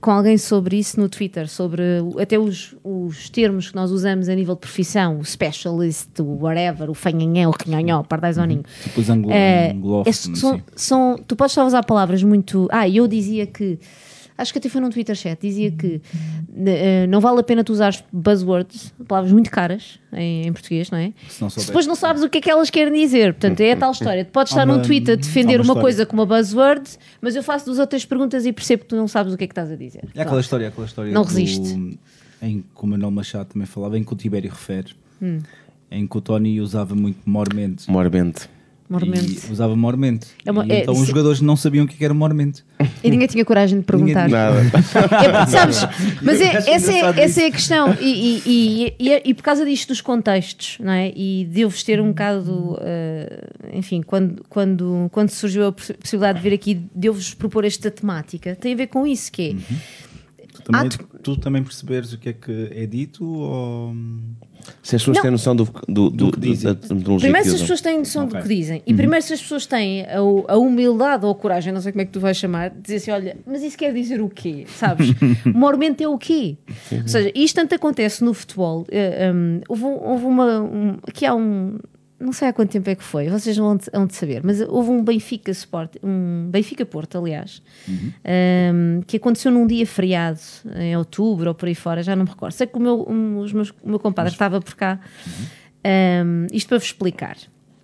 com 0.00 0.10
alguém 0.10 0.36
sobre 0.36 0.76
isso 0.76 0.98
no 0.98 1.08
Twitter, 1.08 1.48
sobre 1.48 1.82
até 2.20 2.36
os, 2.36 2.74
os 2.82 3.30
termos 3.30 3.68
que 3.70 3.76
nós 3.76 3.92
usamos 3.92 4.28
a 4.28 4.34
nível 4.34 4.54
de 4.54 4.60
profissão, 4.62 5.18
o 5.20 5.24
specialist, 5.24 6.08
o 6.18 6.42
whatever, 6.42 6.90
o 6.90 6.94
fanhanhé, 6.94 7.46
o 7.46 7.52
quinhonhó, 7.52 8.00
o 8.00 8.04
pardaisoninho. 8.04 8.64
Tipo 8.82 9.00
os 9.00 9.08
anglo 9.10 9.30
É, 9.30 9.70
anglófonos, 9.70 10.08
é- 10.08 10.34
são, 10.34 10.50
assim. 10.54 10.62
são- 10.74 11.18
tu 11.24 11.36
podes 11.36 11.52
só 11.54 11.64
usar 11.64 11.84
palavras 11.84 12.20
muito. 12.24 12.66
Ah, 12.72 12.88
eu 12.88 13.06
dizia 13.06 13.46
que. 13.46 13.78
Acho 14.38 14.52
que 14.52 14.58
até 14.58 14.68
foi 14.68 14.80
num 14.80 14.88
Twitter 14.88 15.16
chat. 15.16 15.36
Dizia 15.42 15.72
que 15.72 16.00
eh, 16.64 17.06
não 17.08 17.20
vale 17.20 17.40
a 17.40 17.42
pena 17.42 17.64
tu 17.64 17.72
usares 17.72 18.04
buzzwords, 18.12 18.94
palavras 19.08 19.32
muito 19.32 19.50
caras 19.50 19.98
em, 20.12 20.46
em 20.46 20.52
português, 20.52 20.90
não 20.92 20.96
é? 20.98 21.12
Se 21.28 21.42
não 21.42 21.50
Se 21.50 21.66
depois 21.66 21.86
não 21.88 21.96
sabes 21.96 22.22
o 22.22 22.28
que 22.30 22.38
é 22.38 22.40
que 22.40 22.48
elas 22.50 22.70
querem 22.70 22.92
dizer. 22.94 23.34
Portanto, 23.34 23.60
é 23.60 23.72
a 23.72 23.76
tal 23.76 23.90
história. 23.90 24.24
Tu 24.24 24.30
podes 24.30 24.52
estar 24.52 24.64
uma- 24.64 24.76
num 24.76 24.82
Twitter 24.82 25.14
a 25.14 25.16
defender 25.16 25.60
uma 25.60 25.72
uma, 25.74 25.80
coisa 25.82 26.06
com 26.06 26.14
uma 26.14 26.24
buzzword, 26.24 26.88
mas 27.20 27.34
eu 27.34 27.42
faço 27.42 27.66
duas 27.66 27.78
outras 27.80 28.04
perguntas 28.04 28.46
e 28.46 28.52
percebo 28.52 28.84
que 28.84 28.88
tu 28.90 28.96
não 28.96 29.08
sabes 29.08 29.32
o 29.34 29.36
que 29.36 29.42
é 29.42 29.46
que 29.48 29.52
estás 29.52 29.70
a 29.72 29.76
dizer. 29.76 30.04
É 30.04 30.06
aquela 30.22 30.26
Pronto. 30.26 30.40
história, 30.40 30.64
é 30.64 30.68
aquela 30.68 30.86
história 30.86 31.12
Não 31.12 31.22
do- 31.22 31.28
resiste. 31.28 31.98
em 32.40 32.60
que 32.60 32.84
o 32.84 32.86
Manuel 32.86 33.10
Machado 33.10 33.46
também 33.52 33.66
falava, 33.66 33.98
em 33.98 34.04
que 34.04 34.12
o 34.12 34.16
Tibério 34.16 34.48
refere, 34.50 34.92
Hum. 35.20 35.40
em 35.90 36.06
que 36.06 36.16
o 36.16 36.20
Tony 36.20 36.60
usava 36.60 36.94
muito 36.94 37.18
mormente. 37.26 37.90
Morbente. 37.90 38.48
Mormente. 38.88 39.40
Usava 39.52 39.76
mormente. 39.76 40.28
É 40.46 40.50
uma- 40.50 40.64
é- 40.66 40.80
então 40.82 40.94
os 40.94 41.06
jogadores 41.06 41.40
não 41.42 41.56
sabiam 41.56 41.84
o 41.84 41.88
que 41.88 42.02
era 42.02 42.14
mormente. 42.14 42.64
E 43.04 43.10
ninguém 43.10 43.26
tinha 43.28 43.44
coragem 43.44 43.80
de 43.80 43.84
perguntar. 43.84 44.28
Nada. 44.28 44.58
É, 45.18 45.46
sabes, 45.46 45.78
mas 46.22 46.40
é- 46.40 46.56
acho 46.56 46.70
essa, 46.70 46.92
é, 46.92 47.20
essa 47.22 47.42
é 47.42 47.46
a 47.46 47.50
questão. 47.50 47.94
E, 48.00 48.42
e, 48.46 48.94
e, 48.98 49.22
e, 49.26 49.34
por 49.34 49.42
causa 49.42 49.64
disto 49.64 49.88
dos 49.88 50.00
contextos, 50.00 50.78
não 50.80 50.92
é? 50.92 51.12
E 51.14 51.44
de 51.52 51.60
eu 51.62 51.68
vos 51.70 51.82
ter 51.82 52.00
um 52.00 52.08
bocado, 52.08 52.78
eh, 52.80 53.48
enfim, 53.74 54.00
quando, 54.02 54.42
quando, 54.48 55.08
quando 55.12 55.30
surgiu 55.30 55.66
a 55.66 55.72
possi- 55.72 55.94
possibilidade 55.94 56.38
de 56.38 56.48
vir 56.48 56.54
aqui, 56.54 56.74
de 56.94 57.08
eu 57.08 57.12
vos 57.14 57.34
propor 57.34 57.64
esta 57.64 57.90
temática, 57.90 58.56
tem 58.56 58.72
a 58.72 58.76
ver 58.76 58.86
com 58.86 59.06
isso, 59.06 59.30
que 59.30 59.50
é. 59.50 59.74
Tu 60.54 60.62
também, 60.62 60.88
tu 61.22 61.36
também 61.36 61.62
perceberes 61.62 62.12
o 62.12 62.18
que 62.18 62.30
é 62.30 62.32
que 62.32 62.68
é 62.72 62.86
dito 62.86 63.24
ou... 63.24 63.94
Se 64.82 64.96
as 64.96 65.02
pessoas 65.02 65.16
Não. 65.16 65.22
têm 65.22 65.30
noção 65.30 65.54
do, 65.56 65.68
do, 65.88 66.10
do, 66.10 66.32
que 66.32 66.40
dizem. 66.40 66.72
da 66.72 66.74
terminologia 66.74 67.26
Primeiro, 67.28 67.44
que 67.44 67.50
se 67.50 67.54
as 67.56 67.60
pessoas 67.62 67.80
têm 67.80 67.98
noção 67.98 68.26
do 68.26 68.36
Ok. 68.36 68.42
que 68.42 68.48
dizem, 68.54 68.82
e 68.86 68.94
primeiro, 68.94 69.24
se 69.24 69.32
as 69.32 69.40
pessoas 69.42 69.66
têm 69.66 70.02
a, 70.06 70.18
a 70.52 70.56
humildade 70.58 71.24
ou 71.26 71.32
a 71.32 71.34
coragem, 71.34 71.72
não 71.72 71.80
sei 71.80 71.92
como 71.92 72.02
é 72.02 72.04
que 72.04 72.12
tu 72.12 72.20
vais 72.20 72.36
chamar, 72.36 72.70
de 72.70 72.80
dizer 72.80 72.96
assim: 72.96 73.10
olha, 73.10 73.36
mas 73.46 73.62
isso 73.62 73.76
quer 73.76 73.92
dizer 73.92 74.20
o 74.20 74.28
quê? 74.28 74.64
Sabes? 74.68 75.12
Mormente 75.44 76.02
é 76.02 76.08
o 76.08 76.16
quê? 76.18 76.56
Ou 76.92 77.08
seja, 77.08 77.30
isto 77.34 77.56
tanto 77.56 77.74
acontece 77.74 78.22
no 78.24 78.32
futebol. 78.34 78.86
eh, 78.90 79.30
um, 79.34 79.60
houve, 79.68 79.84
houve 79.84 80.24
uma. 80.24 80.60
Um, 80.62 80.96
aqui 81.06 81.26
há 81.26 81.34
um. 81.34 81.78
Não 82.20 82.32
sei 82.32 82.48
há 82.48 82.52
quanto 82.52 82.70
tempo 82.72 82.90
é 82.90 82.94
que 82.96 83.02
foi, 83.04 83.28
vocês 83.28 83.56
vão 83.56 83.76
de 83.76 84.14
saber, 84.14 84.42
mas 84.42 84.60
houve 84.60 84.90
um 84.90 85.04
Benfica 85.04 85.52
Sport, 85.52 85.96
um 86.02 86.48
Benfica 86.50 86.84
Porto, 86.84 87.16
aliás, 87.16 87.62
um, 87.88 89.00
que 89.06 89.16
aconteceu 89.18 89.52
num 89.52 89.66
dia 89.66 89.86
feriado, 89.86 90.40
em 90.76 90.96
outubro 90.96 91.48
ou 91.48 91.54
por 91.54 91.66
aí 91.68 91.74
fora, 91.76 92.02
já 92.02 92.16
não 92.16 92.24
me 92.24 92.30
recordo. 92.30 92.52
Sei 92.54 92.66
que 92.66 92.76
o 92.76 92.80
meu, 92.80 93.06
um, 93.08 93.38
os 93.38 93.52
meus- 93.52 93.70
o 93.82 93.88
meu 93.88 94.00
compadre 94.00 94.32
estava 94.32 94.60
por 94.60 94.74
cá, 94.74 94.98
um, 96.24 96.46
isto 96.52 96.68
para 96.68 96.78
vos 96.78 96.86
explicar. 96.86 97.36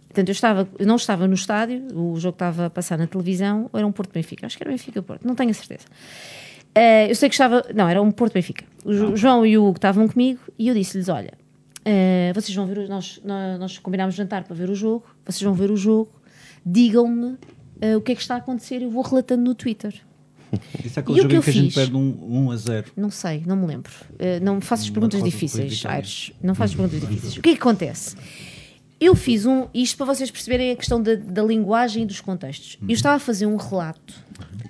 Portanto, 0.09 0.28
eu, 0.28 0.32
estava, 0.32 0.69
eu 0.78 0.86
não 0.86 0.97
estava 0.97 1.27
no 1.27 1.35
estádio, 1.35 1.86
o 1.93 2.19
jogo 2.19 2.35
estava 2.35 2.66
a 2.66 2.70
passar 2.70 2.97
na 2.98 3.06
televisão, 3.06 3.69
ou 3.73 3.78
era 3.78 3.86
um 3.86 3.93
Porto 3.93 4.12
Benfica, 4.12 4.47
acho 4.47 4.56
que 4.56 4.62
era 4.62 4.70
Benfica 4.70 5.02
Porto, 5.02 5.27
não 5.27 5.35
tenho 5.35 5.51
a 5.51 5.55
certeza. 5.55 5.86
Uh, 6.77 7.09
eu 7.09 7.15
sei 7.15 7.28
que 7.28 7.35
estava, 7.35 7.65
não, 7.74 7.89
era 7.89 8.02
um 8.02 8.11
Porto 8.11 8.32
Benfica. 8.35 8.65
O 8.85 8.90
o 8.90 9.16
João 9.16 9.47
e 9.47 9.56
o 9.56 9.65
Hugo 9.65 9.77
estavam 9.77 10.06
comigo 10.09 10.40
e 10.59 10.69
eu 10.69 10.74
disse-lhes: 10.74 11.09
Olha, 11.09 11.32
uh, 11.86 12.35
vocês 12.35 12.55
vão 12.55 12.66
ver, 12.66 12.78
o- 12.78 12.89
nós, 12.89 13.20
nós, 13.59 13.78
combinámos 13.78 14.15
jantar 14.15 14.44
para 14.44 14.55
ver 14.55 14.70
o 14.70 14.74
jogo, 14.74 15.05
vocês 15.24 15.43
vão 15.43 15.55
ver 15.55 15.70
o 15.70 15.77
jogo, 15.77 16.11
digam-me 16.65 17.27
uh, 17.32 17.97
o 17.97 18.01
que 18.01 18.12
é 18.12 18.15
que 18.15 18.20
está 18.23 18.35
a 18.35 18.39
acontecer, 18.39 18.82
eu 18.82 18.90
vou 18.90 19.02
relatando 19.02 19.43
no 19.43 19.55
Twitter. 19.55 19.94
Isso 20.85 20.98
é 20.98 21.01
E 21.01 21.02
aquele 21.02 21.19
o 21.19 21.23
jogo 21.23 21.28
que 21.28 21.35
em 21.35 21.36
eu 21.39 21.43
que 21.43 21.51
a 21.51 21.52
gente 21.52 21.65
fiz? 21.66 21.74
perde 21.74 21.97
um, 21.97 22.16
um 22.44 22.51
a 22.51 22.56
0. 22.56 22.93
Não 22.97 23.11
sei, 23.11 23.43
não 23.47 23.56
me 23.56 23.66
lembro. 23.66 23.93
Uh, 24.12 24.43
não 24.43 24.56
me 24.56 24.61
faças 24.61 24.89
perguntas 24.89 25.23
difíceis. 25.23 25.85
Aires. 25.85 26.32
Não 26.43 26.55
faças 26.55 26.77
perguntas 26.77 27.01
difíceis. 27.01 27.36
O 27.36 27.43
que 27.43 27.51
é 27.51 27.52
que 27.55 27.59
acontece? 27.61 28.16
Eu 29.01 29.15
fiz 29.16 29.44
um, 29.44 29.66
isto 29.74 29.97
para 29.97 30.06
vocês 30.06 30.31
perceberem 30.31 30.70
a 30.70 30.77
questão 30.77 31.02
da, 31.02 31.15
da 31.16 31.43
linguagem 31.43 32.05
e 32.05 32.06
dos 32.06 32.20
contextos. 32.20 32.78
Eu 32.82 32.94
estava 32.94 33.16
a 33.16 33.19
fazer 33.19 33.44
um 33.44 33.56
relato 33.56 34.15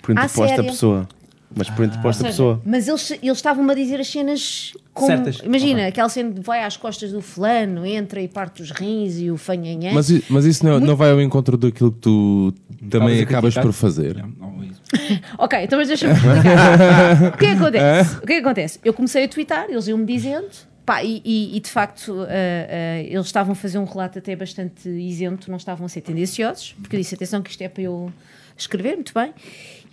Por 0.02 0.12
interposta 0.12 0.48
séria? 0.48 0.64
pessoa. 0.70 1.08
Mas 1.56 1.70
por 1.70 1.84
interposta 1.84 2.22
seja, 2.22 2.32
pessoa. 2.32 2.62
Mas 2.64 2.88
eles, 2.88 3.10
eles 3.10 3.38
estavam-me 3.38 3.70
a 3.70 3.74
dizer 3.74 4.00
as 4.00 4.08
cenas 4.08 4.72
como. 4.92 5.06
Certas. 5.08 5.38
Imagina, 5.44 5.86
aquela 5.86 6.08
cena 6.08 6.30
de 6.32 6.40
vai 6.40 6.64
às 6.64 6.76
costas 6.76 7.12
do 7.12 7.20
fulano, 7.20 7.86
entra 7.86 8.20
e 8.20 8.28
parte 8.28 8.62
os 8.62 8.70
rins 8.70 9.18
e 9.18 9.30
o 9.30 9.36
fanhanhã. 9.36 9.92
Mas, 9.94 10.10
i- 10.10 10.24
mas 10.28 10.44
isso 10.44 10.64
não, 10.64 10.80
não 10.80 10.96
vai 10.96 11.10
ao 11.10 11.20
encontro 11.20 11.56
daquilo 11.56 11.92
que 11.92 12.00
tu 12.00 12.52
também 12.90 13.20
acabas 13.20 13.54
por 13.54 13.72
fazer. 13.72 14.16
Não, 14.16 14.28
não, 14.50 14.64
isso. 14.64 14.82
Ok, 15.38 15.58
então 15.62 15.78
mas 15.78 15.88
deixa-me 15.88 16.12
explicar. 16.14 17.34
o 17.34 17.38
que 17.38 17.46
é 17.46 17.50
que 17.50 17.56
acontece? 17.62 18.16
O 18.16 18.20
que 18.26 18.32
é 18.32 18.36
que 18.36 18.42
acontece? 18.46 18.78
Eu 18.84 18.92
comecei 18.94 19.24
a 19.24 19.28
twittar, 19.28 19.66
eles 19.68 19.86
iam-me 19.88 20.04
dizendo, 20.04 20.48
pá, 20.86 21.02
e, 21.02 21.20
e- 21.24 21.56
e 21.56 21.60
de 21.60 21.68
facto 21.70 22.22
ah, 22.22 22.26
ah, 22.28 23.00
eles 23.00 23.26
estavam 23.26 23.52
a 23.52 23.54
fazer 23.56 23.78
um 23.78 23.84
relato 23.84 24.18
até 24.18 24.36
bastante 24.36 24.88
isento, 24.88 25.50
não 25.50 25.56
estavam 25.56 25.86
a 25.86 25.88
ser 25.88 26.00
tendenciosos, 26.02 26.74
porque 26.80 26.96
eu 26.96 27.00
disse, 27.00 27.14
atenção 27.14 27.42
que 27.42 27.50
isto 27.50 27.62
é 27.62 27.68
para 27.68 27.82
eu 27.82 28.12
escrever, 28.56 28.94
muito 28.94 29.12
bem. 29.14 29.32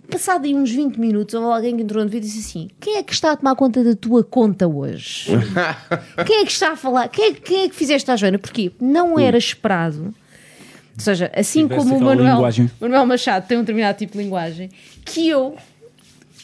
Passado 0.09 0.45
aí 0.45 0.53
uns 0.53 0.71
20 0.71 0.97
minutos, 0.97 1.33
houve 1.33 1.53
alguém 1.53 1.77
que 1.77 1.83
entrou 1.83 2.03
no 2.03 2.09
vídeo 2.09 2.25
e 2.25 2.29
disse 2.29 2.49
assim, 2.49 2.69
quem 2.79 2.97
é 2.97 3.03
que 3.03 3.13
está 3.13 3.31
a 3.31 3.37
tomar 3.37 3.55
conta 3.55 3.83
da 3.83 3.95
tua 3.95 4.23
conta 4.23 4.67
hoje? 4.67 5.31
quem 6.25 6.41
é 6.41 6.45
que 6.45 6.51
está 6.51 6.71
a 6.71 6.75
falar? 6.75 7.07
Quem 7.07 7.29
é, 7.29 7.33
quem 7.33 7.63
é 7.63 7.69
que 7.69 7.75
fizeste 7.75 8.09
à 8.11 8.15
Joana? 8.15 8.37
Porquê? 8.37 8.71
Não 8.79 9.19
era 9.19 9.37
esperado... 9.37 10.13
Ou 10.93 11.03
seja, 11.03 11.31
assim 11.33 11.63
Tivesse 11.63 11.83
como 11.83 11.97
o 11.97 12.01
Manuel. 12.01 12.41
Manuel 12.79 13.05
Machado 13.05 13.47
tem 13.47 13.57
um 13.57 13.61
determinado 13.61 13.97
tipo 13.97 14.11
de 14.11 14.19
linguagem, 14.19 14.69
que 15.05 15.27
eu 15.27 15.55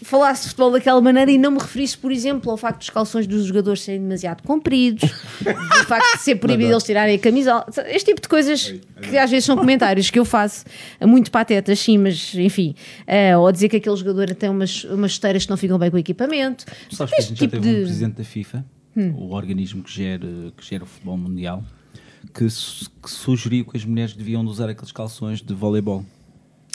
falasse 0.03 0.43
de 0.43 0.47
futebol 0.49 0.71
daquela 0.71 1.01
maneira 1.01 1.31
e 1.31 1.37
não 1.37 1.51
me 1.51 1.59
referisse, 1.59 1.97
por 1.97 2.11
exemplo, 2.11 2.49
ao 2.51 2.57
facto 2.57 2.79
dos 2.79 2.89
calções 2.89 3.25
dos 3.27 3.45
jogadores 3.45 3.81
serem 3.81 4.01
demasiado 4.01 4.43
compridos, 4.43 5.09
do 5.41 5.83
facto 5.85 6.17
de 6.17 6.21
ser 6.23 6.35
proibido 6.35 6.71
eles 6.71 6.83
tirarem 6.83 7.15
a 7.15 7.19
camisola, 7.19 7.65
este 7.87 8.05
tipo 8.11 8.21
de 8.21 8.27
coisas 8.27 8.73
que 9.01 9.17
às 9.17 9.29
vezes 9.29 9.45
são 9.45 9.55
comentários 9.55 10.09
que 10.09 10.19
eu 10.19 10.25
faço, 10.25 10.65
muito 11.01 11.31
patetas, 11.31 11.79
sim, 11.79 11.97
mas 11.97 12.33
enfim, 12.35 12.75
eh, 13.05 13.35
ou 13.37 13.51
dizer 13.51 13.69
que 13.69 13.77
aquele 13.77 13.95
jogador 13.95 14.33
tem 14.35 14.49
umas, 14.49 14.83
umas 14.85 15.11
esteiras 15.11 15.43
que 15.45 15.49
não 15.49 15.57
ficam 15.57 15.77
bem 15.79 15.89
com 15.89 15.97
o 15.97 15.99
equipamento. 15.99 16.65
Tu 16.89 16.95
sabes 16.95 17.13
que 17.13 17.19
a 17.21 17.23
gente 17.23 17.39
já 17.39 17.45
tipo 17.47 17.51
teve 17.61 17.69
um 17.69 17.73
de- 17.73 17.79
Hum. 17.81 17.83
presidente 17.85 18.15
da 18.17 18.23
FIFA, 18.23 18.65
o 19.15 19.33
organismo 19.33 19.83
que 19.83 19.91
gera, 19.91 20.27
que 20.57 20.65
gera 20.65 20.83
o 20.83 20.87
futebol 20.87 21.17
mundial, 21.17 21.63
que, 22.33 22.49
su- 22.49 22.89
que 23.01 23.09
sugeriu 23.09 23.63
que 23.65 23.77
as 23.77 23.85
mulheres 23.85 24.13
deviam 24.13 24.43
de 24.43 24.49
usar 24.51 24.69
aqueles 24.69 24.91
calções 24.91 25.41
de 25.41 25.53
voleibol. 25.53 26.03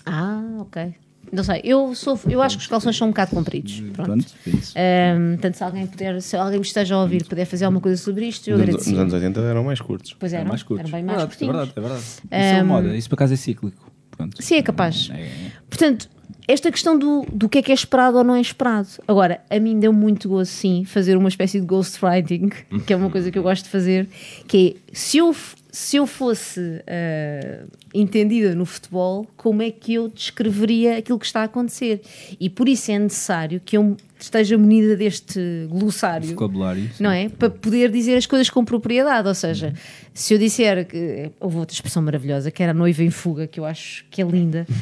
Ah, 0.07 0.41
ok. 0.61 0.95
Não 1.33 1.43
sei, 1.43 1.63
eu, 1.65 1.95
sou, 1.95 2.21
eu 2.29 2.43
acho 2.43 2.59
que 2.59 2.63
os 2.63 2.69
calções 2.69 2.95
são 2.97 3.07
um 3.09 3.11
bocado 3.11 3.31
compridos. 3.35 3.81
Pronto. 3.95 4.05
Pronto, 4.07 4.27
é 4.47 4.51
isso. 4.51 4.75
Ahm, 4.77 5.33
portanto, 5.33 5.55
se 5.55 5.65
alguém, 5.65 5.87
puder, 5.87 6.21
se 6.23 6.37
alguém 6.37 6.59
me 6.59 6.65
esteja 6.67 6.95
a 6.95 7.01
ouvir 7.01 7.25
puder 7.25 7.47
fazer 7.47 7.65
alguma 7.65 7.81
coisa 7.81 7.97
sobre 8.01 8.27
isto, 8.27 8.49
eu 8.51 8.59
Nos, 8.59 8.63
agradeço. 8.69 8.91
nos 8.91 8.99
anos 8.99 9.13
80 9.15 9.41
eram 9.41 9.65
mais 9.65 9.81
curtos. 9.81 10.15
Pois 10.19 10.33
É 10.33 10.37
eram, 10.37 10.49
mais 10.49 10.63
curtos. 10.63 10.91
eram 10.93 10.99
bem 10.99 11.03
mais 11.05 11.19
verdade, 11.19 11.43
é 11.43 11.47
verdade, 11.47 11.73
é 11.75 11.81
verdade. 11.81 12.03
Isso 12.03 12.23
é 12.31 12.63
uma 12.63 12.75
moda, 12.83 12.97
isso 12.97 13.09
por 13.09 13.15
acaso 13.15 13.33
é 13.33 13.37
cíclico. 13.37 13.91
pronto. 14.11 14.43
Sim, 14.43 14.57
é 14.57 14.63
capaz. 14.63 15.09
É- 15.13 15.29
Portanto, 15.71 16.09
esta 16.47 16.71
questão 16.71 16.99
do, 16.99 17.25
do 17.33 17.49
que 17.49 17.59
é 17.59 17.63
que 17.63 17.71
é 17.71 17.75
esperado 17.75 18.19
ou 18.19 18.25
não 18.25 18.35
é 18.35 18.41
esperado. 18.41 18.89
Agora, 19.09 19.41
a 19.49 19.59
mim 19.59 19.79
deu 19.79 19.93
muito 19.93 20.29
gosto, 20.29 20.51
sim, 20.51 20.85
fazer 20.85 21.17
uma 21.17 21.29
espécie 21.31 21.59
de 21.61 21.65
ghostwriting, 21.67 22.51
que 22.87 22.93
é 22.93 22.97
uma 22.97 23.09
coisa 23.09 23.31
que 23.31 23.39
eu 23.39 23.43
gosto 23.43 23.65
de 23.65 23.71
fazer, 23.71 24.07
que 24.47 24.77
é, 24.93 24.95
se 24.95 25.17
eu, 25.19 25.35
se 25.73 25.97
eu 25.97 26.07
fosse 26.07 26.85
ah, 26.87 27.65
entendida 27.95 28.55
no 28.55 28.67
futebol, 28.67 29.27
como 29.39 29.63
é 29.63 29.71
que 29.71 29.95
eu 29.95 30.07
descreveria 30.07 30.99
aquilo 30.99 31.19
que 31.19 31.25
está 31.25 31.41
a 31.41 31.45
acontecer? 31.45 32.03
E 32.39 32.51
por 32.51 32.69
isso 32.69 32.93
é 32.93 32.99
necessário 32.99 33.59
que 33.65 33.79
eu 33.79 33.97
esteja 34.21 34.59
munida 34.59 34.95
deste 34.95 35.67
glossário 35.71 36.29
vocabulário. 36.29 36.91
não 37.01 37.11
é? 37.11 37.31
Para 37.31 37.49
poder 37.49 37.91
dizer 37.91 38.17
as 38.17 38.27
coisas 38.27 38.51
com 38.51 38.63
propriedade. 38.67 39.27
Ou 39.27 39.35
seja, 39.35 39.73
se 40.13 40.35
eu 40.35 40.39
disser 40.39 40.87
que. 40.87 41.31
Houve 41.41 41.57
outra 41.57 41.75
expressão 41.75 42.03
maravilhosa 42.03 42.51
que 42.51 42.63
era 42.63 42.73
a 42.73 42.75
noiva 42.75 43.03
em 43.03 43.11
fuga, 43.11 43.47
que 43.47 43.59
eu 43.59 43.65
acho 43.65 44.05
que 44.11 44.21
é 44.21 44.25
linda. 44.25 44.67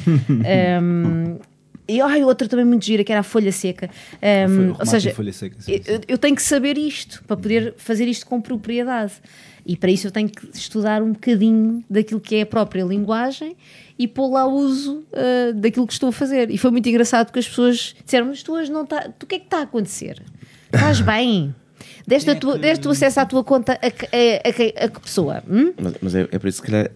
Um, 0.81 1.37
e 1.87 1.99
ai, 2.01 2.23
outra 2.23 2.47
também 2.47 2.65
muito 2.65 2.85
gira, 2.85 3.03
que 3.03 3.11
era 3.11 3.21
a 3.21 3.23
folha 3.23 3.51
seca. 3.51 3.89
Um, 4.49 4.71
o 4.71 4.75
ou 4.79 4.85
seja, 4.85 5.13
seca, 5.33 5.55
sim, 5.59 5.81
eu, 5.85 6.01
eu 6.07 6.17
tenho 6.17 6.35
que 6.35 6.43
saber 6.43 6.77
isto 6.77 7.23
para 7.25 7.37
poder 7.37 7.73
fazer 7.77 8.07
isto 8.07 8.25
com 8.25 8.39
propriedade. 8.41 9.13
E 9.65 9.75
para 9.77 9.91
isso 9.91 10.07
eu 10.07 10.11
tenho 10.11 10.27
que 10.27 10.47
estudar 10.57 11.03
um 11.03 11.11
bocadinho 11.13 11.83
daquilo 11.89 12.19
que 12.19 12.35
é 12.37 12.41
a 12.41 12.45
própria 12.47 12.83
linguagem 12.83 13.55
e 13.99 14.07
pôr 14.07 14.27
lá 14.31 14.45
uso 14.47 15.03
ah, 15.13 15.51
daquilo 15.53 15.85
que 15.85 15.93
estou 15.93 16.09
a 16.09 16.11
fazer. 16.11 16.49
E 16.49 16.57
foi 16.57 16.71
muito 16.71 16.89
engraçado 16.89 17.27
porque 17.27 17.39
as 17.39 17.47
pessoas 17.47 17.95
disseram: 18.03 18.27
Mas 18.27 18.41
tu 18.41 18.53
hoje 18.53 18.71
não 18.71 18.83
está. 18.83 19.07
O 19.21 19.25
que 19.25 19.35
é 19.35 19.39
que 19.39 19.45
está 19.45 19.59
a 19.59 19.63
acontecer? 19.63 20.21
Estás 20.73 21.01
bem? 21.01 21.53
Deste, 22.07 22.31
a 22.31 22.35
tua, 22.35 22.57
deste 22.57 22.87
o 22.87 22.91
acesso 22.91 23.19
à 23.19 23.25
tua 23.25 23.43
conta 23.43 23.73
a, 23.73 23.91
que- 23.91 24.05
a, 24.07 24.81
a 24.81 24.85
a 24.85 24.89
que 24.89 24.99
pessoa? 24.99 25.43
Hum? 25.47 25.73
Mas, 25.79 25.93
mas 26.01 26.15
é, 26.15 26.21
é 26.31 26.39
por 26.39 26.47
isso 26.47 26.61
que 26.61 26.67
se 26.67 26.71
calhar, 26.71 26.91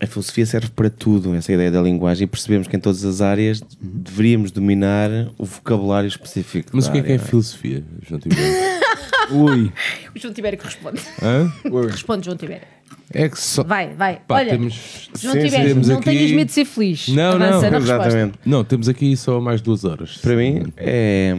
a 0.00 0.06
filosofia 0.06 0.46
serve 0.46 0.68
para 0.70 0.88
tudo, 0.90 1.34
essa 1.34 1.52
ideia 1.52 1.70
da 1.70 1.82
linguagem, 1.82 2.24
e 2.24 2.26
percebemos 2.26 2.68
que 2.68 2.76
em 2.76 2.80
todas 2.80 3.04
as 3.04 3.20
áreas 3.20 3.60
deveríamos 3.80 4.50
dominar 4.50 5.10
o 5.36 5.44
vocabulário 5.44 6.06
específico. 6.08 6.70
Mas 6.72 6.86
o 6.86 6.92
que 6.92 6.98
é 6.98 7.02
que 7.02 7.12
é 7.12 7.18
não 7.18 7.24
filosofia, 7.24 7.84
João 8.06 8.20
Tibério? 8.20 8.78
Ui, 9.30 9.72
O 10.14 10.18
João 10.18 10.32
Tibério 10.32 10.58
que 10.58 10.64
responde. 10.64 11.00
Hã? 11.22 11.52
Responde, 11.90 12.24
João 12.24 12.36
Tibério. 12.36 12.66
É 13.12 13.28
que 13.28 13.38
só. 13.38 13.62
Vai, 13.62 13.94
vai. 13.94 14.20
Pá, 14.26 14.36
Olha, 14.36 14.50
temos- 14.50 15.08
João 15.18 15.34
sim, 15.34 15.44
Tibério, 15.44 15.68
temos 15.68 15.88
não 15.88 15.96
aqui- 15.96 16.04
tenhas 16.04 16.30
medo 16.30 16.46
de 16.46 16.52
ser 16.52 16.64
feliz. 16.64 17.08
Não, 17.08 17.32
Avança 17.32 17.62
não, 17.62 17.70
na 17.72 17.78
resposta. 17.78 18.06
Exatamente. 18.08 18.38
Não, 18.46 18.64
temos 18.64 18.88
aqui 18.88 19.16
só 19.16 19.40
mais 19.40 19.60
duas 19.60 19.84
horas. 19.84 20.16
Para 20.18 20.34
mim 20.36 20.72
é 20.76 21.34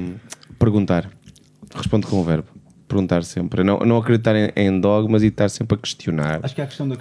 perguntar. 0.59 1.09
Responde 1.73 2.05
com 2.07 2.17
o 2.17 2.23
verbo. 2.23 2.47
Perguntar 2.87 3.23
sempre. 3.23 3.63
Não, 3.63 3.79
não 3.79 3.97
acreditar 3.97 4.35
em, 4.35 4.51
em 4.55 4.79
dogmas 4.79 5.21
e 5.23 5.27
estar 5.27 5.47
sempre 5.49 5.75
a 5.75 5.77
questionar. 5.79 6.39
acho 6.43 6.55
que 6.55 6.61
é 6.61 6.63
a 6.63 6.67
questão, 6.67 6.87
da, 6.89 6.95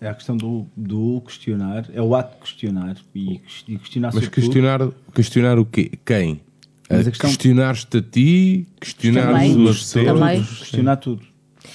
é 0.00 0.08
a 0.08 0.14
questão 0.14 0.36
do, 0.36 0.66
do 0.76 1.20
questionar, 1.22 1.88
é 1.92 2.00
o 2.02 2.14
ato 2.14 2.34
de 2.36 2.40
questionar 2.42 2.96
e, 3.14 3.38
ques- 3.38 3.64
e 3.68 3.78
questionar 3.78 4.10
Mas 4.14 4.24
tudo. 4.24 4.32
questionar, 4.34 4.80
questionar 5.14 5.58
o 5.58 5.64
quê? 5.64 5.92
Quem? 6.04 6.40
Mas 6.88 7.06
A 7.06 7.08
a 7.08 7.10
questão- 7.12 7.30
Questionar-te 7.30 7.96
a 7.96 8.02
ti, 8.02 8.66
questionar 8.80 9.32
Também. 9.32 9.64
os 9.64 9.78
pessoas. 9.78 10.58
Questionar 10.58 10.96
tudo, 10.96 11.22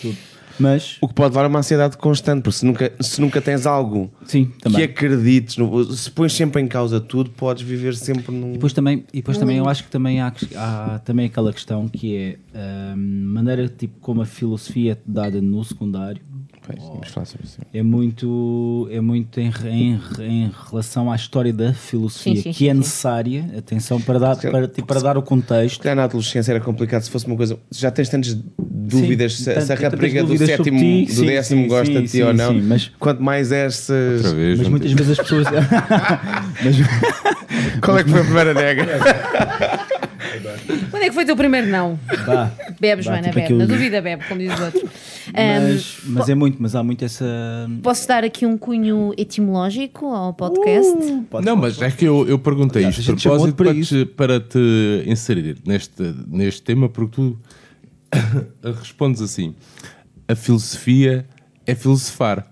tudo. 0.01 0.17
Mas, 0.61 0.97
O 0.99 1.07
que 1.07 1.13
pode 1.13 1.29
levar 1.29 1.45
a 1.45 1.47
uma 1.47 1.59
ansiedade 1.59 1.97
constante, 1.97 2.41
porque 2.43 2.57
se 2.57 2.65
nunca, 2.65 2.91
se 2.99 3.21
nunca 3.21 3.41
tens 3.41 3.65
algo 3.65 4.11
sim, 4.25 4.51
que 4.75 4.83
acredites, 4.83 5.55
no- 5.55 5.85
se 5.93 6.11
pões 6.11 6.33
sempre 6.33 6.61
em 6.61 6.67
causa 6.67 6.99
tudo, 6.99 7.29
podes 7.29 7.63
viver 7.63 7.95
sempre 7.95 8.35
num. 8.35 8.49
E 8.49 8.53
depois 8.53 8.73
também, 8.73 9.05
e 9.13 9.17
depois 9.19 9.37
também 9.37 9.55
eu 9.57 9.69
acho 9.69 9.85
que 9.85 9.89
também 9.89 10.19
há, 10.19 10.33
há 10.57 10.99
também 10.99 11.27
aquela 11.27 11.53
questão 11.53 11.87
que 11.87 12.13
é 12.13 12.37
a 12.91 12.93
maneira 12.97 13.69
tipo, 13.69 13.97
como 14.01 14.21
a 14.21 14.25
filosofia 14.25 14.91
é 14.93 14.97
dada 15.05 15.41
no 15.41 15.63
secundário 15.63 16.21
Pois, 16.77 17.09
falar 17.11 17.25
sobre 17.25 17.45
isso. 17.47 17.57
é 17.73 17.81
muito, 17.81 18.87
é 18.91 19.01
muito 19.01 19.39
em, 19.39 19.51
em, 19.65 19.99
em 20.19 20.51
relação 20.69 21.11
à 21.11 21.15
história 21.15 21.51
da 21.51 21.73
filosofia, 21.73 22.35
Sim, 22.35 22.41
sim, 22.43 22.51
que 22.51 22.69
é 22.69 22.71
sim. 22.73 22.77
necessária, 22.79 23.45
atenção, 23.57 23.99
para 23.99 24.19
dar, 24.19 24.35
para, 24.37 24.67
tipo, 24.67 24.87
para 24.87 24.99
dar 25.01 25.17
o 25.17 25.21
contexto. 25.23 25.81
calhar 25.81 25.95
na 25.95 26.03
adolescência 26.03 26.51
era 26.51 26.59
complicado 26.59 27.01
se 27.01 27.09
fosse 27.09 27.25
uma 27.25 27.35
coisa. 27.35 27.57
Já 27.71 27.89
tens 27.89 28.09
tantas 28.09 28.37
dúvidas 28.59 29.35
se, 29.37 29.61
se 29.61 29.73
a 29.73 29.75
rapariga 29.75 30.23
do 30.23 30.37
sétimo, 30.37 30.77
ti, 30.79 31.05
do 31.05 31.11
sim, 31.13 31.25
décimo 31.25 31.61
sim, 31.63 31.67
gosta 31.67 31.85
sim, 31.93 32.01
de 32.01 32.05
ti 32.07 32.09
sim, 32.09 32.21
ou 32.23 32.33
não. 32.33 32.53
sim, 32.53 32.61
mas- 32.61 32.91
Quanto 32.99 33.21
mais 33.23 33.51
essas. 33.51 34.17
Outra 34.25 34.37
vez, 34.37 34.59
Mas 34.59 34.67
muitas 34.67 34.91
vezes 34.91 35.11
as 35.11 35.17
pessoas. 35.17 35.47
mas, 36.63 36.75
Qual 37.81 37.97
é 37.97 38.03
que 38.03 38.09
foi 38.11 38.21
a 38.21 38.23
primeira 38.23 38.53
nega? 38.55 38.85
Quando 40.89 41.03
é 41.03 41.07
que 41.09 41.11
foi 41.13 41.23
o 41.23 41.25
teu 41.25 41.35
primeiro 41.35 41.67
não? 41.67 41.99
Vá. 42.25 42.51
Bebe, 42.79 43.01
Vá, 43.01 43.11
Joana, 43.11 43.23
tipo 43.23 43.35
bebe. 43.35 43.41
aquilo 43.45 43.59
Na 43.59 43.65
dúvida, 43.65 44.01
bebe, 44.01 44.23
como 44.27 44.39
diz 44.39 44.59
o 44.59 44.63
outro. 44.63 44.89
mas, 45.33 45.97
Um, 46.05 46.11
mas 46.13 46.29
é 46.29 46.35
muito, 46.35 46.57
mas 46.61 46.75
há 46.75 46.83
muito 46.83 47.03
essa. 47.05 47.25
Posso 47.83 48.07
dar 48.07 48.23
aqui 48.23 48.45
um 48.45 48.57
cunho 48.57 49.13
etimológico 49.17 50.05
ao 50.07 50.33
podcast? 50.33 50.97
Pode- 51.29 51.45
Não, 51.45 51.55
mas 51.55 51.81
é 51.81 51.91
que 51.91 52.05
eu, 52.05 52.27
eu 52.27 52.39
perguntei 52.39 52.87
isto 52.87 53.11
a 53.11 53.15
de 53.15 53.21
propósito 53.21 53.55
para 53.55 53.73
para, 53.73 53.83
te, 53.83 54.05
para 54.05 54.39
te 54.39 55.03
inserir 55.05 55.57
neste, 55.65 56.01
neste 56.27 56.61
tema, 56.61 56.89
porque 56.89 57.15
tu 57.15 57.39
respondes 58.79 59.21
assim: 59.21 59.53
a 60.27 60.35
filosofia 60.35 61.25
é 61.65 61.75
filosofar. 61.75 62.45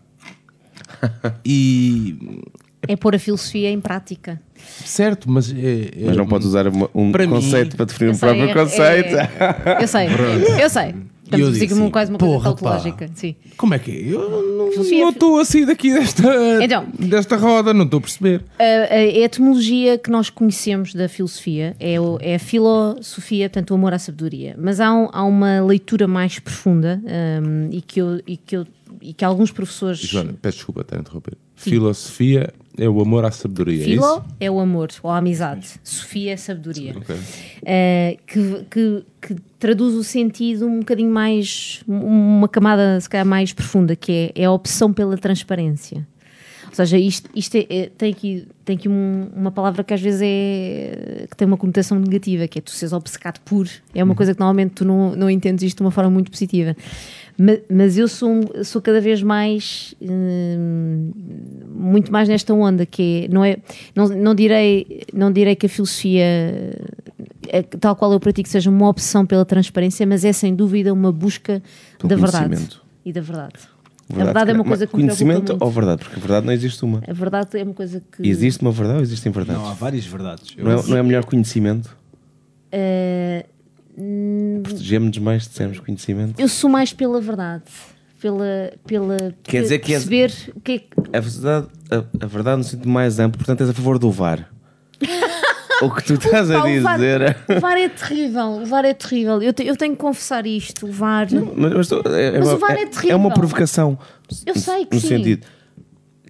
E 1.45 2.41
É 2.87 2.95
pôr 2.95 3.15
a 3.15 3.19
filosofia 3.19 3.69
em 3.71 3.79
prática. 3.81 4.39
certo, 4.85 5.29
mas 5.29 5.51
é, 5.51 5.55
é- 5.55 5.91
Mas 6.05 6.17
não 6.17 6.27
podes 6.27 6.47
usar 6.47 6.67
uma- 6.67 6.89
um 6.93 7.11
Para 7.11 7.25
mim- 7.25 7.33
conceito 7.33 7.75
para 7.75 7.85
definir 7.85 8.07
Eu 8.09 8.11
um 8.11 8.15
sei, 8.15 8.29
próprio 8.29 8.49
é- 8.49 8.53
conceito. 8.53 9.15
é- 9.15 9.83
eu 9.83 9.87
sei, 9.87 10.07
eu 10.63 10.69
sei. 10.69 10.95
Eu 11.29 11.31
Estamos 11.39 11.47
a 11.47 11.51
dizer 11.51 11.65
disse 11.65 11.73
como 11.73 11.83
assim, 11.87 11.91
quase 11.91 12.11
uma 12.11 12.19
coisa 12.19 12.33
porra, 12.35 12.43
pá. 12.55 12.55
tautológica. 12.55 13.09
Sim. 13.13 13.35
Como 13.57 13.73
é 13.73 13.79
que 13.79 13.91
é? 13.91 14.13
Eu 14.13 14.29
não- 14.57 14.71
Filosofia- 14.71 15.01
não 15.01 15.09
estou 15.09 15.39
a 15.39 15.43
sair 15.43 15.65
daqui 15.65 15.91
desta, 15.93 16.23
Então. 16.63 16.85
desta 16.97 17.35
roda, 17.35 17.73
não 17.73 17.83
estou 17.83 17.97
a 17.97 18.01
perceber. 18.01 18.43
A, 18.57 18.93
a- 18.93 19.03
etimologia 19.03 19.97
que 19.97 20.09
nós 20.09 20.29
conhecemos 20.29 20.93
da 20.93 21.09
filosofia 21.09 21.75
é, 21.81 21.99
o- 21.99 22.17
é 22.21 22.35
a 22.35 22.39
filosofia, 22.39 23.49
portanto, 23.49 23.71
o 23.71 23.73
amor 23.73 23.93
à 23.93 23.99
sabedoria. 23.99 24.55
Mas 24.57 24.79
há, 24.79 24.93
um- 24.93 25.09
há 25.11 25.23
uma 25.25 25.59
leitura 25.65 26.07
mais 26.07 26.39
profunda 26.39 27.01
hum, 27.43 27.67
e, 27.71 27.81
que 27.81 27.99
eu, 28.01 28.21
e, 28.25 28.37
que 28.37 28.55
eu, 28.55 28.65
e 29.01 29.11
que 29.13 29.25
alguns 29.25 29.51
professores. 29.51 29.99
Joana, 29.99 30.33
peço 30.41 30.57
desculpa 30.59 30.79
estar 30.79 30.95
a 30.95 30.99
interromper. 31.01 31.33
Filosofia 31.55 32.53
é 32.77 32.87
o 32.87 33.01
amor 33.01 33.25
à 33.25 33.31
sabedoria. 33.31 33.81
é 33.81 33.85
Filo 33.85 34.03
isso? 34.05 34.23
é 34.39 34.51
o 34.51 34.59
amor 34.59 34.89
ou 35.03 35.09
a 35.11 35.17
amizade, 35.17 35.67
Sofia 35.83 36.33
é 36.33 36.37
sabedoria. 36.37 36.93
Ok. 36.97 37.15
Uh, 37.15 38.17
que, 38.25 38.65
que- 38.69 39.03
que 39.21 39.35
traduz 39.59 39.95
o 39.95 40.03
sentido 40.03 40.67
um 40.67 40.79
bocadinho 40.79 41.11
mais, 41.11 41.81
uma 41.87 42.47
camada 42.47 42.99
se 43.01 43.09
calhar 43.09 43.25
mais 43.25 43.51
profunda, 43.51 43.95
que 43.95 44.31
é, 44.35 44.41
é 44.43 44.45
a 44.45 44.51
opção 44.51 44.93
pela 44.93 45.17
transparência. 45.17 46.07
Ou 46.69 46.75
seja, 46.75 46.97
isto, 46.97 47.29
isto 47.33 47.55
é- 47.55 47.65
é- 47.69 47.89
tem 47.97 48.11
aqui, 48.11 48.45
tem 48.63 48.75
aqui 48.75 48.87
um- 48.87 49.29
uma 49.35 49.49
palavra 49.51 49.83
que 49.83 49.93
às 49.93 50.01
vezes 50.01 50.21
é 50.23 51.25
que 51.29 51.35
tem 51.35 51.47
uma 51.47 51.57
conotação 51.57 51.97
negativa, 51.97 52.47
que 52.47 52.59
é 52.59 52.61
tu 52.61 52.69
seres 52.71 52.93
obcecado 52.93 53.39
por. 53.39 53.67
É 53.95 54.03
uma 54.03 54.13
coisa 54.13 54.33
que 54.33 54.39
normalmente 54.39 54.73
tu 54.75 54.85
não, 54.85 55.15
não 55.15 55.29
entendes 55.29 55.63
isto 55.63 55.77
de 55.77 55.83
uma 55.83 55.91
forma 55.91 56.11
muito 56.11 56.29
positiva. 56.29 56.75
Ma- 57.39 57.57
Mas, 57.69 57.97
eu 57.97 58.07
sou, 58.07 58.41
sou 58.63 58.81
cada 58.81 58.99
vez 58.99 59.21
mais 59.21 59.93
hum, 60.01 61.11
muito 61.75 62.11
mais 62.11 62.27
nesta 62.27 62.53
onda 62.53 62.85
que 62.85 63.25
é, 63.25 63.33
não 63.33 63.43
é 63.45 63.57
não, 63.95 64.07
não 64.07 64.33
direi 64.35 65.03
não 65.13 65.31
direi 65.31 65.55
que 65.55 65.65
a 65.67 65.69
filosofia 65.69 66.23
é, 67.47 67.61
tal 67.79 67.95
qual 67.95 68.11
eu 68.11 68.19
pratico 68.19 68.49
seja 68.49 68.69
uma 68.69 68.89
opção 68.89 69.25
pela 69.25 69.45
transparência 69.45 70.05
mas 70.07 70.25
é 70.25 70.33
sem 70.33 70.55
dúvida 70.55 70.91
uma 70.91 71.11
busca 71.11 71.61
Pelo 71.99 72.09
da 72.09 72.15
verdade 72.15 72.45
conhecimento. 72.47 72.81
e 73.05 73.13
da 73.13 73.21
verdade 73.21 73.53
a 74.09 74.23
verdade 74.23 74.51
é 74.51 74.53
uma 74.53 74.63
coisa 74.63 74.87
que 74.87 74.93
Conhecimento 74.93 75.57
ou 75.59 75.69
verdade? 75.69 76.01
Porque 76.03 76.15
a 76.17 76.19
verdade 76.19 76.45
não 76.45 76.53
existe 76.53 76.83
uma. 76.85 77.03
a 77.05 77.13
verdade 77.13 77.59
é 77.59 77.63
uma 77.63 77.73
coisa 77.73 78.01
que 78.11 78.25
Existe 78.27 78.61
uma 78.61 78.71
verdade 78.71 78.97
ou 78.99 79.03
existem 79.03 79.31
verdades? 79.33 79.61
Não, 79.61 79.69
há 79.69 79.73
várias 79.73 80.05
verdades. 80.05 80.55
Não 80.57 80.71
é, 80.71 80.83
não 80.87 80.97
é 80.97 81.03
melhor 81.03 81.25
conhecimento? 81.25 81.93
eh, 82.71 83.45
hum, 83.45 83.56
Protegemos-nos 84.63 85.17
mais 85.17 85.43
se 85.43 85.49
dissermos 85.49 85.79
conhecimento? 85.79 86.39
eu 86.39 86.47
sou 86.47 86.69
mais 86.69 86.93
pela 86.93 87.19
verdade 87.19 87.63
pela 88.21 88.71
pela 88.85 89.17
Quer 89.43 89.63
dizer 89.63 89.79
que 89.79 89.93
és- 89.93 90.03
perceber 90.05 90.53
o 90.55 90.59
que 90.61 90.71
é 90.71 90.79
que 90.79 90.87
A 91.13 91.19
verdade, 91.19 91.67
a, 91.91 92.23
a 92.23 92.27
verdade 92.27 92.57
no 92.57 92.63
sentido 92.63 92.89
mais 92.89 93.19
amplo, 93.19 93.37
portanto, 93.37 93.61
és 93.61 93.69
a 93.69 93.73
favor 93.73 93.97
do 93.99 94.11
VAR. 94.11 94.49
o 95.81 95.91
que 95.91 96.03
tu 96.03 96.13
estás 96.15 96.49
a 96.51 96.61
Pá, 96.61 96.67
o 96.67 96.81
VAR, 96.81 96.95
dizer. 96.95 97.37
o 97.55 97.59
VAR 97.59 97.77
é 97.77 97.89
terrível, 97.89 98.45
o 98.47 98.65
VAR 98.65 98.85
é 98.85 98.93
terrível. 98.95 99.41
Eu, 99.43 99.53
te- 99.53 99.65
eu 99.65 99.75
tenho 99.77 99.93
que 99.93 99.99
confessar 100.01 100.45
isto. 100.47 100.87
O 100.87 100.91
VAR. 100.91 101.27
Mas, 101.55 101.73
mas 101.73 101.87
tu- 101.87 102.01
é, 102.07 102.35
é 102.35 102.39
Mas 102.39 102.47
uma, 102.47 102.55
o 102.55 102.59
VAR 102.59 102.71
é 102.77 102.81
é- 102.81 102.85
terrível. 102.87 103.11
é 103.11 103.15
uma 103.15 103.31
provocação. 103.33 103.97
Eu 104.45 104.55
sei 104.55 104.85
que 104.87 104.95
no 104.95 105.01
sim. 105.01 105.07
sentido, 105.09 105.45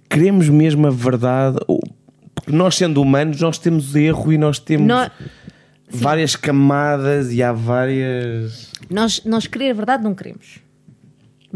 queremos 0.09 0.49
mesmo 0.49 0.85
a 0.87 0.91
verdade. 0.91 1.57
Porque 2.35 2.51
nós, 2.51 2.75
sendo 2.75 3.01
humanos, 3.01 3.39
nós 3.41 3.57
temos 3.57 3.95
erro 3.95 4.31
e 4.33 4.37
nós 4.37 4.59
temos 4.59 4.85
Várias 5.89 6.35
camadas 6.35 7.31
e 7.31 7.41
há 7.41 7.51
várias. 7.53 8.71
nós, 8.89 9.21
nós 9.25 9.47
querer 9.47 9.71
a 9.71 9.73
verdade 9.73 10.03
não 10.03 10.13
queremos. 10.13 10.59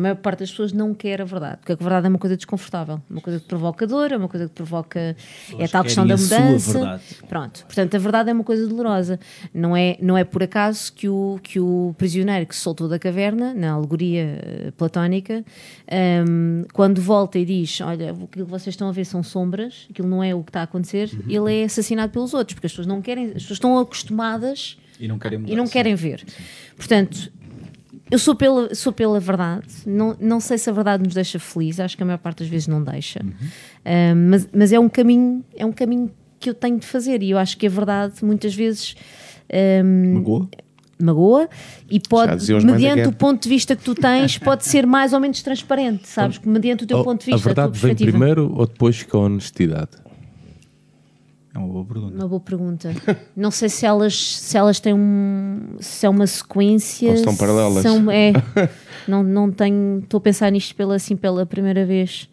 A 0.02 0.10
maior 0.10 0.16
parte 0.16 0.40
das 0.40 0.50
pessoas 0.50 0.74
não 0.74 0.96
quer 0.96 1.22
a 1.22 1.26
verdade, 1.26 1.58
porque 1.58 1.74
a 1.74 1.76
verdade 1.76 2.08
é 2.08 2.10
uma 2.10 2.18
coisa 2.18 2.36
desconfortável, 2.36 3.00
uma 3.08 3.22
coisa 3.22 3.40
que 3.40 3.46
provoca 3.46 3.86
dor, 3.86 4.12
é 4.12 4.18
uma 4.18 4.28
coisa 4.28 4.48
que 4.48 4.54
provoca. 4.56 5.16
é 5.60 5.64
a 5.64 5.68
tal 5.68 5.84
questão 5.84 6.08
da 6.08 6.18
mudança. 6.18 7.00
Pronto, 7.30 7.64
portanto, 7.66 7.94
a 7.94 8.00
verdade 8.00 8.32
é 8.32 8.34
uma 8.34 8.44
coisa 8.44 8.66
dolorosa. 8.68 9.20
Não 9.54 9.78
é, 9.78 9.98
não 10.02 10.18
é 10.18 10.24
por 10.24 10.42
acaso 10.42 10.92
que 10.92 11.08
o, 11.08 11.40
que 11.44 11.60
o 11.60 11.94
prisioneiro 12.00 12.48
que 12.48 12.56
se 12.56 12.62
soltou 12.62 12.90
da 12.90 12.98
caverna, 12.98 13.54
na 13.54 13.74
alegoria 13.74 14.40
eh, 14.42 14.72
platónica, 14.76 15.46
ehm, 15.88 16.64
quando 16.74 17.00
volta 17.00 17.38
e 17.38 17.46
diz: 17.46 17.80
Olha, 17.82 18.12
o 18.12 18.28
que 18.28 18.42
vocês 18.42 18.74
estão 18.74 18.90
a 18.90 18.92
ver 18.92 19.06
são 19.06 19.22
sombras, 19.22 19.86
aquilo 19.92 20.08
não 20.08 20.24
é 20.24 20.34
o 20.34 20.42
que 20.42 20.50
está 20.50 20.62
a 20.62 20.64
acontecer, 20.64 21.12
ele 21.30 21.62
é 21.62 21.66
assassinado 21.66 22.12
pelos 22.12 22.34
outros, 22.34 22.56
porque 22.56 22.66
as 22.66 22.72
pessoas 22.72 22.88
não 22.88 23.04
querem, 23.04 23.26
as 23.28 23.34
pessoas 23.34 23.52
estão 23.52 23.78
acostumadas 23.78 24.80
E 25.00 25.08
não 25.08 25.20
querem 25.20 25.38
mudar. 25.38 25.54
e 25.54 25.56
não 25.56 25.68
querem 25.68 25.94
ver. 25.94 26.26
Portanto, 26.76 27.32
eu 28.12 28.20
sou 28.20 28.36
pela, 28.36 28.76
sou 28.76 28.92
pela 28.94 29.20
verdade. 29.20 29.66
Não, 29.88 30.16
não 30.20 30.40
sei 30.40 30.58
se 30.58 30.70
a 30.70 30.74
verdade 30.74 31.04
nos 31.04 31.14
deixa 31.16 31.40
feliz, 31.40 31.80
acho 31.80 31.96
que 31.98 32.04
a 32.04 32.06
maior 32.06 32.18
parte 32.20 32.40
das 32.40 32.48
vezes 32.50 32.68
não 32.68 32.84
deixa. 32.84 33.22
Ah, 33.84 34.14
mas, 34.16 34.48
mas 34.54 34.72
é 34.74 34.80
um 34.80 34.90
caminho, 34.90 35.44
é 35.56 35.66
um 35.66 35.72
caminho 35.72 36.12
que 36.40 36.50
eu 36.50 36.54
tenho 36.54 36.78
de 36.78 36.86
fazer 36.86 37.24
e 37.24 37.32
eu 37.32 37.38
acho 37.38 37.58
que 37.58 37.66
a 37.66 37.70
verdade 37.70 38.24
muitas 38.24 38.54
vezes 38.54 38.96
ahm, 39.52 40.14
Magoa? 40.16 40.50
magoa 41.00 41.50
e 41.90 42.00
pode, 42.00 42.52
mediante 42.64 43.08
o 43.08 43.12
ponto 43.12 43.42
de 43.44 43.50
vista 43.50 43.76
que 43.76 43.84
tu 43.84 43.96
tens, 43.96 44.38
pode 44.38 44.66
ser 44.66 44.86
mais 44.86 45.14
ou 45.14 45.20
menos 45.20 45.42
transparente, 45.42 46.08
sabes? 46.08 46.38
Mediante 46.46 46.84
o 46.84 46.88
teu 46.88 47.00
Oh, 47.00 47.04
ponto 47.04 47.24
de 47.26 47.32
a 47.32 47.36
vista, 47.36 47.50
a, 47.50 47.54
verdade 47.54 47.80
vem 47.80 47.90
perspectiva. 47.96 48.12
primeiro 48.18 48.54
ou 48.56 48.66
depois 48.68 49.02
com 49.04 49.18
a 49.18 49.22
honestidade? 49.22 49.90
É 51.54 51.58
uma 51.60 51.68
boa 51.68 51.86
pergunta. 51.86 52.16
Uma 52.16 52.28
boa 52.28 52.40
pergunta. 52.40 52.96
Não 53.36 53.52
sei 53.52 53.68
se 53.68 53.86
elas, 53.86 54.16
se 54.38 54.58
elas 54.58 54.80
têm 54.80 54.94
um. 54.94 55.76
se 55.80 56.06
é 56.06 56.10
uma 56.10 56.26
sequência. 56.26 57.10
Ou 57.10 57.16
se 57.16 57.22
estão 57.22 57.36
paralelas. 57.36 57.82
São, 57.84 58.10
é, 58.10 58.32
não, 59.08 59.22
não 59.22 59.52
tenho. 59.52 60.00
Estou 60.00 60.20
a 60.20 60.22
pensar 60.22 60.50
nisto 60.52 60.74
pela, 60.76 60.96
assim 60.96 61.16
pela 61.18 61.46
primeira 61.46 61.86
vez. 61.86 62.30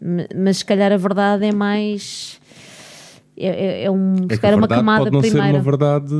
Ma- 0.00 0.26
mas 0.36 0.58
se 0.58 0.64
calhar 0.64 0.92
a 0.92 0.96
verdade 0.96 1.44
é 1.46 1.52
mais. 1.52 2.40
É, 3.36 3.46
é, 3.48 3.84
é 3.84 3.90
um, 3.90 4.14
É 4.28 4.34
se 4.34 4.40
calhar 4.40 4.56
uma 4.58 4.68
camada 4.68 5.04
pode 5.04 5.12
não 5.14 5.22
ser 5.22 5.30
primeira. 5.32 5.56
uma 5.58 5.62
verdade, 5.62 6.14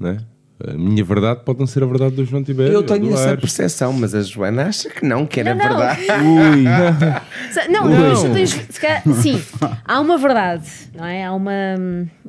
né? 0.00 0.18
A 0.66 0.72
minha 0.72 1.04
verdade 1.04 1.40
pode 1.44 1.60
não 1.60 1.66
ser 1.68 1.84
a 1.84 1.86
verdade 1.86 2.16
do 2.16 2.24
João 2.24 2.42
Tibério. 2.42 2.72
Eu 2.72 2.82
tenho 2.82 3.12
essa 3.12 3.26
Aires. 3.28 3.40
percepção, 3.40 3.92
mas 3.92 4.12
a 4.14 4.22
Joana 4.22 4.64
acha 4.64 4.90
que 4.90 5.04
não, 5.06 5.24
que 5.24 5.38
era 5.38 5.54
Não, 5.54 5.64
não. 5.64 5.76
verdade. 5.76 6.02
Se- 7.52 7.68
Não, 7.68 7.88
não. 7.88 8.12
Isto 8.12 8.32
tens, 8.32 8.50
se 8.50 8.80
calhar- 8.80 9.02
sim, 9.22 9.40
há 9.84 10.00
uma 10.00 10.18
verdade, 10.18 10.68
não 10.96 11.04
é? 11.04 11.24
Há 11.24 11.32
uma, 11.32 11.52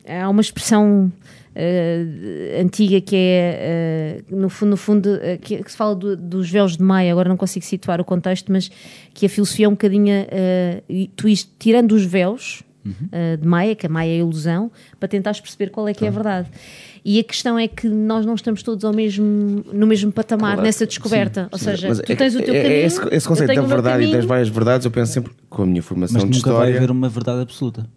há 0.08 0.30
uma 0.30 0.42
expressão 0.42 1.12
eh, 1.56 2.60
antiga 2.64 3.02
que 3.02 3.16
é, 3.16 3.58
eh, 3.60 4.22
no 4.30 4.48
fundo, 4.50 4.70
no 4.70 4.78
fundo 4.78 5.20
eh, 5.22 5.38
que, 5.38 5.64
que 5.64 5.72
se 5.72 5.76
fala 5.78 5.96
do- 5.96 6.16
dos 6.16 6.50
véus 6.50 6.78
de 6.78 6.84
Maia, 6.84 7.12
agora 7.12 7.28
não 7.30 7.36
consigo 7.38 7.66
situar 7.66 8.00
o 8.00 8.06
contexto, 8.06 8.52
mas 8.52 8.70
que 9.14 9.26
a 9.26 9.30
filosofia 9.30 9.66
é 9.66 9.70
um 9.70 9.72
bocadinho, 9.72 10.14
tu 11.16 11.28
ires 11.28 11.50
tirando 11.58 11.94
os 11.94 12.06
véus 12.06 12.62
eh, 13.12 13.38
de 13.38 13.48
Maia, 13.48 13.76
que 13.76 13.86
a 13.86 13.90
Maia 13.90 14.12
é 14.12 14.16
a 14.16 14.20
ilusão, 14.20 14.72
para 15.00 15.10
tentares 15.10 15.40
perceber 15.42 15.70
qual 15.70 15.88
é 15.88 15.94
que 15.94 16.06
é 16.06 16.08
a 16.08 16.12
verdade. 16.12 16.48
E 17.04 17.20
a 17.20 17.24
questão 17.24 17.58
é 17.58 17.68
que 17.68 17.88
nós 17.88 18.26
não 18.26 18.36
estamos 18.36 18.62
todos 18.62 18.84
ao 18.84 18.94
mesmo, 18.94 19.64
no 19.72 19.88
mesmo 19.88 20.12
patamar 20.12 20.52
Claro. 20.54 20.62
nessa 20.64 20.86
descoberta. 20.86 21.48
Ou 21.52 21.58
seja, 21.58 21.88
Mas 21.88 22.00
tu 22.02 22.12
é- 22.12 22.16
tens 22.16 22.36
o 22.36 22.42
teu 22.42 22.54
é- 22.54 22.58
é 22.58 22.62
caminho. 22.64 22.82
Esse, 22.86 23.00
esse 23.16 23.26
eu 23.26 23.30
conceito 23.30 23.50
tenho 23.50 23.62
da 23.62 23.68
verdade 23.68 23.98
e 24.04 24.06
das 24.08 24.12
caminho. 24.12 24.28
várias 24.28 24.50
verdades, 24.50 24.86
eu 24.86 24.92
penso 24.92 25.14
sempre 25.14 25.32
com 25.50 25.64
a 25.64 25.66
minha 25.66 25.82
formação 25.82 26.16
Mas 26.22 26.30
de 26.30 26.38
nunca 26.38 26.54
vai 26.54 26.76
haver 26.76 26.92
uma 26.92 27.08
verdade 27.10 27.42
absoluta. 27.42 27.88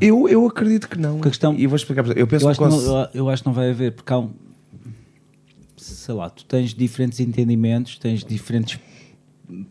Eu, 0.00 0.28
eu 0.28 0.46
acredito 0.46 0.88
que 0.88 0.98
não. 0.98 1.14
Porque 1.14 1.28
a 1.28 1.30
questão- 1.30 1.54
E 1.54 1.66
vou 1.66 1.76
explicar. 1.76 2.04
Eu 2.16 2.26
penso 2.26 2.44
eu, 2.44 2.50
acho 2.50 2.60
que 2.60 2.66
não, 2.68 2.80
eu- 3.02 3.08
eu 3.14 3.28
acho 3.30 3.42
que 3.42 3.46
não 3.48 3.54
vai 3.54 3.70
haver, 3.70 3.92
porque 3.92 4.12
há 4.12 4.18
um. 4.18 4.30
Sei 5.76 6.14
lá, 6.14 6.28
tu 6.28 6.44
tens 6.44 6.74
diferentes 6.74 7.18
entendimentos, 7.20 7.98
tens 7.98 8.22
diferentes 8.22 8.78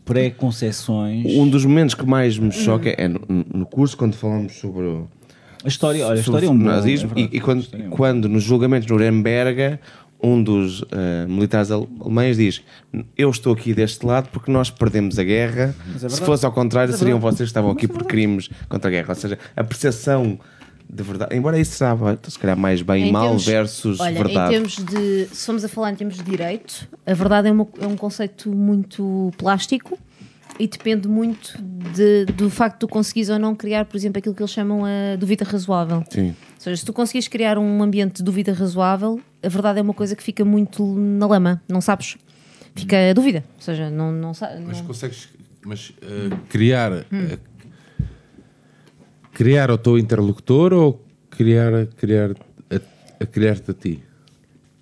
pré-concessões. 0.03 1.25
um 1.27 1.47
dos 1.47 1.63
momentos 1.65 1.93
que 1.95 2.05
mais 2.05 2.37
me 2.37 2.51
choca 2.51 2.89
é 2.97 3.07
no, 3.07 3.21
no 3.53 3.65
curso, 3.65 3.95
quando 3.95 4.13
falamos 4.15 4.53
sobre 4.55 4.83
o 4.85 5.07
A 5.63 5.67
história, 5.67 6.05
olha, 6.05 6.17
a 6.17 6.19
história 6.21 6.45
é 6.45 6.49
um 6.49 6.57
bom. 6.57 6.63
nazismo 6.65 7.11
é 7.11 7.15
verdade, 7.15 7.35
e, 7.35 7.37
e 7.37 7.41
quando, 7.41 7.67
é 7.73 7.77
um 7.77 7.89
quando 7.89 8.29
nos 8.29 8.43
julgamentos 8.43 8.85
de 8.87 8.93
Nuremberg 8.93 9.77
um 10.21 10.41
dos 10.43 10.83
eh, 10.91 11.25
militares 11.27 11.71
ale- 11.71 11.87
alemães 12.01 12.35
diz 12.37 12.61
eu 13.17 13.29
estou 13.29 13.53
aqui 13.53 13.73
deste 13.73 14.05
lado 14.05 14.27
porque 14.31 14.51
nós 14.51 14.69
perdemos 14.69 15.17
a 15.17 15.23
guerra. 15.23 15.73
Se 15.97 16.21
fosse 16.21 16.45
ao 16.45 16.51
contrário 16.51 16.93
seriam 16.95 17.19
vocês 17.19 17.37
que 17.37 17.43
estavam 17.45 17.71
aqui 17.71 17.87
por 17.87 18.03
crimes 18.03 18.49
contra 18.67 18.89
a 18.89 18.91
guerra. 18.91 19.09
Ou 19.09 19.15
seja, 19.15 19.39
a 19.55 19.63
percepção 19.63 20.37
de 20.91 21.03
verdade, 21.03 21.35
embora 21.37 21.57
isso 21.59 21.75
sabe 21.77 22.01
se 22.27 22.37
calhar 22.39 22.57
mais 22.57 22.81
bem 22.81 23.07
e 23.09 23.11
mal 23.11 23.25
termos- 23.25 23.45
versus 23.45 23.99
olha, 23.99 24.23
verdade. 24.23 24.47
Em 24.47 24.57
termos 24.57 24.75
de, 24.77 25.27
se 25.31 25.45
formos 25.45 25.63
a 25.63 25.69
falar 25.69 25.91
em 25.91 25.95
termos 25.95 26.15
de 26.17 26.23
direito, 26.23 26.87
a 27.05 27.13
verdade 27.13 27.47
é, 27.47 27.51
uma- 27.51 27.67
é 27.79 27.85
um 27.87 27.95
conceito 27.95 28.49
muito 28.49 29.31
plástico 29.37 29.97
e 30.59 30.67
depende 30.67 31.07
muito 31.07 31.53
de- 31.95 32.25
do 32.25 32.49
facto 32.49 32.75
de 32.75 32.79
tu 32.81 32.87
conseguires 32.87 33.29
ou 33.29 33.39
não 33.39 33.55
criar, 33.55 33.85
por 33.85 33.95
exemplo, 33.97 34.19
aquilo 34.19 34.35
que 34.35 34.41
eles 34.41 34.51
chamam 34.51 34.83
a 34.85 35.15
dúvida 35.17 35.45
razoável. 35.45 36.03
Sim. 36.09 36.29
Ou 36.29 36.35
seja, 36.59 36.77
se 36.77 36.85
tu 36.85 36.91
conseguires 36.91 37.27
criar 37.27 37.57
um 37.57 37.81
ambiente 37.81 38.17
de 38.17 38.23
dúvida 38.23 38.51
razoável, 38.53 39.19
a 39.41 39.47
verdade 39.47 39.79
é 39.79 39.81
uma 39.81 39.93
coisa 39.93 40.15
que 40.15 40.21
fica 40.23 40.43
muito 40.43 40.83
na 40.97 41.25
lama, 41.25 41.61
não 41.69 41.79
sabes? 41.79 42.17
Fica 42.75 43.09
a 43.09 43.13
dúvida. 43.13 43.43
Ou 43.55 43.61
seja, 43.61 43.89
não, 43.89 44.11
não 44.11 44.33
sabes. 44.33 44.63
Mas 44.65 44.81
consegues 44.81 45.29
mas, 45.65 45.93
eh, 46.01 46.35
criar 46.49 46.91
eh, 46.93 47.37
criar 49.33 49.71
o 49.71 49.77
teu 49.77 49.97
interlocutor 49.97 50.73
ou 50.73 51.05
criar, 51.29 51.85
criar 51.97 52.31
a, 52.69 53.23
a 53.23 53.25
criar-te 53.25 53.71
a 53.71 53.73
ti? 53.73 54.03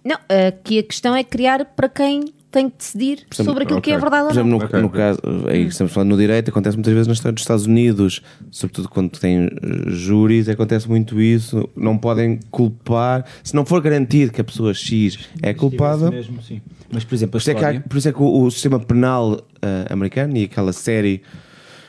Não, 0.04 0.18
aqui 0.48 0.80
a 0.80 0.84
questão 0.84 1.16
é 1.16 1.24
criar 1.24 1.66
para 1.66 1.90
quem 1.90 2.34
tem 2.50 2.70
que 2.70 2.78
decidir 2.78 3.26
sobre 3.32 3.64
aquilo 3.66 3.82
que 3.82 3.92
é 3.92 3.98
verdade 3.98 4.28
Por 4.30 4.38
ou 4.38 4.46
exemplo, 4.46 4.50
não. 4.52 4.58
no, 4.60 4.66
Ok, 4.66 4.80
no 4.82 4.88
ok. 4.88 4.98
caso, 5.00 5.20
aí 5.50 5.66
estamos 5.68 5.92
falando 5.94 6.10
no 6.12 6.18
direito, 6.18 6.50
acontece 6.50 6.78
muitas 6.78 6.94
vezes 6.94 7.08
na 7.08 7.14
história 7.14 7.34
dos 7.34 7.42
Estados 7.44 7.66
Unidos, 7.66 8.22
sobretudo 8.50 8.88
quando 8.90 9.12
tem 9.20 9.46
eh, 9.46 9.50
júris, 9.90 10.48
acontece 10.48 10.88
muito 10.88 11.20
isso. 11.22 11.68
Não 11.76 11.98
podem 11.98 12.40
culpar, 12.50 13.26
se 13.44 13.54
não 13.54 13.66
for 13.66 13.82
garantido 13.82 14.32
que 14.32 14.40
a 14.42 14.44
pessoa 14.44 14.74
X 14.74 15.20
é 15.42 15.54
culpada. 15.54 16.10
Mesmo, 16.10 16.42
sim. 16.42 16.62
Mas, 16.92 17.04
por 17.04 17.16
exemplo, 17.16 17.32
a 17.32 17.34
Por 17.34 17.38
isso 17.40 17.52
é 17.52 17.54
que, 17.54 17.66
há- 17.66 17.70
história. 17.72 17.90
por 17.90 17.98
isso 17.98 18.10
é 18.10 18.14
que 18.14 18.22
o, 18.22 18.44
o 18.44 18.50
sistema 18.52 18.80
penal 18.80 19.42
eh, 19.62 19.86
americano 19.90 20.38
e 20.38 20.46
aquela 20.46 20.72
série 20.72 21.22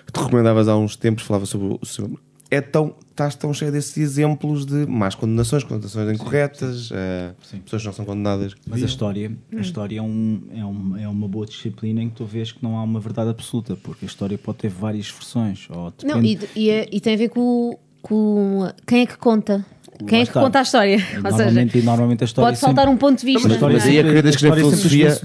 que 0.06 0.12
tu 0.12 0.20
recomendavas 0.22 0.66
há 0.68 0.76
uns 0.76 0.96
tempos 0.96 1.22
falava 1.24 1.46
sobre 1.46 1.68
o 1.80 1.86
sistema. 1.86 2.18
É 2.50 2.62
tão, 2.62 2.94
estás 3.10 3.34
tão 3.34 3.52
cheio 3.52 3.70
desses 3.70 3.94
exemplos 3.98 4.64
de 4.64 4.86
más 4.86 5.14
condenações, 5.14 5.64
condenações 5.64 6.14
incorretas, 6.18 6.88
eh, 6.92 7.32
pessoas 7.62 7.82
que 7.82 7.86
não 7.88 7.92
são 7.92 8.04
condenadas. 8.06 8.54
Mas 8.66 8.82
a 8.82 8.86
história, 8.86 9.30
a 9.54 9.60
história 9.60 9.98
é, 9.98 10.02
um, 10.02 10.40
é, 10.54 10.64
um, 10.64 10.96
é 10.96 11.06
uma 11.08 11.28
boa 11.28 11.44
disciplina 11.44 12.02
em 12.02 12.08
que 12.08 12.16
tu 12.16 12.24
vês 12.24 12.50
que 12.50 12.62
não 12.62 12.78
há 12.78 12.82
uma 12.82 13.00
verdade 13.00 13.28
absoluta, 13.28 13.76
porque 13.76 14.06
a 14.06 14.08
história 14.08 14.38
pode 14.38 14.58
ter 14.58 14.68
várias 14.70 15.10
versões. 15.10 15.66
Ou 15.68 15.92
Não, 16.04 16.22
depende- 16.22 16.48
e, 16.56 16.60
e, 16.60 16.70
é- 16.70 16.88
e 16.90 17.00
tem 17.00 17.14
a 17.14 17.16
ver 17.18 17.28
com, 17.28 17.78
com 18.00 18.70
quem 18.86 19.02
é 19.02 19.06
que 19.06 19.18
conta. 19.18 19.66
Quem 20.06 20.20
é 20.22 20.26
que 20.26 20.32
conta 20.32 20.60
a 20.60 20.62
história? 20.62 20.96
Ou 21.18 21.30
seja, 21.32 21.44
normalmente, 21.44 21.82
normalmente 21.82 22.22
a 22.22 22.24
história 22.24 22.48
pode 22.50 22.60
faltar 22.60 22.84
sempre- 22.84 22.94
um 22.94 22.98
ponto 22.98 23.18
de 23.18 23.26
vista. 23.26 23.46
Mas 23.48 23.60
não 23.60 23.68
é? 23.68 23.72
Mas 23.74 23.84
aí 23.84 23.98
acreditas 23.98 24.36
que 24.36 24.42
na 24.48 24.54
é 24.54 24.56
filosofia, 24.56 25.18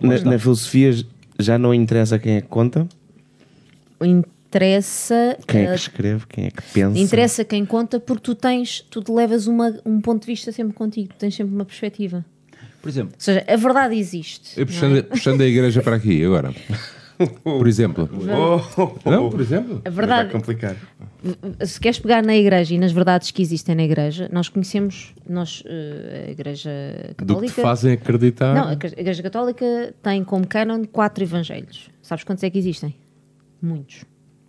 na, 0.00 0.18
na 0.30 0.38
filosofia 0.38 1.04
já 1.38 1.58
não 1.58 1.74
interessa 1.74 2.18
quem 2.18 2.36
é 2.36 2.40
que 2.40 2.48
conta, 2.48 2.88
Interessa. 4.50 5.38
quem 5.46 5.60
é 5.60 5.64
que 5.66 5.70
eh, 5.70 5.74
escreve, 5.76 6.26
quem 6.26 6.46
é 6.46 6.50
que 6.50 6.62
pensa. 6.74 6.98
interessa 6.98 7.44
quem 7.44 7.64
conta 7.64 8.00
porque 8.00 8.22
tu 8.22 8.34
tens, 8.34 8.80
tu 8.90 9.00
te 9.00 9.12
levas 9.12 9.46
uma, 9.46 9.78
um 9.86 10.00
ponto 10.00 10.22
de 10.22 10.26
vista 10.26 10.50
sempre 10.50 10.74
contigo, 10.74 11.10
tu 11.10 11.16
tens 11.18 11.36
sempre 11.36 11.54
uma 11.54 11.64
perspectiva. 11.64 12.24
Por 12.82 12.88
exemplo, 12.88 13.12
Ou 13.14 13.20
seja, 13.20 13.44
a 13.46 13.56
verdade 13.56 13.94
existe. 13.94 14.58
Eu 14.58 14.66
puxando, 14.66 15.04
puxando 15.04 15.40
a 15.42 15.46
igreja 15.46 15.80
para 15.82 15.94
aqui 15.96 16.24
agora. 16.24 16.52
Por 17.44 17.68
exemplo. 17.68 18.08
Não, 19.04 19.28
por 19.30 19.40
exemplo. 19.42 19.82
A 19.84 19.90
verdade, 19.90 20.32
Vai 20.32 20.40
complicar. 20.40 20.74
se 21.66 21.78
queres 21.78 21.98
pegar 21.98 22.22
na 22.24 22.34
igreja 22.34 22.74
e 22.74 22.78
nas 22.78 22.92
verdades 22.92 23.30
que 23.30 23.42
existem 23.42 23.74
na 23.74 23.84
igreja, 23.84 24.28
nós 24.32 24.48
conhecemos, 24.48 25.12
nós, 25.28 25.62
eh, 25.66 26.24
a 26.28 26.30
igreja 26.30 26.70
Do 26.70 27.06
que 27.08 27.14
te 27.14 27.16
católica. 27.26 27.62
fazem 27.62 27.92
acreditar. 27.92 28.54
Não, 28.54 28.68
a 28.68 28.72
igreja 28.72 29.22
católica 29.22 29.94
tem 30.02 30.24
como 30.24 30.46
canon 30.46 30.84
quatro 30.90 31.22
evangelhos. 31.22 31.90
Sabes 32.02 32.24
quantos 32.24 32.42
é 32.42 32.48
que 32.48 32.58
existem? 32.58 32.96
Muitos. 33.60 34.04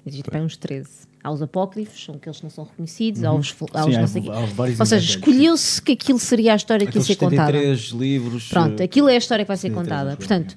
Existem 0.06 0.32
bem 0.32 0.42
uns 0.44 0.58
13. 0.58 0.90
Há 1.24 1.32
os 1.32 1.42
apócrifos, 1.44 2.04
são 2.04 2.16
aqueles 2.16 2.38
que 2.38 2.44
não 2.44 2.50
são 2.50 2.64
reconhecidos, 2.64 3.24
há 3.24 3.32
os, 3.32 3.56
há 3.74 3.86
os 3.86 3.86
Sim, 3.86 3.96
há- 3.96 4.02
não 4.02 4.08
sei 4.08 4.24
há 4.30 4.46
vários 4.56 4.80
Ou 4.80 4.86
seja, 4.88 5.06
escolheu-se 5.12 5.80
que 5.80 5.92
aquilo 5.92 6.18
seria 6.18 6.54
a 6.54 6.56
história 6.56 6.80
que 6.88 6.98
ia 6.98 7.02
aqueles 7.02 7.06
ser 7.08 7.16
contada. 7.16 7.52
73 7.52 7.80
livros. 8.02 8.48
Pronto, 8.50 8.80
eh, 8.82 8.84
aquilo 8.86 9.08
é 9.08 9.14
a 9.14 9.18
história 9.18 9.46
que 9.46 9.48
vai 9.48 9.58
ser 9.58 9.68
73 9.70 9.88
contada. 10.00 10.18
Portanto, 10.18 10.56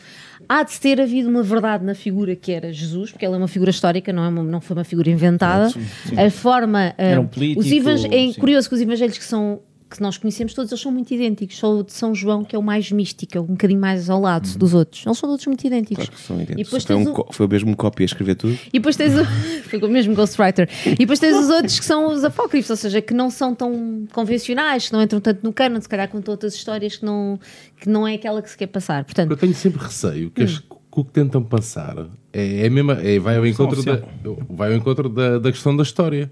há 0.49 0.63
de 0.63 0.81
ter 0.81 0.99
havido 1.03 1.29
uma 1.29 1.43
verdade 1.43 1.85
na 1.85 1.95
figura 1.95 2.35
que 2.35 2.51
era 2.51 2.73
Jesus, 2.73 3.11
porque 3.11 3.27
ela 3.27 3.35
é 3.35 3.39
uma 3.39 3.49
figura 3.49 3.71
histórica, 3.71 4.11
não, 4.11 4.25
é 4.25 4.29
uma- 4.29 4.43
não 4.43 4.61
foi 4.63 4.75
uma 4.75 4.85
figura 4.85 5.11
inventada. 5.11 5.71
A 6.17 6.31
forma. 6.31 6.95
eh, 6.97 7.11
Era 7.13 7.21
um 7.21 7.27
político, 7.27 7.61
os 7.61 7.71
evang- 7.71 8.07
É 8.07 8.33
sim. 8.33 8.41
curioso 8.41 8.67
que 8.71 8.75
os 8.75 8.81
evangelhos 8.81 9.19
que 9.19 9.25
são 9.25 9.61
que 9.91 10.01
nós 10.01 10.19
conhecemos 10.19 10.53
todos, 10.55 10.73
eles 10.73 10.81
são 10.83 10.91
muito 10.91 11.13
idênticos. 11.15 11.57
Só 11.59 11.73
o 11.79 11.85
de 11.85 11.93
São 11.93 12.13
João, 12.15 12.43
que 12.45 12.57
é 12.57 12.59
o 12.59 12.63
mais 12.63 12.91
místico, 12.91 13.39
é 13.39 13.41
um 13.41 13.45
bocadinho 13.45 13.81
mais 13.81 14.11
ao 14.11 14.21
lado 14.21 14.49
dos 14.59 14.75
outros. 14.75 15.07
Eles 15.07 15.17
são 15.19 15.29
todos 15.29 15.47
muito 15.47 15.65
idênticos. 15.65 16.07
Claro 16.07 16.13
que 16.21 16.27
são 16.27 16.37
E 16.37 16.43
idênticos. 16.43 16.65
depois 16.65 16.85
Foi, 16.85 16.97
tens 16.97 17.07
um 17.07 17.13
o- 17.13 17.33
foi 17.33 17.47
o 17.47 17.49
mesmo 17.49 17.77
copy 17.77 18.03
a 18.03 18.07
escrever 18.07 18.35
tudo. 18.35 18.59
E 18.73 18.79
depois 18.79 18.97
tens 18.97 19.13
o. 19.15 19.25
Foi 19.75 19.79
o 19.81 19.89
mesmo 19.89 20.15
Ghostwriter. 20.15 20.69
E 20.87 20.95
depois 20.97 21.19
tens 21.19 21.37
os 21.37 21.49
outros 21.51 21.79
que 21.81 21.85
são 21.85 22.13
os 22.13 22.23
apócrifos, 22.25 22.71
ou 22.71 22.77
seja, 22.77 23.01
que 23.03 23.13
não 23.15 23.29
são 23.31 23.55
tão 23.55 24.07
convencionais, 24.13 24.87
que 24.89 24.93
não 24.93 25.03
entram 25.03 25.21
tanto 25.21 25.41
no 25.43 25.53
canon, 25.53 25.81
se 25.81 25.89
calhar 25.89 26.09
contam 26.09 26.33
outras 26.33 26.55
histórias 26.55 26.97
que 26.97 27.05
não, 27.05 27.39
que 27.81 27.89
não 27.89 28.07
é 28.07 28.15
aquela 28.15 28.41
que 28.43 28.51
se 28.51 28.57
quer 28.57 28.67
passar. 28.69 29.05
Portanto, 29.05 29.31
Eu 29.31 29.37
tenho 29.37 29.55
sempre 29.55 29.83
receio 29.83 30.31
que, 30.31 30.43
as- 30.43 30.59
que 30.61 30.67
o 30.97 31.05
que 31.05 31.11
tentam 31.13 31.43
passar 31.43 32.07
é, 32.33 32.67
é 32.67 32.71
mesmo, 32.71 32.93
é, 32.93 33.19
vai 33.19 33.37
ao 33.37 33.47
encontro, 33.47 33.83
da, 33.83 34.01
vai 34.49 34.71
ao 34.71 34.77
encontro 34.77 35.09
da, 35.09 35.39
da 35.39 35.51
questão 35.51 35.77
da 35.77 35.83
história. 35.83 36.31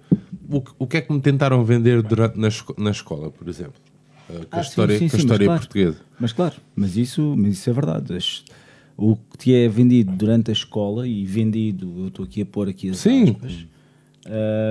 O, 0.52 0.60
que- 0.60 0.72
o 0.78 0.86
que 0.86 0.96
é 0.98 1.00
que 1.00 1.12
me 1.12 1.20
tentaram 1.20 1.64
vender 1.64 2.02
durante, 2.02 2.38
na, 2.38 2.48
na 2.78 2.90
escola, 2.90 3.30
por 3.30 3.48
exemplo? 3.48 3.74
Uh, 4.30 4.46
com 4.46 4.56
a 4.56 4.60
Ah, 4.60 4.62
sim, 4.62 4.68
história, 4.68 4.98
sim, 4.98 5.00
com 5.00 5.04
a 5.06 5.08
sim, 5.08 5.16
mas 5.16 5.24
história 5.24 5.46
claro. 5.46 5.60
portuguesa. 5.60 5.98
Mas 6.20 6.32
claro, 6.32 6.54
mas 6.76 6.96
isso, 6.96 7.34
mas 7.36 7.52
isso 7.54 7.70
é 7.70 7.72
verdade. 7.72 8.14
As- 8.14 8.44
O 8.96 9.16
que 9.16 9.38
te 9.38 9.54
é 9.54 9.66
vendido 9.68 10.12
durante 10.12 10.50
a 10.50 10.52
escola 10.52 11.08
e 11.08 11.24
vendido, 11.24 11.92
eu 11.98 12.08
estou 12.08 12.24
aqui 12.26 12.42
a 12.42 12.46
pôr 12.46 12.68
aqui 12.68 12.90
as 12.90 12.98
Sim. 12.98 13.30
aspas, 13.30 13.66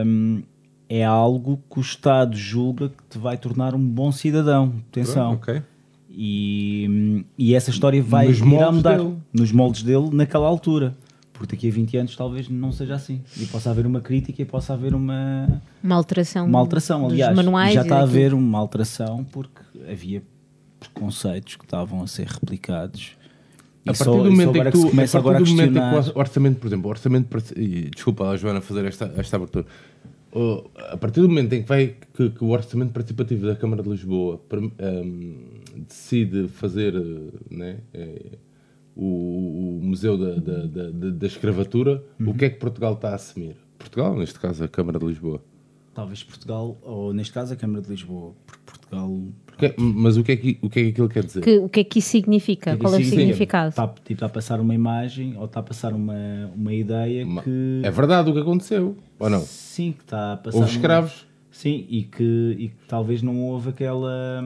hum, 0.06 0.44
é 0.88 1.04
algo 1.04 1.60
que 1.70 1.80
o 1.80 1.82
Estado 1.82 2.36
julga 2.38 2.90
que 2.90 3.04
te 3.10 3.18
vai 3.18 3.36
tornar 3.38 3.74
um 3.74 3.80
bom 3.86 4.12
cidadão. 4.12 4.74
Atenção. 4.92 5.34
Ok. 5.34 5.62
E, 6.10 7.26
e 7.38 7.56
essa 7.56 7.70
história 7.72 8.02
vai 8.04 8.28
Nos 8.28 8.40
ir 8.40 8.44
a 8.64 8.72
mudar 8.72 8.98
dele. 8.98 9.16
nos 9.34 9.52
moldes 9.52 9.82
dele 9.84 10.10
naquela 10.14 10.48
altura. 10.48 10.96
Porque 11.42 11.56
daqui 11.56 11.70
a 11.70 11.72
20 11.72 11.98
anos 11.98 12.16
talvez 12.16 12.48
não 12.48 12.72
seja 12.72 12.94
assim. 12.94 13.20
E 13.36 13.48
possa 13.48 13.72
haver 13.72 13.88
uma 13.88 14.00
crítica 14.00 14.40
e 14.44 14.46
possa 14.46 14.74
haver 14.76 14.94
uma, 14.94 15.60
uma 15.84 15.96
alteração. 15.96 16.46
uma 16.46 16.60
alteração. 16.60 17.02
dos 17.02 17.14
Aliás, 17.14 17.36
manuais 17.36 17.74
já 17.74 17.82
está 17.82 17.98
a 17.98 18.04
haver 18.04 18.32
uma 18.36 18.60
alteração 18.60 19.24
porque 19.24 19.60
havia 19.90 20.22
preconceitos 20.80 21.56
que 21.56 21.64
estavam 21.64 22.04
a 22.04 22.08
ser 22.08 22.28
replicados. 22.28 23.18
E 23.84 23.90
A 23.90 23.94
só- 23.96 24.06
partir 24.06 24.20
do 24.20 24.24
só 24.26 24.30
momento 24.32 24.56
em 24.56 24.64
que 24.66 24.72
tu, 24.72 24.88
a 24.88 24.92
partir 24.96 25.18
agora 25.18 25.38
a 25.38 25.40
do 25.42 25.46
momento 25.48 25.70
em 25.70 25.74
questionar. 25.74 26.04
que 26.04 26.10
o 26.16 26.20
orçamento, 26.20 26.60
por 26.60 26.68
exemplo, 26.68 26.86
o 26.88 26.90
orçamento, 26.92 27.38
e 27.58 27.90
desculpa 27.90 28.30
a 28.30 28.38
Joana 28.38 28.62
fazer 28.62 28.86
esta, 28.86 29.12
esta 29.18 29.36
abertura, 29.38 29.66
a 30.92 30.98
partir 30.98 31.22
do 31.22 31.28
momento 31.28 31.54
em 31.54 31.64
que, 31.64 31.68
vai, 31.68 31.96
que, 32.14 32.30
que 32.30 32.44
o 32.44 32.50
orçamento 32.50 32.92
participativo 32.94 33.48
da 33.48 33.56
Câmara 33.56 33.82
de 33.82 33.90
Lisboa 33.90 34.38
perm- 34.48 34.70
ehm, 34.78 35.34
decide 35.88 36.48
fazer 36.50 36.94
eh, 36.96 37.32
né, 37.50 37.78
eh, 37.96 38.38
o, 38.96 39.78
o 39.78 39.80
Museu 39.84 40.18
da, 40.18 40.36
da, 40.36 40.66
da, 40.66 40.90
da- 40.92 41.10
da 41.12 41.28
Escravatura, 41.28 42.04
Uhum. 42.20 42.30
o 42.30 42.34
que 42.34 42.46
é 42.46 42.50
que 42.50 42.60
Portugal 42.60 42.94
está 42.94 43.10
a 43.10 43.16
assumir? 43.16 43.56
Portugal, 43.78 44.16
neste 44.18 44.40
caso, 44.40 44.64
a 44.64 44.68
Câmara 44.68 45.00
de 45.00 45.06
Lisboa. 45.06 45.42
Talvez 45.94 46.24
Portugal, 46.24 46.78
ou 46.84 47.14
neste 47.14 47.34
caso 47.34 47.54
a 47.54 47.56
Câmara 47.58 47.82
de 47.82 47.90
Lisboa, 47.90 48.34
porque 48.46 48.62
Portugal. 48.66 49.22
Que 49.58 49.66
é- 49.68 49.76
mas 49.78 50.16
o 50.18 50.24
que, 50.24 50.32
é 50.32 50.36
que, 50.38 50.58
o 50.62 50.70
que 50.70 50.80
é 50.80 50.84
que 50.84 50.90
aquilo 50.90 51.10
quer 51.10 51.24
dizer? 51.26 51.42
Que- 51.42 51.58
o 51.60 51.68
que 51.70 51.80
é 51.82 51.84
que 51.84 52.00
isso 52.00 52.10
significa? 52.10 52.78
Qual 52.78 52.94
é 52.96 53.00
o 53.00 53.04
significado? 53.04 53.70
Está, 53.70 53.88
tipo, 53.88 54.14
está 54.14 54.26
a 54.28 54.30
passar 54.30 54.60
uma 54.62 54.74
imagem 54.74 55.36
ou 55.38 55.46
está 55.46 55.60
a 55.60 55.64
passar 55.64 55.94
uma, 55.94 56.16
uma 56.56 56.74
ideia 56.74 57.26
Ma- 57.26 57.42
que. 57.44 57.82
É 57.84 57.92
verdade 57.92 58.30
o 58.30 58.34
que 58.34 58.40
aconteceu, 58.40 58.96
ou 59.20 59.30
não? 59.30 59.42
Sim, 59.42 59.92
que 59.92 60.04
está 60.04 60.34
a 60.34 60.38
passar. 60.38 60.58
Houve 60.58 60.70
uma- 60.72 60.76
escravos. 60.78 61.28
Sim, 61.52 61.86
e 61.90 62.04
que, 62.04 62.56
e 62.58 62.68
que 62.70 62.88
talvez 62.88 63.22
não 63.22 63.38
houve 63.42 63.70
aquela. 63.70 64.42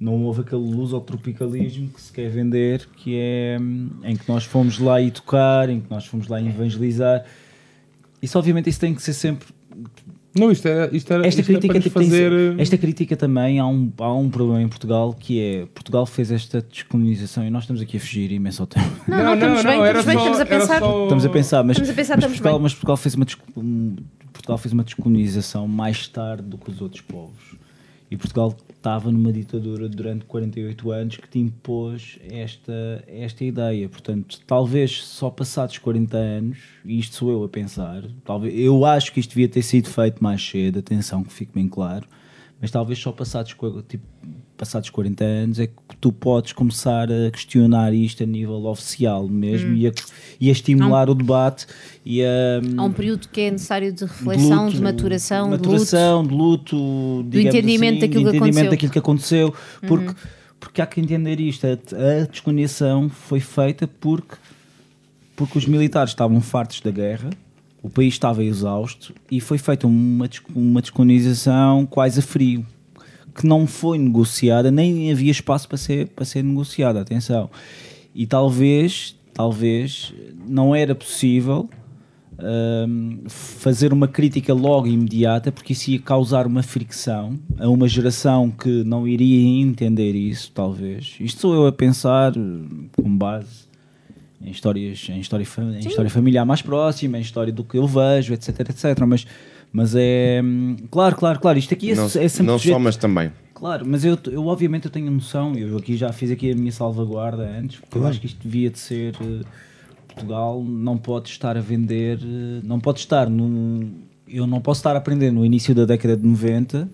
Hum, 0.00 0.04
Não 0.04 0.22
houve 0.24 0.40
aquele 0.42 0.62
luz 0.62 0.92
ao 0.92 1.00
tropicalismo 1.00 1.88
que 1.88 2.00
se 2.00 2.12
quer 2.12 2.28
vender, 2.30 2.86
que 2.96 3.16
é 3.16 3.58
hum, 3.60 3.88
em 4.04 4.16
que 4.16 4.28
nós 4.28 4.44
fomos 4.44 4.78
lá 4.78 5.00
e 5.00 5.10
tocar, 5.10 5.68
em 5.68 5.80
que 5.80 5.90
nós 5.90 6.06
fomos 6.06 6.28
lá 6.28 6.40
evangelizar. 6.40 7.24
Isso, 8.22 8.38
obviamente, 8.38 8.68
isso 8.70 8.80
tem 8.80 8.94
que 8.94 9.02
ser 9.02 9.12
sempre 9.12 9.46
Não, 10.34 10.50
isto 10.50 10.66
era, 10.66 10.94
isto 10.94 11.12
era, 11.12 11.26
esta 11.26 11.40
isto 11.40 11.50
crítica, 11.50 11.68
para 11.68 11.78
nos 11.78 11.84
tipo, 11.84 11.98
tem- 12.00 12.08
fazer... 12.10 12.60
esta 12.60 12.78
crítica 12.78 13.16
também 13.16 13.58
há 13.58 13.66
um, 13.66 13.92
há 13.98 14.12
um 14.12 14.28
problema 14.30 14.62
em 14.62 14.68
Portugal 14.68 15.14
que 15.18 15.40
é 15.40 15.66
Portugal 15.66 16.04
fez 16.06 16.30
esta 16.30 16.60
descolonização 16.62 17.46
e 17.46 17.50
nós 17.50 17.62
estamos 17.64 17.80
aqui 17.82 17.96
a 17.96 18.00
fugir 18.00 18.32
imenso 18.32 18.62
ao 18.62 18.66
tempo. 18.66 18.86
Não, 19.08 19.16
não, 19.22 19.34
estamos 19.34 19.62
bem, 19.62 19.80
era 19.80 19.98
estamos 20.00 20.04
bem, 20.06 20.14
só- 20.16 20.20
estamos 20.32 20.40
a 20.40 20.42
era 20.42 20.60
pensar. 20.60 20.78
só- 20.80 21.02
Estamos 21.04 21.24
a 21.24 21.28
pensar, 21.30 21.64
mas, 21.64 21.76
Estamos 21.76 21.90
a 21.90 21.94
pensar, 21.94 22.16
mas, 22.16 22.24
Portugal, 22.26 22.52
bem. 22.54 22.62
mas 22.62 22.72
Portugal 22.74 22.96
fez 22.96 23.14
uma 23.14 23.24
desco- 23.24 23.44
um, 23.60 23.96
Portugal 24.32 24.58
fez 24.58 24.72
uma 24.72 24.84
descolonização 24.84 25.66
mais 25.68 26.06
tarde 26.08 26.42
do 26.42 26.58
que 26.58 26.70
os 26.70 26.80
outros 26.82 27.00
povos. 27.02 27.54
E 28.10 28.16
Portugal 28.16 28.54
estava 28.86 29.10
numa 29.10 29.32
ditadura 29.32 29.88
durante 29.88 30.24
48 30.26 30.90
anos 30.92 31.16
que 31.16 31.28
te 31.28 31.40
impôs 31.40 32.20
esta, 32.30 33.02
esta 33.08 33.44
ideia. 33.44 33.88
Portanto, 33.88 34.40
talvez 34.46 35.02
só 35.02 35.28
passados 35.28 35.76
40 35.78 36.16
anos, 36.16 36.58
e 36.84 36.96
isto 37.00 37.16
sou 37.16 37.32
eu 37.32 37.42
a 37.42 37.48
pensar, 37.48 38.04
talvez, 38.24 38.56
eu 38.56 38.84
acho 38.84 39.12
que 39.12 39.18
isto 39.18 39.30
devia 39.30 39.48
ter 39.48 39.62
sido 39.62 39.88
feito 39.88 40.22
mais 40.22 40.40
cedo, 40.40 40.78
atenção, 40.78 41.24
que 41.24 41.32
fique 41.32 41.52
bem 41.52 41.68
claro, 41.68 42.06
mas 42.60 42.70
talvez 42.70 43.00
só 43.00 43.10
passados, 43.10 43.56
tipo, 43.88 44.04
passados 44.56 44.90
40 44.90 45.24
anos 45.24 45.60
é 45.60 45.66
que 45.66 45.96
tu 46.00 46.10
podes 46.10 46.52
começar 46.52 47.08
a 47.10 47.30
questionar 47.30 47.92
isto 47.92 48.22
a 48.22 48.26
nível 48.26 48.64
oficial 48.66 49.28
mesmo 49.28 49.74
e, 49.74 49.86
a, 49.86 49.92
e 50.40 50.48
a 50.48 50.52
estimular 50.52 51.10
o 51.10 51.14
debate 51.14 51.66
e 52.04 52.22
a, 52.22 52.26
Há 52.76 52.84
um 52.84 52.92
período 52.92 53.28
que 53.28 53.42
é 53.42 53.50
necessário 53.50 53.92
de 53.92 54.04
reflexão, 54.04 54.64
luto, 54.64 54.76
de 54.76 54.82
maturação, 54.82 55.44
de 55.44 55.50
luto. 55.50 55.68
maturação, 55.68 56.26
de 56.26 56.34
luto, 56.34 57.24
digamos 57.28 57.54
entendimento 57.54 57.98
assim, 57.98 58.00
daquilo 58.00 58.24
de 58.24 58.30
que 58.30 58.36
entendimento 58.36 58.48
aconteceu. 58.48 58.64
Uhum. 58.64 58.70
daquilo 58.70 58.92
que 58.92 58.98
aconteceu, 58.98 59.54
porque, 59.86 60.20
porque 60.58 60.82
há 60.82 60.86
que 60.86 61.00
entender 61.00 61.40
isto, 61.40 61.66
a, 61.66 61.70
a 61.72 62.26
desconexão 62.26 63.08
foi 63.08 63.40
feita 63.40 63.86
porque, 63.86 64.36
porque 65.34 65.58
os 65.58 65.66
militares 65.66 66.10
estavam 66.10 66.40
fartos 66.40 66.80
da 66.80 66.90
guerra, 66.90 67.30
o 67.82 67.90
país 67.90 68.14
estava 68.14 68.42
exausto 68.42 69.14
e 69.30 69.40
foi 69.40 69.58
feita 69.58 69.86
uma, 69.86 70.28
uma 70.54 70.80
descolonização 70.80 71.86
quase 71.86 72.20
a 72.20 72.22
frio, 72.22 72.64
que 73.36 73.46
não 73.46 73.66
foi 73.66 73.98
negociada, 73.98 74.70
nem 74.70 75.12
havia 75.12 75.30
espaço 75.30 75.68
para 75.68 75.76
ser, 75.76 76.08
para 76.08 76.24
ser 76.24 76.42
negociada, 76.42 77.00
atenção. 77.00 77.50
E 78.14 78.26
talvez, 78.26 79.14
talvez, 79.34 80.14
não 80.48 80.74
era 80.74 80.94
possível 80.94 81.68
hum, 82.88 83.18
fazer 83.28 83.92
uma 83.92 84.08
crítica 84.08 84.54
logo 84.54 84.86
imediata, 84.86 85.52
porque 85.52 85.74
isso 85.74 85.90
ia 85.90 85.98
causar 86.00 86.46
uma 86.46 86.62
fricção 86.62 87.38
a 87.58 87.68
uma 87.68 87.86
geração 87.86 88.50
que 88.50 88.82
não 88.84 89.06
iria 89.06 89.60
entender 89.60 90.12
isso, 90.14 90.50
talvez. 90.52 91.16
Isto 91.20 91.42
sou 91.42 91.54
eu 91.54 91.66
a 91.66 91.72
pensar 91.72 92.36
hum, 92.36 92.88
com 92.96 93.16
base 93.16 93.66
em 94.40 94.50
histórias, 94.50 95.08
em 95.08 95.20
história, 95.20 95.44
em 95.44 95.86
história 95.86 96.10
familiar 96.10 96.44
mais 96.44 96.62
próxima, 96.62 97.18
em 97.18 97.20
história 97.20 97.52
do 97.52 97.64
que 97.64 97.76
eu 97.76 97.86
vejo, 97.86 98.32
etc, 98.34 98.60
etc. 98.60 98.98
Mas, 99.06 99.26
mas 99.72 99.94
é 99.96 100.40
hum, 100.44 100.76
claro, 100.90 101.16
claro, 101.16 101.40
claro. 101.40 101.58
Isto 101.58 101.74
aqui 101.74 101.90
é, 101.92 101.94
Não, 101.94 102.04
é 102.06 102.08
sempre 102.08 102.42
não 102.46 102.58
sujeito- 102.58 102.76
só, 102.76 102.78
mas 102.78 102.96
também. 102.96 103.30
Claro, 103.54 103.86
mas 103.88 104.04
eu, 104.04 104.18
eu 104.30 104.46
obviamente 104.46 104.84
eu 104.84 104.90
tenho 104.90 105.10
noção, 105.10 105.54
eu 105.54 105.78
aqui 105.78 105.96
já 105.96 106.12
fiz 106.12 106.30
aqui 106.30 106.52
a 106.52 106.54
minha 106.54 106.70
salvaguarda 106.72 107.42
antes, 107.58 107.80
porque 107.80 107.96
eu 107.96 108.06
acho 108.06 108.20
que 108.20 108.26
isto 108.26 108.38
devia 108.46 108.68
de 108.68 108.78
ser 108.78 109.14
eh, 109.18 109.40
Portugal 110.08 110.62
não 110.62 110.98
pode 110.98 111.30
estar 111.30 111.56
a 111.56 111.60
vender, 111.60 112.18
eh, 112.22 112.60
não 112.64 112.78
pode 112.78 112.98
estar 112.98 113.30
num, 113.30 113.92
eu 114.28 114.46
não 114.46 114.60
posso 114.60 114.80
estar 114.80 114.94
a 114.94 114.98
aprender 114.98 115.30
no 115.30 115.42
início 115.44 115.74
da 115.74 115.86
década 115.86 116.18
de 116.18 116.26
90 116.26 116.86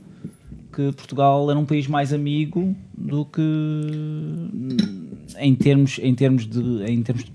que 0.73 0.93
Portugal 0.93 1.51
era 1.51 1.59
um 1.59 1.65
país 1.67 1.89
mais 1.89 2.13
amigo 2.13 2.77
do 2.97 3.25
que 3.25 3.41
hum, 3.43 4.77
em 5.39 5.55
termos 5.57 5.99
em 6.03 6.15
termos 6.15 6.47
de 6.47 6.85
em 6.85 7.03
termos 7.03 7.25
de 7.25 7.33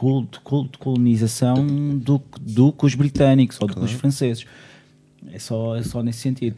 col- 0.00 0.64
de 0.68 0.78
colonização 0.78 1.54
do, 1.96 2.20
do 2.40 2.72
que 2.72 2.86
os 2.86 2.94
britânicos 2.94 3.58
ou 3.60 3.66
do 3.68 3.74
que 3.74 3.84
os 3.84 3.92
franceses. 3.92 4.44
É 5.32 5.38
só, 5.38 5.76
é 5.76 5.82
só 5.82 6.02
nesse 6.02 6.18
sentido. 6.20 6.56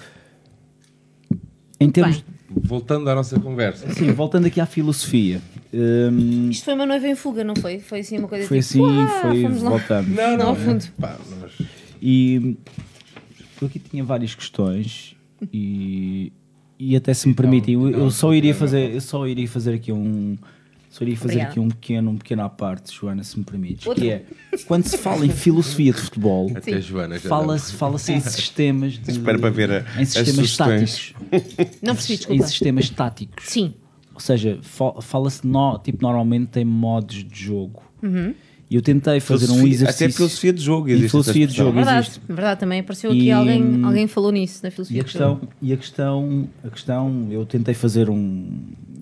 Em 1.80 1.90
termos, 1.90 2.24
Voltando 2.54 3.08
à 3.08 3.14
nossa 3.14 3.40
conversa. 3.40 3.90
sim, 3.94 4.12
voltando 4.12 4.46
aqui 4.46 4.60
à 4.60 4.66
filosofia, 4.66 5.40
hum, 5.72 6.50
Isto 6.50 6.66
foi 6.66 6.74
uma 6.74 6.84
noiva 6.86 7.08
em 7.08 7.14
fuga, 7.14 7.42
não 7.42 7.56
foi? 7.56 7.80
Foi 7.80 8.00
assim 8.00 8.18
uma 8.18 8.28
coisa 8.28 8.46
foi 8.46 8.60
tipo. 8.60 8.84
assim, 8.84 8.98
"Uá, 9.00 9.22
foi, 9.22 9.42
fomos 9.42 9.62
lá." 9.62 9.70
voltamos. 9.70 10.14
Não, 10.16 10.36
Não, 10.36 10.48
ao 10.48 10.54
fundo. 10.56 10.84
Pá, 11.00 11.18
nós- 11.40 11.52
E 12.00 12.56
eu 13.60 13.66
aqui 13.68 13.78
tinha 13.78 14.04
várias 14.04 14.34
questões 14.34 15.16
e, 15.52 16.30
e 16.78 16.94
até 16.94 17.14
se 17.14 17.26
me 17.26 17.34
permitem, 17.34 17.74
eu, 17.74 17.88
eu 17.90 18.10
só 18.10 18.34
iria 18.34 18.54
fazer, 18.54 18.92
eu 18.94 19.00
só 19.00 19.26
iria 19.26 19.48
fazer 19.48 19.72
aqui 19.74 19.90
um 19.90 20.36
só 20.92 21.02
iria 21.04 21.16
fazer 21.16 21.24
Obrigada. 21.32 21.50
aqui 21.52 21.58
um 21.60 21.68
pequeno, 21.68 22.10
um 22.10 22.16
pequeno 22.18 22.42
à 22.42 22.48
parte, 22.50 22.94
Joana, 22.94 23.24
se 23.24 23.38
me 23.38 23.44
permites, 23.46 23.86
Outro. 23.86 24.02
que 24.04 24.10
é 24.10 24.24
quando 24.66 24.84
se 24.86 24.98
fala 24.98 25.24
em 25.24 25.30
filosofia 25.30 25.90
de 25.90 25.98
futebol, 25.98 26.50
fala-se 27.22 27.72
fala 27.72 27.96
em 27.96 28.20
sistemas 28.20 28.92
de, 28.98 29.10
Espera 29.10 29.38
para 29.38 29.48
ver 29.50 29.70
a- 29.70 29.84
em 29.98 30.02
as 30.02 30.08
sistemas 30.10 30.54
táticos. 30.56 31.14
Não 31.82 31.94
percebi, 31.94 32.14
em 32.14 32.16
desculpa. 32.18 32.46
sistemas 32.46 32.90
táticos. 32.90 33.46
Sim. 33.48 33.72
Ou 34.12 34.20
seja, 34.20 34.58
fa- 34.60 35.00
fala-se 35.00 35.46
no- 35.46 35.78
tipo, 35.78 36.02
normalmente 36.02 36.60
em 36.60 36.64
modos 36.66 37.24
de 37.24 37.42
jogo. 37.44 37.82
E 38.70 38.74
eu 38.76 38.82
tentei 38.82 39.20
fazer 39.20 39.44
um 39.46 39.48
Filosofia- 39.48 39.72
exercício. 39.74 40.06
Até 40.06 40.14
filosofia 40.14 40.52
de 40.52 40.62
jogo 40.62 40.88
E 40.88 40.92
existe. 40.92 41.10
filosofia 41.10 41.46
de 41.46 41.54
jogo. 41.56 41.72
Verdade, 41.72 42.06
existe. 42.08 42.20
verdade, 42.28 42.60
também 42.60 42.80
apareceu 42.80 43.10
aqui 43.10 43.24
E, 43.24 43.30
alguém, 43.30 43.62
hum, 43.62 43.86
alguém 43.86 44.06
falou 44.06 44.30
nisso 44.32 44.60
na 44.62 44.68
E 44.68 44.72
filosofia. 44.72 45.00
a 45.00 45.04
questão, 45.04 45.40
e 45.60 45.72
a 45.72 45.76
questão, 45.76 46.48
a 46.64 46.68
questão, 46.70 47.28
eu 47.30 47.44
tentei 47.46 47.74
fazer 47.74 48.08
um, 48.10 48.50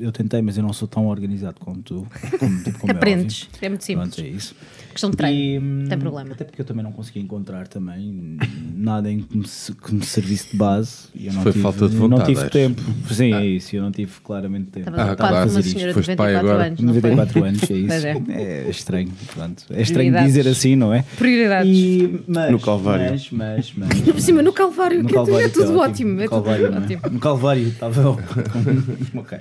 eu 0.00 0.12
tentei, 0.12 0.40
mas 0.42 0.56
eu 0.56 0.62
não 0.62 0.72
sou 0.72 0.88
tão 0.88 1.06
organizado 1.06 1.60
como 1.60 1.82
tu, 1.82 2.06
como, 2.38 2.62
tipo, 2.62 2.78
como 2.78 2.92
é 2.92 2.96
Aprendes, 2.96 3.44
óbvio. 3.52 3.66
é 3.66 3.68
muito 3.68 3.84
simples. 3.84 4.14
Pronto, 4.14 4.26
é 4.26 4.28
isso. 4.30 4.54
Questão 4.92 5.10
de 5.10 5.16
treino. 5.16 5.38
E, 5.38 5.58
hum, 5.58 5.84
Tem 5.88 5.98
problema. 5.98 6.32
Até 6.32 6.44
porque 6.44 6.60
eu 6.60 6.64
também 6.64 6.82
não 6.82 6.92
consegui 6.92 7.20
encontrar 7.20 7.68
também 7.68 8.36
nada 8.74 9.10
em 9.10 9.20
que 9.20 9.36
me, 9.36 9.44
que 9.44 9.94
me 9.94 10.04
servisse 10.04 10.50
de 10.50 10.56
base. 10.56 11.08
E 11.14 11.26
eu 11.28 11.32
não 11.32 11.42
Foi 11.42 11.52
tive, 11.52 11.62
falta 11.62 11.88
de 11.88 11.94
Não 11.94 12.08
vontade, 12.08 12.28
tive 12.28 12.40
acho. 12.40 12.50
tempo. 12.50 12.82
Sim, 13.10 13.32
é 13.34 13.46
isso. 13.46 13.76
Eu 13.76 13.82
não 13.82 13.92
tive 13.92 14.12
claramente 14.22 14.66
tempo. 14.70 14.90
Estavas 14.90 15.12
Ah, 15.12 15.16
claro. 15.16 15.34
uma 15.36 15.42
Fazer 15.42 15.60
isto. 15.60 15.70
senhora 15.72 15.88
de 15.92 15.94
Foste 15.94 16.16
pai 16.16 16.32
94 16.32 16.48
agora. 16.50 16.66
anos. 16.66 16.80
não 16.80 16.92
foi? 16.92 17.10
94 17.10 17.44
anos, 17.44 17.70
é 17.70 17.74
isso. 17.74 18.06
É. 18.06 18.40
é. 18.66 18.70
estranho. 18.70 19.12
Pronto. 19.34 19.64
É 19.70 19.82
estranho 19.82 20.12
dizer 20.24 20.48
assim, 20.48 20.76
não 20.76 20.92
é? 20.92 21.02
Prioridades. 21.16 21.70
E, 21.76 22.20
mas, 22.26 22.50
No 22.50 22.58
Calvário. 22.60 23.10
Mas, 23.10 23.30
mas, 23.30 23.72
mas, 23.78 23.90
Ainda 23.92 24.12
por 24.12 24.20
cima, 24.20 24.42
no 24.42 24.52
Calvário, 24.52 25.02
No 25.02 25.08
que 25.08 25.14
é 25.16 25.18
tudo- 25.18 25.30
é 25.30 25.32
Calvário 25.32 25.52
tudo 25.52 25.70
está 25.70 25.82
ótimo. 25.84 26.10
No 26.14 26.20
É 26.20 26.24
tudo 26.24 26.30
Calvário, 26.42 26.70
não 26.70 26.78
é? 26.78 26.80
ótimo. 26.80 27.02
No 27.12 27.20
Calvário 27.20 27.68
estava 27.68 28.10
ok. 29.14 29.38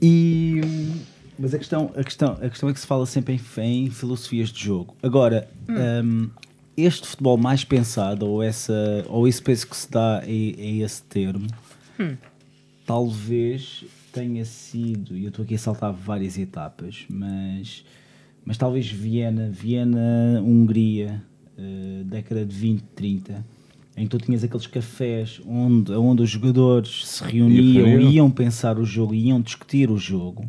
E 0.00 0.60
mas 1.38 1.54
a 1.54 1.58
questão, 1.58 1.92
a 1.96 2.02
questão, 2.02 2.38
a 2.40 2.48
questão 2.48 2.68
é 2.68 2.72
que 2.72 2.80
se 2.80 2.86
fala 2.86 3.06
sempre 3.06 3.40
em, 3.58 3.86
em 3.86 3.90
filosofias 3.90 4.50
de 4.50 4.64
jogo. 4.64 4.94
Agora, 5.02 5.48
hum, 5.68 6.30
este 6.76 7.06
futebol 7.06 7.36
mais 7.36 7.64
pensado 7.64 8.26
ou 8.26 8.42
essa 8.42 9.04
ou 9.08 9.26
esse 9.26 9.42
peso 9.42 9.66
que 9.66 9.76
se 9.76 9.90
dá 9.90 10.18
a, 10.18 10.22
a 10.22 10.26
esse 10.26 11.02
termo, 11.02 11.46
talvez 12.84 13.84
tenha 14.12 14.44
sido, 14.44 15.16
e 15.16 15.24
eu 15.24 15.28
estou 15.28 15.44
aqui 15.44 15.54
a 15.54 15.58
saltar 15.58 15.92
várias 15.92 16.38
etapas, 16.38 17.04
mas 17.08 17.84
mas 18.46 18.56
talvez 18.56 18.88
Viena, 18.88 19.50
Viena, 19.50 20.40
Hungria, 20.40 21.20
eh, 21.58 22.04
década 22.04 22.46
de 22.46 22.54
20, 22.54 22.80
30, 22.94 23.44
em 23.96 24.04
que 24.04 24.08
tu 24.08 24.18
tinhas 24.18 24.44
aqueles 24.44 24.68
cafés 24.68 25.40
onde, 25.44 25.90
onde 25.92 26.22
os 26.22 26.30
jogadores 26.30 27.04
se 27.08 27.24
reuniam, 27.24 27.84
reuniam. 27.86 28.12
iam 28.12 28.30
pensar 28.30 28.78
o 28.78 28.84
jogo, 28.84 29.14
iam 29.14 29.40
discutir 29.40 29.90
o 29.90 29.98
jogo. 29.98 30.48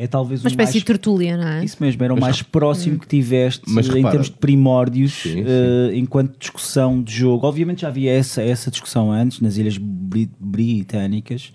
É 0.00 0.06
talvez 0.06 0.42
Uma 0.42 0.46
o 0.46 0.48
espécie 0.50 0.74
mais 0.74 0.80
de 0.80 0.84
tertúlia, 0.84 1.36
não 1.36 1.48
é? 1.48 1.64
isso 1.64 1.76
mesmo, 1.80 2.04
era 2.04 2.14
o 2.14 2.20
mais 2.20 2.40
próximo 2.40 3.00
que 3.00 3.08
tiveste 3.08 3.62
Mas 3.66 3.88
em 3.88 3.94
repara- 3.94 4.10
termos 4.12 4.30
de 4.30 4.36
primórdios 4.36 5.12
Sim, 5.12 5.32
sim. 5.32 5.44
eh, 5.44 5.90
enquanto 5.96 6.38
discussão 6.38 7.02
de 7.02 7.12
jogo. 7.12 7.44
Obviamente 7.44 7.80
já 7.82 7.88
havia 7.88 8.12
essa, 8.12 8.40
essa 8.40 8.70
discussão 8.70 9.10
antes 9.10 9.40
nas 9.40 9.56
Ilhas 9.56 9.76
Bri- 9.76 10.30
Britânicas, 10.38 11.52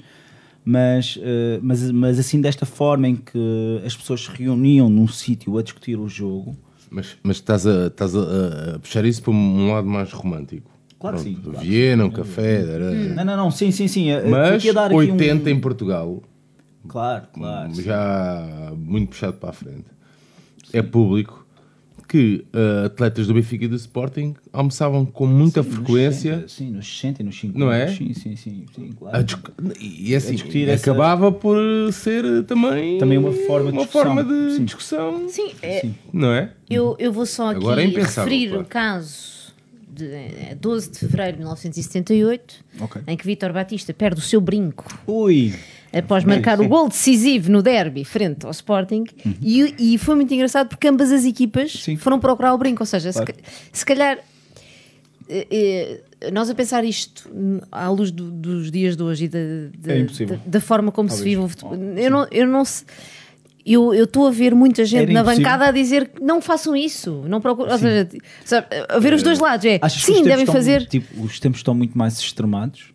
mas, 0.66 1.18
eh, 1.22 1.60
mas, 1.62 1.90
mas 1.92 2.20
assim 2.20 2.42
desta 2.42 2.66
forma 2.66 3.08
em 3.08 3.16
que 3.16 3.82
as 3.86 3.96
pessoas 3.96 4.26
se 4.26 4.30
reuniam 4.32 4.90
num 4.90 5.08
sítio 5.08 5.58
a 5.58 5.64
discutir 5.64 5.98
o 5.98 6.10
jogo. 6.10 6.54
Mas, 6.92 7.16
mas 7.24 7.38
estás, 7.38 7.66
a, 7.66 7.88
estás 7.88 8.14
a, 8.14 8.76
a 8.76 8.80
puxar 8.80 9.06
isso 9.06 9.22
para 9.24 9.32
um 9.32 9.72
lado 9.72 9.88
mais 9.88 10.12
romântico. 10.12 10.70
Claro 11.00 11.18
que 11.18 11.24
Pronto, 11.24 11.38
sim, 11.38 11.50
claro. 11.52 11.66
Viena, 11.68 12.06
um 12.06 12.10
café. 12.12 12.62
era- 12.62 12.92
Não, 12.92 13.26
não, 13.26 13.38
não, 13.38 13.52
sim, 13.52 13.72
sim, 13.72 13.88
sim. 13.88 14.08
Mas 14.30 14.56
aqui 14.56 14.70
a 14.70 14.74
dar 14.74 14.86
aqui 14.88 14.96
80 14.96 15.50
um... 15.50 15.54
em 15.54 15.60
Portugal, 15.60 16.22
Claro, 16.88 17.26
claro. 17.34 17.74
sim. 17.74 17.84
já 17.84 18.72
muito 18.76 19.10
puxado 19.10 19.34
para 19.38 19.50
a 19.50 19.54
frente, 19.54 19.86
é 20.72 20.82
público 20.82 21.44
que 22.08 22.46
eh, 22.54 22.86
atletas 22.86 23.26
do 23.26 23.34
Benfica 23.34 23.66
e 23.66 23.68
do 23.68 23.76
Sporting 23.76 24.36
almoçavam 24.52 25.04
com 25.06 25.26
muita 25.26 25.64
Sim, 25.64 25.70
nos 25.70 25.78
frequência 25.78 26.34
60, 26.42 26.48
sim, 26.50 26.70
nos 26.72 26.86
60 27.00 27.22
e 27.22 27.26
nos 27.26 27.40
50. 27.40 27.60
Não 27.60 27.72
é? 27.72 27.88
Sim, 27.88 28.14
sim, 28.14 28.36
sim. 28.36 28.66
sim 28.76 28.92
claro. 28.92 29.26
e 29.80 30.14
assim, 30.14 30.34
discutir 30.36 30.68
essa- 30.70 30.92
acabava 30.92 31.32
por 31.32 31.58
ser 31.92 32.44
também, 32.44 33.00
Também 33.00 33.18
uma 33.18 33.32
forma 33.32 33.72
de 33.72 33.78
uma 33.78 33.84
discussão. 33.84 34.04
forma 34.16 34.24
de 34.24 34.56
Sim. 34.58 34.66
discussão, 34.66 35.30
Sim, 35.30 35.54
é, 35.64 35.90
não 36.12 36.32
é? 36.34 36.52
eu, 36.70 36.96
eu 37.00 37.12
vou 37.12 37.26
só 37.26 37.50
aqui 37.50 37.58
Agora 37.58 37.82
é 37.82 37.88
referir 37.88 38.50
claro. 38.50 38.64
o 38.64 38.66
caso 38.68 39.34
de 39.92 40.06
eh, 40.06 40.58
12 40.60 40.92
de 40.92 41.00
fevereiro 41.00 41.32
de 41.34 41.38
1978, 41.40 42.56
Ok. 42.82 43.02
em 43.08 43.18
que 43.18 43.26
Vítor 43.26 43.54
Batista 43.54 43.92
perde 43.94 44.20
o 44.20 44.24
seu 44.24 44.40
brinco 44.42 44.86
Ui! 45.08 45.54
Após 45.94 46.24
marcar 46.24 46.60
o 46.60 46.68
gol 46.68 46.90
decisivo 46.90 47.52
no 47.52 47.62
derby 47.62 48.04
frente 48.04 48.46
ao 48.46 48.52
Sporting 48.52 49.04
e, 49.42 49.94
e 49.94 49.98
foi 49.98 50.16
muito 50.16 50.34
engraçado 50.34 50.68
porque 50.70 50.88
ambas 50.88 51.12
as 51.12 51.24
equipas 51.26 51.72
Sim. 51.72 51.96
foram 51.98 52.20
procurar 52.20 52.54
o 52.54 52.58
brinco, 52.58 52.82
ou 52.82 52.86
seja, 52.88 53.12
se 53.12 53.20
Claro. 53.20 53.34
ca- 53.34 53.50
se, 53.72 53.86
calhar 53.86 54.18
eh, 55.30 55.48
eh, 56.22 56.32
nós 56.32 56.50
a 56.50 56.56
pensar 56.56 56.84
isto 56.84 57.30
à 57.72 57.90
luz 57.90 58.12
do- 58.12 58.32
dos 58.32 58.70
dias 58.72 58.96
de 58.98 59.04
hoje 59.04 59.26
e 59.26 59.28
da, 59.28 59.40
da- 59.78 59.94
É 59.94 60.04
da- 60.04 60.40
da 60.46 60.62
forma 60.62 60.92
como 60.92 61.10
se 61.10 61.16
Talvez. 61.18 61.34
vive 61.36 61.46
o 61.46 61.48
futebol, 61.50 61.76
eu 61.76 62.12
não, 62.12 62.28
eu 62.32 62.48
não 62.48 62.66
se- 62.66 62.84
eu 63.66 63.94
estou 63.94 64.28
a 64.28 64.32
ver 64.32 64.54
muita 64.54 64.84
gente 64.84 65.04
Era 65.04 65.14
na 65.14 65.22
impossível. 65.22 65.44
bancada 65.46 65.66
a 65.68 65.72
dizer 65.72 66.10
que 66.10 66.22
não 66.22 66.42
façam 66.42 66.76
isso, 66.76 67.24
não 67.30 67.40
procurem, 67.40 67.72
ou 67.72 67.78
seja, 67.80 68.10
sabe, 68.44 68.68
a 68.90 69.00
ver 69.00 69.14
os 69.14 69.24
dois 69.24 69.40
lados, 69.40 69.66
é 69.66 69.80
Achas 69.82 70.04
sim, 70.04 70.22
devem 70.24 70.40
estão- 70.40 70.54
fazer. 70.54 70.86
Tipo, 70.88 71.24
os 71.24 71.40
tempos 71.40 71.60
estão 71.60 71.74
muito 71.74 71.98
mais 71.98 72.20
extremados? 72.20 72.92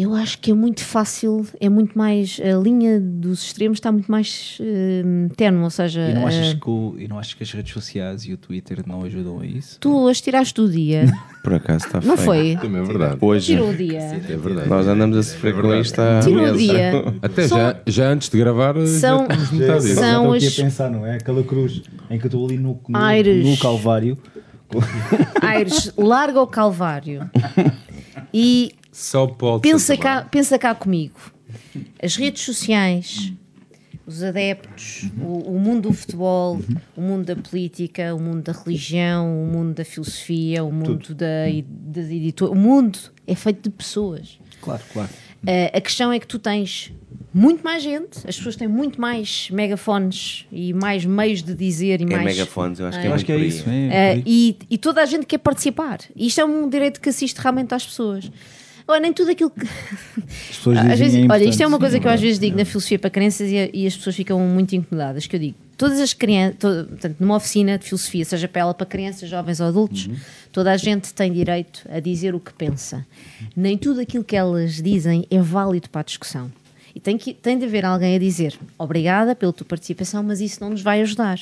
Eu 0.00 0.14
acho 0.14 0.38
que 0.38 0.52
é 0.52 0.54
muito 0.54 0.84
fácil, 0.84 1.44
é 1.60 1.68
muito 1.68 1.98
mais. 1.98 2.38
A 2.40 2.56
linha 2.62 3.00
dos 3.00 3.42
extremos 3.42 3.78
está 3.78 3.90
muito 3.90 4.08
mais 4.08 4.56
uh, 4.60 5.34
tenue, 5.34 5.62
ou 5.64 5.70
seja, 5.70 6.00
E 6.10 6.14
não, 6.14 6.26
achas 6.26 6.46
eh, 6.52 6.54
que 6.54 6.70
o- 6.70 6.94
e 6.96 7.08
não 7.08 7.18
achas 7.18 7.34
que 7.34 7.42
as 7.42 7.50
redes 7.50 7.72
sociais 7.72 8.24
e 8.24 8.32
o 8.32 8.36
Twitter 8.36 8.82
não 8.86 9.02
ajudam 9.02 9.40
a 9.40 9.46
isso? 9.46 9.78
tu 9.80 9.92
hoje 9.96 10.22
tiraste 10.22 10.60
o 10.60 10.68
dia, 10.68 11.06
Por 11.42 11.54
acaso 11.54 11.86
está 11.86 12.00
não 12.00 12.16
feio. 12.16 12.24
foi? 12.26 12.56
Também 12.60 12.80
é 12.80 12.84
verdade. 12.84 13.16
Hoje, 13.20 13.46
Tirou 13.54 13.70
o 13.70 13.74
dia. 13.74 13.98
É 13.98 14.36
verdade. 14.36 14.68
nós 14.68 14.86
andamos 14.86 15.16
a 15.16 15.22
sofrer 15.24 15.60
com 15.60 15.74
isto 15.74 15.98
há 16.00 16.20
Tirou 16.20 16.44
o 16.52 16.56
dia. 16.56 16.92
Até 17.20 17.48
São- 17.48 17.58
já, 17.58 17.76
já 17.86 18.08
antes 18.12 18.28
de 18.28 18.38
gravar, 18.38 18.74
São- 18.86 19.20
já 19.22 19.26
temos 19.26 19.50
metade 19.50 19.82
disso. 19.82 19.94
São 19.96 20.20
Estou 20.22 20.32
aqui 20.34 20.46
as- 20.46 20.58
a 20.58 20.62
pensar, 20.62 20.90
não 20.90 21.04
é? 21.06 21.16
Aquela 21.16 21.42
cruz 21.42 21.82
em 22.08 22.18
que 22.18 22.24
eu 22.26 22.28
estou 22.28 22.46
ali 22.46 22.56
no, 22.56 22.78
no, 22.88 22.96
Aires. 22.98 23.44
no 23.44 23.56
Calvário. 23.58 24.16
Aires, 25.42 25.92
larga 25.96 26.40
o 26.40 26.46
Calvário 26.46 27.28
e 28.32 28.72
Só 28.98 29.28
pode 29.28 29.62
pensa 29.62 29.94
ser 29.94 29.96
cá, 29.96 30.22
pensa 30.22 30.58
cá 30.58 30.74
comigo. 30.74 31.14
As 32.02 32.16
redes 32.16 32.42
sociais, 32.42 33.32
os 34.04 34.24
adeptos, 34.24 35.08
o, 35.22 35.54
o 35.54 35.60
mundo 35.60 35.88
do 35.88 35.94
futebol, 35.94 36.60
o 36.96 37.00
mundo 37.00 37.24
da 37.24 37.36
política, 37.36 38.12
o 38.12 38.20
mundo 38.20 38.42
da 38.42 38.52
religião, 38.52 39.44
o 39.44 39.46
mundo 39.46 39.72
da 39.74 39.84
filosofia, 39.84 40.64
o 40.64 40.72
mundo 40.72 41.14
da, 41.14 41.44
das 41.64 42.06
editoras, 42.06 42.52
o 42.52 42.58
mundo 42.58 42.98
é 43.24 43.36
feito 43.36 43.62
de 43.62 43.70
pessoas. 43.70 44.36
Claro, 44.60 44.82
claro. 44.92 45.08
Uh, 45.44 45.76
a 45.76 45.80
questão 45.80 46.10
é 46.10 46.18
que 46.18 46.26
tu 46.26 46.40
tens 46.40 46.92
muito 47.32 47.62
mais 47.62 47.84
gente, 47.84 48.18
as 48.26 48.36
pessoas 48.36 48.56
têm 48.56 48.66
muito 48.66 49.00
mais 49.00 49.48
megafones 49.52 50.44
e 50.50 50.72
mais 50.72 51.04
meios 51.04 51.40
de 51.40 51.54
dizer 51.54 52.00
e 52.00 52.04
É 52.04 52.06
mais. 52.06 52.24
megafones, 52.24 52.80
eu 52.80 52.86
acho 52.88 52.98
que 52.98 53.06
é 53.06 53.08
muito 53.08 53.14
acho 53.14 53.24
que 53.24 53.32
é 53.32 53.36
isso. 53.38 53.64
É, 53.70 54.16
Uh, 54.16 54.22
e, 54.26 54.56
e 54.68 54.76
toda 54.76 55.00
a 55.00 55.06
gente 55.06 55.24
quer 55.24 55.38
participar. 55.38 56.00
Isto 56.16 56.40
é 56.40 56.44
um 56.44 56.68
direito 56.68 57.00
que 57.00 57.08
assiste 57.08 57.38
realmente 57.38 57.72
às 57.72 57.86
pessoas. 57.86 58.28
Agora, 58.88 59.00
nem 59.00 59.12
tudo 59.12 59.30
aquilo 59.30 59.50
que. 59.50 59.66
Às 60.90 60.98
vezes, 60.98 61.22
é 61.22 61.26
olha, 61.30 61.44
isto 61.44 61.62
é 61.62 61.66
uma 61.66 61.76
sim, 61.76 61.80
coisa 61.80 62.00
que 62.00 62.06
eu 62.06 62.10
às 62.10 62.20
vezes 62.22 62.38
digo 62.38 62.56
na 62.56 62.64
filosofia 62.64 62.98
para 62.98 63.10
crianças 63.10 63.50
e, 63.50 63.70
e 63.74 63.86
as 63.86 63.94
pessoas 63.94 64.16
ficam 64.16 64.40
muito 64.40 64.74
incomodadas. 64.74 65.26
Que 65.26 65.36
eu 65.36 65.40
digo, 65.40 65.56
todas 65.76 66.00
as 66.00 66.14
crianças, 66.14 66.86
portanto, 66.86 67.16
numa 67.20 67.36
oficina 67.36 67.76
de 67.76 67.84
filosofia, 67.84 68.24
seja 68.24 68.48
para 68.48 68.62
ela 68.62 68.72
para 68.72 68.86
crianças, 68.86 69.28
jovens 69.28 69.60
ou 69.60 69.66
adultos, 69.66 70.06
Uhum. 70.06 70.16
toda 70.50 70.72
a 70.72 70.76
gente 70.78 71.12
tem 71.12 71.30
direito 71.30 71.86
a 71.92 72.00
dizer 72.00 72.34
o 72.34 72.40
que 72.40 72.50
pensa. 72.54 73.06
Nem 73.54 73.76
tudo 73.76 74.00
aquilo 74.00 74.24
que 74.24 74.34
elas 74.34 74.80
dizem 74.80 75.26
é 75.30 75.38
válido 75.38 75.90
para 75.90 76.00
a 76.00 76.04
discussão. 76.04 76.50
E 76.94 76.98
tem, 76.98 77.18
que, 77.18 77.34
tem 77.34 77.58
de 77.58 77.66
haver 77.66 77.84
alguém 77.84 78.16
a 78.16 78.18
dizer 78.18 78.58
obrigada 78.78 79.36
pela 79.36 79.52
tua 79.52 79.66
participação, 79.66 80.22
mas 80.22 80.40
isso 80.40 80.62
não 80.62 80.70
nos 80.70 80.80
vai 80.80 81.02
ajudar. 81.02 81.38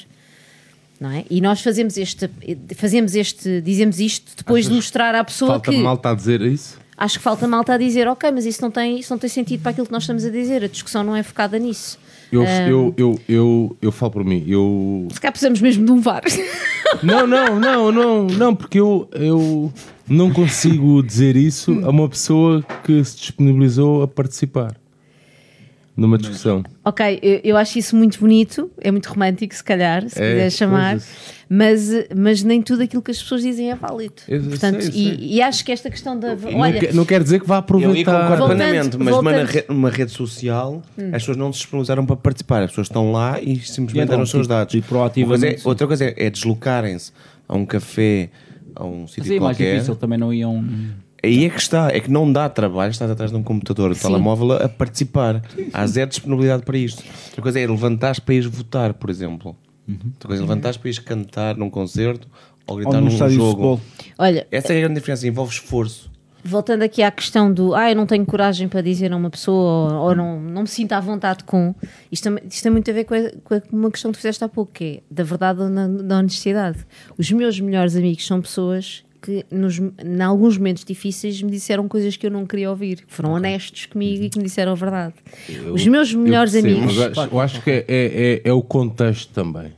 Não 1.01 1.13
é? 1.13 1.25
E 1.31 1.41
nós 1.41 1.61
fazemos 1.61 1.97
este, 1.97 2.29
fazemos 2.75 3.15
este, 3.15 3.61
dizemos 3.61 4.01
isto 4.01 4.33
depois 4.37 4.65
de 4.65 4.71
Achas 4.73 4.77
mostrar 4.85 5.15
à 5.15 5.23
pessoa 5.23 5.53
Falta 5.53 5.71
que 5.71 5.79
malta 5.79 6.11
a 6.11 6.15
dizer 6.15 6.41
isso? 6.43 6.85
Acho 6.97 7.19
que 7.19 7.25
falta 7.25 7.47
malta 7.47 7.75
a 7.75 7.79
dizer, 7.79 8.09
ok, 8.09 8.31
mas 8.31 8.47
isso 8.47 8.63
não 8.63 8.71
tem, 8.71 8.99
isso 8.99 9.13
não 9.13 9.19
tem 9.19 9.29
sentido 9.31 9.61
para 9.63 9.71
aquilo 9.73 9.87
que 9.87 9.93
nós 9.93 10.03
estamos 10.03 10.25
a 10.25 10.31
dizer, 10.31 10.65
a 10.65 10.69
discussão 10.69 11.05
não 11.05 11.15
é 11.15 11.23
focada 11.23 11.59
nisso. 11.59 11.99
Eu, 12.33 12.43
Ah. 12.43 12.69
eu, 12.69 12.95
eu, 12.97 13.21
eu, 13.29 13.77
eu 13.81 13.93
falo 13.93 14.13
por 14.13 14.25
mim. 14.25 14.45
Eu... 14.49 15.07
Se 15.13 15.21
calhar 15.21 15.33
precisamos 15.33 15.61
mesmo 15.61 15.85
de 15.85 15.93
um 15.93 16.01
VAR. 16.01 16.23
Não, 17.03 17.27
não, 17.27 17.59
não, 17.61 17.93
não, 17.93 18.27
não, 18.27 18.55
porque 18.55 18.81
eu, 18.81 19.09
eu 19.13 19.73
não 20.09 20.33
consigo 20.33 21.03
dizer 21.03 21.37
isso 21.37 21.73
a 21.85 21.91
uma 21.91 22.09
pessoa 22.09 22.65
que 22.85 23.05
se 23.05 23.17
disponibilizou 23.17 24.03
a 24.03 24.09
participar 24.09 24.75
numa 25.97 26.19
discussão. 26.19 26.63
ok, 26.85 27.19
eu, 27.23 27.41
eu 27.43 27.57
acho 27.57 27.79
isso 27.79 27.97
muito 27.97 28.19
bonito, 28.21 28.71
é 28.81 28.91
muito 28.91 29.07
romântico, 29.09 29.55
se 29.55 29.65
calhar, 29.65 30.09
se 30.09 30.21
É, 30.23 30.31
quiser 30.33 30.51
chamar, 30.51 30.99
mas, 31.49 31.89
mas 32.15 32.43
nem 32.43 32.61
tudo 32.61 32.83
aquilo 32.83 33.01
que 33.01 33.11
as 33.11 33.23
pessoas 33.23 33.41
dizem 33.43 33.71
é 33.71 33.75
válido. 33.75 34.15
Eu 34.29 34.41
sei, 34.41 34.49
Portanto, 34.51 34.83
eu 34.83 34.89
e, 34.89 34.93
sei. 34.93 35.17
e 35.21 35.43
acho 35.43 35.65
que 35.65 35.73
esta 35.73 35.89
questão 35.91 36.19
da. 36.19 36.35
E 36.35 36.37
não, 36.53 36.59
Olha, 36.61 36.81
quer, 36.81 36.95
não 36.95 37.05
quer 37.05 37.23
dizer 37.23 37.41
que 37.41 37.47
vá 37.47 37.55
Eu 37.57 37.59
aproveitar. 37.61 38.13
concordo 38.13 38.37
Voltando- 38.37 38.57
plenamente, 38.59 38.97
mas 38.99 39.07
numa, 39.17 39.23
voltando- 39.33 39.47
re- 39.47 39.65
numa 39.69 39.91
rede 39.91 40.11
social 40.11 40.83
as 41.13 41.23
pessoas 41.23 41.37
não 41.37 41.53
se 41.53 41.61
disponibilizaram 41.61 42.05
para 42.05 42.17
participar, 42.17 42.63
as 42.65 42.71
pessoas 42.71 42.89
estão 42.89 43.11
lá 43.13 43.41
e 43.41 43.57
simplesmente 43.61 44.05
então, 44.05 44.07
deram 44.09 44.23
os 44.25 44.31
seus 44.31 44.47
dados. 44.47 44.75
e 44.75 44.79
Uma 44.79 44.83
coisa 44.87 45.07
é- 45.07 45.09
proativamente, 45.21 45.63
outra 45.69 45.87
coisa 45.87 46.05
é, 46.05 46.15
é 46.17 46.31
deslocarem-se 46.31 47.11
a 47.49 47.57
um 47.57 47.65
café, 47.65 48.29
a 48.75 48.85
um 48.85 49.07
sítio 49.07 49.23
Mas 49.23 49.31
é 49.31 49.41
mais 49.41 49.57
qualquer. 49.57 49.73
difícil, 49.75 49.97
também 49.97 50.19
não 50.19 50.33
iam. 50.35 50.63
Aí 51.27 51.45
é 51.45 51.51
que 51.51 51.61
está, 51.61 51.89
é 51.91 51.99
que 52.01 52.11
não 52.11 52.31
dá 52.33 52.49
trabalho 52.49 52.91
estar 52.91 53.11
atrás 53.11 53.31
de 53.31 53.37
um 53.37 53.43
computador, 53.43 53.93
de 53.93 53.99
Sim. 53.99 54.09
telemóvel 54.09 54.53
a 54.53 54.69
participar. 54.69 55.43
Há 55.73 55.87
zero 55.87 56.09
disponibilidade 56.11 56.63
para 56.63 56.79
isto. 56.79 57.03
Outra 57.29 57.43
coisa 57.43 57.61
é 57.61 57.67
levantar-te 57.67 58.21
para 58.21 58.35
ires 58.35 58.47
votar, 58.47 58.95
por 58.95 59.11
exemplo. 59.11 59.57
Outra 59.89 60.29
coisa 60.29 60.43
é 60.43 60.45
levantar-te 60.47 60.79
para 60.79 60.89
ires 60.89 60.99
cantar 60.99 61.57
num 61.57 61.69
concerto 61.71 62.29
ou 62.67 62.77
gritar 62.77 62.97
Ou 62.97 63.03
num 63.03 63.31
jogo. 63.31 63.81
olha, 64.19 64.47
Essa 64.51 64.73
é 64.73 64.79
a 64.79 64.81
grande 64.81 64.95
diferença, 65.01 65.27
envolve 65.27 65.53
esforço. 65.53 66.11
voltando 66.45 66.83
aqui 66.83 67.03
à 67.03 67.11
questão 67.11 67.53
do 67.53 67.75
ah, 67.75 67.91
eu 67.91 67.97
não 67.97 68.07
tenho 68.07 68.25
coragem 68.27 68.69
para 68.69 68.81
dizer 68.81 69.13
a 69.13 69.17
uma 69.17 69.31
pessoa 69.31 69.93
ou, 69.95 70.09
ou 70.11 70.15
não, 70.17 70.41
não 70.41 70.63
me 70.63 70.69
sinto 70.69 70.93
à 70.93 71.01
vontade 71.01 71.43
com. 71.45 71.75
Isto, 72.11 72.29
isto 72.49 72.63
tem 72.63 72.71
muito 72.73 72.89
a 72.91 72.95
ver 72.95 73.05
com, 73.05 73.15
a- 73.15 73.31
com 73.43 73.55
a- 73.55 73.63
uma 73.73 73.91
questão 73.91 74.11
que 74.13 74.19
tu 74.19 74.21
fizeste 74.23 74.43
há 74.45 74.49
pouco, 74.49 74.73
que 74.73 74.85
é 74.85 75.01
da 75.11 75.23
verdade 75.25 75.61
ou 75.63 75.69
na, 75.69 75.87
da 75.89 76.19
honestidade. 76.19 76.79
Os 77.19 77.31
meus 77.33 77.59
melhores 77.61 77.97
amigos 77.97 78.25
são 78.27 78.41
pessoas 78.41 79.05
que, 79.27 79.45
nos, 79.51 79.79
em 79.79 80.23
alguns 80.23 80.57
momentos 80.57 80.85
difíceis, 80.85 81.43
me 81.43 81.51
disseram 81.51 81.89
coisas 81.89 82.17
que 82.17 82.25
eu 82.27 82.31
não 82.31 82.47
queria 82.47 82.71
ouvir, 82.71 83.05
que 83.05 83.13
foram 83.13 83.33
honestos 83.33 83.87
comigo 83.87 84.23
e 84.25 84.31
que 84.31 84.39
me 84.39 84.45
disseram 84.45 84.71
a 84.73 84.75
verdade. 84.77 85.15
Os 85.73 85.85
meus 85.87 86.15
melhores 86.15 86.55
Eu 86.55 86.63
percebo, 86.63 86.81
amigos. 86.85 86.97
mas 87.09 87.19
acho- 87.19 87.31
eu 87.35 87.41
acho 87.41 87.63
que 87.63 87.71
é, 87.71 87.85
é, 87.87 87.87
é- 87.89 88.43
é 88.45 88.53
o 88.53 88.63
contexto 88.63 89.33
também. 89.33 89.73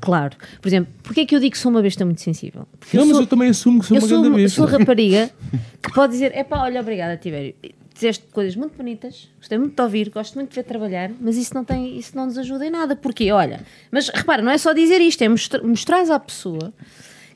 Claro. 0.00 0.36
Por 0.62 0.68
exemplo, 0.68 0.92
porquê 1.02 1.22
é 1.22 1.26
que 1.26 1.34
eu 1.34 1.40
digo 1.40 1.52
que 1.52 1.58
sou 1.58 1.70
uma 1.70 1.82
besta 1.82 2.04
muito 2.04 2.20
sensível? 2.20 2.66
Porque 2.78 2.96
não, 2.96 3.04
mas 3.04 3.16
sou- 3.16 3.22
eu 3.24 3.26
também 3.26 3.48
assumo 3.50 3.80
que 3.80 3.86
sou 3.86 3.96
eu 3.96 4.00
uma 4.02 4.08
sou, 4.08 4.18
grande 4.20 4.28
uma- 4.32 4.36
besta. 4.42 4.56
sou 4.56 4.66
rapariga 4.66 5.30
que 5.82 5.92
pode 5.92 6.12
dizer: 6.12 6.30
é 6.34 6.44
pá, 6.44 6.62
olha, 6.62 6.80
obrigada, 6.80 7.16
Tibério. 7.16 7.54
Dizeste 7.92 8.24
coisas 8.30 8.54
muito 8.54 8.76
bonitas, 8.76 9.28
gostei 9.38 9.56
muito 9.58 9.74
de 9.74 9.82
ouvir, 9.82 10.10
gosto 10.10 10.34
muito 10.34 10.50
de 10.50 10.54
ver 10.54 10.64
trabalhar, 10.64 11.10
mas 11.18 11.36
isso 11.38 11.54
não, 11.54 11.64
tem, 11.64 11.98
isso 11.98 12.14
não 12.14 12.26
nos 12.26 12.36
ajuda 12.36 12.66
em 12.66 12.70
nada. 12.70 12.94
Porquê? 12.94 13.32
Olha, 13.32 13.60
mas 13.90 14.08
repara, 14.10 14.42
não 14.42 14.52
é 14.52 14.58
só 14.58 14.72
dizer 14.74 15.00
isto, 15.00 15.22
é 15.22 15.28
mostrar, 15.28 15.62
mostrar 15.62 16.10
à 16.10 16.20
pessoa 16.20 16.72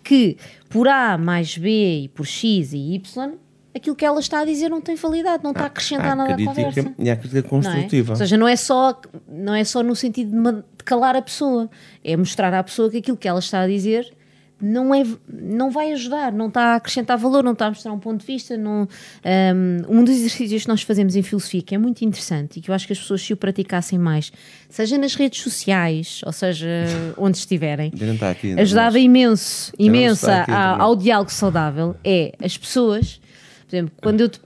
que 0.02 0.36
por 0.68 0.88
A 0.88 1.16
mais 1.18 1.56
B 1.56 2.04
e 2.04 2.08
por 2.08 2.26
X 2.26 2.72
e 2.72 2.94
Y, 2.94 3.32
aquilo 3.74 3.94
que 3.96 4.04
ela 4.04 4.18
está 4.20 4.40
a 4.40 4.44
dizer 4.44 4.68
não 4.68 4.80
tem 4.80 4.96
validade, 4.96 5.42
não 5.44 5.52
está 5.52 5.64
a 5.64 5.66
acrescentar 5.66 6.12
Há 6.12 6.16
nada 6.16 6.32
à 6.32 6.34
crítica- 6.36 6.54
conversa. 6.64 6.94
E 6.98 7.10
há 7.10 7.16
crítica 7.16 7.40
Não 7.42 7.46
é? 7.46 7.50
construtiva. 7.50 8.12
Ou 8.12 8.16
seja, 8.16 8.36
não 8.36 8.48
é, 8.48 8.56
só, 8.56 9.00
não 9.28 9.54
é 9.54 9.62
só 9.64 9.82
no 9.82 9.94
sentido 9.94 10.30
de 10.52 10.84
calar 10.84 11.14
a 11.16 11.22
pessoa, 11.22 11.70
é 12.02 12.16
mostrar 12.16 12.52
à 12.54 12.62
pessoa 12.62 12.90
que 12.90 12.98
aquilo 12.98 13.16
que 13.16 13.28
ela 13.28 13.38
está 13.38 13.60
a 13.60 13.66
dizer 13.66 14.12
não, 14.60 14.94
é, 14.94 15.04
não 15.28 15.70
vai 15.70 15.92
ajudar, 15.92 16.32
não 16.32 16.48
está 16.48 16.72
a 16.72 16.74
acrescentar 16.76 17.16
valor, 17.18 17.42
não 17.42 17.52
está 17.52 17.66
a 17.66 17.68
mostrar 17.70 17.92
um 17.92 17.98
ponto 17.98 18.20
de 18.20 18.26
vista. 18.26 18.56
Não, 18.56 18.86
um, 19.88 20.00
um 20.00 20.04
dos 20.04 20.14
exercícios 20.14 20.62
que 20.62 20.68
nós 20.68 20.82
fazemos 20.82 21.16
em 21.16 21.22
filosofia, 21.22 21.62
que 21.62 21.74
é 21.74 21.78
muito 21.78 22.02
interessante 22.04 22.58
e 22.58 22.62
que 22.62 22.70
eu 22.70 22.74
acho 22.74 22.86
que 22.86 22.92
as 22.92 22.98
pessoas 22.98 23.22
se 23.22 23.32
o 23.32 23.36
praticassem 23.36 23.98
mais, 23.98 24.32
seja 24.68 24.98
nas 24.98 25.14
redes 25.14 25.40
sociais, 25.42 26.20
ou 26.24 26.32
seja, 26.32 26.68
onde 27.16 27.38
estiverem, 27.38 27.90
aqui, 28.30 28.52
ajudava 28.60 28.92
mas- 28.96 29.02
imenso, 29.02 29.72
imenso 29.78 30.30
aqui, 30.30 30.50
a- 30.50 30.54
também. 30.70 30.80
ao 30.82 30.96
diálogo 30.96 31.32
saudável, 31.32 31.96
é 32.04 32.34
as 32.42 32.56
pessoas, 32.58 33.20
por 33.68 33.74
exemplo, 33.76 33.92
quando 34.02 34.20
eu 34.20 34.28
te- 34.28 34.40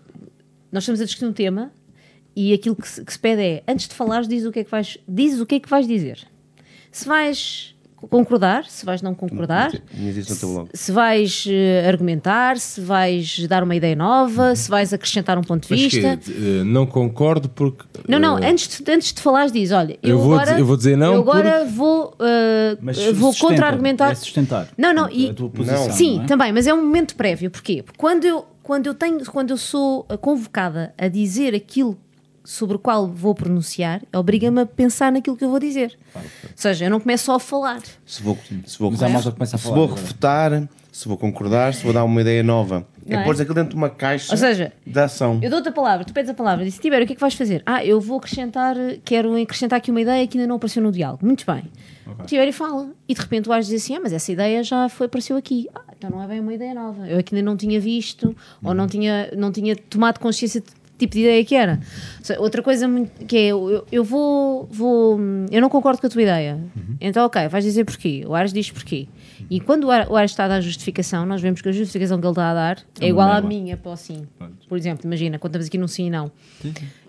nós 0.70 0.82
estamos 0.84 1.00
a 1.00 1.04
discutir 1.04 1.26
um 1.26 1.32
tema 1.32 1.72
e 2.36 2.52
aquilo 2.52 2.74
que 2.76 2.88
se, 2.88 3.04
que 3.04 3.12
se 3.12 3.18
pede 3.18 3.42
é, 3.42 3.62
antes 3.68 3.86
de 3.88 3.94
falares, 3.94 4.26
diz 4.26 4.44
o 4.44 4.50
que 4.52 4.60
é 4.60 4.64
que 4.64 4.70
vais, 4.70 4.98
diz 5.08 5.38
o 5.40 5.46
que 5.46 5.54
é 5.56 5.60
que 5.60 5.68
vais 5.68 5.86
dizer. 5.86 6.18
Se 6.90 7.06
vais 7.08 7.73
concordar, 8.08 8.64
se 8.66 8.84
vais 8.84 9.02
não 9.02 9.14
concordar, 9.14 9.70
blog. 10.42 10.68
se 10.74 10.92
vais 10.92 11.44
eh, 11.48 11.86
argumentar, 11.88 12.58
se 12.58 12.80
vais 12.80 13.46
dar 13.48 13.62
uma 13.62 13.74
ideia 13.74 13.96
nova, 13.96 14.54
se 14.54 14.68
vais 14.70 14.92
acrescentar 14.92 15.38
um 15.38 15.42
ponto 15.42 15.66
de 15.68 15.74
vista. 15.74 16.16
que, 16.16 16.30
eh, 16.30 16.64
não 16.64 16.86
concordo 16.86 17.48
porque. 17.48 17.84
Não, 18.08 18.18
não, 18.18 18.38
eh, 18.38 18.50
antes 18.50 18.80
de, 18.82 18.90
antes 18.92 19.12
de 19.12 19.20
falares, 19.20 19.52
diz: 19.52 19.70
olha, 19.72 19.98
eu, 20.02 20.10
Eu 20.10 20.18
vou 20.18 20.32
agora, 20.34 20.46
dizer- 20.50 20.60
eu 20.60 20.66
vou 20.66 20.76
dizer 20.76 20.96
não 20.96 21.14
Eu 21.14 21.20
agora 21.20 21.64
vou, 21.64 22.14
Mas 22.80 22.96
vou 23.12 23.32
sustenta, 23.32 23.52
contra-argumentar. 23.54 24.12
É 24.12 24.14
sustentar. 24.14 24.68
Não, 24.76 24.92
não, 24.92 25.08
e- 25.10 25.30
a 25.30 25.34
tua 25.34 25.48
posição. 25.50 25.90
Sim, 25.92 26.16
não 26.16 26.24
é? 26.24 26.26
também, 26.26 26.52
mas 26.52 26.66
é 26.66 26.74
um 26.74 26.82
momento 26.82 27.14
prévio. 27.16 27.50
Porquê? 27.50 27.82
Porque 27.82 27.98
quando 27.98 28.24
eu, 28.24 28.44
quando 28.62 28.86
eu 28.86 28.94
tenho, 28.94 29.24
quando 29.26 29.50
eu 29.50 29.56
sou 29.56 30.04
convocada 30.20 30.92
a 30.98 31.08
dizer 31.08 31.54
aquilo 31.54 31.98
sobre 32.44 32.76
o 32.76 32.78
qual 32.78 33.08
vou 33.08 33.34
pronunciar, 33.34 34.02
obriga-me 34.14 34.60
a 34.60 34.66
pensar 34.66 35.10
naquilo 35.10 35.36
que 35.36 35.44
eu 35.44 35.50
vou 35.50 35.58
dizer. 35.58 35.98
Ou 36.14 36.22
seja, 36.54 36.84
eu 36.84 36.90
não 36.90 37.00
começo 37.00 37.24
só 37.24 37.36
a 37.36 37.40
falar. 37.40 37.80
Se 38.04 38.22
vou, 38.22 38.38
se 38.66 38.78
vou, 38.78 38.90
começa 38.92 39.56
a 39.56 39.58
se 39.58 39.66
vou 39.66 39.84
agora. 39.84 40.00
refutar, 40.00 40.68
se 40.92 41.08
vou 41.08 41.16
concordar, 41.16 41.72
se 41.72 41.82
vou 41.82 41.92
dar 41.92 42.04
uma 42.04 42.20
ideia 42.20 42.42
nova. 42.42 42.86
Não 43.06 43.18
é 43.18 43.22
é? 43.22 43.24
pôr 43.24 43.34
aquilo 43.34 43.54
dentro 43.54 43.70
de 43.70 43.76
uma 43.76 43.90
caixa 43.90 44.32
Ou 44.32 44.36
seja, 44.36 44.72
de 44.86 44.98
ação. 44.98 45.40
Eu 45.42 45.50
dou-te 45.50 45.68
a 45.68 45.72
palavra, 45.72 46.04
tu 46.04 46.12
pedes 46.12 46.30
a 46.30 46.34
palavra, 46.34 46.64
disse 46.64 46.80
Tibério, 46.80 47.04
o 47.04 47.06
que 47.06 47.14
é 47.14 47.16
que 47.16 47.20
vais 47.20 47.34
fazer? 47.34 47.62
Ah, 47.66 47.84
eu 47.84 48.00
vou 48.00 48.18
acrescentar, 48.18 48.76
quero 49.04 49.34
acrescentar 49.40 49.78
aqui 49.78 49.90
uma 49.90 50.00
ideia 50.00 50.26
que 50.26 50.38
ainda 50.38 50.46
não 50.46 50.56
apareceu 50.56 50.82
no 50.82 50.92
diálogo. 50.92 51.24
Muito 51.24 51.44
bem. 51.46 51.64
O 52.18 52.24
Tibério 52.24 52.52
fala 52.52 52.90
e 53.08 53.14
de 53.14 53.20
repente 53.20 53.44
tu 53.44 53.48
vais 53.48 53.66
dizer 53.66 53.76
assim: 53.76 53.96
ah, 53.96 54.00
mas 54.02 54.12
essa 54.12 54.30
ideia 54.30 54.62
já 54.62 54.88
foi, 54.88 55.06
apareceu 55.06 55.36
aqui. 55.36 55.68
Ah, 55.74 55.82
então 55.96 56.10
não 56.10 56.22
é 56.22 56.26
bem 56.26 56.40
uma 56.40 56.52
ideia 56.52 56.74
nova. 56.74 57.06
Eu 57.08 57.18
aqui 57.18 57.34
ainda 57.34 57.44
não 57.44 57.56
tinha 57.56 57.80
visto 57.80 58.36
ou 58.62 58.74
não 58.74 58.86
tinha, 58.86 59.30
não 59.36 59.50
tinha 59.50 59.74
tomado 59.74 60.18
consciência 60.20 60.60
de 60.60 60.66
tipo 60.98 61.14
de 61.14 61.20
ideia 61.20 61.44
que 61.44 61.54
era. 61.54 61.80
Outra 62.38 62.62
coisa 62.62 62.86
muito, 62.88 63.26
que 63.26 63.36
é: 63.36 63.46
eu, 63.48 63.86
eu 63.90 64.04
vou, 64.04 64.68
vou. 64.70 65.18
Eu 65.50 65.60
não 65.60 65.68
concordo 65.68 66.00
com 66.00 66.06
a 66.06 66.10
tua 66.10 66.22
ideia. 66.22 66.58
Então, 67.00 67.26
ok, 67.26 67.48
vais 67.48 67.64
dizer 67.64 67.84
porquê. 67.84 68.24
O 68.26 68.34
Ares 68.34 68.52
diz 68.52 68.70
porquê. 68.70 69.08
E 69.50 69.60
quando 69.60 69.84
o 69.84 69.90
Ares 69.90 70.30
está 70.30 70.44
a 70.44 70.48
dar 70.48 70.60
justificação, 70.60 71.26
nós 71.26 71.40
vemos 71.40 71.60
que 71.60 71.68
a 71.68 71.72
justificação 71.72 72.18
que 72.18 72.26
ele 72.26 72.32
está 72.32 72.50
a 72.50 72.54
dar 72.54 72.78
é 72.98 73.04
uma 73.04 73.08
igual 73.08 73.30
à 73.30 73.40
minha 73.40 73.76
para 73.76 73.92
o 73.92 73.96
sim. 73.96 74.26
Por 74.68 74.78
exemplo, 74.78 75.06
imagina, 75.06 75.38
quando 75.38 75.52
estamos 75.52 75.66
aqui 75.66 75.78
num 75.78 75.88
sim 75.88 76.06
e 76.06 76.10
não. 76.10 76.30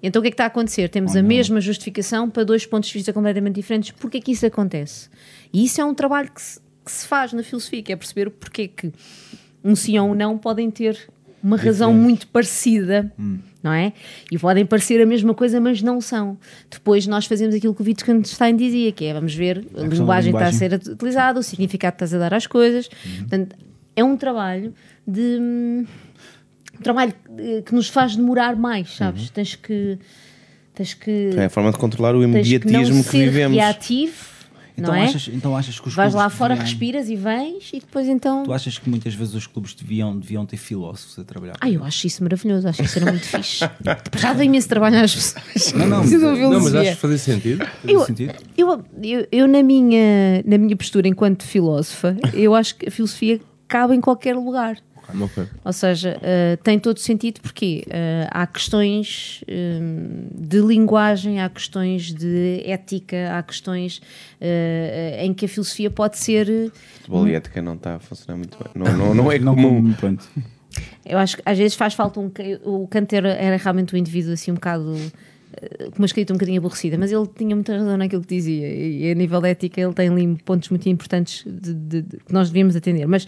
Então 0.03 0.19
o 0.19 0.23
que 0.23 0.27
é 0.27 0.31
que 0.31 0.33
está 0.33 0.43
a 0.45 0.47
acontecer? 0.47 0.89
Temos 0.89 1.15
a 1.15 1.23
mesma 1.23 1.61
justificação 1.61 2.29
para 2.29 2.43
dois 2.43 2.65
pontos 2.65 2.89
de 2.89 2.93
vista 2.93 3.13
completamente 3.13 3.55
diferentes. 3.55 3.91
Porquê 3.91 4.19
que 4.19 4.31
isso 4.31 4.45
acontece? 4.45 5.09
E 5.53 5.63
isso 5.63 5.79
é 5.79 5.85
um 5.85 5.93
trabalho 5.93 6.29
que 6.31 6.41
se, 6.41 6.59
que 6.83 6.91
se 6.91 7.07
faz 7.07 7.31
na 7.31 7.43
filosofia, 7.43 7.81
que 7.81 7.93
é 7.93 7.95
perceber 7.95 8.27
o 8.27 8.31
porquê 8.31 8.67
que 8.67 8.91
um 9.63 9.75
sim 9.75 9.97
ou 9.97 10.11
um 10.11 10.13
não 10.13 10.37
podem 10.37 10.69
ter 10.69 10.97
uma 11.41 11.57
razão 11.57 11.93
muito 11.93 12.27
parecida, 12.27 13.11
não 13.65 13.73
é? 13.73 13.93
E 14.31 14.37
podem 14.37 14.63
parecer 14.63 15.01
a 15.01 15.07
mesma 15.07 15.33
coisa, 15.33 15.59
mas 15.59 15.81
não 15.81 15.99
são. 15.99 16.37
Depois 16.69 17.07
nós 17.07 17.25
fazemos 17.25 17.55
aquilo 17.55 17.73
que 17.73 17.81
o 17.81 17.85
Wittgenstein 17.85 18.55
dizia, 18.55 18.91
que 18.91 19.05
é, 19.05 19.13
vamos 19.13 19.33
ver, 19.33 19.57
a 19.57 19.61
questão 19.61 19.89
da 19.89 19.95
linguagem 19.95 20.31
está 20.31 20.45
a 20.45 20.53
ser 20.53 20.73
utilizada, 20.73 21.39
o 21.39 21.43
significado 21.43 21.93
que 21.93 22.03
estás 22.03 22.13
a 22.13 22.19
dar 22.19 22.31
às 22.35 22.45
coisas. 22.45 22.87
Portanto, 23.17 23.55
é 23.95 24.03
um 24.03 24.15
trabalho 24.15 24.71
de... 25.07 25.39
um 25.39 25.85
trabalho 26.83 27.13
eh, 27.39 27.63
que 27.65 27.73
nos 27.73 27.89
faz 27.89 28.15
demorar 28.15 28.55
mais, 28.55 28.95
sabes? 28.95 29.31
Tens 29.31 29.55
que... 29.55 29.97
Tens 30.75 30.93
que... 30.93 31.31
É 31.35 31.45
a 31.45 31.49
forma 31.49 31.71
de 31.71 31.79
controlar 31.79 32.13
o 32.15 32.19
que 32.19 32.25
imediatismo 32.25 33.03
que, 33.03 33.09
ser 33.09 33.29
vivemos. 33.29 33.57
reativo, 33.57 34.13
Então, 34.77 34.93
não 34.93 34.99
é? 35.01 35.05
achas, 35.05 35.29
então 35.33 35.55
achas 35.55 35.79
que 35.79 35.87
os 35.87 35.93
Vais 35.95 36.13
lá 36.13 36.29
fora, 36.29 36.53
deviam- 36.55 36.65
respiras 36.69 37.09
e 37.09 37.15
vens 37.15 37.69
e 37.73 37.79
depois 37.79 38.07
então... 38.07 38.43
Tu 38.43 38.51
achas 38.53 38.77
que 38.77 38.89
muitas 38.89 39.13
vezes 39.13 39.33
os 39.33 39.47
clubes 39.47 39.73
deviam, 39.73 40.17
deviam 40.17 40.45
ter 40.45 40.57
filósofos 40.57 41.17
a 41.19 41.23
trabalhar? 41.23 41.55
Ai, 41.61 41.75
eu 41.77 41.83
acho 41.83 42.05
isso 42.07 42.21
maravilhoso, 42.23 42.67
acho 42.67 42.81
isso 42.83 42.99
era 42.99 43.09
muito 43.11 43.25
fixe. 43.25 43.59
Já 44.17 44.33
dá 44.33 44.43
imenso 44.43 44.67
trabalho 44.67 45.01
às 45.01 45.13
pessoas. 45.15 45.73
Não, 45.73 45.87
não, 45.87 45.99
Precisam 46.01 46.29
mas- 46.31 46.37
de 46.39 46.43
Não, 46.43 46.61
mas 46.61 46.75
acho 46.75 46.89
que 46.91 46.95
fazia 46.97 47.17
sentido. 47.17 47.65
Faz 47.65 47.71
eu- 47.85 48.05
sentido? 48.05 48.33
Eu, 48.57 48.83
eu, 49.03 49.27
eu, 49.31 49.47
na, 49.47 49.63
minha, 49.63 50.43
na 50.45 50.57
minha 50.57 50.75
postura 50.75 51.07
enquanto 51.07 51.43
filósofa, 51.43 52.17
eu 52.33 52.53
acho 52.53 52.75
que 52.75 52.87
a 52.87 52.91
filosofia 52.91 53.39
cabe 53.67 53.95
em 53.95 54.01
qualquer 54.01 54.35
lugar. 54.35 54.77
Ok. 55.13 55.43
Ou 55.63 55.73
seja, 55.73 56.17
eh, 56.21 56.57
tem 56.63 56.79
todo 56.79 56.99
sentido 56.99 57.39
porque 57.41 57.83
eh, 57.89 58.27
há 58.31 58.45
questões 58.47 59.43
eh, 59.47 59.79
de 60.33 60.59
linguagem, 60.61 61.39
há 61.41 61.49
questões 61.49 62.13
de 62.13 62.61
ética, 62.65 63.37
há 63.37 63.43
questões 63.43 64.01
eh, 64.41 65.17
em 65.21 65.33
que 65.33 65.45
a 65.45 65.47
filosofia 65.47 65.89
pode 65.89 66.17
ser. 66.17 66.47
Futebol 66.97 67.27
e 67.27 67.35
ética 67.35 67.61
não 67.61 67.75
está 67.75 67.95
a 67.95 67.99
funcionar 67.99 68.37
muito 68.37 68.57
bem. 68.57 68.71
Não, 68.75 68.97
não, 68.97 69.13
não 69.15 69.31
é 69.31 69.37
Não 69.45 69.53
comum. 69.55 69.93
pronto. 69.93 70.27
Eu 71.05 71.17
acho 71.17 71.37
que 71.37 71.43
às 71.45 71.57
vezes 71.57 71.75
faz 71.75 71.93
falta 71.93 72.19
um. 72.19 72.31
O 72.63 72.87
Kant 72.87 73.15
era, 73.15 73.29
era 73.33 73.57
realmente 73.57 73.93
um 73.95 73.97
indivíduo 73.97 74.33
assim 74.33 74.51
um 74.51 74.55
bocado. 74.55 74.95
com 75.91 75.99
uma 75.99 76.05
escrita 76.05 76.33
um 76.33 76.35
bocadinho 76.35 76.57
aborrecida, 76.57 76.97
mas 76.97 77.11
ele 77.13 77.25
tinha 77.37 77.55
muita 77.55 77.77
razão 77.77 77.95
naquilo 77.95 78.21
que 78.23 78.35
dizia. 78.35 78.67
E 78.67 79.09
a 79.11 79.15
nível 79.15 79.39
de 79.39 79.47
ética, 79.49 79.79
ele 79.79 79.93
tem 79.93 80.09
ali 80.09 80.35
pontos 80.43 80.67
muito 80.69 80.89
importantes 80.89 81.45
de- 81.45 81.73
de- 81.73 82.01
de- 82.01 82.17
que 82.17 82.33
nós 82.33 82.49
devíamos 82.49 82.75
atender. 82.75 83.07
Mas 83.07 83.25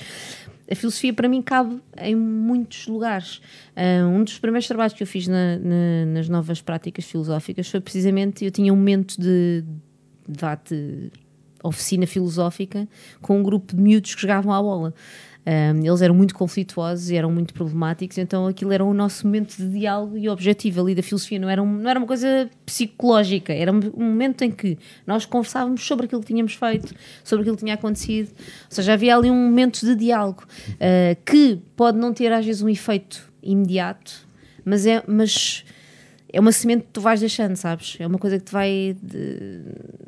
a 0.69 0.75
filosofia, 0.75 1.13
para 1.13 1.29
mim, 1.29 1.41
cabe 1.41 1.79
em 1.97 2.15
muitos 2.15 2.87
lugares. 2.87 3.41
Ah, 3.75 4.05
um 4.07 4.23
dos 4.23 4.37
primeiros 4.39 4.67
trabalhos 4.67 4.93
que 4.93 5.01
eu 5.03 5.07
fiz 5.07 5.27
na- 5.27 5.57
na- 5.57 6.05
nas 6.13 6.27
novas 6.29 6.61
práticas 6.61 7.05
filosóficas 7.05 7.69
foi 7.69 7.79
precisamente. 7.79 8.43
Eu 8.45 8.51
tinha 8.51 8.73
um 8.73 8.75
momento 8.75 9.19
de 9.19 9.63
debate 10.27 11.11
oficina 11.63 12.05
filosófica 12.05 12.87
com 13.21 13.39
um 13.39 13.43
grupo 13.43 13.75
de 13.75 13.81
miúdos 13.81 14.13
que 14.13 14.21
jogavam 14.21 14.53
à 14.53 14.61
bola. 14.61 14.93
Um, 15.49 15.85
eles 15.85 16.01
eram 16.01 16.13
muito 16.13 16.35
conflituosos 16.35 17.09
e 17.09 17.15
eram 17.15 17.31
muito 17.31 17.53
problemáticos, 17.53 18.17
então 18.17 18.47
aquilo 18.47 18.73
era 18.73 18.83
o 18.83 18.93
nosso 18.93 19.25
momento 19.25 19.55
de 19.55 19.69
diálogo 19.69 20.17
e 20.17 20.27
objetivo 20.27 20.81
ali 20.81 20.93
da 20.93 21.01
filosofia. 21.01 21.39
Não 21.39 21.47
era, 21.47 21.63
um- 21.63 21.71
não 21.77 21.89
era 21.89 21.97
uma 21.97 22.05
coisa 22.05 22.49
psicológica, 22.65 23.53
era 23.53 23.71
um 23.71 23.79
momento 23.95 24.41
em 24.41 24.51
que 24.51 24.77
nós 25.05 25.25
conversávamos 25.25 25.87
sobre 25.87 26.05
aquilo 26.05 26.19
que 26.19 26.27
tínhamos 26.27 26.53
feito, 26.53 26.93
sobre 27.23 27.43
aquilo 27.43 27.55
que 27.55 27.63
tinha 27.63 27.75
acontecido. 27.75 28.27
Ou 28.35 28.35
seja, 28.71 28.91
havia 28.91 29.15
ali 29.15 29.31
um 29.31 29.35
momento 29.35 29.79
de 29.85 29.95
diálogo 29.95 30.43
uh, 30.73 31.15
que 31.25 31.57
pode 31.77 31.97
não 31.97 32.13
ter 32.13 32.29
às 32.33 32.45
vezes 32.45 32.61
um 32.61 32.67
efeito 32.67 33.31
imediato, 33.41 34.27
mas 34.65 34.85
é. 34.85 35.01
Mas, 35.07 35.63
é 36.33 36.41
uma 36.41 36.51
semente 36.51 36.81
que 36.83 36.89
tu 36.91 36.99
vais 36.99 37.21
deixando, 37.21 37.55
sabes? 37.55 37.95
É 38.01 38.05
uma 38.05 38.17
coisa 38.19 38.37
que 38.37 38.43
te 38.43 38.51
vai, 38.51 38.97
de- 39.01 39.61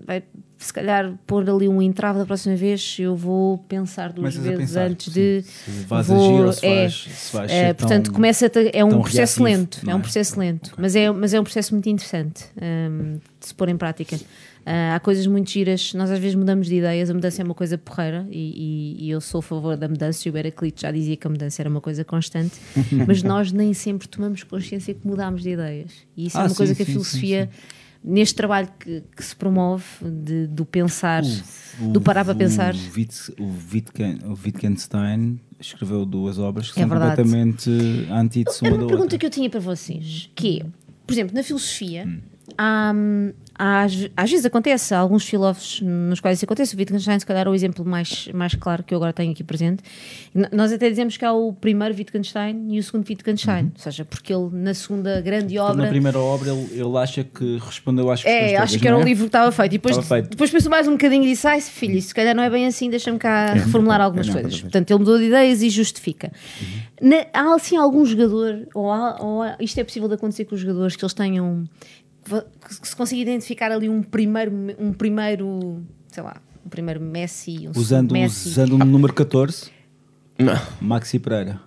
vai 0.06 0.22
se 0.60 0.74
calhar 0.74 1.14
pôr 1.26 1.50
ali 1.50 1.68
um 1.70 1.82
entrave 1.82 2.20
da 2.20 2.26
próxima 2.26 2.56
vez. 2.56 2.98
Eu 3.00 3.16
vou 3.16 3.58
pensar 3.60 4.12
duas 4.12 4.36
Começas 4.36 4.44
vezes 4.44 4.60
pensar, 4.60 4.90
antes 4.92 5.06
sim. 5.14 5.20
de. 5.20 5.42
Se 5.44 5.72
vais 5.88 6.08
vou- 6.08 6.18
agir 6.18 6.46
ou 6.46 6.54
se 6.54 6.66
é, 6.66 6.76
vais, 6.82 6.94
se 6.94 7.34
vais 7.36 7.52
é, 7.52 7.74
portanto, 7.74 8.06
tão- 8.06 8.14
começa 8.14 8.46
a 8.46 8.50
é 8.78 8.84
um 8.84 9.02
processo 9.02 9.42
reativo, 9.44 9.62
lento, 9.62 9.80
não 9.86 9.92
é 9.92 9.96
um 9.96 10.00
é? 10.00 10.02
processo 10.02 10.40
lento, 10.40 10.74
mas, 10.78 10.96
é, 10.96 11.10
mas 11.12 11.34
é 11.34 11.40
um 11.40 11.44
processo 11.44 11.74
muito 11.74 11.88
interessante 11.90 12.46
hum, 12.62 13.20
de 13.40 13.46
se 13.48 13.56
pôr 13.56 13.70
em 13.70 13.78
prática. 13.78 14.20
Ah, 14.66 14.96
há 14.96 15.00
coisas 15.00 15.26
muito 15.26 15.50
giras, 15.50 15.94
nós 15.96 16.12
às 16.12 16.20
vezes 16.20 16.36
mudamos 16.36 16.68
de 16.68 16.76
ideias, 16.76 17.10
a 17.10 17.14
mudança 17.14 17.42
é 17.42 17.46
uma 17.46 17.56
coisa 17.56 17.76
porreira 17.78 18.28
e, 18.30 18.98
e- 19.00 19.06
e 19.06 19.10
eu 19.10 19.20
sou 19.22 19.40
a 19.40 19.42
favor 19.42 19.76
da 19.78 19.88
mudança 19.88 20.28
e 20.28 20.32
o 20.32 20.38
Heraclito 20.38 20.82
já 20.82 20.92
dizia 20.92 21.16
que 21.16 21.26
a 21.26 21.30
mudança 21.30 21.62
era 21.62 21.70
uma 21.70 21.82
coisa 21.82 22.04
constante, 22.04 22.60
mas 23.08 23.24
nós 23.24 23.52
nem 23.52 23.74
sempre 23.74 24.08
tomamos 24.08 24.44
consciência 24.44 24.94
que 24.94 25.08
mudámos 25.08 25.42
de 25.42 25.52
ideias. 25.52 25.92
E 26.16 26.28
isso 26.28 26.38
é 26.38 26.42
Ah, 26.42 26.44
uma 26.44 26.50
sim, 26.50 26.56
coisa 26.56 26.76
que 26.76 26.84
a 26.84 26.86
sim, 26.86 26.92
filosofia, 26.92 27.50
neste 28.04 28.36
trabalho 28.36 28.70
que, 28.80 29.04
que 29.16 29.24
se 29.24 29.36
promove, 29.36 29.84
de- 30.24 30.48
do 30.48 30.66
pensar, 30.66 31.22
do 31.92 32.00
parar 32.02 32.24
para 32.26 32.36
pensar. 32.36 32.74
O, 32.74 32.78
Witt- 32.96 33.34
o, 33.40 33.52
Wittgen- 33.74 34.20
o 34.26 34.34
Wittgenstein 34.44 35.40
escreveu 35.60 36.06
duas 36.06 36.38
obras 36.40 36.72
que 36.72 36.80
É 36.80 36.84
são 36.84 36.90
verdade. 36.90 37.18
completamente 37.18 37.70
antítese 38.12 38.60
Era 38.66 38.76
uma 38.76 38.80
pergunta 38.88 39.04
outra. 39.04 39.18
que 39.18 39.26
eu 39.26 39.30
tinha 39.30 39.50
para 39.50 39.60
vocês, 39.60 40.30
que 40.36 40.62
é, 40.62 40.66
por 41.06 41.14
exemplo, 41.14 41.36
na 41.36 41.44
filosofia, 41.44 42.06
Hum. 42.08 42.20
há, 42.58 42.92
hum, 42.96 43.32
há- 43.32 43.49
às, 43.62 44.10
às 44.16 44.32
vezes 44.32 44.46
acontece, 44.46 44.94
há 44.94 45.00
alguns 45.00 45.26
filósofos 45.26 45.82
nos 45.82 46.22
quais 46.22 46.38
isso 46.40 46.46
acontece, 46.46 46.74
o 46.76 46.78
Wittgenstein 46.80 47.20
se 47.20 47.26
calhar 47.26 47.46
é 47.46 47.50
o 47.50 47.54
exemplo 47.54 47.84
mais, 47.84 48.30
mais 48.34 48.56
claro 48.56 48.82
que 48.84 48.94
eu 48.94 48.98
agora 48.98 49.12
tenho 49.12 49.34
aqui 49.34 49.44
presente. 49.44 49.84
N- 50.34 50.48
Nós 50.54 50.72
até 50.72 50.90
dizemos 50.90 51.18
que 51.18 51.26
há 51.26 51.34
o 51.34 51.52
primeiro 51.52 51.94
Wittgenstein 51.94 52.68
e 52.74 52.80
o 52.80 52.84
segundo 52.84 53.06
Wittgenstein, 53.08 53.72
ou 53.76 53.82
seja, 53.82 54.06
porque 54.06 54.34
ele 54.34 54.50
na 54.54 54.74
segunda 54.74 55.20
grande 55.20 55.60
Uhum. 55.60 55.66
Obra... 55.66 55.84
na 55.84 55.90
primeira 55.90 56.18
obra 56.20 56.52
ele, 56.52 56.70
ele 56.82 56.98
acha 56.98 57.22
que 57.24 57.58
respondeu 57.58 58.10
às 58.10 58.24
questões 58.24 58.52
É, 58.54 58.56
acho 58.58 58.80
que 58.80 58.88
era 58.88 58.96
não 58.96 59.04
o 59.04 59.06
é? 59.06 59.10
livro 59.10 59.24
que 59.26 59.28
estava 59.28 59.52
feito. 59.52 59.74
E 59.74 59.78
depois, 59.78 59.98
feito. 60.08 60.30
depois 60.30 60.50
pensou 60.50 60.70
mais 60.72 60.88
um 60.88 60.92
bocadinho 60.92 61.24
e 61.26 61.28
disse: 61.28 61.46
Ai, 61.46 61.60
filho, 61.60 62.02
se 62.02 62.16
calhar 62.16 62.34
não 62.34 62.44
é 62.44 62.50
bem 62.50 62.66
assim, 62.66 62.90
deixa-me 62.90 63.20
cá 63.20 63.54
reformular 63.56 64.00
algumas 64.00 64.28
não, 64.28 64.34
coisas. 64.36 64.54
exatamente. 64.54 64.72
Portanto, 64.72 64.92
ele 64.92 65.00
mudou 65.00 65.18
de 65.18 65.26
ideias 65.26 65.62
e 65.62 65.70
justifica. 65.70 66.32
Na- 67.02 67.26
há 67.34 67.56
assim 67.56 67.76
algum 67.76 68.06
jogador, 68.06 68.68
ou, 68.74 68.90
há- 68.92 69.18
ou 69.22 69.42
há- 69.44 69.58
isto 69.60 69.78
é 69.80 69.84
possível 69.84 70.08
de 70.08 70.14
acontecer 70.16 70.46
com 70.46 70.56
os 70.56 70.62
jogadores, 70.62 70.96
que 70.96 71.04
eles 71.04 71.14
tenham. 71.14 71.66
Que 72.82 72.88
se 72.88 72.96
consiga 72.96 73.22
identificar 73.22 73.72
ali 73.72 73.88
um 73.90 74.02
primeiro, 74.02 74.52
um 74.80 74.94
primeiro, 74.94 75.82
sei 76.08 76.24
lá, 76.24 76.38
um 76.66 76.70
primeiro 76.70 77.00
Messi, 77.02 77.68
um 77.68 77.72
Usando, 77.80 78.12
Messi. 78.14 78.50
usando 78.50 78.74
o 78.74 78.78
número 78.80 79.14
14, 79.14 79.72
Não. 80.38 80.60
Maxi 80.82 81.20
Pereira. 81.20 81.60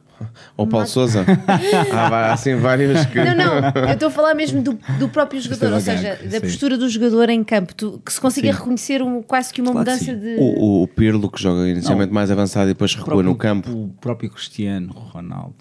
Ou 0.57 0.69
Paulo 0.69 0.87
Souza. 0.87 1.25
Há 1.93 2.09
va- 2.09 2.33
assim 2.33 2.55
vários 2.55 3.05
que. 3.07 3.19
Não, 3.19 3.35
não, 3.35 3.71
eu 3.89 3.95
estou 3.95 4.07
a 4.07 4.11
falar 4.11 4.35
mesmo 4.35 4.63
do, 4.63 4.79
do 4.97 5.09
próprio 5.09 5.41
jogador, 5.41 5.73
ou 5.73 5.81
seja, 5.81 6.17
da 6.23 6.31
sim. 6.39 6.41
postura 6.43 6.79
do 6.79 6.89
jogador 6.89 7.29
em 7.29 7.43
campo, 7.43 7.75
tu- 7.75 8.01
que 8.07 8.13
se 8.13 8.21
consiga 8.21 8.53
Sim. 8.53 8.59
reconhecer 8.61 9.03
um, 9.03 9.21
quase 9.21 9.53
que 9.53 9.61
uma 9.61 9.73
Claro 9.73 9.85
que 9.85 9.93
mudança 9.93 10.13
sim. 10.13 10.21
de. 10.21 10.37
O, 10.41 10.45
o, 10.45 10.83
o 10.85 10.87
Pirlo 10.87 11.29
que 11.29 11.43
joga 11.43 11.69
inicialmente 11.69 12.13
mais 12.13 12.31
avançado 12.31 12.67
e 12.67 12.73
depois 12.73 12.95
recua 12.95 13.21
no 13.21 13.35
campo. 13.35 13.69
O 13.73 13.89
próprio 14.01 14.31
Cristiano 14.31 14.93
Ronaldo. 14.93 15.57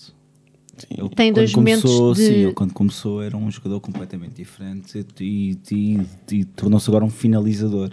Ele, 0.89 1.09
Tem 1.09 1.31
dois 1.33 1.53
momentos 1.53 1.81
começou, 1.83 2.13
de- 2.13 2.19
Sim, 2.27 2.33
ele 2.33 2.53
quando 2.53 2.73
começou 2.73 3.21
era 3.21 3.35
um 3.37 3.49
jogador 3.51 3.79
completamente 3.79 4.33
diferente 4.35 5.05
e, 5.19 5.57
e- 5.71 6.07
e 6.31 6.45
tornou-se 6.45 6.89
agora 6.89 7.05
um 7.05 7.09
finalizador. 7.09 7.91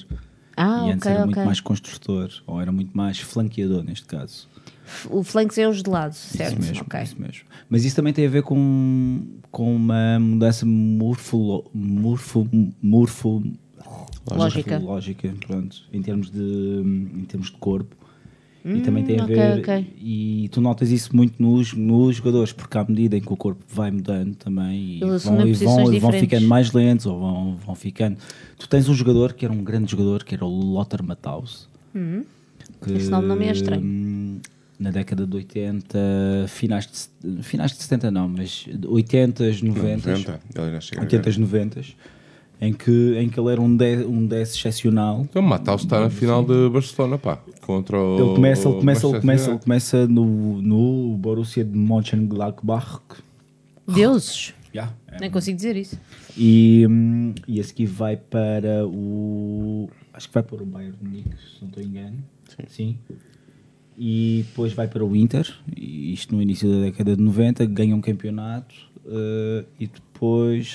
Ah, 0.56 0.84
e 0.86 0.90
antes 0.90 1.02
ok, 1.06 1.10
era 1.12 1.20
ok. 1.20 1.26
muito 1.34 1.44
mais 1.46 1.60
construtor, 1.60 2.30
ou 2.46 2.60
era 2.60 2.72
muito 2.72 2.96
mais 2.96 3.18
flanqueador 3.20 3.84
neste 3.84 4.06
caso. 4.06 4.48
O 5.10 5.22
flanks 5.22 5.56
é 5.58 5.68
os 5.68 5.82
de 5.82 5.90
lado, 5.90 6.14
certo? 6.14 6.58
Isso 6.58 6.68
mesmo, 6.68 6.82
Ok. 6.86 7.02
isso 7.02 7.20
mesmo. 7.20 7.44
Mas 7.68 7.84
isso 7.84 7.94
também 7.94 8.12
tem 8.12 8.26
a 8.26 8.30
ver 8.30 8.42
com, 8.42 9.20
com 9.52 9.76
uma 9.76 10.18
mudança 10.18 10.64
morfolo, 10.66 11.70
morfo, 11.74 12.48
morfo, 12.82 13.42
Lógica. 14.30 14.78
lógica, 14.78 15.34
pronto, 15.46 15.82
em 15.92 16.02
termos 16.02 16.30
de, 16.30 16.40
em 16.40 17.24
termos 17.26 17.50
de 17.50 17.56
corpo. 17.58 17.96
E 18.64 18.80
também 18.80 19.04
tem 19.04 19.18
a 19.18 19.22
Hum, 19.22 19.24
ok, 19.24 19.36
ver, 19.36 19.58
ok. 19.60 19.86
e 20.00 20.48
tu 20.52 20.60
notas 20.60 20.90
isso 20.90 21.14
muito 21.16 21.40
nos, 21.42 21.72
nos 21.72 22.16
jogadores, 22.16 22.52
porque 22.52 22.76
à 22.76 22.84
medida 22.84 23.16
em 23.16 23.20
que 23.20 23.32
o 23.32 23.36
corpo 23.36 23.62
vai 23.68 23.90
mudando 23.90 24.34
também, 24.34 24.98
e 24.98 25.02
Eles 25.02 25.24
vão, 25.24 25.34
e 25.46 25.52
vão, 25.54 25.76
posições 25.76 26.02
vão 26.02 26.12
ficando 26.12 26.46
mais 26.48 26.72
lentos, 26.72 27.06
ou 27.06 27.18
vão, 27.18 27.56
vão 27.56 27.74
ficando. 27.74 28.18
Tu 28.58 28.68
tens 28.68 28.88
um 28.88 28.94
jogador 28.94 29.32
que 29.32 29.44
era 29.44 29.54
um 29.54 29.62
grande 29.62 29.90
jogador, 29.90 30.24
que 30.24 30.34
era 30.34 30.44
o 30.44 30.48
Lothar 30.48 31.02
Matthaus. 31.02 31.68
que, 31.92 31.98
Hum. 31.98 32.24
Esse 32.96 33.10
nome 33.10 33.26
não 33.28 33.36
me 33.36 33.46
é 33.46 33.52
estranho. 33.52 33.82
hum, 33.82 34.38
Na 34.78 34.90
década 34.90 35.26
de 35.26 35.34
80, 35.36 35.98
finais 36.48 37.10
de, 37.24 37.42
finais 37.42 37.72
de 37.72 37.78
70 37.78 38.10
não, 38.10 38.28
mas 38.28 38.66
80, 38.86 39.44
90, 39.62 39.64
90. 39.64 40.40
Ele 40.54 40.66
ainda 40.66 40.80
chega 40.80 41.00
a 41.00 41.04
80, 41.04 41.30
ver. 41.30 41.38
90, 41.40 41.80
em 42.60 42.72
que, 42.72 43.14
em 43.16 43.28
que 43.28 43.38
ele 43.38 43.52
era 43.52 43.60
um 43.60 43.74
10, 43.74 44.06
um 44.06 44.26
10 44.26 44.54
excepcional. 44.54 45.22
Então, 45.28 45.40
Matheus 45.40 45.82
está 45.82 46.00
na 46.00 46.10
final 46.10 46.44
de 46.44 46.68
Barcelona, 46.68 47.18
pá. 47.18 47.38
Contra 47.60 47.98
o. 47.98 48.16
Ele 48.16 48.34
começa, 48.34 48.68
ele 48.68 48.78
começa, 48.78 49.06
ele 49.06 49.20
começa, 49.20 49.50
ele 49.50 49.58
começa 49.58 50.06
no, 50.06 50.62
no 50.62 51.16
Borussia 51.16 51.64
de 51.64 51.76
Mönchengladbach. 51.76 53.00
Deuses. 53.86 54.54
Yeah, 54.74 54.92
é. 55.06 55.20
Nem 55.20 55.30
consigo 55.30 55.56
dizer 55.56 55.76
isso. 55.76 55.98
E, 56.36 56.86
hum, 56.88 57.34
e 57.46 57.60
a 57.60 57.64
seguir 57.64 57.86
vai 57.86 58.16
para 58.16 58.86
o. 58.86 59.88
Acho 60.12 60.28
que 60.28 60.34
vai 60.34 60.42
para 60.42 60.62
o 60.62 60.66
Bayern 60.66 60.96
de 60.96 61.04
Munique, 61.04 61.30
se 61.30 61.62
não 61.62 61.68
estou 61.68 61.82
engano. 61.82 62.18
Sim. 62.68 62.98
E 63.96 64.44
depois 64.48 64.72
vai 64.72 64.86
para 64.86 65.04
o 65.04 65.16
Inter, 65.16 65.52
e 65.76 66.12
isto 66.12 66.34
no 66.34 66.40
início 66.40 66.70
da 66.70 66.82
década 66.82 67.16
de 67.16 67.22
90, 67.22 67.66
ganha 67.66 67.96
um 67.96 68.00
campeonato 68.00 68.74
eh, 69.10 69.64
e 69.80 69.86
depois 69.86 70.07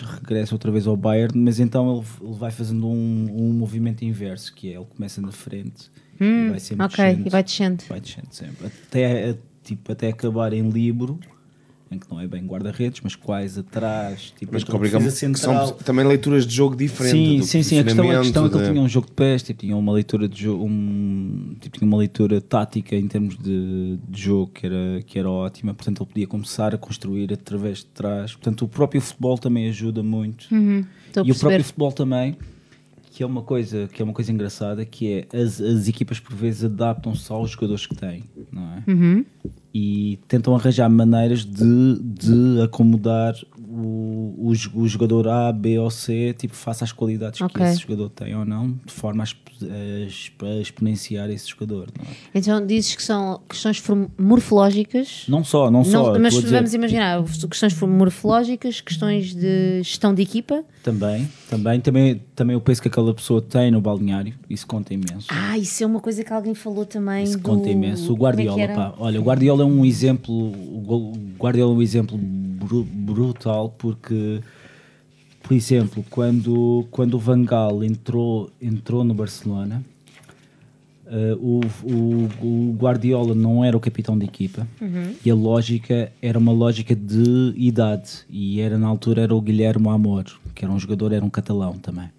regressa 0.03 0.55
outra 0.55 0.71
vez 0.71 0.87
ao 0.87 0.95
Bayern, 0.95 1.37
mas 1.37 1.59
então 1.59 1.97
ele, 1.97 2.05
ele 2.29 2.37
vai 2.37 2.51
fazendo 2.51 2.87
um, 2.87 3.27
um 3.49 3.53
movimento 3.53 4.03
inverso, 4.03 4.53
que 4.53 4.69
é 4.71 4.75
ele 4.75 4.85
começa 4.85 5.21
na 5.21 5.31
frente 5.31 5.91
e 6.19 6.49
vai 6.49 6.59
sempre 6.59 6.83
Hum, 6.83 6.85
Ok, 6.85 7.03
descendo, 7.05 7.27
e 7.27 7.29
vai 7.29 7.43
descendo. 7.43 7.83
vai 7.89 7.99
descendo 8.01 8.27
sempre. 8.31 8.67
Até, 8.67 9.37
tipo, 9.63 9.91
até 9.91 10.09
acabar 10.09 10.53
em 10.53 10.69
livro, 10.69 11.19
em 11.93 11.99
que 11.99 12.09
não 12.09 12.19
é 12.19 12.27
bem 12.27 12.45
guarda-redes, 12.45 13.01
mas 13.03 13.15
quase 13.15 13.59
atrás, 13.59 14.33
tipo, 14.37 14.53
Mas 14.53 14.63
que 14.63 14.69
aquela 14.69 14.77
obrigam 14.77 15.09
central. 15.11 15.67
são 15.67 15.77
também 15.77 16.05
leituras 16.05 16.45
de 16.45 16.55
jogo 16.55 16.75
diferentes. 16.75 17.19
Sim, 17.19 17.37
do 17.39 17.45
sim, 17.45 17.63
sim. 17.63 17.79
A 17.79 17.83
questão, 17.83 18.09
a 18.09 18.19
questão 18.19 18.45
é 18.45 18.49
que 18.49 18.57
ele 18.57 18.67
tinha 18.69 18.81
um 18.81 18.89
jogo 18.89 19.07
de 19.07 19.13
pés, 19.13 19.43
tipo, 19.43 19.61
tinha 19.61 19.75
uma 19.77 19.91
leitura 19.93 20.27
de 20.27 20.43
jogo, 20.43 20.65
um, 20.65 21.55
tipo, 21.59 21.77
tinha 21.77 21.87
uma 21.87 21.97
leitura 21.97 22.41
tática 22.41 22.95
em 22.95 23.07
termos 23.07 23.37
de, 23.37 23.97
de 24.09 24.21
jogo 24.21 24.51
que 24.53 24.65
era, 24.65 25.01
que 25.05 25.19
era 25.19 25.29
ótima. 25.29 25.73
Portanto, 25.73 26.03
ele 26.03 26.09
podia 26.09 26.27
começar 26.27 26.73
a 26.73 26.77
construir 26.77 27.31
através 27.31 27.79
de 27.79 27.85
trás. 27.85 28.33
Portanto, 28.33 28.65
o 28.65 28.67
próprio 28.67 29.01
futebol 29.01 29.37
também 29.37 29.67
ajuda 29.69 30.03
muito. 30.03 30.47
A 31.15 31.21
E 31.25 31.31
o 31.31 31.35
próprio 31.35 31.63
futebol 31.63 31.91
também, 31.91 32.35
que 33.11 33.21
é 33.21 33.25
uma 33.25 33.43
coisa, 33.43 33.87
que 33.93 34.01
é 34.01 34.05
uma 34.05 34.13
coisa 34.13 34.31
engraçada, 34.31 34.83
que 34.85 35.27
é 35.31 35.37
as, 35.37 35.61
as 35.61 35.87
equipas 35.87 36.19
por 36.19 36.35
vezes 36.35 36.63
adaptam-se 36.63 37.31
aos 37.31 37.51
jogadores 37.51 37.85
que 37.85 37.95
têm, 37.95 38.23
não 38.51 38.63
é? 38.63 38.91
Uhum. 38.91 39.25
E 39.73 40.19
tentam 40.27 40.55
arranjar 40.55 40.87
maneiras 40.87 41.43
de, 41.43 41.99
de 41.99 42.61
acomodar 42.61 43.33
o, 43.75 44.35
o, 44.37 44.81
o 44.81 44.87
jogador 44.87 45.27
A, 45.27 45.51
B 45.51 45.79
ou 45.79 45.89
C, 45.89 46.33
tipo, 46.37 46.53
face 46.55 46.83
às 46.83 46.91
qualidades 46.91 47.41
Ok. 47.41 47.59
que 47.61 47.67
esse 47.67 47.81
jogador 47.81 48.09
tem 48.09 48.35
ou 48.35 48.45
não, 48.45 48.77
de 48.85 48.93
forma 48.93 49.23
a, 49.23 49.27
a 49.65 50.05
exp- 50.05 50.43
a 50.43 50.61
exponenciar 50.61 51.29
esse 51.31 51.49
jogador, 51.49 51.87
é? 51.99 52.37
Então 52.37 52.65
dizes 52.65 52.95
que 52.95 53.01
são 53.01 53.41
questões 53.49 53.81
morfológicas. 54.17 55.25
Não 55.27 55.43
só, 55.43 55.71
não 55.71 55.79
Não, 55.79 55.85
só. 55.85 56.19
mas 56.19 56.35
a 56.35 56.41
dizer- 56.41 56.55
vamos 56.55 56.73
imaginar 56.73 57.23
questões 57.49 57.79
morfológicas, 57.81 58.81
questões 58.81 59.33
de 59.33 59.81
gestão 59.83 60.13
de 60.13 60.21
equipa. 60.21 60.63
Também, 60.83 61.27
também, 61.49 61.79
também, 61.79 62.21
também 62.35 62.55
o 62.55 62.61
peso 62.61 62.81
que 62.81 62.87
aquela 62.89 63.13
pessoa 63.13 63.41
tem 63.41 63.71
no 63.71 63.79
balneário, 63.81 64.33
isso 64.49 64.67
conta 64.67 64.93
imenso. 64.93 65.27
Ah, 65.29 65.57
isso 65.57 65.83
é 65.83 65.87
uma 65.87 65.99
coisa 65.99 66.23
que 66.23 66.31
alguém 66.33 66.53
falou 66.53 66.85
também. 66.85 67.23
Isso 67.23 67.37
do... 67.37 67.43
conta 67.43 67.69
imenso. 67.69 68.11
O 68.11 68.15
é 68.15 68.19
Guardiola, 68.19 68.61
era? 68.61 68.75
pá, 68.75 68.93
olha, 68.97 69.19
o 69.19 69.23
Guardiola 69.23 69.63
é 69.63 69.65
um 69.65 69.85
exemplo, 69.85 70.33
o 70.33 71.13
Guardiola 71.39 71.73
é 71.73 71.75
um 71.77 71.81
exemplo 71.81 72.19
brutal 72.63 73.73
porque, 73.77 74.41
por 75.41 75.53
exemplo, 75.53 76.03
quando, 76.09 76.87
quando 76.91 77.15
o 77.15 77.19
Van 77.19 77.43
Gaal 77.43 77.83
entrou, 77.83 78.49
entrou 78.61 79.03
no 79.03 79.13
Barcelona, 79.13 79.83
eh, 81.05 81.37
o, 81.39 81.61
o, 81.83 82.29
o 82.41 82.75
Guardiola 82.79 83.35
não 83.35 83.63
era 83.63 83.75
o 83.75 83.79
capitão 83.79 84.17
de 84.17 84.25
equipa 84.25 84.65
e 85.23 85.29
a 85.29 85.35
lógica 85.35 86.11
era 86.21 86.39
uma 86.39 86.51
lógica 86.51 86.95
de 86.95 87.53
idade. 87.55 88.25
E 88.29 88.59
era 88.59 88.77
na 88.77 88.87
altura 88.87 89.21
era 89.21 89.35
o 89.35 89.41
Guilherme 89.41 89.89
Amor, 89.89 90.25
que 90.55 90.65
era 90.65 90.73
um 90.73 90.79
jogador, 90.79 91.11
era 91.11 91.23
um 91.23 91.29
catalão 91.29 91.73
também. 91.73 92.09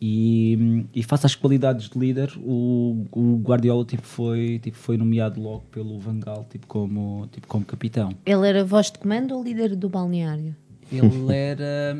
E, 0.00 0.86
e 0.94 1.02
face 1.02 1.26
às 1.26 1.34
qualidades 1.34 1.88
de 1.88 1.98
líder, 1.98 2.32
o, 2.38 3.04
o 3.10 3.36
Guardiola 3.42 3.84
tipo, 3.84 4.06
foi, 4.06 4.60
tipo, 4.62 4.76
foi 4.76 4.96
nomeado 4.96 5.40
logo 5.40 5.64
pelo 5.72 5.98
Van 5.98 6.20
Gaal 6.20 6.46
tipo, 6.48 6.68
como, 6.68 7.28
tipo, 7.32 7.48
como 7.48 7.64
capitão. 7.64 8.10
Ele 8.24 8.48
era 8.48 8.64
voz 8.64 8.92
de 8.92 8.98
comando 8.98 9.34
ou 9.34 9.42
líder 9.42 9.74
do 9.74 9.88
balneário? 9.88 10.54
Ele 10.92 11.10
era, 11.34 11.98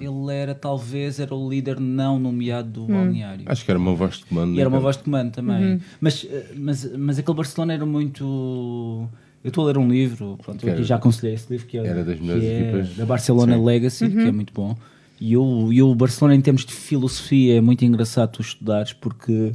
ele 0.00 0.32
era 0.32 0.54
talvez 0.54 1.18
era 1.18 1.34
o 1.34 1.48
líder 1.48 1.80
não 1.80 2.20
nomeado 2.20 2.70
do 2.70 2.86
balneário. 2.86 3.44
Acho 3.46 3.64
que 3.64 3.70
era 3.70 3.80
uma 3.80 3.94
voz 3.94 4.18
de 4.18 4.26
comando. 4.26 4.54
E 4.54 4.60
era 4.60 4.68
uma 4.68 4.78
né, 4.78 4.82
voz 4.82 4.96
de 4.96 5.02
comando 5.02 5.32
também. 5.32 5.80
Mas, 6.00 6.24
eh, 6.30 6.52
mas, 6.56 6.96
mas 6.96 7.18
aquele 7.18 7.36
Barcelona 7.36 7.72
era 7.72 7.84
muito. 7.84 9.08
Eu 9.42 9.48
estou 9.48 9.64
a 9.64 9.66
ler 9.68 9.78
um 9.78 9.88
livro, 9.88 10.38
pronto, 10.42 10.68
eu 10.68 10.84
já 10.84 10.96
aconselhei 10.96 11.34
esse 11.34 11.50
livro, 11.50 11.66
que 11.66 11.78
é, 11.78 11.86
era 11.86 12.04
das 12.04 12.16
que 12.16 12.22
melhores 12.22 12.44
é 12.44 12.60
equipas. 12.60 12.96
da 12.96 13.06
Barcelona 13.06 13.60
Legacy, 13.60 14.08
que 14.08 14.20
é 14.20 14.32
muito 14.32 14.52
bom. 14.52 14.76
E 15.20 15.36
o, 15.36 15.72
e 15.72 15.82
o 15.82 15.94
Barcelona, 15.94 16.34
em 16.36 16.40
termos 16.40 16.64
de 16.64 16.72
filosofia, 16.72 17.56
é 17.56 17.60
muito 17.60 17.84
engraçado 17.84 18.32
tu 18.32 18.40
estudares, 18.42 18.92
porque 18.92 19.52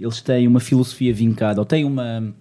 eles 0.00 0.20
têm 0.22 0.46
uma 0.48 0.60
filosofia 0.60 1.12
vincada, 1.12 1.60
ou 1.60 1.64
têm 1.66 1.84
uma. 1.84 2.34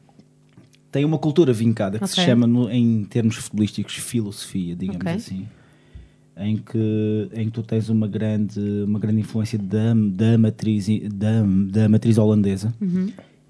Tem 0.92 1.04
uma 1.04 1.18
cultura 1.18 1.52
vincada 1.52 2.00
que 2.00 2.08
se 2.08 2.14
Ok. 2.14 2.26
chama, 2.26 2.48
no- 2.48 2.70
em 2.72 3.04
termos 3.04 3.36
futebolísticos, 3.36 3.96
filosofia, 3.96 4.76
digamos 4.76 5.02
Ok. 5.02 5.12
assim. 5.14 5.48
em 6.40 6.56
que, 6.56 7.30
em 7.34 7.46
que 7.48 7.52
tu 7.52 7.64
tens 7.64 7.90
uma 7.90 8.08
grande, 8.08 8.60
uma 8.86 9.00
grande 9.00 9.22
influência 9.22 9.58
da, 9.58 9.94
da, 9.96 10.38
matriz, 10.38 10.88
da, 11.12 11.42
da 11.72 11.90
matriz 11.90 12.18
holandesa. 12.20 12.72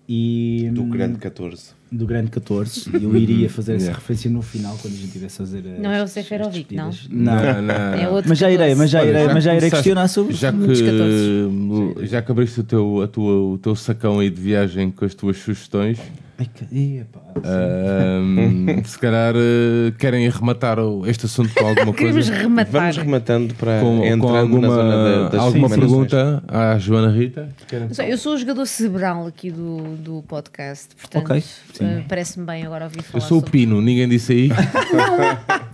E, 0.08 0.69
Do 0.74 0.85
grande 0.85 1.19
14. 1.19 1.72
Do 1.91 2.06
grande 2.06 2.30
14. 2.32 2.90
Eu 3.01 3.16
iria 3.16 3.49
fazer 3.49 3.75
essa 3.75 3.91
referência 3.93 4.30
no 4.30 4.41
final, 4.41 4.77
quando 4.82 4.93
a 4.93 4.98
gente 4.98 5.07
estivesse 5.07 5.41
a 5.41 5.45
fazer. 5.45 5.64
as- 5.75 5.80
Não 5.82 5.91
é 5.91 6.03
o 6.03 6.07
Seferovic, 6.07 6.75
não? 6.75 6.90
despedidas. 6.90 7.25
Não. 7.25 7.61
não. 7.61 7.75
É 7.93 8.09
outro 8.09 8.30
Mas 8.30 8.38
já 8.38 8.51
irei, 8.51 8.75
14. 8.75 8.80
mas 8.80 8.90
já 8.90 8.99
Olha, 9.01 9.09
irei, 9.09 9.27
mas 9.33 9.43
já 9.43 9.56
irei 9.56 9.69
questionar 9.69 10.07
sobre 10.07 10.33
já 10.33 10.51
muitos 10.51 10.82
que, 10.82 12.06
já 12.07 12.22
que 12.22 12.32
abriste 12.32 12.59
o 12.59 12.64
teu, 12.64 13.01
a 13.01 13.07
tua, 13.07 13.53
o 13.53 13.57
teu 13.57 13.75
sacão 13.75 14.19
aí 14.19 14.30
de 14.30 14.41
viagem 14.41 14.91
com 14.91 15.06
as 15.06 15.14
tuas 15.14 15.38
sugestões, 15.38 15.98
Ai, 16.40 16.48
que- 16.53 17.03
ahm, 17.43 18.83
se 18.83 18.99
calhar 18.99 19.33
eh, 19.35 19.91
querem 19.98 20.27
arrematar 20.27 20.80
o- 20.80 21.06
este 21.07 21.25
assunto 21.25 21.53
com 21.53 21.66
alguma 21.66 21.93
Queremos 21.93 22.27
coisa. 22.30 22.41
rematar. 22.43 22.72
Vamos 22.82 22.98
rematando 22.98 23.53
para 23.56 23.80
Com, 23.80 23.98
com 24.19 24.32
na 24.33 24.40
alguma, 24.40 24.67
zona 24.69 24.95
da, 25.24 25.30
das 25.30 25.41
alguma 25.41 25.69
pergunta 25.69 26.43
à 26.48 26.77
Joana 26.77 27.11
Rita? 27.11 27.49
Não 27.98 28.06
Eu 28.06 28.17
sou 28.17 28.35
o 28.35 28.38
jogador 28.38 28.66
cerebral 28.66 29.25
aqui 29.27 29.49
do, 29.51 29.95
do 29.98 30.24
podcast, 30.27 30.90
portanto 30.95 31.25
Ok, 31.25 31.43
sim. 31.77 31.85
eh, 31.85 32.03
parece-me 32.07 32.45
bem 32.45 32.65
agora 32.65 32.85
ouvir 32.85 32.97
Eu 32.99 33.03
falar 33.03 33.23
sou 33.25 33.38
o 33.38 33.41
sobre... 33.41 33.51
Pino, 33.51 33.81
ninguém 33.81 34.07
disse 34.07 34.31
aí. 34.33 34.49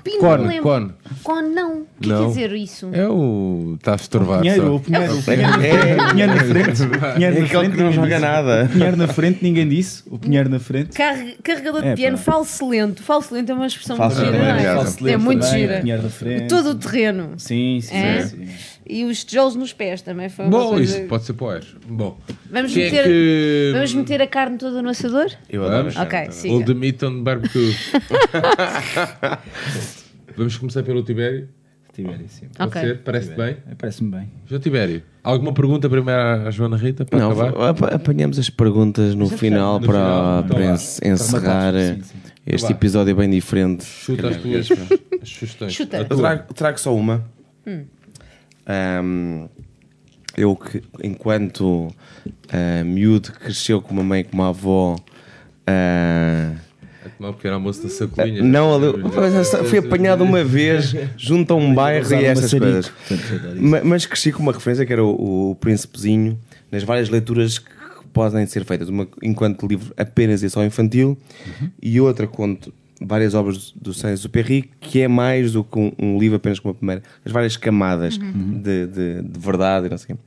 Pino, 0.03 0.19
Con, 0.19 0.37
não 0.37 0.45
lembro. 0.47 0.63
Con. 0.63 0.91
Con, 1.23 1.41
não. 1.41 1.81
O 1.81 1.85
que 2.01 2.09
Não. 2.09 2.21
quer 2.23 2.27
dizer 2.29 2.53
isso? 2.55 2.89
É 2.91 3.07
o. 3.07 3.75
Está 3.77 3.93
a 3.93 3.95
estorvar. 3.95 4.41
Pinheiro, 4.41 4.63
só. 4.67 4.75
o 4.75 4.79
Pinheiro, 4.81 5.17
o 5.17 5.23
Pinheiro, 5.23 6.03
o 6.03 6.09
Pinheiro 6.11 6.33
na 6.35 6.43
frente. 6.43 6.83
o 6.83 6.89
Pinheiro 7.13 7.37
É 7.37 7.39
na 7.39 7.45
aquele 7.45 7.47
frente, 7.47 7.71
que 7.71 7.77
não 7.77 7.89
ninguém 7.89 7.93
joga 7.93 8.07
disse. 8.09 8.19
nada. 8.21 8.63
O 8.65 8.69
Pinheiro 8.69 8.97
na 8.97 9.07
frente, 9.07 9.39
ninguém 9.41 9.69
disse. 9.69 10.03
O 10.07 10.19
Pinheiro 10.19 10.49
na 10.49 10.59
frente. 10.59 10.89
Carre- 10.97 11.35
Carregador 11.41 11.81
de 11.81 11.87
É, 11.87 11.95
piano, 11.95 12.17
falso 12.17 12.67
lento. 12.69 13.01
Falso 13.01 13.33
lento 13.33 13.51
é 13.51 13.55
uma 13.55 13.67
expressão 13.67 13.97
muito 13.97 14.15
gira, 14.15 14.27
é 14.27 14.31
não 14.75 15.07
é? 15.07 15.11
É 15.13 15.17
muito 15.17 15.45
gira. 15.45 15.79
Pinheiro 15.79 16.03
na 16.03 16.09
frente. 16.09 16.47
Todo 16.49 16.69
o 16.71 16.75
terreno. 16.75 17.29
Sim, 17.37 17.79
sim, 17.81 17.95
É? 17.95 18.25
sim. 18.25 18.47
E 18.85 19.05
os 19.05 19.23
tijolos 19.23 19.55
nos 19.55 19.71
pés 19.71 20.01
também 20.01 20.27
foi 20.27 20.45
Bom, 20.49 20.71
coisa... 20.71 20.97
isso 20.99 21.07
pode 21.07 21.23
ser 21.23 21.31
pois. 21.33 21.65
Bom, 21.87 22.17
Vamos, 22.51 22.73
quem 22.73 22.83
é 22.83 22.91
meter, 22.91 23.03
que. 23.05 23.71
vamos 23.73 23.93
meter 23.93 24.21
a 24.21 24.27
carne 24.27 24.57
toda 24.57 24.81
no 24.81 24.89
assador? 24.89 25.27
Eu 25.49 25.63
adoro. 25.63 25.89
Vamos? 25.91 25.95
Ok. 25.95 26.19
All 26.51 26.65
the 26.65 26.73
meat 26.73 27.01
on 27.03 27.23
barbecue. 27.23 27.73
Vamos 30.35 30.57
começar 30.57 30.83
pelo 30.83 31.03
Tibério? 31.03 31.47
Tibério, 31.93 32.25
sim. 32.27 32.47
Pode 32.57 32.69
Ok. 32.69 32.81
ser? 32.81 32.97
Parece-te 33.03 33.35
bem? 33.37 33.57
É, 33.69 33.75
Parece-me 33.77 34.09
bem. 34.09 34.31
João 34.47 34.59
Tibério, 34.59 35.03
alguma 35.23 35.53
pergunta 35.53 35.87
primeiro 35.87 36.19
à 36.19 36.49
Joana 36.49 36.75
Rita 36.75 37.05
para 37.05 37.19
Não, 37.19 37.31
acabar? 37.31 37.69
ap- 37.69 37.93
apanhamos 37.93 38.39
as 38.39 38.49
perguntas 38.49 39.13
no 39.13 39.29
final 39.29 39.79
no 39.79 39.85
para, 39.85 39.99
final. 39.99 40.43
para 40.45 40.63
Então 40.65 41.11
encerrar 41.13 41.73
Sim, 41.75 42.01
sim. 42.01 42.15
este 42.47 42.65
Vá. 42.67 42.71
episódio 42.71 43.15
bem 43.15 43.29
diferente. 43.29 43.85
Chuta 43.85 44.29
as 44.29 44.37
tuas 44.37 44.69
as 45.21 45.29
sugestões. 45.29 45.73
Chuta. 45.73 46.03
Trago, 46.05 46.53
trago 46.55 46.79
só 46.79 46.95
uma. 46.95 47.23
Ahm, 48.65 49.47
eu 50.37 50.55
que, 50.55 50.81
enquanto 51.03 51.93
ah, 52.49 52.83
miúdo, 52.83 53.31
cresceu 53.33 53.81
com 53.81 53.93
uma 53.93 54.03
mãe 54.03 54.21
e 54.21 54.23
com 54.23 54.33
uma 54.35 54.49
avó. 54.49 54.95
ah, 55.67 56.53
A 57.05 57.09
tomar 57.09 57.29
um 57.29 57.33
pequeno 57.33 57.55
almoço 57.55 57.83
da 57.83 57.89
sacolinha. 57.89 58.41
não, 58.41 58.73
ali- 58.75 58.97
mas 59.15 59.33
essa- 59.35 59.63
fui 59.63 59.79
apanhado 59.79 60.23
uma 60.23 60.43
vez 60.43 60.95
junto 61.17 61.53
a 61.53 61.57
um 61.57 61.73
bairro 61.73 62.11
e 62.13 62.15
um 62.15 62.19
essas 62.21 62.51
coisas. 62.53 62.87
Portanto, 62.89 63.35
adoro 63.35 63.53
isso. 63.55 63.63
Ma- 63.65 63.81
Mas 63.83 64.05
cresci 64.05 64.31
com 64.31 64.41
uma 64.41 64.53
referência 64.53 64.85
que 64.85 64.93
era 64.93 65.03
o, 65.03 65.51
o 65.51 65.55
Príncipezinho, 65.55 66.39
nas 66.71 66.83
várias 66.83 67.09
leituras 67.09 67.59
que 67.59 67.69
podem 68.13 68.45
ser 68.45 68.63
feitas. 68.65 68.89
Uma 68.89 69.07
enquanto 69.21 69.67
livro 69.67 69.93
apenas 69.97 70.41
e 70.43 70.49
só 70.49 70.63
infantil, 70.63 71.17
e 71.81 71.99
outra 71.99 72.25
conto 72.27 72.73
várias 73.05 73.33
obras 73.33 73.73
do 73.79 73.93
Saint-Exupéry, 73.93 74.69
que 74.79 75.01
é 75.01 75.07
mais 75.07 75.51
do 75.53 75.63
que 75.63 75.77
um, 75.77 75.91
um 75.99 76.17
livro 76.19 76.37
apenas 76.37 76.59
com 76.59 76.69
uma 76.69 76.73
primeira. 76.73 77.03
As 77.25 77.31
várias 77.31 77.57
camadas 77.57 78.17
de, 78.17 78.87
de- 78.87 79.21
de 79.21 79.39
verdade 79.39 79.87
e 79.87 79.89
não 79.89 79.97
sei 79.97 80.15
o 80.15 80.17
quê. 80.17 80.23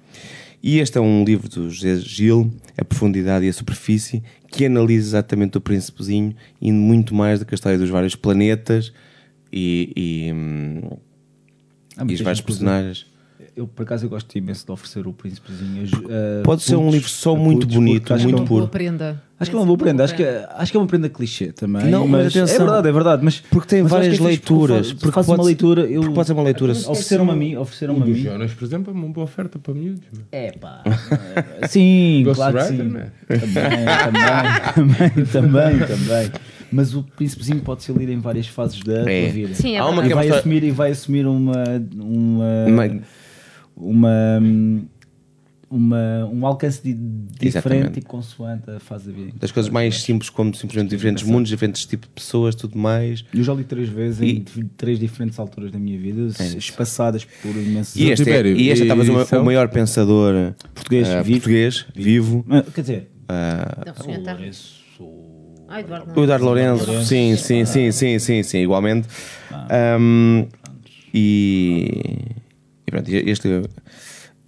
E 0.63 0.79
este 0.79 0.99
é 0.99 1.01
um 1.01 1.23
livro 1.25 1.49
do 1.49 1.71
José 1.71 1.97
Gil, 1.97 2.51
A 2.77 2.85
Profundidade 2.85 3.45
e 3.47 3.49
a 3.49 3.53
Superfície, 3.53 4.23
que 4.51 4.67
analisa 4.67 5.09
exatamente 5.11 5.57
o 5.57 5.61
Príncipezinho, 5.61 6.35
indo 6.61 6.79
muito 6.79 7.15
mais 7.15 7.39
do 7.39 7.45
que 7.47 7.55
a 7.55 7.57
história 7.57 7.79
dos 7.79 7.89
vários 7.91 8.17
planetas 8.17 8.93
e, 9.53 9.93
e, 9.97 10.31
Há 11.97 12.05
e 12.05 12.15
os 12.15 12.21
vários 12.21 12.41
personagens. 12.41 13.07
Eu, 13.57 13.67
por 13.67 13.85
acaso, 13.85 14.05
eu 14.05 14.11
gosto 14.11 14.37
imenso 14.37 14.67
de 14.67 14.71
oferecer 14.73 15.07
o 15.07 15.15
Príncipezinho. 15.15 15.83
a 15.83 16.41
a 16.41 16.43
Pode 16.45 16.63
ser 16.63 16.77
um 16.77 16.91
livro 16.91 17.09
só 17.09 17.35
muito 17.35 17.61
putos, 17.61 17.75
bonito, 17.77 18.01
porque 18.03 18.13
acho 18.13 18.25
muito 18.25 18.35
que 18.37 18.41
é 18.43 18.45
um- 18.45 18.47
puro. 18.47 18.69
Prenda. 18.69 19.23
Acho 19.41 19.51
que 19.51 19.57
é 19.57 19.61
uma 19.61 19.67
boa 19.67 19.79
prenda, 19.79 20.05
acho 20.05 20.15
que, 20.15 20.23
é- 20.23 20.47
acho 20.57 20.71
que 20.71 20.77
é 20.79 20.81
uma 20.81 20.87
prenda 20.87 21.09
clichê 21.11 21.53
também. 21.53 21.87
Não, 21.91 22.07
mas 22.07 22.35
é 22.37 22.41
atenção, 22.41 22.59
verdade, 22.67 22.89
é 22.89 22.93
verdade. 22.93 23.25
Mas, 23.25 23.41
porque 23.51 23.69
tem 23.69 23.83
mas 23.83 23.91
várias 23.93 24.15
é 24.15 24.17
porque 24.17 24.29
leituras, 24.29 24.93
porque 24.95 25.11
pode 25.13 25.31
uma 25.31 25.43
leitura. 25.45 25.81
Eu, 25.83 26.01
porque 26.03 26.15
pode 26.15 26.27
ser 26.27 26.33
uma 26.35 26.43
leitura- 26.43 26.73
Ofereceram-me 26.73 27.31
a 27.31 27.35
mim. 27.35 27.57
Ofereceram-me 27.57 28.01
a 28.01 28.05
O 28.05 28.09
mim. 28.09 28.15
Jonas, 28.15 28.53
por 28.53 28.65
exemplo, 28.65 28.93
é 28.93 28.97
uma 28.97 29.09
boa 29.09 29.25
oferta 29.25 29.59
para 29.59 29.73
miúdos. 29.75 30.03
meu. 30.13 30.23
É 30.33 30.53
pá. 30.53 30.83
Sim, 31.69 32.23
Ghost 32.25 32.37
claro 32.37 32.57
que 32.59 32.65
sim. 32.65 32.77
né? 32.83 33.11
Também, 33.29 34.73
também, 34.75 35.25
também, 35.27 35.79
também. 35.87 36.33
Mas 36.73 36.95
o 36.95 37.03
príncipezinho 37.03 37.61
pode 37.61 37.83
ser 37.83 37.93
lido 37.97 38.13
em 38.13 38.19
várias 38.19 38.47
fases 38.49 38.83
da 38.83 39.03
tua 39.03 39.11
É. 39.11 39.29
vida. 39.29 39.55
Sim, 39.55 39.77
é 39.77 39.79
Há 39.79 39.87
uma 39.87 40.05
e, 40.07 40.13
é 40.13 40.15
vai 40.15 40.29
assumir, 40.29 40.65
e 40.65 40.71
vai 40.71 40.91
assumir 40.91 41.27
uma. 41.27 41.63
uma, 41.95 42.65
Uma- 42.67 43.01
uma, 43.77 44.41
uma- 45.71 46.25
um 46.33 46.47
alcance 46.47 46.81
di- 46.83 46.95
diferente 46.95 47.47
Exatamente. 47.47 47.99
e 47.99 48.03
consoante 48.03 48.71
a 48.71 48.79
fase 48.81 49.07
da 49.11 49.13
vida. 49.13 49.33
Das 49.39 49.51
coisas 49.51 49.71
mais 49.71 50.01
simples, 50.03 50.31
como 50.31 50.55
simplesmente 50.55 50.91
diferentes 50.91 51.25
mundos, 51.25 51.49
diferentes 51.49 51.85
tipos 51.85 52.09
de 52.09 52.15
pessoas, 52.15 52.55
tudo 52.55 52.79
mais. 52.79 53.25
Eu 53.35 53.43
já 53.43 53.53
li 53.53 53.65
três 53.65 53.89
vezes 53.89 54.21
E- 54.21 54.37
em 54.37 54.45
três 54.77 54.99
diferentes 54.99 55.39
alturas 55.39 55.71
da 55.73 55.79
minha 55.79 55.99
vida, 55.99 56.29
espaçadas 56.57 57.25
por 57.25 57.51
imensos 57.57 57.97
E 57.97 58.11
este, 58.11 58.31
é, 58.31 58.47
e 58.47 58.69
este 58.71 58.85
é 58.85 58.87
talvez 58.87 59.09
o, 59.09 59.35
e 59.35 59.39
o 59.39 59.45
maior 59.45 59.69
pensador 59.69 60.55
Português, 60.75 61.09
ah, 61.09 61.23
vivo. 61.23 61.41
português, 61.41 61.87
vivo. 61.95 62.45
Ah, 62.49 62.63
Quer 62.73 62.81
dizer, 62.81 63.11
Ah. 63.29 63.83
Ah, 65.69 65.81
Eduardo, 65.81 66.07
não. 66.07 66.15
o 66.17 66.23
Eduardo 66.23 66.45
Lourenço, 66.45 67.05
sim, 67.05 67.35
sim, 67.37 67.65
sim, 67.65 67.91
sim, 67.91 68.19
sim, 68.21 68.43
sim, 68.45 68.59
igualmente. 68.59 69.09
Ahm, 69.69 70.47
e, 71.13 72.21
e 72.87 72.91
pronto, 72.91 73.09
este 73.09 73.63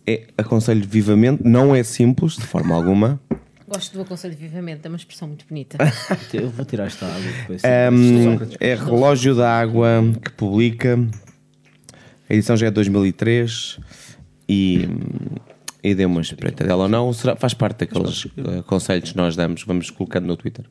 é, 0.06 0.26
aconselho 0.38 0.86
vivamente, 0.86 1.42
não 1.44 1.74
é 1.74 1.82
simples, 1.82 2.36
de 2.36 2.46
forma 2.46 2.74
alguma. 2.74 3.20
Gosto 3.68 3.92
do 3.92 4.00
aconselho 4.00 4.34
vivamente, 4.34 4.80
é 4.84 4.88
uma 4.88 4.96
expressão 4.96 5.28
muito 5.28 5.44
bonita. 5.46 5.76
eu 6.32 6.48
vou 6.48 6.64
tirar 6.64 6.86
esta 6.86 7.04
água. 7.06 7.30
depois. 7.40 7.62
Um, 7.64 8.56
é 8.58 8.74
Relógio 8.74 9.34
da 9.34 9.60
Água 9.60 10.02
que 10.24 10.30
publica. 10.32 10.98
A 12.30 12.34
edição 12.34 12.56
já 12.56 12.68
é 12.68 12.70
de 12.70 12.74
2003 12.76 13.78
e, 14.48 14.88
e 15.82 15.94
deu 15.94 16.08
uma 16.08 16.22
espreita 16.22 16.64
dela 16.64 16.84
ou 16.84 16.88
não. 16.88 17.12
Será, 17.12 17.36
faz 17.36 17.52
parte 17.52 17.80
daqueles 17.80 18.24
uh, 18.24 18.62
conselhos 18.66 19.12
que 19.12 19.16
nós 19.16 19.36
damos, 19.36 19.64
vamos 19.64 19.90
colocando 19.90 20.26
no 20.26 20.36
Twitter. 20.36 20.64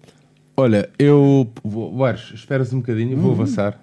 Olha, 0.56 0.90
eu. 0.98 1.48
Bares, 1.96 2.32
esperas 2.34 2.74
um 2.74 2.80
bocadinho, 2.80 3.16
vou 3.18 3.32
avançar. 3.32 3.80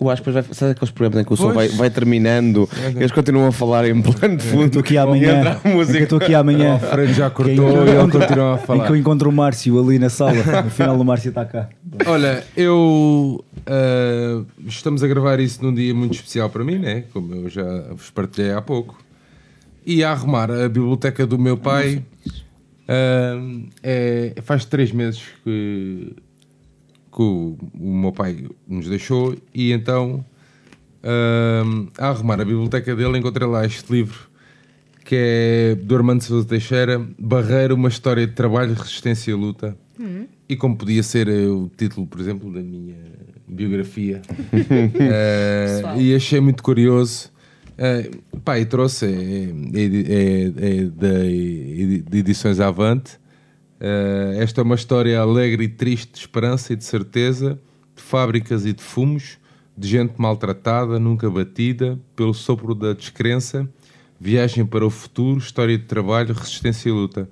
Eu 0.00 0.08
acho 0.08 0.22
que 0.22 0.30
depois 0.30 0.46
vai, 0.46 0.54
sabe 0.54 0.72
aqueles 0.72 0.90
programas 0.90 1.22
em 1.22 1.26
que 1.26 1.32
o 1.34 1.36
som 1.36 1.52
vai, 1.52 1.68
vai 1.68 1.90
terminando 1.90 2.66
eles 2.96 3.12
continuam 3.12 3.48
a 3.48 3.52
falar 3.52 3.86
em 3.86 4.00
plano 4.00 4.36
de 4.36 4.44
fundo. 4.44 4.66
Estou 4.66 4.80
aqui 4.80 4.94
e 4.94 4.98
amanhã. 4.98 5.60
É 5.64 5.68
eu 5.68 5.76
música. 5.76 5.98
estou 5.98 6.18
aqui 6.18 6.34
amanhã. 6.34 6.70
O 6.70 6.72
Alfredo 6.72 7.12
já 7.12 7.28
cortou 7.30 7.86
é 7.86 7.86
e 7.86 7.98
ele 7.98 8.10
continua 8.10 8.52
a 8.52 8.54
Em 8.54 8.58
que 8.58 8.62
eu 8.62 8.66
falar. 8.66 8.98
encontro 8.98 9.28
o 9.28 9.32
Márcio 9.32 9.78
ali 9.78 9.98
na 9.98 10.08
sala. 10.08 10.32
Afinal, 10.66 10.98
o 10.98 11.04
Márcio 11.04 11.28
está 11.28 11.44
cá. 11.44 11.68
Olha, 12.06 12.42
eu. 12.56 13.44
ah, 13.66 14.42
estamos 14.66 15.02
a 15.04 15.06
gravar 15.06 15.38
isso 15.38 15.62
num 15.62 15.74
dia 15.74 15.94
muito 15.94 16.14
especial 16.14 16.48
para 16.48 16.64
mim, 16.64 16.78
né? 16.78 17.04
Como 17.12 17.34
eu 17.34 17.48
já 17.50 17.64
vos 17.90 18.08
partilhei 18.10 18.52
há 18.52 18.62
pouco. 18.62 18.98
E 19.84 20.02
a 20.02 20.12
arrumar 20.12 20.50
a 20.50 20.68
biblioteca 20.68 21.26
do 21.26 21.38
meu 21.38 21.56
pai. 21.58 22.02
ah, 22.88 23.38
é, 23.82 24.34
faz 24.42 24.64
três 24.64 24.92
meses 24.92 25.22
que, 25.44 26.14
que 27.20 27.22
o, 27.22 27.58
o 27.78 27.94
meu 27.94 28.12
pai 28.12 28.46
nos 28.66 28.88
deixou 28.88 29.36
e 29.54 29.72
então 29.72 30.24
a 31.98 32.08
arrumar 32.08 32.40
a 32.40 32.44
biblioteca 32.44 32.94
dele 32.96 33.18
encontrei 33.18 33.46
lá 33.46 33.64
este 33.64 33.92
livro 33.92 34.28
que 35.04 35.14
é 35.16 35.74
do 35.74 35.96
Armando 35.96 36.22
Sousa 36.22 36.46
Teixeira 36.46 37.04
Barreira, 37.18 37.74
uma 37.74 37.88
história 37.88 38.26
de 38.26 38.32
trabalho, 38.32 38.74
resistência 38.74 39.32
e 39.32 39.34
luta. 39.34 39.76
E 40.48 40.54
como 40.56 40.76
podia 40.76 41.02
ser 41.02 41.26
eh, 41.28 41.46
o 41.48 41.68
título, 41.76 42.06
por 42.06 42.20
exemplo, 42.20 42.52
da 42.52 42.60
minha 42.60 42.96
biografia. 43.48 44.22
Pessoal. 44.50 45.96
e 46.00 46.14
achei 46.14 46.38
muito 46.40 46.62
curioso. 46.62 47.30
Eh, 47.76 48.10
pá, 48.44 48.58
e 48.60 48.64
trouxe 48.66 49.06
é, 49.06 49.08
é, 49.08 49.84
é, 49.84 50.80
é 50.80 50.84
da- 50.84 52.10
de 52.10 52.18
Edições 52.18 52.60
Avante 52.60 53.18
Eh, 53.80 54.36
esta 54.38 54.60
é 54.60 54.64
uma 54.64 54.74
história 54.74 55.18
alegre 55.18 55.64
e 55.64 55.68
triste 55.68 56.12
de 56.12 56.18
esperança 56.18 56.72
e 56.72 56.76
de 56.76 56.84
certeza, 56.84 57.58
de 57.96 58.02
fábricas 58.02 58.66
e 58.66 58.74
de 58.74 58.82
fumos, 58.82 59.38
de 59.76 59.88
gente 59.88 60.14
maltratada, 60.18 60.98
nunca 60.98 61.30
batida, 61.30 61.98
pelo 62.14 62.34
sopro 62.34 62.74
da 62.74 62.92
descrença, 62.92 63.66
viagem 64.20 64.66
para 64.66 64.84
o 64.84 64.90
futuro, 64.90 65.38
história 65.38 65.78
de 65.78 65.84
trabalho, 65.84 66.34
resistência 66.34 66.90
e 66.90 66.92
luta. 66.92 67.28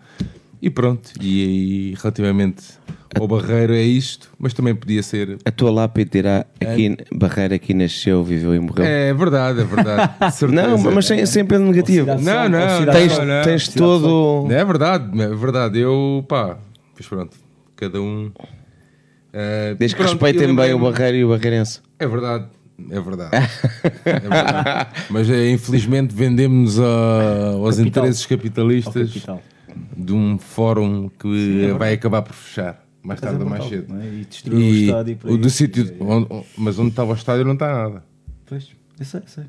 E 0.61 0.71
pronto, 0.71 1.13
e, 1.21 1.45
aí, 1.45 1.95
relativamente 1.95 2.65
ou 3.19 3.27
Barreiro 3.27 3.73
é 3.75 3.83
isto, 3.83 4.31
mas 4.39 4.53
também 4.53 4.75
podia 4.75 5.03
ser. 5.03 5.39
A 5.45 5.51
tua 5.51 5.71
lápide 5.71 6.11
dirá 6.11 6.45
aqui, 6.61 6.97
Barreira 7.13 7.55
aqui 7.55 7.73
nasceu, 7.75 8.23
viveu 8.23 8.55
e 8.55 8.61
morreu. 8.61 8.85
É 8.85 9.13
verdade, 9.15 9.61
é 9.61 9.65
verdade. 9.65 10.13
Não, 10.53 10.79
mas 10.93 11.07
sem, 11.07 11.25
sem 11.27 11.45
peso 11.45 11.65
negativo. 11.65 12.07
Não, 12.21 12.49
não, 12.49 12.93
Tens, 12.93 13.19
não, 13.19 13.25
não. 13.25 13.43
tens 13.43 13.69
todo. 13.69 14.47
É 14.53 14.65
verdade, 14.65 15.21
é 15.23 15.29
verdade. 15.35 15.79
Eu, 15.79 16.25
pá, 16.29 16.59
pois 16.95 17.09
pronto, 17.09 17.37
cada 17.77 18.01
um. 18.01 18.31
eh, 19.33 19.75
Desde 19.79 19.97
que 19.97 20.03
respeitem 20.03 20.55
bem 20.55 20.75
o 20.75 20.79
Barreiro 20.79 21.17
e 21.17 21.25
o 21.25 21.29
Barreirense. 21.31 21.81
É 21.99 22.07
verdade, 22.07 22.47
é 22.91 23.01
verdade. 23.01 23.31
É 24.05 24.21
verdade. 24.21 24.89
Mas 25.11 25.31
é, 25.31 25.51
infelizmente 25.51 26.15
vendemos 26.15 26.79
a- 26.79 27.53
aos 27.55 27.77
Capital. 27.77 27.85
interesses 27.87 28.27
capitalistas 28.27 29.13
capital. 29.13 29.43
de 29.97 30.13
um 30.13 30.39
fórum 30.39 31.09
que 31.19 31.73
vai 31.79 31.95
acabar 31.95 32.23
por 32.23 32.35
fechar 32.35 32.83
mais 33.09 33.21
Mas 33.21 33.31
tarde 33.31 33.41
é 33.41 33.45
ou 33.45 33.51
mais 33.51 33.65
cedo. 33.65 33.93
não 33.95 34.01
é? 34.01 34.07
E 34.07 34.25
destruiu 34.25 34.59
o 34.71 34.75
estádio 34.75 35.17
para 35.17 35.33
o 35.33 35.39
do 35.39 35.51
sítio, 35.51 35.95
onde- 36.01 36.29
mas 36.57 36.79
onde 36.79 36.91
estava 36.91 37.13
o 37.13 37.15
estádio 37.15 37.45
não 37.45 37.55
está 37.55 37.67
nada. 37.73 38.05
Pois, 38.47 38.69
eu 38.99 39.05
sei, 39.05 39.21
sei. 39.27 39.45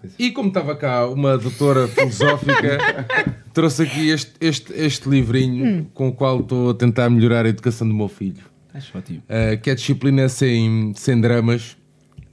Coisa. 0.00 0.14
E 0.18 0.30
como 0.32 0.48
estava 0.48 0.76
cá 0.76 1.08
uma 1.08 1.38
doutora 1.38 1.88
filosófica, 1.88 2.78
trouxe 3.54 3.82
aqui 3.84 4.10
este, 4.10 4.32
este, 4.38 4.72
este 4.74 5.08
livrinho 5.08 5.86
com 5.94 6.08
o 6.08 6.12
qual 6.12 6.40
estou 6.40 6.70
a 6.70 6.74
tentar 6.74 7.08
melhorar 7.08 7.46
a 7.46 7.48
educação 7.48 7.88
do 7.88 7.94
meu 7.94 8.08
filho. 8.08 8.42
Acho 8.74 8.98
ótimo. 8.98 9.20
Uh, 9.20 9.58
que 9.62 9.70
é 9.70 9.74
disciplina 9.74 10.28
sem, 10.28 10.92
sem 10.94 11.18
dramas. 11.18 11.78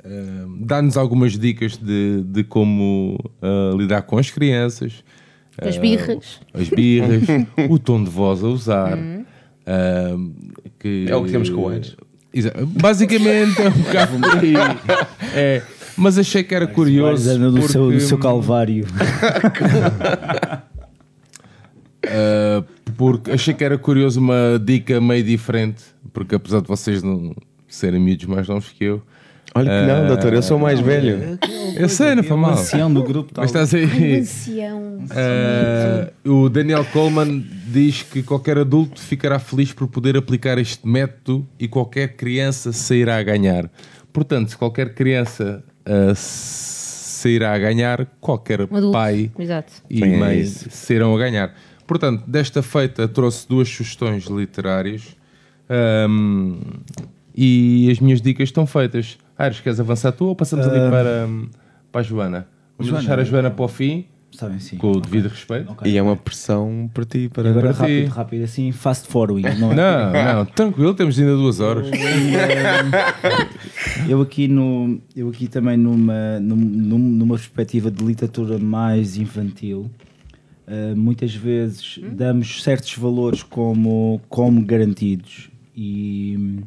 Uh, 0.03 0.57
Dá-nos 0.65 0.97
algumas 0.97 1.37
dicas 1.39 1.77
de, 1.77 2.21
de 2.25 2.43
como 2.43 3.17
uh, 3.41 3.77
lidar 3.77 4.01
com 4.01 4.17
as 4.17 4.29
crianças, 4.29 5.01
As 5.57 5.77
uh, 5.77 5.79
birras. 5.81 6.41
as 6.53 6.67
birras, 6.69 7.23
o 7.69 7.79
tom 7.79 8.03
de 8.03 8.09
voz 8.09 8.43
a 8.43 8.47
usar. 8.47 8.97
Uh, 9.67 10.33
que, 10.79 11.05
É 11.09 11.15
o 11.15 11.23
que 11.23 11.31
temos 11.31 11.49
com 11.49 11.61
o 11.61 11.69
Aires. 11.69 11.95
Basicamente 12.81 13.61
é 13.61 13.69
um 13.69 13.71
bocado 13.71 14.19
por 14.19 14.37
aí. 14.39 14.53
É, 15.33 15.61
mas 15.95 16.17
achei 16.17 16.43
que 16.43 16.53
era 16.55 16.65
curioso. 16.67 17.29
Ana 17.29 17.51
do, 17.51 17.61
seu, 17.67 17.81
do 17.85 17.87
porque- 17.91 17.99
seu 18.01 18.17
calvário. 18.17 18.85
Uh, 22.05 22.63
porque 22.97 23.31
achei 23.31 23.53
que 23.53 23.63
era 23.63 23.77
curioso 23.77 24.19
uma 24.19 24.59
dica 24.63 24.99
meio 25.01 25.23
diferente, 25.23 25.83
porque 26.13 26.35
apesar 26.35 26.61
de 26.61 26.67
vocês 26.67 27.03
não 27.03 27.35
serem 27.67 27.99
miúdos 27.99 28.25
mais 28.25 28.47
novos 28.47 28.69
que 28.69 28.83
eu, 28.85 29.01
Olha 29.57 29.69
que 29.69 29.87
não, 29.87 30.07
doutor, 30.07 30.33
eu 30.33 30.41
sou 30.41 30.59
mais 30.59 30.79
velho. 30.79 31.37
eu 31.75 31.89
sei, 31.89 32.15
não 32.15 32.23
foi 32.23 32.35
O 32.37 32.39
mal. 32.39 32.51
ancião 32.51 32.93
do 32.93 33.03
grupo 33.03 33.31
Mas 33.37 33.47
estás 33.47 33.73
aí. 33.73 34.23
Uh, 36.25 36.43
o 36.43 36.49
Daniel 36.49 36.85
Coleman 36.85 37.43
diz 37.67 38.03
que 38.03 38.23
qualquer 38.23 38.57
adulto 38.57 38.99
ficará 39.01 39.39
feliz 39.39 39.73
por 39.73 39.87
poder 39.87 40.17
aplicar 40.17 40.57
este 40.57 40.87
método 40.87 41.47
e 41.59 41.67
qualquer 41.67 42.15
criança 42.15 42.71
sairá 42.71 43.17
a 43.17 43.23
ganhar. 43.23 43.69
Portanto, 44.11 44.49
se 44.49 44.57
qualquer 44.57 44.93
criança 44.93 45.63
uh, 45.85 46.13
sairá 46.15 47.53
a 47.53 47.57
ganhar, 47.59 48.05
qualquer 48.19 48.61
Um 48.61 48.75
adulto. 48.75 48.91
pai 48.91 49.31
Exato. 49.37 49.73
e 49.89 49.99
Sim, 49.99 50.13
é 50.13 50.17
mãe 50.17 50.39
isso. 50.39 50.67
serão 50.69 51.15
a 51.15 51.17
ganhar. 51.19 51.53
Portanto, 51.85 52.23
desta 52.27 52.61
feita 52.61 53.07
trouxe 53.07 53.47
duas 53.47 53.69
sugestões 53.69 54.25
literárias 54.25 55.15
ahm, 55.69 56.57
e 57.35 57.89
as 57.91 57.99
minhas 57.99 58.21
dicas 58.21 58.49
estão 58.49 58.65
feitas. 58.67 59.17
Aires, 59.37 59.59
queres 59.59 59.79
avançar 59.79 60.11
tu 60.11 60.25
ou 60.25 60.35
passamos 60.35 60.65
ali 60.67 60.79
para, 60.89 61.27
para 61.91 62.01
a 62.01 62.03
Joana? 62.03 62.47
Vamos 62.77 62.89
Joana, 62.89 62.99
deixar 62.99 63.19
a 63.19 63.23
Joana 63.23 63.51
para 63.51 63.65
o 63.65 63.67
fim, 63.67 64.05
Está 64.31 64.47
bem, 64.49 64.59
sim. 64.59 64.77
com 64.77 64.91
o 64.91 64.99
devido 65.01 65.27
respeito. 65.29 65.71
Ok. 65.71 65.91
E 65.91 65.97
é 65.97 66.01
uma 66.01 66.15
pressão 66.15 66.89
para 66.93 67.05
ti, 67.05 67.29
para 67.33 67.49
Agora 67.49 67.73
para 67.73 67.85
ti. 67.87 67.99
rápido, 68.01 68.09
rápido, 68.13 68.43
assim, 68.43 68.71
fast 68.71 69.07
forwarding, 69.07 69.59
não 69.59 69.71
é? 69.71 69.75
Não, 69.75 70.35
não, 70.35 70.45
tranquilo, 70.45 70.93
temos 70.93 71.17
ainda 71.19 71.35
duas 71.35 71.59
horas. 71.59 71.87
Eu 74.07 74.21
aqui, 74.21 74.47
no, 74.47 74.99
eu 75.15 75.29
aqui 75.29 75.47
também 75.47 75.77
numa, 75.77 76.39
num- 76.39 76.55
num- 76.55 76.97
numa 76.99 77.35
perspectiva 77.35 77.89
de 77.91 78.03
literatura 78.03 78.57
mais 78.59 79.17
infantil, 79.17 79.89
eh, 80.67 80.93
muitas 80.95 81.33
vezes 81.33 81.99
damos 82.11 82.61
certos 82.63 82.93
valores 82.95 83.43
como, 83.43 84.21
como 84.29 84.61
garantidos 84.63 85.49
e, 85.75 86.59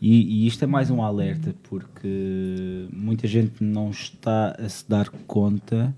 e, 0.00 0.44
e 0.44 0.46
isto 0.46 0.62
é 0.62 0.66
mais 0.66 0.90
um 0.90 1.02
alerta 1.02 1.54
porque 1.64 2.86
muita 2.92 3.26
gente 3.26 3.62
não 3.62 3.90
está 3.90 4.54
a 4.58 4.68
se 4.68 4.88
dar 4.88 5.08
conta 5.26 5.94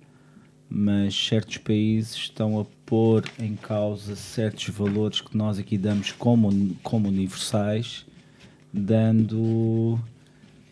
mas 0.68 1.14
certos 1.14 1.56
países 1.58 2.14
estão 2.14 2.60
a 2.60 2.64
pôr 2.84 3.24
em 3.38 3.56
causa 3.56 4.14
certos 4.14 4.68
valores 4.68 5.20
que 5.20 5.36
nós 5.36 5.58
aqui 5.58 5.78
damos 5.78 6.12
como, 6.12 6.74
como 6.82 7.08
universais, 7.08 8.04
dando 8.72 9.98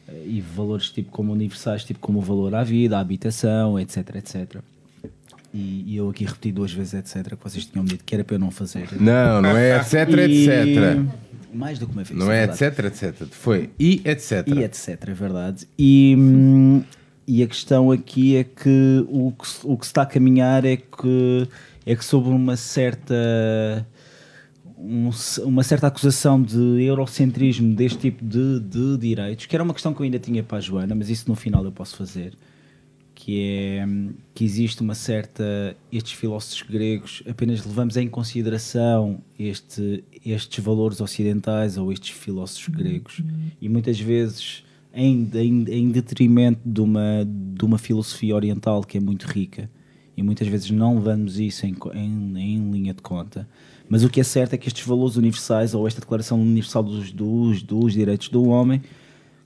eh, 0.06 0.24
e 0.26 0.40
valores 0.40 0.90
tipo 0.90 1.10
como 1.10 1.32
universais, 1.32 1.84
tipo 1.84 2.00
como 2.00 2.18
o 2.18 2.22
valor 2.22 2.54
à 2.54 2.62
vida, 2.62 2.98
à 2.98 3.00
habitação, 3.00 3.80
etc, 3.80 4.16
etc. 4.16 4.62
E, 5.58 5.84
e 5.86 5.96
eu 5.96 6.10
aqui 6.10 6.24
repeti 6.24 6.52
duas 6.52 6.70
vezes 6.72 6.92
etc, 6.94 7.34
que 7.36 7.42
vocês 7.42 7.64
tinham 7.64 7.84
dito 7.84 8.04
que 8.04 8.14
era 8.14 8.22
para 8.22 8.34
eu 8.36 8.40
não 8.40 8.50
fazer. 8.50 8.88
Não, 9.00 9.40
não 9.40 9.56
é 9.56 9.78
etc, 9.78 9.94
E- 10.28 10.48
etc. 10.50 11.06
Mais 11.54 11.78
do 11.78 11.86
que 11.86 11.92
uma 11.94 12.04
vez. 12.04 12.18
Não 12.18 12.30
é 12.30 12.46
verdade. 12.46 12.64
etc, 12.64 12.84
etc. 13.14 13.28
Foi 13.30 13.70
e 13.80 14.02
etc. 14.04 14.46
E 14.48 14.62
etc, 14.62 14.88
é 15.08 15.14
verdade. 15.14 15.66
E, 15.78 16.14
hum, 16.18 16.82
e 17.26 17.42
a 17.42 17.46
questão 17.46 17.90
aqui 17.90 18.36
é 18.36 18.44
que 18.44 19.04
o 19.08 19.32
que, 19.32 19.48
se- 19.48 19.60
o 19.64 19.76
que 19.78 19.86
se 19.86 19.90
está 19.90 20.02
a 20.02 20.06
caminhar 20.06 20.64
é 20.66 20.76
que, 20.76 21.48
é 21.86 21.96
que 21.96 22.04
sobre 22.04 22.28
uma 22.30 22.56
certa 22.56 23.86
um- 24.78 25.10
uma 25.44 25.62
certa 25.62 25.86
acusação 25.86 26.40
de 26.42 26.82
eurocentrismo 26.82 27.74
deste 27.74 27.98
tipo 27.98 28.24
de, 28.24 28.60
de 28.60 28.98
direitos, 28.98 29.46
que 29.46 29.56
era 29.56 29.62
uma 29.64 29.72
questão 29.72 29.94
que 29.94 30.00
eu 30.00 30.04
ainda 30.04 30.18
tinha 30.18 30.42
para 30.42 30.58
a 30.58 30.60
Joana, 30.60 30.94
mas 30.94 31.08
isso 31.08 31.24
no 31.28 31.34
final 31.34 31.64
eu 31.64 31.72
posso 31.72 31.96
fazer, 31.96 32.34
que 33.26 33.42
é 33.42 33.84
que 34.32 34.44
existe 34.44 34.82
uma 34.82 34.94
certa 34.94 35.76
estes 35.90 36.12
filósofos 36.12 36.62
gregos 36.62 37.24
apenas 37.28 37.66
levamos 37.66 37.96
em 37.96 38.06
consideração 38.06 39.20
este, 39.36 40.04
estes 40.24 40.64
valores 40.64 41.00
ocidentais 41.00 41.76
ou 41.76 41.92
estes 41.92 42.10
filósofos 42.10 42.68
gregos 42.68 43.24
e 43.60 43.68
muitas 43.68 43.98
vezes 43.98 44.62
em, 44.94 45.28
em, 45.34 45.64
em 45.68 45.90
detrimento 45.90 46.60
de 46.64 46.80
uma, 46.80 47.26
de 47.26 47.64
uma 47.64 47.78
filosofia 47.78 48.32
oriental 48.32 48.84
que 48.84 48.96
é 48.96 49.00
muito 49.00 49.24
rica 49.24 49.68
e 50.16 50.22
muitas 50.22 50.46
vezes 50.46 50.70
não 50.70 50.94
levamos 50.94 51.40
isso 51.40 51.66
em, 51.66 51.74
em, 51.94 52.38
em 52.38 52.70
linha 52.70 52.94
de 52.94 53.02
conta. 53.02 53.46
Mas 53.88 54.04
o 54.04 54.08
que 54.08 54.20
é 54.20 54.24
certo 54.24 54.54
é 54.54 54.56
que 54.56 54.66
estes 54.66 54.86
valores 54.86 55.16
universais, 55.16 55.74
ou 55.74 55.86
esta 55.86 56.00
Declaração 56.00 56.40
Universal 56.40 56.82
dos, 56.82 57.12
dos, 57.12 57.62
dos 57.62 57.92
Direitos 57.92 58.30
do 58.30 58.48
Homem, 58.48 58.80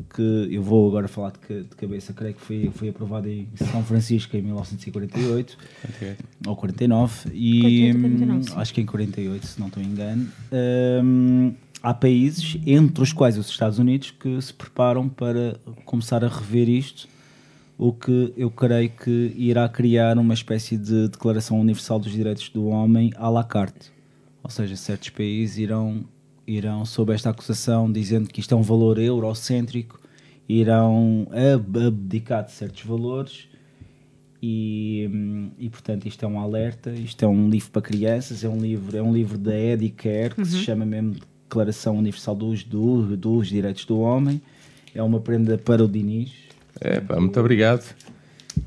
que 0.02 0.48
eu 0.50 0.62
vou 0.62 0.88
agora 0.88 1.08
falar 1.08 1.32
de, 1.32 1.62
de 1.62 1.76
cabeça, 1.76 2.12
creio 2.12 2.34
que 2.34 2.40
foi, 2.40 2.70
foi 2.74 2.88
aprovada 2.88 3.28
em 3.28 3.48
São 3.56 3.82
Francisco 3.82 4.36
em 4.36 4.42
1948 4.42 5.58
ou 6.46 6.56
49, 6.56 7.30
e 7.32 7.60
48, 7.60 8.00
49, 8.00 8.50
hum, 8.50 8.60
acho 8.60 8.74
que 8.74 8.80
em 8.80 8.86
48, 8.86 9.46
se 9.46 9.60
não 9.60 9.66
estou 9.68 9.82
em 9.82 9.86
engano. 9.86 10.28
Hum, 11.02 11.54
há 11.82 11.94
países, 11.94 12.58
entre 12.66 13.02
os 13.02 13.12
quais 13.12 13.38
os 13.38 13.48
Estados 13.48 13.78
Unidos, 13.78 14.10
que 14.10 14.40
se 14.40 14.52
preparam 14.52 15.08
para 15.08 15.58
começar 15.84 16.24
a 16.24 16.28
rever 16.28 16.68
isto 16.68 17.08
o 17.82 17.94
que 17.94 18.34
eu 18.36 18.50
creio 18.50 18.90
que 18.90 19.32
irá 19.38 19.66
criar 19.66 20.18
uma 20.18 20.34
espécie 20.34 20.76
de 20.76 21.08
Declaração 21.08 21.58
Universal 21.58 21.98
dos 21.98 22.12
Direitos 22.12 22.50
do 22.50 22.66
Homem 22.66 23.10
à 23.16 23.30
la 23.30 23.42
carte. 23.42 23.90
Ou 24.42 24.50
seja, 24.50 24.76
certos 24.76 25.08
países 25.08 25.56
irão, 25.56 26.04
irão 26.56 26.84
sob 26.84 27.12
esta 27.12 27.30
acusação, 27.30 27.90
dizendo 27.90 28.28
que 28.28 28.40
isto 28.40 28.54
é 28.54 28.56
um 28.56 28.62
valor 28.62 28.98
eurocêntrico, 28.98 30.00
irão 30.48 31.26
ab- 31.30 31.86
abdicar 31.86 32.44
de 32.44 32.52
certos 32.52 32.82
valores 32.84 33.48
e, 34.42 35.08
e 35.58 35.68
portanto 35.68 36.06
isto 36.06 36.24
é 36.24 36.28
um 36.28 36.40
alerta, 36.40 36.90
isto 36.90 37.24
é 37.24 37.28
um 37.28 37.48
livro 37.48 37.70
para 37.70 37.82
crianças, 37.82 38.42
é 38.42 38.48
um 38.48 38.58
livro, 38.58 38.96
é 38.96 39.02
um 39.02 39.12
livro 39.12 39.36
da 39.38 39.56
Eddie 39.56 39.90
Kerr, 39.90 40.34
que 40.34 40.44
se 40.44 40.58
chama 40.58 40.84
mesmo 40.84 41.16
Declaração 41.48 41.96
Universal 41.98 42.34
dos, 42.34 42.64
do- 42.64 43.16
dos 43.16 43.48
Direitos 43.48 43.84
do 43.84 44.00
Homem, 44.00 44.40
é 44.94 45.02
uma 45.02 45.20
prenda 45.20 45.56
para 45.58 45.84
o 45.84 45.88
Diniz, 45.88 46.32
É, 46.80 47.00
pá, 47.00 47.20
muito 47.20 47.38
obrigado. 47.38 47.94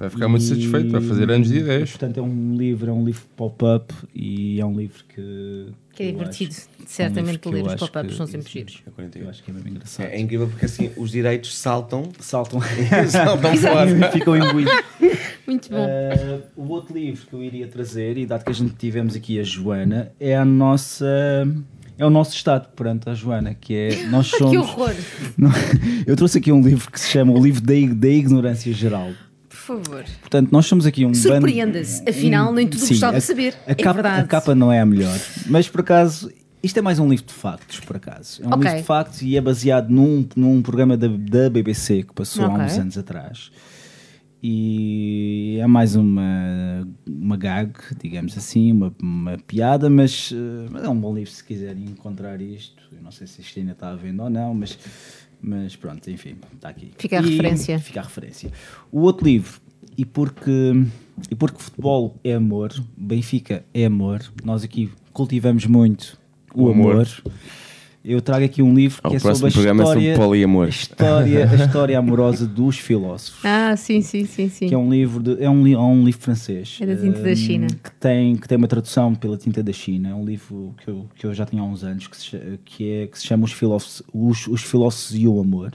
Vai 0.04 0.10
ficar 0.10 0.28
muito 0.28 0.44
e- 0.44 0.48
satisfeito, 0.48 0.90
vai 0.92 1.02
fazer 1.02 1.32
anos 1.32 1.48
de 1.48 1.58
ideias. 1.60 1.90
Portanto, 1.92 2.18
é 2.18 2.22
um 2.22 2.56
livro, 2.58 2.90
é 2.90 2.94
um 2.94 3.04
livro 3.06 3.24
pop-up 3.36 3.94
e 4.14 4.60
é 4.60 4.66
um 4.66 4.76
livro 4.76 5.04
que. 5.08 5.68
Que 5.94 6.04
é 6.04 6.12
divertido. 6.12 6.52
acho- 6.54 6.68
Certamente 6.86 7.26
livro 7.28 7.40
que 7.40 7.50
ler 7.50 7.66
os 7.66 7.76
pop-ups 7.76 8.16
são 8.18 8.28
sempre 8.28 8.52
giros. 8.52 8.84
Eu 9.16 9.30
acho 9.30 9.44
que 9.44 9.52
é 9.52 9.54
mesmo 9.54 9.70
engraçado. 9.70 10.06
É, 10.08 10.16
é 10.16 10.20
incrível 10.20 10.48
porque 10.48 10.66
assim 10.66 10.92
os 10.98 11.12
direitos 11.12 11.56
saltam, 11.58 12.12
Saltam. 12.20 12.60
saltam 13.10 13.56
fora. 13.58 13.90
e 13.90 14.12
ficam 14.12 14.36
imbuídos. 14.36 14.74
Muito 15.48 15.70
bom. 15.70 15.86
Eh, 15.88 16.40
o 16.56 16.68
outro 16.70 16.98
livro 16.98 17.26
que 17.28 17.34
eu 17.34 17.44
iria 17.44 17.68
trazer, 17.68 18.18
e 18.18 18.26
dado 18.26 18.44
que 18.44 18.52
a 18.52 18.54
gente 18.54 18.74
tivemos 18.76 19.16
aqui 19.16 19.40
a 19.40 19.44
Joana, 19.44 20.12
é 20.20 20.36
a 20.36 20.44
nossa. 20.46 21.06
É 21.96 22.04
o 22.06 22.10
nosso 22.10 22.36
estado 22.36 22.70
perante 22.76 23.08
a 23.08 23.14
Joana, 23.14 23.54
que 23.54 23.74
é. 23.76 24.06
Nós 24.08 24.28
somos. 24.28 24.52
que 24.52 24.58
horror. 24.58 24.94
Eu 26.08 26.16
trouxe 26.16 26.38
aqui 26.40 26.52
um 26.52 26.62
livro 26.62 26.90
que 26.92 27.00
se 27.00 27.10
chama 27.10 27.32
O 27.34 27.42
Livro 27.44 27.62
da, 27.62 27.74
da 27.96 28.08
Ignorância 28.10 28.74
Geral. 28.74 29.12
Favor. 29.66 30.04
Portanto, 30.22 30.50
nós 30.52 30.66
somos 30.66 30.86
aqui 30.86 31.06
um 31.06 31.10
bando- 31.10 31.18
Surpreenda-se. 31.20 32.08
Afinal, 32.10 32.52
nem 32.54 32.68
tudo 32.68 32.82
Sim, 32.82 32.90
gostava 32.90 33.16
a- 33.16 33.20
de 33.20 33.26
saber. 33.26 33.54
A 33.66 33.72
é 33.72 33.76
capa, 33.76 33.94
verdade. 33.94 34.22
a 34.22 34.28
capa 34.28 34.54
não 34.56 34.72
é 34.72 34.80
a 34.82 34.86
melhor, 34.86 35.18
mas 35.48 35.68
por 35.70 35.82
acaso 35.82 36.32
Isto 36.62 36.80
é 36.80 36.82
mais 36.82 36.98
um 36.98 37.10
livro 37.10 37.26
de 37.26 37.34
factos, 37.34 37.82
por 37.82 37.98
acaso. 37.98 38.42
É 38.42 38.46
um 38.48 38.52
Ok. 38.52 38.62
livro 38.64 38.78
de 38.78 38.84
factos 38.84 39.22
e 39.22 39.36
é 39.36 39.42
baseado 39.42 39.90
num, 39.90 40.26
num 40.34 40.62
programa 40.62 40.96
da, 40.96 41.08
da 41.10 41.50
BBC 41.50 42.04
que 42.04 42.14
passou 42.14 42.46
Ok. 42.46 42.56
há 42.62 42.66
uns 42.66 42.78
anos 42.78 42.98
atrás. 42.98 43.52
E 44.46 45.58
é 45.62 45.68
mais 45.68 45.96
uma, 45.96 46.86
uma 47.08 47.38
gag, 47.38 47.72
digamos 48.02 48.38
assim, 48.38 48.72
uma, 48.74 48.94
uma 49.02 49.38
piada, 49.48 49.90
mas, 49.90 50.32
eh, 50.34 50.68
mas 50.70 50.84
é 50.84 50.90
um 50.90 51.00
bom 51.00 51.14
livro 51.16 51.32
se 51.32 51.44
quiserem 51.44 51.86
encontrar 51.86 52.42
isto. 52.42 52.84
Eu 52.92 53.02
não 53.02 53.12
sei 53.12 53.26
se 53.28 53.40
isto 53.42 53.58
ainda 53.60 53.72
está 53.72 53.90
à 53.92 53.96
venda 53.96 54.24
ou 54.24 54.30
não, 54.30 54.54
mas, 54.54 54.78
mas 55.44 55.76
pronto, 55.76 56.10
enfim, 56.10 56.36
está 56.56 56.70
aqui. 56.70 56.92
Fica 56.98 57.20
a 57.20 57.22
E- 57.22 57.30
referência. 57.30 57.78
Fica 57.80 58.00
a 58.00 58.04
referência. 58.04 58.52
O 58.92 59.02
outro 59.02 59.26
livro, 59.26 59.60
e 59.98 60.06
porque, 60.06 60.52
e 61.30 61.36
porque 61.36 61.62
futebol 61.62 62.16
é 62.24 62.34
amor, 62.34 62.74
Benfica 62.98 63.64
é 63.74 63.86
amor, 63.86 64.22
nós 64.44 64.64
aqui 64.64 64.90
cultivamos 65.12 65.66
muito 65.66 66.18
o, 66.56 66.64
O 66.68 66.72
amor. 66.72 66.92
amor. 66.94 67.08
Eu 68.06 68.22
trago 68.22 68.44
aqui 68.44 68.62
um 68.62 68.74
livro 68.74 69.00
Ah, 69.02 69.08
que 69.10 69.16
o 69.16 69.18
é 69.18 69.20
sobre 69.20 69.30
próximo 69.40 69.48
a 69.48 69.52
programa 69.54 69.84
é 69.84 69.86
sobre 69.86 70.02
história, 70.02 70.18
poliamor. 70.28 70.66
a 70.66 70.70
história, 70.70 71.50
a 71.50 71.56
história 71.56 71.98
amorosa 72.00 72.46
dos 72.46 72.78
filósofos. 72.78 73.40
Ah, 73.46 73.76
sim, 73.78 74.02
sim, 74.02 74.26
sim, 74.26 74.50
sim. 74.50 74.68
Que 74.68 74.74
é 74.74 74.78
um 74.78 74.90
livro 74.92 75.24
de, 75.24 75.42
é 75.42 75.50
um, 75.50 75.64
li- 75.64 75.74
é 75.74 75.80
um 75.80 76.04
livro 76.04 76.20
francês 76.22 76.78
É 76.82 76.86
da 76.86 76.96
tinta 76.98 77.22
da 77.22 77.30
hum, 77.32 77.36
China. 77.36 77.68
que 77.68 77.92
tem 78.00 78.36
que 78.36 78.48
tem 78.48 78.58
uma 78.58 78.68
tradução 78.68 79.16
pela 79.16 79.38
tinta 79.38 79.64
da 79.64 79.72
China 79.72 80.10
é 80.10 80.14
um 80.14 80.26
livro 80.26 80.76
que 80.84 80.90
eu, 80.90 81.06
que 81.16 81.26
eu 81.26 81.34
já 81.34 81.46
tinha 81.46 81.62
há 81.62 81.66
uns 81.66 81.84
anos 81.84 82.08
que 82.08 82.18
se, 82.18 82.38
que 82.66 82.92
é 82.92 83.08
que 83.08 83.18
se 83.18 83.26
chama 83.26 83.46
os 83.46 83.54
filósofos 83.54 84.04
os, 84.14 84.48
os 84.48 84.62
filósofos 84.64 85.16
e 85.16 85.26
o 85.28 85.40
amor 85.40 85.72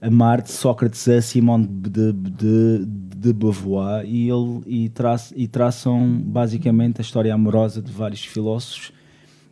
Amar 0.00 0.42
de 0.42 0.50
Sócrates 0.50 1.06
a 1.08 1.20
Simone 1.22 1.66
de, 1.68 2.12
de, 2.12 2.84
de 3.16 3.32
Beauvoir 3.32 4.04
e, 4.04 4.28
ele, 4.28 4.60
e, 4.66 4.88
traça, 4.88 5.32
e 5.36 5.46
traçam 5.48 6.20
basicamente 6.24 7.00
a 7.00 7.02
história 7.02 7.32
amorosa 7.32 7.80
de 7.82 7.92
vários 7.92 8.24
filósofos 8.24 8.92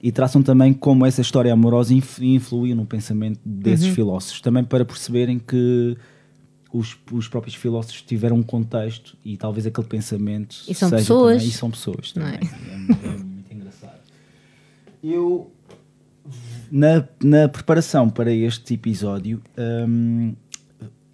e 0.06 0.12
traçam 0.12 0.42
também 0.42 0.72
como 0.72 1.04
essa 1.04 1.20
história 1.20 1.52
amorosa 1.52 1.92
inf- 1.92 2.20
influiu 2.20 2.76
no 2.76 2.86
pensamento 2.86 3.40
desses 3.44 3.86
Uhum. 3.88 3.94
filósofos, 3.94 4.40
também 4.40 4.62
para 4.62 4.84
perceberem 4.84 5.38
que 5.38 5.96
os, 6.72 6.96
os 7.10 7.26
próprios 7.26 7.54
filósofos 7.56 8.02
tiveram 8.02 8.36
um 8.36 8.42
contexto 8.42 9.16
e 9.24 9.36
talvez 9.36 9.66
aquele 9.66 9.86
pensamento 9.86 10.56
E 10.68 10.74
são 10.74 10.88
seja 10.90 11.00
pessoas. 11.02 11.32
também- 11.38 11.48
e 11.48 11.52
são 11.52 11.70
pessoas 11.70 12.12
Não 12.14 12.26
é? 12.26 12.38
também. 12.38 12.50
É, 13.02 13.06
é 13.06 13.16
muito 13.18 13.52
engraçado. 13.52 13.98
Eu 15.02 15.50
na, 16.70 17.04
na 17.22 17.48
preparação 17.48 18.08
para 18.10 18.32
este 18.32 18.74
episódio, 18.74 19.40
hum, 19.88 20.34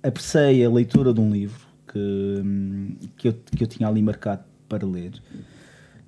apreciei 0.03 0.65
a 0.65 0.71
leitura 0.71 1.13
de 1.15 1.21
um 1.21 1.31
livro 1.31 1.61
que, 1.91 1.99
hum, 2.45 2.97
que, 3.17 3.29
eu, 3.29 3.35
que 3.57 3.63
eu 3.65 3.69
tinha 3.69 3.89
ali 3.89 4.03
marcado 4.03 4.43
para 4.69 4.87
ler, 4.87 5.13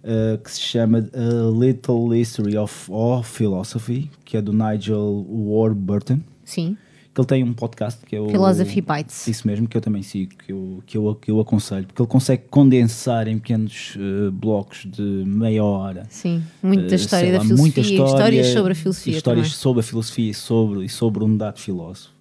uh, 0.04 0.38
que 0.38 0.50
se 0.50 0.60
chama 0.60 0.98
A 0.98 1.58
Little 1.58 2.14
History 2.14 2.56
of, 2.56 2.90
of 2.90 3.28
Philosophy, 3.28 4.10
que 4.24 4.36
é 4.36 4.42
do 4.42 4.52
Nigel 4.52 5.26
Warburton. 5.28 6.20
Sim. 6.44 6.76
Que 7.12 7.20
ele 7.20 7.28
tem 7.28 7.44
um 7.44 7.52
podcast 7.52 8.04
que 8.04 8.16
é 8.16 8.20
o 8.20 8.28
Philosophy 8.28 8.80
Bites. 8.80 9.28
Isso 9.28 9.46
mesmo, 9.46 9.68
que 9.68 9.76
eu 9.76 9.80
também 9.80 10.02
sigo, 10.02 10.32
que 10.34 10.52
eu, 10.52 10.82
que 10.84 10.98
eu, 10.98 11.14
que 11.14 11.30
eu 11.30 11.40
aconselho, 11.40 11.86
porque 11.86 12.02
ele 12.02 12.08
consegue 12.08 12.42
condensar 12.50 13.28
em 13.28 13.38
pequenos 13.38 13.96
uh, 13.96 14.32
blocos 14.32 14.84
de 14.84 15.00
meia 15.00 15.62
hora 15.62 16.06
Sim, 16.10 16.42
muita 16.60 16.94
eh, 16.94 16.96
história 16.96 17.26
sei 17.26 17.32
da 17.32 17.38
lá, 17.38 17.44
filosofia, 17.44 17.62
muita 17.62 17.80
história, 17.80 18.10
histórias 18.10 18.46
sobre 18.48 18.72
a 18.72 18.74
filosofia 18.74 19.16
Histórias 19.16 19.46
também. 19.46 19.58
sobre 19.58 19.80
a 19.80 19.82
filosofia 19.84 20.30
e 20.30 20.34
sobre, 20.34 20.84
e 20.84 20.88
sobre 20.88 21.24
um 21.24 21.36
dado 21.36 21.60
filósofo. 21.60 22.12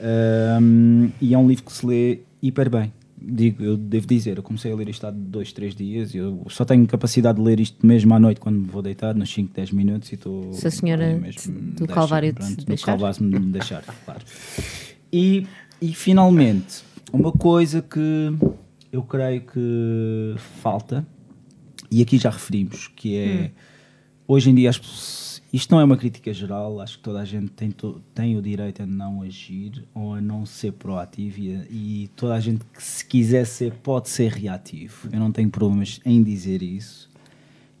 Ahm, 0.00 1.08
e 1.20 1.34
é 1.34 1.38
um 1.38 1.46
livro 1.46 1.64
que 1.64 1.72
se 1.72 1.86
lê 1.86 2.20
hiper 2.42 2.70
bem. 2.70 2.92
Digo, 3.28 3.60
eu 3.64 3.76
devo 3.76 4.06
dizer, 4.06 4.36
eu 4.36 4.42
comecei 4.42 4.70
a 4.70 4.76
ler 4.76 4.88
isto 4.88 5.04
há 5.04 5.10
dois, 5.10 5.52
três 5.52 5.74
dias 5.74 6.14
e 6.14 6.18
eu 6.18 6.46
só 6.48 6.64
tenho 6.64 6.86
capacidade 6.86 7.38
de 7.38 7.44
ler 7.44 7.58
isto 7.58 7.84
mesmo 7.84 8.14
à 8.14 8.20
noite 8.20 8.38
quando 8.40 8.60
me 8.60 8.66
vou 8.66 8.80
deitar, 8.82 9.14
nos 9.16 9.32
5, 9.32 9.52
10 9.52 9.72
minutos 9.72 10.12
e 10.12 10.14
estou. 10.14 10.52
Se 10.52 10.68
a 10.68 10.70
senhora 10.70 11.16
mesmo, 11.18 11.52
do 11.52 11.70
deixa- 11.78 11.92
Calvário 11.94 12.32
te 12.32 12.36
pronto, 12.36 12.56
do 12.56 12.64
deixar. 12.66 12.86
Calvário 12.86 13.22
me 13.24 13.38
deixar, 13.50 13.82
claro. 14.04 14.20
E, 15.12 15.44
e 15.82 15.92
finalmente, 15.92 16.84
uma 17.12 17.32
coisa 17.32 17.82
que 17.82 18.32
eu 18.92 19.02
creio 19.02 19.40
que 19.40 20.34
falta, 20.60 21.04
e 21.90 22.02
aqui 22.02 22.18
já 22.18 22.30
referimos, 22.30 22.88
que 22.94 23.16
é 23.16 23.50
hoje 24.28 24.50
em 24.50 24.54
dia 24.54 24.70
as 24.70 24.78
pessoas- 24.78 25.35
isto 25.52 25.70
não 25.70 25.80
é 25.80 25.84
uma 25.84 25.96
crítica 25.96 26.32
geral, 26.32 26.80
acho 26.80 26.98
que 26.98 27.04
toda 27.04 27.20
a 27.20 27.24
gente 27.24 27.50
tem, 27.52 27.72
tem 28.14 28.36
o 28.36 28.42
direito 28.42 28.82
a 28.82 28.86
não 28.86 29.22
agir 29.22 29.84
ou 29.94 30.14
a 30.14 30.20
não 30.20 30.44
ser 30.44 30.72
proativo 30.72 31.38
e, 31.40 32.02
e 32.04 32.10
toda 32.16 32.34
a 32.34 32.40
gente 32.40 32.64
que 32.64 32.82
se 32.82 33.04
quiser 33.04 33.46
ser 33.46 33.72
pode 33.74 34.08
ser 34.08 34.32
reativo. 34.32 35.08
Eu 35.12 35.20
não 35.20 35.30
tenho 35.32 35.48
problemas 35.50 36.00
em 36.04 36.22
dizer 36.22 36.62
isso. 36.62 37.08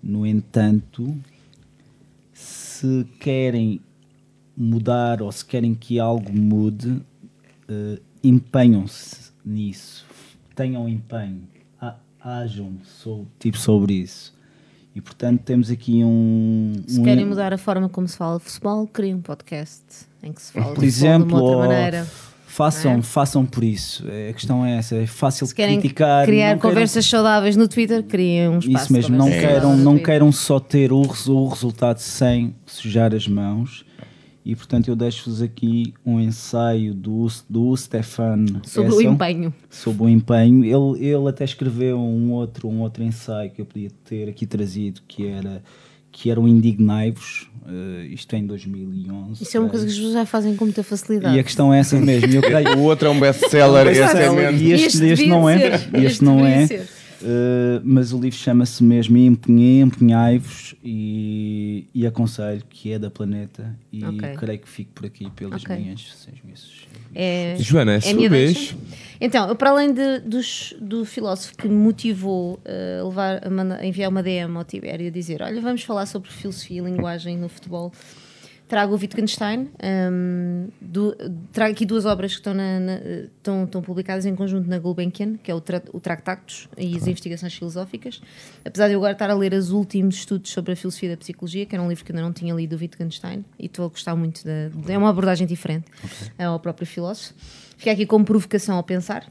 No 0.02 0.24
entanto, 0.26 1.16
se 2.32 3.06
querem 3.18 3.80
mudar 4.56 5.20
ou 5.22 5.30
se 5.32 5.44
querem 5.44 5.74
que 5.74 5.98
algo 5.98 6.32
mude, 6.32 7.02
eh, 7.68 8.00
empenham-se 8.22 9.32
nisso, 9.44 10.06
tenham 10.54 10.88
empenho, 10.88 11.42
a- 11.80 11.96
ajam 12.20 12.78
so- 12.84 13.26
tipo, 13.38 13.58
sobre 13.58 13.94
isso. 13.94 14.35
E 14.96 15.00
portanto 15.02 15.42
temos 15.42 15.70
aqui 15.70 16.02
um. 16.02 16.72
Se 16.86 16.98
um- 16.98 17.02
querem 17.04 17.26
mudar 17.26 17.52
a 17.52 17.58
forma 17.58 17.86
como 17.86 18.08
se 18.08 18.16
fala 18.16 18.38
de 18.38 18.44
futebol, 18.46 18.86
criem 18.86 19.14
um 19.16 19.20
podcast 19.20 19.82
em 20.22 20.32
que 20.32 20.40
se 20.40 20.52
fala 20.52 20.72
por 20.74 20.82
de 20.82 20.90
futebol 20.90 21.08
exemplo, 21.10 21.26
de 21.28 21.34
uma 21.34 21.42
outra 21.42 21.56
ou 21.58 21.68
maneira. 21.68 22.06
façam, 22.46 22.92
é? 22.92 23.02
façam 23.02 23.44
por 23.44 23.62
isso. 23.62 24.04
A 24.30 24.32
questão 24.32 24.64
é 24.64 24.78
essa, 24.78 24.96
é 24.96 25.06
fácil 25.06 25.46
Se 25.46 25.54
querem 25.54 25.78
criticar. 25.78 26.24
criar 26.24 26.52
não 26.54 26.58
queiram- 26.58 26.74
conversas 26.74 27.04
saudáveis 27.06 27.56
no 27.56 27.68
Twitter, 27.68 28.02
criem 28.04 28.48
um 28.48 28.58
espaço 28.58 28.84
Isso 28.84 28.92
mesmo, 28.94 29.16
não 29.18 29.28
queiram, 29.28 29.76
não 29.76 29.98
queiram 29.98 30.32
só 30.32 30.58
ter 30.58 30.90
o, 30.92 31.02
o 31.02 31.48
resultado 31.48 31.98
sem 31.98 32.54
sujar 32.64 33.14
as 33.14 33.28
mãos. 33.28 33.84
E 34.48 34.54
portanto 34.54 34.86
eu 34.86 34.94
deixo-vos 34.94 35.42
aqui 35.42 35.92
um 36.06 36.20
ensaio 36.20 36.94
do, 36.94 37.26
do 37.50 37.76
Stefan 37.76 38.44
Sobre 38.64 38.94
o 38.94 39.00
empenho. 39.02 39.52
sobre 39.68 40.04
o 40.04 40.08
empenho. 40.08 40.64
Ele, 40.64 41.04
ele 41.04 41.28
até 41.28 41.44
escreveu 41.44 41.98
um 41.98 42.30
outro, 42.32 42.68
um 42.68 42.80
outro 42.82 43.02
ensaio 43.02 43.50
que 43.50 43.60
eu 43.60 43.66
podia 43.66 43.90
ter 44.04 44.28
aqui 44.28 44.46
trazido, 44.46 45.00
que 45.08 45.26
era, 45.26 45.60
que 46.12 46.30
era 46.30 46.40
o 46.40 46.46
Indignai-vos, 46.46 47.48
eh, 47.66 48.06
isto 48.12 48.34
é 48.36 48.38
em 48.38 48.46
2011. 48.46 49.42
Isso 49.42 49.56
é 49.56 49.58
uma 49.60 49.68
coisa 49.68 49.84
que 49.84 49.90
as 49.90 49.96
pessoas 49.96 50.14
já 50.14 50.24
fazem 50.24 50.54
com 50.54 50.64
muita 50.64 50.84
facilidade. 50.84 51.36
E 51.36 51.40
a 51.40 51.42
questão 51.42 51.74
é 51.74 51.80
essa 51.80 51.98
mesmo. 51.98 52.32
Eu 52.32 52.40
creio, 52.42 52.78
O 52.78 52.82
outro 52.82 53.08
é 53.08 53.10
um 53.10 53.18
best-seller, 53.18 53.84
é 53.88 53.92
best-seller, 53.92 54.52
mesmo. 54.52 54.58
e 54.68 54.72
este, 54.72 54.86
Este 54.86 55.04
este 55.06 55.16
devia 55.24 55.28
não 55.28 55.48
é. 55.48 55.58
ser, 55.58 55.72
Este, 55.74 55.96
este 56.06 56.24
não 56.24 56.46
é. 56.46 56.66
ser. 56.68 56.88
Uh, 57.22 57.80
mas 57.82 58.12
o 58.12 58.20
livro 58.20 58.38
chama-se 58.38 58.82
mesmo 58.84 59.16
Empenhei- 59.16 59.80
Empenhai-vos 59.80 60.74
e, 60.84 61.86
e 61.94 62.06
aconselho 62.06 62.62
que 62.68 62.92
é 62.92 62.98
da 62.98 63.10
Planeta 63.10 63.74
e 63.90 64.04
Ok. 64.04 64.36
creio 64.36 64.58
que 64.58 64.68
fique 64.68 64.90
por 64.94 65.06
aqui 65.06 65.30
pelas 65.30 65.62
Ok. 65.62 65.74
minhas, 65.76 66.28
as 66.32 66.42
minhas- 66.44 66.86
É, 67.14 67.56
Joana, 67.58 67.92
é 67.92 67.96
é 67.96 68.00
sua 68.00 68.12
minha 68.14 68.28
vez. 68.28 68.76
Então, 69.18 69.56
para 69.56 69.70
além 69.70 69.94
de- 69.94 70.18
dos- 70.20 70.74
do 70.78 71.06
filósofo 71.06 71.56
que 71.56 71.66
me 71.66 71.74
motivou 71.74 72.60
eh, 72.66 72.98
a, 73.00 73.04
levar, 73.06 73.46
a, 73.46 73.48
manda- 73.48 73.76
a 73.76 73.86
enviar 73.86 74.10
uma 74.10 74.22
DM 74.22 74.54
ao 74.56 74.64
Tibério 74.64 75.06
a 75.06 75.10
dizer: 75.10 75.40
Olha, 75.40 75.60
vamos 75.62 75.82
falar 75.82 76.04
sobre 76.04 76.30
filosofia 76.30 76.82
e 76.82 76.84
linguagem 76.84 77.38
no 77.38 77.48
futebol. 77.48 77.92
Trago 78.68 78.94
o 78.94 78.98
Wittgenstein, 78.98 79.68
hum, 80.10 80.66
do- 80.80 81.14
trago 81.52 81.70
aqui 81.72 81.86
duas 81.86 82.04
obras 82.04 82.32
que 82.32 82.38
estão, 82.40 82.52
na- 82.52 82.80
na- 82.80 82.98
estão, 83.36 83.62
estão 83.62 83.80
publicadas 83.80 84.26
em 84.26 84.34
conjunto 84.34 84.68
na 84.68 84.76
Gulbenkian, 84.76 85.36
que 85.40 85.52
é 85.52 85.54
o, 85.54 85.60
tra, 85.60 85.80
o 85.92 86.00
Tractactus 86.00 86.68
e 86.76 86.96
as 86.96 87.06
Investigações 87.06 87.54
Filosóficas. 87.54 88.20
Apesar 88.64 88.88
de 88.88 88.94
eu 88.94 88.98
agora 88.98 89.12
estar 89.12 89.30
a 89.30 89.34
ler 89.34 89.52
os 89.54 89.70
últimos 89.70 90.16
estudos 90.16 90.50
sobre 90.50 90.72
a 90.72 90.76
filosofia 90.76 91.10
da 91.10 91.16
psicologia, 91.16 91.64
que 91.64 91.76
era 91.76 91.82
um 91.82 91.88
livro 91.88 92.04
que 92.04 92.10
ainda 92.10 92.22
não 92.22 92.32
tinha 92.32 92.52
lido 92.52 92.76
do 92.76 92.80
Wittgenstein, 92.80 93.44
e 93.56 93.66
estou 93.66 93.84
a 93.86 93.88
gostar 93.88 94.16
muito 94.16 94.42
da. 94.44 94.70
É 94.92 94.98
uma 94.98 95.10
abordagem 95.10 95.46
diferente 95.46 95.84
ao 96.36 96.58
próprio 96.58 96.88
filósofo. 96.88 97.34
Fica 97.76 97.92
aqui 97.92 98.04
como 98.04 98.24
provocação 98.24 98.74
ao 98.76 98.82
pensar. 98.82 99.30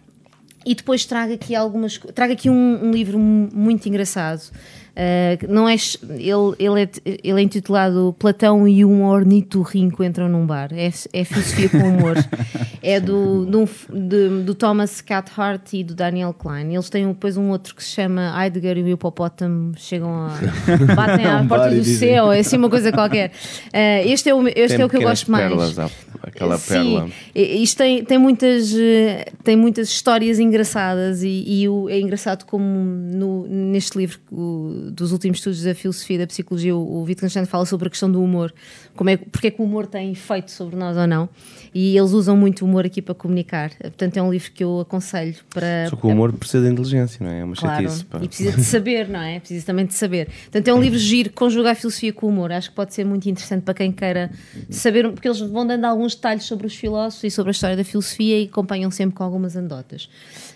E 0.65 0.73
depois 0.73 1.05
trago 1.05 1.33
aqui 1.33 1.53
algumas. 1.53 1.97
Trago 1.97 2.31
aqui 2.33 2.49
um, 2.49 2.85
um 2.85 2.91
livro 2.91 3.19
mu- 3.19 3.49
muito 3.53 3.87
engraçado. 3.87 4.49
Uh, 4.95 5.37
que 5.37 5.47
não 5.47 5.67
é, 5.67 5.75
ele, 5.75 6.55
ele, 6.57 6.83
é, 6.83 6.89
ele 7.21 7.41
é 7.41 7.43
intitulado 7.43 8.15
Platão 8.17 8.65
e 8.65 8.85
um 8.85 9.03
ornitorrinco 9.03 10.01
entram 10.01 10.29
num 10.29 10.45
bar. 10.45 10.69
É, 10.71 10.89
é 11.11 11.23
filosofia 11.25 11.67
com 11.67 11.79
humor. 11.79 12.15
é 12.81 12.97
do, 13.01 13.45
f- 13.65 13.91
de- 13.91 14.43
do 14.43 14.55
Thomas 14.55 15.01
Cathcart 15.01 15.73
e 15.73 15.83
do 15.83 15.93
Daniel 15.93 16.33
Klein. 16.33 16.73
Eles 16.73 16.89
têm 16.89 17.07
depois 17.09 17.35
um 17.35 17.49
outro 17.49 17.75
que 17.75 17.83
se 17.83 17.91
chama 17.91 18.33
Heidegger 18.41 18.77
e 18.77 18.83
o 18.83 18.87
hipopótamo 18.87 19.73
chegam 19.75 20.09
a. 20.13 20.29
batem 20.95 21.25
à 21.25 21.41
Um 21.41 21.47
porta 21.49 21.69
do 21.75 21.83
céu, 21.83 22.31
é 22.31 22.39
assim 22.39 22.55
uma 22.55 22.69
coisa 22.69 22.89
qualquer. 22.93 23.31
Uh, 23.73 24.07
este 24.07 24.29
é 24.29 24.33
o, 24.33 24.47
este 24.47 24.67
Tem 24.77 24.81
é 24.81 24.85
o 24.85 24.89
que 24.89 24.95
eu 24.95 25.01
gosto 25.01 25.29
mais. 25.29 25.77
aquela 26.23 26.57
Sim, 26.57 26.73
pérola. 26.73 27.09
isto 27.35 27.77
tem, 27.77 28.03
tem, 28.03 28.17
muitas, 28.17 28.73
eh, 28.75 29.25
tem 29.43 29.55
muitas 29.55 29.89
histórias 29.89 30.39
engraçadas 30.39 31.21
e, 31.21 31.43
e 31.47 31.69
o- 31.69 31.87
é 31.89 31.99
engraçado 31.99 32.45
como 32.45 32.63
no- 32.65 33.45
neste 33.47 33.97
livro 33.97 34.17
o- 34.31 34.84
do- 34.84 34.84
dos 34.91 35.11
últimos 35.11 35.37
estudos 35.37 35.63
da 35.63 35.73
filosofia 35.75 36.19
da 36.19 36.27
psicologia, 36.27 36.75
o, 36.75 36.79
o 36.79 37.03
Wittgenstein 37.03 37.45
fala 37.45 37.65
sobre 37.65 37.87
a 37.87 37.89
questão 37.89 38.11
do 38.11 38.21
humor, 38.21 38.53
como 38.95 39.09
é, 39.09 39.17
porque 39.17 39.47
é 39.47 39.51
que 39.51 39.61
o 39.61 39.65
humor 39.65 39.87
tem 39.87 40.11
efeito 40.11 40.51
sobre 40.51 40.75
nós 40.75 40.95
ou 40.97 41.07
não, 41.07 41.27
e 41.73 41.97
eles 41.97 42.11
usam 42.11 42.37
muito 42.37 42.63
o 42.63 42.67
humor 42.67 42.85
aqui 42.85 43.01
para 43.01 43.13
comunicar. 43.13 43.71
Portanto, 43.79 44.17
é 44.17 44.21
um 44.21 44.31
livro 44.31 44.51
que 44.51 44.63
eu 44.63 44.79
aconselho 44.79 45.35
para. 45.49 45.89
Só 45.89 45.95
que 45.95 46.05
o 46.05 46.09
humor 46.09 46.31
precisa 46.33 46.63
de 46.65 46.71
inteligência, 46.71 47.25
não 47.25 47.31
é? 47.31 47.39
É 47.39 47.43
uma 47.43 47.55
Claro, 47.55 47.83
chatice. 47.83 48.05
pá. 48.05 48.19
e 48.21 48.27
precisa 48.27 48.51
de 48.53 48.63
saber, 48.63 49.09
não 49.09 49.21
é? 49.21 49.39
Precisa 49.39 49.65
também 49.65 49.85
de 49.85 49.93
saber. 49.93 50.27
Portanto, 50.43 50.67
é 50.67 50.73
um 50.73 50.81
livro 50.81 50.97
giro, 50.97 51.29
conjugar 51.31 51.73
a 51.73 51.75
filosofia 51.75 52.13
com 52.13 52.27
o 52.27 52.29
humor. 52.29 52.51
Acho 52.51 52.69
que 52.69 52.75
pode 52.75 52.93
ser 52.93 53.05
muito 53.05 53.27
interessante 53.29 53.63
para 53.63 53.73
quem 53.73 53.91
queira 53.91 54.31
saber, 54.69 55.09
porque 55.11 55.27
eles 55.27 55.39
vão 55.39 55.65
dando 55.67 55.85
alguns 55.85 56.15
detalhes 56.15 56.43
sobre 56.45 56.67
os 56.67 56.75
filósofos 56.75 57.23
e 57.25 57.31
sobre 57.31 57.49
a 57.49 57.51
história 57.51 57.75
da 57.75 57.83
filosofia 57.83 58.41
e 58.41 58.45
acompanham 58.45 58.89
sempre 58.91 59.15
com 59.15 59.23
algumas 59.23 59.57
anedotas. 59.57 60.09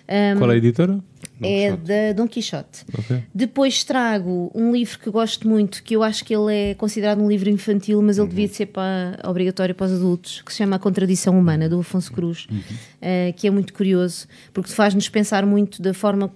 Um, 0.07 0.37
Qual 0.39 0.49
é 0.49 0.53
a 0.55 0.57
editora? 0.57 0.99
É 1.41 1.75
da 1.75 2.13
Dom 2.13 2.27
Quixote. 2.27 2.85
Ok. 2.97 3.23
Depois 3.33 3.83
trago 3.83 4.51
um 4.53 4.71
livro 4.71 4.99
que 4.99 5.09
gosto 5.09 5.47
muito, 5.47 5.83
que 5.83 5.95
eu 5.95 6.03
acho 6.03 6.23
que 6.23 6.35
ele 6.35 6.53
é 6.53 6.73
considerado 6.73 7.21
um 7.21 7.29
livro 7.29 7.49
infantil, 7.49 8.01
mas 8.01 8.17
ele 8.17 8.27
devia 8.27 8.47
de 8.47 8.55
ser 8.55 8.67
para, 8.67 9.19
obrigatório 9.25 9.73
para 9.73 9.87
os 9.87 9.93
adultos, 9.93 10.41
que 10.41 10.51
se 10.51 10.59
chama 10.59 10.75
A 10.75 10.79
Contradição 10.79 11.37
Humana, 11.37 11.69
do 11.69 11.79
Afonso 11.79 12.11
Cruz, 12.11 12.47
eh, 13.01 13.33
que 13.35 13.47
é 13.47 13.51
muito 13.51 13.73
curioso, 13.73 14.27
porque 14.53 14.71
faz-nos 14.71 15.07
pensar 15.09 15.45
muito 15.45 15.81
da 15.81 15.93
forma, 15.93 16.31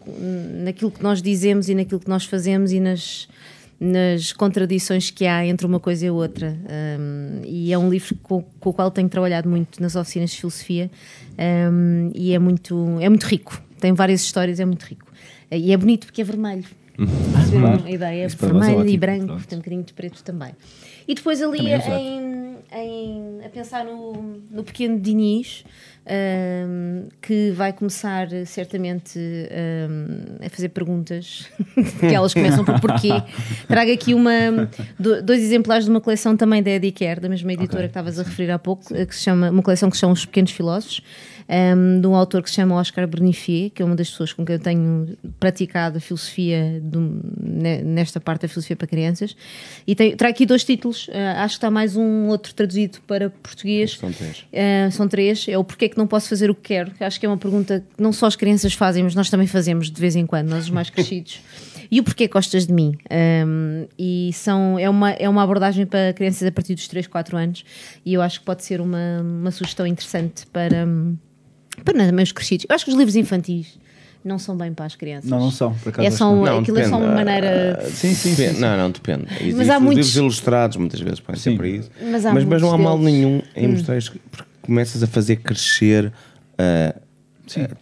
naquilo 0.63 0.91
que 0.91 1.03
nós 1.03 1.21
dizemos 1.21 1.69
e 1.69 1.75
naquilo 1.75 1.99
que 1.99 2.09
nós 2.09 2.25
fazemos 2.25 2.71
e 2.71 2.79
nas 2.79 3.27
nas 3.83 4.31
contradições 4.31 5.09
que 5.09 5.25
há 5.25 5.45
entre 5.45 5.65
uma 5.65 5.79
coisa 5.79 6.05
e 6.05 6.07
a 6.07 6.13
outra. 6.13 6.57
Um, 6.99 7.41
e 7.43 7.73
é 7.73 7.77
um 7.77 7.89
livro 7.89 8.15
com, 8.23 8.41
com 8.59 8.69
o 8.69 8.73
qual 8.73 8.89
tenho 8.89 9.09
trabalhado 9.09 9.49
muito 9.49 9.81
nas 9.81 9.95
oficinas 9.95 10.31
de 10.31 10.37
filosofia 10.37 10.89
um, 11.71 12.11
e 12.13 12.33
é 12.33 12.39
muito, 12.39 12.97
é 13.01 13.09
muito 13.09 13.25
rico. 13.25 13.61
Tem 13.83 13.91
várias 13.91 14.21
histórias, 14.21 14.61
é 14.61 14.65
muito 14.65 14.83
rico. 14.83 15.05
E 15.51 15.73
é 15.73 15.75
bonito 15.77 16.05
porque 16.07 16.21
é 16.21 16.23
vermelho. 16.23 16.63
Perceberam 16.95 17.83
a 17.85 17.91
ideia? 17.91 18.21
É 18.21 18.25
é 18.25 18.27
vermelho 18.29 18.87
e 18.87 18.97
branco, 18.97 19.25
pronto. 19.25 19.45
tem 19.47 19.57
um 19.57 19.61
bocadinho 19.61 19.83
de 19.83 19.93
preto 19.93 20.23
também. 20.23 20.53
E 21.05 21.13
depois 21.13 21.41
ali 21.41 21.67
é 21.69 21.77
em, 21.99 22.55
em- 22.71 23.45
a 23.45 23.49
pensar 23.49 23.83
no, 23.83 24.13
no 24.49 24.63
pequeno 24.63 24.97
Diniz, 25.01 25.65
um, 26.07 27.07
que 27.21 27.51
vai 27.51 27.73
começar 27.73 28.27
certamente 28.45 29.19
um, 29.19 30.45
a 30.45 30.49
fazer 30.49 30.69
perguntas, 30.69 31.47
que 31.99 32.05
elas 32.05 32.33
começam 32.33 32.63
por 32.63 32.79
porquê. 32.79 33.09
Trago 33.67 33.91
aqui 33.91 34.13
uma, 34.13 34.69
do- 34.99 35.21
dois 35.21 35.41
exemplares 35.43 35.85
de 35.85 35.91
uma 35.91 35.99
coleção 35.99 36.37
também 36.37 36.61
da 36.63 36.71
Eddie 36.71 36.91
Kerr, 36.91 37.19
da 37.19 37.27
mesma 37.27 37.51
editora 37.53 37.83
que 37.83 37.87
estavas 37.89 38.17
a 38.19 38.23
referir 38.23 38.51
há 38.51 38.59
pouco, 38.59 38.95
eh, 38.95 39.05
que 39.05 39.15
se 39.15 39.23
chama, 39.23 39.49
uma 39.49 39.61
coleção 39.63 39.89
que 39.89 39.97
se 39.97 40.01
chama 40.01 40.13
Os 40.13 40.25
Pequenos 40.25 40.51
Filósofos, 40.51 41.01
um, 41.49 41.99
de 42.01 42.07
um 42.07 42.15
autor 42.15 42.41
que 42.41 42.49
se 42.49 42.55
chama 42.55 42.75
Oscar 42.75 43.07
Bernifier, 43.07 43.69
que 43.71 43.81
é 43.81 43.85
uma 43.85 43.95
das 43.95 44.09
pessoas 44.09 44.31
com 44.33 44.45
quem 44.45 44.55
eu 44.55 44.59
tenho 44.59 45.17
praticado 45.39 45.97
a 45.97 46.01
filosofia 46.01 46.79
do- 46.83 47.21
ne- 47.41 47.81
nesta 47.83 48.19
parte 48.19 48.43
da 48.43 48.47
filosofia 48.47 48.75
para 48.75 48.87
crianças. 48.87 49.35
E 49.85 49.95
tem, 49.95 50.15
trago 50.15 50.33
aqui 50.33 50.45
dois 50.45 50.63
títulos, 50.63 51.07
eh, 51.11 51.31
acho 51.37 51.55
que 51.55 51.57
está 51.57 51.69
mais 51.71 51.95
um 51.95 52.27
outro 52.27 52.53
traduzido 52.53 52.99
para 53.07 53.29
português. 53.29 53.97
São 53.97 54.11
três. 54.11 54.37
Uh, 54.39 54.91
são 54.91 55.07
três. 55.07 55.45
É 55.47 55.57
o 55.57 55.63
porquê 55.63 55.89
que 55.89 55.97
não 55.97 56.07
posso 56.07 56.29
fazer 56.29 56.49
o 56.49 56.55
que 56.55 56.61
quero. 56.61 56.91
que 56.91 57.03
Acho 57.03 57.19
que 57.19 57.25
é 57.25 57.29
uma 57.29 57.37
pergunta 57.37 57.83
que 57.95 58.01
não 58.01 58.11
só 58.13 58.25
as 58.27 58.35
crianças 58.35 58.73
fazem, 58.73 59.03
mas 59.03 59.15
nós 59.15 59.29
também 59.29 59.47
fazemos 59.47 59.89
de 59.91 59.99
vez 59.99 60.15
em 60.15 60.25
quando, 60.25 60.49
nós 60.49 60.63
os 60.65 60.69
mais 60.69 60.89
crescidos. 60.91 61.39
E 61.91 61.99
o 61.99 62.03
porquê 62.03 62.27
gostas 62.27 62.65
de 62.65 62.73
mim? 62.73 62.95
Um, 63.45 63.85
e 63.99 64.31
são, 64.33 64.79
é, 64.79 64.89
uma, 64.89 65.11
é 65.11 65.29
uma 65.29 65.43
abordagem 65.43 65.85
para 65.85 66.11
crianças 66.13 66.47
a 66.47 66.51
partir 66.51 66.73
dos 66.73 66.87
3, 66.87 67.05
4 67.05 67.37
anos. 67.37 67.63
E 68.03 68.13
eu 68.13 68.21
acho 68.21 68.39
que 68.39 68.45
pode 68.45 68.63
ser 68.63 68.81
uma, 68.81 69.21
uma 69.21 69.51
sugestão 69.51 69.85
interessante 69.85 70.47
para, 70.47 70.87
hum, 70.87 71.15
para 71.83 71.93
também 72.05 72.23
os 72.23 72.31
crescidos. 72.31 72.65
Eu 72.69 72.75
acho 72.75 72.85
que 72.85 72.91
os 72.91 72.97
livros 72.97 73.15
infantis 73.15 73.79
não 74.23 74.39
são 74.39 74.55
bem 74.55 74.73
para 74.73 74.85
as 74.85 74.95
crianças. 74.95 75.29
Não, 75.29 75.39
não 75.39 75.51
são, 75.51 75.73
por 75.73 75.89
acaso 75.89 76.07
É 76.07 76.11
só, 76.11 76.31
um- 76.31 76.43
Não, 76.45 76.59
aquilo 76.59 76.77
é 76.79 76.83
só 76.85 76.91
depende. 76.91 77.05
uma 77.07 77.15
maneira. 77.15 77.79
Ah, 77.81 77.85
Sim, 77.89 78.13
sim, 78.13 78.29
depende. 78.31 78.49
sim, 78.49 78.55
sim. 78.55 78.61
Não, 78.61 78.77
não, 78.77 78.91
depende. 78.91 79.25
Existem 79.31 79.53
Mas 79.55 79.69
há 79.69 79.77
os 79.77 79.83
muitos- 79.83 80.05
livros 80.05 80.15
ilustrados, 80.15 80.77
muitas 80.77 80.99
vezes 81.01 81.19
podem 81.19 81.41
ser 81.41 81.57
para 81.57 81.67
isso. 81.67 81.91
Mas 82.09 82.25
há 82.25 82.33
mas, 82.33 82.43
mas 82.45 82.61
não 82.61 82.71
há 82.73 82.77
mal 82.77 82.97
deles. 82.97 83.13
nenhum 83.13 83.41
em 83.55 83.67
mostrar 83.67 83.97
isso, 83.97 84.13
porque 84.31 84.49
começas 84.61 85.03
a 85.03 85.07
fazer 85.07 85.37
crescer 85.37 86.11
ah, 86.57 86.95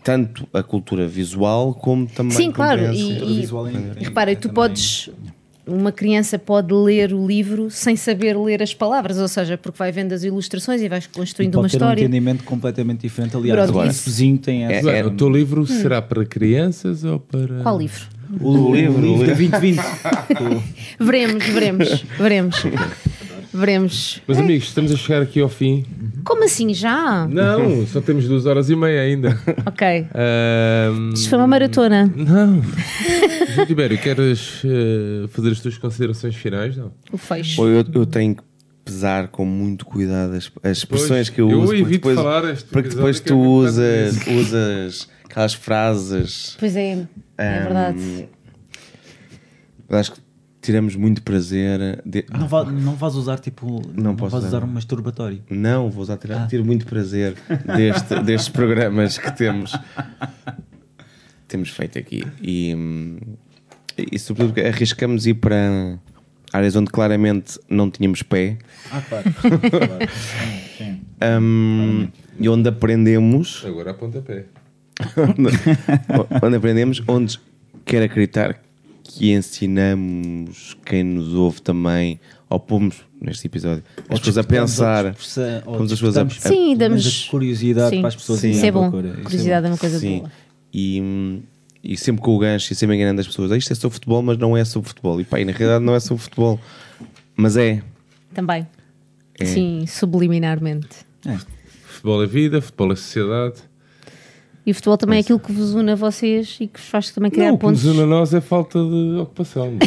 tanto 0.03 0.47
a 0.53 0.63
cultura 0.63 1.07
visual 1.07 1.73
como 1.75 2.07
também 2.07 2.35
Sim, 2.35 2.51
claro. 2.51 2.91
E, 2.91 3.11
e- 3.19 3.41
visual 3.41 3.69
em- 3.69 3.91
e 3.99 4.03
repara, 4.05 4.31
em- 4.31 4.35
tu 4.35 4.41
também- 4.49 4.55
podes. 4.55 5.09
Uma 5.73 5.91
criança 5.91 6.37
pode 6.37 6.73
ler 6.73 7.13
o 7.13 7.25
livro 7.25 7.69
sem 7.71 7.95
saber 7.95 8.37
ler 8.37 8.61
as 8.61 8.73
palavras, 8.73 9.17
ou 9.17 9.27
seja, 9.27 9.57
porque 9.57 9.77
vai 9.77 9.91
vendo 9.91 10.11
as 10.13 10.23
ilustrações 10.23 10.81
e 10.81 10.89
vais 10.89 11.07
construindo 11.07 11.55
uma 11.55 11.61
pode 11.63 11.71
ter 11.71 11.77
um 11.77 11.79
história. 11.87 12.01
entendimento 12.01 12.43
completamente 12.43 13.01
diferente. 13.01 13.35
Aliás, 13.37 13.69
Pronto, 13.71 13.85
o 13.85 13.89
isso- 13.89 14.03
vizinho 14.05 14.37
tem 14.37 14.65
essa. 14.65 14.83
Zé, 14.91 15.05
o 15.05 15.11
teu 15.11 15.29
livro 15.29 15.65
será 15.65 16.01
para 16.01 16.25
crianças 16.25 17.03
ou 17.03 17.19
para. 17.19 17.61
Qual 17.63 17.77
livro? 17.77 18.05
O, 18.39 18.73
livro, 18.73 18.97
o 18.99 19.23
livro 19.23 19.27
da 19.27 19.33
livro. 19.59 19.83
2020. 20.29 20.63
Veremos, 20.99 21.43
veremos, 21.45 22.05
veremos. 22.17 22.55
Veremos. 23.53 24.21
Meus 24.27 24.39
amigos, 24.39 24.67
estamos 24.69 24.91
a 24.93 24.95
chegar 24.95 25.21
aqui 25.21 25.41
ao 25.41 25.49
fim. 25.49 25.85
Como 26.23 26.43
assim 26.43 26.73
já? 26.73 27.27
Não, 27.27 27.85
só 27.85 27.99
temos 27.99 28.25
duas 28.27 28.45
horas 28.45 28.69
e 28.69 28.75
meia 28.75 29.01
ainda. 29.01 29.37
Ok. 29.65 30.07
Ahm, 30.13 31.13
Isto 31.13 31.29
foi 31.29 31.37
uma 31.37 31.47
maratona. 31.47 32.11
Não. 32.15 32.61
João 33.53 33.65
Tibério, 33.67 33.97
queres 33.97 34.61
eh, 34.63 35.27
fazer 35.29 35.51
as 35.51 35.59
tuas 35.59 35.77
considerações 35.77 36.35
finais? 36.35 36.77
Não. 36.77 36.91
O 37.11 37.17
fecho. 37.17 37.61
Ou 37.61 37.67
eu, 37.67 37.85
eu 37.93 38.05
tenho 38.05 38.35
que 38.35 38.43
pesar 38.85 39.27
com 39.27 39.45
muito 39.45 39.85
cuidado 39.85 40.33
as, 40.33 40.51
as 40.63 40.77
expressões 40.79 41.29
que 41.29 41.39
eu, 41.41 41.49
eu 41.49 41.61
uso. 41.61 41.73
evito 41.73 41.91
depois, 41.91 42.15
falar 42.15 42.45
este 42.51 42.65
porque 42.69 42.89
depois 42.89 43.17
episódio, 43.19 43.23
que 43.23 43.29
é 43.29 43.33
tu 43.33 43.37
muito 43.37 43.67
usas, 43.67 44.27
usas 44.47 45.09
aquelas 45.25 45.53
frases. 45.53 46.55
Pois 46.59 46.75
é, 46.75 47.05
é 47.37 47.59
verdade. 47.59 48.29
acho 49.89 50.11
que 50.13 50.19
tiramos 50.61 50.95
muito 50.95 51.21
prazer. 51.23 52.01
de- 52.05 52.25
Não, 52.31 52.47
va- 52.47 52.63
não 52.65 52.95
vais 52.95 53.15
usar 53.15 53.39
tipo. 53.39 53.81
Não, 53.95 54.15
posso 54.15 54.31
vais 54.31 54.45
usar. 54.45 54.57
usar 54.57 54.63
um 54.67 54.71
masturbatório. 54.71 55.41
Não, 55.49 55.89
vou 55.89 56.03
usar 56.03 56.17
tirar, 56.17 56.43
Ah. 56.43 56.47
tiro 56.47 56.63
muito 56.63 56.85
prazer 56.85 57.35
deste, 57.75 58.19
destes 58.23 58.49
programas 58.49 59.17
que 59.17 59.35
temos 59.35 59.73
temos 61.47 61.69
feito 61.69 61.97
aqui 61.99 62.23
e, 62.41 62.73
hum, 62.75 63.17
e 63.97 64.17
sobretudo 64.17 64.53
porque 64.53 64.67
arriscamos 64.67 65.25
ir 65.27 65.33
para 65.35 65.99
áreas 66.53 66.75
onde 66.75 66.89
claramente 66.91 67.59
não 67.69 67.89
tínhamos 67.91 68.23
pé 68.23 68.57
Ah, 68.89 69.01
claro. 69.01 69.23
claro. 69.33 70.09
Sim, 70.77 70.77
sim. 70.77 71.01
hum, 71.41 72.07
e 72.39 72.47
onde 72.49 72.69
aprendemos 72.69 73.63
Agora 73.65 73.91
a 73.91 73.93
pontapé. 73.93 74.45
onde, 75.17 76.45
onde 76.45 76.55
aprendemos 76.55 77.03
onde 77.07 77.39
quer 77.83 78.03
acreditar 78.03 78.61
que 79.17 79.31
ensinamos 79.31 80.75
quem 80.85 81.03
nos 81.03 81.33
ouve 81.33 81.61
também 81.61 82.19
ou 82.49 82.59
pomos 82.59 82.97
neste 83.21 83.45
episódio 83.47 83.83
as 84.09 84.19
pessoas 84.19 84.37
a 84.39 84.43
pensar 84.43 85.15
pomos 85.63 85.91
as 85.91 85.99
pessoas 85.99 86.17
a, 86.17 86.29
Sim, 86.29 86.75
damos- 86.75 87.25
curiosidade 87.29 87.91
Sim. 87.95 87.99
para 88.01 88.07
as 88.09 88.15
pessoas 88.15 88.39
Sim. 88.39 88.51
Isso 88.51 88.65
é 88.65 88.71
bom. 88.71 88.81
procura. 88.89 89.09
Isso 89.09 89.19
é 89.19 89.23
Curiosidade 89.23 89.65
é 89.65 89.69
uma 89.69 89.77
coisa 89.77 89.99
Sim. 89.99 90.17
boa. 90.19 90.31
E, 90.73 91.41
e 91.83 91.97
sempre 91.97 92.21
com 92.21 92.35
o 92.35 92.39
gancho 92.39 92.71
e 92.71 92.75
sempre 92.75 92.95
enganando 92.95 93.21
as 93.21 93.27
pessoas. 93.27 93.51
"Ah, 93.51 93.57
Isto 93.57 93.71
é 93.73 93.75
sobre 93.75 93.93
futebol, 93.95 94.21
mas 94.21 94.37
não 94.37 94.55
é 94.57 94.63
sobre 94.65 94.89
futebol. 94.89 95.19
E 95.21 95.23
pá, 95.23 95.39
e 95.39 95.45
na 95.45 95.51
realidade 95.51 95.83
não 95.83 95.93
é 95.95 95.99
sobre 95.99 96.23
futebol. 96.23 96.59
Mas 97.35 97.57
é. 97.57 97.81
Também. 98.33 98.67
É. 99.39 99.45
Sim, 99.45 99.85
subliminarmente. 99.87 100.87
Futebol 101.85 102.23
é 102.23 102.27
vida, 102.27 102.61
futebol 102.61 102.91
é 102.91 102.95
sociedade. 102.95 103.55
E 104.63 104.71
o 104.71 104.75
futebol 104.75 104.95
também 104.95 105.17
é 105.17 105.21
aquilo 105.21 105.39
que 105.39 105.51
vos 105.51 105.73
une 105.73 105.91
a 105.91 105.95
vocês 105.95 106.57
e 106.61 106.67
que 106.67 106.79
vos 106.79 106.87
faz 106.87 107.09
também 107.09 107.31
criar 107.31 107.47
Não, 107.47 107.55
o 107.55 107.57
que 107.57 107.61
pontos. 107.65 107.83
nos 107.83 107.95
une 107.95 108.03
a 108.03 108.05
nós 108.05 108.31
é 108.33 108.39
falta 108.41 108.77
de 108.77 109.17
ocupação. 109.19 109.73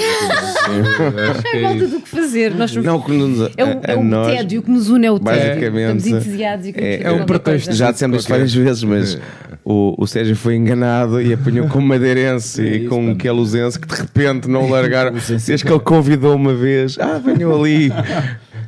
Acho 1.31 1.43
que 1.43 1.49
É 1.57 1.61
é 1.61 1.63
falta 1.69 1.87
do 1.87 2.01
que 2.01 2.09
fazer. 2.09 2.55
Nós 2.55 2.75
Não, 2.75 3.01
que 3.01 3.13
nos, 3.13 3.41
a, 3.43 3.51
é 3.57 3.65
o, 3.65 3.81
é 3.85 3.97
o 3.97 4.03
nós, 4.03 4.27
tédio 4.35 4.63
que 4.63 4.71
nos 4.71 4.89
une, 4.89 5.07
é 5.07 5.11
o 5.13 5.19
tédio. 5.21 5.41
basicamente, 5.49 5.97
Estamos 5.99 6.25
entusiasmados 6.27 6.67
e 6.67 6.73
queremos 6.73 7.05
é- 7.05 7.09
é 7.09 7.13
um 7.13 7.25
pretexto. 7.27 7.67
coisa. 7.67 7.79
Já 7.79 7.93
dissemos 7.93 8.19
isto 8.19 8.29
várias 8.29 8.53
vezes, 8.55 8.83
mas 8.83 9.19
o, 9.65 9.95
o 9.97 10.07
Sérgio 10.09 10.35
foi 10.35 10.57
enganado 10.57 11.21
e 11.23 11.33
apanhou 11.33 11.69
com 11.69 11.79
um 11.79 11.83
madeirense 11.87 12.61
É 12.61 12.65
e 12.65 12.79
isso, 12.81 12.89
com 12.89 13.07
um 13.11 13.15
queluzense 13.15 13.79
que 13.79 13.87
de 13.87 13.95
repente 13.95 14.49
não 14.49 14.69
largaram. 14.71 15.13
Desde 15.13 15.65
que 15.65 15.71
ele 15.73 15.81
convidou 15.81 16.35
uma 16.35 16.55
vez, 16.55 16.99
ah, 16.99 17.21
venham 17.25 17.55
ali. 17.55 17.93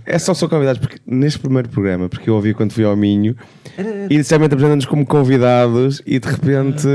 É 0.07 0.19
só 0.21 0.33
são 0.35 0.49
convidados, 0.49 0.79
porque 0.81 0.99
neste 1.07 1.39
primeiro 1.41 1.69
programa, 1.69 2.09
porque 2.09 2.31
eu 2.31 2.35
ouvi 2.35 2.55
quando 2.55 2.73
fui 2.73 2.85
ao 2.85 2.95
Minho, 2.97 3.35
inicialmente 4.09 4.55
apresentando-nos 4.55 4.87
como 4.87 5.05
convidados 5.05 6.01
e 6.07 6.19
de 6.21 6.29
repente 6.29 6.87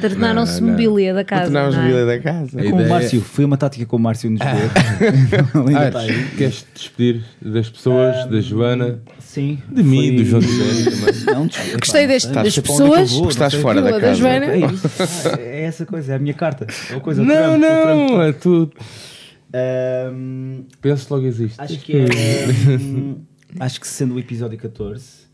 Tornaram-se 0.00 0.60
Não, 0.60 0.68
não. 0.68 0.72
mobília 0.74 1.14
da 1.14 1.24
casa. 1.24 1.44
tornámos 1.44 1.74
não 1.76 1.82
é? 1.84 2.04
da 2.06 2.18
casa. 2.18 2.60
A 2.60 2.62
Com 2.64 2.70
o 2.70 2.74
ideia- 2.74 2.88
Márcio, 2.88 3.20
foi 3.22 3.44
uma 3.44 3.56
tática 3.56 3.86
com 3.86 3.96
o 3.96 3.98
Márcio 3.98 4.30
nos 4.30 4.40
está 4.40 6.00
aí. 6.00 6.10
Aires, 6.10 6.30
queres 6.36 6.56
te 6.62 6.66
despedir 6.74 7.24
das 7.40 7.68
pessoas, 7.70 8.26
da 8.26 8.40
Joana, 8.40 8.98
Sim. 9.18 9.58
de 9.70 9.82
mim, 9.82 10.08
foi- 10.08 10.16
do 10.16 10.24
João 10.24 10.42
Tibério 10.42 10.84
também? 11.24 11.50
Gostei 11.80 12.06
deste- 12.06 12.32
das 12.32 12.58
é 12.58 12.60
pessoas, 12.60 13.10
estás 13.30 13.54
fora 13.54 13.80
da 13.82 13.90
Da 13.92 14.00
casa. 14.00 14.14
Joana. 14.14 14.46
É 14.46 14.58
isso. 14.58 14.88
Ah, 15.00 15.38
É 15.40 15.64
essa 15.64 15.84
coisa, 15.86 16.12
é 16.12 16.16
a 16.16 16.18
minha 16.18 16.34
carta. 16.34 16.66
É 16.90 16.92
uma 16.94 17.00
coisa 17.00 17.22
Não, 17.22 17.34
Trump, 17.34 17.60
não, 18.10 18.22
é 18.22 18.32
tu. 18.32 18.70
Ahm, 19.52 20.64
Penso 20.80 21.12
logo 21.14 21.26
existe. 21.26 21.60
acho 21.60 21.78
que 21.80 21.92
é. 21.98 22.06
hum, 22.80 23.20
acho 23.60 23.80
que 23.80 23.86
sendo 23.86 24.14
o 24.14 24.18
episódio 24.18 24.58
14 24.58 25.26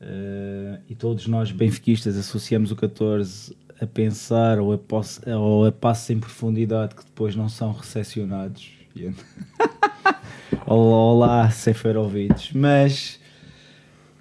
eh, 0.00 0.78
e 0.88 0.94
todos 0.94 1.26
nós 1.26 1.50
benfiquistas 1.50 2.16
associamos 2.16 2.70
o 2.70 2.76
14 2.76 3.56
a 3.80 3.86
pensar 3.86 4.58
ou 4.58 4.72
a, 4.72 4.78
posse- 4.78 5.20
ou 5.30 5.64
a 5.66 5.72
passos 5.72 6.10
em 6.10 6.18
profundidade 6.20 6.94
que 6.94 7.04
depois 7.04 7.34
não 7.34 7.48
são 7.48 7.72
recepcionados. 7.72 8.70
Olá, 10.66 11.50
Seferovic. 11.50 12.56
Mas 12.56 13.18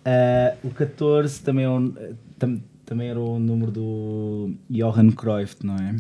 ah, 0.05 0.55
o 0.63 0.69
14 0.69 1.41
também, 1.41 1.65
é 1.65 1.69
um- 1.69 1.93
tam- 2.37 2.61
também 2.85 3.09
era 3.09 3.19
o 3.19 3.37
número 3.39 3.71
do 3.71 4.53
Johan 4.69 5.11
Cruyff, 5.11 5.57
não 5.63 5.75
é? 5.75 5.95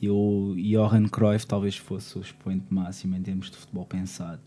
E 0.00 0.10
o 0.10 0.54
Johan 0.58 1.08
Cruyff 1.08 1.46
talvez 1.46 1.76
fosse 1.76 2.18
o 2.18 2.20
expoente 2.20 2.66
máximo 2.70 3.16
em 3.16 3.22
termos 3.22 3.50
de 3.50 3.56
futebol 3.56 3.84
pensado. 3.86 4.40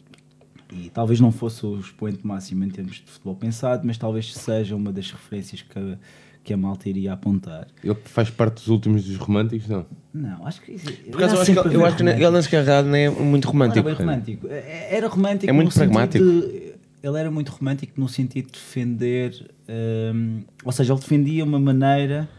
E 0.71 0.89
talvez 0.91 1.19
não 1.19 1.31
fosse 1.31 1.65
o 1.65 1.79
expoente 1.79 2.25
máximo 2.25 2.63
em 2.63 2.69
termos 2.69 2.97
de 2.97 3.03
futebol 3.11 3.35
pensado, 3.35 3.85
mas 3.87 3.97
talvez 3.97 4.31
seja 4.35 4.75
uma 4.75 4.91
das 4.91 5.09
referências 5.11 5.63
que 5.63 5.79
a, 5.79 5.97
que 6.43 6.53
a 6.53 6.57
malta 6.57 6.87
iria 6.87 7.13
apontar. 7.13 7.67
Ele 7.83 7.95
faz 8.05 8.29
parte 8.29 8.57
dos 8.57 8.67
últimos 8.67 9.03
dos 9.03 9.15
românticos, 9.15 9.67
não? 9.67 9.85
Não, 10.13 10.45
acho 10.45 10.61
que. 10.61 10.73
Por 11.11 11.15
acaso, 11.23 11.35
eu 11.37 11.41
acho 11.41 11.51
que, 11.53 11.75
eu 11.75 11.85
acho 11.85 11.95
que 11.97 12.03
ele 12.03 12.29
na 12.29 12.43
carregado 12.43 12.87
nem 12.87 13.05
é 13.05 13.09
muito 13.09 13.47
romântico. 13.47 13.87
Era 13.89 13.97
bem 13.97 14.05
romântico. 14.05 14.47
É- 14.47 14.95
Era 14.95 15.07
romântico 15.07 15.49
É 15.49 15.53
muito 15.53 15.73
pragmático. 15.73 16.23
de- 16.23 16.69
ele 17.01 17.17
era 17.17 17.31
muito 17.31 17.49
romântico 17.49 17.93
no 17.99 18.07
sentido 18.07 18.45
de 18.47 18.51
defender. 18.51 19.49
hum, 20.13 20.41
ou 20.63 20.71
seja, 20.71 20.93
ele 20.93 20.99
defendia 20.99 21.43
uma 21.43 21.59
maneira. 21.59 22.29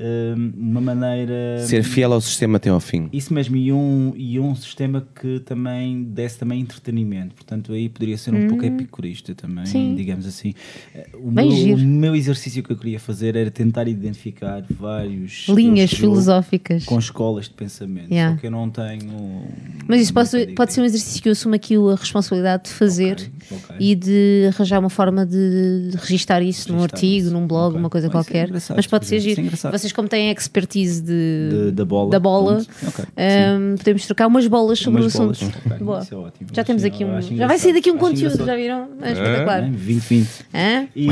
Hum, 0.00 0.52
uma 0.56 0.80
maneira. 0.80 1.58
Ser 1.66 1.82
fiel 1.84 2.12
ao 2.12 2.20
sistema 2.20 2.56
até 2.56 2.70
ao 2.70 2.80
fim. 2.80 3.08
Isso 3.12 3.32
mesmo, 3.34 3.56
e 3.56 3.72
um, 3.72 4.12
e 4.16 4.40
um 4.40 4.54
sistema 4.54 5.06
que 5.20 5.40
também 5.40 6.02
desse 6.04 6.38
também 6.38 6.60
entretenimento. 6.60 7.34
Portanto, 7.34 7.72
aí 7.72 7.88
poderia 7.88 8.16
ser 8.18 8.34
um 8.34 8.48
pouco 8.48 8.64
epicurista 8.64 9.34
também, 9.34 9.66
Sim. 9.66 9.94
digamos 9.94 10.26
assim. 10.26 10.54
Eh, 10.94 11.06
O 11.14 11.30
Bem 11.30 11.48
meu, 11.48 11.56
giro. 11.56 11.76
o 11.80 11.84
meu 11.86 12.14
exercício 12.16 12.62
que 12.62 12.72
eu 12.72 12.76
queria 12.76 12.98
fazer 12.98 13.36
era 13.36 13.50
tentar 13.50 13.86
identificar 13.88 14.64
vários 14.70 15.46
Linhas 15.48 15.90
filosóficas. 15.92 16.84
com 16.84 16.98
escolas 16.98 17.44
de 17.46 17.50
pensamento. 17.54 18.10
Yeah. 18.10 18.34
Só 18.34 18.40
que 18.40 18.46
eu 18.46 18.50
não 18.50 18.70
tenho. 18.70 19.44
Mas 19.86 20.00
isso 20.00 20.14
pode, 20.14 20.46
pode 20.54 20.72
ser 20.72 20.80
um 20.80 20.84
exercício 20.84 21.22
que 21.22 21.28
eu 21.28 21.32
assumo 21.32 21.54
aqui 21.54 21.74
a 21.76 21.94
responsabilidade 21.94 22.64
de 22.64 22.70
fazer 22.70 23.12
Ok, 23.50 23.58
ok. 23.74 23.76
e 23.80 23.94
de 23.94 24.46
arranjar 24.54 24.78
uma 24.78 24.90
forma 24.90 25.26
de, 25.26 25.90
registar 25.96 26.42
isso 26.42 26.68
num 26.72 26.76
Registar 26.78 26.96
artigo, 26.96 27.26
isso. 27.26 27.32
num 27.32 27.46
blog, 27.46 27.68
Ok. 27.70 27.78
uma 27.80 27.90
coisa 27.90 28.08
Vai 28.08 28.22
ser 28.22 28.28
qualquer. 28.30 28.48
engraçado, 28.48 28.76
Mas 28.76 28.86
pode 28.86 29.06
ser 29.06 29.16
exemplo. 29.16 29.30
giro. 29.34 29.46
Engraçado. 29.46 29.72
Vocês, 29.90 29.92
como 29.92 30.08
têm 30.08 30.30
expertise 30.30 31.02
de, 31.02 31.48
De- 31.66 31.70
da 31.72 31.84
bola. 31.84 32.10
da 32.10 32.20
bola, 32.20 32.54
Pronto. 32.64 32.70
Ok, 32.88 33.04
hum, 33.04 33.74
podemos 33.76 34.06
trocar 34.06 34.26
umas 34.26 34.46
bolas 34.46 34.78
sobre 34.78 35.00
Umas 35.02 35.14
o 35.14 35.18
bolas. 35.18 35.42
assunto. 35.42 35.58
Ok, 35.66 35.78
Boa. 35.78 36.00
isso 36.00 36.14
é 36.14 36.16
ótimo. 36.16 36.50
Já 36.52 36.64
temos 36.64 36.84
aqui 36.84 37.04
um. 37.04 37.20
Já 37.20 37.46
vai 37.46 37.58
sair 37.58 37.72
daqui 37.72 37.90
um. 37.90 37.94
Acho 37.94 38.00
conteúdo, 38.00 38.34
engraçado. 38.34 38.46
já 38.46 38.56
viram? 38.56 38.88
É 39.02 39.12
espetacular. 39.12 39.58
É, 39.58 39.66
2020. 39.70 40.28
Hã? 40.54 40.88
E, 40.96 41.08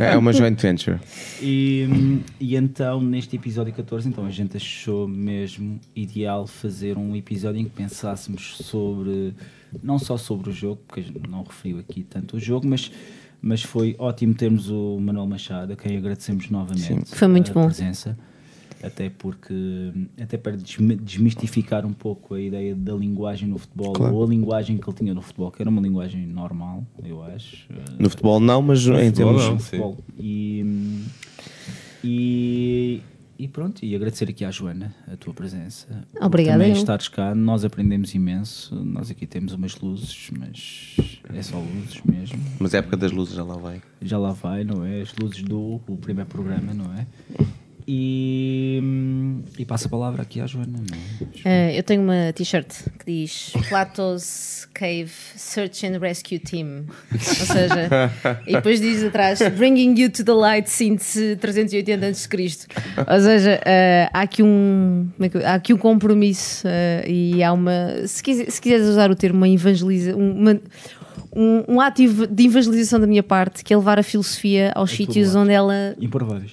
É 0.00 0.16
uma 0.16 0.32
joint 0.32 0.60
venture. 0.60 0.98
e, 1.42 2.20
e 2.38 2.56
então, 2.56 3.00
neste 3.00 3.36
episódio 3.36 3.72
14, 3.72 4.08
então 4.08 4.24
a 4.26 4.30
gente 4.30 4.56
achou 4.56 5.08
mesmo 5.08 5.80
ideal 5.96 6.46
fazer 6.46 6.96
um 6.98 7.16
episódio 7.16 7.60
em 7.60 7.64
que 7.64 7.70
pensássemos 7.70 8.56
sobre, 8.62 9.34
não 9.82 9.98
só 9.98 10.16
sobre 10.16 10.50
o 10.50 10.52
jogo, 10.52 10.80
porque 10.86 11.04
não 11.28 11.42
referiu 11.42 11.78
aqui 11.78 12.02
tanto 12.02 12.36
o 12.36 12.40
jogo, 12.40 12.66
mas, 12.68 12.90
mas 13.42 13.62
foi 13.62 13.94
ótimo 13.98 14.34
termos 14.34 14.68
o 14.70 14.98
Manuel 15.00 15.26
Machado, 15.26 15.72
a 15.72 15.76
quem 15.76 15.96
agradecemos 15.96 16.48
novamente 16.50 17.14
Foi 17.14 17.28
muito 17.28 17.50
a 17.50 17.54
bom. 17.54 17.66
presença. 17.66 18.16
Até 18.82 19.10
porque, 19.10 19.92
até 20.18 20.38
para 20.38 20.56
desmi- 20.56 20.96
desmistificar 20.96 21.84
um 21.84 21.92
pouco 21.92 22.34
a 22.34 22.40
ideia 22.40 22.74
da 22.74 22.94
linguagem 22.94 23.46
no 23.46 23.58
futebol, 23.58 23.92
Claro. 23.92 24.14
ou 24.14 24.24
a 24.24 24.26
linguagem 24.26 24.78
que 24.78 24.88
ele 24.88 24.96
tinha 24.96 25.12
no 25.12 25.20
futebol, 25.20 25.50
que 25.50 25.60
era 25.60 25.68
uma 25.68 25.82
linguagem 25.82 26.26
normal, 26.26 26.82
eu 27.04 27.22
acho. 27.22 27.66
No 27.98 28.08
futebol 28.08 28.40
não, 28.40 28.62
mas 28.62 28.80
em 28.86 29.10
futebol 29.10 29.12
termos. 29.12 29.42
não. 29.44 29.52
no 29.54 29.60
sim. 29.60 29.64
futebol. 29.66 29.98
E, 30.18 30.64
e, 32.02 33.02
e 33.40 33.48
pronto, 33.48 33.82
e 33.82 33.94
agradecer 33.96 34.28
aqui 34.28 34.44
à 34.44 34.50
Joana 34.50 34.94
a 35.10 35.16
tua 35.16 35.32
presença. 35.32 36.06
Obrigada, 36.20 36.58
Também 36.58 36.72
eu. 36.72 36.76
estares 36.76 37.08
cá, 37.08 37.34
nós 37.34 37.64
aprendemos 37.64 38.14
imenso. 38.14 38.74
Nós 38.84 39.10
aqui 39.10 39.26
temos 39.26 39.54
umas 39.54 39.80
luzes, 39.80 40.30
mas 40.38 40.96
é 41.32 41.42
só 41.42 41.58
luzes 41.58 42.02
mesmo. 42.04 42.38
Mas 42.58 42.74
a 42.74 42.78
época 42.78 42.98
das 42.98 43.12
luzes 43.12 43.34
já 43.34 43.42
lá 43.42 43.56
vai. 43.56 43.80
Já 44.02 44.18
lá 44.18 44.32
vai, 44.32 44.62
não 44.62 44.84
é? 44.84 45.00
As 45.00 45.14
luzes 45.16 45.42
do 45.42 45.80
o 45.88 45.96
primeiro 45.96 46.28
programa, 46.28 46.74
não 46.74 46.92
é? 46.94 47.06
E, 47.92 48.80
e 49.58 49.64
passa 49.64 49.88
a 49.88 49.90
palavra 49.90 50.22
aqui 50.22 50.40
à 50.40 50.46
Joana? 50.46 50.78
Uh, 50.78 51.70
eu 51.74 51.82
tenho 51.82 52.02
uma 52.02 52.32
t-shirt 52.32 52.68
que 53.00 53.04
diz 53.04 53.52
Plato's 53.68 54.68
Cave 54.72 55.10
Search 55.34 55.84
and 55.88 55.98
Rescue 55.98 56.38
Team. 56.38 56.84
Ou 57.12 57.18
seja, 57.18 57.90
e 58.46 58.52
depois 58.52 58.80
diz 58.80 59.02
atrás 59.02 59.40
Bringing 59.56 60.00
you 60.00 60.08
to 60.08 60.22
the 60.22 60.32
light 60.32 60.70
since 60.70 61.34
380 61.40 62.06
a.C. 62.06 62.28
Ou 63.12 63.20
seja, 63.20 63.56
uh, 63.58 64.10
há, 64.12 64.20
aqui 64.20 64.44
um, 64.44 65.08
é 65.18 65.46
há 65.46 65.54
aqui 65.54 65.74
um 65.74 65.78
compromisso 65.78 66.68
uh, 66.68 67.10
e 67.10 67.42
há 67.42 67.52
uma. 67.52 68.06
Se, 68.06 68.22
quise- 68.22 68.48
se 68.48 68.60
quiseres 68.60 68.86
usar 68.86 69.10
o 69.10 69.16
termo, 69.16 69.38
uma 69.38 69.48
evangeliza. 69.48 70.14
Uma, 70.14 70.60
um, 71.34 71.74
um 71.76 71.80
ato 71.80 72.02
de 72.26 72.46
evangelização 72.46 72.98
da 72.98 73.06
minha 73.06 73.22
parte, 73.22 73.62
que 73.62 73.72
é 73.72 73.76
levar 73.76 73.98
a 73.98 74.02
filosofia 74.02 74.72
aos 74.74 74.90
sítios 74.90 75.34
onde 75.34 75.52
ela 75.52 75.94
Improváveis. 76.00 76.52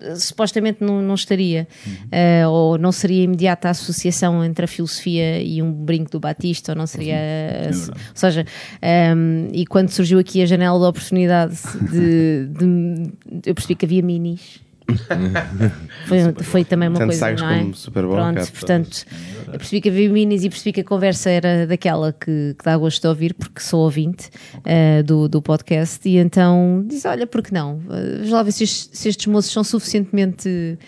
é? 0.00 0.14
supostamente 0.16 0.82
não, 0.84 1.00
não 1.02 1.14
estaria, 1.14 1.66
Eh, 2.12 2.46
ou 2.46 2.76
não 2.78 2.92
seria 2.92 3.22
imediata 3.24 3.68
a 3.68 3.70
associação 3.70 4.44
entre 4.44 4.64
a 4.64 4.68
filosofia 4.68 5.40
e 5.42 5.62
um 5.62 5.72
brinco 5.72 6.10
do 6.10 6.20
Batista, 6.20 6.72
ou 6.72 6.76
não 6.78 6.86
seria. 6.86 7.14
é 7.16 7.70
verdade. 7.70 7.90
ou 7.90 7.96
seja, 8.14 8.46
ehm, 8.82 9.48
e 9.52 9.64
quando 9.66 9.88
surgiu 9.90 10.18
aqui 10.18 10.42
a 10.42 10.46
janela 10.46 10.78
da 10.78 10.88
oportunidade 10.88 11.56
de, 11.90 12.46
de- 12.48 13.12
eu 13.46 13.54
percebi 13.54 13.74
que 13.74 13.84
havia 13.86 14.02
minis. 14.02 14.60
foi, 16.06 16.44
foi 16.44 16.64
também 16.64 16.88
uma 16.88 16.98
Tanto 16.98 17.08
coisa, 17.08 17.32
não 17.32 17.50
é? 17.50 17.58
como 17.60 17.74
Super 17.74 18.02
Bowl, 18.04 18.14
Pronto, 18.14 18.34
cara, 18.36 18.46
portanto, 18.46 19.04
eu 19.46 19.52
percebi 19.52 19.80
que 19.80 19.88
havia 19.88 20.08
minis 20.08 20.44
e 20.44 20.48
percebi 20.48 20.72
que 20.72 20.80
a 20.80 20.84
conversa 20.84 21.30
era 21.30 21.66
daquela 21.66 22.12
que, 22.12 22.54
que 22.58 22.64
dá 22.64 22.76
gosto 22.76 23.02
de 23.02 23.08
ouvir, 23.08 23.34
porque 23.34 23.60
sou 23.60 23.80
ouvinte 23.80 24.30
eh, 24.64 25.02
do, 25.02 25.28
do 25.28 25.42
podcast, 25.42 26.08
e 26.08 26.16
então 26.16 26.84
diz: 26.86 27.04
Olha, 27.04 27.26
por 27.26 27.42
que 27.42 27.52
não? 27.52 27.80
Vamos 27.86 28.30
lá 28.30 28.42
ver 28.42 28.52
se 28.52 28.64
estes, 28.64 28.90
se 28.92 29.08
estes 29.08 29.26
moços 29.26 29.52
são 29.52 29.62
suficientemente 29.62 30.78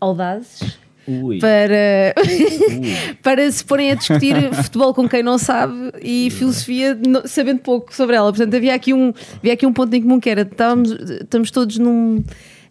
audazes 0.00 0.78
Ui. 1.06 1.38
para, 1.38 2.14
para 3.22 3.50
se 3.50 3.64
porem 3.64 3.92
a 3.92 3.94
discutir 3.94 4.52
futebol 4.54 4.92
com 4.92 5.08
quem 5.08 5.22
não 5.22 5.38
sabe 5.38 5.74
e 6.02 6.28
filosofia 6.30 6.94
no- 6.94 7.26
sabendo 7.26 7.60
pouco 7.60 7.94
sobre 7.94 8.16
ela. 8.16 8.30
Portanto, 8.32 8.54
havia 8.54 8.74
aqui 8.74 8.92
um, 8.92 9.12
havia 9.38 9.52
aqui 9.54 9.64
um 9.66 9.72
ponto 9.72 9.94
em 9.94 10.02
comum 10.02 10.20
que 10.20 10.28
era 10.28 10.42
estávamos, 10.42 10.90
estamos 10.90 11.50
todos 11.50 11.78
num. 11.78 12.22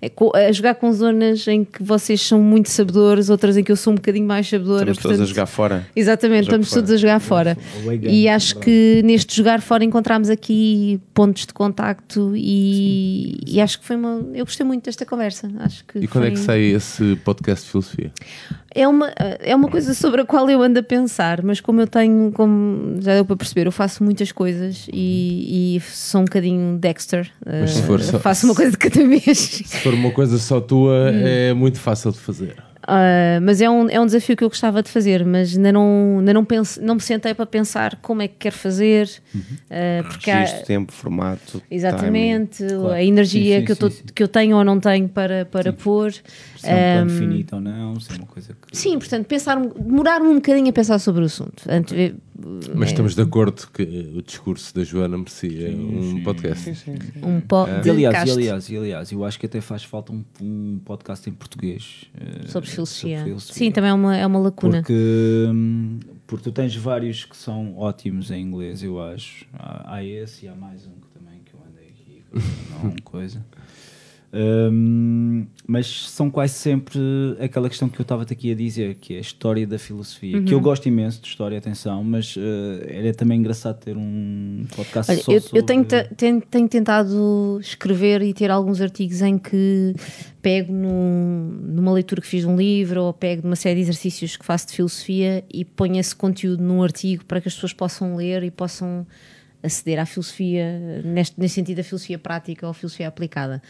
É, 0.01 0.09
co- 0.09 0.31
A 0.35 0.51
jogar 0.51 0.75
com 0.75 0.91
zonas 0.91 1.47
em 1.47 1.63
que 1.63 1.81
vocês 1.83 2.21
são 2.21 2.41
muito 2.41 2.69
sabedores, 2.69 3.29
outras 3.29 3.57
em 3.57 3.63
que 3.63 3.71
eu 3.71 3.75
sou 3.75 3.93
um 3.93 3.95
bocadinho 3.95 4.25
mais 4.27 4.47
sabedora. 4.47 4.91
Estamos 4.91 4.97
todos 4.97 5.05
a 5.05 5.17
portanto- 5.17 5.29
jogar 5.35 5.45
fora. 5.45 5.87
Exatamente, 5.95 6.43
estamos 6.43 6.69
fora. 6.69 6.81
todos 6.81 6.91
a 6.93 6.97
jogar 6.97 7.19
fora. 7.19 7.57
E 8.03 8.27
é 8.27 8.33
acho 8.33 8.55
verdade. 8.55 8.65
que 8.65 9.01
neste 9.03 9.35
jogar 9.35 9.61
fora 9.61 9.83
encontramos 9.83 10.29
aqui 10.29 10.99
pontos 11.13 11.45
de 11.45 11.53
contacto 11.53 12.33
e, 12.35 13.39
e 13.47 13.59
acho 13.61 13.79
que 13.79 13.85
foi 13.85 13.95
uma. 13.95 14.25
Eu 14.33 14.45
gostei 14.45 14.65
muito 14.65 14.83
desta 14.85 15.05
conversa. 15.05 15.49
Acho 15.59 15.83
que 15.85 15.99
E 15.99 16.07
quando 16.07 16.25
é 16.27 16.29
que 16.31 16.37
foi- 16.37 16.45
sai 16.45 16.61
esse 16.61 17.15
podcast 17.23 17.65
de 17.65 17.71
filosofia? 17.71 18.11
É 18.81 18.87
uma, 18.87 19.11
é 19.39 19.55
uma 19.55 19.67
coisa 19.69 19.93
sobre 19.93 20.21
a 20.21 20.25
qual 20.25 20.49
eu 20.49 20.61
ando 20.61 20.79
a 20.79 20.83
pensar, 20.83 21.41
mas 21.43 21.59
como 21.59 21.81
eu 21.81 21.87
tenho, 21.87 22.31
como 22.31 23.01
já 23.01 23.13
deu 23.15 23.25
para 23.25 23.35
perceber, 23.35 23.67
eu 23.67 23.71
faço 23.71 24.03
muitas 24.03 24.31
coisas 24.31 24.87
e, 24.93 25.77
e 25.77 25.81
sou 25.81 26.21
um 26.21 26.25
bocadinho 26.25 26.77
Dexter. 26.77 27.29
Mas 27.45 27.71
se 27.71 27.79
Eh, 27.79 27.83
for 27.83 28.01
só- 28.01 28.19
faço 28.19 28.45
uma 28.45 28.55
coisa 28.55 28.71
de 28.71 28.77
cada 28.77 29.05
vez. 29.07 29.37
Se 29.37 29.77
for 29.79 29.93
uma 29.93 30.11
coisa 30.11 30.37
só 30.37 30.59
tua, 30.61 31.11
é 31.13 31.53
muito 31.53 31.79
fácil 31.79 32.11
de 32.11 32.19
fazer. 32.19 32.55
Ah, 32.89 33.39
mas 33.41 33.59
é 33.59 33.69
um, 33.69 33.89
é 33.89 33.99
um 33.99 34.05
desafio 34.05 34.37
que 34.37 34.45
eu 34.45 34.47
gostava 34.47 34.81
de 34.81 34.89
fazer, 34.89 35.25
mas 35.25 35.57
ainda 35.57 35.73
não, 35.73 36.19
ainda 36.19 36.33
não, 36.33 36.45
pense, 36.45 36.79
não 36.81 36.95
me 36.95 37.01
sentei 37.01 37.33
para 37.33 37.45
pensar 37.45 37.97
como 38.01 38.21
é 38.21 38.29
que 38.29 38.35
quero 38.39 38.55
fazer, 38.55 39.09
ah, 39.69 40.03
porque 40.07 40.31
há- 40.31 40.39
Registro, 40.39 40.65
tempo, 40.65 40.93
formato. 40.93 41.61
exatamente 41.69 42.63
Claro. 42.65 42.87
a 42.91 43.03
energia 43.03 43.55
Sim, 43.55 43.59
sim, 43.59 43.65
que, 43.65 43.71
eu 43.73 43.75
tô- 43.75 43.89
sim. 43.89 44.03
que 44.15 44.23
eu 44.23 44.27
tenho 44.29 44.55
ou 44.55 44.63
não 44.63 44.79
tenho 44.79 45.09
para, 45.09 45.43
para 45.45 45.73
pôr. 45.73 46.13
Se 46.57 46.67
é 46.67 46.73
um 46.73 47.05
plano 47.05 47.11
Ahm, 47.11 47.17
finito 47.19 47.55
ou 47.55 47.61
não, 47.61 47.99
se 47.99 48.11
é 48.11 48.15
uma 48.17 48.27
coisa 48.27 48.53
que. 48.53 48.75
Sim, 48.77 48.97
portanto, 48.99 49.25
pensar, 49.27 49.59
demorar-me 49.59 50.27
um 50.27 50.35
bocadinho 50.35 50.69
a 50.69 50.73
pensar 50.73 50.99
sobre 50.99 51.21
o 51.21 51.25
assunto. 51.25 51.63
Antes, 51.69 51.93
eh, 51.93 52.13
Mas 52.75 52.89
estamos 52.89 53.15
de 53.15 53.21
acordo 53.21 53.67
que 53.73 53.83
o 54.15 54.21
discurso 54.21 54.73
da 54.75 54.83
Joana 54.83 55.17
merecia 55.17 55.69
um 55.69 56.21
podcast. 56.23 56.69
um 57.23 57.39
po 57.41 57.65
E 57.67 57.81
de 57.81 57.89
aliás, 57.89 58.27
e 58.27 58.31
aliás, 58.31 58.69
e 58.69 58.77
aliás, 58.77 59.11
eu 59.11 59.23
acho 59.25 59.39
que 59.39 59.45
até 59.45 59.59
faz 59.61 59.83
falta 59.83 60.11
um, 60.11 60.23
um 60.41 60.79
podcast 60.83 61.29
em 61.29 61.33
português 61.33 62.05
eh, 62.19 62.47
sobre 62.47 62.69
filosofia. 62.69 63.17
sobre 63.17 63.29
filosofia. 63.31 63.53
Sim, 63.55 63.71
também 63.71 63.89
é 63.89 63.93
uma, 63.93 64.15
é 64.15 64.25
uma 64.25 64.39
lacuna. 64.39 64.77
Porque, 64.79 64.93
hum, 65.49 65.99
porque 66.25 66.43
tu 66.43 66.51
tens 66.51 66.75
vários 66.75 67.25
que 67.25 67.35
são 67.37 67.77
ótimos 67.77 68.31
em 68.31 68.41
inglês, 68.41 68.83
eu 68.83 69.01
acho. 69.01 69.45
Há, 69.53 69.95
há 69.95 70.03
esse 70.03 70.45
e 70.45 70.49
há 70.49 70.55
mais 70.55 70.85
um 70.85 70.91
que 70.91 71.07
também 71.17 71.39
que 71.45 71.53
eu 71.53 71.59
andei 71.69 71.89
aqui, 71.89 72.23
não 72.83 72.95
coisa. 73.03 73.43
Hum, 74.33 75.45
mas 75.65 76.09
são 76.09 76.29
quase 76.29 76.53
sempre 76.53 76.99
aquela 77.39 77.69
questão 77.69 77.87
que 77.87 77.99
eu 77.99 78.03
estava 78.03 78.23
aqui 78.23 78.51
a 78.51 78.55
dizer, 78.55 78.95
que 78.95 79.13
é 79.13 79.17
a 79.17 79.21
história 79.21 79.65
da 79.65 79.79
filosofia. 79.79 80.41
Que 80.43 80.53
eu 80.53 80.59
gosto 80.59 80.85
imenso 80.87 81.21
de 81.21 81.27
história, 81.27 81.57
atenção, 81.57 82.03
mas 82.03 82.35
eh, 82.37 82.97
era 82.99 83.13
também 83.13 83.39
engraçado 83.39 83.79
ter 83.79 83.95
um 83.97 84.65
podcast 84.75 85.11
Olha, 85.11 85.21
só 85.21 85.31
eu, 85.31 85.41
sobre... 85.41 85.59
eu 85.59 85.63
tenho, 85.63 85.85
te- 85.85 86.09
tenho- 86.15 86.41
tenho 86.41 86.67
tentado 86.67 87.57
escrever 87.61 88.21
e 88.21 88.33
ter 88.33 88.51
alguns 88.51 88.81
artigos 88.81 89.21
em 89.21 89.37
que 89.37 89.93
pego 90.41 90.71
num- 90.73 91.59
numa 91.63 91.91
leitura 91.93 92.21
que 92.21 92.27
fiz 92.27 92.41
de 92.41 92.47
um 92.47 92.55
livro 92.57 93.03
ou 93.03 93.13
pego 93.13 93.43
numa 93.43 93.55
série 93.55 93.75
de 93.75 93.81
exercícios 93.81 94.35
que 94.37 94.45
faço 94.45 94.67
de 94.67 94.73
filosofia 94.73 95.43
e 95.53 95.63
ponho 95.65 95.99
esse 95.99 96.15
conteúdo 96.15 96.61
num 96.63 96.83
artigo 96.83 97.23
para 97.25 97.39
que 97.41 97.47
as 97.47 97.53
pessoas 97.53 97.73
possam 97.73 98.15
ler 98.15 98.43
e 98.43 98.51
possam 98.51 99.05
aceder 99.63 99.99
à 99.99 100.05
filosofia, 100.05 101.01
neste, 101.03 101.39
nesse 101.39 101.55
sentido, 101.55 101.79
a 101.79 101.83
filosofia 101.83 102.17
prática 102.19 102.65
ou 102.65 102.71
a 102.71 102.73
filosofia 102.73 103.07
aplicada. 103.07 103.61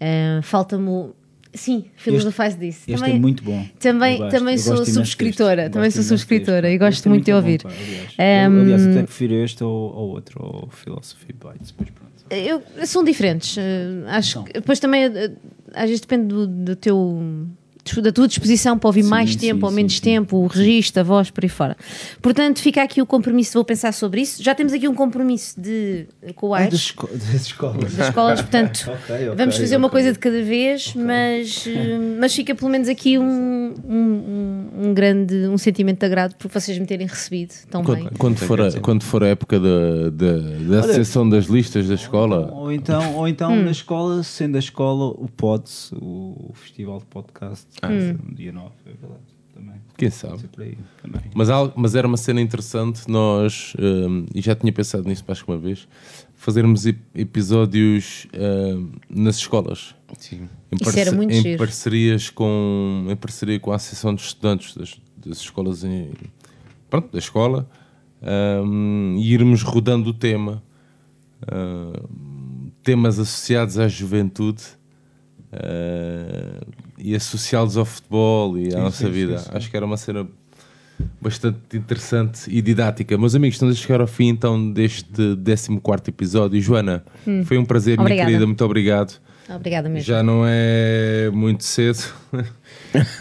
Ah, 0.00 0.40
Falta-me. 0.42 1.10
Sim, 1.52 1.86
filosofais 1.96 2.56
disso. 2.56 2.82
Este 2.86 3.10
é 3.10 3.14
muito 3.14 3.42
bom. 3.42 3.66
Também, 3.80 4.18
gosto- 4.18 4.30
também 4.38 4.56
sou 4.56 4.86
subscritora, 4.86 5.68
também 5.68 5.90
sou 5.90 6.04
subscritora 6.04 6.70
e 6.70 6.78
gosto 6.78 6.92
Este 6.98 7.06
é 7.06 7.08
muito 7.08 7.24
de 7.24 7.30
bom, 7.32 7.36
ouvir. 7.38 7.60
pá, 7.62 7.70
aliás. 7.70 8.48
Um, 8.52 8.54
Eu, 8.54 8.60
aliás, 8.62 8.86
até 8.86 9.02
prefiro 9.02 9.34
este 9.34 9.64
ou, 9.64 9.72
ou 9.92 10.10
outro, 10.10 10.38
ou 10.44 10.68
Philosophy 10.70 11.32
Bites. 11.32 11.72
Depois 11.72 11.90
pronto. 11.90 12.10
Eu- 12.30 12.86
são 12.86 13.02
diferentes. 13.02 13.58
eh, 13.58 14.04
acho 14.06 14.30
São. 14.34 14.44
que 14.44 14.52
depois 14.52 14.78
também 14.78 15.02
eh, 15.06 15.32
às 15.74 15.86
vezes 15.86 16.00
depende 16.00 16.26
do, 16.28 16.46
do 16.46 16.76
teu 16.76 16.96
da 18.02 18.12
tua 18.12 18.28
disposição 18.28 18.78
para 18.78 18.88
ouvir 18.88 19.02
Sim, 19.02 19.08
mais 19.10 19.32
sim, 19.32 19.38
tempo 19.38 19.64
ou 19.66 19.70
sim, 19.70 19.76
menos 19.76 19.94
sim. 19.96 20.00
tempo, 20.02 20.36
o 20.38 20.46
registro, 20.46 21.00
a 21.00 21.02
voz, 21.04 21.30
por 21.30 21.44
aí 21.44 21.48
fora. 21.48 21.76
Portanto, 22.22 22.60
fica 22.60 22.82
aqui 22.82 23.00
o 23.02 23.06
compromisso, 23.06 23.54
vou 23.54 23.64
pensar 23.64 23.92
sobre 23.92 24.20
isso. 24.22 24.42
Já 24.42 24.54
temos 24.54 24.72
aqui 24.72 24.86
um 24.88 24.94
compromisso 24.94 25.60
de, 25.60 26.06
com 26.36 26.48
o 26.48 26.54
Ah, 26.54 26.58
Aires, 26.58 26.72
das, 26.72 26.80
esco 26.82 27.06
das 27.12 27.34
escolas. 27.46 27.94
das 27.94 28.08
escolas, 28.08 28.40
portanto, 28.42 28.90
Ok, 28.90 29.14
ok, 29.28 29.34
vamos 29.36 29.56
fazer 29.56 29.76
uma 29.76 29.86
ok. 29.88 29.92
coisa 30.00 30.12
de 30.12 30.18
cada 30.18 30.42
vez, 30.42 30.94
mas, 30.94 31.64
eh, 31.68 31.98
mas 32.18 32.34
fica 32.34 32.54
pelo 32.54 32.70
menos 32.70 32.88
aqui 32.88 33.18
um, 33.18 33.74
um, 33.88 34.86
um- 34.88 34.94
grande 34.94 35.34
um 35.48 35.56
sentimento 35.58 36.00
de 36.00 36.06
agrado 36.06 36.34
por 36.34 36.50
vocês 36.50 36.76
me 36.78 36.86
terem 36.86 37.06
recebido 37.06 37.52
tão 37.70 37.82
bem. 37.82 38.04
Quando, 38.04 38.18
quando 38.18 38.36
for 38.38 38.60
a, 38.60 38.72
quando 38.80 39.02
for 39.02 39.22
a 39.24 39.28
época 39.28 39.58
da, 39.58 40.10
da, 40.10 40.38
da 40.70 40.80
associação 40.80 41.28
das 41.28 41.46
listas 41.46 41.88
da 41.88 41.94
escola, 41.94 42.50
Ou 42.52 42.72
então, 42.72 43.14
ou 43.16 43.28
então 43.28 43.52
Hum. 43.52 43.64
na 43.64 43.70
escola, 43.70 44.22
sendo 44.22 44.56
a 44.56 44.58
escola, 44.58 45.06
o 45.06 45.28
PODS, 45.36 45.92
o 45.94 46.52
Festival 46.54 46.98
de 46.98 47.04
Podcast, 47.06 47.66
Hum. 47.84 48.18
no 48.28 48.34
dia 48.34 48.52
9, 48.52 48.70
é 48.86 48.90
verdade. 48.90 49.20
Também. 49.54 49.74
quem 49.98 50.10
sabe? 50.10 50.48
aí. 50.58 50.78
Mas, 51.34 51.48
mas 51.76 51.94
era 51.94 52.06
uma 52.06 52.16
cena 52.16 52.40
interessante 52.40 53.02
nós, 53.08 53.74
hum, 53.78 54.24
e 54.34 54.40
já 54.40 54.54
tinha 54.54 54.72
pensado 54.72 55.06
nisso 55.08 55.24
mais 55.26 55.42
que 55.42 55.48
uma 55.50 55.58
vez, 55.58 55.86
fazermos 56.34 56.86
ep- 56.86 57.00
episódios 57.14 58.26
hum, 58.32 58.92
nas 59.10 59.36
escolas. 59.36 59.94
Sim. 60.18 60.48
Em, 60.72 60.76
Isso 60.80 60.98
era 60.98 61.12
muito 61.12 61.32
em 61.32 61.42
giro. 61.42 61.58
parcerias 61.58 62.30
com 62.30 63.06
em 63.08 63.16
parceria 63.16 63.58
com 63.60 63.72
a 63.72 63.76
Associação 63.76 64.14
de 64.14 64.22
Estudantes 64.22 64.74
das, 64.76 65.00
das 65.16 65.38
escolas 65.38 65.84
em, 65.84 66.10
pronto, 66.88 67.12
da 67.12 67.18
escola 67.18 67.68
hum, 68.64 69.16
e 69.18 69.32
irmos 69.34 69.62
rodando 69.62 70.10
o 70.10 70.14
tema 70.14 70.62
hum, 71.52 72.70
temas 72.82 73.18
associados 73.18 73.78
à 73.78 73.88
juventude 73.88 74.62
hum, 75.52 76.60
e 76.98 77.14
associados 77.14 77.76
ao 77.76 77.84
futebol 77.84 78.58
e 78.58 78.74
à 78.74 78.78
nossa 78.78 79.08
vida 79.08 79.42
acho 79.52 79.70
que 79.70 79.76
era 79.76 79.86
uma 79.86 79.96
cena 79.96 80.26
bastante 81.20 81.76
interessante 81.76 82.42
e 82.48 82.60
didática 82.60 83.16
meus 83.16 83.34
amigos, 83.34 83.54
estamos 83.56 83.74
a 83.76 83.78
chegar 83.78 84.00
ao 84.02 84.06
fim 84.06 84.28
então 84.28 84.70
deste 84.70 85.10
14 85.82 86.08
episódio 86.08 86.60
Joana, 86.60 87.02
foi 87.44 87.56
um 87.58 87.64
prazer 87.64 87.96
minha 87.96 88.00
Hum. 88.00 88.04
Obrigada. 88.04 88.28
querida, 88.28 88.46
muito 88.46 88.64
obrigado 88.64 89.14
Obrigada 89.52 89.88
mesmo. 89.88 90.06
já 90.06 90.22
não 90.22 90.42
é 90.46 91.28
muito 91.32 91.64
cedo. 91.64 91.98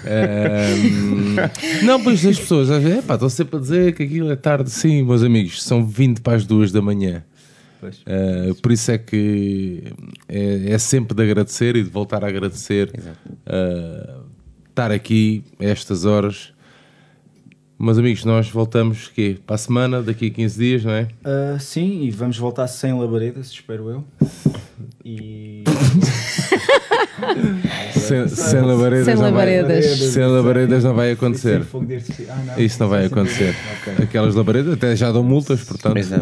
Ehm, 0.06 1.36
não, 1.84 2.02
pois 2.04 2.26
as 2.26 2.40
pessoas 2.40 2.70
às 2.72 2.82
vezes, 2.84 3.00
"Epá, 3.00 3.14
estão 3.16 3.30
sempre 3.30 3.58
a 3.58 3.60
dizer 3.60 3.94
que 3.94 4.04
aquilo 4.04 4.32
é 4.32 4.36
tarde. 4.36 4.70
Sim, 4.70 5.04
meus 5.04 5.24
amigos, 5.24 5.62
são 5.64 5.86
20 5.86 6.22
para 6.22 6.36
as 6.36 6.46
2 6.46 6.72
da 6.72 6.82
manhã. 6.82 7.24
Eh, 8.06 8.54
por 8.62 8.72
isso 8.72 8.92
é 8.92 8.98
que 8.98 9.84
é, 10.28 10.72
é 10.72 10.78
sempre 10.78 11.16
de 11.16 11.24
agradecer 11.24 11.76
e 11.76 11.84
de 11.84 11.90
voltar 11.90 12.24
a 12.24 12.28
agradecer 12.28 12.92
eh, 13.46 14.18
estar 14.70 14.92
aqui 14.92 15.44
a 15.60 15.66
estas 15.66 16.06
horas. 16.06 16.54
Meus 17.80 17.98
amigos, 17.98 18.26
nós 18.26 18.50
voltamos 18.50 19.10
quê? 19.16 19.38
para 19.48 19.56
a 19.56 19.58
semana, 19.58 20.02
daqui 20.04 20.28
a 20.28 20.30
15 20.30 20.60
dias, 20.60 20.84
não 20.84 20.92
é? 20.92 21.08
Ah, 21.24 21.58
sim, 21.60 22.04
e 22.04 22.12
vamos 22.12 22.38
voltar 22.38 22.68
sem 22.68 22.92
labaredas, 22.94 23.48
espero 23.48 23.90
eu. 23.90 24.04
E. 25.06 25.64
Sem, 27.94 28.28
sem 28.28 28.62
labaredas, 28.62 29.06
Sem 29.06 29.14
não 29.16 29.22
vai- 29.22 29.32
labaredas. 29.32 29.86
sem 29.86 30.26
labaredas 30.26 30.84
não 30.84 30.94
vai 30.94 31.12
acontecer. 31.12 31.62
Ah, 32.30 32.36
não. 32.48 32.60
Isso 32.64 32.80
não 32.82 32.90
vai 32.90 33.06
acontecer. 33.06 33.56
Aquelas 34.02 34.36
labaredas 34.36 34.74
até 34.74 34.96
já 34.96 35.12
dão 35.12 35.24
multas, 35.24 35.64
portanto 35.64 35.98
ótimo. 35.98 36.16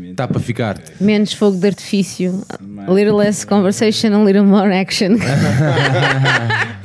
então. 0.00 0.10
está 0.10 0.28
para 0.28 0.40
ficar. 0.40 0.78
Menos 1.00 1.32
fogo 1.32 1.56
de 1.56 1.66
artifício, 1.66 2.42
a 2.86 2.92
little 2.92 3.16
less 3.16 3.44
conversation, 3.46 4.14
a 4.14 4.24
little 4.24 4.44
more 4.44 4.72
action. 4.72 5.16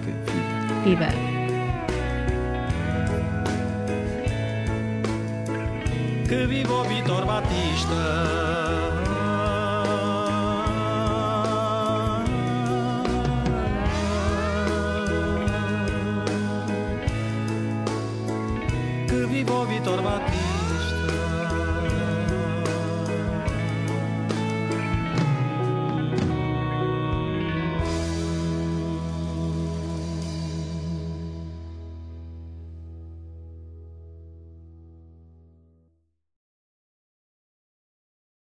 Viva! 0.84 1.08
Que 6.28 6.46
viva 6.48 6.74
o 6.74 6.84
Vitor 6.84 7.26
Batista. 7.26 8.85
Que 19.26 19.32
viva 19.32 19.54
o 19.56 19.66
Vitor 19.66 20.04
Batista. 20.04 20.55